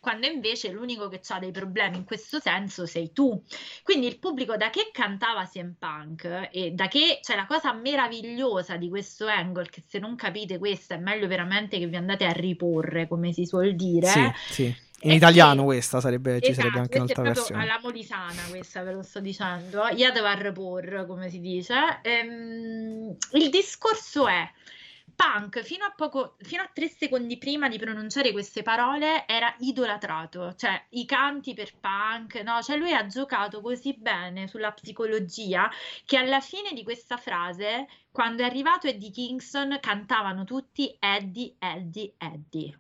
quando 0.01 0.27
invece 0.27 0.71
l'unico 0.71 1.09
che 1.09 1.21
ha 1.29 1.39
dei 1.39 1.51
problemi 1.51 1.97
in 1.97 2.05
questo 2.05 2.41
senso 2.41 2.87
sei 2.87 3.13
tu. 3.13 3.43
Quindi 3.83 4.07
il 4.07 4.19
pubblico 4.19 4.57
da 4.57 4.71
che 4.71 4.91
cantava 4.93 5.47
CM 5.47 5.75
Punk 5.79 6.49
e 6.51 6.71
da 6.73 6.89
che 6.89 7.21
cioè 7.23 7.37
la 7.37 7.47
cosa 7.47 7.73
meravigliosa 7.73 8.77
di 8.77 8.89
questo 8.89 9.27
angle 9.27 9.69
che 9.71 9.83
se 9.87 9.99
non 9.99 10.17
capite 10.17 10.59
questa 10.59 10.95
è 10.95 10.99
meglio 10.99 11.27
veramente 11.27 11.79
che 11.79 11.87
vi 11.87 11.97
andate 11.97 12.25
a 12.25 12.33
riporre, 12.33 13.09
come 13.09 13.33
si 13.33 13.45
suol 13.47 13.75
dire. 13.75 14.07
Sì, 14.07 14.33
sì. 14.53 14.85
In 15.03 15.13
italiano 15.13 15.61
che, 15.61 15.67
questa 15.67 16.01
sarebbe, 16.01 16.41
ci 16.41 16.55
sarebbe 16.55 16.79
anche 16.79 16.97
un'altra 16.97 17.23
versione. 17.23 17.63
Alla 17.63 17.79
molisana 17.83 18.43
questa 18.49 18.83
ve 18.83 18.93
lo 18.93 19.03
sto 19.03 19.21
dicendo, 19.21 19.87
Yadvar 19.89 20.53
Por 20.53 21.05
come 21.07 21.29
si 21.29 21.41
dice. 21.41 22.01
Ehm, 22.03 23.15
il 23.33 23.51
discorso 23.51 24.27
è, 24.27 24.51
Punk 25.17 25.63
fino 25.63 25.87
a, 25.87 25.93
poco, 25.97 26.37
fino 26.41 26.63
a 26.63 26.71
tre 26.73 26.89
secondi 26.89 27.39
prima 27.39 27.71
di 27.71 27.79
pronunciare 27.79 28.33
queste 28.33 28.63
parole 28.63 29.27
era 29.27 29.53
idolatrato, 29.61 30.55
cioè 30.55 30.85
i 30.91 31.07
canti 31.07 31.55
per 31.55 31.73
Punk, 31.81 32.35
no? 32.43 32.61
Cioè 32.61 32.77
lui 32.77 32.93
ha 32.93 33.07
giocato 33.07 33.63
così 33.63 33.95
bene 33.95 34.47
sulla 34.47 34.73
psicologia 34.73 35.71
che 36.05 36.19
alla 36.19 36.41
fine 36.41 36.73
di 36.75 36.83
questa 36.83 37.17
frase, 37.17 37.89
quando 38.13 38.43
è 38.43 38.45
arrivato 38.45 38.89
Eddie 38.89 39.11
Kingston, 39.11 39.79
cantavano 39.81 40.45
tutti 40.45 40.95
Eddie, 40.99 41.55
Eddie, 41.59 42.13
Eddie. 42.19 42.79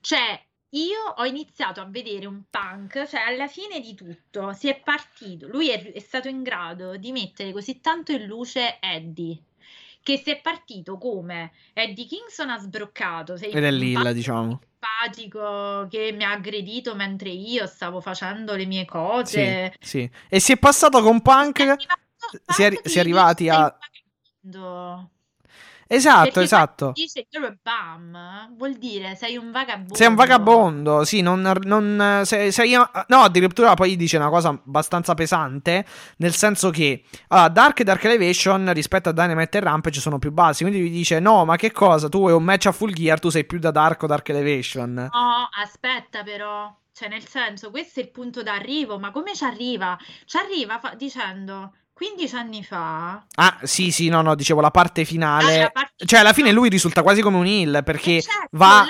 Cioè, 0.00 0.42
io 0.70 1.00
ho 1.16 1.26
iniziato 1.26 1.82
a 1.82 1.84
vedere 1.84 2.24
un 2.24 2.44
punk, 2.48 3.06
cioè 3.06 3.20
alla 3.20 3.46
fine 3.46 3.78
di 3.80 3.94
tutto 3.94 4.54
si 4.54 4.68
è 4.68 4.80
partito, 4.80 5.46
lui 5.48 5.68
è, 5.68 5.92
è 5.92 5.98
stato 5.98 6.28
in 6.28 6.42
grado 6.42 6.96
di 6.96 7.12
mettere 7.12 7.52
così 7.52 7.80
tanto 7.82 8.12
in 8.12 8.24
luce 8.24 8.78
Eddie, 8.80 9.38
che 10.02 10.18
si 10.18 10.30
è 10.30 10.40
partito 10.40 10.98
come 10.98 11.52
Eddie 11.72 12.06
Kingston 12.06 12.50
ha 12.50 12.58
sbroccato, 12.58 13.36
sei 13.36 13.50
ed 13.50 13.64
è 13.64 13.70
Lilla, 13.70 14.12
diciamo 14.12 14.60
simpatico 14.82 15.86
che 15.88 16.12
mi 16.12 16.24
ha 16.24 16.32
aggredito 16.32 16.94
mentre 16.96 17.30
io 17.30 17.66
stavo 17.66 18.00
facendo 18.00 18.54
le 18.56 18.66
mie 18.66 18.84
cose. 18.84 19.72
Sì, 19.80 20.00
sì. 20.00 20.10
E 20.28 20.40
si 20.40 20.52
è 20.52 20.58
passato 20.58 21.00
con 21.02 21.22
Punk, 21.22 21.58
si 21.58 21.64
è, 21.64 22.52
si 22.52 22.62
è, 22.64 22.80
si 22.82 22.96
è 22.96 23.00
arrivati 23.00 23.48
a... 23.48 23.76
Esatto, 25.86 26.24
Perché 26.24 26.40
esatto. 26.42 26.92
Dice 26.94 27.26
bam, 27.62 28.54
vuol 28.56 28.74
dire 28.74 29.14
sei 29.14 29.36
un 29.36 29.50
vagabondo. 29.50 29.94
Sei 29.94 30.06
un 30.06 30.14
vagabondo, 30.14 31.04
sì, 31.04 31.20
non, 31.20 31.40
non 31.64 32.22
sei, 32.24 32.50
sei, 32.50 32.72
no, 32.72 33.18
addirittura 33.18 33.74
poi 33.74 33.96
dice 33.96 34.16
una 34.16 34.28
cosa 34.30 34.48
abbastanza 34.48 35.14
pesante, 35.14 35.84
nel 36.16 36.32
senso 36.34 36.70
che 36.70 37.02
allora, 37.28 37.48
Dark 37.48 37.80
e 37.80 37.84
Dark 37.84 38.02
Elevation 38.04 38.72
rispetto 38.72 39.08
a 39.10 39.12
Dynamite 39.12 39.58
e 39.58 39.60
Rampage 39.60 40.00
sono 40.00 40.18
più 40.18 40.32
bassi, 40.32 40.64
quindi 40.64 40.80
gli 40.88 40.90
dice 40.90 41.20
"No, 41.20 41.44
ma 41.44 41.56
che 41.56 41.72
cosa? 41.72 42.08
Tu 42.08 42.26
hai 42.26 42.34
un 42.34 42.42
match 42.44 42.66
a 42.66 42.72
full 42.72 42.92
gear, 42.92 43.18
tu 43.20 43.28
sei 43.28 43.44
più 43.44 43.58
da 43.58 43.70
Dark 43.70 44.02
o 44.02 44.06
Dark 44.06 44.28
Elevation". 44.28 44.94
No, 44.94 45.48
aspetta 45.62 46.22
però. 46.22 46.74
Cioè, 46.94 47.08
nel 47.08 47.26
senso, 47.26 47.70
questo 47.70 48.00
è 48.00 48.02
il 48.02 48.10
punto 48.10 48.42
d'arrivo, 48.42 48.98
ma 48.98 49.10
come 49.10 49.34
ci 49.34 49.44
arriva? 49.44 49.96
Ci 50.26 50.36
arriva 50.36 50.78
fa- 50.78 50.94
dicendo 50.94 51.74
15 52.02 52.34
anni 52.34 52.64
fa. 52.64 53.24
Ah, 53.36 53.58
sì, 53.62 53.92
sì, 53.92 54.08
no, 54.08 54.22
no, 54.22 54.34
dicevo 54.34 54.60
la 54.60 54.72
parte 54.72 55.04
finale. 55.04 55.60
Ah, 55.60 55.62
la 55.62 55.70
parte 55.70 56.04
cioè, 56.04 56.18
alla 56.18 56.32
fine 56.32 56.50
lui 56.50 56.68
risulta 56.68 57.02
quasi 57.02 57.22
come 57.22 57.36
un 57.36 57.46
heal 57.46 57.82
perché 57.84 58.16
eh, 58.16 58.22
certo, 58.22 58.48
va. 58.50 58.84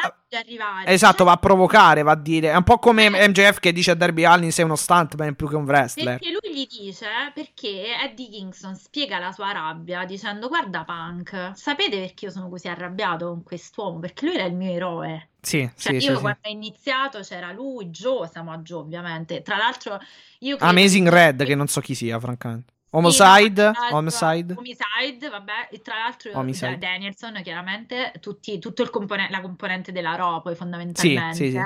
Esatto, 0.86 1.16
cioè... 1.18 1.26
va 1.26 1.32
a 1.32 1.36
provocare, 1.36 2.02
va 2.02 2.12
a 2.12 2.16
dire. 2.16 2.52
È 2.52 2.56
un 2.56 2.62
po' 2.62 2.78
come 2.78 3.04
eh. 3.04 3.28
MJF 3.28 3.60
che 3.60 3.70
dice 3.70 3.90
a 3.90 3.94
Derby 3.94 4.24
Allin 4.24 4.50
sei 4.50 4.64
uno 4.64 4.76
stuntman 4.76 5.34
più 5.34 5.46
che 5.46 5.56
un 5.56 5.64
wrestler. 5.64 6.18
Perché 6.18 6.30
lui 6.30 6.54
gli 6.54 6.66
dice 6.66 7.06
perché 7.34 7.98
Eddie 8.02 8.30
Kingston 8.30 8.74
spiega 8.74 9.18
la 9.18 9.30
sua 9.30 9.52
rabbia 9.52 10.06
dicendo: 10.06 10.48
Guarda, 10.48 10.84
Punk, 10.84 11.50
sapete 11.54 11.98
perché 12.00 12.24
io 12.24 12.30
sono 12.30 12.48
così 12.48 12.68
arrabbiato 12.68 13.28
con 13.28 13.42
quest'uomo? 13.42 13.98
Perché 13.98 14.24
lui 14.24 14.36
era 14.36 14.44
il 14.44 14.54
mio 14.54 14.72
eroe. 14.72 15.28
Sì, 15.38 15.68
cioè, 15.76 16.00
sì, 16.00 16.06
io 16.06 16.14
sì, 16.14 16.20
quando 16.20 16.38
sì. 16.42 16.48
ho 16.48 16.52
iniziato 16.52 17.20
c'era 17.20 17.52
lui, 17.52 17.90
Joe, 17.90 18.26
Samoa 18.26 18.56
Joe 18.58 18.80
ovviamente. 18.80 19.42
Tra 19.42 19.58
l'altro 19.58 20.00
io 20.38 20.56
Amazing 20.58 21.08
Red, 21.08 21.44
che 21.44 21.54
non 21.54 21.66
so 21.66 21.82
chi 21.82 21.94
sia, 21.94 22.18
francamente. 22.18 22.72
Homicide, 22.94 23.72
Homicide. 23.90 24.54
Homicide, 24.54 25.28
vabbè, 25.30 25.68
e 25.70 25.80
tra 25.80 25.96
l'altro 25.96 26.32
Homicide. 26.34 26.76
Da- 26.76 26.88
Danielson 26.88 27.40
chiaramente, 27.42 28.12
tutti, 28.20 28.58
tutto 28.58 28.82
il 28.82 28.90
compone- 28.90 29.28
la 29.30 29.40
componente 29.40 29.92
della 29.92 30.14
Raw 30.14 30.42
poi 30.42 30.54
fondamentalmente. 30.54 31.34
Sì, 31.34 31.44
sì, 31.46 31.50
sì. 31.52 31.60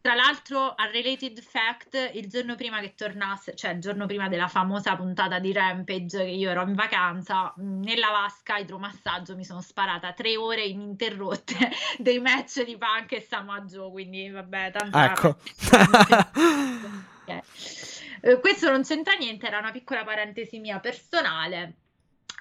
Tra 0.00 0.14
l'altro, 0.14 0.74
a 0.74 0.86
related 0.90 1.40
fact, 1.40 2.10
il 2.14 2.28
giorno 2.28 2.56
prima 2.56 2.80
che 2.80 2.94
tornasse, 2.96 3.54
cioè 3.54 3.70
il 3.74 3.80
giorno 3.80 4.06
prima 4.06 4.28
della 4.28 4.48
famosa 4.48 4.96
puntata 4.96 5.38
di 5.38 5.52
Rampage, 5.52 6.18
che 6.24 6.30
io 6.30 6.50
ero 6.50 6.62
in 6.62 6.74
vacanza, 6.74 7.54
nella 7.58 8.08
vasca 8.10 8.56
idromassaggio 8.56 9.36
mi 9.36 9.44
sono 9.44 9.60
sparata 9.60 10.12
tre 10.12 10.36
ore 10.36 10.64
ininterrotte 10.64 11.54
dei 11.98 12.18
match 12.18 12.64
di 12.64 12.76
Punk 12.76 13.12
e 13.12 13.20
Samoa 13.20 13.60
Joe, 13.60 13.88
quindi 13.92 14.28
vabbè, 14.28 14.72
tanto 14.72 14.98
Ecco. 14.98 15.36
Ok. 17.24 17.42
Eh, 18.24 18.38
questo 18.38 18.70
non 18.70 18.84
c'entra 18.84 19.14
niente, 19.14 19.48
era 19.48 19.58
una 19.58 19.72
piccola 19.72 20.04
parentesi 20.04 20.60
mia 20.60 20.78
personale. 20.78 21.74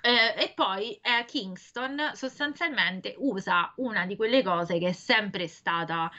Eh, 0.03 0.43
e 0.43 0.51
poi 0.55 0.93
eh, 1.01 1.25
Kingston 1.25 2.11
sostanzialmente 2.13 3.15
usa 3.17 3.73
una 3.77 4.05
di 4.05 4.15
quelle 4.15 4.43
cose 4.43 4.77
che 4.77 4.89
è 4.89 4.91
sempre 4.91 5.47
stata 5.47 6.11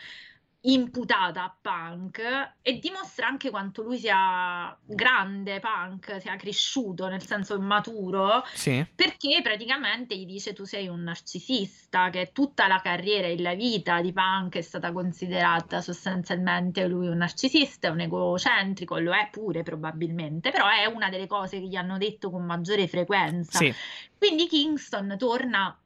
imputata 0.65 1.42
a 1.42 1.57
Punk 1.60 2.20
e 2.62 2.78
dimostra 2.78 3.26
anche 3.26 3.50
quanto 3.50 3.82
lui 3.82 3.99
sia 3.99 4.76
grande, 4.84 5.58
Punk, 5.58 6.20
sia 6.20 6.36
cresciuto, 6.36 7.08
nel 7.08 7.24
senso 7.24 7.58
maturo, 7.60 8.44
sì. 8.52 8.86
perché 8.94 9.41
praticamente 9.42 10.16
gli 10.16 10.26
dice 10.26 10.52
tu 10.52 10.65
sei 10.65 10.86
un 10.86 11.02
narcisista, 11.02 12.10
che 12.10 12.31
tutta 12.32 12.68
la 12.68 12.81
carriera 12.81 13.26
e 13.26 13.41
la 13.41 13.55
vita 13.55 14.00
di 14.00 14.12
Punk 14.12 14.57
è 14.57 14.60
stata 14.60 14.92
considerata 14.92 15.81
sostanzialmente 15.81 16.86
lui 16.86 17.08
un 17.08 17.16
narcisista, 17.16 17.91
un 17.91 18.00
egocentrico, 18.00 18.99
lo 18.99 19.12
è 19.12 19.28
pure 19.31 19.65
probabilmente, 19.65 20.50
però 20.50 20.68
è 20.68 20.84
una 20.84 21.08
delle 21.08 21.26
cose 21.26 21.58
che 21.58 21.66
gli 21.66 21.76
hanno 21.76 21.99
detto 21.99 22.31
con 22.31 22.44
maggiore 22.44 22.86
frequenza. 22.86 23.58
Sì. 23.58 23.74
Quindi 24.16 24.47
Kingston 24.47 25.16
torna 25.18 25.76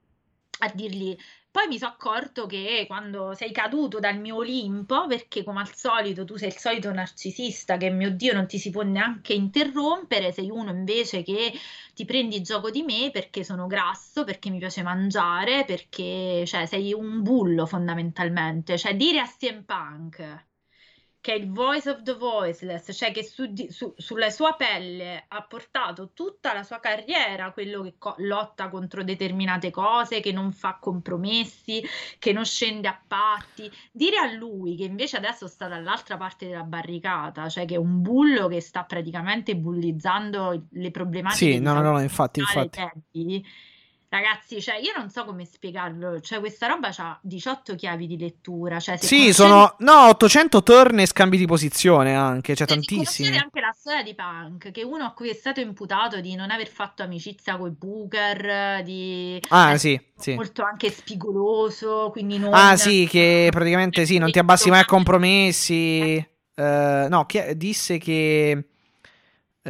a 0.58 0.72
dirgli 0.74 1.16
poi 1.56 1.68
mi 1.68 1.78
sono 1.78 1.92
accorto 1.92 2.44
che 2.44 2.84
quando 2.86 3.32
sei 3.32 3.50
caduto 3.50 3.98
dal 3.98 4.18
mio 4.18 4.36
Olimpo, 4.36 5.06
perché 5.06 5.42
come 5.42 5.60
al 5.60 5.74
solito 5.74 6.26
tu 6.26 6.36
sei 6.36 6.48
il 6.48 6.56
solito 6.58 6.92
narcisista 6.92 7.78
che 7.78 7.88
mio 7.88 8.10
Dio 8.10 8.34
non 8.34 8.46
ti 8.46 8.58
si 8.58 8.68
può 8.68 8.82
neanche 8.82 9.32
interrompere, 9.32 10.32
sei 10.32 10.50
uno 10.50 10.70
invece 10.70 11.22
che 11.22 11.54
ti 11.94 12.04
prendi 12.04 12.42
gioco 12.42 12.68
di 12.68 12.82
me 12.82 13.08
perché 13.10 13.42
sono 13.42 13.66
grasso, 13.66 14.24
perché 14.24 14.50
mi 14.50 14.58
piace 14.58 14.82
mangiare, 14.82 15.64
perché 15.64 16.44
cioè, 16.44 16.66
sei 16.66 16.92
un 16.92 17.22
bullo 17.22 17.64
fondamentalmente. 17.64 18.76
Cioè 18.76 18.94
dire 18.94 19.20
a 19.20 19.26
CM 19.26 19.64
Punk 19.64 20.44
che 21.26 21.32
è 21.32 21.36
il 21.38 21.50
voice 21.50 21.90
of 21.90 22.04
the 22.04 22.14
voiceless, 22.14 22.96
cioè 22.96 23.10
che 23.10 23.24
su, 23.24 23.46
di- 23.46 23.68
su- 23.68 23.92
sulla 23.96 24.30
sua 24.30 24.54
pelle 24.54 25.24
ha 25.26 25.42
portato 25.42 26.12
tutta 26.14 26.54
la 26.54 26.62
sua 26.62 26.78
carriera, 26.78 27.50
quello 27.50 27.82
che 27.82 27.96
co- 27.98 28.14
lotta 28.18 28.68
contro 28.68 29.02
determinate 29.02 29.72
cose, 29.72 30.20
che 30.20 30.30
non 30.30 30.52
fa 30.52 30.78
compromessi, 30.80 31.82
che 32.20 32.32
non 32.32 32.44
scende 32.44 32.86
a 32.86 33.02
patti. 33.04 33.68
Dire 33.90 34.18
a 34.18 34.32
lui 34.34 34.76
che 34.76 34.84
invece 34.84 35.16
adesso 35.16 35.48
sta 35.48 35.66
dall'altra 35.66 36.16
parte 36.16 36.46
della 36.46 36.62
barricata, 36.62 37.48
cioè 37.48 37.64
che 37.64 37.74
è 37.74 37.78
un 37.78 38.02
bullo 38.02 38.46
che 38.46 38.60
sta 38.60 38.84
praticamente 38.84 39.56
bullizzando 39.56 40.66
le 40.70 40.90
problematiche 40.92 41.54
Sì, 41.54 41.58
no, 41.58 41.74
no, 41.74 41.80
no, 41.90 42.00
infatti, 42.00 42.38
infatti. 42.38 42.78
Teddy, 42.78 43.44
Ragazzi, 44.16 44.62
cioè 44.62 44.76
io 44.76 44.92
non 44.96 45.10
so 45.10 45.24
come 45.26 45.44
spiegarlo, 45.44 46.20
cioè 46.20 46.38
questa 46.40 46.66
roba 46.68 46.90
ha 46.96 47.18
18 47.22 47.74
chiavi 47.74 48.06
di 48.06 48.16
lettura, 48.18 48.80
cioè 48.80 48.96
Sì, 48.96 49.16
conoscete- 49.16 49.32
sono 49.34 49.74
no, 49.80 50.08
800 50.08 50.62
turn 50.62 51.00
e 51.00 51.06
scambi 51.06 51.36
di 51.36 51.44
posizione 51.46 52.14
anche, 52.14 52.54
cioè 52.54 52.66
Cioè, 52.66 52.76
tantissimi. 52.76 53.36
Anche 53.36 53.60
la 53.60 53.74
storia 53.78 54.02
di 54.02 54.14
Punk, 54.14 54.70
che 54.70 54.82
uno 54.84 55.04
a 55.04 55.12
cui 55.12 55.28
è 55.28 55.34
stato 55.34 55.60
imputato 55.60 56.20
di 56.20 56.34
non 56.34 56.50
aver 56.50 56.68
fatto 56.68 57.02
amicizia 57.02 57.58
con 57.58 57.68
i 57.68 57.72
Booker, 57.72 58.82
di 58.82 59.38
Ah, 59.50 59.76
sì, 59.76 60.00
sì. 60.16 60.34
molto 60.34 60.62
anche 60.62 60.90
spigoloso, 60.90 62.08
quindi 62.10 62.38
non... 62.38 62.54
Ah, 62.54 62.76
sì, 62.76 63.06
che 63.10 63.48
praticamente 63.50 64.06
sì, 64.06 64.16
non 64.16 64.30
ti 64.30 64.38
abbassi 64.38 64.70
mai 64.70 64.80
a 64.80 64.84
compromessi. 64.86 66.26
Eh, 66.58 67.06
no, 67.10 67.26
chi 67.26 67.42
disse 67.54 67.98
che 67.98 68.64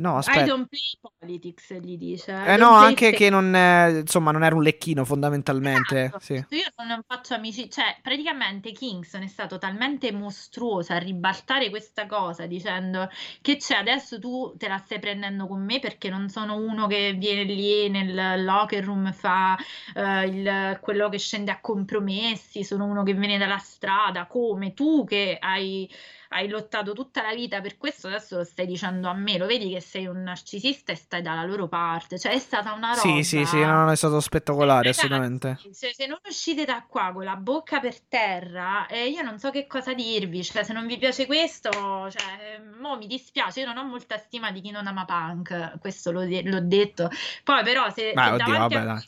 No, 0.00 0.16
I 0.16 0.18
aspetta. 0.18 0.44
don't 0.44 0.68
play 0.68 0.80
politics, 1.18 1.72
gli 1.74 1.96
dice. 1.96 2.32
I 2.32 2.50
Eh 2.52 2.56
no, 2.56 2.70
anche 2.72 3.12
che 3.12 3.30
non 3.30 3.54
è, 3.54 4.00
insomma, 4.00 4.30
non 4.30 4.44
era 4.44 4.54
un 4.54 4.62
lecchino 4.62 5.04
fondamentalmente, 5.04 6.04
Esatto. 6.06 6.18
sì. 6.24 6.34
Io 6.50 6.84
non 6.86 7.02
faccio 7.06 7.34
amici, 7.34 7.68
cioè 7.70 7.98
praticamente 8.02 8.70
Kingston 8.72 9.22
è 9.22 9.26
stato 9.26 9.58
talmente 9.58 10.12
mostruoso 10.12 10.92
a 10.92 10.98
ribaltare 10.98 11.70
questa 11.70 12.06
cosa 12.06 12.46
dicendo 12.46 13.08
che 13.40 13.56
c'è 13.56 13.74
adesso 13.76 14.18
tu 14.20 14.54
te 14.56 14.68
la 14.68 14.78
stai 14.78 14.98
prendendo 15.00 15.46
con 15.46 15.64
me 15.64 15.80
perché 15.80 16.08
non 16.08 16.28
sono 16.28 16.56
uno 16.56 16.86
che 16.86 17.14
viene 17.14 17.42
lì 17.44 17.88
nel 17.88 18.44
locker 18.44 18.84
room 18.84 19.06
e 19.08 19.12
fa 19.12 19.56
eh, 19.94 20.26
il- 20.26 20.78
quello 20.80 21.08
che 21.08 21.18
scende 21.18 21.50
a 21.50 21.60
compromessi, 21.60 22.64
sono 22.64 22.84
uno 22.84 23.02
che 23.02 23.14
viene 23.14 23.38
dalla 23.38 23.58
strada, 23.58 24.26
come 24.26 24.72
tu 24.74 25.04
che 25.04 25.36
hai, 25.40 25.88
hai 26.28 26.48
lottato 26.48 26.92
tutta 26.92 27.22
la 27.22 27.34
vita 27.34 27.60
per 27.60 27.76
questo, 27.76 28.08
adesso 28.08 28.36
lo 28.38 28.44
stai 28.44 28.66
dicendo 28.66 29.08
a 29.08 29.14
me, 29.14 29.38
lo 29.38 29.46
vedi 29.46 29.70
che 29.70 29.80
sei 29.80 30.06
un 30.06 30.22
narcisista 30.22 30.92
e 30.92 30.96
stai 30.96 31.22
dalla 31.22 31.44
loro 31.44 31.68
parte, 31.68 32.18
cioè 32.18 32.32
è 32.32 32.38
stata 32.38 32.72
una 32.72 32.88
roba... 32.94 33.00
Sì, 33.00 33.22
sì, 33.22 33.44
sì, 33.44 33.58
non 33.58 33.88
è 33.90 33.96
stato 33.96 34.20
spettacolare, 34.20 34.82
Ragazzi, 34.82 35.00
assolutamente. 35.00 35.58
Se, 35.72 35.92
se 35.94 36.06
non 36.06 36.18
uscite 36.26 36.64
da 36.64 36.84
qua 36.88 37.12
con 37.12 37.24
la 37.24 37.36
bocca 37.36 37.80
per 37.80 38.00
terra, 38.00 38.86
eh, 38.86 39.08
io 39.08 39.22
non 39.22 39.38
so 39.38 39.50
che 39.50 39.66
cosa 39.66 39.94
dirvi. 39.94 40.42
Cioè, 40.42 40.62
se 40.64 40.72
non 40.72 40.86
vi 40.86 40.98
piace 40.98 41.26
questo, 41.26 41.70
cioè, 41.70 42.56
eh, 42.56 42.60
mo 42.80 42.96
mi 42.96 43.06
dispiace. 43.06 43.60
Io 43.60 43.66
non 43.66 43.76
ho 43.78 43.84
molta 43.84 44.16
stima 44.18 44.50
di 44.50 44.60
chi 44.60 44.70
non 44.70 44.86
ama 44.86 45.04
punk. 45.04 45.78
Questo 45.78 46.10
l'ho, 46.12 46.24
de- 46.24 46.42
l'ho 46.42 46.60
detto. 46.60 47.10
Poi, 47.44 47.62
però, 47.62 47.90
se, 47.90 48.12
se 48.14 48.20
oddio, 48.20 48.58
vabbè, 48.58 48.82
dai. 48.82 49.04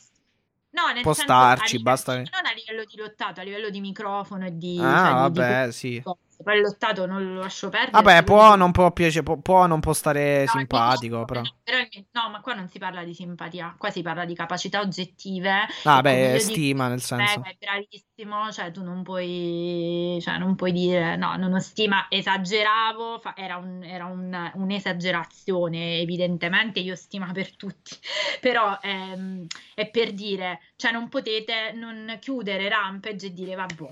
No, 0.71 0.91
nel 0.93 1.01
Può 1.01 1.13
senso, 1.13 1.33
starci, 1.33 1.77
livello- 1.77 1.83
basta 1.83 2.15
Non 2.15 2.25
a 2.45 2.53
livello 2.53 2.83
di 2.85 2.97
lottato, 2.97 3.39
a 3.39 3.43
livello 3.43 3.69
di 3.69 3.79
microfono 3.79 4.45
e 4.45 4.57
di. 4.57 4.77
Ah, 4.79 4.99
cioè, 4.99 5.23
di- 5.23 5.31
di 5.31 5.39
vabbè, 5.39 5.71
sì. 5.71 6.03
Poi 6.41 6.55
il 6.55 6.61
lottato 6.61 7.05
non 7.05 7.33
lo 7.33 7.41
lascio 7.41 7.67
perdere. 7.67 8.01
Vabbè, 8.01 8.23
può 8.23 8.55
non 8.55 8.71
può 8.71 8.91
piacere, 8.91 9.23
può, 9.23 9.37
può 9.37 9.65
non 9.67 9.81
può 9.81 9.91
stare 9.91 10.45
No, 10.45 10.51
simpatico, 10.53 11.17
no, 11.17 11.25
però. 11.25 11.41
però 11.63 11.77
no, 12.11 12.29
ma 12.29 12.39
qua 12.39 12.53
non 12.53 12.69
si 12.69 12.79
parla 12.79 13.03
di 13.03 13.13
simpatia, 13.13 13.75
qua 13.77 13.89
si 13.89 14.01
parla 14.01 14.23
di 14.23 14.35
capacità 14.35 14.79
oggettive. 14.79 15.67
Ah, 15.83 16.01
beh, 16.01 16.13
io 16.13 16.37
dico, 16.37 16.39
stima 16.39 16.87
nel 16.87 17.01
senso. 17.01 17.41
Beh, 17.41 17.49
è 17.49 17.57
bravissimo, 17.59 18.51
cioè 18.53 18.71
tu 18.71 18.83
non 18.83 19.03
puoi, 19.03 20.17
cioè 20.21 20.37
non 20.37 20.55
puoi 20.55 20.71
dire 20.71 21.17
no, 21.17 21.35
non 21.35 21.53
ho 21.53 21.59
stima, 21.59 22.05
esageravo, 22.09 23.19
fa- 23.19 23.35
era, 23.35 23.57
un- 23.57 23.83
era 23.83 24.05
un- 24.05 24.51
un'esagerazione, 24.55 25.99
evidentemente 25.99 26.79
io 26.79 26.95
stima 26.95 27.31
per 27.33 27.53
tutti, 27.57 27.95
però 28.39 28.77
ehm, 28.81 29.45
è 29.75 29.89
per 29.89 30.13
dire, 30.13 30.61
cioè 30.77 30.91
non 30.93 31.09
potete 31.09 31.73
non 31.73 32.17
chiudere 32.21 32.69
Rampage 32.69 33.27
e 33.27 33.33
dire 33.33 33.55
vabbè. 33.55 33.89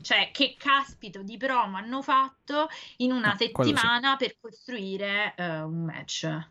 Cioè, 0.00 0.30
che 0.32 0.56
caspito 0.58 1.22
di 1.22 1.36
promo 1.36 1.76
hanno 1.76 2.02
fatto 2.02 2.68
in 2.98 3.12
una 3.12 3.28
No, 3.28 3.36
sì. 3.36 3.50
settimana 3.52 4.16
per 4.16 4.36
costruire 4.40 5.34
eh, 5.36 5.60
un 5.60 5.84
match? 5.84 6.48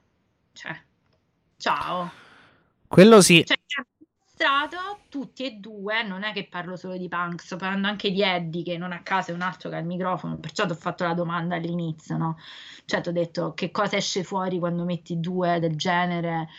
Cioè, 0.53 0.82
ciao. 1.58 2.11
Quello 2.88 3.22
sì. 3.22 3.43
Cioè, 3.45 3.58
tutti 5.09 5.45
e 5.45 5.51
due, 5.53 6.03
non 6.03 6.24
è 6.24 6.32
che 6.32 6.48
parlo 6.48 6.76
solo 6.76 6.95
di 6.98 7.08
Punk, 7.08 7.42
sto 7.42 7.56
parlando 7.56 7.88
anche 7.88 8.11
di 8.11 8.22
Eddie, 8.22 8.64
che 8.64 8.77
non 8.77 8.92
a 8.92 9.01
caso 9.01 9.32
è 9.32 9.34
un 9.34 9.42
altro 9.42 9.69
che 9.69 9.76
ha 9.77 9.80
il 9.80 9.85
microfono, 9.85 10.38
perciò 10.38 10.66
ti 10.66 10.74
ho 10.74 10.76
fatto 10.76 11.03
la 11.03 11.14
domanda 11.14 11.56
all'inizio, 11.56 12.17
no? 12.17 12.38
Cioè, 12.85 13.01
ti 13.01 13.09
ho 13.09 13.11
detto 13.11 13.53
che 13.53 13.72
cosa 13.72 13.95
esce 13.95 14.24
fuori 14.24 14.59
quando 14.59 14.84
metti 14.84 15.19
due 15.19 15.59
del 15.59 15.76
genere. 15.76 16.50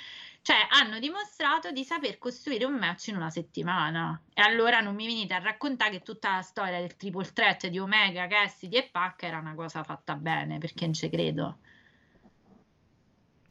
Cioè, 0.42 0.56
hanno 0.70 0.98
dimostrato 0.98 1.70
di 1.70 1.84
saper 1.84 2.18
costruire 2.18 2.64
un 2.64 2.74
match 2.76 3.06
in 3.08 3.16
una 3.16 3.30
settimana. 3.30 4.20
E 4.34 4.42
allora 4.42 4.80
non 4.80 4.94
mi 4.96 5.06
venite 5.06 5.34
a 5.34 5.38
raccontare 5.38 5.90
che 5.92 6.02
tutta 6.02 6.34
la 6.36 6.42
storia 6.42 6.80
del 6.80 6.96
triple 6.96 7.30
threat 7.32 7.66
di 7.68 7.78
Omega, 7.78 8.26
Cassidy 8.26 8.76
e 8.78 8.88
Pac 8.90 9.22
era 9.22 9.38
una 9.38 9.54
cosa 9.54 9.84
fatta 9.84 10.16
bene, 10.16 10.58
perché 10.58 10.86
non 10.86 10.94
ci 10.94 11.08
credo. 11.10 11.58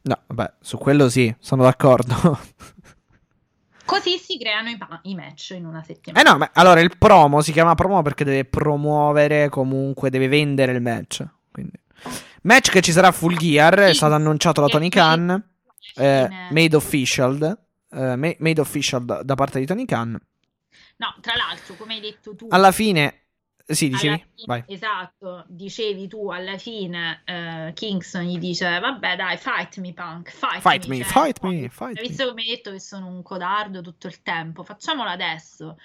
No, 0.02 0.22
vabbè, 0.26 0.54
su 0.60 0.78
quello 0.78 1.08
sì, 1.08 1.32
sono 1.38 1.62
d'accordo. 1.62 2.14
Così 3.84 4.18
si 4.18 4.38
creano 4.38 4.68
i, 4.68 4.78
pa- 4.78 5.00
i 5.02 5.16
match 5.16 5.50
in 5.56 5.66
una 5.66 5.82
Eh 6.12 6.22
settimana. 6.22 6.22
no, 6.22 6.38
ma 6.38 6.50
allora 6.54 6.80
il 6.80 6.96
promo 6.98 7.42
si 7.42 7.52
chiama 7.52 7.74
promo 7.74 8.02
perché 8.02 8.24
deve 8.24 8.44
promuovere 8.44 9.48
comunque, 9.48 10.10
deve 10.10 10.26
vendere 10.28 10.72
il 10.72 10.80
match. 10.80 11.24
Quindi. 11.52 11.78
Match 12.42 12.70
che 12.70 12.80
ci 12.80 12.92
sarà 12.92 13.12
Full 13.12 13.36
Gear, 13.36 13.74
è 13.78 13.92
Sì, 13.92 13.94
stato 13.94 14.14
annunciato 14.14 14.60
da 14.62 14.68
Tony 14.68 14.88
Khan, 14.88 15.44
eh, 15.98 16.28
Fine. 16.28 16.52
made 16.52 16.76
official, 16.76 17.58
eh, 17.90 18.16
ma- 18.16 18.34
made 18.38 18.60
official 18.60 19.04
da, 19.04 19.22
da 19.22 19.34
parte 19.34 19.58
di 19.60 19.66
Tony 19.66 19.84
Khan. 19.84 20.18
No, 20.98 21.14
tra 21.20 21.34
l'altro, 21.36 21.74
come 21.76 21.94
hai 21.94 22.00
detto 22.00 22.34
tu, 22.34 22.48
Alla 22.48 22.72
fine, 22.72 23.28
sì, 23.66 23.88
alla 23.88 24.16
dicevi? 24.16 24.24
fine- 24.34 24.64
esatto, 24.66 25.44
dicevi 25.48 26.08
tu 26.08 26.30
alla 26.30 26.58
fine 26.58 27.22
eh, 27.24 27.72
Kingston 27.74 28.22
gli 28.24 28.38
dice 28.38 28.78
vabbè 28.78 29.16
dai, 29.16 29.36
fight 29.36 29.78
me 29.78 29.92
punk, 29.92 30.30
fight, 30.30 30.60
Fight 30.60 30.86
me, 30.86 30.96
cioè, 30.96 31.04
fight 31.04 31.40
no, 31.42 31.48
me, 31.50 31.68
fight 31.68 32.00
Visto 32.00 32.28
come 32.28 32.42
hai 32.42 32.48
detto 32.48 32.70
che 32.70 32.80
sono 32.80 33.06
un 33.08 33.22
codardo 33.22 33.80
tutto 33.80 34.06
il 34.06 34.22
tempo, 34.22 34.62
facciamolo 34.62 35.08
adesso. 35.08 35.78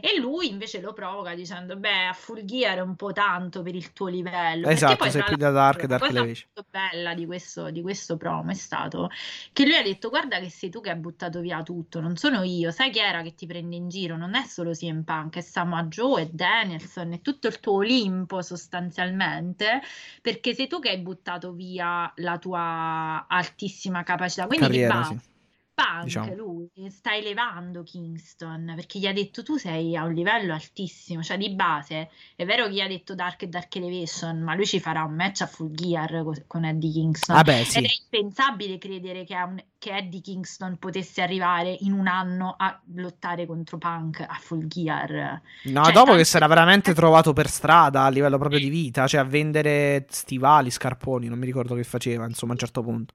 E 0.00 0.18
lui 0.18 0.48
invece 0.48 0.80
lo 0.80 0.92
provoca 0.92 1.34
dicendo: 1.34 1.76
Beh, 1.76 2.06
a 2.06 2.12
Full 2.12 2.44
Gear 2.44 2.78
è 2.78 2.80
un 2.80 2.96
po' 2.96 3.12
tanto 3.12 3.62
per 3.62 3.74
il 3.74 3.92
tuo 3.92 4.08
livello. 4.08 4.68
Esatto, 4.68 4.96
poi, 4.96 5.10
sei 5.10 5.24
più 5.24 5.36
da 5.36 5.50
l'altro, 5.50 5.86
Dark, 5.86 5.90
la 5.90 5.98
Dark 5.98 6.12
cosa 6.12 6.24
molto 6.24 6.66
bella 6.70 7.14
di 7.14 7.26
questo, 7.26 7.70
di 7.70 7.82
questo 7.82 8.16
promo 8.16 8.50
è 8.50 8.54
stato 8.54 9.10
che 9.52 9.64
lui 9.64 9.76
ha 9.76 9.82
detto: 9.82 10.08
Guarda, 10.08 10.38
che 10.38 10.50
sei 10.50 10.70
tu 10.70 10.80
che 10.80 10.90
hai 10.90 10.96
buttato 10.96 11.40
via 11.40 11.62
tutto, 11.62 12.00
non 12.00 12.16
sono 12.16 12.42
io. 12.42 12.70
Sai 12.70 12.90
chi 12.90 12.98
era 12.98 13.22
che 13.22 13.34
ti 13.34 13.46
prende 13.46 13.76
in 13.76 13.88
giro? 13.88 14.16
Non 14.16 14.34
è 14.34 14.44
solo 14.44 14.72
CM 14.72 15.02
Punk, 15.02 15.36
è 15.36 15.40
Samoa 15.40 15.84
Joe, 15.84 16.22
è 16.22 16.28
Danielson, 16.30 17.12
è 17.14 17.20
tutto 17.20 17.48
il 17.48 17.60
tuo 17.60 17.74
Olimpo 17.74 18.42
sostanzialmente. 18.42 19.80
Perché 20.22 20.54
sei 20.54 20.68
tu 20.68 20.78
che 20.78 20.90
hai 20.90 20.98
buttato 20.98 21.52
via 21.52 22.12
la 22.16 22.38
tua 22.38 23.26
altissima 23.28 24.02
capacità. 24.02 24.46
Quindi 24.46 24.66
di 24.66 24.72
Carriera, 24.72 24.94
base, 24.94 25.18
sì. 25.18 25.36
Punk, 25.78 26.04
diciamo. 26.04 26.34
lui 26.34 26.68
sta 26.90 27.14
elevando 27.14 27.84
Kingston 27.84 28.72
perché 28.74 28.98
gli 28.98 29.06
ha 29.06 29.12
detto 29.12 29.44
tu 29.44 29.56
sei 29.56 29.96
a 29.96 30.02
un 30.04 30.12
livello 30.12 30.52
altissimo, 30.52 31.22
cioè 31.22 31.36
di 31.38 31.50
base 31.50 32.10
è 32.34 32.44
vero 32.44 32.66
che 32.66 32.72
gli 32.72 32.80
ha 32.80 32.88
detto 32.88 33.14
Dark 33.14 33.42
e 33.42 33.46
Dark 33.46 33.76
Elevation, 33.76 34.40
ma 34.40 34.54
lui 34.56 34.66
ci 34.66 34.80
farà 34.80 35.04
un 35.04 35.14
match 35.14 35.42
a 35.42 35.46
Full 35.46 35.70
Gear 35.72 36.22
co- 36.24 36.34
con 36.48 36.64
Eddie 36.64 36.90
Kingston. 36.90 37.36
Vabbè, 37.36 37.60
Ed 37.60 37.66
sì. 37.66 37.78
è 37.78 37.88
impensabile 38.10 38.78
credere 38.78 39.24
che, 39.24 39.34
un- 39.36 39.62
che 39.78 39.96
Eddie 39.96 40.20
Kingston 40.20 40.78
potesse 40.78 41.22
arrivare 41.22 41.76
in 41.80 41.92
un 41.92 42.08
anno 42.08 42.54
a 42.58 42.80
lottare 42.94 43.46
contro 43.46 43.78
Punk 43.78 44.20
a 44.20 44.36
Full 44.40 44.66
Gear. 44.66 45.40
No, 45.64 45.84
Cioè, 45.84 45.92
dopo 45.92 46.14
che 46.16 46.24
si 46.24 46.36
era 46.36 46.48
veramente 46.48 46.92
trovato 46.92 47.32
per 47.32 47.48
strada 47.48 48.02
a 48.02 48.08
livello 48.08 48.38
proprio 48.38 48.58
di 48.58 48.68
vita, 48.68 49.06
cioè 49.06 49.20
a 49.20 49.24
vendere 49.24 50.06
stivali, 50.08 50.70
scarponi, 50.70 51.28
non 51.28 51.38
mi 51.38 51.46
ricordo 51.46 51.74
che 51.76 51.84
faceva, 51.84 52.26
insomma, 52.26 52.52
a 52.52 52.54
un 52.54 52.60
certo 52.60 52.82
punto. 52.82 53.14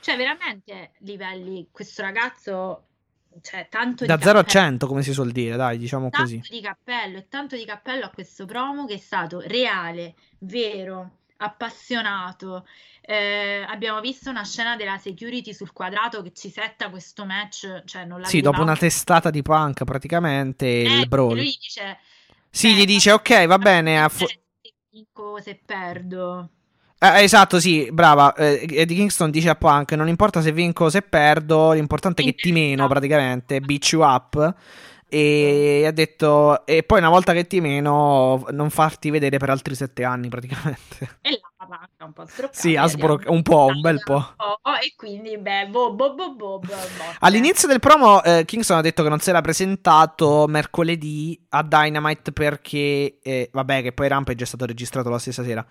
Cioè, 0.00 0.16
veramente 0.16 0.92
livelli, 1.00 1.68
questo 1.70 2.02
ragazzo, 2.02 2.84
cioè, 3.42 3.68
tanto 3.68 4.04
Da 4.06 4.16
di 4.16 4.22
0 4.22 4.38
a 4.38 4.42
cappello. 4.42 4.64
100, 4.66 4.86
come 4.86 5.02
si 5.02 5.12
suol 5.12 5.30
dire, 5.30 5.56
dai, 5.56 5.78
diciamo 5.78 6.08
tanto 6.08 6.22
così. 6.38 6.42
di 6.48 6.60
cappello 6.60 7.18
e 7.18 7.28
tanto 7.28 7.56
di 7.56 7.64
cappello 7.64 8.04
a 8.06 8.10
questo 8.10 8.44
promo 8.46 8.86
che 8.86 8.94
è 8.94 8.98
stato 8.98 9.40
reale, 9.40 10.14
vero, 10.38 11.18
appassionato. 11.38 12.66
Eh, 13.02 13.64
abbiamo 13.66 14.00
visto 14.00 14.30
una 14.30 14.44
scena 14.44 14.76
della 14.76 14.98
security 14.98 15.52
sul 15.52 15.72
quadrato 15.72 16.22
che 16.22 16.32
ci 16.32 16.50
setta 16.50 16.90
questo 16.90 17.24
match, 17.24 17.82
cioè 17.84 18.04
non 18.04 18.20
la 18.20 18.26
Sì, 18.26 18.40
dopo 18.40 18.62
una 18.62 18.76
testata 18.76 19.30
di 19.30 19.42
punk 19.42 19.84
praticamente, 19.84 20.66
Eh, 20.66 21.00
il 21.00 21.08
brawl. 21.08 21.36
lui 21.36 21.56
dice, 21.60 21.98
Sì, 22.50 22.68
"Beh, 22.72 22.74
gli 22.80 22.84
dice, 22.84 23.12
ok, 23.12 23.46
va 23.46 23.58
bene, 23.58 24.02
a 24.02 24.08
fu- 24.08 24.26
se 25.40 25.60
perdo. 25.64 26.50
Eh, 27.02 27.22
esatto, 27.22 27.58
sì, 27.58 27.88
brava. 27.90 28.34
Eh, 28.34 28.66
Eddie 28.70 28.96
Kingston 28.96 29.30
dice 29.30 29.48
a 29.48 29.54
Punk: 29.54 29.92
Non 29.92 30.08
importa 30.08 30.42
se 30.42 30.52
vinco 30.52 30.84
o 30.84 30.90
se 30.90 31.00
perdo, 31.00 31.72
l'importante 31.72 32.20
è 32.22 32.24
che 32.26 32.34
ti 32.34 32.52
meno, 32.52 32.86
praticamente, 32.88 33.60
beat 33.60 33.84
you 33.92 34.02
up. 34.02 34.54
E 35.08 35.84
ha 35.86 35.92
detto: 35.92 36.66
E 36.66 36.82
poi 36.82 36.98
una 36.98 37.08
volta 37.08 37.32
che 37.32 37.46
ti 37.46 37.60
meno, 37.60 38.44
non 38.50 38.68
farti 38.68 39.08
vedere 39.08 39.38
per 39.38 39.48
altri 39.48 39.74
sette 39.74 40.04
anni, 40.04 40.28
praticamente. 40.28 41.18
E 41.22 41.40
la 41.58 41.66
panca 41.66 42.04
un 42.04 42.12
po' 42.12 42.26
stroccata. 42.26 42.58
Sì, 42.58 42.76
ha 42.76 42.86
vediamo. 42.86 43.16
sbro- 43.16 43.32
un 43.32 43.42
po', 43.42 43.66
un 43.66 43.80
bel 43.80 44.02
po'. 44.02 44.34
E 44.82 44.92
quindi, 44.96 45.38
beh, 45.38 45.68
boh, 45.68 45.94
boh, 45.94 46.14
boh, 46.14 46.34
boh, 46.34 46.58
boh, 46.58 46.58
boh. 46.58 47.14
All'inizio 47.20 47.66
del 47.68 47.80
promo, 47.80 48.22
eh, 48.22 48.44
Kingston 48.44 48.78
ha 48.78 48.80
detto 48.82 49.02
che 49.02 49.08
non 49.08 49.20
si 49.20 49.30
era 49.30 49.40
presentato 49.40 50.46
mercoledì 50.48 51.38
a 51.50 51.62
Dynamite 51.62 52.32
perché, 52.32 53.18
eh, 53.22 53.48
vabbè, 53.52 53.82
che 53.82 53.92
poi 53.92 54.08
Rampage 54.08 54.44
è 54.44 54.46
stato 54.46 54.66
registrato 54.66 55.08
la 55.08 55.18
stessa 55.18 55.42
sera. 55.44 55.64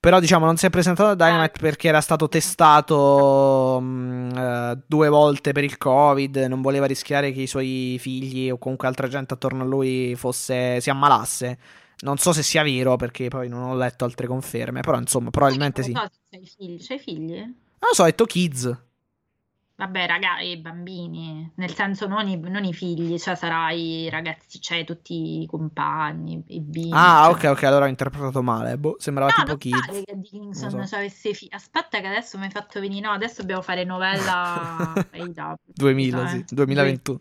Però, 0.00 0.20
diciamo, 0.20 0.46
non 0.46 0.56
si 0.56 0.66
è 0.66 0.70
presentato 0.70 1.10
a 1.10 1.14
Dynamite 1.16 1.58
perché 1.58 1.88
era 1.88 2.00
stato 2.00 2.28
testato 2.28 3.80
mh, 3.80 4.32
eh, 4.36 4.78
due 4.86 5.08
volte 5.08 5.50
per 5.52 5.64
il 5.64 5.76
Covid. 5.76 6.36
Non 6.48 6.62
voleva 6.62 6.86
rischiare 6.86 7.32
che 7.32 7.42
i 7.42 7.46
suoi 7.48 7.96
figli 7.98 8.48
o 8.48 8.58
comunque 8.58 8.86
altra 8.86 9.08
gente 9.08 9.34
attorno 9.34 9.62
a 9.64 9.66
lui 9.66 10.14
fosse, 10.14 10.80
si 10.80 10.88
ammalasse. 10.90 11.58
Non 12.00 12.16
so 12.16 12.32
se 12.32 12.44
sia 12.44 12.62
vero 12.62 12.94
perché 12.94 13.26
poi 13.28 13.48
non 13.48 13.62
ho 13.64 13.74
letto 13.76 14.04
altre 14.04 14.28
conferme. 14.28 14.80
Però, 14.82 14.96
insomma, 14.98 15.30
probabilmente 15.30 15.82
sì. 15.82 15.90
Non 15.92 16.02
Non 16.02 16.10
se 16.10 16.20
c'hai 16.30 16.46
figli. 16.46 16.86
C'hai 16.86 16.98
figli? 17.00 17.54
lo 17.80 17.94
so, 17.94 18.02
ha 18.02 18.06
detto 18.06 18.24
kids. 18.24 18.87
Vabbè, 19.78 20.08
raga, 20.08 20.40
i 20.40 20.56
bambini, 20.56 21.52
nel 21.54 21.72
senso 21.72 22.08
non 22.08 22.26
i, 22.26 22.36
non 22.36 22.64
i 22.64 22.72
figli, 22.72 23.16
cioè 23.16 23.36
sarai 23.36 24.06
i 24.06 24.10
ragazzi, 24.10 24.60
cioè 24.60 24.82
tutti 24.82 25.42
i 25.42 25.46
compagni, 25.46 26.42
i 26.48 26.60
bimbi. 26.60 26.90
Ah, 26.92 27.26
cioè. 27.26 27.50
ok, 27.50 27.56
ok, 27.56 27.62
allora 27.62 27.84
ho 27.84 27.88
interpretato 27.88 28.42
male. 28.42 28.76
Boh, 28.76 28.96
sembrava 28.98 29.32
No, 29.36 29.44
tipo 29.44 29.56
kids. 29.56 29.86
che 29.86 30.86
so. 30.86 30.96
avesse 30.96 31.32
figli. 31.32 31.50
Aspetta 31.52 32.00
che 32.00 32.08
adesso 32.08 32.38
mi 32.38 32.46
hai 32.46 32.50
fatto 32.50 32.80
venire, 32.80 33.06
no, 33.06 33.12
adesso 33.12 33.42
dobbiamo 33.42 33.62
fare 33.62 33.84
novella 33.84 34.94
AEW. 35.12 35.54
2000, 35.66 36.18
Scusa, 36.18 36.28
sì, 36.28 36.38
eh. 36.38 36.44
2021. 36.48 37.20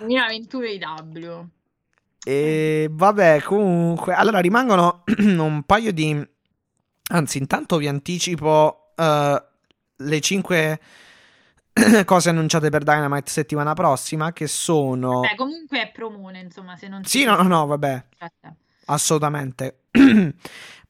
2021 0.00 0.64
AEW. 0.66 1.48
E 2.22 2.88
vabbè, 2.90 3.40
comunque, 3.40 4.12
allora 4.12 4.40
rimangono 4.40 5.02
un 5.16 5.62
paio 5.64 5.94
di... 5.94 6.28
Anzi, 7.12 7.38
intanto 7.38 7.78
vi 7.78 7.88
anticipo 7.88 8.92
eh, 8.96 9.42
le 9.96 10.20
5 10.20 10.80
cose 12.04 12.28
annunciate 12.30 12.70
per 12.70 12.82
Dynamite 12.82 13.30
settimana 13.30 13.74
prossima, 13.74 14.32
che 14.32 14.46
sono... 14.46 15.20
Beh, 15.20 15.34
comunque 15.36 15.82
è 15.82 15.90
promone, 15.92 16.40
insomma, 16.40 16.76
se 16.76 16.88
non 16.88 17.04
Sì, 17.04 17.24
no, 17.24 17.36
no, 17.36 17.42
no, 17.42 17.66
vabbè, 17.66 18.04
Aspetta. 18.18 18.54
assolutamente. 18.86 19.84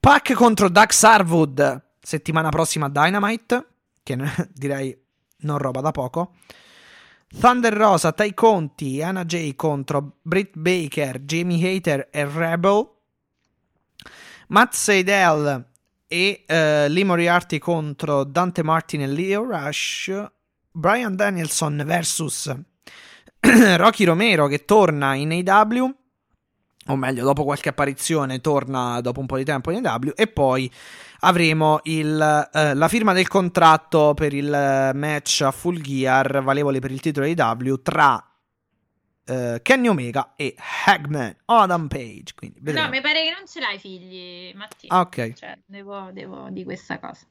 Pac 0.01 0.33
contro 0.33 0.69
Dax 0.69 1.03
Harwood 1.03 1.85
settimana 2.01 2.49
prossima 2.49 2.89
Dynamite, 2.89 3.67
che 4.03 4.17
direi 4.53 4.97
non 5.41 5.59
roba 5.59 5.81
da 5.81 5.91
poco. 5.91 6.35
Thunder 7.39 7.73
Rosa, 7.73 8.13
Tai 8.13 8.35
Conti, 8.35 9.03
Anna 9.03 9.25
Jay 9.25 9.55
contro 9.55 10.17
Britt 10.23 10.57
Baker, 10.57 11.21
Jamie 11.21 11.77
Hater 11.77 12.09
e 12.11 12.25
Rebel. 12.25 12.89
Matt 14.49 14.73
Seidel 14.73 15.65
e 16.09 16.45
eh, 16.45 16.89
Lee 16.89 17.05
Moriarty 17.05 17.59
contro 17.59 18.25
Dante 18.25 18.65
Martin 18.65 19.03
e 19.03 19.07
Leo 19.07 19.45
Rush. 19.45 20.31
Brian 20.81 21.15
Danielson 21.15 21.83
versus 21.85 22.51
Rocky 23.77 24.05
Romero 24.05 24.47
che 24.47 24.65
torna 24.65 25.15
in 25.15 25.31
AW. 25.47 25.95
O 26.87 26.97
meglio, 26.97 27.23
dopo 27.23 27.45
qualche 27.45 27.69
apparizione, 27.69 28.41
torna 28.41 29.01
dopo 29.03 29.21
un 29.21 29.27
po' 29.27 29.37
di 29.37 29.45
tempo 29.45 29.71
in 29.71 29.87
AW. 29.87 30.13
E 30.17 30.27
poi 30.27 30.73
avremo 31.21 31.81
il, 31.85 32.49
eh, 32.53 32.75
la 32.75 32.89
firma 32.89 33.13
del 33.13 33.29
contratto 33.29 34.15
per 34.15 34.33
il 34.33 34.53
eh, 34.53 34.93
match 34.95 35.43
a 35.43 35.51
Full 35.51 35.81
Gear 35.81 36.43
valevole 36.43 36.79
per 36.79 36.91
il 36.91 37.01
titolo 37.01 37.27
AW 37.27 37.75
tra 37.83 38.31
eh, 39.27 39.61
Kenny 39.63 39.89
Omega 39.89 40.33
e 40.35 40.57
Hagman 40.87 41.37
Adam 41.45 41.89
Page. 41.89 42.33
Quindi. 42.35 42.73
No, 42.73 42.89
mi 42.89 43.03
pare 43.03 43.23
che 43.23 43.31
non 43.37 43.47
ce 43.47 43.61
l'hai 43.61 43.79
figli, 43.79 44.53
Mattia. 44.55 44.89
Ah, 44.89 45.01
ok. 45.01 45.33
Cioè, 45.35 45.59
devo, 45.67 46.09
devo 46.13 46.49
di 46.51 46.65
questa 46.65 46.99
cosa. 46.99 47.27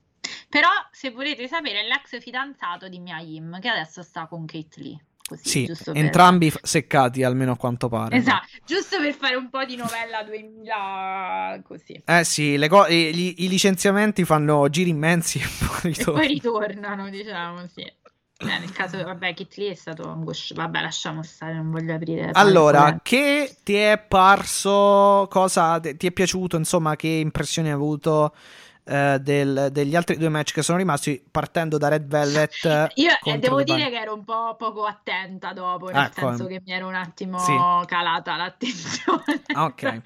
Però, 0.50 0.68
se 0.92 1.12
volete 1.12 1.48
sapere, 1.48 1.82
è 1.82 1.88
l'ex 1.88 2.20
fidanzato 2.20 2.88
di 2.88 3.00
Mia 3.00 3.20
Yim, 3.20 3.60
che 3.60 3.70
adesso 3.70 4.02
sta 4.04 4.26
con 4.28 4.46
Kate 4.46 4.82
Lee. 4.82 5.00
Così, 5.30 5.48
Sì, 5.48 5.66
per- 5.66 5.96
entrambi 5.96 6.52
seccati 6.64 7.24
almeno 7.24 7.52
a 7.52 7.58
quanto 7.58 7.88
pare. 7.88 8.18
Esatto, 8.18 8.48
giusto 8.66 8.98
per 9.00 9.14
fare 9.14 9.36
un 9.36 9.50
po' 9.52 9.64
di 9.64 9.76
novella 9.76 10.24
2000, 10.24 11.62
così. 11.64 12.02
Eh 12.04 12.24
sì, 12.24 12.58
le 12.58 12.68
co- 12.68 12.88
i, 12.88 13.14
gli- 13.14 13.36
i 13.44 13.48
licenziamenti 13.48 14.26
fanno 14.26 14.68
giri 14.70 14.90
immensi 14.90 15.40
e 15.40 15.46
poi 15.82 15.94
E 15.96 16.04
poi 16.04 16.28
ritornano, 16.28 17.10
diciamo, 17.10 17.68
sì. 17.68 17.82
Eh, 17.82 17.94
nel 18.40 18.72
caso, 18.72 19.04
vabbè, 19.04 19.34
Kit 19.36 19.56
Lee 19.58 19.72
è 19.72 19.76
stato 19.76 20.10
angosciato. 20.10 20.62
Vabbè, 20.62 20.82
lasciamo 20.82 21.22
stare, 21.22 21.54
non 21.54 21.70
voglio 21.70 21.94
aprire. 21.94 22.32
Allora, 22.34 23.00
che 23.04 23.56
ti 23.64 23.76
è 23.76 23.98
parso? 24.00 25.28
Cosa 25.30 25.80
ti 25.80 26.08
è 26.08 26.12
piaciuto? 26.12 26.56
Insomma, 26.58 26.96
che 26.96 27.08
impressioni 27.08 27.68
hai 27.68 27.74
avuto 27.74 28.34
eh, 28.90 29.20
del- 29.20 29.70
degli 29.72 29.96
altri 29.96 30.18
due 30.18 30.30
match 30.30 30.54
che 30.54 30.64
sono 30.64 30.78
rimasti? 30.80 31.24
Partendo 31.30 31.78
da 31.78 31.90
Red 31.90 32.08
Velvet. 32.08 32.90
Io 32.96 33.12
eh, 33.24 33.38
devo 33.38 33.62
dire 33.62 33.90
che 33.90 34.00
ero 34.00 34.16
un 34.16 34.24
po' 34.24 34.56
poco 34.58 34.86
attenta 34.86 35.54
dopo, 35.54 35.90
nel 35.90 36.06
Ecco, 36.06 36.28
senso 36.30 36.48
che 36.48 36.62
mi 36.66 36.72
ero 36.74 36.88
un 36.88 36.96
attimo 36.96 37.38
sì. 37.38 37.54
calata 37.86 38.36
l'attenzione. 38.36 39.42
Ok. 39.56 39.84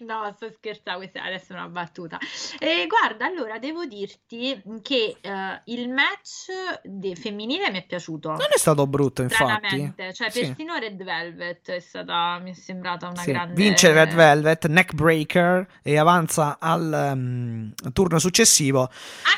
no, 0.00 0.22
no, 0.22 0.32
sto 0.36 0.50
scherzando, 0.50 1.00
questa 1.00 1.22
adesso 1.22 1.52
è 1.52 1.56
una 1.56 1.68
battuta. 1.68 2.18
E 2.58 2.86
guarda, 2.88 3.26
allora 3.26 3.58
devo 3.58 3.84
dirti 3.84 4.62
che 4.82 5.16
eh, 5.20 5.62
il 5.66 5.88
match 5.90 6.80
de- 6.82 7.14
femminile 7.14 7.70
mi 7.70 7.78
è 7.78 7.86
piaciuto. 7.86 8.30
Non 8.30 8.48
è 8.54 8.58
stato 8.58 8.86
brutto, 8.86 9.22
infatti. 9.22 9.92
Cioè 10.12 10.30
Sì. 10.30 10.40
persino 10.46 10.76
Red 10.78 11.02
Velvet 11.02 11.70
è 11.70 11.80
stata, 11.80 12.38
mi 12.42 12.52
è 12.52 12.54
sembrata 12.54 13.08
una 13.08 13.20
Sì, 13.20 13.32
grande... 13.32 13.54
Vince 13.54 13.92
Red 13.92 14.14
Velvet, 14.14 14.66
neckbreaker 14.66 15.66
e 15.82 15.98
avanza 15.98 16.58
al 16.58 17.12
ehm, 17.50 17.92
turno 17.92 18.18
successivo. 18.18 18.88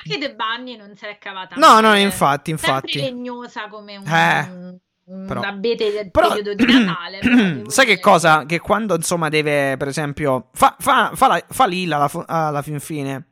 Anche 0.05 0.19
The 0.19 0.35
Bunny 0.35 0.77
non 0.77 0.95
se 0.97 1.07
l'è 1.07 1.19
cavata 1.19 1.55
No, 1.57 1.81
no, 1.81 1.95
infatti, 1.97 2.51
Sempre 2.57 2.69
infatti. 2.69 2.99
legnosa 3.01 3.69
come 3.69 3.97
un, 3.97 4.07
Eh, 4.07 4.79
un 5.05 5.27
però- 5.27 5.41
abete 5.43 5.91
del 5.93 6.11
Però- 6.11 6.29
periodo 6.29 6.55
di 6.55 6.65
Natale. 6.85 7.21
sai 7.69 7.85
che 7.87 7.93
dire- 7.95 8.01
cosa? 8.01 8.45
Che 8.47 8.61
quando 8.61 8.95
insomma 8.95 9.29
deve, 9.29 9.77
per 9.77 9.89
esempio, 9.89 10.49
fa, 10.53 10.77
fa, 10.79 11.11
fa, 11.15 11.27
la, 11.27 11.45
fa 11.49 11.67
Lilla 11.67 11.97
alla, 11.97 12.25
alla 12.27 12.63
fin 12.63 12.79
fine 12.81 13.27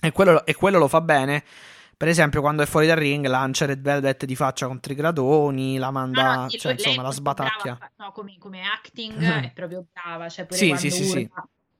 e 0.00 0.12
quello, 0.12 0.44
e 0.44 0.54
quello 0.54 0.78
lo 0.78 0.88
fa 0.88 1.00
bene. 1.00 1.44
Per 2.00 2.08
esempio, 2.08 2.40
quando 2.40 2.62
è 2.62 2.66
fuori 2.66 2.86
dal 2.86 2.96
ring, 2.96 3.26
lancia 3.26 3.66
Red 3.66 3.82
Velvet 3.82 4.24
di 4.24 4.34
faccia 4.34 4.66
contro 4.66 4.90
i 4.90 4.96
gradoni, 4.96 5.76
la 5.76 5.90
manda, 5.90 6.34
No, 6.34 6.40
no, 6.44 6.48
sì, 6.48 6.58
cioè, 6.58 6.72
insomma, 6.72 7.02
la 7.02 7.10
brava 7.10 7.14
sbatacchia. 7.14 7.72
a 7.72 7.76
fa- 7.76 7.90
no, 8.04 8.12
come, 8.12 8.36
come 8.38 8.62
acting 8.62 9.18
è 9.44 9.52
proprio 9.54 9.84
brava, 9.92 10.26
cioè 10.30 10.46
pure 10.46 10.56
Sì, 10.58 10.74
sì, 10.78 10.90
sì, 10.90 11.04
sì. 11.04 11.30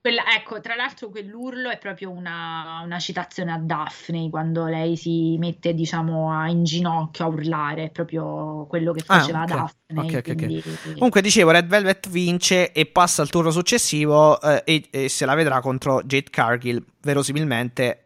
Quella- 0.03 0.35
ecco, 0.35 0.61
tra 0.63 0.75
l'altro 0.77 1.11
quell'urlo 1.11 1.69
è 1.69 1.77
proprio 1.77 2.11
una, 2.11 2.81
una 2.83 2.99
citazione 2.99 3.53
a 3.53 3.59
Daphne, 3.59 4.31
quando 4.31 4.65
lei 4.65 4.97
si 4.97 5.37
mette, 5.39 5.75
diciamo, 5.75 6.33
a- 6.33 6.49
in 6.49 6.65
ginocchio 6.65 7.27
a 7.27 7.29
urlare, 7.29 7.85
è 7.85 7.91
proprio 7.91 8.65
quello 8.67 8.93
che 8.93 9.03
Ah, 9.09 9.19
faceva 9.21 9.43
ok. 9.43 9.49
Daphne. 9.49 10.01
Ok, 10.01 10.05
ok, 10.07 10.15
ok. 10.17 10.23
quindi- 10.23 10.63
Comunque, 10.95 11.21
dicevo, 11.21 11.51
Red 11.51 11.67
Velvet 11.67 12.09
vince 12.09 12.73
e 12.73 12.87
passa 12.87 13.21
al 13.21 13.29
turno 13.29 13.51
successivo 13.51 14.41
eh, 14.41 14.63
e, 14.65 14.89
e 14.91 15.09
se 15.11 15.27
la 15.27 15.35
vedrà 15.35 15.61
contro 15.61 16.01
Jade 16.03 16.31
Cargill. 16.31 16.83
Verosimilmente 17.03 18.05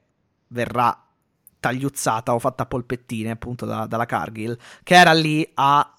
verrà 0.49 1.01
tagliuzzata 1.61 2.35
o 2.35 2.41
fatta 2.41 2.65
a 2.65 2.67
polpettine, 2.67 3.31
appunto, 3.31 3.67
da- 3.67 3.87
dalla 3.87 4.07
Cargill, 4.07 4.59
che 4.83 4.95
era 4.97 5.13
lì 5.13 5.49
a... 5.55 5.95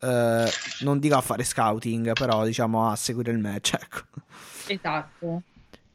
eh, 0.00 0.50
non 0.80 0.98
dico 0.98 1.14
a 1.14 1.20
fare 1.20 1.44
scouting, 1.44 2.12
però 2.12 2.44
diciamo 2.44 2.90
a 2.90 2.96
seguire 2.96 3.30
il 3.30 3.38
match, 3.38 3.74
ecco. 3.80 4.00
Esatto. 4.72 5.42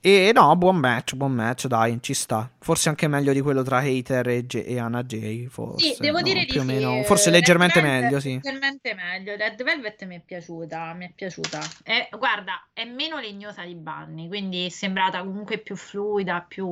E 0.05 0.31
no, 0.33 0.53
buon 0.57 0.75
match, 0.75 1.15
buon 1.15 1.31
match, 1.31 1.67
dai, 1.67 1.97
ci 2.01 2.13
sta. 2.13 2.51
Forse 2.59 2.89
anche 2.89 3.07
meglio 3.07 3.31
di 3.31 3.39
quello 3.39 3.63
tra 3.63 3.77
Hater 3.77 4.27
e, 4.27 4.45
J- 4.45 4.61
e 4.65 4.77
Anna 4.77 5.01
J. 5.01 5.45
Forse, 5.47 5.93
Sì, 5.93 6.01
devo 6.01 6.17
no, 6.17 6.23
dire 6.23 6.41
di 6.41 6.51
più 6.51 6.59
sì. 6.59 6.65
meno. 6.65 7.01
Forse 7.03 7.29
Red 7.29 7.39
leggermente 7.39 7.79
Velvet- 7.79 8.01
meglio, 8.03 8.19
sì. 8.19 8.33
Leggermente 8.33 8.93
meglio. 8.95 9.35
Red 9.37 9.63
Velvet 9.63 10.05
mi 10.05 10.17
è 10.17 10.21
piaciuta, 10.25 10.93
mi 10.93 11.05
è 11.05 11.11
piaciuta. 11.15 11.59
È- 11.83 12.09
guarda, 12.17 12.67
è 12.73 12.83
meno 12.83 13.17
legnosa 13.21 13.63
di 13.63 13.75
Bunny, 13.75 14.27
quindi 14.27 14.65
è 14.65 14.69
sembrata 14.69 15.23
comunque 15.23 15.57
più 15.59 15.77
fluida, 15.77 16.43
più... 16.45 16.67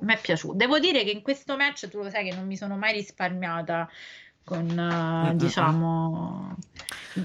Mi 0.00 0.14
è 0.14 0.18
piaciuta. 0.20 0.56
Devo 0.56 0.80
dire 0.80 1.04
che 1.04 1.10
in 1.10 1.22
questo 1.22 1.56
match 1.56 1.88
tu 1.88 1.98
lo 2.02 2.10
sai 2.10 2.28
che 2.28 2.34
non 2.34 2.48
mi 2.48 2.56
sono 2.56 2.76
mai 2.76 2.94
risparmiata 2.94 3.88
con, 4.46 4.68
eh, 4.78 5.32
Mm, 5.32 5.36
diciamo... 5.36 6.56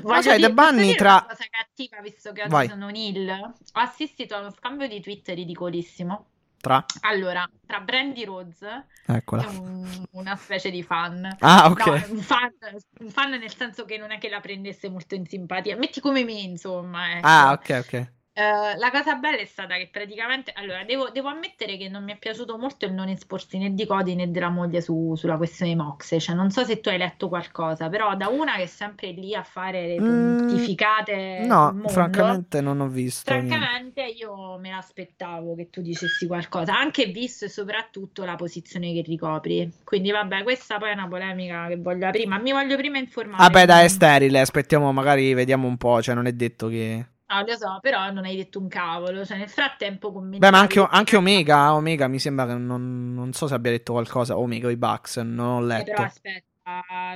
Ma 0.03 0.22
dire- 0.22 0.40
The 0.40 0.53
Bunny 0.53 0.95
tra- 0.95 1.25
cosa 1.27 1.45
cattiva, 1.50 2.01
visto 2.01 2.32
che 2.32 2.41
oggi 2.43 2.50
sono 2.69 2.90
Neil? 2.90 3.30
Ho 3.30 3.80
assistito 3.80 4.35
a 4.35 4.40
uno 4.40 4.50
scambio 4.51 4.88
di 4.88 5.00
tweet 5.01 5.27
ridicolissimo. 5.30 6.25
Tra... 6.61 6.83
Allora, 7.01 7.48
tra 7.66 7.80
Brandy 7.82 8.24
Rhodes 8.24 8.59
Eccola. 9.06 9.45
un- 9.50 10.06
una 10.11 10.35
specie 10.35 10.69
di 10.72 10.82
fan. 10.83 11.35
Ah, 11.40 11.67
ok. 11.69 11.85
No, 11.85 11.93
un 12.16 12.17
fan, 12.22 12.51
un 13.00 13.09
fan 13.09 13.30
nel 13.32 13.53
senso 13.56 13.83
che 13.85 13.98
non 13.98 14.11
è 14.11 14.17
che 14.17 14.30
la 14.30 14.40
prendesse 14.40 14.90
molto 14.90 15.16
in 15.16 15.25
simpatia. 15.27 15.75
Metti 15.75 16.00
come 16.00 16.24
me, 16.24 16.40
insomma. 16.40 17.17
ecco. 17.17 17.27
Ah, 17.27 17.51
ok, 17.51 17.83
ok. 17.85 18.11
Eh, 18.34 18.77
la 18.77 18.92
cosa 18.92 19.16
bella 19.16 19.38
è 19.40 19.45
stata 19.45 19.76
che 19.76 19.90
praticamente, 19.92 20.53
allora, 20.56 20.84
devo, 20.85 21.10
devo 21.10 21.27
ammettere 21.27 21.76
che 21.77 21.90
non 21.90 22.03
mi 22.06 22.14
è 22.14 22.18
piaciuto 22.18 22.58
molto 22.58 22.85
il 22.85 22.93
non 22.93 23.10
esporsi 23.10 23.58
né 23.58 23.74
di 23.74 23.85
Cody 23.85 24.16
né 24.16 24.32
della 24.32 24.50
moglie 24.50 24.80
su- 24.82 25.16
sulla 25.16 25.35
questione 25.38 25.76
Moxe. 25.76 26.19
Cioè, 26.19 26.34
non 26.35 26.50
so 26.50 26.64
se 26.64 26.80
tu 26.80 26.88
hai 26.90 26.98
letto 26.98 27.27
qualcosa, 27.27 27.90
però 27.90 28.16
da 28.16 28.30
una 28.30 28.56
che 28.56 28.64
è 28.64 28.66
sempre 28.68 29.11
lì 29.11 29.35
a 29.35 29.43
fare 29.43 29.85
le 29.85 30.01
Mm, 30.01 30.01
pontificate 30.01 31.50
sul 31.51 31.74
No, 31.74 31.76
mondo, 31.76 31.90
francamente 31.90 32.61
non 32.61 32.80
ho 32.82 32.88
visto 32.88 33.38
niente. 33.40 33.69
Francamente, 33.69 34.03
io 34.03 34.58
me 34.58 34.69
l'aspettavo 34.72 35.53
che 35.56 35.69
tu 35.69 35.82
dicessi 35.82 36.26
qualcosa, 36.27 36.77
anche 36.77 37.06
visto 37.08 37.45
e 37.45 37.50
soprattutto 37.50 38.24
la 38.26 38.35
posizione 38.35 38.93
che 38.93 39.01
ricopri. 39.01 39.72
Quindi, 39.84 40.11
vabbè, 40.11 40.43
questa 40.43 40.77
poi 40.80 40.90
è 40.92 40.93
una 40.93 41.08
polemica 41.08 41.68
che 41.68 41.77
voglio 41.77 42.08
aprire, 42.08 42.27
ma 42.27 42.40
mi 42.40 42.51
voglio 42.51 42.77
prima 42.77 42.98
informare. 42.98 43.50
Vabbè, 43.50 43.66
dai, 43.66 43.85
è 43.85 43.88
sterile. 43.88 44.40
Aspettiamo, 44.40 44.92
magari 44.93 45.34
vediamo 45.34 45.68
un 45.68 45.77
po'. 45.77 46.01
Cioè, 46.01 46.16
non 46.16 46.27
è 46.27 46.34
detto 46.34 46.68
che. 46.68 47.08
No, 47.32 47.42
lo 47.45 47.56
so, 47.58 47.77
però 47.82 48.11
non 48.11 48.26
hai 48.26 48.35
detto 48.35 48.60
un 48.60 48.68
cavolo. 48.68 49.24
Cioè, 49.26 49.38
nel 49.38 49.50
frattempo 49.50 50.11
commentavi. 50.11 50.40
Beh, 50.40 50.51
ma 50.51 50.60
anche, 50.60 50.85
anche 50.90 51.16
Omega. 51.16 51.74
Omega 51.74 52.08
mi 52.08 52.19
sembra 52.19 52.45
che 52.45 52.56
non, 52.56 53.14
non 53.14 53.32
so 53.34 53.48
se 53.48 53.53
abbia 53.53 53.72
detto 53.72 53.93
qualcosa. 53.93 54.38
Omega 54.38 54.68
o 54.68 54.69
i 54.69 54.76
Bucks, 54.77 55.18
non 55.18 55.40
ho 55.48 55.61
Eh, 55.61 55.66
letto. 55.66 55.92
però 55.92 56.03
aspetta, 56.03 56.45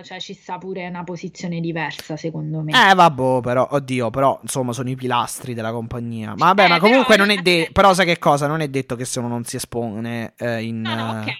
cioè, 0.03 0.19
ci 0.19 0.33
sta 0.33 0.57
pure 0.57 0.87
una 0.87 1.03
posizione 1.03 1.59
diversa, 1.59 2.15
secondo 2.15 2.61
me. 2.61 2.71
Eh, 2.71 2.93
vabbè, 2.95 3.41
però, 3.41 3.67
oddio, 3.71 4.09
però, 4.09 4.39
insomma, 4.41 4.71
sono 4.71 4.89
i 4.89 4.95
pilastri 4.95 5.53
della 5.53 5.71
compagnia. 5.71 6.29
Ma 6.37 6.45
vabbè, 6.47 6.65
Eh, 6.65 6.67
ma 6.69 6.79
comunque 6.79 7.15
però- 7.15 7.25
non 7.27 7.37
è 7.37 7.41
detto. 7.41 7.71
Però, 7.73 7.93
sai 7.93 8.05
che 8.05 8.17
cosa? 8.17 8.47
Non 8.47 8.61
è 8.61 8.67
detto 8.69 8.95
che 8.95 9.03
se 9.05 9.19
uno 9.19 9.27
non 9.27 9.43
si 9.43 9.57
espone 9.57 10.33
eh, 10.37 10.63
in. 10.63 10.79
No, 10.81 10.95
no, 10.95 11.17
eh, 11.17 11.21
ok, 11.23 11.33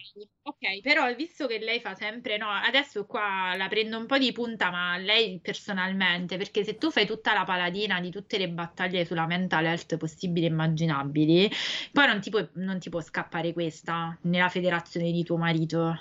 ok, 0.48 0.82
però 0.82 1.12
visto 1.16 1.48
che 1.48 1.58
lei 1.58 1.80
fa 1.80 1.96
sempre, 1.96 2.38
no, 2.38 2.48
adesso 2.50 3.06
qua 3.06 3.56
la 3.58 3.68
prendo 3.68 3.98
un 3.98 4.06
po' 4.06 4.18
di 4.20 4.32
punta, 4.32 4.70
ma 4.70 4.96
lei 4.98 5.40
personalmente, 5.42 6.38
perché 6.38 6.64
se 6.64 6.78
tu 6.78 6.92
fai 6.92 7.08
tutta 7.08 7.34
la 7.34 7.44
paladina 7.44 8.00
di 8.00 8.12
tutte 8.12 8.38
le 8.38 8.48
battaglie 8.50 9.06
sulla 9.06 9.26
mental 9.26 9.66
health 9.66 9.98
possibili 9.98 10.46
e 10.46 10.50
immaginabili, 10.50 11.50
poi 11.92 12.06
non 12.08 12.22
ti 12.22 12.30
può, 12.30 12.48
non 12.54 12.80
ti 12.80 12.90
può 12.90 13.02
scappare 13.02 13.54
questa 13.54 14.16
nella 14.22 14.50
federazione 14.50 15.12
di 15.12 15.24
tuo 15.24 15.38
marito. 15.38 16.00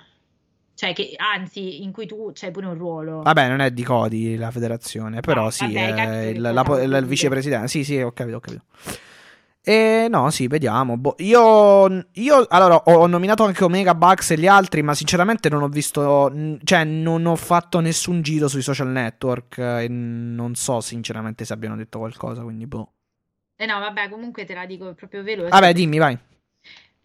Cioè, 0.74 0.92
che 0.92 1.14
anzi, 1.16 1.82
in 1.84 1.92
cui 1.92 2.05
tu 2.05 2.32
c'hai 2.34 2.50
pure 2.50 2.66
un 2.66 2.74
ruolo. 2.74 3.23
Vabbè, 3.23 3.48
non 3.48 3.60
è 3.60 3.70
di 3.70 3.84
Cody 3.84 4.36
la 4.36 4.50
federazione, 4.50 5.20
però 5.20 5.44
No, 5.44 5.50
sì, 5.50 5.73
vabbè, 5.73 5.94
è 5.94 6.26
il, 6.31 6.34
che 6.34 6.40
la- 6.40 6.62
cosa 6.64 6.82
il 6.82 7.05
vicepresidente. 7.06 7.68
Sì, 7.68 7.84
sì, 7.84 8.00
ho 8.00 8.10
capito, 8.12 8.36
ho 8.36 8.40
capito. 8.40 8.64
E 9.66 10.08
no, 10.10 10.28
sì, 10.28 10.46
vediamo. 10.46 10.98
Boh, 10.98 11.14
io, 11.18 12.08
io, 12.12 12.46
allora, 12.48 12.76
ho, 12.76 12.92
ho 12.92 13.06
nominato 13.06 13.44
anche 13.44 13.64
Omega 13.64 13.94
Bucks 13.94 14.32
e 14.32 14.38
gli 14.38 14.46
altri, 14.46 14.82
ma 14.82 14.94
sinceramente 14.94 15.48
non 15.48 15.62
ho 15.62 15.68
visto, 15.68 16.30
cioè 16.62 16.84
non 16.84 17.24
ho 17.24 17.34
fatto 17.34 17.80
nessun 17.80 18.20
giro 18.20 18.46
sui 18.46 18.60
social 18.60 18.88
network 18.88 19.56
e 19.56 19.86
non 19.88 20.54
so 20.54 20.82
sinceramente 20.82 21.46
se 21.46 21.54
abbiano 21.54 21.76
detto 21.76 21.98
qualcosa, 21.98 22.42
quindi 22.42 22.66
boh. 22.66 22.92
Eh 23.56 23.64
no, 23.64 23.78
vabbè, 23.78 24.10
comunque 24.10 24.44
te 24.44 24.52
la 24.52 24.66
dico 24.66 24.92
proprio 24.92 25.22
veloce. 25.22 25.48
Vabbè, 25.48 25.72
dimmi, 25.72 25.96
vai. 25.96 26.18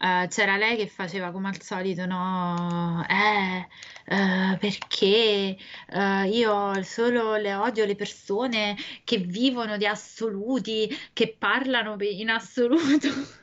Eh, 0.02 0.28
c'era 0.30 0.56
lei 0.56 0.78
che 0.78 0.86
faceva 0.86 1.30
come 1.30 1.48
al 1.48 1.60
solito, 1.60 2.06
no? 2.06 3.04
Eh, 3.06 3.68
eh, 4.06 4.56
perché 4.58 5.58
eh, 5.88 6.26
io 6.26 6.82
solo 6.82 7.36
le 7.36 7.52
odio 7.52 7.84
le 7.84 7.96
persone 7.96 8.76
che 9.04 9.18
vivono 9.18 9.76
di 9.76 9.86
assoluti, 9.86 10.88
che 11.12 11.36
parlano 11.38 11.96
in 12.00 12.30
assoluto. 12.30 13.08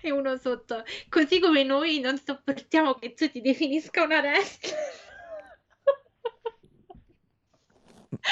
E 0.00 0.10
uno 0.10 0.38
sotto, 0.38 0.82
così 1.10 1.38
come 1.38 1.62
noi 1.62 2.00
non 2.00 2.16
sopportiamo 2.16 2.94
che 2.94 3.12
tu 3.12 3.30
ti 3.30 3.42
definisca 3.42 4.04
una 4.04 4.20
wrestler. 4.20 4.74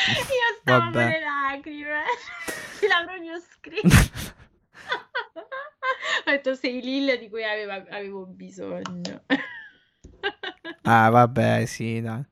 Io 0.09 0.57
stavo 0.61 0.85
Vabbè. 0.85 1.03
con 1.03 1.05
le 1.05 1.21
lacrime, 1.21 2.03
ce 2.81 2.87
l'ha 2.89 3.05
proprio 3.05 3.39
scritto. 3.39 4.43
Ho 6.27 6.31
detto 6.31 6.55
sei 6.55 6.81
Lil 6.81 7.19
di 7.19 7.29
cui 7.29 7.45
aveva- 7.45 7.85
avevo 7.91 8.27
bisogno. 8.27 9.23
Ah, 10.87 11.09
vabbè, 11.09 11.65
sì, 11.65 12.01
dai. 12.03 12.23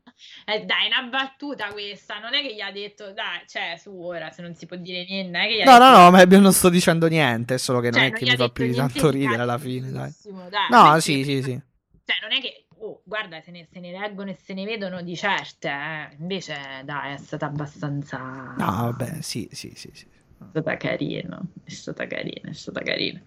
Eh, 0.45 0.65
dai, 0.65 0.87
una 0.87 1.09
battuta 1.09 1.73
questa, 1.73 2.19
non 2.19 2.35
è 2.35 2.43
che 2.43 2.55
gli 2.55 2.61
ha 2.61 2.71
detto, 2.71 3.13
dai, 3.13 3.45
cioè, 3.47 3.77
su 3.79 3.91
ora, 3.99 4.31
se 4.31 4.43
non 4.43 4.55
si 4.55 4.67
può 4.67 4.77
dire 4.77 5.05
niente, 5.07 5.37
non 5.39 5.47
che 5.49 5.65
No, 5.65 5.79
no, 5.79 5.89
detto- 5.91 5.99
no, 6.01 6.11
ma 6.11 6.23
io 6.23 6.41
non 6.41 6.53
sto 6.53 6.69
dicendo 6.69 7.07
niente, 7.09 7.55
è 7.55 7.59
solo 7.59 7.81
che 7.81 7.91
non 7.91 8.01
cioè, 8.01 8.11
è 8.11 8.13
che 8.13 8.25
gli 8.27 8.29
ha 8.29 8.33
mi 8.33 8.39
fa 8.39 8.49
più 8.51 8.67
di 8.67 8.75
tanto 8.75 9.11
ridere 9.11 9.41
alla 9.43 9.59
fine, 9.59 9.91
dai. 9.91 10.13
dai, 10.51 10.69
No, 10.69 11.01
sì, 11.01 11.25
sì, 11.25 11.43
sì. 11.43 11.61
Cioè, 12.05 12.17
non 12.21 12.33
è 12.33 12.41
che, 12.43 12.67
oh, 12.79 13.01
guarda, 13.05 13.41
se 13.41 13.51
ne, 13.51 13.67
se 13.73 13.81
ne 13.81 13.91
leggono 13.91 14.31
e 14.31 14.35
se 14.35 14.53
ne 14.55 14.65
vedono 14.67 15.01
di 15.03 15.17
certe, 15.17 15.69
eh. 15.69 16.17
Invece, 16.19 16.83
dai, 16.85 17.15
è 17.15 17.19
stata 17.19 17.47
abbastanza... 17.47 18.19
No, 18.19 18.67
vabbè, 18.93 19.23
sì, 19.23 19.49
sì, 19.53 19.73
sì, 19.75 19.91
sì. 19.95 20.07
È 20.53 20.59
stata 20.61 20.77
carina, 20.77 21.41
è 21.65 21.71
stata 21.71 22.07
carina, 22.07 22.51
è 22.51 22.53
stata 22.53 22.81
carina. 22.81 23.21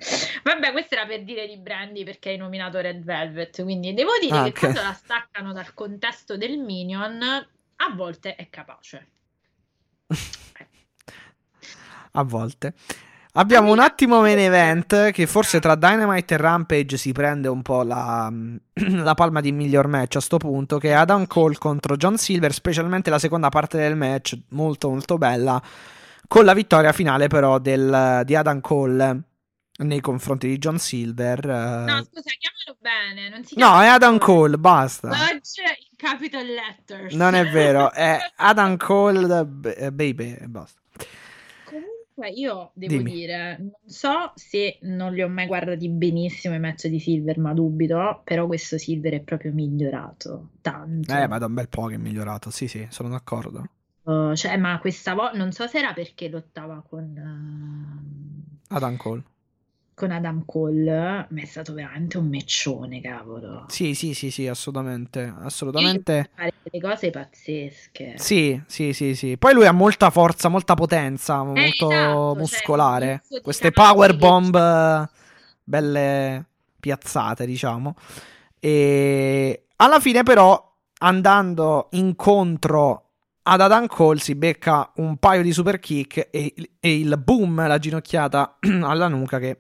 Vabbè, 0.44 0.72
questo 0.72 0.95
era 0.95 1.06
per 1.06 1.24
dire 1.24 1.48
di 1.48 1.58
Brandy 1.58 2.03
perché 2.03 2.30
hai 2.30 2.38
nominato 2.38 2.80
Red 2.80 3.03
Velvet, 3.03 3.64
quindi 3.64 3.94
devo 3.94 4.11
dire 4.22 4.38
Ah, 4.38 4.44
che 4.44 4.50
ok. 4.50 4.60
quando 4.60 4.82
la 4.82 4.94
staccano 4.94 5.53
dal 5.53 5.74
contesto 5.74 6.38
del 6.38 6.58
Minion, 6.58 7.22
a 7.22 7.94
volte 7.95 8.35
è 8.35 8.50
capace. 8.50 9.08
A 12.18 12.24
volte. 12.24 12.74
Abbiamo 13.34 13.74
un 13.74 13.80
attimo 13.80 14.22
main 14.22 14.40
event 14.40 15.11
che 15.11 15.27
forse 15.27 15.60
tra 15.60 15.76
Dynamite 15.76 16.35
e 16.35 16.38
Rampage 16.38 16.95
si 16.95 17.11
prende 17.11 17.50
un 17.50 17.61
po' 17.61 17.84
la, 17.84 18.32
la 18.72 19.14
palma 19.14 19.42
di 19.42 19.52
miglior 19.52 19.88
match 19.88 20.16
a 20.16 20.22
sto 20.22 20.38
punto, 20.38 20.77
che 20.77 20.90
è 20.90 20.94
Adam 20.94 21.27
Cole 21.27 21.58
contro 21.58 21.98
John 21.98 22.18
Silver, 22.18 22.53
specialmente 22.53 23.10
la 23.10 23.19
seconda 23.19 23.50
parte 23.50 23.77
del 23.77 23.98
match, 23.98 24.38
molto 24.52 24.90
molto 24.90 25.18
bella, 25.18 25.61
con 26.28 26.45
la 26.45 26.54
vittoria 26.54 26.92
finale 26.92 27.28
però 27.28 27.60
del- 27.60 28.22
di 28.26 28.36
Adam 28.36 28.60
Cole 28.62 29.24
nei 29.78 30.00
confronti 30.00 30.48
di 30.48 30.58
John 30.58 30.80
Silver. 30.80 31.45
No, 31.45 31.98
eh. 31.98 32.04
scusa, 32.06 32.32
chiamalo 32.40 32.78
bene, 32.80 33.30
non 33.30 33.44
si 33.44 33.56
No, 33.58 33.66
chiama 33.68 33.84
è 33.84 33.88
Adam 33.88 34.18
Cole, 34.18 34.58
basta. 34.58 35.10
Dodge 35.10 35.62
in 35.64 35.98
capital 35.98 36.45
letters. 36.45 37.14
Non 37.14 37.34
è 37.36 37.45
vero, 37.50 37.92
è 37.94 38.18
Adam 38.38 38.78
Cole 38.78 39.45
b- 39.45 39.74
eh, 39.76 39.92
Baby 39.92 40.34
e 40.40 40.48
basta. 40.48 40.80
Comunque 41.66 42.30
io 42.40 42.72
devo 42.74 42.98
Dimmi. 42.98 43.12
dire, 43.12 43.58
non 43.60 43.72
so 43.86 44.32
se 44.36 44.78
non 44.84 45.12
li 45.14 45.22
ho 45.22 45.28
mai 45.28 45.48
guardati 45.48 45.90
benissimo 45.90 46.56
i 46.56 46.60
match 46.60 46.88
di 46.88 47.00
Silver, 47.00 47.38
ma 47.40 47.54
dubito, 47.54 48.22
però 48.24 48.48
questo 48.48 48.78
Silver 48.78 49.14
è 49.16 49.20
proprio 49.22 49.52
migliorato 49.52 50.52
tanto. 50.62 51.14
Eh, 51.14 51.28
ma 51.28 51.38
da 51.38 51.48
un 51.48 51.54
bel 51.54 51.68
po' 51.68 51.88
che 51.88 51.95
è 51.95 51.98
migliorato, 51.98 52.50
sì 52.50 52.70
sì, 52.70 52.88
sono 52.90 53.10
d'accordo. 53.10 53.66
Uh, 54.06 54.35
cioè, 54.35 54.56
ma 54.58 54.80
questa 54.80 55.14
volta 55.14 55.38
non 55.38 55.51
so 55.51 55.67
se 55.67 55.80
era 55.80 55.93
perché 55.93 56.30
lottava 56.30 56.84
con... 56.88 58.53
uh, 58.69 58.75
Adam 58.75 58.98
Cole. 58.98 59.24
con 59.95 60.11
Adam 60.11 60.43
Cole, 60.45 61.27
ma 61.30 61.42
è 61.42 61.45
stato 61.45 61.74
veramente 61.74 62.17
un 62.17 62.27
meccione, 62.27 63.00
cavolo. 63.01 63.64
Sì, 63.69 63.95
sì, 63.95 64.14
sì, 64.14 64.30
sì, 64.30 64.45
assolutamente, 64.48 65.34
assolutamente. 65.40 66.30
Fare 66.35 66.53
delle 66.61 66.84
cose 66.84 67.09
pazzesche. 67.09 68.14
Sì, 68.17 68.61
sì, 68.67 68.92
sì, 68.92 69.16
sì. 69.16 69.38
Poi 69.38 69.53
lui 69.53 69.66
ha 69.66 69.72
molta 69.72 70.09
forza, 70.09 70.50
molta 70.50 70.74
potenza, 70.74 71.43
molto 71.43 71.61
esatto, 71.61 71.90
cioè, 71.90 72.38
muscolare. 72.38 73.24
di 73.30 73.40
Queste 73.42 73.72
power 73.72 74.17
bomb 74.17 74.56
eh, 74.56 75.09
belle 75.64 76.45
piazzate, 76.80 77.45
diciamo. 77.45 77.95
E 78.59 79.67
alla 79.77 80.00
fine 80.01 80.24
però, 80.24 80.74
andando 81.00 81.88
incontro 81.92 83.05
ad 83.48 83.62
Adam 83.62 83.86
Cole, 83.88 84.20
si 84.20 84.34
becca 84.34 84.92
un 84.96 85.18
paio 85.18 85.44
di 85.44 85.52
super 85.52 85.80
kick 85.80 86.30
e, 86.32 86.54
e 86.80 87.00
il 87.00 87.18
boom, 87.18 87.68
la 87.68 87.78
ginocchiata 87.78 88.58
alla 88.82 89.08
nuca 89.08 89.38
che 89.38 89.60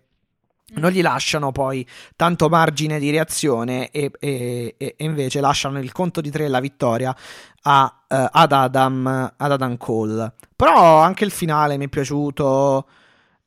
non 0.75 0.89
gli 0.89 1.03
lasciano 1.03 1.51
poi 1.51 1.87
tanto 2.15 2.49
margine 2.49 2.97
di 2.97 3.11
reazione 3.11 3.91
e, 3.91 4.11
e- 4.19 4.73
e- 4.77 4.95
invece 4.99 5.39
lasciano 5.39 5.79
il 5.79 5.91
conto 5.91 6.21
di 6.21 6.31
tre 6.31 6.45
e 6.45 6.47
la 6.47 6.59
vittoria 6.59 7.15
a, 7.61 8.03
eh, 8.07 8.29
ad, 8.31 8.51
Adam, 8.51 9.33
ad 9.37 9.51
Adam 9.51 9.77
Cole. 9.77 10.33
Però 10.55 10.99
anche 10.99 11.23
il 11.23 11.31
finale 11.31 11.77
mi 11.77 11.85
è 11.85 11.89
piaciuto. 11.89 12.87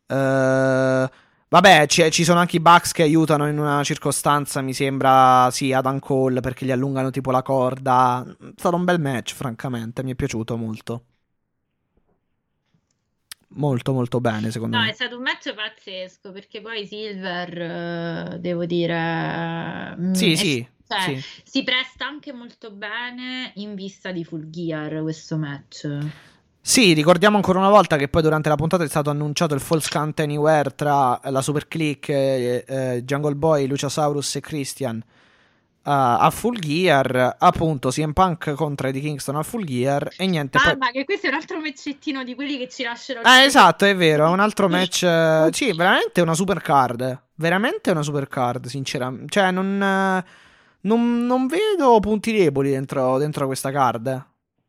Eh, 0.06 1.10
vabbè, 1.48 1.86
ci, 1.86 2.10
ci 2.10 2.24
sono 2.24 2.38
anche 2.40 2.56
i 2.56 2.60
Bucks 2.60 2.92
che 2.92 3.02
aiutano 3.02 3.48
in 3.48 3.58
una 3.58 3.82
circostanza, 3.84 4.60
mi 4.62 4.72
sembra, 4.74 5.50
sì, 5.50 5.72
Adam 5.72 5.98
Cole 5.98 6.40
perché 6.40 6.64
gli 6.66 6.70
allungano 6.70 7.10
tipo 7.10 7.30
la 7.30 7.42
corda. 7.42 8.24
È 8.40 8.52
stato 8.56 8.76
un 8.76 8.84
bel 8.84 9.00
match, 9.00 9.34
francamente, 9.34 10.02
mi 10.02 10.12
è 10.12 10.14
piaciuto 10.14 10.56
molto. 10.56 11.04
Molto, 13.56 13.92
molto 13.92 14.20
bene, 14.22 14.50
secondo 14.50 14.76
No, 14.76 14.82
me. 14.82 14.90
è 14.90 14.92
stato 14.92 15.16
un 15.16 15.22
match 15.22 15.54
pazzesco 15.54 16.30
perché 16.32 16.60
poi 16.60 16.86
Silver, 16.86 18.34
eh, 18.34 18.38
devo 18.40 18.64
dire, 18.66 19.96
mm, 19.96 20.12
Sì, 20.12 20.32
è- 20.32 20.36
sì, 20.36 20.68
cioè, 20.86 21.12
sì. 21.14 21.24
si 21.44 21.62
presta 21.64 22.06
anche 22.06 22.32
molto 22.32 22.70
bene 22.72 23.52
in 23.56 23.74
vista 23.74 24.12
di 24.12 24.24
Full 24.24 24.50
Gear 24.50 25.00
questo 25.02 25.36
match. 25.38 25.86
Sì, 26.68 26.92
ricordiamo 26.92 27.36
ancora 27.36 27.58
una 27.60 27.70
volta 27.70 27.96
che 27.96 28.08
poi 28.08 28.20
durante 28.20 28.50
la 28.50 28.54
puntata 28.54 28.84
è 28.84 28.88
stato 28.88 29.08
annunciato 29.08 29.54
il 29.54 29.60
False 29.60 29.88
Count 29.90 30.20
Anywhere 30.20 30.74
tra 30.74 31.18
la 31.24 31.40
Super 31.40 31.66
Click, 31.66 32.10
eh, 32.10 32.62
eh, 32.68 33.02
Jungle 33.04 33.36
Boy, 33.36 33.66
Luciasaurus 33.66 34.36
e 34.36 34.40
Christian 34.40 34.98
eh, 34.98 35.04
a 35.82 36.28
Full 36.30 36.58
Gear, 36.58 37.36
appunto 37.38 37.88
CM 37.88 38.12
Punk 38.12 38.52
contro 38.52 38.86
Eddie 38.86 39.00
Kingston 39.00 39.36
a 39.36 39.42
Full 39.42 39.64
Gear 39.64 40.10
e 40.18 40.26
niente. 40.26 40.58
Ah, 40.58 40.62
poi... 40.64 40.76
ma 40.76 40.90
che 40.90 41.06
questo 41.06 41.28
è 41.28 41.30
un 41.30 41.36
altro 41.36 41.58
matchettino 41.58 42.22
di 42.22 42.34
quelli 42.34 42.58
che 42.58 42.68
ci 42.68 42.82
lasciano 42.82 43.22
Eh, 43.22 43.44
esatto, 43.44 43.86
è 43.86 43.96
vero, 43.96 44.26
è 44.26 44.28
un 44.28 44.40
altro 44.40 44.68
match. 44.68 45.04
eh, 45.04 45.48
Sì, 45.50 45.72
veramente 45.72 46.20
una 46.20 46.34
super 46.34 46.60
card. 46.60 47.18
Veramente 47.36 47.90
una 47.92 48.02
super 48.02 48.28
card, 48.28 48.66
sinceramente. 48.66 49.28
Cioè, 49.30 49.50
non, 49.50 49.82
eh, 49.82 50.24
non, 50.82 51.24
non 51.24 51.46
vedo 51.46 51.98
punti 52.00 52.30
deboli 52.30 52.72
dentro, 52.72 53.16
dentro 53.16 53.46
questa 53.46 53.70
card. 53.70 54.26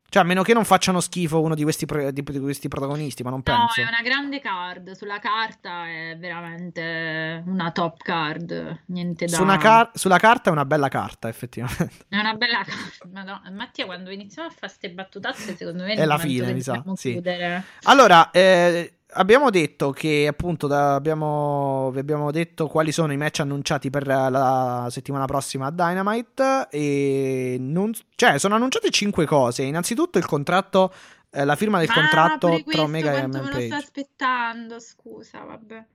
Cioè, 0.10 0.24
a 0.24 0.26
meno 0.26 0.42
che 0.44 0.54
non 0.54 0.66
facciano 0.66 1.00
schifo 1.00 1.40
uno 1.42 1.56
di 1.56 1.64
questi, 1.64 1.86
pro- 1.86 2.12
di- 2.12 2.24
di 2.24 2.40
questi 2.40 2.68
protagonisti, 2.68 3.22
ma 3.24 3.30
non 3.30 3.42
No, 3.46 3.54
penso. 3.56 3.80
è 3.82 3.84
una 3.84 4.02
grande 4.02 4.40
card. 4.40 4.92
Sulla 4.92 5.20
carta 5.20 5.88
è 5.88 6.18
veramente 6.18 7.44
una 7.46 7.72
top 7.72 8.02
card. 8.02 8.84
Niente 8.88 9.26
da. 9.26 9.36
Su 9.36 9.44
una 9.44 9.58
car- 9.58 9.92
sulla 9.94 10.18
carta 10.18 10.50
è 10.50 10.54
una 10.54 10.66
bella 10.66 10.88
carta, 10.88 11.28
effettivamente. 11.30 11.92
È 12.08 12.18
una 12.18 12.34
bella 12.34 12.64
carta. 12.64 13.08
Madonna. 13.12 13.52
Mattia, 13.52 13.86
quando 13.86 14.10
iniziamo 14.10 14.48
a 14.48 14.52
fare 14.52 14.68
queste 14.68 14.92
battutazze, 14.92 15.56
secondo 15.56 15.84
me 15.84 15.94
È 15.94 16.06
la 16.06 16.18
fine, 16.18 16.54
mi 16.54 16.62
sa, 16.62 16.74
dobbiamo 16.74 16.96
sì. 16.96 17.12
chiudere. 17.14 17.64
Allora, 17.84 18.32
eh, 18.32 18.94
abbiamo 19.14 19.50
detto 19.50 19.92
che 19.92 20.28
appunto 20.30 20.68
da- 20.68 20.96
abbiamo, 20.96 21.90
vi 21.92 22.00
abbiamo 22.00 22.32
detto 22.32 22.68
quali 22.68 22.92
sono 22.92 23.12
i 23.14 23.18
match 23.18 23.40
annunciati 23.42 23.90
per 23.90 24.06
la 24.08 24.88
settimana 24.90 25.26
prossima 25.26 25.68
a 25.68 25.72
Dynamite 25.72 26.68
e 26.70 27.58
non, 27.60 27.92
cioè 28.16 28.38
sono 28.38 28.56
annunciate 28.56 28.90
cinque 28.90 29.26
cose. 29.26 29.64
Innanzitutto 29.64 30.18
il 30.18 30.26
contratto, 30.26 30.94
eh, 31.32 31.46
la 31.46 31.56
firma 31.56 31.80
del 31.80 31.90
Ah, 31.90 31.94
contratto 31.94 32.62
tra 32.66 32.82
Omega 32.84 33.12
e 33.12 33.20
quanto 33.20 33.42
me 33.42 33.54
lo 33.54 33.62
sto 33.62 33.76
aspettando, 33.76 34.80
scusa, 34.80 35.44
vabbè. 35.44 35.86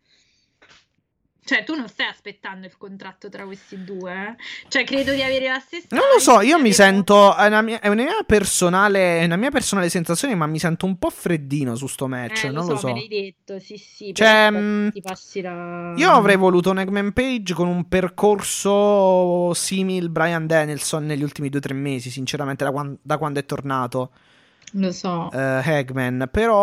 Cioè, 1.45 1.63
tu 1.65 1.75
non 1.75 1.89
stai 1.89 2.07
aspettando 2.07 2.67
il 2.67 2.77
contratto 2.79 3.29
tra 3.29 3.45
questi 3.45 3.85
due? 3.85 4.13
eh? 4.13 4.35
Cioè, 4.69 4.85
credo 4.85 5.13
di 5.13 5.23
avere 5.23 5.49
la 5.49 5.59
stessa. 5.59 5.87
Non 5.91 6.05
lo 6.13 6.19
so, 6.19 6.41
io 6.41 6.59
mi 6.59 6.73
sento, 6.73 7.37
è 7.37 7.47
una 7.47 7.61
mia, 7.61 7.81
è 7.81 7.89
una 7.89 8.03
mia 8.03 8.23
personale, 8.27 9.21
è 9.21 9.25
una 9.25 9.37
mia 9.37 9.51
personale 9.51 9.89
sensazione, 9.91 10.35
ma 10.35 10.47
mi 10.47 10.59
sento 10.59 10.87
un 10.87 10.99
po' 10.99 11.11
freddino 11.11 11.77
su 11.77 11.87
sto 11.87 12.09
match, 12.09 12.45
Eh, 12.45 12.51
non 12.51 12.67
lo 12.67 12.77
so. 12.77 12.87
me 12.87 12.95
l'hai 12.95 13.09
detto, 13.09 13.59
sì, 13.59 13.77
sì. 13.77 14.15
Cioè, 14.15 14.51
mh, 14.51 14.91
ti 14.93 15.03
passi 15.03 15.41
la... 15.43 15.93
Io 15.97 16.11
avrei 16.11 16.37
voluto 16.37 16.71
un 16.71 16.79
Eggman 16.79 17.13
Page 17.13 17.53
con 17.53 17.69
un 17.69 17.87
percorso 17.89 19.53
simile 19.55 20.09
Brian 20.09 20.47
Danielson 20.47 21.05
negli 21.05 21.23
ultimi 21.23 21.49
due 21.49 21.59
o 21.59 21.63
tre 21.63 21.75
mesi, 21.75 22.11
sinceramente, 22.11 22.65
da, 22.65 22.71
quan- 22.71 22.97
da 23.03 23.19
quando 23.19 23.41
è 23.41 23.45
tornato 23.45 24.11
Lo 24.77 24.91
so. 24.93 25.31
eh, 25.33 25.61
Eggman. 25.65 26.29
Però 26.33 26.57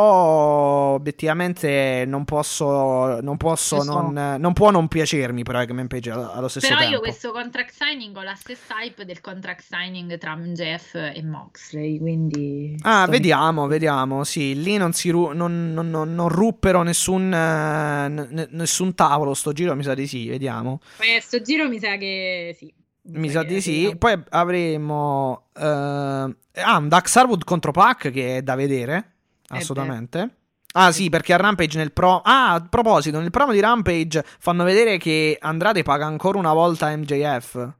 obiettivamente 0.93 2.03
non 2.05 2.25
posso, 2.25 3.21
non 3.21 3.37
posso, 3.37 3.77
Lo 3.77 3.81
so. 3.83 4.01
non, 4.01 4.35
non 4.39 4.53
può 4.53 4.69
non 4.71 4.87
piacermi 4.87 5.43
però 5.43 5.61
Eggman 5.61 5.87
Page 5.87 6.11
allo, 6.11 6.47
stesso 6.47 6.67
Però 6.67 6.79
tempo. 6.79 6.93
io 6.95 6.99
questo 6.99 7.31
contract 7.31 7.71
signing 7.73 8.15
ho 8.15 8.21
la 8.21 8.35
stessa 8.35 8.75
hype 8.81 9.05
del 9.05 9.21
contract 9.21 9.63
signing 9.69 10.17
tra 10.17 10.35
MJF 10.35 10.95
e 11.13 11.23
Moxley, 11.23 11.99
quindi... 11.99 12.75
Ah, 12.81 13.03
sto- 13.03 13.11
vediamo, 13.11 13.67
vediamo. 13.67 14.23
Sì, 14.23 14.61
lì 14.61 14.77
non, 14.77 14.91
si 14.93 15.09
ru- 15.09 15.31
non, 15.33 15.73
non- 15.73 15.89
non- 15.89 16.13
non 16.13 16.27
ruppero 16.29 16.81
nessun, 16.83 17.33
eh, 17.33 18.07
n- 18.09 18.47
nessun 18.51 18.93
tavolo. 18.93 19.33
Sto 19.33 19.53
giro 19.53 19.75
mi 19.75 19.83
sa 19.83 19.93
di 19.93 20.05
sì, 20.07 20.27
vediamo. 20.27 20.81
Eh, 20.99 21.21
sto 21.21 21.41
giro 21.41 21.67
mi 21.69 21.79
sa 21.79 21.95
che 21.97 22.53
sì. 22.57 22.73
Mi 23.03 23.29
sa 23.29 23.43
di 23.43 23.61
sì. 23.61 23.71
vediamo. 23.71 23.97
Poi 23.97 24.23
avremo. 24.29 25.47
eh, 25.55 25.61
ah, 25.63 26.77
un 26.77 26.87
Dax 26.87 27.15
Harwood 27.15 27.43
contro 27.43 27.71
Pac 27.71 28.11
che 28.11 28.37
è 28.37 28.41
da 28.41 28.55
vedere. 28.55 29.13
Eh 29.49 29.57
Assolutamente. 29.57 30.35
Ah, 30.73 30.91
sì, 30.91 31.09
perché 31.09 31.33
a 31.33 31.37
Rampage 31.37 31.77
nel 31.77 31.91
pro. 31.91 32.21
Ah, 32.23 32.53
a 32.53 32.61
proposito, 32.61 33.19
nel 33.19 33.31
promo 33.31 33.51
di 33.51 33.59
Rampage 33.59 34.23
fanno 34.39 34.63
vedere 34.63 34.97
che 34.97 35.37
Andrade 35.39 35.83
paga 35.83 36.05
ancora 36.05 36.37
una 36.37 36.53
volta 36.53 36.95
MJF. 36.95 37.73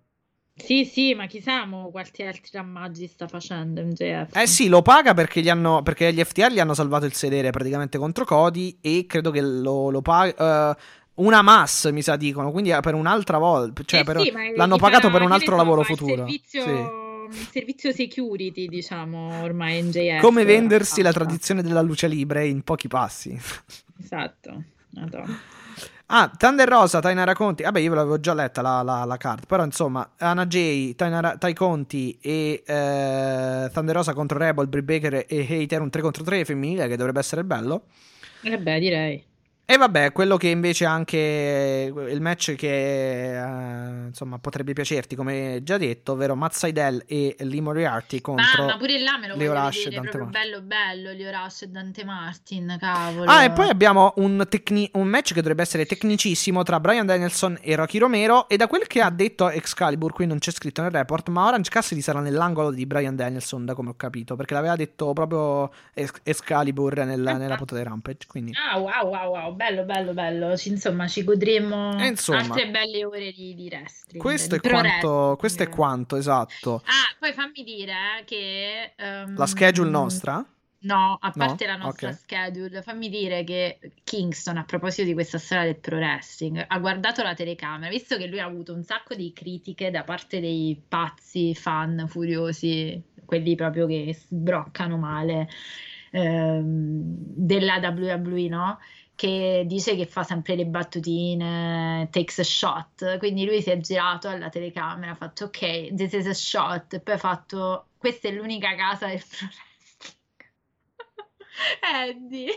Sì, 0.54 0.86
sì, 0.86 1.16
ma 1.16 1.26
chissà 1.26 1.66
mo 1.66 1.90
quanti 1.90 2.22
altri 2.22 2.50
rammaggi 2.52 3.08
sta 3.08 3.28
facendo 3.28 3.82
MJF. 3.82 4.36
Eh 4.36 4.46
sì, 4.46 4.68
lo 4.68 4.82
paga 4.82 5.14
perché 5.14 5.42
gli, 5.42 5.50
hanno, 5.50 5.82
perché 5.82 6.14
gli 6.14 6.24
FTR 6.24 6.52
gli 6.52 6.60
hanno 6.60 6.74
salvato 6.74 7.06
il 7.06 7.14
sedere 7.14 7.50
praticamente 7.52 7.98
contro 7.98 8.26
Cody. 8.26 8.78
E 8.82 9.06
credo 9.08 9.32
che 9.32 9.42
lo, 9.42 9.90
lo 9.90 10.02
paga. 10.02 10.78
Una 11.16 11.42
mass, 11.42 11.90
mi 11.92 12.02
sa, 12.02 12.16
dicono. 12.16 12.52
Quindi 12.52 12.76
per 12.82 12.94
un'altra 12.94 13.38
volta. 13.38 13.82
Cioè, 13.86 14.00
Eh 14.00 14.04
per- 14.04 14.22
sì, 14.22 14.34
l'hanno 14.56 14.78
pagato 14.78 15.10
per 15.12 15.22
un 15.22 15.32
altro 15.32 15.56
lavoro 15.56 15.84
fa 15.84 15.92
il 15.92 15.98
futuro. 15.98 16.16
Servizio, 16.28 16.64
Sì. 16.64 16.70
il 17.40 17.48
servizio 17.52 17.92
security, 17.92 18.68
diciamo, 18.68 19.42
ormai 19.44 19.82
MJF. 19.84 20.22
Come 20.22 20.44
vendersi 20.46 21.02
la 21.02 21.12
tradizione 21.14 21.62
della 21.62 21.82
luce 21.82 22.08
libre 22.08 22.48
in 22.48 22.62
pochi 22.64 22.88
passi. 22.88 23.40
Esatto. 24.02 24.64
Madonna. 24.92 25.40
Ah, 26.14 26.30
Thunder 26.38 26.68
Rosa, 26.68 27.00
Tainara 27.00 27.34
Conti. 27.34 27.64
Vabbè, 27.64 27.80
io 27.80 27.90
ve 27.92 27.96
l'avevo 27.96 28.20
già 28.20 28.34
letta 28.34 28.62
la, 28.62 28.82
la, 28.82 29.06
la 29.06 29.16
card. 29.16 29.46
Però, 29.46 29.64
insomma, 29.64 30.12
Anna 30.18 30.46
J, 30.46 30.94
Tainara, 30.96 31.38
Tai 31.38 31.54
Conti 31.54 32.18
e 32.22 32.64
eh, 32.66 33.70
Thunder 33.72 33.96
Rosa 33.96 34.14
contro 34.14 34.38
Rebel, 34.38 34.68
Brie 34.68 34.84
Baker 34.84 35.26
e 35.26 35.48
Hater. 35.50 35.80
Un 35.80 35.90
3 35.90 36.02
contro 36.02 36.24
3 36.26 36.44
femminile 36.44 36.90
che 36.90 36.98
dovrebbe 36.98 37.20
essere 37.20 37.46
bello. 37.46 37.84
Eh 38.42 38.58
beh, 38.58 38.80
direi. 38.80 39.24
E 39.72 39.78
vabbè, 39.78 40.12
quello 40.12 40.36
che 40.36 40.50
invece 40.50 40.84
anche 40.84 41.94
il 42.10 42.20
match 42.20 42.56
che 42.56 43.38
eh, 43.38 44.08
insomma 44.08 44.38
potrebbe 44.38 44.74
piacerti, 44.74 45.16
come 45.16 45.62
già 45.64 45.78
detto, 45.78 46.12
ovvero 46.12 46.36
Matt 46.36 46.52
Seidel 46.52 47.02
e 47.08 47.38
Lee 47.40 47.62
Moriarty 47.62 48.20
contro. 48.20 48.66
Ma, 48.66 48.72
ma 48.74 48.78
pure 48.78 49.00
là 49.00 49.18
me 49.18 49.30
lo 49.30 49.38
Leo 49.38 49.54
Rush 49.54 49.78
e 49.78 49.84
vedere, 49.86 50.02
Dante 50.02 50.18
proprio 50.18 50.42
bello 50.42 50.62
bello, 50.62 51.12
Leo 51.14 51.32
Rush 51.32 51.62
e 51.62 51.68
Dante 51.70 52.04
Martin, 52.04 52.76
cavolo. 52.82 53.32
Ah, 53.32 53.46
e 53.46 53.52
poi 53.52 53.70
abbiamo 53.70 54.12
un, 54.18 54.46
tecni- 54.50 54.90
un 54.96 55.08
match 55.08 55.30
che 55.30 55.36
dovrebbe 55.36 55.62
essere 55.62 55.86
tecnicissimo 55.86 56.64
tra 56.64 56.82
Brian 56.82 57.06
Danielson 57.06 57.58
e 57.62 57.74
Rocky 57.78 57.98
Romero. 57.98 58.50
E 58.50 58.58
da 58.58 58.68
quel 58.68 58.86
che 58.88 59.00
ha 59.00 59.10
detto 59.10 59.48
Excalibur, 59.48 60.12
qui 60.12 60.26
non 60.26 60.40
c'è 60.40 60.52
scritto 60.52 60.82
nel 60.82 60.92
report, 60.92 61.30
ma 61.30 61.46
Orange 61.48 61.70
Cassidy 61.70 62.02
sarà 62.02 62.20
nell'angolo 62.20 62.72
di 62.72 62.86
Brian 62.86 63.16
Danielson, 63.16 63.64
da 63.64 63.74
come 63.74 63.92
ho 63.92 63.96
capito, 63.96 64.36
perché 64.36 64.54
l'aveva 64.54 64.76
detto 64.76 65.14
proprio 65.14 65.72
Ex- 65.94 66.20
Excalibur 66.24 67.06
nella, 67.06 67.38
nella 67.38 67.56
puntata 67.56 67.82
di 67.82 67.88
Rampage. 67.88 68.28
Quindi. 68.28 68.52
Ah, 68.70 68.78
wow, 68.78 69.08
wow, 69.08 69.32
wow, 69.32 69.60
bello, 69.62 69.84
bello, 69.84 70.14
bello. 70.14 70.58
Ci- 70.58 70.70
Insomma, 70.70 71.08
ci 71.08 71.24
godremo 71.24 72.00
E 72.00 72.08
insomma, 72.08 72.40
altre 72.40 72.70
belle 72.70 73.06
ore 73.06 73.32
di, 73.32 73.54
di 73.56 73.68
wrestling. 73.70 74.22
Questo 74.22 74.56
è, 74.56 74.60
quanto, 74.62 75.36
questo 75.38 75.64
è 75.64 75.70
quanto, 75.70 76.16
esatto. 76.16 76.82
Ah, 76.86 77.16
poi 77.20 77.34
fammi 77.34 77.64
dire 77.64 77.94
eh, 78.20 78.24
che... 78.26 78.94
ehm, 78.98 79.36
La 79.38 79.46
schedule 79.46 79.90
nostra? 79.90 80.46
No, 80.84 81.20
a 81.22 81.28
No? 81.36 81.46
parte 81.46 81.68
la 81.68 81.76
nostra 81.76 82.10
Ok. 82.10 82.18
schedule, 82.18 82.82
fammi 82.82 83.08
dire 83.08 83.44
che 83.44 83.78
Kingston, 84.04 84.58
a 84.58 84.64
proposito 84.64 85.04
di 85.04 85.14
questa 85.14 85.38
storia 85.38 85.66
del 85.66 85.76
pro 85.78 85.98
wrestling, 85.98 86.66
ha 86.68 86.80
guardato 86.80 87.22
la 87.22 87.36
telecamera, 87.36 87.88
visto 87.92 88.18
che 88.18 88.26
lui 88.26 88.40
ha 88.40 88.46
avuto 88.46 88.74
un 88.74 88.82
sacco 88.84 89.14
di 89.14 89.32
critiche 89.32 89.92
da 89.92 90.04
parte 90.04 90.40
dei 90.40 90.82
pazzi 90.88 91.54
fan 91.54 92.06
furiosi, 92.08 93.00
quelli 93.26 93.54
proprio 93.54 93.86
che 93.86 94.12
sbroccano 94.16 94.98
male 94.98 95.48
ehm, 96.12 97.02
della 97.16 97.78
WWE, 97.80 98.48
no? 98.48 98.80
Che 99.16 99.64
dice 99.68 99.96
che 99.96 100.06
fa 100.06 100.24
sempre 100.24 100.56
le 100.56 100.66
battutine, 100.66 102.08
takes 102.12 102.40
a 102.40 102.44
shot, 102.44 103.18
quindi 103.18 103.46
lui 103.46 103.62
si 103.62 103.70
è 103.70 103.78
girato 103.78 104.28
alla 104.28 104.50
telecamera, 104.50 105.12
ha 105.12 105.16
fatto 105.16 105.46
ok, 105.46 105.94
this 105.94 106.14
is 106.14 106.28
a 106.28 106.34
shot, 106.34 106.94
e 106.94 107.00
poi 107.00 107.16
ha 107.16 107.20
fatto 107.20 107.88
questa 107.98 108.30
è 108.30 108.32
l'unica 108.32 108.76
casa 108.76 109.08
del 109.08 109.24
pro 109.24 109.48
wrestling. 109.48 110.50
Eddie. 112.10 112.54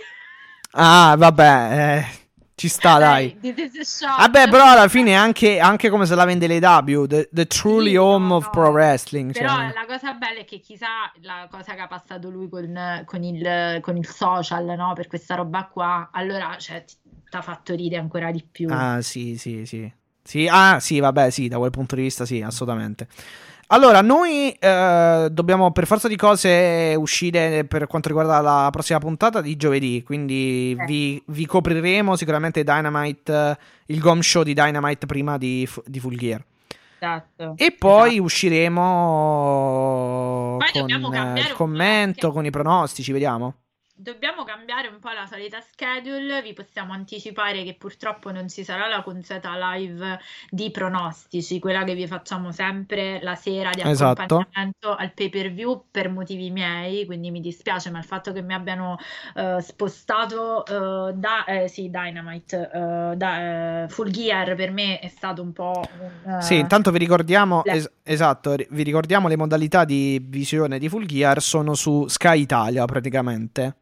Ah, 0.72 1.14
vabbè, 1.16 1.98
eh, 1.98 2.23
ci 2.56 2.68
sta, 2.68 2.98
dai. 2.98 3.36
A 3.42 3.84
shot. 3.84 4.16
Vabbè, 4.18 4.48
però 4.48 4.70
alla 4.70 4.88
fine 4.88 5.10
è 5.10 5.14
anche, 5.14 5.58
anche 5.58 5.90
come 5.90 6.06
se 6.06 6.14
la 6.14 6.24
vende 6.24 6.46
le 6.46 6.58
W, 6.58 7.06
the, 7.06 7.28
the 7.32 7.46
truly 7.46 7.90
Sì, 7.90 7.96
home 7.96 8.28
no, 8.28 8.36
of 8.36 8.50
pro 8.50 8.70
wrestling. 8.70 9.32
Però 9.32 9.48
cioè. 9.48 9.72
la 9.72 9.84
cosa 9.86 10.12
bella 10.14 10.40
è 10.40 10.44
che 10.44 10.60
chissà 10.60 11.10
la 11.22 11.48
cosa 11.50 11.74
che 11.74 11.80
ha 11.80 11.88
passato 11.88 12.30
lui 12.30 12.48
con, 12.48 13.02
con 13.04 13.22
il, 13.24 13.78
con 13.80 13.96
il 13.96 14.06
social, 14.06 14.64
no? 14.76 14.92
Per 14.94 15.08
questa 15.08 15.34
roba 15.34 15.66
qua, 15.66 16.10
allora 16.12 16.56
cioè, 16.58 16.84
ti 16.84 17.36
ha 17.36 17.42
fatto 17.42 17.74
ridere 17.74 18.00
ancora 18.00 18.30
di 18.30 18.44
più. 18.48 18.68
Ah, 18.70 19.02
sì, 19.02 19.36
sì, 19.36 19.66
sì. 19.66 19.92
Sì, 20.22 20.48
ah, 20.50 20.80
sì, 20.80 21.00
vabbè, 21.00 21.28
sì, 21.28 21.48
da 21.48 21.58
quel 21.58 21.70
punto 21.70 21.96
di 21.96 22.02
vista 22.02 22.24
sì, 22.24 22.40
assolutamente. 22.40 23.08
Allora, 23.68 24.02
noi 24.02 24.50
eh, 24.52 25.28
dobbiamo 25.30 25.72
per 25.72 25.86
forza 25.86 26.06
di 26.06 26.16
cose 26.16 26.94
uscire 26.98 27.64
per 27.64 27.86
quanto 27.86 28.08
riguarda 28.08 28.40
la 28.40 28.68
prossima 28.70 28.98
puntata 28.98 29.40
di 29.40 29.56
giovedì, 29.56 30.02
quindi 30.04 30.76
Eh. 30.78 30.84
vi, 30.84 31.22
vi 31.26 31.46
copriremo 31.46 32.14
sicuramente 32.14 32.62
Dynamite, 32.62 33.32
eh, 33.32 33.56
il 33.86 34.00
gom 34.00 34.20
show 34.20 34.42
di 34.42 34.52
Dynamite 34.54 35.06
prima 35.06 35.38
di, 35.38 35.66
di 35.86 35.98
Full 35.98 36.16
Gear. 36.16 36.44
Esatto. 36.98 37.54
E 37.56 37.74
poi 37.78 38.08
Esatto. 38.10 38.24
usciremo 38.24 38.82
Poi 40.58 40.70
con 40.80 40.88
il 40.88 41.00
commento, 41.54 42.26
anche- 42.26 42.36
con 42.36 42.44
i 42.46 42.50
pronostici, 42.50 43.12
vediamo. 43.12 43.54
Dobbiamo 43.96 44.42
cambiare 44.42 44.88
un 44.88 44.98
po' 44.98 45.10
la 45.10 45.24
solita 45.24 45.60
schedule, 45.60 46.42
vi 46.42 46.52
possiamo 46.52 46.92
anticipare 46.92 47.62
che 47.62 47.76
purtroppo 47.78 48.32
non 48.32 48.48
ci 48.48 48.64
sarà 48.64 48.88
la 48.88 49.04
consueta 49.04 49.52
live 49.56 50.18
di 50.50 50.72
pronostici, 50.72 51.60
quella 51.60 51.84
che 51.84 51.94
vi 51.94 52.04
facciamo 52.08 52.50
sempre 52.50 53.20
la 53.22 53.36
sera 53.36 53.70
di 53.70 53.82
Esatto. 53.84 54.22
accompagnamento 54.22 54.96
al 54.96 55.12
pay 55.12 55.28
per 55.28 55.52
view 55.52 55.84
per 55.92 56.10
motivi 56.10 56.50
miei, 56.50 57.06
quindi 57.06 57.30
mi 57.30 57.40
dispiace, 57.40 57.90
ma 57.90 57.98
il 57.98 58.04
fatto 58.04 58.32
che 58.32 58.42
mi 58.42 58.52
abbiano 58.52 58.98
eh, 59.36 59.58
spostato 59.60 60.66
eh, 60.66 61.12
da 61.14 61.44
eh, 61.44 61.68
sì, 61.68 61.88
Dynamite 61.88 62.70
eh, 62.74 63.16
da 63.16 63.86
Full 63.88 64.10
Gear 64.10 64.56
per 64.56 64.72
me 64.72 64.98
è 64.98 65.08
stato 65.08 65.40
un 65.40 65.52
po' 65.52 65.88
un, 66.24 66.40
Sì, 66.40 66.58
intanto 66.58 66.90
vi 66.90 66.98
ricordiamo, 66.98 67.62
es- 67.64 67.90
esatto, 68.02 68.56
vi 68.70 68.82
ricordiamo 68.82 69.28
le 69.28 69.36
modalità 69.36 69.84
di 69.84 70.20
visione 70.20 70.80
di 70.80 70.88
Full 70.88 71.06
Gear 71.06 71.40
sono 71.40 71.74
su 71.74 72.08
Sky 72.08 72.40
Italia 72.40 72.84
praticamente. 72.86 73.76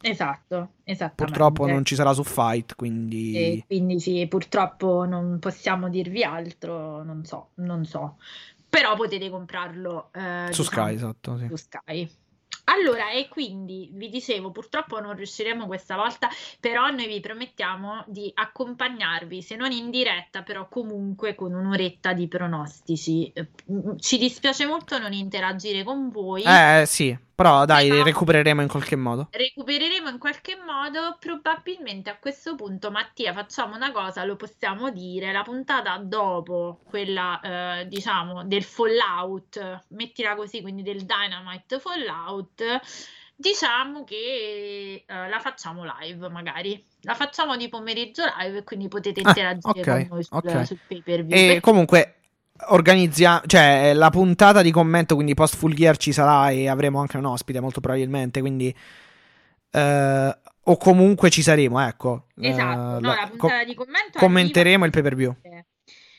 Esatto, 0.00 0.72
esattamente. 0.84 1.24
Purtroppo 1.24 1.66
non 1.66 1.84
ci 1.84 1.94
sarà 1.94 2.12
su 2.12 2.22
Fight, 2.24 2.74
quindi... 2.74 3.34
E 3.36 3.64
quindi 3.66 4.00
sì, 4.00 4.26
purtroppo 4.28 5.04
non 5.04 5.38
possiamo 5.38 5.88
dirvi 5.88 6.22
altro, 6.22 7.02
non 7.02 7.24
so, 7.24 7.50
non 7.54 7.84
so. 7.84 8.16
Però 8.68 8.94
potete 8.94 9.28
comprarlo 9.30 10.10
eh, 10.12 10.52
Su 10.52 10.62
diciamo, 10.62 10.86
Sky, 10.86 10.94
esatto, 10.94 11.38
sì. 11.38 11.46
su 11.48 11.56
Sky. 11.56 12.10
Allora, 12.64 13.10
e 13.10 13.26
quindi 13.28 13.90
vi 13.92 14.08
dicevo, 14.08 14.52
purtroppo 14.52 15.00
non 15.00 15.16
riusciremo 15.16 15.66
questa 15.66 15.96
volta, 15.96 16.28
però 16.60 16.88
noi 16.90 17.08
vi 17.08 17.18
promettiamo 17.18 18.04
di 18.06 18.30
accompagnarvi, 18.32 19.42
se 19.42 19.56
non 19.56 19.72
in 19.72 19.90
diretta, 19.90 20.42
però 20.42 20.68
comunque 20.68 21.34
con 21.34 21.52
un'oretta 21.52 22.12
di 22.12 22.28
pronostici. 22.28 23.32
Ci 23.98 24.18
dispiace 24.18 24.66
molto 24.66 24.98
non 24.98 25.12
interagire 25.12 25.82
con 25.82 26.10
voi. 26.10 26.44
Eh 26.44 26.84
sì, 26.86 27.16
però 27.40 27.64
dai, 27.64 27.88
Però- 27.88 28.02
recupereremo 28.02 28.60
in 28.60 28.68
qualche 28.68 28.96
modo. 28.96 29.28
Recupereremo 29.30 30.10
in 30.10 30.18
qualche 30.18 30.58
modo, 30.62 31.16
probabilmente 31.18 32.10
a 32.10 32.18
questo 32.18 32.54
punto, 32.54 32.90
Mattia, 32.90 33.32
facciamo 33.32 33.76
una 33.76 33.90
cosa, 33.92 34.24
lo 34.24 34.36
possiamo 34.36 34.90
dire, 34.90 35.32
la 35.32 35.42
puntata 35.42 35.96
dopo 35.96 36.80
quella, 36.84 37.40
eh, 37.80 37.86
diciamo, 37.86 38.44
del 38.44 38.62
Fallout, 38.62 39.84
mettila 39.88 40.34
così, 40.34 40.60
quindi 40.60 40.82
del 40.82 41.06
Dynamite 41.06 41.78
Fallout, 41.80 42.62
diciamo 43.34 44.04
che 44.04 45.04
eh, 45.06 45.28
la 45.28 45.38
facciamo 45.40 45.82
live 45.98 46.28
magari. 46.28 46.84
La 47.04 47.14
facciamo 47.14 47.56
di 47.56 47.70
pomeriggio 47.70 48.22
live 48.38 48.58
e 48.58 48.64
quindi 48.64 48.88
potete 48.88 49.22
Ah, 49.24 49.28
interagire 49.28 49.80
ok, 49.80 49.86
con 49.86 50.06
noi 50.10 50.24
sul, 50.24 50.36
ok. 50.36 50.66
sul 50.66 50.78
pay 50.86 51.00
per 51.00 51.24
view. 51.24 51.54
E 51.54 51.60
comunque 51.60 52.19
organizziamo, 52.68 53.42
cioè 53.46 53.92
la 53.94 54.10
puntata 54.10 54.62
di 54.62 54.70
commento, 54.70 55.14
quindi 55.14 55.34
post 55.34 55.56
Full 55.56 55.74
Gear 55.74 55.96
ci 55.96 56.12
sarà 56.12 56.50
e 56.50 56.68
avremo 56.68 57.00
anche 57.00 57.16
un 57.16 57.24
ospite 57.26 57.60
molto 57.60 57.80
probabilmente, 57.80 58.40
quindi... 58.40 58.74
eh, 59.70 60.38
o 60.62 60.76
comunque 60.76 61.30
ci 61.30 61.42
saremo, 61.42 61.80
ecco. 61.80 62.26
Esatto, 62.38 62.98
Eh, 62.98 63.00
no, 63.00 63.14
la- 63.14 63.26
puntata 63.28 63.64
di 63.64 63.74
commento 63.74 64.18
commenteremo 64.18 64.84
il 64.84 64.90
pay 64.90 65.02
per 65.02 65.14
view. 65.14 65.34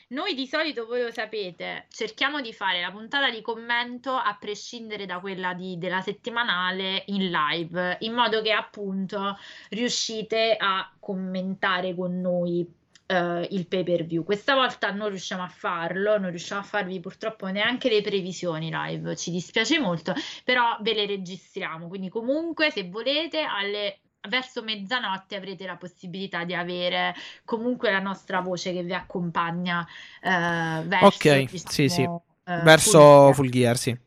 Noi 0.08 0.34
di 0.34 0.46
solito, 0.46 0.84
voi 0.84 1.00
lo 1.00 1.10
sapete, 1.10 1.86
cerchiamo 1.90 2.42
di 2.42 2.52
fare 2.52 2.82
la 2.82 2.90
puntata 2.90 3.30
di 3.30 3.40
commento 3.40 4.10
a 4.12 4.36
prescindere 4.38 5.06
da 5.06 5.20
quella 5.20 5.54
di- 5.54 5.78
della 5.78 6.02
settimanale 6.02 7.04
in 7.06 7.30
live, 7.30 7.96
in 8.00 8.12
modo 8.12 8.42
che 8.42 8.52
appunto 8.52 9.38
riuscite 9.70 10.54
a 10.58 10.90
commentare 11.00 11.94
con 11.94 12.20
noi 12.20 12.70
eh, 13.06 13.48
il 13.50 13.66
pay 13.66 13.84
per 13.84 14.04
view. 14.04 14.24
Questa 14.24 14.54
volta 14.54 14.90
non 14.90 15.08
riusciamo 15.08 15.42
a 15.42 15.48
farlo, 15.48 16.18
non 16.18 16.30
riusciamo 16.30 16.60
a 16.60 16.64
farvi 16.64 17.00
purtroppo 17.00 17.46
neanche 17.46 17.88
le 17.88 18.00
previsioni 18.02 18.70
live, 18.72 19.16
ci 19.16 19.30
dispiace 19.30 19.78
molto, 19.78 20.14
però 20.44 20.76
ve 20.80 20.94
le 20.94 21.06
registriamo. 21.06 21.88
Quindi 21.88 22.08
comunque 22.08 22.70
se 22.70 22.88
volete 22.88 23.42
alle 23.42 24.00
verso 24.28 24.62
mezzanotte 24.62 25.34
avrete 25.34 25.66
la 25.66 25.76
possibilità 25.76 26.44
di 26.44 26.54
avere 26.54 27.14
comunque 27.44 27.90
la 27.90 27.98
nostra 27.98 28.40
voce 28.40 28.72
che 28.72 28.82
vi 28.84 28.94
accompagna 28.94 29.86
eh, 30.22 30.82
verso, 30.84 31.06
Ok, 31.06 31.50
diciamo, 31.50 31.70
sì, 31.70 31.88
sì. 31.88 32.02
eh, 32.02 32.20
Verso 32.44 33.32
Fulvia. 33.32 33.34
Full 33.34 33.48
Gear, 33.48 33.76
sì. 33.76 33.98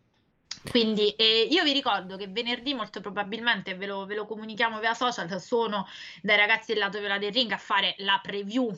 Quindi 0.69 1.10
eh, 1.11 1.48
io 1.50 1.64
vi 1.64 1.74
ricordo 1.74 2.18
che 2.18 2.27
venerdì 2.27 2.74
molto 2.74 3.02
probabilmente 3.02 3.76
ve 3.76 3.85
lo, 3.85 4.06
ve 4.06 4.16
lo 4.16 4.26
comunichiamo 4.26 4.80
via 4.80 4.94
social, 4.94 5.42
sono 5.42 5.88
dai 6.22 6.38
ragazzi 6.38 6.74
del 6.74 6.82
lato 6.82 7.00
viola 7.00 7.18
del 7.18 7.32
ring 7.32 7.52
a 7.52 7.58
fare 7.58 7.95
la 8.00 8.19
preview 8.22 8.72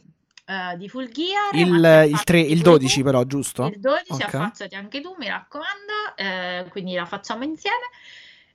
eh, 0.46 0.78
di 0.78 0.88
Full 0.90 1.10
Gear. 1.10 1.54
Il, 1.56 2.10
il, 2.10 2.24
tre- 2.24 2.40
il 2.40 2.62
affacciati 2.62 2.62
12 2.62 2.98
tu. 2.98 3.04
però, 3.04 3.24
giusto? 3.24 3.66
Il 3.68 3.80
12 3.80 4.12
Ok. 4.14 4.22
affacciati 4.22 4.76
anche 4.76 5.02
tu, 5.02 5.16
mi 5.18 5.28
raccomando, 5.28 6.16
eh, 6.16 6.66
quindi 6.70 6.94
la 6.94 7.06
facciamo 7.06 7.44
insieme. 7.44 7.86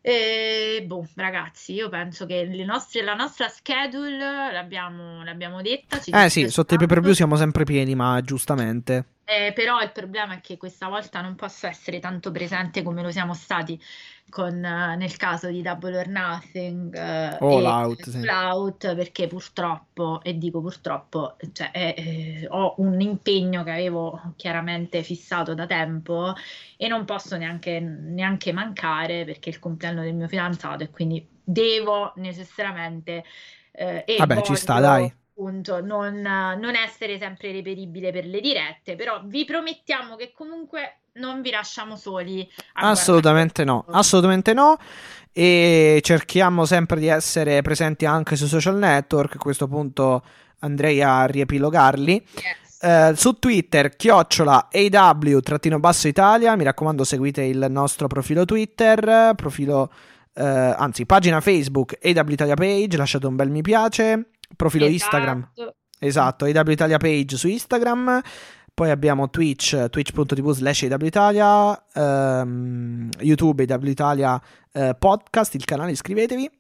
E, 0.05 0.83
boh, 0.85 1.07
ragazzi, 1.15 1.75
io 1.75 1.89
penso 1.89 2.27
che 2.27 2.45
le 2.45 2.65
nostre- 2.65 3.05
la 3.05 3.15
nostra 3.15 3.49
schedule 3.49 4.51
l'abbiamo, 4.51 5.23
l'abbiamo 5.23 5.63
detta. 5.63 6.01
Eh 6.05 6.29
sì, 6.29 6.49
sotto 6.49 6.75
i 6.75 6.77
pay 6.77 6.89
per 6.89 7.01
view 7.01 7.13
siamo 7.13 7.37
sempre 7.37 7.63
pieni, 7.63 7.95
ma 7.95 8.21
giustamente. 8.21 9.05
Eh, 9.25 9.53
però 9.55 9.81
il 9.81 9.93
problema 9.93 10.35
è 10.35 10.41
che 10.41 10.57
questa 10.57 10.89
volta 10.89 11.21
non 11.21 11.37
posso 11.37 11.69
essere 11.69 12.01
tanto 12.01 12.33
presente 12.33 12.83
come 12.83 13.03
lo 13.03 13.13
siamo 13.13 13.33
stati 13.33 13.81
con, 14.33 14.65
eh, 14.65 14.97
nel 14.97 15.15
caso 15.19 15.49
di 15.49 15.61
Double 15.61 15.99
or 15.99 16.07
Nothing 16.07 16.97
eh, 16.97 17.37
All 17.39 17.63
e 17.63 17.67
Out, 17.67 18.09
sì. 18.09 18.27
Out, 18.27 18.95
perché 18.95 19.27
purtroppo, 19.27 20.23
e 20.23 20.39
dico 20.39 20.63
purtroppo, 20.63 21.37
cioè, 21.53 21.71
eh, 21.75 21.95
eh, 21.99 22.47
ho 22.49 22.77
un 22.79 22.99
impegno 23.03 23.63
che 23.63 23.71
avevo 23.73 24.33
chiaramente 24.37 25.03
fissato 25.03 25.53
da 25.53 25.67
tempo 25.67 26.33
e 26.79 26.89
non 26.89 27.05
posso 27.05 27.37
neanche, 27.37 27.79
neanche 27.79 28.53
mancare 28.53 29.27
perché 29.27 29.51
è 29.51 29.53
il 29.53 29.59
compleanno 29.59 30.01
del 30.01 30.15
mio 30.15 30.29
fidanzato 30.29 30.83
e 30.83 30.89
quindi 30.89 31.29
devo 31.45 32.15
necessariamente 32.17 33.25
eh, 33.71 34.05
Vabbè, 34.17 34.41
ci 34.41 34.57
sta, 34.57 34.75
voglio, 34.75 34.87
dai. 34.87 35.15
Appunto 35.35 35.83
non, 35.83 36.21
non 36.21 36.75
essere 36.77 37.19
sempre 37.19 37.53
reperibile 37.53 38.13
per 38.13 38.27
le 38.27 38.41
dirette, 38.41 38.95
però 38.95 39.23
vi 39.25 39.45
promettiamo 39.45 40.17
che 40.17 40.33
comunque 40.35 40.99
non 41.15 41.41
vi 41.43 41.51
lasciamo 41.51 41.97
soli. 41.97 42.49
Assolutamente 42.75 43.65
no, 43.65 43.85
assolutamente 43.89 44.53
no. 44.53 44.77
E 45.35 46.01
cerchiamo 46.03 46.67
sempre 46.67 47.01
di 47.01 47.07
essere 47.07 47.63
presenti 47.63 48.05
anche 48.05 48.37
sui 48.37 48.47
social 48.47 48.77
network. 48.77 49.37
A 49.37 49.39
questo 49.39 49.67
punto 49.67 50.23
andrei 50.61 51.03
a 51.03 51.25
riepilogarli. 51.27 52.27
Yes. 52.35 52.83
Eh, 52.83 53.13
su 53.17 53.39
Twitter, 53.39 53.97
chiocciola 53.97 54.69
AW-basso 54.71 56.09
Italia. 56.09 56.55
Mi 56.57 56.65
raccomando, 56.65 57.05
seguite 57.05 57.43
il 57.43 57.67
nostro 57.71 58.09
profilo 58.09 58.45
Twitter, 58.45 59.33
profilo, 59.35 59.91
eh, 60.35 60.45
anzi, 60.45 61.07
pagina 61.07 61.41
Facebook 61.41 61.99
AW 62.03 62.29
Italia 62.29 62.55
Page. 62.55 62.97
Lasciate 62.97 63.27
un 63.27 63.37
bel 63.37 63.51
mi 63.51 63.63
piace. 63.63 64.27
Profilo 64.57 64.87
Instagram. 64.87 65.51
Esatto. 65.55 65.77
Esatto, 65.99 66.45
AW 66.47 66.71
Italia 66.71 66.99
Page 66.99 67.37
su 67.37 67.49
Instagram. 67.49 68.21
Poi 68.75 68.91
abbiamo 68.91 69.29
Twitch, 69.31 69.89
twitch.tv 69.91 70.53
slash 70.53 70.83
AW 70.85 71.05
Italia, 71.07 71.85
ehm, 71.93 73.09
YouTube 73.21 73.65
AW 73.69 73.87
Italia 73.89 74.41
eh, 74.73 74.95
Podcast, 74.99 75.55
il 75.55 75.65
canale, 75.65 75.91
iscrivetevi. 75.93 76.51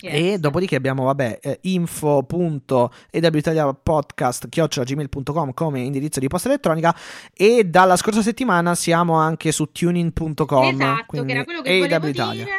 Yes. 0.00 0.12
E 0.12 0.38
dopodiché 0.38 0.74
abbiamo, 0.76 1.04
vabbè, 1.04 1.38
eh, 1.40 1.58
info.ewitaliapodcast 1.62 4.48
chiocciolagmail.com 4.48 5.54
come 5.54 5.80
indirizzo 5.80 6.18
di 6.20 6.26
posta 6.26 6.48
elettronica 6.48 6.94
e 7.32 7.64
dalla 7.64 7.96
scorsa 7.96 8.20
settimana 8.22 8.74
siamo 8.74 9.14
anche 9.14 9.52
su 9.52 9.70
tuning.com 9.70 10.64
Esatto, 10.64 11.04
quindi 11.06 11.28
che 11.28 11.34
era 11.34 11.44
quello 11.44 11.62
che 11.62 11.78
volevo 11.78 12.06
Italia. 12.08 12.44
dire. 12.44 12.56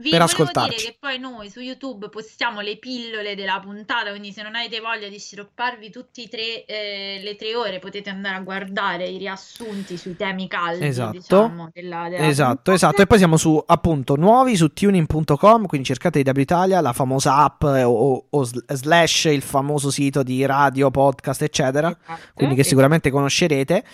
Vi 0.00 0.10
per 0.10 0.22
ascoltarci. 0.22 0.76
dire 0.76 0.90
che 0.90 0.96
poi 0.98 1.18
noi 1.18 1.50
su 1.50 1.60
YouTube 1.60 2.08
postiamo 2.08 2.60
le 2.60 2.78
pillole 2.78 3.34
della 3.34 3.60
puntata, 3.62 4.10
quindi 4.10 4.32
se 4.32 4.42
non 4.42 4.54
avete 4.54 4.80
voglia 4.80 5.08
di 5.08 5.18
sciropparvi 5.18 5.90
tutte 5.90 6.18
eh, 6.66 7.20
le 7.22 7.36
tre 7.36 7.54
ore 7.54 7.78
potete 7.78 8.10
andare 8.10 8.36
a 8.36 8.40
guardare 8.40 9.06
i 9.08 9.18
riassunti 9.18 9.96
sui 9.96 10.16
temi 10.16 10.48
caldi, 10.48 10.86
Esatto. 10.86 11.12
diciamo, 11.18 11.70
della, 11.72 12.08
della 12.08 12.26
Esatto, 12.26 12.54
puntata. 12.54 12.72
esatto. 12.74 13.02
E 13.02 13.06
poi 13.06 13.18
siamo 13.18 13.36
su 13.36 13.62
appunto 13.66 14.16
nuovi 14.16 14.56
su 14.56 14.72
tuning.com, 14.72 15.66
quindi 15.66 15.86
cercate 15.86 16.20
IW 16.20 16.38
Italia, 16.40 16.80
la 16.80 16.92
famosa 16.92 17.36
app 17.36 17.62
eh, 17.64 17.82
o, 17.82 18.26
o 18.28 18.44
sl- 18.44 18.64
slash 18.66 19.24
il 19.24 19.42
famoso 19.42 19.90
sito 19.90 20.22
di 20.22 20.44
radio, 20.46 20.90
podcast, 20.90 21.42
eccetera. 21.42 21.88
Esatto. 21.88 22.20
Quindi 22.34 22.54
che 22.54 22.64
sicuramente 22.64 23.10
conoscerete. 23.10 23.84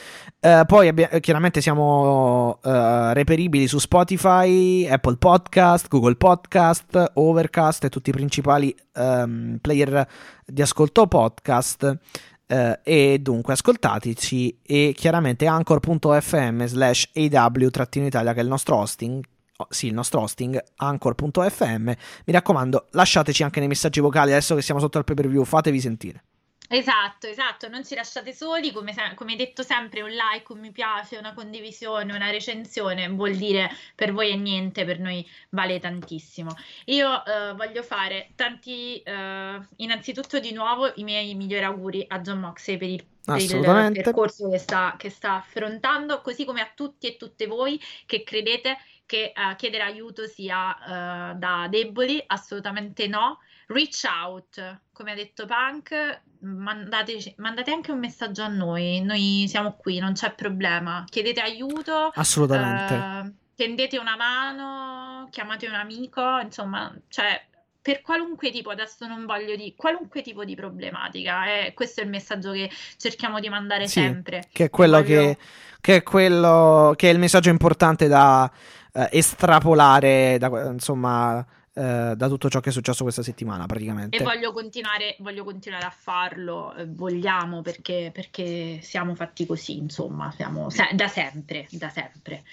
Eh, 0.40 0.62
poi 0.66 0.88
abbia- 0.88 1.08
chiaramente 1.20 1.60
siamo 1.60 2.60
eh, 2.62 3.14
reperibili 3.14 3.66
su 3.66 3.78
Spotify, 3.78 4.86
Apple 4.86 5.16
Podcast, 5.16 5.88
Google 5.96 6.16
Podcast, 6.16 7.12
Overcast 7.14 7.84
e 7.84 7.88
tutti 7.88 8.10
i 8.10 8.12
principali 8.12 8.74
ehm, 8.94 9.56
player 9.62 10.06
di 10.44 10.60
ascolto 10.60 11.06
podcast. 11.06 11.98
Eh, 12.46 12.80
e 12.84 13.18
dunque 13.18 13.54
ascoltateci 13.54 14.58
e 14.62 14.92
chiaramente 14.94 15.46
anchor.fm 15.46 16.64
slash 16.66 17.10
aw-italia 17.12 18.32
che 18.32 18.38
è 18.38 18.42
il 18.42 18.48
nostro 18.48 18.76
hosting 18.76 19.24
oh, 19.56 19.66
sì 19.68 19.88
il 19.88 19.94
nostro 19.94 20.20
hosting 20.20 20.62
anchor.fm 20.76 21.82
mi 21.82 21.96
raccomando 22.32 22.86
lasciateci 22.90 23.42
anche 23.42 23.58
nei 23.58 23.66
messaggi 23.66 23.98
vocali 23.98 24.30
adesso 24.30 24.54
che 24.54 24.62
siamo 24.62 24.78
sotto 24.78 24.98
al 24.98 25.02
pay 25.02 25.16
per 25.16 25.26
view 25.26 25.42
fatevi 25.42 25.80
sentire 25.80 26.22
Esatto, 26.68 27.26
esatto, 27.26 27.68
non 27.68 27.84
ci 27.84 27.94
lasciate 27.94 28.32
soli, 28.32 28.72
come, 28.72 28.92
se- 28.92 29.14
come 29.14 29.36
detto 29.36 29.62
sempre, 29.62 30.02
un 30.02 30.10
like, 30.10 30.52
un 30.52 30.60
mi 30.60 30.72
piace, 30.72 31.16
una 31.16 31.32
condivisione, 31.32 32.14
una 32.14 32.30
recensione 32.30 33.08
vuol 33.08 33.36
dire 33.36 33.70
per 33.94 34.12
voi 34.12 34.30
è 34.30 34.36
niente, 34.36 34.84
per 34.84 34.98
noi 34.98 35.26
vale 35.50 35.78
tantissimo. 35.78 36.54
Io 36.86 37.24
eh, 37.24 37.52
voglio 37.54 37.82
fare 37.82 38.30
tanti, 38.34 39.00
eh, 39.02 39.60
innanzitutto 39.76 40.38
di 40.38 40.52
nuovo 40.52 40.92
i 40.96 41.04
miei 41.04 41.34
migliori 41.34 41.64
auguri 41.64 42.04
a 42.08 42.20
John 42.20 42.40
Moxley 42.40 42.76
per 42.76 42.88
il, 42.88 43.04
Assolutamente. 43.26 44.02
percorso 44.02 44.48
che 44.48 44.58
sta, 44.58 44.94
che 44.96 45.10
sta 45.10 45.34
affrontando, 45.34 46.20
così 46.20 46.44
come 46.44 46.60
a 46.60 46.70
tutti 46.74 47.06
e 47.06 47.16
tutte 47.16 47.46
voi 47.46 47.80
che 48.06 48.22
credete 48.22 48.76
che 49.06 49.32
eh, 49.34 49.56
chiedere 49.56 49.84
aiuto 49.84 50.26
sia 50.26 51.30
eh, 51.30 51.34
da 51.36 51.68
deboli, 51.70 52.22
assolutamente 52.26 53.06
no. 53.06 53.38
Reach 53.68 54.04
out, 54.04 54.80
come 54.92 55.10
ha 55.10 55.14
detto 55.14 55.44
Punk, 55.44 56.20
mandate, 56.40 57.34
mandate 57.38 57.72
anche 57.72 57.90
un 57.90 57.98
messaggio 57.98 58.42
a 58.42 58.48
noi, 58.48 59.00
noi 59.00 59.46
siamo 59.48 59.72
qui, 59.76 59.98
non 59.98 60.12
c'è 60.12 60.32
problema. 60.34 61.04
Chiedete 61.08 61.40
aiuto, 61.40 62.10
assolutamente 62.14 62.94
eh, 62.94 63.32
tendete 63.56 63.98
una 63.98 64.14
mano, 64.16 65.26
chiamate 65.30 65.66
un 65.66 65.74
amico, 65.74 66.38
insomma, 66.38 66.94
cioè 67.08 67.44
per 67.82 68.02
qualunque 68.02 68.50
tipo, 68.50 68.70
adesso 68.70 69.06
non 69.06 69.26
voglio 69.26 69.56
di 69.56 69.74
qualunque 69.76 70.22
tipo 70.22 70.44
di 70.44 70.54
problematica, 70.54 71.46
eh, 71.46 71.72
questo 71.74 72.00
è 72.00 72.04
il 72.04 72.10
messaggio 72.10 72.52
che 72.52 72.70
cerchiamo 72.96 73.40
di 73.40 73.48
mandare 73.48 73.88
Sì, 73.88 74.00
sempre. 74.00 74.44
che 74.52 74.64
è 74.64 74.70
quello 74.70 75.00
Voglio- 75.00 75.20
che, 75.20 75.38
che 75.80 75.96
è 75.96 76.02
quello 76.04 76.94
che 76.96 77.08
è 77.10 77.12
il 77.12 77.18
messaggio 77.18 77.50
importante 77.50 78.06
da 78.06 78.48
eh, 78.92 79.08
estrapolare 79.12 80.36
da, 80.38 80.70
insomma 80.70 81.44
eh, 81.76 82.14
da 82.16 82.28
tutto 82.28 82.48
ciò 82.48 82.60
che 82.60 82.70
è 82.70 82.72
successo 82.72 83.02
questa 83.02 83.22
settimana 83.22 83.66
praticamente 83.66 84.16
E 84.16 84.22
voglio 84.22 84.50
continuare, 84.52 85.14
voglio 85.18 85.44
continuare 85.44 85.84
a 85.84 85.90
farlo, 85.90 86.74
eh, 86.74 86.86
vogliamo 86.86 87.60
perché, 87.60 88.10
perché 88.14 88.80
siamo 88.80 89.14
fatti 89.14 89.44
così, 89.44 89.76
insomma, 89.76 90.32
siamo 90.34 90.70
se- 90.70 90.88
da 90.94 91.06
sempre, 91.06 91.66
da 91.72 91.90
sempre. 91.90 92.44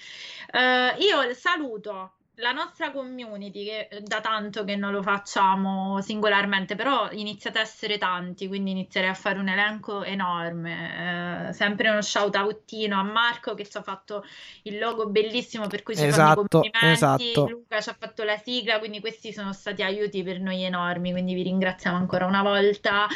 Eh, 0.52 1.02
io 1.02 1.32
saluto 1.34 2.12
la 2.36 2.50
nostra 2.50 2.90
community 2.90 3.64
che 3.64 3.88
eh, 3.90 4.00
da 4.00 4.20
tanto 4.20 4.64
che 4.64 4.74
non 4.74 4.92
lo 4.92 5.02
facciamo 5.02 6.00
singolarmente, 6.00 6.74
però 6.74 7.08
iniziate 7.12 7.58
a 7.58 7.62
essere 7.62 7.96
tanti, 7.96 8.48
quindi 8.48 8.72
inizierei 8.72 9.10
a 9.10 9.14
fare 9.14 9.38
un 9.38 9.48
elenco 9.48 10.02
enorme. 10.02 11.48
Eh, 11.48 11.52
sempre 11.52 11.90
uno 11.90 12.02
shout 12.02 12.34
outino 12.34 12.98
a 12.98 13.02
Marco 13.02 13.54
che 13.54 13.64
ci 13.64 13.76
ha 13.76 13.82
fatto 13.82 14.24
il 14.62 14.78
logo 14.78 15.06
bellissimo 15.06 15.68
per 15.68 15.82
cui 15.82 15.94
ci 15.94 16.00
fanno 16.00 16.10
i 16.10 16.14
Esatto, 16.14 16.60
complimenti. 16.60 17.30
esatto. 17.30 17.48
Luca 17.48 17.80
ci 17.80 17.88
ha 17.88 17.96
fatto 17.98 18.24
la 18.24 18.36
sigla, 18.36 18.78
quindi 18.78 19.00
questi 19.00 19.32
sono 19.32 19.52
stati 19.52 19.82
aiuti 19.82 20.22
per 20.24 20.40
noi 20.40 20.62
enormi, 20.64 21.12
quindi 21.12 21.34
vi 21.34 21.42
ringraziamo 21.42 21.96
ancora 21.96 22.26
una 22.26 22.42
volta. 22.42 23.06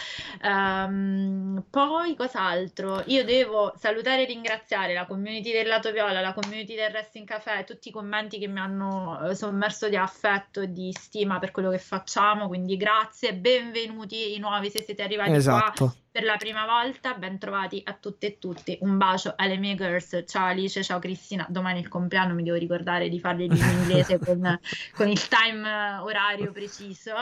Ehm, 0.42 1.64
poi 1.70 2.14
cos'altro? 2.14 3.02
Io 3.06 3.24
devo 3.24 3.72
salutare 3.76 4.22
e 4.22 4.26
ringraziare 4.26 4.94
la 4.94 5.06
community 5.06 5.52
del 5.52 5.66
Lato 5.66 5.90
Viola, 5.90 6.20
la 6.20 6.32
community 6.32 6.74
del 6.74 6.92
Wrestling 6.92 7.26
Café, 7.26 7.64
tutti 7.64 7.88
i 7.88 7.92
commenti 7.92 8.38
che 8.38 8.46
mi 8.46 8.60
hanno 8.60 9.07
eh, 9.16 9.34
sommerso 9.34 9.88
di 9.88 9.96
affetto 9.96 10.60
e 10.60 10.72
di 10.72 10.92
stima 10.92 11.38
per 11.38 11.50
quello 11.50 11.70
che 11.70 11.78
facciamo, 11.78 12.48
quindi 12.48 12.76
grazie, 12.76 13.34
benvenuti 13.34 14.34
i 14.34 14.38
nuovi 14.38 14.70
se 14.70 14.82
siete 14.82 15.02
arrivati 15.02 15.30
qua 15.30 15.38
esatto 15.38 15.94
per 16.18 16.26
la 16.26 16.36
prima 16.36 16.66
volta, 16.66 17.14
ben 17.14 17.38
trovati 17.38 17.80
a 17.84 17.92
tutte 17.92 18.26
e 18.26 18.38
tutti. 18.40 18.76
Un 18.80 18.96
bacio 18.96 19.34
alle 19.36 19.56
mie 19.56 19.76
girls. 19.76 20.24
Ciao 20.26 20.46
Alice, 20.46 20.82
ciao 20.82 20.98
Cristina. 20.98 21.46
Domani 21.48 21.78
è 21.78 21.82
il 21.82 21.88
compleanno, 21.88 22.34
mi 22.34 22.42
devo 22.42 22.56
ricordare 22.56 23.08
di 23.08 23.20
farli 23.20 23.44
in 23.44 23.52
inglese 23.52 24.18
con, 24.24 24.58
con 24.96 25.06
il 25.06 25.28
time 25.28 25.68
eh, 25.68 25.98
orario 25.98 26.50
preciso. 26.50 27.12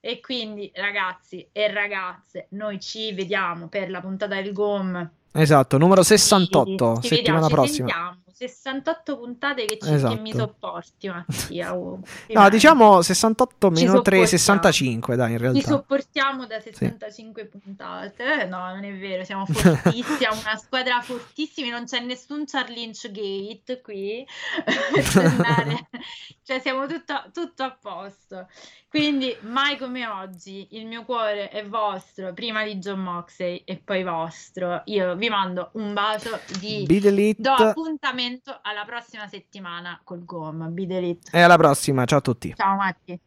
E 0.00 0.18
quindi, 0.18 0.68
ragazzi 0.74 1.46
e 1.52 1.72
ragazze, 1.72 2.48
noi 2.50 2.80
ci 2.80 3.12
vediamo 3.14 3.68
per 3.68 3.88
la 3.88 4.00
puntata 4.00 4.34
del 4.34 4.52
GOM. 4.52 5.10
esatto 5.30 5.78
numero 5.78 6.02
Ci- 6.02 6.18
68 6.18 7.00
ci 7.02 7.08
settimana 7.08 7.46
vediamo, 7.46 7.62
prossima. 7.62 8.18
68 8.34 9.16
puntate 9.18 9.64
che, 9.64 9.78
ci- 9.80 9.92
Esatto. 9.92 10.14
che 10.14 10.20
mi 10.20 10.32
sopporti, 10.32 11.08
Mattia. 11.08 11.74
oh. 11.76 12.00
no 12.28 12.48
diciamo 12.48 13.00
68 13.02 13.68
Ci 13.68 13.84
meno 13.84 14.02
3 14.02 14.26
sopportiamo. 14.26 14.26
65 14.26 15.16
dai 15.16 15.30
in 15.32 15.36
Ci 15.36 15.42
realtà 15.42 15.68
sopportiamo 15.68 16.46
da 16.46 16.60
65 16.60 17.46
puntate. 17.46 18.42
Eh, 18.42 18.44
No, 18.46 18.66
non 18.68 18.84
è 18.84 18.92
vero, 18.96 19.24
siamo 19.24 19.46
fortissimi, 19.46 20.16
siamo 20.18 20.38
una 20.40 20.56
squadra 20.56 21.00
fortissima, 21.00 21.70
non 21.70 21.84
c'è 21.86 22.00
nessun 22.00 22.44
Charlie 22.46 22.72
Lynch 22.74 23.10
Gate 23.10 23.80
qui. 23.80 24.26
Cioè, 26.42 26.60
siamo 26.60 26.86
tutto, 26.86 27.30
tutto 27.32 27.62
a 27.62 27.76
posto. 27.80 28.48
Quindi, 28.88 29.34
mai 29.40 29.76
come 29.76 30.06
oggi, 30.06 30.68
il 30.72 30.86
mio 30.86 31.04
cuore 31.04 31.48
è 31.48 31.66
vostro, 31.66 32.32
prima 32.32 32.62
di 32.64 32.76
John 32.76 33.00
Moxley 33.00 33.62
e 33.64 33.80
poi 33.82 34.04
vostro. 34.04 34.82
Io 34.84 35.16
vi 35.16 35.28
mando 35.30 35.70
un 35.72 35.92
bacio 35.94 36.38
di... 36.60 36.84
Do 37.38 37.52
appuntamento 37.52 38.23
alla 38.62 38.84
prossima 38.84 39.26
settimana 39.26 40.00
col 40.02 40.24
GOM. 40.24 40.72
Be 40.72 41.18
e 41.30 41.40
alla 41.40 41.56
prossima 41.56 42.04
ciao 42.04 42.18
a 42.18 42.22
tutti 42.22 42.54
Ciao 42.56 42.76
Matti. 42.76 43.20